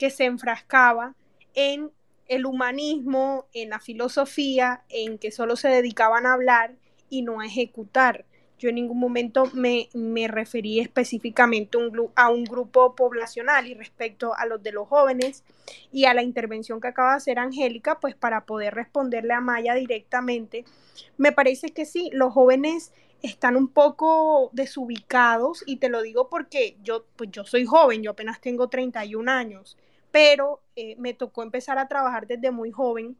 que 0.00 0.10
se 0.10 0.24
enfrascaba 0.24 1.14
en 1.54 1.92
el 2.26 2.44
humanismo, 2.44 3.46
en 3.54 3.70
la 3.70 3.78
filosofía, 3.78 4.82
en 4.88 5.18
que 5.18 5.30
solo 5.30 5.54
se 5.54 5.68
dedicaban 5.68 6.26
a 6.26 6.32
hablar 6.32 6.74
y 7.08 7.22
no 7.22 7.40
a 7.40 7.46
ejecutar. 7.46 8.24
Yo 8.62 8.68
en 8.68 8.76
ningún 8.76 8.98
momento 8.98 9.50
me, 9.54 9.88
me 9.92 10.28
referí 10.28 10.80
específicamente 10.80 11.78
a 12.14 12.30
un 12.30 12.44
grupo 12.44 12.94
poblacional 12.94 13.66
y 13.66 13.74
respecto 13.74 14.34
a 14.36 14.46
los 14.46 14.62
de 14.62 14.72
los 14.72 14.88
jóvenes 14.88 15.42
y 15.92 16.04
a 16.04 16.14
la 16.14 16.22
intervención 16.22 16.80
que 16.80 16.88
acaba 16.88 17.10
de 17.10 17.16
hacer 17.16 17.38
Angélica, 17.38 17.98
pues 17.98 18.14
para 18.14 18.46
poder 18.46 18.74
responderle 18.74 19.34
a 19.34 19.40
Maya 19.40 19.74
directamente, 19.74 20.64
me 21.16 21.32
parece 21.32 21.70
que 21.70 21.84
sí, 21.84 22.10
los 22.12 22.32
jóvenes 22.32 22.92
están 23.22 23.56
un 23.56 23.68
poco 23.68 24.50
desubicados 24.52 25.64
y 25.66 25.76
te 25.76 25.88
lo 25.88 26.00
digo 26.00 26.28
porque 26.28 26.76
yo, 26.82 27.04
pues 27.16 27.30
yo 27.32 27.44
soy 27.44 27.66
joven, 27.66 28.02
yo 28.02 28.12
apenas 28.12 28.40
tengo 28.40 28.68
31 28.68 29.28
años 29.28 29.76
pero 30.12 30.60
eh, 30.76 30.94
me 30.98 31.14
tocó 31.14 31.42
empezar 31.42 31.78
a 31.78 31.88
trabajar 31.88 32.28
desde 32.28 32.52
muy 32.52 32.70
joven. 32.70 33.16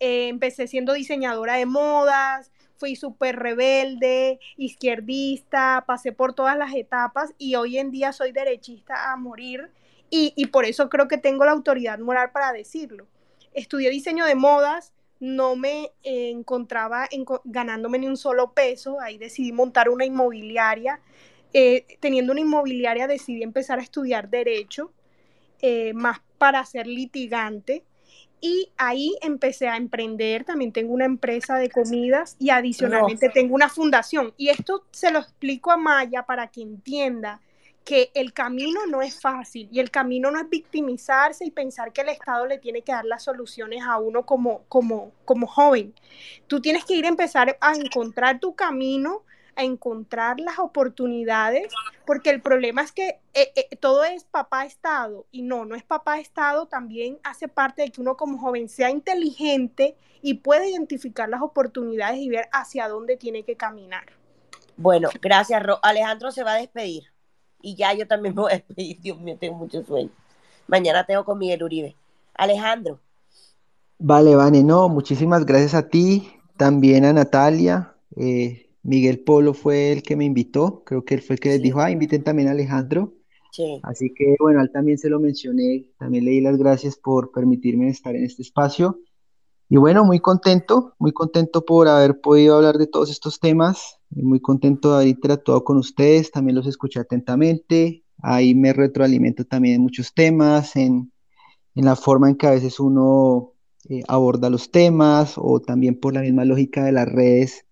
Eh, 0.00 0.28
empecé 0.28 0.66
siendo 0.66 0.94
diseñadora 0.94 1.56
de 1.56 1.66
modas, 1.66 2.50
fui 2.80 2.96
súper 2.96 3.36
rebelde, 3.36 4.40
izquierdista, 4.56 5.84
pasé 5.86 6.12
por 6.12 6.32
todas 6.32 6.56
las 6.56 6.74
etapas 6.74 7.34
y 7.36 7.54
hoy 7.54 7.76
en 7.76 7.90
día 7.90 8.12
soy 8.12 8.32
derechista 8.32 9.12
a 9.12 9.16
morir 9.16 9.70
y, 10.12 10.46
por 10.46 10.64
eso 10.64 10.88
creo 10.88 11.06
que 11.06 11.18
tengo 11.18 11.44
la 11.44 11.52
autoridad 11.52 12.00
moral 12.00 12.32
para 12.32 12.52
decirlo. 12.52 13.06
Estudié 13.54 13.90
diseño 13.90 14.24
de 14.24 14.34
modas, 14.34 14.92
no 15.20 15.54
me 15.54 15.92
encontraba 16.02 17.08
ganándome 17.44 18.00
ni 18.00 18.08
un 18.08 18.16
solo 18.16 18.52
peso, 18.52 18.98
ahí 19.00 19.18
decidí 19.18 19.52
montar 19.52 19.88
una 19.88 20.04
inmobiliaria. 20.04 21.00
Eh, 21.52 21.86
teniendo 22.00 22.32
una 22.32 22.40
inmobiliaria 22.40 23.06
decidí 23.06 23.42
empezar 23.42 23.78
a 23.78 23.82
estudiar 23.82 24.30
derecho 24.30 24.92
eh, 25.60 25.92
más 25.94 26.20
para 26.38 26.64
ser 26.64 26.88
litigante. 26.88 27.84
Y 28.40 28.70
ahí 28.76 29.16
empecé 29.20 29.68
a 29.68 29.76
emprender, 29.76 30.44
también 30.44 30.72
tengo 30.72 30.94
una 30.94 31.04
empresa 31.04 31.56
de 31.58 31.68
comidas 31.68 32.36
y 32.38 32.50
adicionalmente 32.50 33.28
tengo 33.28 33.54
una 33.54 33.68
fundación. 33.68 34.32
Y 34.36 34.48
esto 34.48 34.84
se 34.90 35.10
lo 35.10 35.18
explico 35.18 35.70
a 35.70 35.76
Maya 35.76 36.22
para 36.22 36.46
que 36.46 36.62
entienda 36.62 37.40
que 37.84 38.10
el 38.14 38.32
camino 38.32 38.86
no 38.86 39.02
es 39.02 39.20
fácil 39.20 39.68
y 39.72 39.80
el 39.80 39.90
camino 39.90 40.30
no 40.30 40.40
es 40.40 40.48
victimizarse 40.48 41.44
y 41.44 41.50
pensar 41.50 41.92
que 41.92 42.02
el 42.02 42.10
Estado 42.10 42.46
le 42.46 42.58
tiene 42.58 42.82
que 42.82 42.92
dar 42.92 43.04
las 43.04 43.24
soluciones 43.24 43.82
a 43.84 43.98
uno 43.98 44.24
como, 44.24 44.62
como, 44.68 45.12
como 45.24 45.46
joven. 45.46 45.94
Tú 46.46 46.60
tienes 46.60 46.84
que 46.84 46.94
ir 46.94 47.04
a 47.04 47.08
empezar 47.08 47.56
a 47.60 47.74
encontrar 47.74 48.38
tu 48.38 48.54
camino 48.54 49.22
a 49.56 49.64
encontrar 49.64 50.40
las 50.40 50.58
oportunidades, 50.58 51.72
porque 52.06 52.30
el 52.30 52.40
problema 52.40 52.82
es 52.82 52.92
que 52.92 53.20
eh, 53.34 53.52
eh, 53.56 53.76
todo 53.76 54.04
es 54.04 54.24
papá 54.24 54.64
Estado 54.64 55.26
y 55.30 55.42
no, 55.42 55.64
no 55.64 55.74
es 55.74 55.82
papá 55.82 56.18
Estado, 56.18 56.66
también 56.66 57.18
hace 57.22 57.48
parte 57.48 57.82
de 57.82 57.90
que 57.90 58.00
uno 58.00 58.16
como 58.16 58.38
joven 58.38 58.68
sea 58.68 58.90
inteligente 58.90 59.96
y 60.22 60.34
pueda 60.34 60.66
identificar 60.66 61.28
las 61.28 61.42
oportunidades 61.42 62.18
y 62.18 62.28
ver 62.28 62.48
hacia 62.52 62.88
dónde 62.88 63.16
tiene 63.16 63.42
que 63.42 63.56
caminar. 63.56 64.04
Bueno, 64.76 65.10
gracias, 65.20 65.62
Alejandro 65.82 66.30
se 66.30 66.42
va 66.42 66.52
a 66.52 66.56
despedir 66.56 67.04
y 67.62 67.74
ya 67.74 67.92
yo 67.92 68.06
también 68.06 68.34
me 68.34 68.42
voy 68.42 68.52
a 68.52 68.56
despedir, 68.56 69.00
Dios 69.00 69.20
mío, 69.20 69.36
tengo 69.38 69.56
mucho 69.56 69.82
sueño. 69.84 70.10
Mañana 70.66 71.04
tengo 71.04 71.24
con 71.24 71.38
Miguel 71.38 71.62
Uribe. 71.62 71.96
Alejandro. 72.34 73.00
Vale, 73.98 74.34
Vane, 74.34 74.62
no, 74.62 74.88
muchísimas 74.88 75.44
gracias 75.44 75.74
a 75.74 75.88
ti, 75.88 76.32
también 76.56 77.04
a 77.04 77.12
Natalia. 77.12 77.94
Eh, 78.16 78.69
Miguel 78.82 79.20
Polo 79.20 79.54
fue 79.54 79.92
el 79.92 80.02
que 80.02 80.16
me 80.16 80.24
invitó, 80.24 80.82
creo 80.84 81.04
que 81.04 81.14
él 81.14 81.22
fue 81.22 81.34
el 81.34 81.40
que 81.40 81.50
les 81.50 81.62
dijo, 81.62 81.80
ah, 81.80 81.90
inviten 81.90 82.22
también 82.22 82.48
a 82.48 82.52
Alejandro. 82.52 83.14
Sí. 83.52 83.80
Así 83.82 84.12
que 84.14 84.36
bueno, 84.38 84.60
él 84.62 84.70
también 84.72 84.96
se 84.96 85.10
lo 85.10 85.20
mencioné, 85.20 85.86
también 85.98 86.24
le 86.24 86.30
di 86.32 86.40
las 86.40 86.56
gracias 86.56 86.96
por 86.96 87.32
permitirme 87.32 87.88
estar 87.88 88.14
en 88.14 88.24
este 88.24 88.42
espacio. 88.42 89.00
Y 89.68 89.76
bueno, 89.76 90.04
muy 90.04 90.18
contento, 90.18 90.94
muy 90.98 91.12
contento 91.12 91.64
por 91.64 91.88
haber 91.88 92.20
podido 92.20 92.56
hablar 92.56 92.76
de 92.76 92.86
todos 92.86 93.10
estos 93.10 93.38
temas, 93.38 93.98
muy 94.10 94.40
contento 94.40 94.90
de 94.90 94.96
haber 94.96 95.08
interactuado 95.08 95.62
con 95.62 95.76
ustedes, 95.76 96.32
también 96.32 96.56
los 96.56 96.66
escuché 96.66 97.00
atentamente, 97.00 98.04
ahí 98.18 98.54
me 98.54 98.72
retroalimento 98.72 99.44
también 99.44 99.76
en 99.76 99.82
muchos 99.82 100.12
temas, 100.12 100.74
en, 100.74 101.12
en 101.74 101.84
la 101.84 101.94
forma 101.94 102.28
en 102.28 102.36
que 102.36 102.48
a 102.48 102.52
veces 102.52 102.80
uno 102.80 103.52
eh, 103.88 104.02
aborda 104.08 104.50
los 104.50 104.70
temas 104.72 105.34
o 105.36 105.60
también 105.60 105.98
por 105.98 106.14
la 106.14 106.22
misma 106.22 106.44
lógica 106.44 106.84
de 106.84 106.92
las 106.92 107.08
redes 107.08 107.64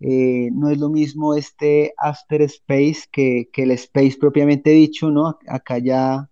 eh, 0.00 0.50
no 0.52 0.70
es 0.70 0.78
lo 0.78 0.88
mismo 0.88 1.34
este 1.34 1.92
after 1.98 2.42
space 2.42 3.04
que, 3.10 3.48
el 3.54 3.70
space 3.72 4.16
propiamente 4.18 4.70
dicho, 4.70 5.10
¿no? 5.10 5.38
Acá 5.48 5.78
ya, 5.78 6.30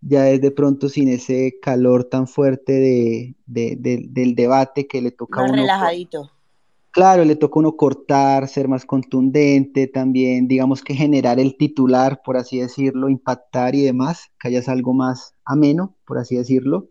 ya 0.00 0.28
es 0.30 0.40
de 0.40 0.50
pronto 0.50 0.88
sin 0.88 1.08
ese 1.08 1.58
calor 1.62 2.04
tan 2.04 2.26
fuerte 2.26 2.72
de, 2.72 3.36
del 3.46 4.34
debate 4.34 4.86
que 4.86 5.00
le 5.00 5.12
toca 5.12 5.40
a 5.40 5.44
uno. 5.44 5.54
relajadito. 5.54 6.30
Claro, 6.90 7.24
le 7.26 7.36
toca 7.36 7.56
a 7.56 7.60
uno 7.60 7.76
cortar, 7.76 8.48
ser 8.48 8.68
más 8.68 8.86
contundente, 8.86 9.86
también, 9.86 10.48
digamos 10.48 10.82
que 10.82 10.94
generar 10.94 11.38
el 11.38 11.56
titular, 11.56 12.22
por 12.24 12.38
así 12.38 12.58
decirlo, 12.60 13.10
impactar 13.10 13.74
y 13.74 13.82
demás, 13.82 14.30
que 14.40 14.48
haya 14.48 14.62
algo 14.72 14.94
más 14.94 15.34
ameno, 15.44 15.94
por 16.06 16.16
así 16.16 16.36
decirlo. 16.36 16.88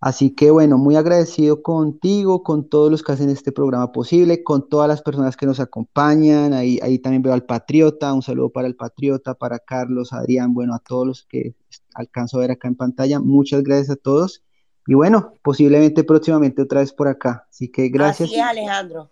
Así 0.00 0.34
que 0.34 0.50
bueno, 0.50 0.76
muy 0.76 0.96
agradecido 0.96 1.62
contigo, 1.62 2.42
con 2.42 2.68
todos 2.68 2.90
los 2.90 3.02
que 3.02 3.12
hacen 3.12 3.30
este 3.30 3.50
programa 3.50 3.92
posible, 3.92 4.44
con 4.44 4.68
todas 4.68 4.88
las 4.88 5.00
personas 5.00 5.36
que 5.36 5.46
nos 5.46 5.58
acompañan. 5.58 6.52
Ahí, 6.52 6.78
ahí 6.82 6.98
también 6.98 7.22
veo 7.22 7.32
al 7.32 7.44
Patriota, 7.44 8.12
un 8.12 8.22
saludo 8.22 8.50
para 8.50 8.68
el 8.68 8.76
Patriota, 8.76 9.34
para 9.34 9.58
Carlos, 9.58 10.12
Adrián, 10.12 10.52
bueno, 10.52 10.74
a 10.74 10.80
todos 10.80 11.06
los 11.06 11.22
que 11.24 11.54
alcanzo 11.94 12.36
a 12.36 12.40
ver 12.40 12.50
acá 12.50 12.68
en 12.68 12.76
pantalla. 12.76 13.20
Muchas 13.20 13.62
gracias 13.62 13.90
a 13.90 13.96
todos. 13.96 14.42
Y 14.86 14.94
bueno, 14.94 15.34
posiblemente 15.42 16.04
próximamente 16.04 16.62
otra 16.62 16.80
vez 16.80 16.92
por 16.92 17.08
acá. 17.08 17.46
Así 17.50 17.68
que 17.68 17.88
gracias. 17.88 18.28
Así 18.28 18.38
es, 18.38 18.44
Alejandro. 18.44 19.10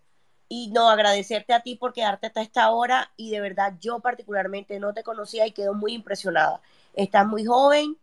Y 0.48 0.70
no, 0.70 0.90
agradecerte 0.90 1.54
a 1.54 1.62
ti 1.62 1.76
por 1.76 1.94
quedarte 1.94 2.26
hasta 2.26 2.42
esta 2.42 2.70
hora. 2.70 3.10
Y 3.16 3.30
de 3.30 3.40
verdad, 3.40 3.74
yo 3.80 4.00
particularmente 4.00 4.78
no 4.78 4.92
te 4.92 5.02
conocía 5.02 5.46
y 5.46 5.52
quedo 5.52 5.74
muy 5.74 5.94
impresionada. 5.94 6.60
Estás 6.92 7.26
muy 7.26 7.44
joven 7.44 7.96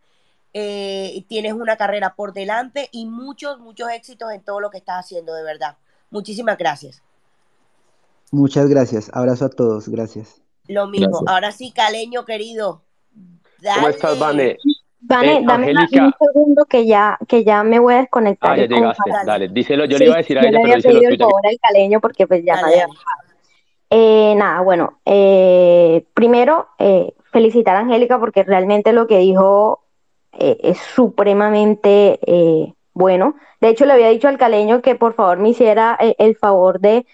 eh, 0.54 1.24
tienes 1.28 1.54
una 1.54 1.76
carrera 1.76 2.14
por 2.14 2.34
delante 2.34 2.88
y 2.92 3.06
muchos, 3.06 3.58
muchos 3.58 3.90
éxitos 3.90 4.32
en 4.32 4.42
todo 4.42 4.60
lo 4.60 4.70
que 4.70 4.78
estás 4.78 5.04
haciendo, 5.04 5.34
de 5.34 5.42
verdad. 5.42 5.76
Muchísimas 6.10 6.58
gracias. 6.58 7.02
Muchas 8.30 8.68
gracias. 8.68 9.10
Abrazo 9.14 9.46
a 9.46 9.50
todos. 9.50 9.88
Gracias. 9.88 10.42
Lo 10.68 10.86
mismo. 10.86 11.22
Ahora 11.26 11.52
sí, 11.52 11.72
Caleño 11.72 12.24
querido. 12.24 12.82
¿Cómo 13.74 13.88
estás, 13.88 14.18
Vane? 14.18 14.58
Vane, 15.00 15.38
eh, 15.38 15.44
dame 15.44 15.72
un 15.72 16.12
segundo 16.18 16.64
que 16.66 16.86
ya, 16.86 17.18
que 17.26 17.44
ya 17.44 17.62
me 17.64 17.78
voy 17.78 17.94
a 17.94 17.98
desconectar. 17.98 18.52
Ah, 18.52 18.56
ya 18.56 18.66
llegaste. 18.66 19.10
Dale, 19.26 19.48
díselo. 19.48 19.84
Yo 19.86 19.98
le 19.98 20.04
iba 20.06 20.14
a 20.14 20.18
decir 20.18 20.38
a 20.38 20.42
ella, 20.42 20.58
pero 20.62 20.76
díselo 20.76 21.08
el 21.08 21.18
favor 21.18 21.46
al 21.46 21.58
Caleño 21.60 22.00
porque 22.00 22.26
pues 22.26 22.44
ya 22.44 22.56
me 22.56 22.84
eh, 23.94 24.34
nada, 24.36 24.62
bueno, 24.62 25.00
primero 26.14 26.68
felicitar 27.30 27.76
a 27.76 27.80
Angélica 27.80 28.18
porque 28.18 28.42
realmente 28.42 28.94
lo 28.94 29.06
que 29.06 29.18
dijo 29.18 29.82
eh, 30.38 30.58
es 30.62 30.78
supremamente 30.78 32.18
eh, 32.26 32.74
bueno. 32.94 33.36
De 33.60 33.68
hecho, 33.68 33.86
le 33.86 33.92
había 33.92 34.08
dicho 34.08 34.28
al 34.28 34.38
caleño 34.38 34.82
que 34.82 34.94
por 34.94 35.14
favor 35.14 35.38
me 35.38 35.50
hiciera 35.50 35.96
eh, 36.00 36.14
el 36.18 36.36
favor 36.36 36.80
de, 36.80 37.06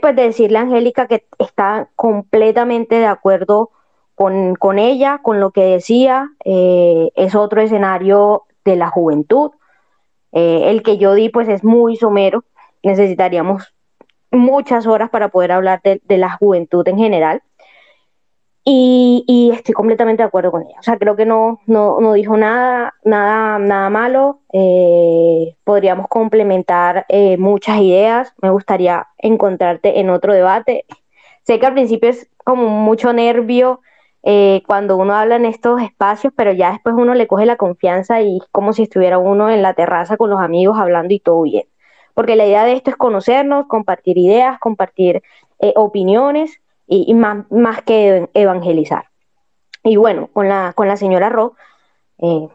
pues, 0.00 0.16
decirle 0.16 0.58
a 0.58 0.62
Angélica 0.62 1.06
que 1.06 1.26
está 1.38 1.88
completamente 1.96 2.96
de 2.96 3.06
acuerdo 3.06 3.70
con, 4.14 4.54
con 4.54 4.78
ella, 4.78 5.20
con 5.22 5.40
lo 5.40 5.50
que 5.50 5.64
decía. 5.64 6.30
es 6.44 7.34
otro 7.34 7.60
escenario 7.60 8.44
de 8.64 8.76
la 8.76 8.88
juventud. 8.88 9.52
El 10.32 10.82
que 10.82 10.98
yo 10.98 11.14
di 11.14 11.30
pues 11.30 11.48
es 11.48 11.64
muy 11.64 11.96
somero, 11.96 12.44
necesitaríamos 12.82 13.74
muchas 14.30 14.86
horas 14.86 15.10
para 15.10 15.28
poder 15.28 15.52
hablar 15.52 15.80
de, 15.82 16.18
la 16.18 16.36
juventud 16.36 16.86
en 16.88 16.98
general. 16.98 17.42
Y, 18.70 19.50
estoy 19.54 19.72
completamente 19.72 20.22
de 20.22 20.26
acuerdo 20.26 20.50
con 20.50 20.62
ella. 20.62 20.76
O 20.78 20.82
sea, 20.82 20.98
creo 20.98 21.16
que 21.16 21.24
no, 21.24 21.58
no, 21.66 22.12
dijo 22.12 22.36
nada, 22.36 22.94
nada, 23.02 23.58
nada 23.58 23.88
malo. 23.88 24.40
Eh, 24.52 25.56
podríamos 25.64 26.06
complementar 26.08 27.06
eh, 27.08 27.38
muchas 27.38 27.78
ideas. 27.80 28.34
Me 28.42 28.50
gustaría 28.50 29.08
encontrarte 29.16 30.00
en 30.00 30.10
otro 30.10 30.34
debate. 30.34 30.84
Sé 31.44 31.58
que 31.58 31.64
al 31.64 31.72
principio 31.72 32.10
es 32.10 32.28
como 32.44 32.68
mucho 32.68 33.14
nervio 33.14 33.80
eh, 34.22 34.62
cuando 34.66 34.98
uno 34.98 35.14
habla 35.14 35.36
en 35.36 35.46
estos 35.46 35.80
espacios, 35.80 36.34
pero 36.36 36.52
ya 36.52 36.72
después 36.72 36.94
uno 36.94 37.14
le 37.14 37.26
coge 37.26 37.46
la 37.46 37.56
confianza 37.56 38.20
y 38.20 38.36
es 38.36 38.48
como 38.52 38.74
si 38.74 38.82
estuviera 38.82 39.16
uno 39.16 39.48
en 39.48 39.62
la 39.62 39.72
terraza 39.72 40.18
con 40.18 40.28
los 40.28 40.40
amigos 40.40 40.76
hablando 40.78 41.14
y 41.14 41.20
todo 41.20 41.42
bien. 41.42 41.64
Porque 42.12 42.36
la 42.36 42.46
idea 42.46 42.66
de 42.66 42.74
esto 42.74 42.90
es 42.90 42.96
conocernos, 42.96 43.66
compartir 43.66 44.18
ideas, 44.18 44.58
compartir 44.58 45.22
opiniones 45.74 46.60
y, 46.88 47.12
más, 47.14 47.50
más, 47.50 47.82
que 47.82 48.28
evangelizar. 48.34 49.04
Y 49.84 49.96
bueno, 49.96 50.28
con 50.32 50.48
la, 50.48 50.72
con 50.74 50.88
la 50.88 50.96
señora 50.96 51.28
Ro, 51.28 51.54
eh, 52.18 52.48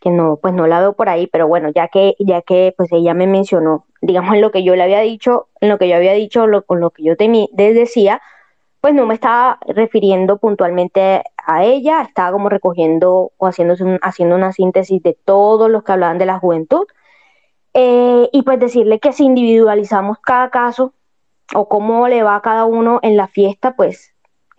que 0.00 0.10
no, 0.10 0.36
pues 0.36 0.54
no 0.54 0.66
la 0.66 0.80
veo 0.80 0.92
por 0.94 1.08
ahí, 1.08 1.26
pero 1.26 1.48
bueno, 1.48 1.70
ya 1.74 1.88
que, 1.88 2.16
ya 2.18 2.42
que 2.42 2.74
pues 2.76 2.92
ella 2.92 3.14
me 3.14 3.26
mencionó, 3.26 3.86
digamos 4.02 4.34
en 4.34 4.40
lo 4.40 4.50
que 4.50 4.62
yo 4.62 4.76
le 4.76 4.82
había 4.82 5.00
dicho, 5.00 5.48
en 5.60 5.68
lo 5.68 5.78
que 5.78 5.88
yo 5.88 5.96
había 5.96 6.12
dicho, 6.12 6.46
lo, 6.46 6.62
con 6.62 6.80
lo 6.80 6.90
que 6.90 7.02
yo 7.02 7.16
temí, 7.16 7.48
decía, 7.52 8.20
pues 8.80 8.94
no 8.94 9.06
me 9.06 9.14
estaba 9.14 9.58
refiriendo 9.66 10.38
puntualmente 10.38 11.22
a 11.44 11.64
ella, 11.64 12.02
estaba 12.02 12.32
como 12.32 12.48
recogiendo 12.48 13.32
o 13.36 13.46
haciéndose 13.46 13.98
haciendo 14.02 14.36
una 14.36 14.52
síntesis 14.52 15.02
de 15.02 15.16
todos 15.24 15.70
los 15.70 15.82
que 15.82 15.92
hablaban 15.92 16.18
de 16.18 16.26
la 16.26 16.38
juventud. 16.38 16.86
Eh, 17.74 18.28
y 18.32 18.42
pues 18.42 18.58
decirle 18.58 19.00
que 19.00 19.12
si 19.12 19.24
individualizamos 19.24 20.18
cada 20.20 20.50
caso, 20.50 20.92
o 21.54 21.68
cómo 21.68 22.08
le 22.08 22.22
va 22.22 22.36
a 22.36 22.42
cada 22.42 22.64
uno 22.64 22.98
en 23.02 23.16
la 23.16 23.28
fiesta, 23.28 23.76
pues 23.76 24.14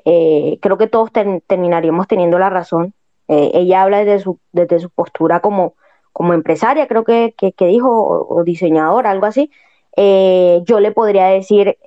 eh, 0.06 0.57
creo 0.61 0.77
que 0.77 0.88
todos 0.88 1.11
terminaríamos 1.11 2.07
teniendo 2.07 2.40
la 2.40 2.49
razón. 2.49 2.93
Eh, 3.27 3.51
ella 3.56 3.83
habla 3.83 4.06
desde 4.06 4.24
su, 4.24 4.40
desde 4.53 4.80
su 4.80 4.90
postura 4.90 5.41
como, 5.41 5.75
como 6.14 6.33
empresaria, 6.33 6.88
creo 6.88 7.03
que, 7.03 7.35
que, 7.38 7.66
dijo, 7.66 7.90
o, 8.30 8.43
diseñadora, 8.43 9.11
algo 9.11 9.25
así. 9.25 9.51
Eh, 9.98 10.61
yo 10.64 10.80
le 10.80 10.91
podría 10.91 11.27
decir, 11.27 11.77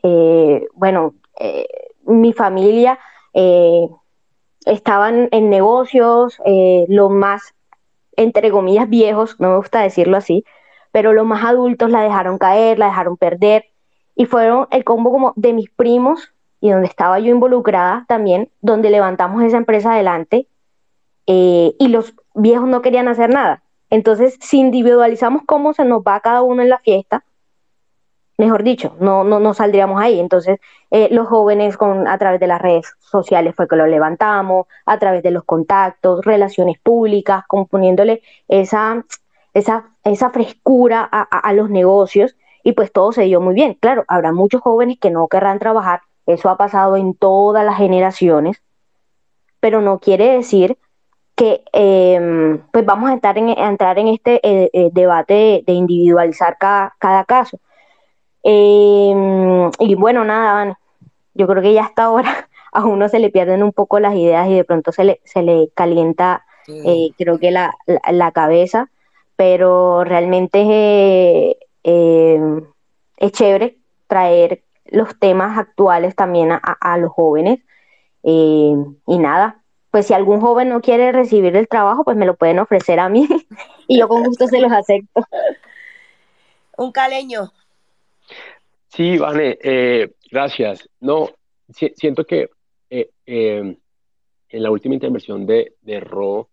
bueno, 0.75 1.15
mi 2.05 2.33
familia 2.33 2.99
estaban 4.67 5.29
en 5.31 5.49
negocios, 5.49 6.39
los 6.89 7.11
más, 7.11 7.55
entre 8.17 8.51
comillas, 8.51 8.89
viejos, 8.89 9.41
no 9.41 9.51
me 9.51 9.57
gusta 9.57 9.81
decirlo 9.81 10.19
así, 10.19 10.45
pero 10.93 11.13
los 11.15 11.25
más 11.25 11.45
adultos 11.45 11.89
la 11.91 12.03
dejaron 12.03 12.37
caer, 12.37 12.79
la 12.79 12.87
dejaron 12.87 13.17
perder 13.17 13.71
y 14.15 14.27
fueron 14.27 14.67
el 14.71 14.85
combo 14.85 15.11
como 15.11 15.33
de 15.37 15.53
mis 15.53 15.71
primos 15.71 16.33
y 16.61 16.71
donde 16.71 16.87
estaba 16.87 17.19
yo 17.19 17.31
involucrada 17.31 18.05
también, 18.07 18.51
donde 18.61 18.91
levantamos 18.91 19.43
esa 19.43 19.57
empresa 19.57 19.93
adelante 19.93 20.47
eh, 21.27 21.75
y 21.79 21.89
los 21.89 22.15
viejos 22.35 22.69
no 22.69 22.83
querían 22.83 23.09
hacer 23.09 23.31
nada. 23.31 23.63
Entonces, 23.89 24.39
si 24.41 24.59
individualizamos 24.59 25.43
cómo 25.47 25.73
se 25.73 25.85
nos 25.85 26.03
va 26.03 26.21
cada 26.21 26.43
uno 26.43 26.63
en 26.63 26.69
la 26.69 26.79
fiesta, 26.79 27.25
mejor 28.37 28.63
dicho, 28.63 28.97
no, 29.01 29.25
no, 29.25 29.55
saldríamos 29.55 30.01
ahí. 30.01 30.21
Entonces, 30.21 30.61
eh, 30.91 31.09
los 31.11 31.29
jóvenes 31.29 31.77
con, 31.77 32.09
a 32.09 32.17
través 32.19 32.41
de 32.41 32.47
las 32.47 32.61
redes 32.61 32.95
sociales 33.01 33.55
fue 33.55 33.69
que 33.69 33.77
lo 33.77 33.87
levantamos, 33.87 34.67
a 34.87 34.99
través 34.99 35.23
de 35.23 35.31
los 35.31 35.45
contactos, 35.45 36.25
relaciones 36.25 36.79
públicas, 36.79 37.45
componiéndole 37.47 38.23
esa, 38.49 39.05
esa, 39.55 39.91
esa 40.05 40.31
frescura 40.31 41.09
a, 41.11 41.23
a 41.23 41.53
los 41.53 41.69
negocios 41.69 42.37
y 42.63 42.73
pues 42.73 42.93
todo 42.93 43.13
se 43.13 43.23
dio 43.23 43.41
muy 43.41 43.55
bien. 43.55 43.75
Claro, 43.81 44.05
habrá 44.09 44.33
muchos 44.33 44.61
jóvenes 44.61 44.99
que 45.01 45.11
no 45.11 45.29
querrán 45.29 45.59
trabajar, 45.59 46.01
eso 46.27 46.49
ha 46.49 46.57
pasado 46.57 46.97
en 46.97 47.15
todas 47.15 47.65
las 47.65 47.77
generaciones, 47.77 48.63
pero 49.61 49.81
no 49.81 49.99
quiere 49.99 50.33
decir 50.37 50.79
que 51.35 51.63
em, 51.73 52.59
pues 52.71 52.85
vamos 52.85 53.11
a, 53.11 53.15
estar 53.15 53.39
en, 53.39 53.49
entrar 53.49 53.99
en 53.99 54.09
este 54.09 54.41
eh, 54.43 54.71
eh, 54.73 54.91
debate 54.93 55.65
de, 55.67 55.73
individualizar 55.73 56.59
cada, 56.59 56.95
cada 56.99 57.25
caso. 57.25 57.59
Em, 58.43 59.71
y 59.79 59.95
bueno, 59.95 60.25
nada, 60.25 60.79
yo 61.35 61.47
creo 61.47 61.63
que 61.63 61.73
ya 61.73 61.85
hasta 61.85 62.05
ahora 62.05 62.49
a 62.73 62.85
uno 62.85 63.09
se 63.09 63.19
le 63.19 63.31
pierden 63.31 63.63
un 63.63 63.73
poco 63.73 64.01
las 64.01 64.15
ideas 64.15 64.49
y 64.49 64.55
de 64.55 64.65
pronto 64.65 64.93
se 64.93 65.05
le, 65.05 65.21
se 65.25 65.43
le 65.43 65.71
calienta, 65.75 66.45
eh, 66.69 67.11
creo 67.19 67.39
que 67.39 67.51
la, 67.51 67.75
la, 68.11 68.31
cabeza, 68.33 68.91
pero 69.37 70.05
realmente 70.05 71.59
Em, 71.83 72.65
es 73.17 73.33
chévere 73.33 73.79
traer 74.07 74.63
los 74.87 75.19
temas 75.19 75.59
actuales 75.59 76.15
también 76.17 76.51
a, 76.53 76.99
los 76.99 77.13
jóvenes. 77.13 77.61
Em, 78.23 78.97
y 79.07 79.19
nada, 79.19 79.63
pues 79.91 80.07
si 80.07 80.15
algún 80.15 80.41
joven 80.41 80.69
no 80.69 80.81
quiere 80.81 81.13
recibir 81.13 81.57
el 81.57 81.69
trabajo, 81.69 82.05
pues 82.05 82.17
me 82.17 82.27
lo 82.27 82.37
pueden 82.37 82.59
ofrecer 82.59 82.99
a 83.01 83.09
mí 83.09 83.27
y 83.89 83.99
yo 83.99 84.09
con 84.09 84.25
gusto 84.25 84.47
se 84.47 84.61
los 84.61 84.73
acepto. 84.73 85.25
Un 86.77 86.93
caleño. 86.93 87.53
Sí, 88.89 89.19
Vane, 89.19 89.59
eh, 89.63 90.13
gracias. 90.31 90.89
No, 91.01 91.31
siento 91.69 92.25
que 92.25 92.51
eh, 92.91 93.11
em, 93.27 93.77
en 94.49 94.63
la 94.63 94.71
última 94.71 94.95
intervención 94.95 95.47
de, 95.47 95.75
de 95.83 96.01
Ro, 96.01 96.49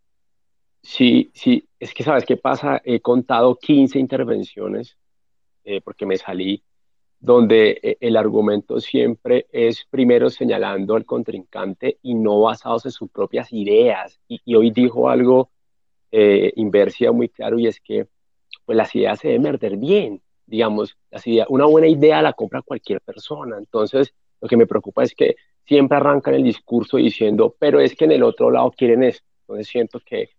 sí, 0.82 1.32
sí, 1.34 1.68
es 1.80 1.94
que 1.94 2.04
sabes 2.04 2.26
qué 2.26 2.38
pasa, 2.38 2.82
he 2.86 3.00
contado 3.00 3.58
15 3.58 3.98
intervenciones 3.98 4.98
eh, 5.70 5.82
porque 5.82 6.06
me 6.06 6.16
salí, 6.16 6.64
donde 7.20 7.78
eh, 7.84 7.98
el 8.00 8.16
argumento 8.16 8.80
siempre 8.80 9.48
es 9.52 9.86
primero 9.90 10.30
señalando 10.30 10.96
al 10.96 11.04
contrincante 11.04 12.00
y 12.04 12.16
no 12.16 12.40
basados 12.40 12.86
en 12.86 12.92
sus 12.92 13.10
propias 13.10 13.52
ideas. 13.52 14.18
Y, 14.30 14.56
hoy 14.56 14.72
dijo 14.72 15.10
algo, 15.10 15.52
eh, 16.10 16.54
muy 17.12 17.28
claro, 17.28 17.60
y 17.60 17.68
es 17.68 17.82
que 17.82 18.08
pues 18.64 18.78
las 18.78 18.96
ideas 18.96 19.20
se 19.20 19.28
deben 19.28 19.44
perder 19.44 19.76
bien, 19.76 20.22
digamos, 20.46 20.98
las 21.12 21.28
ideas, 21.28 21.48
una 21.50 21.66
buena 21.66 21.88
idea 21.90 22.22
la 22.22 22.32
compra 22.32 22.62
cualquier 22.62 23.02
persona. 23.02 23.58
Entonces, 23.58 24.14
lo 24.40 24.48
que 24.48 24.56
me 24.56 24.68
preocupa 24.68 25.04
es 25.04 25.14
que 25.14 25.36
siempre 25.66 25.98
arrancan 25.98 26.34
el 26.36 26.44
discurso 26.44 26.96
diciendo, 26.96 27.58
pero 27.60 27.82
es 27.82 27.94
que 27.94 28.06
en 28.06 28.14
el 28.14 28.24
otro 28.24 28.52
lado 28.52 28.72
quieren 28.72 29.04
eso. 29.04 29.20
Entonces 29.42 29.68
siento 29.68 30.00
que 30.00 30.30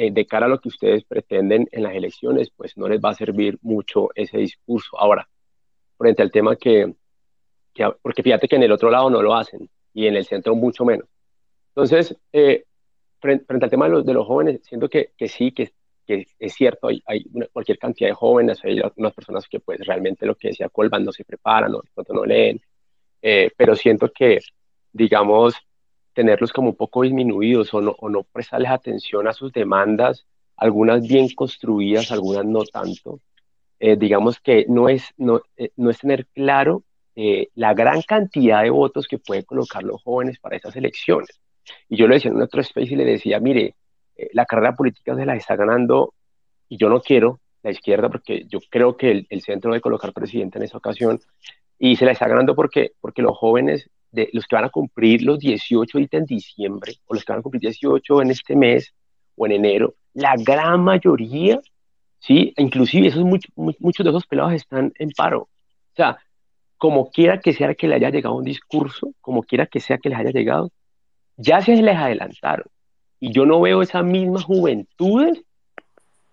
eh, 0.00 0.10
de 0.10 0.24
cara 0.24 0.46
a 0.46 0.48
lo 0.48 0.58
que 0.58 0.70
ustedes 0.70 1.04
pretenden 1.04 1.68
en 1.72 1.82
las 1.82 1.94
elecciones, 1.94 2.50
pues 2.56 2.74
no 2.78 2.88
les 2.88 3.02
va 3.02 3.10
a 3.10 3.14
servir 3.14 3.58
mucho 3.60 4.08
ese 4.14 4.38
discurso. 4.38 4.98
Ahora, 4.98 5.28
frente 5.98 6.22
al 6.22 6.30
tema 6.30 6.56
que, 6.56 6.94
porque 8.00 8.22
fíjate 8.22 8.48
que 8.48 8.56
en 8.56 8.62
el 8.62 8.72
otro 8.72 8.90
lado 8.90 9.10
no 9.10 9.20
lo 9.20 9.34
hacen 9.34 9.68
y 9.92 10.06
en 10.06 10.16
el 10.16 10.24
centro 10.24 10.54
mucho 10.54 10.86
menos. 10.86 11.06
Entonces, 11.68 12.16
eh, 12.32 12.64
frente, 13.20 13.44
al 13.46 13.68
tema 13.68 13.84
de 13.84 13.90
los, 13.90 14.06
de 14.06 14.14
los 14.14 14.26
jóvenes, 14.26 14.62
siento 14.62 14.88
que, 14.88 15.12
que 15.18 15.28
sí, 15.28 15.52
que, 15.52 15.70
que, 16.06 16.26
es 16.38 16.54
cierto, 16.54 16.88
hay, 16.88 17.02
hay 17.04 17.26
cualquier 17.52 17.76
cantidad 17.76 18.08
de 18.08 18.14
jóvenes, 18.14 18.58
hay 18.64 18.80
unas 18.96 19.12
personas 19.12 19.46
que 19.48 19.60
pues 19.60 19.86
realmente 19.86 20.24
lo 20.24 20.34
que 20.34 20.48
decía 20.48 20.70
Colban 20.70 21.04
no 21.04 21.12
se 21.12 21.26
preparan, 21.26 21.72
no, 21.72 21.82
no 22.08 22.24
leen, 22.24 22.58
eh, 23.20 23.50
pero 23.54 23.76
siento 23.76 24.10
que, 24.10 24.38
digamos, 24.94 25.56
tenerlos 26.12 26.52
como 26.52 26.70
un 26.70 26.76
poco 26.76 27.02
disminuidos 27.02 27.72
o 27.74 27.80
no, 27.80 27.94
o 27.98 28.08
no 28.08 28.24
prestarles 28.24 28.70
atención 28.70 29.28
a 29.28 29.32
sus 29.32 29.52
demandas, 29.52 30.26
algunas 30.56 31.06
bien 31.06 31.28
construidas, 31.34 32.12
algunas 32.12 32.44
no 32.44 32.64
tanto. 32.64 33.20
Eh, 33.78 33.96
digamos 33.96 34.38
que 34.40 34.66
no 34.68 34.88
es, 34.88 35.04
no, 35.16 35.40
eh, 35.56 35.70
no 35.76 35.90
es 35.90 35.98
tener 35.98 36.26
claro 36.26 36.82
eh, 37.16 37.48
la 37.54 37.72
gran 37.72 38.02
cantidad 38.02 38.62
de 38.62 38.70
votos 38.70 39.08
que 39.08 39.18
pueden 39.18 39.44
colocar 39.44 39.82
los 39.82 40.02
jóvenes 40.02 40.38
para 40.38 40.56
esas 40.56 40.76
elecciones. 40.76 41.40
Y 41.88 41.96
yo 41.96 42.06
le 42.06 42.16
decía 42.16 42.30
en 42.30 42.42
otro 42.42 42.60
space 42.60 42.92
y 42.92 42.96
le 42.96 43.04
decía, 43.04 43.40
mire, 43.40 43.74
la 44.32 44.44
carrera 44.44 44.74
política 44.74 45.16
se 45.16 45.24
la 45.24 45.34
está 45.34 45.56
ganando 45.56 46.12
y 46.68 46.76
yo 46.76 46.90
no 46.90 47.00
quiero 47.00 47.40
la 47.62 47.70
izquierda 47.70 48.10
porque 48.10 48.44
yo 48.48 48.58
creo 48.68 48.96
que 48.96 49.10
el, 49.10 49.26
el 49.30 49.40
centro 49.40 49.70
debe 49.70 49.80
colocar 49.80 50.12
presidente 50.12 50.58
en 50.58 50.64
esa 50.64 50.76
ocasión 50.76 51.20
y 51.78 51.96
se 51.96 52.04
la 52.04 52.12
está 52.12 52.28
ganando 52.28 52.54
porque, 52.54 52.92
porque 53.00 53.22
los 53.22 53.36
jóvenes 53.36 53.88
de 54.12 54.28
los 54.32 54.46
que 54.46 54.56
van 54.56 54.64
a 54.64 54.70
cumplir 54.70 55.22
los 55.22 55.38
18 55.38 55.96
ahorita 55.96 56.16
en 56.18 56.24
diciembre, 56.24 56.94
o 57.06 57.14
los 57.14 57.24
que 57.24 57.32
van 57.32 57.40
a 57.40 57.42
cumplir 57.42 57.60
18 57.60 58.22
en 58.22 58.30
este 58.30 58.56
mes 58.56 58.92
o 59.36 59.46
en 59.46 59.52
enero, 59.52 59.94
la 60.14 60.34
gran 60.36 60.82
mayoría, 60.82 61.60
¿sí? 62.18 62.52
Inclusive 62.56 63.08
esos, 63.08 63.24
muchos 63.24 64.04
de 64.04 64.10
esos 64.10 64.26
pelados 64.26 64.52
están 64.52 64.92
en 64.98 65.10
paro. 65.10 65.42
O 65.42 65.96
sea, 65.96 66.18
como 66.76 67.10
quiera 67.10 67.40
que 67.40 67.52
sea 67.52 67.74
que 67.74 67.88
le 67.88 67.96
haya 67.96 68.10
llegado 68.10 68.34
un 68.34 68.44
discurso, 68.44 69.12
como 69.20 69.42
quiera 69.42 69.66
que 69.66 69.80
sea 69.80 69.98
que 69.98 70.08
les 70.08 70.18
haya 70.18 70.30
llegado, 70.30 70.70
ya 71.36 71.60
se 71.60 71.76
les 71.76 71.96
adelantaron. 71.96 72.66
Y 73.18 73.32
yo 73.32 73.44
no 73.44 73.60
veo 73.60 73.82
esa 73.82 74.02
misma 74.02 74.40
juventud 74.40 75.36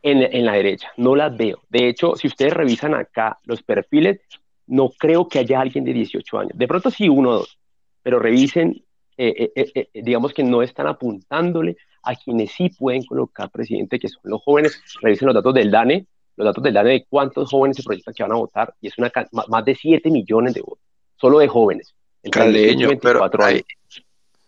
en, 0.01 0.21
en, 0.21 0.45
la 0.45 0.53
derecha, 0.53 0.89
no 0.95 1.15
las 1.15 1.35
veo. 1.35 1.61
De 1.69 1.89
hecho, 1.89 2.15
si 2.15 2.27
ustedes 2.27 2.53
revisan 2.53 2.93
acá 2.93 3.39
los 3.43 3.61
perfiles, 3.61 4.21
no 4.67 4.89
creo 4.89 5.27
que 5.27 5.39
haya 5.39 5.59
alguien 5.59 5.83
de 5.83 5.93
18 5.93 6.39
años. 6.39 6.51
De 6.55 6.67
pronto 6.67 6.91
sí, 6.91 7.09
uno 7.09 7.29
o 7.29 7.33
dos, 7.39 7.59
pero 8.07 8.19
revisen, 8.19 8.85
eh, 9.17 9.51
eh, 9.53 9.71
eh, 9.75 9.89
digamos 10.01 10.33
que 10.33 10.41
no 10.41 10.63
están 10.63 10.87
apuntándole 10.87 11.75
a 12.03 12.15
quienes 12.15 12.53
sí 12.53 12.69
pueden 12.69 13.03
colocar 13.03 13.49
presidente, 13.51 13.99
que 13.99 14.07
son 14.07 14.21
los 14.23 14.41
jóvenes. 14.43 14.81
Revisen 15.01 15.25
los 15.25 15.35
datos 15.35 15.53
del 15.53 15.69
DANE, 15.69 16.05
los 16.37 16.45
datos 16.45 16.63
del 16.63 16.73
DANE 16.73 16.91
de 16.91 17.05
cuántos 17.09 17.49
jóvenes 17.49 17.75
se 17.75 17.83
proyectan 17.83 18.13
que 18.13 18.23
van 18.23 18.31
a 18.31 18.35
votar, 18.35 18.73
y 18.79 18.87
es 18.87 18.97
una 18.97 19.11
más 19.49 19.65
de 19.65 19.75
7 19.75 20.09
millones 20.09 20.53
de 20.53 20.61
votos, 20.61 20.85
solo 21.17 21.39
de 21.39 21.49
jóvenes. 21.49 21.93
Caleño, 22.31 22.91
pero 23.01 23.29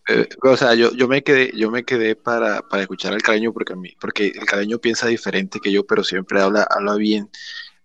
eh, 0.08 0.30
o 0.42 0.56
sea, 0.56 0.74
yo, 0.74 0.94
yo 0.94 1.10
me 1.10 1.22
quedé, 1.22 1.52
yo 1.54 1.70
me 1.70 1.84
quedé 1.84 2.16
para, 2.16 2.62
para 2.62 2.84
escuchar 2.84 3.12
al 3.12 3.22
caleño 3.22 3.52
porque 3.52 3.74
a 3.74 3.76
mí, 3.76 3.94
porque 4.00 4.28
el 4.28 4.46
caleño 4.46 4.80
piensa 4.80 5.06
diferente 5.06 5.60
que 5.62 5.74
yo, 5.74 5.86
pero 5.86 6.06
siempre 6.06 6.40
habla, 6.40 6.66
habla 6.70 6.96
bien. 6.96 7.30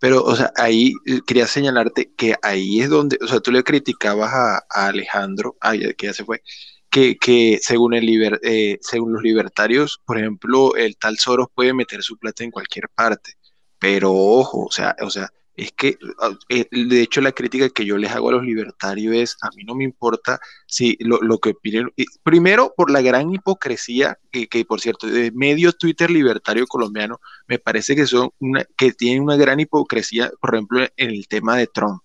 Pero, 0.04 0.22
o 0.22 0.36
sea, 0.36 0.52
ahí 0.56 0.92
eh, 1.06 1.20
quería 1.26 1.46
señalarte 1.46 2.12
que 2.14 2.34
ahí 2.42 2.82
es 2.82 2.90
donde, 2.90 3.18
o 3.22 3.26
sea, 3.26 3.40
tú 3.40 3.50
le 3.50 3.64
criticabas 3.64 4.34
a, 4.34 4.86
Alejandro, 4.88 5.56
ay, 5.62 5.94
que 5.94 6.08
ya 6.08 6.12
se 6.12 6.26
fue, 6.26 6.42
que, 6.90 7.16
que 7.16 7.58
según, 7.62 7.94
el 7.94 8.04
liber, 8.04 8.38
eh, 8.42 8.76
según 8.82 9.14
los 9.14 9.22
libertarios, 9.22 10.02
por 10.04 10.18
ejemplo, 10.18 10.76
el 10.76 10.98
tal 10.98 11.16
Soros 11.16 11.48
puede 11.54 11.72
meter 11.72 12.02
su 12.02 12.18
plata 12.18 12.44
en 12.44 12.50
cualquier 12.50 12.90
parte. 12.94 13.32
Pero 13.78 14.12
ojo, 14.12 14.66
o 14.66 14.70
sea, 14.70 14.94
o 15.00 15.08
sea, 15.08 15.30
es 15.56 15.72
que, 15.72 15.98
ah, 16.20 16.36
eh, 16.48 16.66
de 16.70 17.00
hecho, 17.00 17.20
la 17.20 17.32
crítica 17.32 17.68
que 17.68 17.84
yo 17.84 17.96
les 17.96 18.10
hago 18.10 18.28
a 18.28 18.32
los 18.32 18.44
libertarios 18.44 19.14
es, 19.14 19.36
a 19.40 19.50
mí 19.54 19.64
no 19.64 19.74
me 19.74 19.84
importa 19.84 20.40
si 20.66 20.96
lo, 21.00 21.18
lo 21.22 21.38
que 21.38 21.50
opinen, 21.50 21.90
primero 22.22 22.74
por 22.76 22.90
la 22.90 23.02
gran 23.02 23.32
hipocresía, 23.32 24.18
que, 24.32 24.48
que, 24.48 24.64
por 24.64 24.80
cierto, 24.80 25.06
de 25.06 25.30
medio 25.32 25.72
Twitter 25.72 26.10
libertario 26.10 26.66
colombiano, 26.66 27.20
me 27.46 27.58
parece 27.58 27.94
que 27.94 28.06
son 28.06 28.30
una, 28.40 28.64
que 28.76 28.92
tienen 28.92 29.22
una 29.22 29.36
gran 29.36 29.60
hipocresía, 29.60 30.32
por 30.40 30.54
ejemplo, 30.54 30.84
en 30.96 31.10
el 31.10 31.28
tema 31.28 31.56
de 31.56 31.68
Trump. 31.68 32.02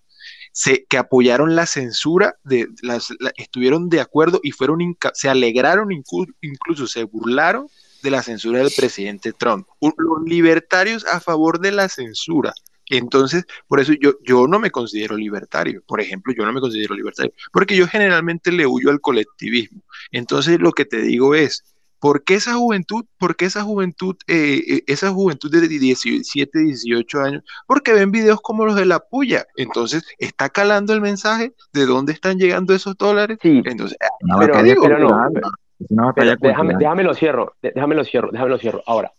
Se, 0.52 0.86
que 0.86 0.98
apoyaron 0.98 1.56
la 1.56 1.66
censura, 1.66 2.36
de, 2.44 2.68
las, 2.82 3.10
estuvieron 3.38 3.90
de 3.90 4.02
acuerdo 4.02 4.40
y 4.44 4.52
fueron 4.52 4.80
se 5.14 5.30
alegraron, 5.30 5.92
incluso, 5.92 6.32
incluso 6.42 6.88
se 6.88 7.04
burlaron 7.04 7.68
de 8.04 8.12
la 8.12 8.24
censura 8.24 8.60
del 8.60 8.72
presidente 8.76 9.32
Trump. 9.32 9.68
Los 9.82 10.24
libertarios 10.26 11.06
a 11.06 11.20
favor 11.20 11.60
de 11.60 11.72
la 11.72 11.88
censura 11.88 12.54
entonces, 12.90 13.46
por 13.68 13.80
eso 13.80 13.94
yo, 13.94 14.14
yo 14.26 14.48
no 14.48 14.60
me 14.60 14.72
considero 14.72 15.16
libertario. 15.16 15.82
Por 15.88 16.02
ejemplo, 16.02 16.34
yo 16.36 16.46
no 16.46 16.54
me 16.54 16.62
considero 16.62 16.96
libertario, 16.96 17.34
porque 17.52 17.76
yo 17.76 17.88
generalmente 17.88 18.52
le 18.52 18.66
huyo 18.66 18.90
al 18.90 19.02
colectivismo. 19.02 19.82
Entonces, 20.12 20.60
lo 20.60 20.72
que 20.72 20.86
te 20.86 21.02
digo 21.02 21.36
es, 21.36 21.64
¿por 22.00 22.24
qué 22.24 22.36
esa 22.36 22.56
juventud, 22.56 23.06
por 23.18 23.36
qué 23.36 23.46
esa 23.46 23.64
juventud, 23.64 24.16
eh, 24.28 24.64
eh, 24.68 24.84
esa 24.88 25.12
juventud 25.12 25.52
de 25.52 25.68
17, 25.68 26.60
18 26.60 27.20
años? 27.20 27.44
Porque 27.68 27.94
ven 27.94 28.12
videos 28.12 28.42
como 28.42 28.66
los 28.66 28.76
de 28.76 28.86
la 28.86 29.00
puya. 29.00 29.46
Entonces, 29.56 30.04
¿está 30.18 30.50
calando 30.50 30.94
el 30.94 31.02
mensaje 31.02 31.54
de 31.74 31.86
dónde 31.86 32.14
están 32.14 32.40
llegando 32.40 32.74
esos 32.74 32.98
dólares? 32.98 33.38
Sí. 33.42 33.62
Entonces, 33.66 33.98
pero, 34.40 35.48
no, 35.90 36.14
déjame, 36.16 36.74
déjame 36.78 37.04
lo 37.04 37.14
cierro, 37.14 37.54
déjame 37.62 37.96
lo 37.96 38.04
cierro, 38.04 38.30
déjame 38.32 38.50
lo 38.50 38.58
cierro. 38.58 38.84
Ahora, 38.86 39.14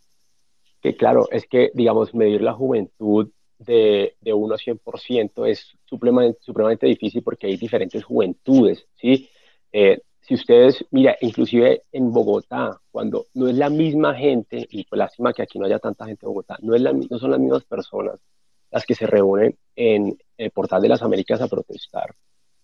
que 0.83 0.95
claro, 0.95 1.29
es 1.31 1.47
que, 1.47 1.71
digamos, 1.75 2.15
medir 2.15 2.43
la 2.43 2.53
juventud 2.53 3.31
de, 3.61 4.17
de 4.21 4.33
1 4.33 4.55
a 4.55 4.59
100% 4.59 5.47
es 5.47 5.77
supremamente, 5.85 6.87
difícil 6.87 7.23
porque 7.23 7.47
hay 7.47 7.57
diferentes 7.57 8.03
juventudes, 8.03 8.87
¿sí? 9.01 9.29
Eh, 9.73 10.01
si 10.21 10.35
ustedes, 10.35 10.85
mira, 10.91 11.17
inclusive 11.21 11.85
en 11.93 12.13
Bogotá, 12.13 12.81
cuando 12.91 13.27
no 13.35 13.49
es 13.49 13.57
la 13.57 13.69
misma 13.69 14.15
gente, 14.15 14.67
y 14.71 14.85
pues 14.85 14.99
lástima 14.99 15.33
que 15.33 15.43
aquí 15.43 15.59
no 15.59 15.67
haya 15.67 15.79
tanta 15.79 16.07
gente 16.07 16.25
en 16.25 16.29
Bogotá, 16.29 16.57
no, 16.61 16.75
es 16.75 16.83
la, 16.83 16.93
no 16.93 17.19
son 17.19 17.31
las 17.31 17.41
mismas 17.41 17.65
personas 17.65 18.21
las 18.71 18.87
que 18.87 18.95
se 18.95 19.07
reúnen 19.07 19.57
en 19.75 20.17
el 20.37 20.51
Portal 20.53 20.81
de 20.81 20.89
las 20.89 21.03
Américas 21.03 21.41
a 21.41 21.49
protestar 21.49 22.15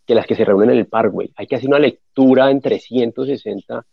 que 0.06 0.14
las 0.14 0.26
que 0.26 0.36
se 0.36 0.44
reúnen 0.44 0.70
en 0.70 0.78
el 0.78 0.86
Parkway. 0.86 1.32
Hay 1.34 1.48
que 1.48 1.56
hacer 1.56 1.68
una 1.68 1.80
lectura 1.80 2.50
en 2.50 2.60
360 2.60 3.84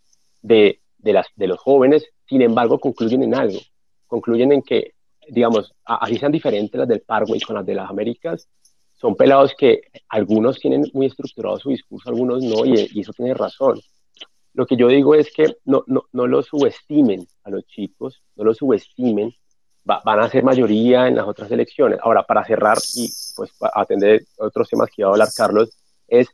de, 0.44 0.80
de, 1.00 1.14
las, 1.14 1.26
de 1.36 1.48
los 1.48 1.60
jóvenes, 1.60 2.06
sin 2.28 2.44
embargo, 2.44 2.80
concluyen 2.80 3.24
en 3.24 3.34
algo. 3.34 3.60
Concluyen 4.06 4.52
en 4.52 4.62
que 4.62 4.94
digamos, 5.30 5.74
así 5.86 6.18
sean 6.18 6.32
diferentes 6.32 6.78
las 6.78 6.88
del 6.88 7.02
Parkway 7.02 7.40
con 7.42 7.56
las 7.56 7.66
de 7.66 7.76
las 7.76 7.90
Américas, 7.90 8.48
son 8.94 9.16
pelados 9.16 9.54
que 9.58 9.82
algunos 10.10 10.60
tienen 10.60 10.86
muy 10.94 11.08
estructurado 11.08 11.60
su 11.60 11.70
discurso, 11.70 12.10
algunos 12.10 12.42
no, 12.42 12.66
y, 12.66 13.00
eso 13.00 13.12
tiene 13.14 13.34
razón. 13.34 13.80
Lo 14.54 14.66
que 14.66 14.78
yo 14.78 14.88
digo 14.88 15.16
es 15.16 15.34
que 15.34 15.58
no, 15.66 15.84
no, 15.88 16.06
no 16.14 16.28
lo 16.28 16.42
subestimen 16.42 17.28
a 17.44 17.50
los 17.50 17.66
chicos, 17.66 18.22
no 18.36 18.44
lo 18.46 18.54
subestimen, 18.54 19.34
van 19.84 20.20
a 20.20 20.30
ser 20.30 20.44
mayoría 20.44 21.08
en 21.08 21.16
las 21.16 21.28
otras 21.28 21.52
elecciones. 21.52 22.00
Ahora, 22.02 22.24
para 22.24 22.46
cerrar 22.46 22.78
y 22.96 23.10
pues 23.36 23.52
atender 23.74 24.24
otros 24.38 24.70
temas 24.70 24.90
que 24.90 25.02
iba 25.02 25.10
a 25.10 25.12
hablar 25.12 25.28
Carlos, 25.36 25.78
es, 26.08 26.28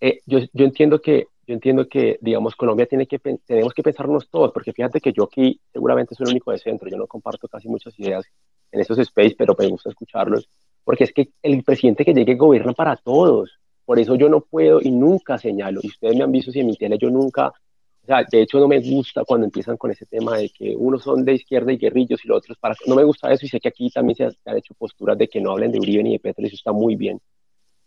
eh, 0.00 0.20
yo, 0.24 0.38
yo 0.52 0.64
entiendo 0.64 1.00
que 1.00 1.26
yo 1.50 1.54
entiendo 1.54 1.88
que, 1.88 2.16
digamos, 2.20 2.54
Colombia 2.54 2.86
tiene 2.86 3.08
que, 3.08 3.18
tenemos 3.18 3.74
que 3.74 3.82
pensarnos 3.82 4.28
todos, 4.30 4.52
porque 4.52 4.72
fíjate 4.72 5.00
que 5.00 5.12
yo 5.12 5.24
aquí 5.24 5.60
seguramente 5.72 6.14
soy 6.14 6.26
el 6.26 6.30
único 6.30 6.52
de 6.52 6.58
centro, 6.58 6.88
yo 6.88 6.96
no 6.96 7.08
comparto 7.08 7.48
casi 7.48 7.66
muchas 7.66 7.98
ideas 7.98 8.24
en 8.70 8.80
esos 8.80 8.96
space, 9.00 9.34
pero 9.36 9.56
me 9.58 9.66
gusta 9.66 9.90
escucharlos, 9.90 10.48
porque 10.84 11.02
es 11.02 11.12
que 11.12 11.30
el 11.42 11.64
presidente 11.64 12.04
que 12.04 12.14
llegue 12.14 12.36
gobierna 12.36 12.72
para 12.72 12.94
todos, 12.94 13.50
por 13.84 13.98
eso 13.98 14.14
yo 14.14 14.28
no 14.28 14.42
puedo 14.42 14.80
y 14.80 14.92
nunca 14.92 15.38
señalo, 15.38 15.80
y 15.82 15.88
ustedes 15.88 16.14
me 16.14 16.22
han 16.22 16.30
visto 16.30 16.52
si 16.52 16.60
en 16.60 16.68
mi 16.68 16.76
tele 16.76 16.96
yo 16.98 17.10
nunca, 17.10 17.48
o 17.48 18.06
sea, 18.06 18.22
de 18.30 18.42
hecho 18.42 18.60
no 18.60 18.68
me 18.68 18.78
gusta 18.78 19.24
cuando 19.24 19.46
empiezan 19.46 19.76
con 19.76 19.90
ese 19.90 20.06
tema 20.06 20.38
de 20.38 20.50
que 20.50 20.76
unos 20.76 21.02
son 21.02 21.24
de 21.24 21.34
izquierda 21.34 21.72
y 21.72 21.78
guerrillos 21.78 22.24
y 22.24 22.28
los 22.28 22.38
otros 22.38 22.58
para, 22.58 22.76
no 22.86 22.94
me 22.94 23.02
gusta 23.02 23.32
eso 23.32 23.44
y 23.44 23.48
sé 23.48 23.58
que 23.58 23.70
aquí 23.70 23.90
también 23.90 24.14
se, 24.14 24.24
han 24.48 24.56
hecho 24.56 24.74
posturas 24.74 25.18
de 25.18 25.26
que 25.26 25.40
no 25.40 25.50
hablen 25.50 25.72
de 25.72 25.80
Uribe 25.80 26.04
ni 26.04 26.12
de 26.12 26.20
Petro, 26.20 26.44
y 26.44 26.46
eso 26.46 26.54
está 26.54 26.70
muy 26.70 26.94
bien, 26.94 27.20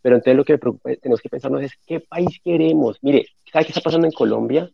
pero 0.04 0.18
entonces 0.18 0.36
lo 0.36 0.44
que 0.44 0.60
tenemos 1.02 1.22
que 1.22 1.30
pensarnos 1.30 1.64
es 1.64 1.72
qué 1.88 2.02
país 2.02 2.38
queremos. 2.44 2.98
Mire, 3.02 3.26
¿sabe 3.52 3.64
qué 3.64 3.72
está 3.72 3.80
pasando 3.80 4.06
en 4.06 4.12
Colombia? 4.12 4.70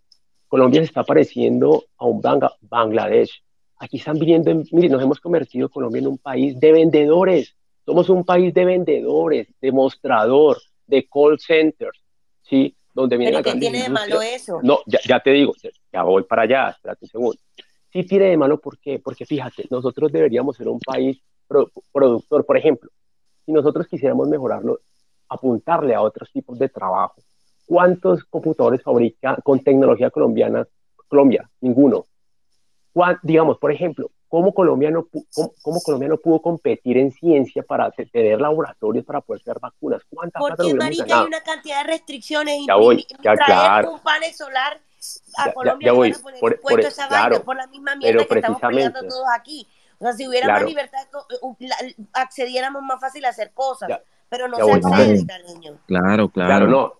Colombia 0.47 0.81
se 0.81 0.85
está 0.85 1.03
pareciendo 1.03 1.85
a 1.97 2.05
un 2.07 2.19
Bangladesh. 2.61 3.43
Aquí 3.77 3.97
están 3.97 4.17
viniendo, 4.17 4.51
mire, 4.71 4.89
nos 4.89 5.03
hemos 5.03 5.19
convertido 5.19 5.69
Colombia 5.69 5.99
en 5.99 6.07
un 6.07 6.17
país 6.17 6.59
de 6.59 6.71
vendedores. 6.71 7.55
Somos 7.85 8.09
un 8.09 8.25
país 8.25 8.51
de 8.55 8.65
vendedores, 8.65 9.47
de 9.61 9.71
mostrador, 9.71 10.57
de 10.87 11.07
call 11.07 11.39
centers, 11.39 12.01
¿sí? 12.41 12.75
Donde 12.95 13.15
viene 13.15 13.31
¿Pero 13.31 13.53
qué 13.53 13.59
tiene 13.59 13.83
de 13.83 13.89
malo 13.89 14.23
eso? 14.23 14.59
No, 14.63 14.79
ya, 14.87 15.19
te 15.19 15.29
digo, 15.29 15.53
ya 15.93 16.01
voy 16.01 16.23
para 16.23 16.41
allá, 16.41 16.69
espérate 16.69 17.05
un 17.05 17.09
segundo. 17.09 17.39
Sí 17.93 18.03
tiene 18.03 18.25
de 18.25 18.37
malo, 18.37 18.59
¿por 18.59 18.79
qué? 18.79 18.97
Porque 18.97 19.27
fíjate, 19.27 19.67
nosotros 19.69 20.11
deberíamos 20.11 20.57
ser 20.57 20.67
un 20.67 20.79
país 20.79 21.21
productor. 21.91 22.47
Por 22.47 22.57
ejemplo, 22.57 22.89
si 23.45 23.51
nosotros 23.51 23.87
quisiéramos 23.87 24.27
mejorarlo, 24.27 24.79
apuntarle 25.29 25.95
a 25.95 26.01
otros 26.01 26.31
tipos 26.31 26.57
de 26.57 26.69
trabajo. 26.69 27.21
¿Cuántos 27.65 28.23
computadores 28.25 28.81
fabrica 28.81 29.37
con 29.43 29.59
tecnología 29.59 30.09
colombiana 30.09 30.67
Colombia? 31.07 31.49
Ninguno. 31.61 32.07
Digamos, 33.21 33.57
por 33.59 33.71
ejemplo, 33.71 34.11
¿cómo 34.27 34.53
Colombia, 34.53 34.89
no, 34.91 35.07
cómo, 35.61 35.79
Colombia 35.81 36.09
no 36.09 36.17
pudo 36.17 36.41
competir 36.41 36.97
en 36.97 37.11
ciencia 37.11 37.63
para 37.63 37.91
tener 37.91 38.41
laboratorios 38.41 39.05
para 39.05 39.21
poder 39.21 39.41
hacer 39.41 39.59
vacunas? 39.59 40.01
¿Cuántas 40.09 40.41
Porque, 40.41 40.73
marica, 40.73 41.21
hay 41.21 41.27
una 41.27 41.41
cantidad 41.41 41.83
de 41.83 41.91
restricciones. 41.91 42.65
Ya 42.67 42.75
voy, 42.75 43.05
ya 43.23 43.35
claro. 43.35 43.93
un 43.93 43.99
panel 43.99 44.33
solar 44.33 44.81
a 45.37 45.53
Colombia 45.53 45.85
ya, 45.85 45.93
voy. 45.93 46.13
Por, 46.39 46.59
por, 46.59 46.79
esa 46.79 47.07
claro, 47.07 47.43
por 47.43 47.55
la 47.55 47.67
misma 47.67 47.95
mierda 47.95 48.25
que 48.25 48.35
estamos 48.35 48.59
peleando 48.59 49.01
todos 49.07 49.27
aquí. 49.33 49.67
O 49.99 50.05
sea, 50.05 50.13
si 50.13 50.27
hubiera 50.27 50.47
más 50.47 50.63
libertad, 50.63 51.07
accediéramos 52.13 52.81
más 52.81 52.99
fácil 52.99 53.25
a 53.25 53.29
hacer 53.29 53.51
cosas 53.53 53.89
pero 54.29 54.47
no 54.47 54.57
se 54.57 54.71
accede, 54.71 55.25
Claro, 55.87 56.29
claro. 56.29 56.49
Claro, 56.49 56.67
no. 56.67 56.93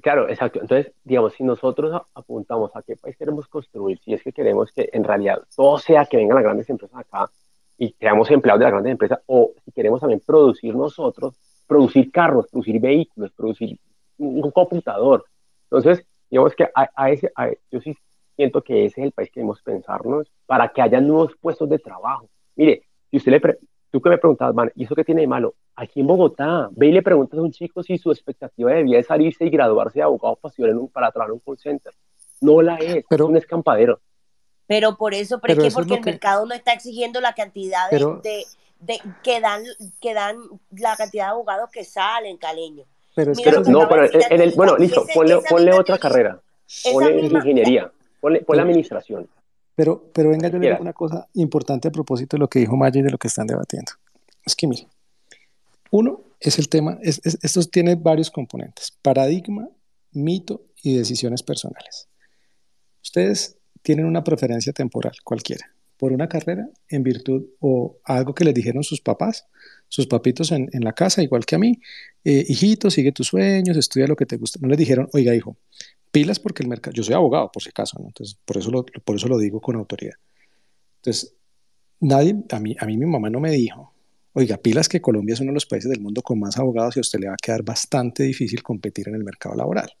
Claro, 0.00 0.28
exacto. 0.28 0.60
Entonces, 0.60 0.92
digamos, 1.02 1.34
si 1.34 1.42
nosotros 1.42 2.00
apuntamos 2.14 2.74
a 2.76 2.82
qué 2.82 2.96
país 2.96 3.16
queremos 3.16 3.48
construir, 3.48 3.98
si 3.98 4.14
es 4.14 4.22
que 4.22 4.32
queremos 4.32 4.70
que 4.70 4.88
en 4.92 5.02
realidad 5.02 5.42
todo 5.56 5.78
sea 5.78 6.06
que 6.06 6.16
vengan 6.16 6.36
las 6.36 6.44
grandes 6.44 6.70
empresas 6.70 7.00
acá 7.00 7.28
y 7.76 7.92
creamos 7.92 8.30
empleados 8.30 8.60
de 8.60 8.64
las 8.64 8.72
grandes 8.72 8.92
empresas, 8.92 9.20
o 9.26 9.52
si 9.64 9.72
queremos 9.72 10.00
también 10.00 10.20
producir 10.24 10.74
nosotros, 10.74 11.34
producir 11.66 12.12
carros, 12.12 12.46
producir 12.48 12.80
vehículos, 12.80 13.32
producir 13.32 13.78
un 14.18 14.50
computador. 14.50 15.24
Entonces, 15.64 16.04
digamos 16.30 16.54
que 16.54 16.68
a, 16.74 17.10
ese, 17.10 17.32
yo 17.70 17.80
sí 17.80 17.96
siento 18.36 18.62
que 18.62 18.84
ese 18.84 19.00
es 19.00 19.06
el 19.06 19.12
país 19.12 19.30
que 19.30 19.40
debemos 19.40 19.62
pensarnos 19.62 20.30
para 20.46 20.68
que 20.68 20.80
haya 20.80 21.00
nuevos 21.00 21.34
puestos 21.40 21.68
de 21.68 21.78
trabajo. 21.78 22.28
Mire, 22.54 22.82
si 23.10 23.16
usted 23.16 23.32
le, 23.32 23.58
tú 23.90 24.00
que 24.00 24.10
me 24.10 24.18
preguntabas, 24.18 24.54
man, 24.54 24.70
¿y 24.74 24.84
eso 24.84 24.94
qué 24.94 25.04
tiene 25.04 25.22
de 25.22 25.26
malo? 25.26 25.54
Aquí 25.80 26.00
en 26.00 26.08
Bogotá, 26.08 26.68
ve 26.72 26.88
y 26.88 26.92
le 26.92 27.02
preguntas 27.02 27.38
a 27.38 27.42
un 27.42 27.52
chico 27.52 27.84
si 27.84 27.98
su 27.98 28.10
expectativa 28.10 28.72
de 28.72 28.82
vida 28.82 28.98
es 28.98 29.06
salirse 29.06 29.44
y 29.44 29.50
graduarse 29.50 30.00
de 30.00 30.02
abogado 30.02 30.36
para, 30.36 31.12
trabajar 31.12 31.28
en 31.28 31.32
un 31.34 31.38
call 31.38 31.56
center. 31.56 31.92
No 32.40 32.60
la 32.62 32.74
es, 32.78 33.04
pero, 33.08 33.26
es 33.26 33.30
un 33.30 33.36
escampadero. 33.36 34.00
Pero 34.66 34.96
por 34.96 35.14
eso, 35.14 35.38
pero, 35.40 35.62
es 35.62 35.72
porque 35.72 35.94
el 35.94 36.04
mercado 36.04 36.46
no 36.46 36.54
está 36.54 36.72
exigiendo 36.72 37.20
la 37.20 37.32
cantidad 37.32 37.88
de, 37.90 38.44
de, 38.80 38.98
que, 39.22 39.40
dan, 39.40 39.62
que 40.00 40.14
dan 40.14 40.36
la 40.72 40.96
cantidad 40.96 41.26
de 41.26 41.30
abogados 41.30 41.70
que 41.70 41.84
salen, 41.84 42.38
caleño. 42.38 42.82
Pero 43.14 43.30
es 43.30 43.38
que 43.38 43.52
no, 43.70 43.88
pero 43.88 44.08
en 44.12 44.40
el, 44.40 44.52
bueno, 44.56 44.76
listo, 44.76 45.04
ponle, 45.14 45.38
ponle 45.48 45.72
otra 45.72 45.96
carrera, 45.98 46.40
ponle 46.92 47.20
ingeniería, 47.20 47.88
ponle, 48.20 48.40
ponle 48.40 48.62
administración 48.62 49.28
pero, 49.78 50.02
pero 50.12 50.30
venga, 50.30 50.48
yo 50.48 50.58
le 50.58 50.70
digo 50.70 50.80
una 50.80 50.92
cosa 50.92 51.28
importante 51.34 51.86
a 51.86 51.92
propósito 51.92 52.36
de 52.36 52.40
lo 52.40 52.48
que 52.48 52.58
dijo 52.58 52.76
Maya 52.76 52.98
y 52.98 53.02
de 53.04 53.12
lo 53.12 53.16
que 53.16 53.28
están 53.28 53.46
debatiendo. 53.46 53.92
Es 54.44 54.56
que 54.56 54.66
mire, 54.66 54.88
uno 55.90 56.24
es 56.40 56.58
el 56.58 56.68
tema, 56.68 56.98
es, 57.02 57.20
esto 57.24 57.62
tiene 57.64 57.94
varios 57.94 58.30
componentes, 58.30 58.92
paradigma, 59.02 59.68
mito 60.12 60.66
y 60.82 60.96
decisiones 60.96 61.42
personales. 61.42 62.08
Ustedes 63.02 63.58
tienen 63.82 64.06
una 64.06 64.24
preferencia 64.24 64.72
temporal, 64.72 65.14
cualquiera. 65.24 65.66
por 65.96 66.12
una 66.12 66.28
carrera 66.28 66.68
en 66.88 67.02
virtud 67.02 67.44
o 67.58 67.98
algo 68.04 68.32
que 68.32 68.44
les 68.44 68.54
dijeron 68.54 68.84
sus 68.84 69.00
papás, 69.00 69.48
sus 69.88 70.06
papitos 70.06 70.52
en, 70.52 70.68
la 70.72 70.92
casa, 70.92 71.24
igual 71.24 71.44
que 71.44 71.56
a 71.56 71.58
mí, 71.58 71.80
eh, 72.22 72.44
hijito, 72.46 72.88
sigue 72.88 73.10
tus 73.10 73.26
sueños, 73.26 73.76
estudia 73.76 74.06
lo 74.06 74.14
que 74.14 74.24
te 74.24 74.36
gusta. 74.36 74.60
No 74.62 74.68
les 74.68 74.78
dijeron, 74.78 75.08
oiga, 75.12 75.34
hijo, 75.34 75.56
pilas 76.12 76.38
porque 76.38 76.62
el 76.62 76.68
mercado, 76.68 76.94
yo 76.94 77.02
soy 77.02 77.14
abogado 77.14 77.50
por 77.50 77.64
si 77.64 77.70
acaso, 77.70 78.00
entonces 78.06 78.38
por 78.44 78.58
eso, 78.58 78.70
lo, 78.70 78.84
por 78.84 79.16
eso 79.16 79.26
lo 79.26 79.38
digo 79.38 79.60
con 79.60 79.74
autoridad. 79.74 80.14
Entonces, 80.98 81.34
nadie, 81.98 82.36
a 82.50 82.60
mí, 82.60 82.76
a 82.78 82.86
mí 82.86 82.96
mi 82.96 83.06
mamá 83.06 83.28
no 83.28 83.40
me 83.40 83.50
dijo, 83.50 83.92
oiga, 84.38 84.56
pilas 84.56 84.88
que 84.88 85.00
Colombia 85.00 85.34
es 85.34 85.40
uno 85.40 85.50
de 85.50 85.54
los 85.54 85.66
países 85.66 85.90
del 85.90 86.00
mundo 86.00 86.22
con 86.22 86.38
más 86.38 86.58
abogados 86.58 86.96
y 86.96 87.00
a 87.00 87.02
usted 87.02 87.18
le 87.18 87.26
va 87.26 87.34
a 87.34 87.42
quedar 87.42 87.64
bastante 87.64 88.22
difícil 88.22 88.62
competir 88.62 89.08
en 89.08 89.16
el 89.16 89.24
mercado 89.24 89.56
laboral. 89.56 89.92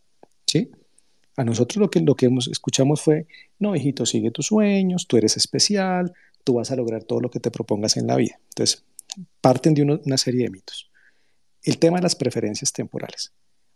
¿Sí? 0.46 0.70
A 1.36 1.42
nosotros 1.44 1.80
lo 1.80 1.90
que, 1.90 2.00
lo 2.00 2.14
que 2.14 2.30
escuchamos 2.48 3.00
fue, 3.00 3.26
no, 3.58 3.74
hijito, 3.74 4.06
sigue 4.06 4.30
tus 4.30 4.46
sueños, 4.46 5.08
tú 5.08 5.16
eres 5.16 5.36
especial, 5.36 6.12
tú 6.44 6.54
vas 6.54 6.70
a 6.70 6.76
lograr 6.76 7.02
todo 7.02 7.20
lo 7.20 7.30
que 7.30 7.40
te 7.40 7.50
propongas 7.50 7.96
en 7.96 8.06
la 8.06 8.14
vida. 8.14 8.38
Entonces, 8.50 8.84
parten 9.40 9.74
de 9.74 9.82
una 9.82 10.16
serie 10.16 10.44
de 10.44 10.50
mitos. 10.50 10.88
El 11.64 11.78
tema 11.78 11.96
de 11.98 12.04
las 12.04 12.14
preferencias 12.14 12.72
temporales. 12.72 13.32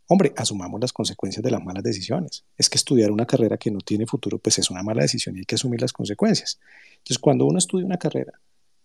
Hombre, 0.06 0.32
asumamos 0.36 0.80
las 0.80 0.92
consecuencias 0.92 1.42
de 1.42 1.50
las 1.50 1.62
malas 1.62 1.82
decisiones. 1.82 2.44
Es 2.56 2.70
que 2.70 2.78
estudiar 2.78 3.10
una 3.10 3.26
carrera 3.26 3.56
que 3.56 3.72
no 3.72 3.80
tiene 3.80 4.06
futuro, 4.06 4.38
pues 4.38 4.58
es 4.58 4.70
una 4.70 4.84
mala 4.84 5.02
decisión 5.02 5.34
y 5.36 5.40
hay 5.40 5.44
que 5.44 5.56
asumir 5.56 5.80
las 5.80 5.92
consecuencias. 5.92 6.60
Entonces, 6.98 7.18
cuando 7.18 7.46
uno 7.46 7.58
estudia 7.58 7.84
una 7.84 7.98
carrera 7.98 8.32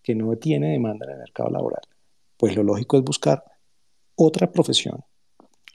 que 0.08 0.16
no 0.16 0.38
tiene 0.38 0.72
demanda 0.72 1.06
en 1.06 1.12
el 1.12 1.18
mercado 1.18 1.50
laboral, 1.50 1.82
pues 2.38 2.56
lo 2.56 2.64
lógico 2.64 2.98
es 2.98 3.04
buscar 3.04 3.44
otra 4.16 4.50
profesión 4.50 5.04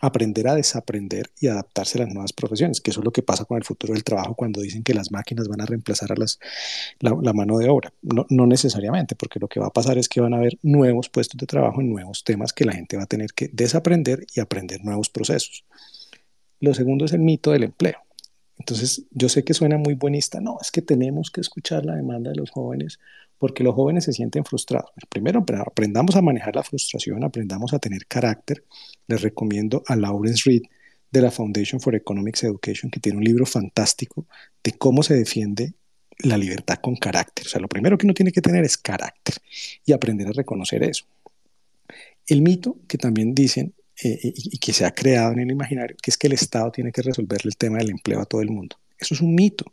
aprender 0.01 0.49
a 0.49 0.57
desaprender 0.57 1.31
y 1.39 1.47
adaptarse 1.47 1.97
a 1.97 2.05
las 2.05 2.13
nuevas 2.13 2.33
profesiones, 2.33 2.81
que 2.81 2.91
eso 2.91 3.01
es 3.01 3.05
lo 3.05 3.13
que 3.13 3.23
pasa 3.23 3.45
con 3.45 3.57
el 3.57 3.63
futuro 3.63 3.93
del 3.93 4.03
trabajo 4.03 4.35
cuando 4.35 4.61
dicen 4.61 4.83
que 4.83 4.95
las 4.95 5.13
máquinas 5.13 5.47
van 5.47 5.61
a 5.61 5.67
reemplazar 5.67 6.11
a 6.11 6.17
las, 6.17 6.41
la, 6.99 7.33
mano 7.33 7.59
de 7.59 7.69
obra. 7.69 7.93
No, 8.03 8.27
no, 8.29 8.49
necesariamente, 8.49 9.15
porque 9.15 9.39
lo 9.39 9.47
que 9.47 9.61
va 9.61 9.69
a 9.69 9.73
pasar 9.73 9.99
es 9.99 10.09
que 10.09 10.21
van 10.21 10.35
a 10.35 10.39
haber 10.39 10.59
nuevos 10.63 11.09
puestos 11.09 11.39
de 11.39 11.47
trabajo 11.47 11.81
en 11.81 11.91
nuevos 11.91 12.25
temas 12.25 12.53
que 12.53 12.65
la 12.65 12.73
gente 12.73 12.97
va 12.97 13.05
a 13.05 13.07
tener 13.07 13.33
que 13.33 13.49
desaprender 13.53 14.27
y 14.35 14.41
aprender 14.41 14.83
nuevos 14.83 15.09
procesos. 15.09 15.65
Lo 16.59 16.75
segundo 16.75 17.05
es 17.05 17.13
el 17.13 17.21
mito 17.21 17.53
del 17.53 17.63
empleo. 17.63 17.99
Entonces, 18.59 19.05
yo 19.13 19.29
sé 19.29 19.45
que 19.45 19.55
suena 19.55 19.79
muy 19.79 19.95
buenista, 19.95 20.41
no, 20.41 20.59
es 20.61 20.73
que 20.73 20.83
tenemos 20.83 21.31
que 21.31 21.41
escuchar 21.41 21.85
la 21.85 21.95
demanda 21.95 22.31
de 22.31 22.37
los 22.37 22.51
jóvenes 22.51 22.99
porque 23.43 23.65
los 23.65 23.75
jóvenes 23.75 24.05
se 24.05 24.13
sienten 24.13 24.45
frustrados. 24.45 24.93
Primero, 25.09 25.45
aprendamos 25.67 26.15
a 26.15 26.23
manejar 26.23 26.55
la 26.55 26.63
frustración, 26.63 27.25
aprendamos 27.25 27.75
a 27.75 27.81
tener 27.81 28.07
carácter. 28.07 28.65
Les 29.09 29.21
recomiendo 29.21 29.83
a 29.89 29.97
Lawrence 29.97 30.49
Reed 30.49 30.63
de 31.11 31.21
la 31.21 31.33
Foundation 31.33 31.81
for 31.81 31.97
Economics 31.97 32.45
Education, 32.45 32.89
que 32.89 33.01
tiene 33.01 33.19
un 33.19 33.25
libro 33.25 33.45
fantástico 33.45 34.29
de 34.63 34.71
cómo 34.75 35.03
se 35.03 35.15
defiende 35.15 35.75
la 36.19 36.39
libertad 36.39 36.77
con 36.81 36.95
carácter. 36.95 37.47
O 37.47 37.49
sea, 37.49 37.61
lo 37.61 37.67
primero 37.67 37.99
que 37.99 38.07
uno 38.07 38.15
tiene 38.15 38.31
que 38.31 38.41
tener 38.41 38.63
es 38.63 38.79
carácter 38.79 39.35
y 39.85 39.91
aprender 39.91 40.29
a 40.29 40.33
reconocer 40.33 40.85
eso. 40.85 41.07
El 42.25 42.43
mito 42.43 42.77
que 42.87 42.97
también 42.97 43.35
dicen 43.35 43.75
eh, 44.05 44.33
y 44.37 44.57
que 44.59 44.73
se 44.73 44.85
ha 44.85 44.93
creado 44.93 45.33
en 45.33 45.41
el 45.41 45.51
imaginario, 45.51 45.97
que 46.01 46.13
es 46.13 46.17
que 46.17 46.29
el 46.29 46.35
Estado 46.35 46.71
tiene 46.71 46.93
que 46.93 47.03
resolverle 47.03 47.49
el 47.49 47.57
tema 47.57 47.79
del 47.79 47.91
empleo 47.91 48.21
a 48.21 48.25
todo 48.25 48.41
el 48.41 48.53
mundo. 48.53 48.77
Eso 49.03 49.15
es 49.15 49.21
un 49.21 49.35
mito. 49.35 49.65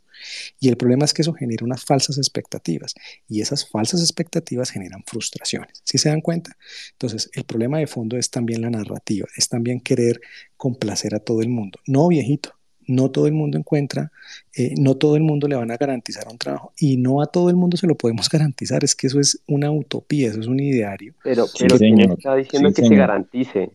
Y 0.58 0.68
el 0.68 0.76
problema 0.76 1.04
es 1.04 1.14
que 1.14 1.22
eso 1.22 1.32
genera 1.32 1.64
unas 1.64 1.84
falsas 1.84 2.18
expectativas 2.18 2.94
y 3.28 3.40
esas 3.40 3.68
falsas 3.68 4.00
expectativas 4.00 4.70
generan 4.70 5.02
frustraciones. 5.06 5.82
¿Sí 5.84 5.98
se 5.98 6.10
dan 6.10 6.20
cuenta? 6.20 6.56
Entonces, 6.92 7.30
el 7.32 7.44
problema 7.44 7.78
de 7.78 7.86
fondo 7.86 8.16
es 8.16 8.30
también 8.30 8.60
la 8.60 8.70
narrativa, 8.70 9.26
es 9.36 9.48
también 9.48 9.80
querer 9.80 10.20
complacer 10.56 11.14
a 11.14 11.20
todo 11.20 11.40
el 11.40 11.48
mundo. 11.48 11.78
No, 11.86 12.08
viejito, 12.08 12.54
no 12.86 13.10
todo 13.10 13.26
el 13.26 13.32
mundo 13.32 13.56
encuentra, 13.56 14.10
eh, 14.54 14.74
no 14.78 14.96
todo 14.96 15.16
el 15.16 15.22
mundo 15.22 15.48
le 15.48 15.56
van 15.56 15.70
a 15.70 15.76
garantizar 15.76 16.26
un 16.30 16.38
trabajo 16.38 16.72
y 16.76 16.96
no 16.96 17.22
a 17.22 17.26
todo 17.26 17.48
el 17.48 17.56
mundo 17.56 17.76
se 17.76 17.86
lo 17.86 17.94
podemos 17.94 18.28
garantizar. 18.30 18.84
Es 18.84 18.94
que 18.94 19.06
eso 19.06 19.20
es 19.20 19.42
una 19.46 19.70
utopía, 19.70 20.28
eso 20.28 20.40
es 20.40 20.46
un 20.46 20.60
ideario. 20.60 21.14
Pero, 21.22 21.46
pero 21.58 21.76
está 21.76 22.34
diciendo 22.34 22.72
que 22.72 22.84
se 22.84 22.94
garantice. 22.94 23.70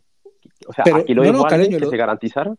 O 0.67 0.73
sea, 0.73 0.83
aquí 0.97 1.13
lo 1.13 1.23
no, 1.31 1.45
que 1.45 1.89
se 1.89 1.97
garantizara. 1.97 2.55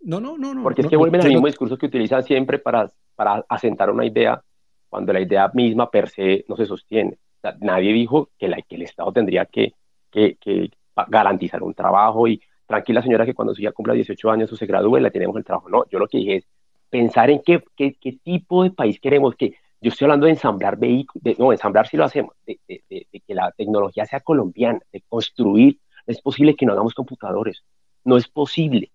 No, 0.00 0.20
no, 0.20 0.38
no, 0.38 0.54
no. 0.54 0.62
Porque 0.62 0.82
es 0.82 0.88
que 0.88 0.96
vuelven 0.96 1.22
al 1.22 1.28
mismo 1.28 1.46
discurso 1.46 1.76
que 1.76 1.86
utilizan 1.86 2.22
siempre 2.22 2.58
para, 2.58 2.90
para 3.14 3.44
asentar 3.48 3.90
una 3.90 4.04
idea 4.04 4.40
cuando 4.88 5.12
la 5.12 5.20
idea 5.20 5.50
misma 5.52 5.90
per 5.90 6.08
se 6.08 6.44
no 6.48 6.56
se 6.56 6.66
sostiene. 6.66 7.18
nadie 7.60 7.92
dijo 7.92 8.30
que, 8.38 8.48
la, 8.48 8.60
que 8.62 8.76
el 8.76 8.82
Estado 8.82 9.12
tendría 9.12 9.44
que, 9.46 9.74
que, 10.10 10.36
que, 10.36 10.70
garantizar 11.08 11.62
un 11.62 11.74
trabajo 11.74 12.26
y 12.26 12.40
tranquila 12.66 13.02
señora 13.02 13.24
que 13.24 13.34
cuando 13.34 13.54
su 13.54 13.62
hija 13.62 13.72
cumpla 13.72 13.94
18 13.94 14.30
años 14.30 14.52
o 14.52 14.56
se 14.56 14.66
gradúe 14.66 14.98
le 14.98 15.10
tenemos 15.10 15.36
el 15.36 15.44
trabajo. 15.44 15.68
No, 15.68 15.84
yo 15.90 15.98
lo 15.98 16.08
que 16.08 16.18
dije 16.18 16.36
es 16.36 16.48
pensar 16.90 17.30
en 17.30 17.40
qué, 17.42 17.62
qué, 17.76 17.94
qué 18.00 18.12
tipo 18.22 18.64
de 18.64 18.70
país 18.70 18.98
queremos, 19.00 19.34
que 19.36 19.54
yo 19.80 19.90
estoy 19.90 20.06
hablando 20.06 20.26
de 20.26 20.32
ensamblar 20.32 20.76
vehículos, 20.76 21.38
no, 21.38 21.52
ensamblar 21.52 21.86
si 21.86 21.96
lo 21.96 22.04
hacemos, 22.04 22.34
de, 22.46 22.58
de, 22.66 22.82
de, 22.88 23.20
que 23.20 23.34
la 23.34 23.52
tecnología 23.52 24.06
sea 24.06 24.20
colombiana, 24.20 24.80
de 24.92 25.02
construir, 25.08 25.78
es 26.06 26.20
posible 26.20 26.56
que 26.56 26.66
no 26.66 26.72
hagamos 26.72 26.94
computadores, 26.94 27.64
no 28.04 28.16
es 28.16 28.26
posible, 28.26 28.90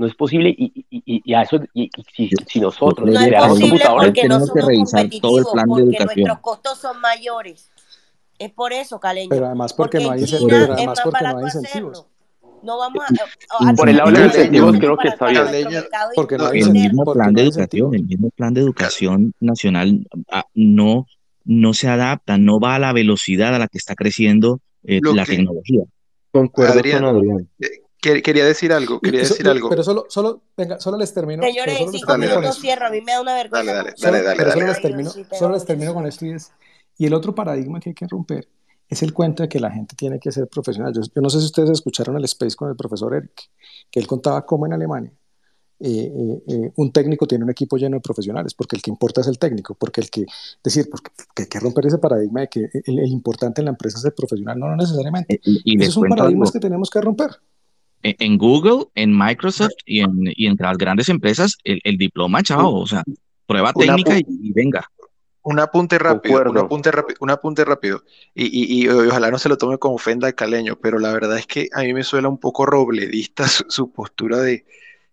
no 0.00 0.06
es 0.06 0.14
posible 0.14 0.48
y, 0.56 0.86
y, 0.90 1.22
y 1.24 1.34
a 1.34 1.42
eso 1.42 1.60
y, 1.74 1.90
si, 2.16 2.30
si, 2.46 2.58
nosotros 2.58 3.08
no 3.08 3.20
es 3.20 3.34
posible 3.34 3.84
porque 3.86 4.28
no 4.28 4.40
somos 4.40 4.52
que 4.52 4.60
revisar 4.62 5.10
todo 5.20 5.38
el 5.38 5.44
plan 5.52 5.68
de 5.68 5.82
educación. 5.82 6.06
nuestros 6.16 6.38
costos 6.40 6.78
son 6.78 7.00
mayores. 7.00 7.70
Es 8.38 8.50
por 8.50 8.72
eso 8.72 8.98
caleño. 8.98 9.28
Pero 9.28 9.46
además 9.46 9.74
porque, 9.74 10.00
no 10.00 10.10
hay, 10.10 10.24
pero 10.48 10.72
además 10.72 11.00
porque 11.04 11.22
no 11.22 11.36
hay 11.36 11.44
incentivos. 11.44 12.06
No 12.62 12.78
vamos 12.78 13.04
a, 13.60 13.72
por 13.74 13.88
el 13.90 13.96
lado 13.98 14.10
de 14.10 14.18
los 14.18 14.34
incentivos 14.34 14.76
creo 14.78 14.96
que 14.96 15.08
está 15.08 15.26
bien. 15.26 15.84
porque 16.14 16.38
no 16.38 16.46
hay 16.46 16.60
el 16.60 16.72
mismo 16.72 17.12
plan 17.12 17.32
de 17.32 17.42
educación 17.42 17.94
el 17.94 18.04
mismo 18.04 18.30
plan 18.30 18.52
de 18.52 18.60
educación 18.60 19.32
nacional 19.40 20.06
ah, 20.30 20.44
no 20.52 21.06
no 21.44 21.72
se 21.72 21.88
adapta 21.88 22.36
no 22.36 22.60
va 22.60 22.74
a 22.74 22.78
la 22.78 22.92
velocidad 22.92 23.54
a 23.54 23.58
la 23.58 23.66
que 23.66 23.78
está 23.78 23.94
creciendo 23.94 24.60
eh, 24.84 25.00
la 25.02 25.24
tecnología. 25.24 25.84
Concuerdo 26.30 26.74
con 26.74 27.04
Adrián. 27.04 27.48
eh, 27.60 27.66
Quería 28.00 28.44
decir 28.44 28.72
algo, 28.72 28.98
quería 29.00 29.20
decir 29.20 29.46
algo. 29.48 29.68
Pero 29.68 29.82
solo, 29.82 30.06
solo, 30.08 30.42
venga, 30.56 30.80
solo 30.80 30.96
les 30.96 31.12
termino. 31.12 31.42
Señores, 31.42 31.78
solo 31.78 31.92
cinco 31.92 32.18
minutos 32.18 32.58
cierro, 32.58 32.86
a 32.86 32.90
mí 32.90 33.00
me 33.02 33.12
da 33.12 33.20
una 33.20 33.34
vergüenza. 33.34 33.72
Dale, 33.74 33.94
dale, 33.98 34.22
dale, 34.22 34.36
pero 34.36 34.52
solo, 34.52 34.66
les 34.66 34.80
termino, 34.80 35.10
solo 35.10 35.54
les 35.54 35.64
termino 35.64 35.94
con 35.94 36.06
esto 36.06 36.24
y 36.24 36.30
es, 36.30 36.52
y 36.96 37.06
el 37.06 37.14
otro 37.14 37.34
paradigma 37.34 37.78
que 37.78 37.90
hay 37.90 37.94
que 37.94 38.06
romper 38.06 38.48
es 38.88 39.02
el 39.02 39.12
cuento 39.12 39.42
de 39.42 39.48
que 39.48 39.60
la 39.60 39.70
gente 39.70 39.94
tiene 39.96 40.18
que 40.18 40.32
ser 40.32 40.48
profesional. 40.48 40.92
Yo, 40.94 41.02
yo 41.14 41.22
no 41.22 41.30
sé 41.30 41.40
si 41.40 41.46
ustedes 41.46 41.70
escucharon 41.70 42.16
el 42.16 42.24
Space 42.24 42.56
con 42.56 42.70
el 42.70 42.76
profesor 42.76 43.14
Eric, 43.14 43.50
que 43.90 44.00
él 44.00 44.06
contaba 44.06 44.44
cómo 44.46 44.66
en 44.66 44.72
Alemania 44.72 45.12
eh, 45.82 46.12
eh, 46.14 46.42
eh, 46.46 46.72
un 46.76 46.92
técnico 46.92 47.26
tiene 47.26 47.42
un 47.42 47.50
equipo 47.50 47.78
lleno 47.78 47.96
de 47.96 48.02
profesionales, 48.02 48.52
porque 48.52 48.76
el 48.76 48.82
que 48.82 48.90
importa 48.90 49.22
es 49.22 49.28
el 49.28 49.38
técnico, 49.38 49.74
porque 49.74 50.02
el 50.02 50.10
que, 50.10 50.26
decir, 50.62 50.90
porque 50.90 51.10
hay 51.36 51.46
que 51.46 51.58
romper 51.58 51.86
ese 51.86 51.96
paradigma 51.96 52.40
de 52.40 52.48
que 52.48 52.68
el, 52.84 52.98
importante 53.06 53.62
en 53.62 53.64
la 53.64 53.70
empresa 53.70 53.98
es 53.98 54.04
el 54.04 54.12
profesional, 54.12 54.58
no, 54.58 54.68
no 54.68 54.76
necesariamente. 54.76 55.40
Y, 55.42 55.82
Esos 55.82 55.94
son 55.94 56.08
paradigmas 56.10 56.52
que 56.52 56.60
tenemos 56.60 56.90
que 56.90 57.00
romper 57.00 57.30
en 58.02 58.38
Google, 58.38 58.86
en 58.94 59.16
Microsoft 59.16 59.74
y 59.84 60.00
en, 60.00 60.10
y 60.24 60.46
entre 60.46 60.66
las 60.66 60.78
grandes 60.78 61.08
empresas, 61.08 61.56
el, 61.64 61.80
el 61.84 61.96
diploma, 61.98 62.42
chao, 62.42 62.74
o 62.74 62.86
sea, 62.86 63.02
prueba 63.46 63.72
técnica 63.72 64.18
y, 64.18 64.52
venga. 64.52 64.88
Un 65.42 65.58
apunte 65.58 65.98
rápido, 65.98 66.42
un 66.50 66.58
apunte, 66.58 66.90
rápido, 66.90 67.16
un 67.20 67.30
apunte 67.30 67.64
rápido. 67.64 68.04
Y, 68.34 68.82
y, 68.82 68.88
ojalá 68.88 69.30
no 69.30 69.38
se 69.38 69.48
lo 69.48 69.56
tome 69.56 69.78
como 69.78 69.94
ofenda 69.94 70.26
al 70.26 70.34
caleño, 70.34 70.76
pero 70.76 70.98
la 70.98 71.12
verdad 71.12 71.38
es 71.38 71.46
que 71.46 71.68
a 71.72 71.80
mí 71.80 71.94
me 71.94 72.04
suena 72.04 72.28
un 72.28 72.38
poco 72.38 72.66
robledista 72.66 73.46
su, 73.68 73.90
postura 73.90 74.38
de, 74.38 74.66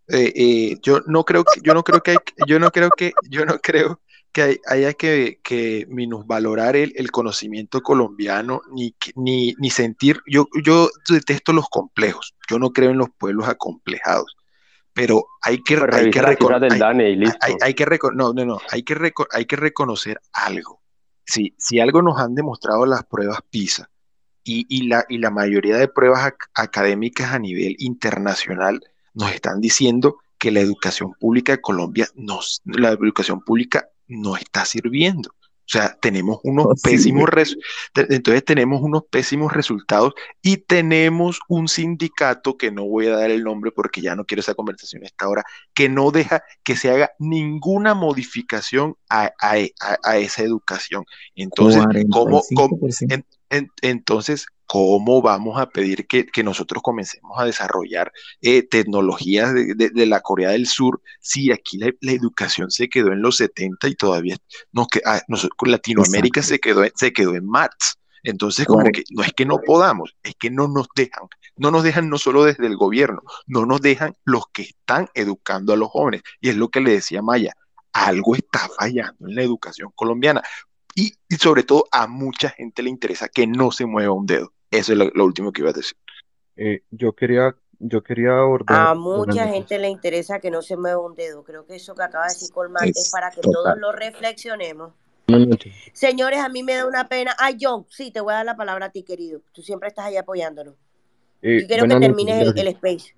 eh, 0.10 0.78
yo 0.82 1.02
no 1.08 1.24
creo 1.24 1.44
que, 1.44 1.62
yo 1.62 1.74
no 1.74 1.84
creo 1.84 2.02
que 2.02 2.16
yo 2.46 2.60
no 2.60 2.72
creo 2.72 2.90
que, 2.90 3.14
yo 3.30 3.46
no 3.46 3.60
creo 3.60 4.02
que 4.32 4.60
haya 4.68 4.94
que, 4.94 5.40
que 5.44 5.86
minusvalorar 5.90 6.76
el, 6.76 6.94
el, 6.96 7.12
conocimiento 7.12 7.82
colombiano 7.82 8.62
ni, 8.72 8.96
ni, 9.16 9.54
ni 9.58 9.70
sentir, 9.70 10.22
yo, 10.28 10.48
yo 10.64 10.90
detesto 11.10 11.54
los 11.54 11.70
complejos, 11.70 12.36
yo 12.50 12.60
no 12.60 12.72
creo 12.72 12.92
en 12.92 12.98
los 12.98 13.10
pueblos 13.10 13.48
acomplejados, 13.48 14.36
pero 14.94 15.26
hay 15.42 15.64
que, 15.64 15.78
pues 15.78 15.94
hay 15.94 16.12
que, 16.12 16.20
hay, 16.20 16.36
que 16.36 17.86
no, 18.14 18.34
no, 18.34 18.46
no, 18.46 18.60
hay 18.72 18.84
que, 18.84 19.14
hay 19.32 19.46
que 19.46 19.56
reconocer 19.56 20.20
algo. 20.34 20.82
Si, 21.26 21.54
si 21.58 21.80
algo 21.80 22.02
nos 22.02 22.20
han 22.20 22.36
demostrado 22.36 22.86
las 22.86 23.04
pruebas 23.04 23.40
PISA 23.50 23.90
y, 24.44 24.66
y, 24.70 24.88
la, 24.88 25.06
y 25.10 25.18
la 25.18 25.30
mayoría 25.30 25.78
de 25.78 25.88
pruebas 25.88 26.34
académicas 26.54 27.34
a 27.34 27.40
nivel 27.40 27.76
internacional 27.80 28.82
nos 29.14 29.32
están 29.34 29.60
diciendo 29.62 30.20
que 30.38 30.52
la 30.52 30.62
educación 30.62 31.14
pública 31.14 31.54
de 31.54 31.62
Colombia, 31.62 32.08
nos, 32.16 32.62
la 32.66 32.90
educación 32.90 33.42
pública 33.42 33.90
no 34.08 34.38
está 34.38 34.66
sirviendo. 34.66 35.32
O 35.68 35.70
sea, 35.70 35.98
tenemos 36.00 36.40
unos 36.44 36.82
pésimos 36.82 37.30
entonces 37.94 38.46
tenemos 38.46 38.82
unos 38.82 39.04
pésimos 39.12 39.52
resultados 39.52 40.14
y 40.42 40.58
tenemos 40.58 41.42
un 41.50 41.68
sindicato 41.68 42.56
que 42.56 42.72
no 42.72 42.86
voy 42.86 43.08
a 43.08 43.18
dar 43.18 43.32
el 43.32 43.44
nombre 43.44 43.72
porque 43.72 44.00
ya 44.00 44.16
no 44.16 44.24
quiero 44.24 44.40
esa 44.40 44.56
conversación 44.56 45.04
a 45.04 45.08
esta 45.08 45.28
hora, 45.28 45.44
que 45.74 45.90
no 45.90 46.12
deja 46.12 46.42
que 46.64 46.78
se 46.78 46.90
haga 46.90 47.12
ninguna 47.20 47.96
modificación 47.96 48.96
a, 49.10 49.34
esa 50.16 50.42
educación. 50.42 51.04
Entonces, 51.36 51.84
¿cómo, 52.10 52.42
entonces, 53.82 54.48
¿cómo 54.68 55.22
vamos 55.22 55.60
a 55.60 55.70
pedir 55.70 56.06
que, 56.08 56.44
nosotros 56.44 56.84
comencemos 56.84 57.40
a 57.40 57.46
desarrollar 57.46 58.12
eh, 58.42 58.64
tecnologías 58.64 59.54
de, 59.54 60.06
la 60.06 60.22
Corea 60.22 60.52
del 60.52 60.68
Sur 60.68 61.02
si 61.20 61.52
aquí 61.52 61.80
la, 61.80 61.92
educación 62.02 62.70
se 62.70 62.90
quedó 62.90 63.12
en 63.12 63.22
los 63.22 63.38
70 63.38 63.88
y 63.88 63.96
todavía 63.96 64.38
nos, 64.72 64.88
ah, 65.06 65.22
Latinoamérica 65.66 66.44
se 66.44 66.60
quedó, 66.60 66.84
se 66.96 67.14
quedó 67.14 67.34
en 67.36 67.48
MATS? 67.48 67.98
Entonces, 68.24 68.66
como 68.66 68.84
que 68.92 69.04
no 69.12 69.24
es 69.24 69.32
que 69.34 69.46
no 69.46 69.60
podamos, 69.62 70.16
es 70.22 70.36
que 70.36 70.52
no 70.52 70.68
nos 70.68 70.88
dejan. 70.96 71.28
No 71.56 71.72
nos 71.72 71.84
dejan 71.84 72.10
no 72.10 72.18
solo 72.18 72.44
desde 72.44 72.68
el 72.68 72.76
gobierno, 72.76 73.22
no 73.46 73.66
nos 73.66 73.82
dejan 73.82 74.16
los 74.26 74.48
que 74.52 74.64
están 74.64 75.08
educando 75.14 75.74
a 75.74 75.78
los 75.78 75.90
jóvenes. 75.90 76.24
Y 76.42 76.50
es 76.50 76.58
lo 76.58 76.68
que 76.68 76.82
le 76.82 76.92
decía 76.92 77.22
Maya, 77.22 77.54
algo 77.94 78.36
está 78.36 78.68
fallando 78.78 79.28
en 79.28 79.36
la 79.36 79.44
educación 79.44 79.92
colombiana. 79.96 80.44
Y, 80.94 81.14
sobre 81.38 81.64
todo 81.64 81.86
a 81.92 82.08
mucha 82.08 82.50
gente 82.50 82.84
le 82.84 82.90
interesa 82.90 83.30
que 83.30 83.48
no 83.48 83.72
se 83.72 83.86
mueva 83.86 84.14
un 84.14 84.26
dedo. 84.26 84.52
Eso 84.72 84.94
es 84.94 85.00
lo, 85.00 85.26
último 85.26 85.52
que 85.52 85.62
iba 85.62 85.70
a 85.70 85.74
decir. 85.74 85.98
Eh, 86.56 86.82
yo 86.92 87.14
quería 87.14 87.56
yo 87.80 88.04
quería 88.04 88.38
abordar. 88.40 88.88
A 88.88 88.96
mucha 88.96 89.48
gente 89.48 89.78
le 89.78 89.90
interesa 89.90 90.40
que 90.40 90.50
no 90.50 90.62
se 90.62 90.76
mueva 90.76 91.00
un 91.00 91.16
dedo. 91.16 91.44
Creo 91.44 91.66
que 91.66 91.76
eso 91.76 91.94
que 91.94 92.04
acaba 92.04 92.26
de 92.26 92.34
decir 92.34 92.50
Colmán 92.52 92.90
es, 92.90 93.12
para 93.12 93.30
que 93.30 93.42
todos 93.42 93.78
lo 93.78 93.92
reflexionemos. 93.92 94.94
Señores, 95.94 96.40
a 96.40 96.50
mí 96.50 96.64
me 96.64 96.76
da 96.76 96.88
una 96.88 97.08
pena. 97.08 97.36
Ay, 97.38 97.58
John, 97.60 97.86
sí, 97.90 98.12
te 98.12 98.22
voy 98.22 98.34
a 98.34 98.38
dar 98.38 98.46
la 98.46 98.56
palabra 98.56 98.88
a 98.88 98.90
ti, 98.92 99.04
querido. 99.04 99.42
Tú 99.52 99.62
siempre 99.62 99.90
estás 99.90 100.06
ahí 100.06 100.18
apoyándonos. 100.18 100.76
Eh, 101.42 101.60
y 101.64 101.68
quiero 101.68 101.88
que 101.88 102.00
termines 102.00 102.56
el, 102.56 102.68
space. 102.70 103.14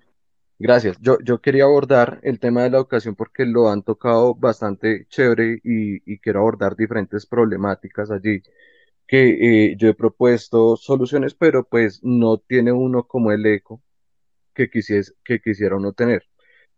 Gracias. 0.58 0.98
Yo, 1.00 1.18
yo 1.24 1.40
quería 1.40 1.64
abordar 1.64 2.20
el 2.22 2.38
tema 2.38 2.64
de 2.64 2.70
la 2.70 2.78
educación 2.78 3.14
porque 3.14 3.46
lo 3.46 3.70
han 3.70 3.82
tocado 3.82 4.34
bastante 4.34 5.06
chévere 5.08 5.60
y, 5.64 6.18
quiero 6.18 6.40
abordar 6.40 6.76
diferentes 6.76 7.24
problemáticas 7.24 8.10
allí 8.10 8.42
que 9.10 9.70
eh, 9.72 9.76
yo 9.76 9.88
he 9.88 9.94
propuesto 9.94 10.76
soluciones, 10.76 11.34
pero 11.34 11.64
pues 11.64 12.00
no 12.04 12.38
tiene 12.38 12.72
uno 12.72 13.04
como 13.08 13.32
el 13.32 13.44
eco 13.46 13.82
que, 14.54 14.70
quisies, 14.70 15.14
que 15.24 15.40
quisiera 15.40 15.76
uno 15.76 15.92
tener. 15.92 16.24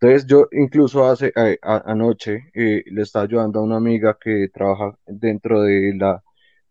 Entonces 0.00 0.26
yo 0.26 0.48
incluso 0.52 1.06
hace 1.06 1.32
eh, 1.36 1.58
anoche 1.62 2.50
le 2.54 3.02
estaba 3.02 3.26
ayudando 3.26 3.60
a 3.60 3.62
una 3.64 3.76
amiga 3.78 4.18
que 4.20 4.48
trabaja 4.52 4.98
dentro 5.06 5.62
de 5.62 5.94
la 5.96 6.22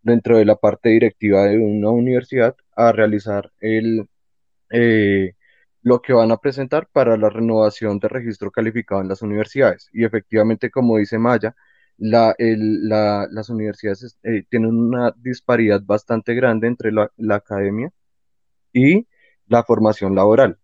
dentro 0.02 0.38
de 0.38 0.46
la 0.46 0.56
parte 0.58 0.90
directiva 0.90 1.46
de 1.46 1.58
una 1.60 1.90
universidad 1.92 2.56
a 2.76 2.92
realizar 2.92 3.52
el 3.60 4.08
eh, 4.72 5.36
lo 5.84 6.02
que 6.02 6.14
van 6.14 6.32
a 6.32 6.38
presentar 6.38 6.90
para 6.92 7.18
la 7.18 7.30
renovación 7.30 8.00
de 8.00 8.08
registro 8.10 8.52
calificado 8.52 9.02
en 9.02 9.10
las 9.10 9.22
universidades. 9.22 9.90
Y 9.94 10.06
efectivamente, 10.06 10.72
como 10.72 10.98
dice 10.98 11.18
Maya, 11.20 11.56
la, 11.98 12.36
las 13.32 13.50
universidades 13.50 14.18
eh, 14.24 14.44
tienen 14.50 14.72
una 14.76 15.14
disparidad 15.18 15.82
bastante 15.84 16.34
grande 16.34 16.68
entre 16.68 16.92
la, 16.92 17.12
academia 17.36 17.92
y 18.74 19.08
la 19.48 19.64
formación 19.64 20.16
laboral. 20.16 20.58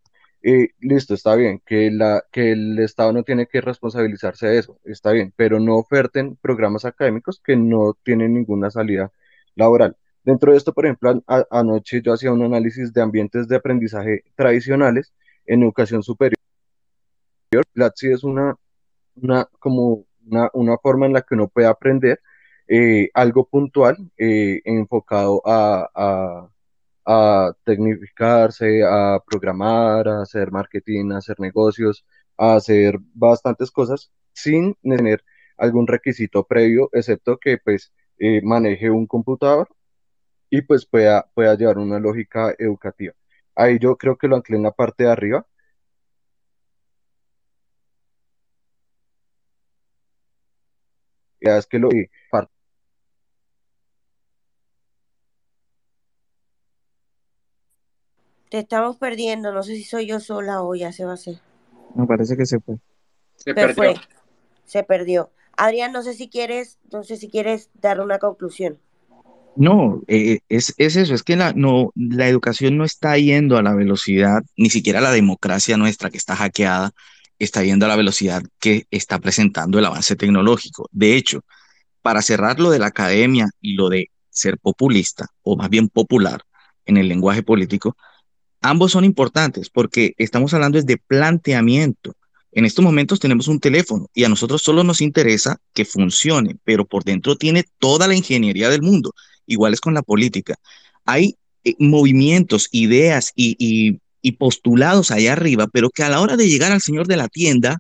Eh, 0.43 0.69
listo, 0.80 1.14
está 1.14 1.35
bien, 1.35 1.61
que, 1.65 1.91
la, 1.91 2.23
que 2.31 2.51
el 2.53 2.80
Estado 2.80 3.14
no 3.14 3.23
tiene 3.23 3.47
que 3.47 3.61
responsabilizarse 3.61 4.47
de 4.47 4.59
eso, 4.59 4.80
está 4.85 5.11
bien, 5.11 5.33
pero 5.35 5.59
no 5.59 5.77
oferten 5.77 6.38
programas 6.38 6.85
académicos 6.85 7.41
que 7.43 7.56
no 7.57 7.97
tienen 8.03 8.33
ninguna 8.33 8.72
salida 8.72 9.11
laboral. 9.56 9.97
Dentro 10.23 10.51
de 10.51 10.57
esto, 10.57 10.73
por 10.73 10.85
ejemplo, 10.85 11.23
anoche 11.49 12.01
yo 12.01 12.14
hacía 12.14 12.33
un 12.33 12.43
análisis 12.43 12.93
de 12.93 13.01
ambientes 13.01 13.47
de 13.47 13.56
aprendizaje 13.56 14.23
tradicionales 14.35 15.14
en 15.45 15.64
educación 15.64 16.03
superior. 16.03 16.38
Platzi 17.73 18.11
es 18.11 18.23
una, 18.23 18.56
una, 19.15 19.47
como 19.59 20.07
una, 20.53 20.77
forma 20.77 21.06
en 21.06 21.14
la 21.14 21.22
que 21.22 21.35
uno 21.35 21.47
puede 21.47 21.67
aprender 21.67 22.22
eh, 22.67 23.09
algo 23.14 23.47
puntual 23.47 23.97
eh, 24.17 24.61
enfocado 24.65 25.41
a, 25.45 25.89
a, 25.95 26.49
a, 27.06 27.53
tecnificarse, 27.64 28.83
a 28.83 29.19
programar, 29.25 30.07
a 30.07 30.22
hacer 30.23 30.51
marketing, 30.51 31.11
a 31.11 31.17
hacer 31.17 31.39
negocios, 31.39 32.06
a 32.38 32.56
hacer 32.56 32.97
bastantes 33.14 33.72
cosas 33.72 34.11
sin 34.33 34.75
tener 34.83 35.23
algún 35.57 35.88
requisito 35.88 36.45
previo, 36.45 36.89
excepto 36.93 37.38
que 37.38 37.57
pues 37.57 37.91
eh, 38.19 38.41
maneje 38.43 38.89
un 38.89 39.07
computador 39.07 39.69
y 40.49 40.61
pues 40.61 40.85
pueda, 40.85 41.30
pueda 41.33 41.56
llevar 41.56 41.77
una 41.77 41.99
lógica 41.99 42.53
educativa. 42.57 43.14
Ahí 43.56 43.80
yo 43.80 43.97
creo 43.97 44.17
que 44.17 44.27
lo 44.27 44.35
anclé 44.35 44.57
en 44.57 44.64
la 44.64 44.72
parte 44.72 45.06
de 45.06 45.11
arriba. 45.11 45.45
Es 51.40 51.66
que 51.67 51.80
lo 51.80 51.90
Te 58.49 58.59
estamos 58.59 58.95
perdiendo, 58.95 59.51
no 59.51 59.61
sé 59.61 59.75
si 59.75 59.83
soy 59.83 60.07
yo 60.07 60.22
sola 60.22 60.61
o 60.61 60.74
ya 60.74 60.93
se 60.93 61.03
va 61.03 61.11
a 61.11 61.16
hacer. 61.16 61.40
Me 61.95 62.06
parece 62.06 62.38
que 62.38 62.45
se 62.45 62.59
fue. 62.61 62.77
Se 63.35 63.53
perdió. 63.53 63.93
Se 64.64 64.83
perdió. 64.83 65.32
Adrián, 65.57 65.91
no 65.91 66.01
sé 66.01 66.14
si 66.14 66.30
quieres, 66.30 66.77
no 66.91 67.03
sé 67.03 67.17
si 67.17 67.30
quieres 67.30 67.69
dar 67.82 67.99
una 67.99 68.19
conclusión. 68.19 68.80
No, 69.57 70.01
eh, 70.07 70.40
es, 70.49 70.74
eso, 70.77 71.14
es 71.14 71.24
que 71.24 71.35
la, 71.35 71.51
no, 71.53 71.91
la 71.95 72.30
educación 72.30 72.77
no 72.77 72.85
está 72.85 73.17
yendo 73.17 73.57
a 73.57 73.64
la 73.64 73.74
velocidad, 73.74 74.43
ni 74.56 74.69
siquiera 74.69 75.01
la 75.01 75.11
democracia 75.11 75.77
nuestra 75.77 76.09
que 76.11 76.17
está 76.17 76.35
hackeada 76.35 76.93
está 77.40 77.64
yendo 77.64 77.85
a 77.85 77.90
la 77.90 77.95
velocidad 77.95 78.43
que 78.59 78.88
está 78.91 79.19
presentando 79.19 79.80
el 79.80 79.85
avance 79.85 80.16
tecnológico. 80.16 80.90
De 80.91 81.16
hecho, 81.16 81.41
para 82.01 82.22
cerrar 82.22 82.59
lo 82.59 82.69
de 82.69 82.80
la 82.80 82.88
academia 82.88 83.49
y 83.61 83.74
lo 83.74 83.90
de 83.90 84.09
ser 84.30 84.57
populista, 84.59 85.27
o 85.43 85.57
más 85.57 85.69
bien 85.69 85.90
popular 85.90 86.41
en 86.85 86.98
el 86.98 87.07
lenguaje 87.07 87.43
político, 87.43 87.98
ambos 88.61 88.91
son 88.91 89.03
importantes 89.03 89.69
porque 89.69 90.14
estamos 90.17 90.53
hablando 90.53 90.82
de 90.82 90.98
planteamiento. 90.98 92.14
En 92.51 92.66
estos 92.66 92.83
momentos 92.83 93.19
tenemos 93.19 93.48
un 93.48 93.59
teléfono 93.59 94.09
y 94.14 94.24
a 94.24 94.30
nosotros 94.30 94.61
solo 94.61 94.83
nos 94.83 95.01
interesa 95.01 95.57
que 95.74 95.85
funcione, 95.85 96.56
pero 96.64 96.85
por 96.85 97.03
dentro 97.03 97.35
tiene 97.35 97.66
toda 97.77 98.07
la 98.07 98.16
ingeniería 98.16 98.69
del 98.69 98.82
mundo 98.82 99.14
iguales 99.45 99.82
con 99.82 99.93
la 99.93 100.01
política. 100.01 100.56
Hay 101.06 101.38
eh, 101.64 101.75
movimientos, 101.80 102.69
ideas 102.72 103.32
y, 103.35 103.99
postulados 104.33 105.11
allá 105.11 105.33
arriba, 105.33 105.67
pero 105.67 105.89
que 105.89 106.03
a 106.03 106.09
la 106.09 106.21
hora 106.21 106.37
de 106.37 106.47
llegar 106.47 106.71
al 106.71 106.81
señor 106.81 107.07
de 107.07 107.17
la 107.17 107.27
tienda 107.27 107.77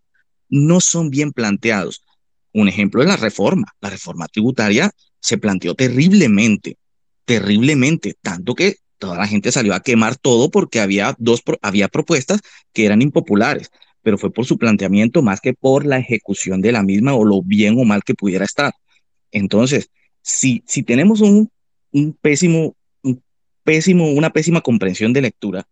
no 0.49 0.79
son 0.79 1.09
bien 1.09 1.31
planteados. 1.31 2.03
Un 2.53 2.67
ejemplo 2.67 3.01
es 3.01 3.07
la 3.07 3.17
reforma. 3.17 3.73
La 3.81 3.89
reforma 3.89 4.27
tributaria 4.27 4.91
se 5.19 5.37
planteó 5.37 5.75
terriblemente, 5.75 6.77
terriblemente, 7.25 8.15
tanto 8.21 8.55
que 8.55 8.77
toda 8.97 9.17
la 9.17 9.27
gente 9.27 9.51
salió 9.51 9.73
a 9.73 9.81
quemar 9.81 10.15
todo 10.15 10.49
porque 10.49 10.79
había 10.79 11.15
dos 11.19 11.43
había 11.61 11.87
propuestas 11.87 12.41
que 12.73 12.85
eran 12.85 13.01
impopulares, 13.01 13.69
pero 14.01 14.17
fue 14.17 14.31
por 14.31 14.45
su 14.45 14.57
planteamiento 14.57 15.21
más 15.21 15.41
que 15.41 15.53
por 15.53 15.85
la 15.85 15.97
ejecución 15.97 16.61
de 16.61 16.71
la 16.71 16.83
misma 16.83 17.13
o 17.13 17.25
lo 17.25 17.41
bien 17.41 17.77
o 17.79 17.83
mal 17.83 18.03
que 18.03 18.15
pudiera 18.15 18.45
estar. 18.45 18.73
Entonces, 19.31 19.89
si, 20.21 20.63
si 20.65 20.83
tenemos 20.83 21.21
un 21.21 21.51
un 21.91 22.13
pésimo, 22.13 22.75
pésimo, 23.63 24.11
una 24.11 24.31
pésima 24.31 24.61
comprensión 24.61 25.13
de 25.13 25.21
lectura 25.21 25.67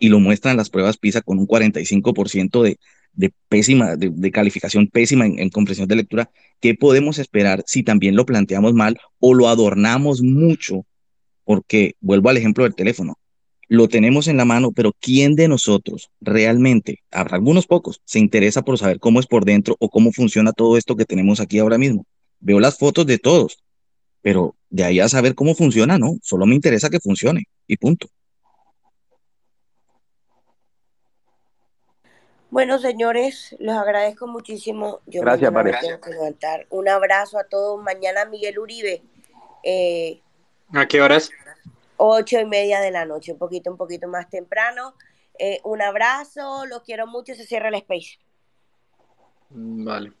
y 0.00 0.08
lo 0.08 0.18
muestran 0.18 0.56
las 0.56 0.70
pruebas 0.70 0.96
PISA 0.96 1.20
con 1.20 1.38
un 1.38 1.46
45% 1.46 2.62
de, 2.62 2.78
de 3.12 3.32
pésima, 3.48 3.96
de, 3.96 4.32
calificación 4.32 4.88
pésima 4.88 5.26
en, 5.26 5.38
en, 5.38 5.50
comprensión 5.50 5.86
de 5.86 5.96
lectura, 5.96 6.30
¿qué 6.60 6.74
podemos 6.74 7.18
esperar 7.18 7.62
si 7.66 7.82
también 7.82 8.16
lo 8.16 8.26
planteamos 8.26 8.72
mal 8.74 8.98
o 9.18 9.34
lo 9.34 9.48
adornamos 9.48 10.22
mucho? 10.22 10.86
Porque 11.44 11.94
vuelvo 12.00 12.30
al 12.30 12.38
ejemplo 12.38 12.64
del 12.64 12.74
teléfono. 12.74 13.18
Lo 13.68 13.88
tenemos 13.88 14.26
en 14.26 14.36
la 14.36 14.44
mano, 14.44 14.72
pero 14.72 14.92
¿quién 14.98 15.36
de 15.36 15.46
nosotros 15.46 16.10
realmente, 16.20 17.02
habrá 17.12 17.36
algunos 17.36 17.66
pocos, 17.66 18.00
se 18.04 18.18
interesa 18.18 18.62
por 18.62 18.78
saber 18.78 18.98
cómo 18.98 19.20
es 19.20 19.26
por 19.26 19.44
dentro 19.44 19.76
o 19.78 19.90
cómo 19.90 20.10
funciona 20.12 20.52
todo 20.52 20.76
esto 20.76 20.96
que 20.96 21.04
tenemos 21.04 21.40
aquí 21.40 21.58
ahora 21.58 21.78
mismo? 21.78 22.04
Veo 22.40 22.58
las 22.58 22.78
fotos 22.78 23.06
de 23.06 23.18
todos, 23.18 23.58
pero 24.22 24.56
de 24.70 24.84
ahí 24.84 24.98
a 24.98 25.08
saber 25.08 25.34
cómo 25.34 25.54
funciona, 25.54 25.98
no, 25.98 26.16
solo 26.22 26.46
me 26.46 26.54
interesa 26.54 26.90
que 26.90 27.00
funcione 27.00 27.44
y 27.66 27.76
punto. 27.76 28.08
Bueno, 32.50 32.78
señores, 32.78 33.54
los 33.60 33.76
agradezco 33.76 34.26
muchísimo. 34.26 35.00
Yo 35.06 35.20
Gracias, 35.20 35.52
María. 35.52 35.78
Un 36.70 36.88
abrazo 36.88 37.38
a 37.38 37.44
todos. 37.44 37.80
Mañana 37.82 38.24
Miguel 38.24 38.58
Uribe. 38.58 39.02
Eh, 39.62 40.20
¿A 40.72 40.86
qué 40.86 41.00
horas? 41.00 41.30
Ocho 41.96 42.40
y 42.40 42.46
media 42.46 42.80
de 42.80 42.90
la 42.90 43.04
noche, 43.04 43.32
un 43.32 43.38
poquito, 43.38 43.70
un 43.70 43.76
poquito 43.76 44.08
más 44.08 44.28
temprano. 44.28 44.94
Eh, 45.38 45.60
un 45.64 45.80
abrazo, 45.80 46.66
los 46.66 46.82
quiero 46.82 47.06
mucho, 47.06 47.34
se 47.34 47.46
cierra 47.46 47.68
el 47.68 47.74
space. 47.76 48.18
Vale. 49.50 50.12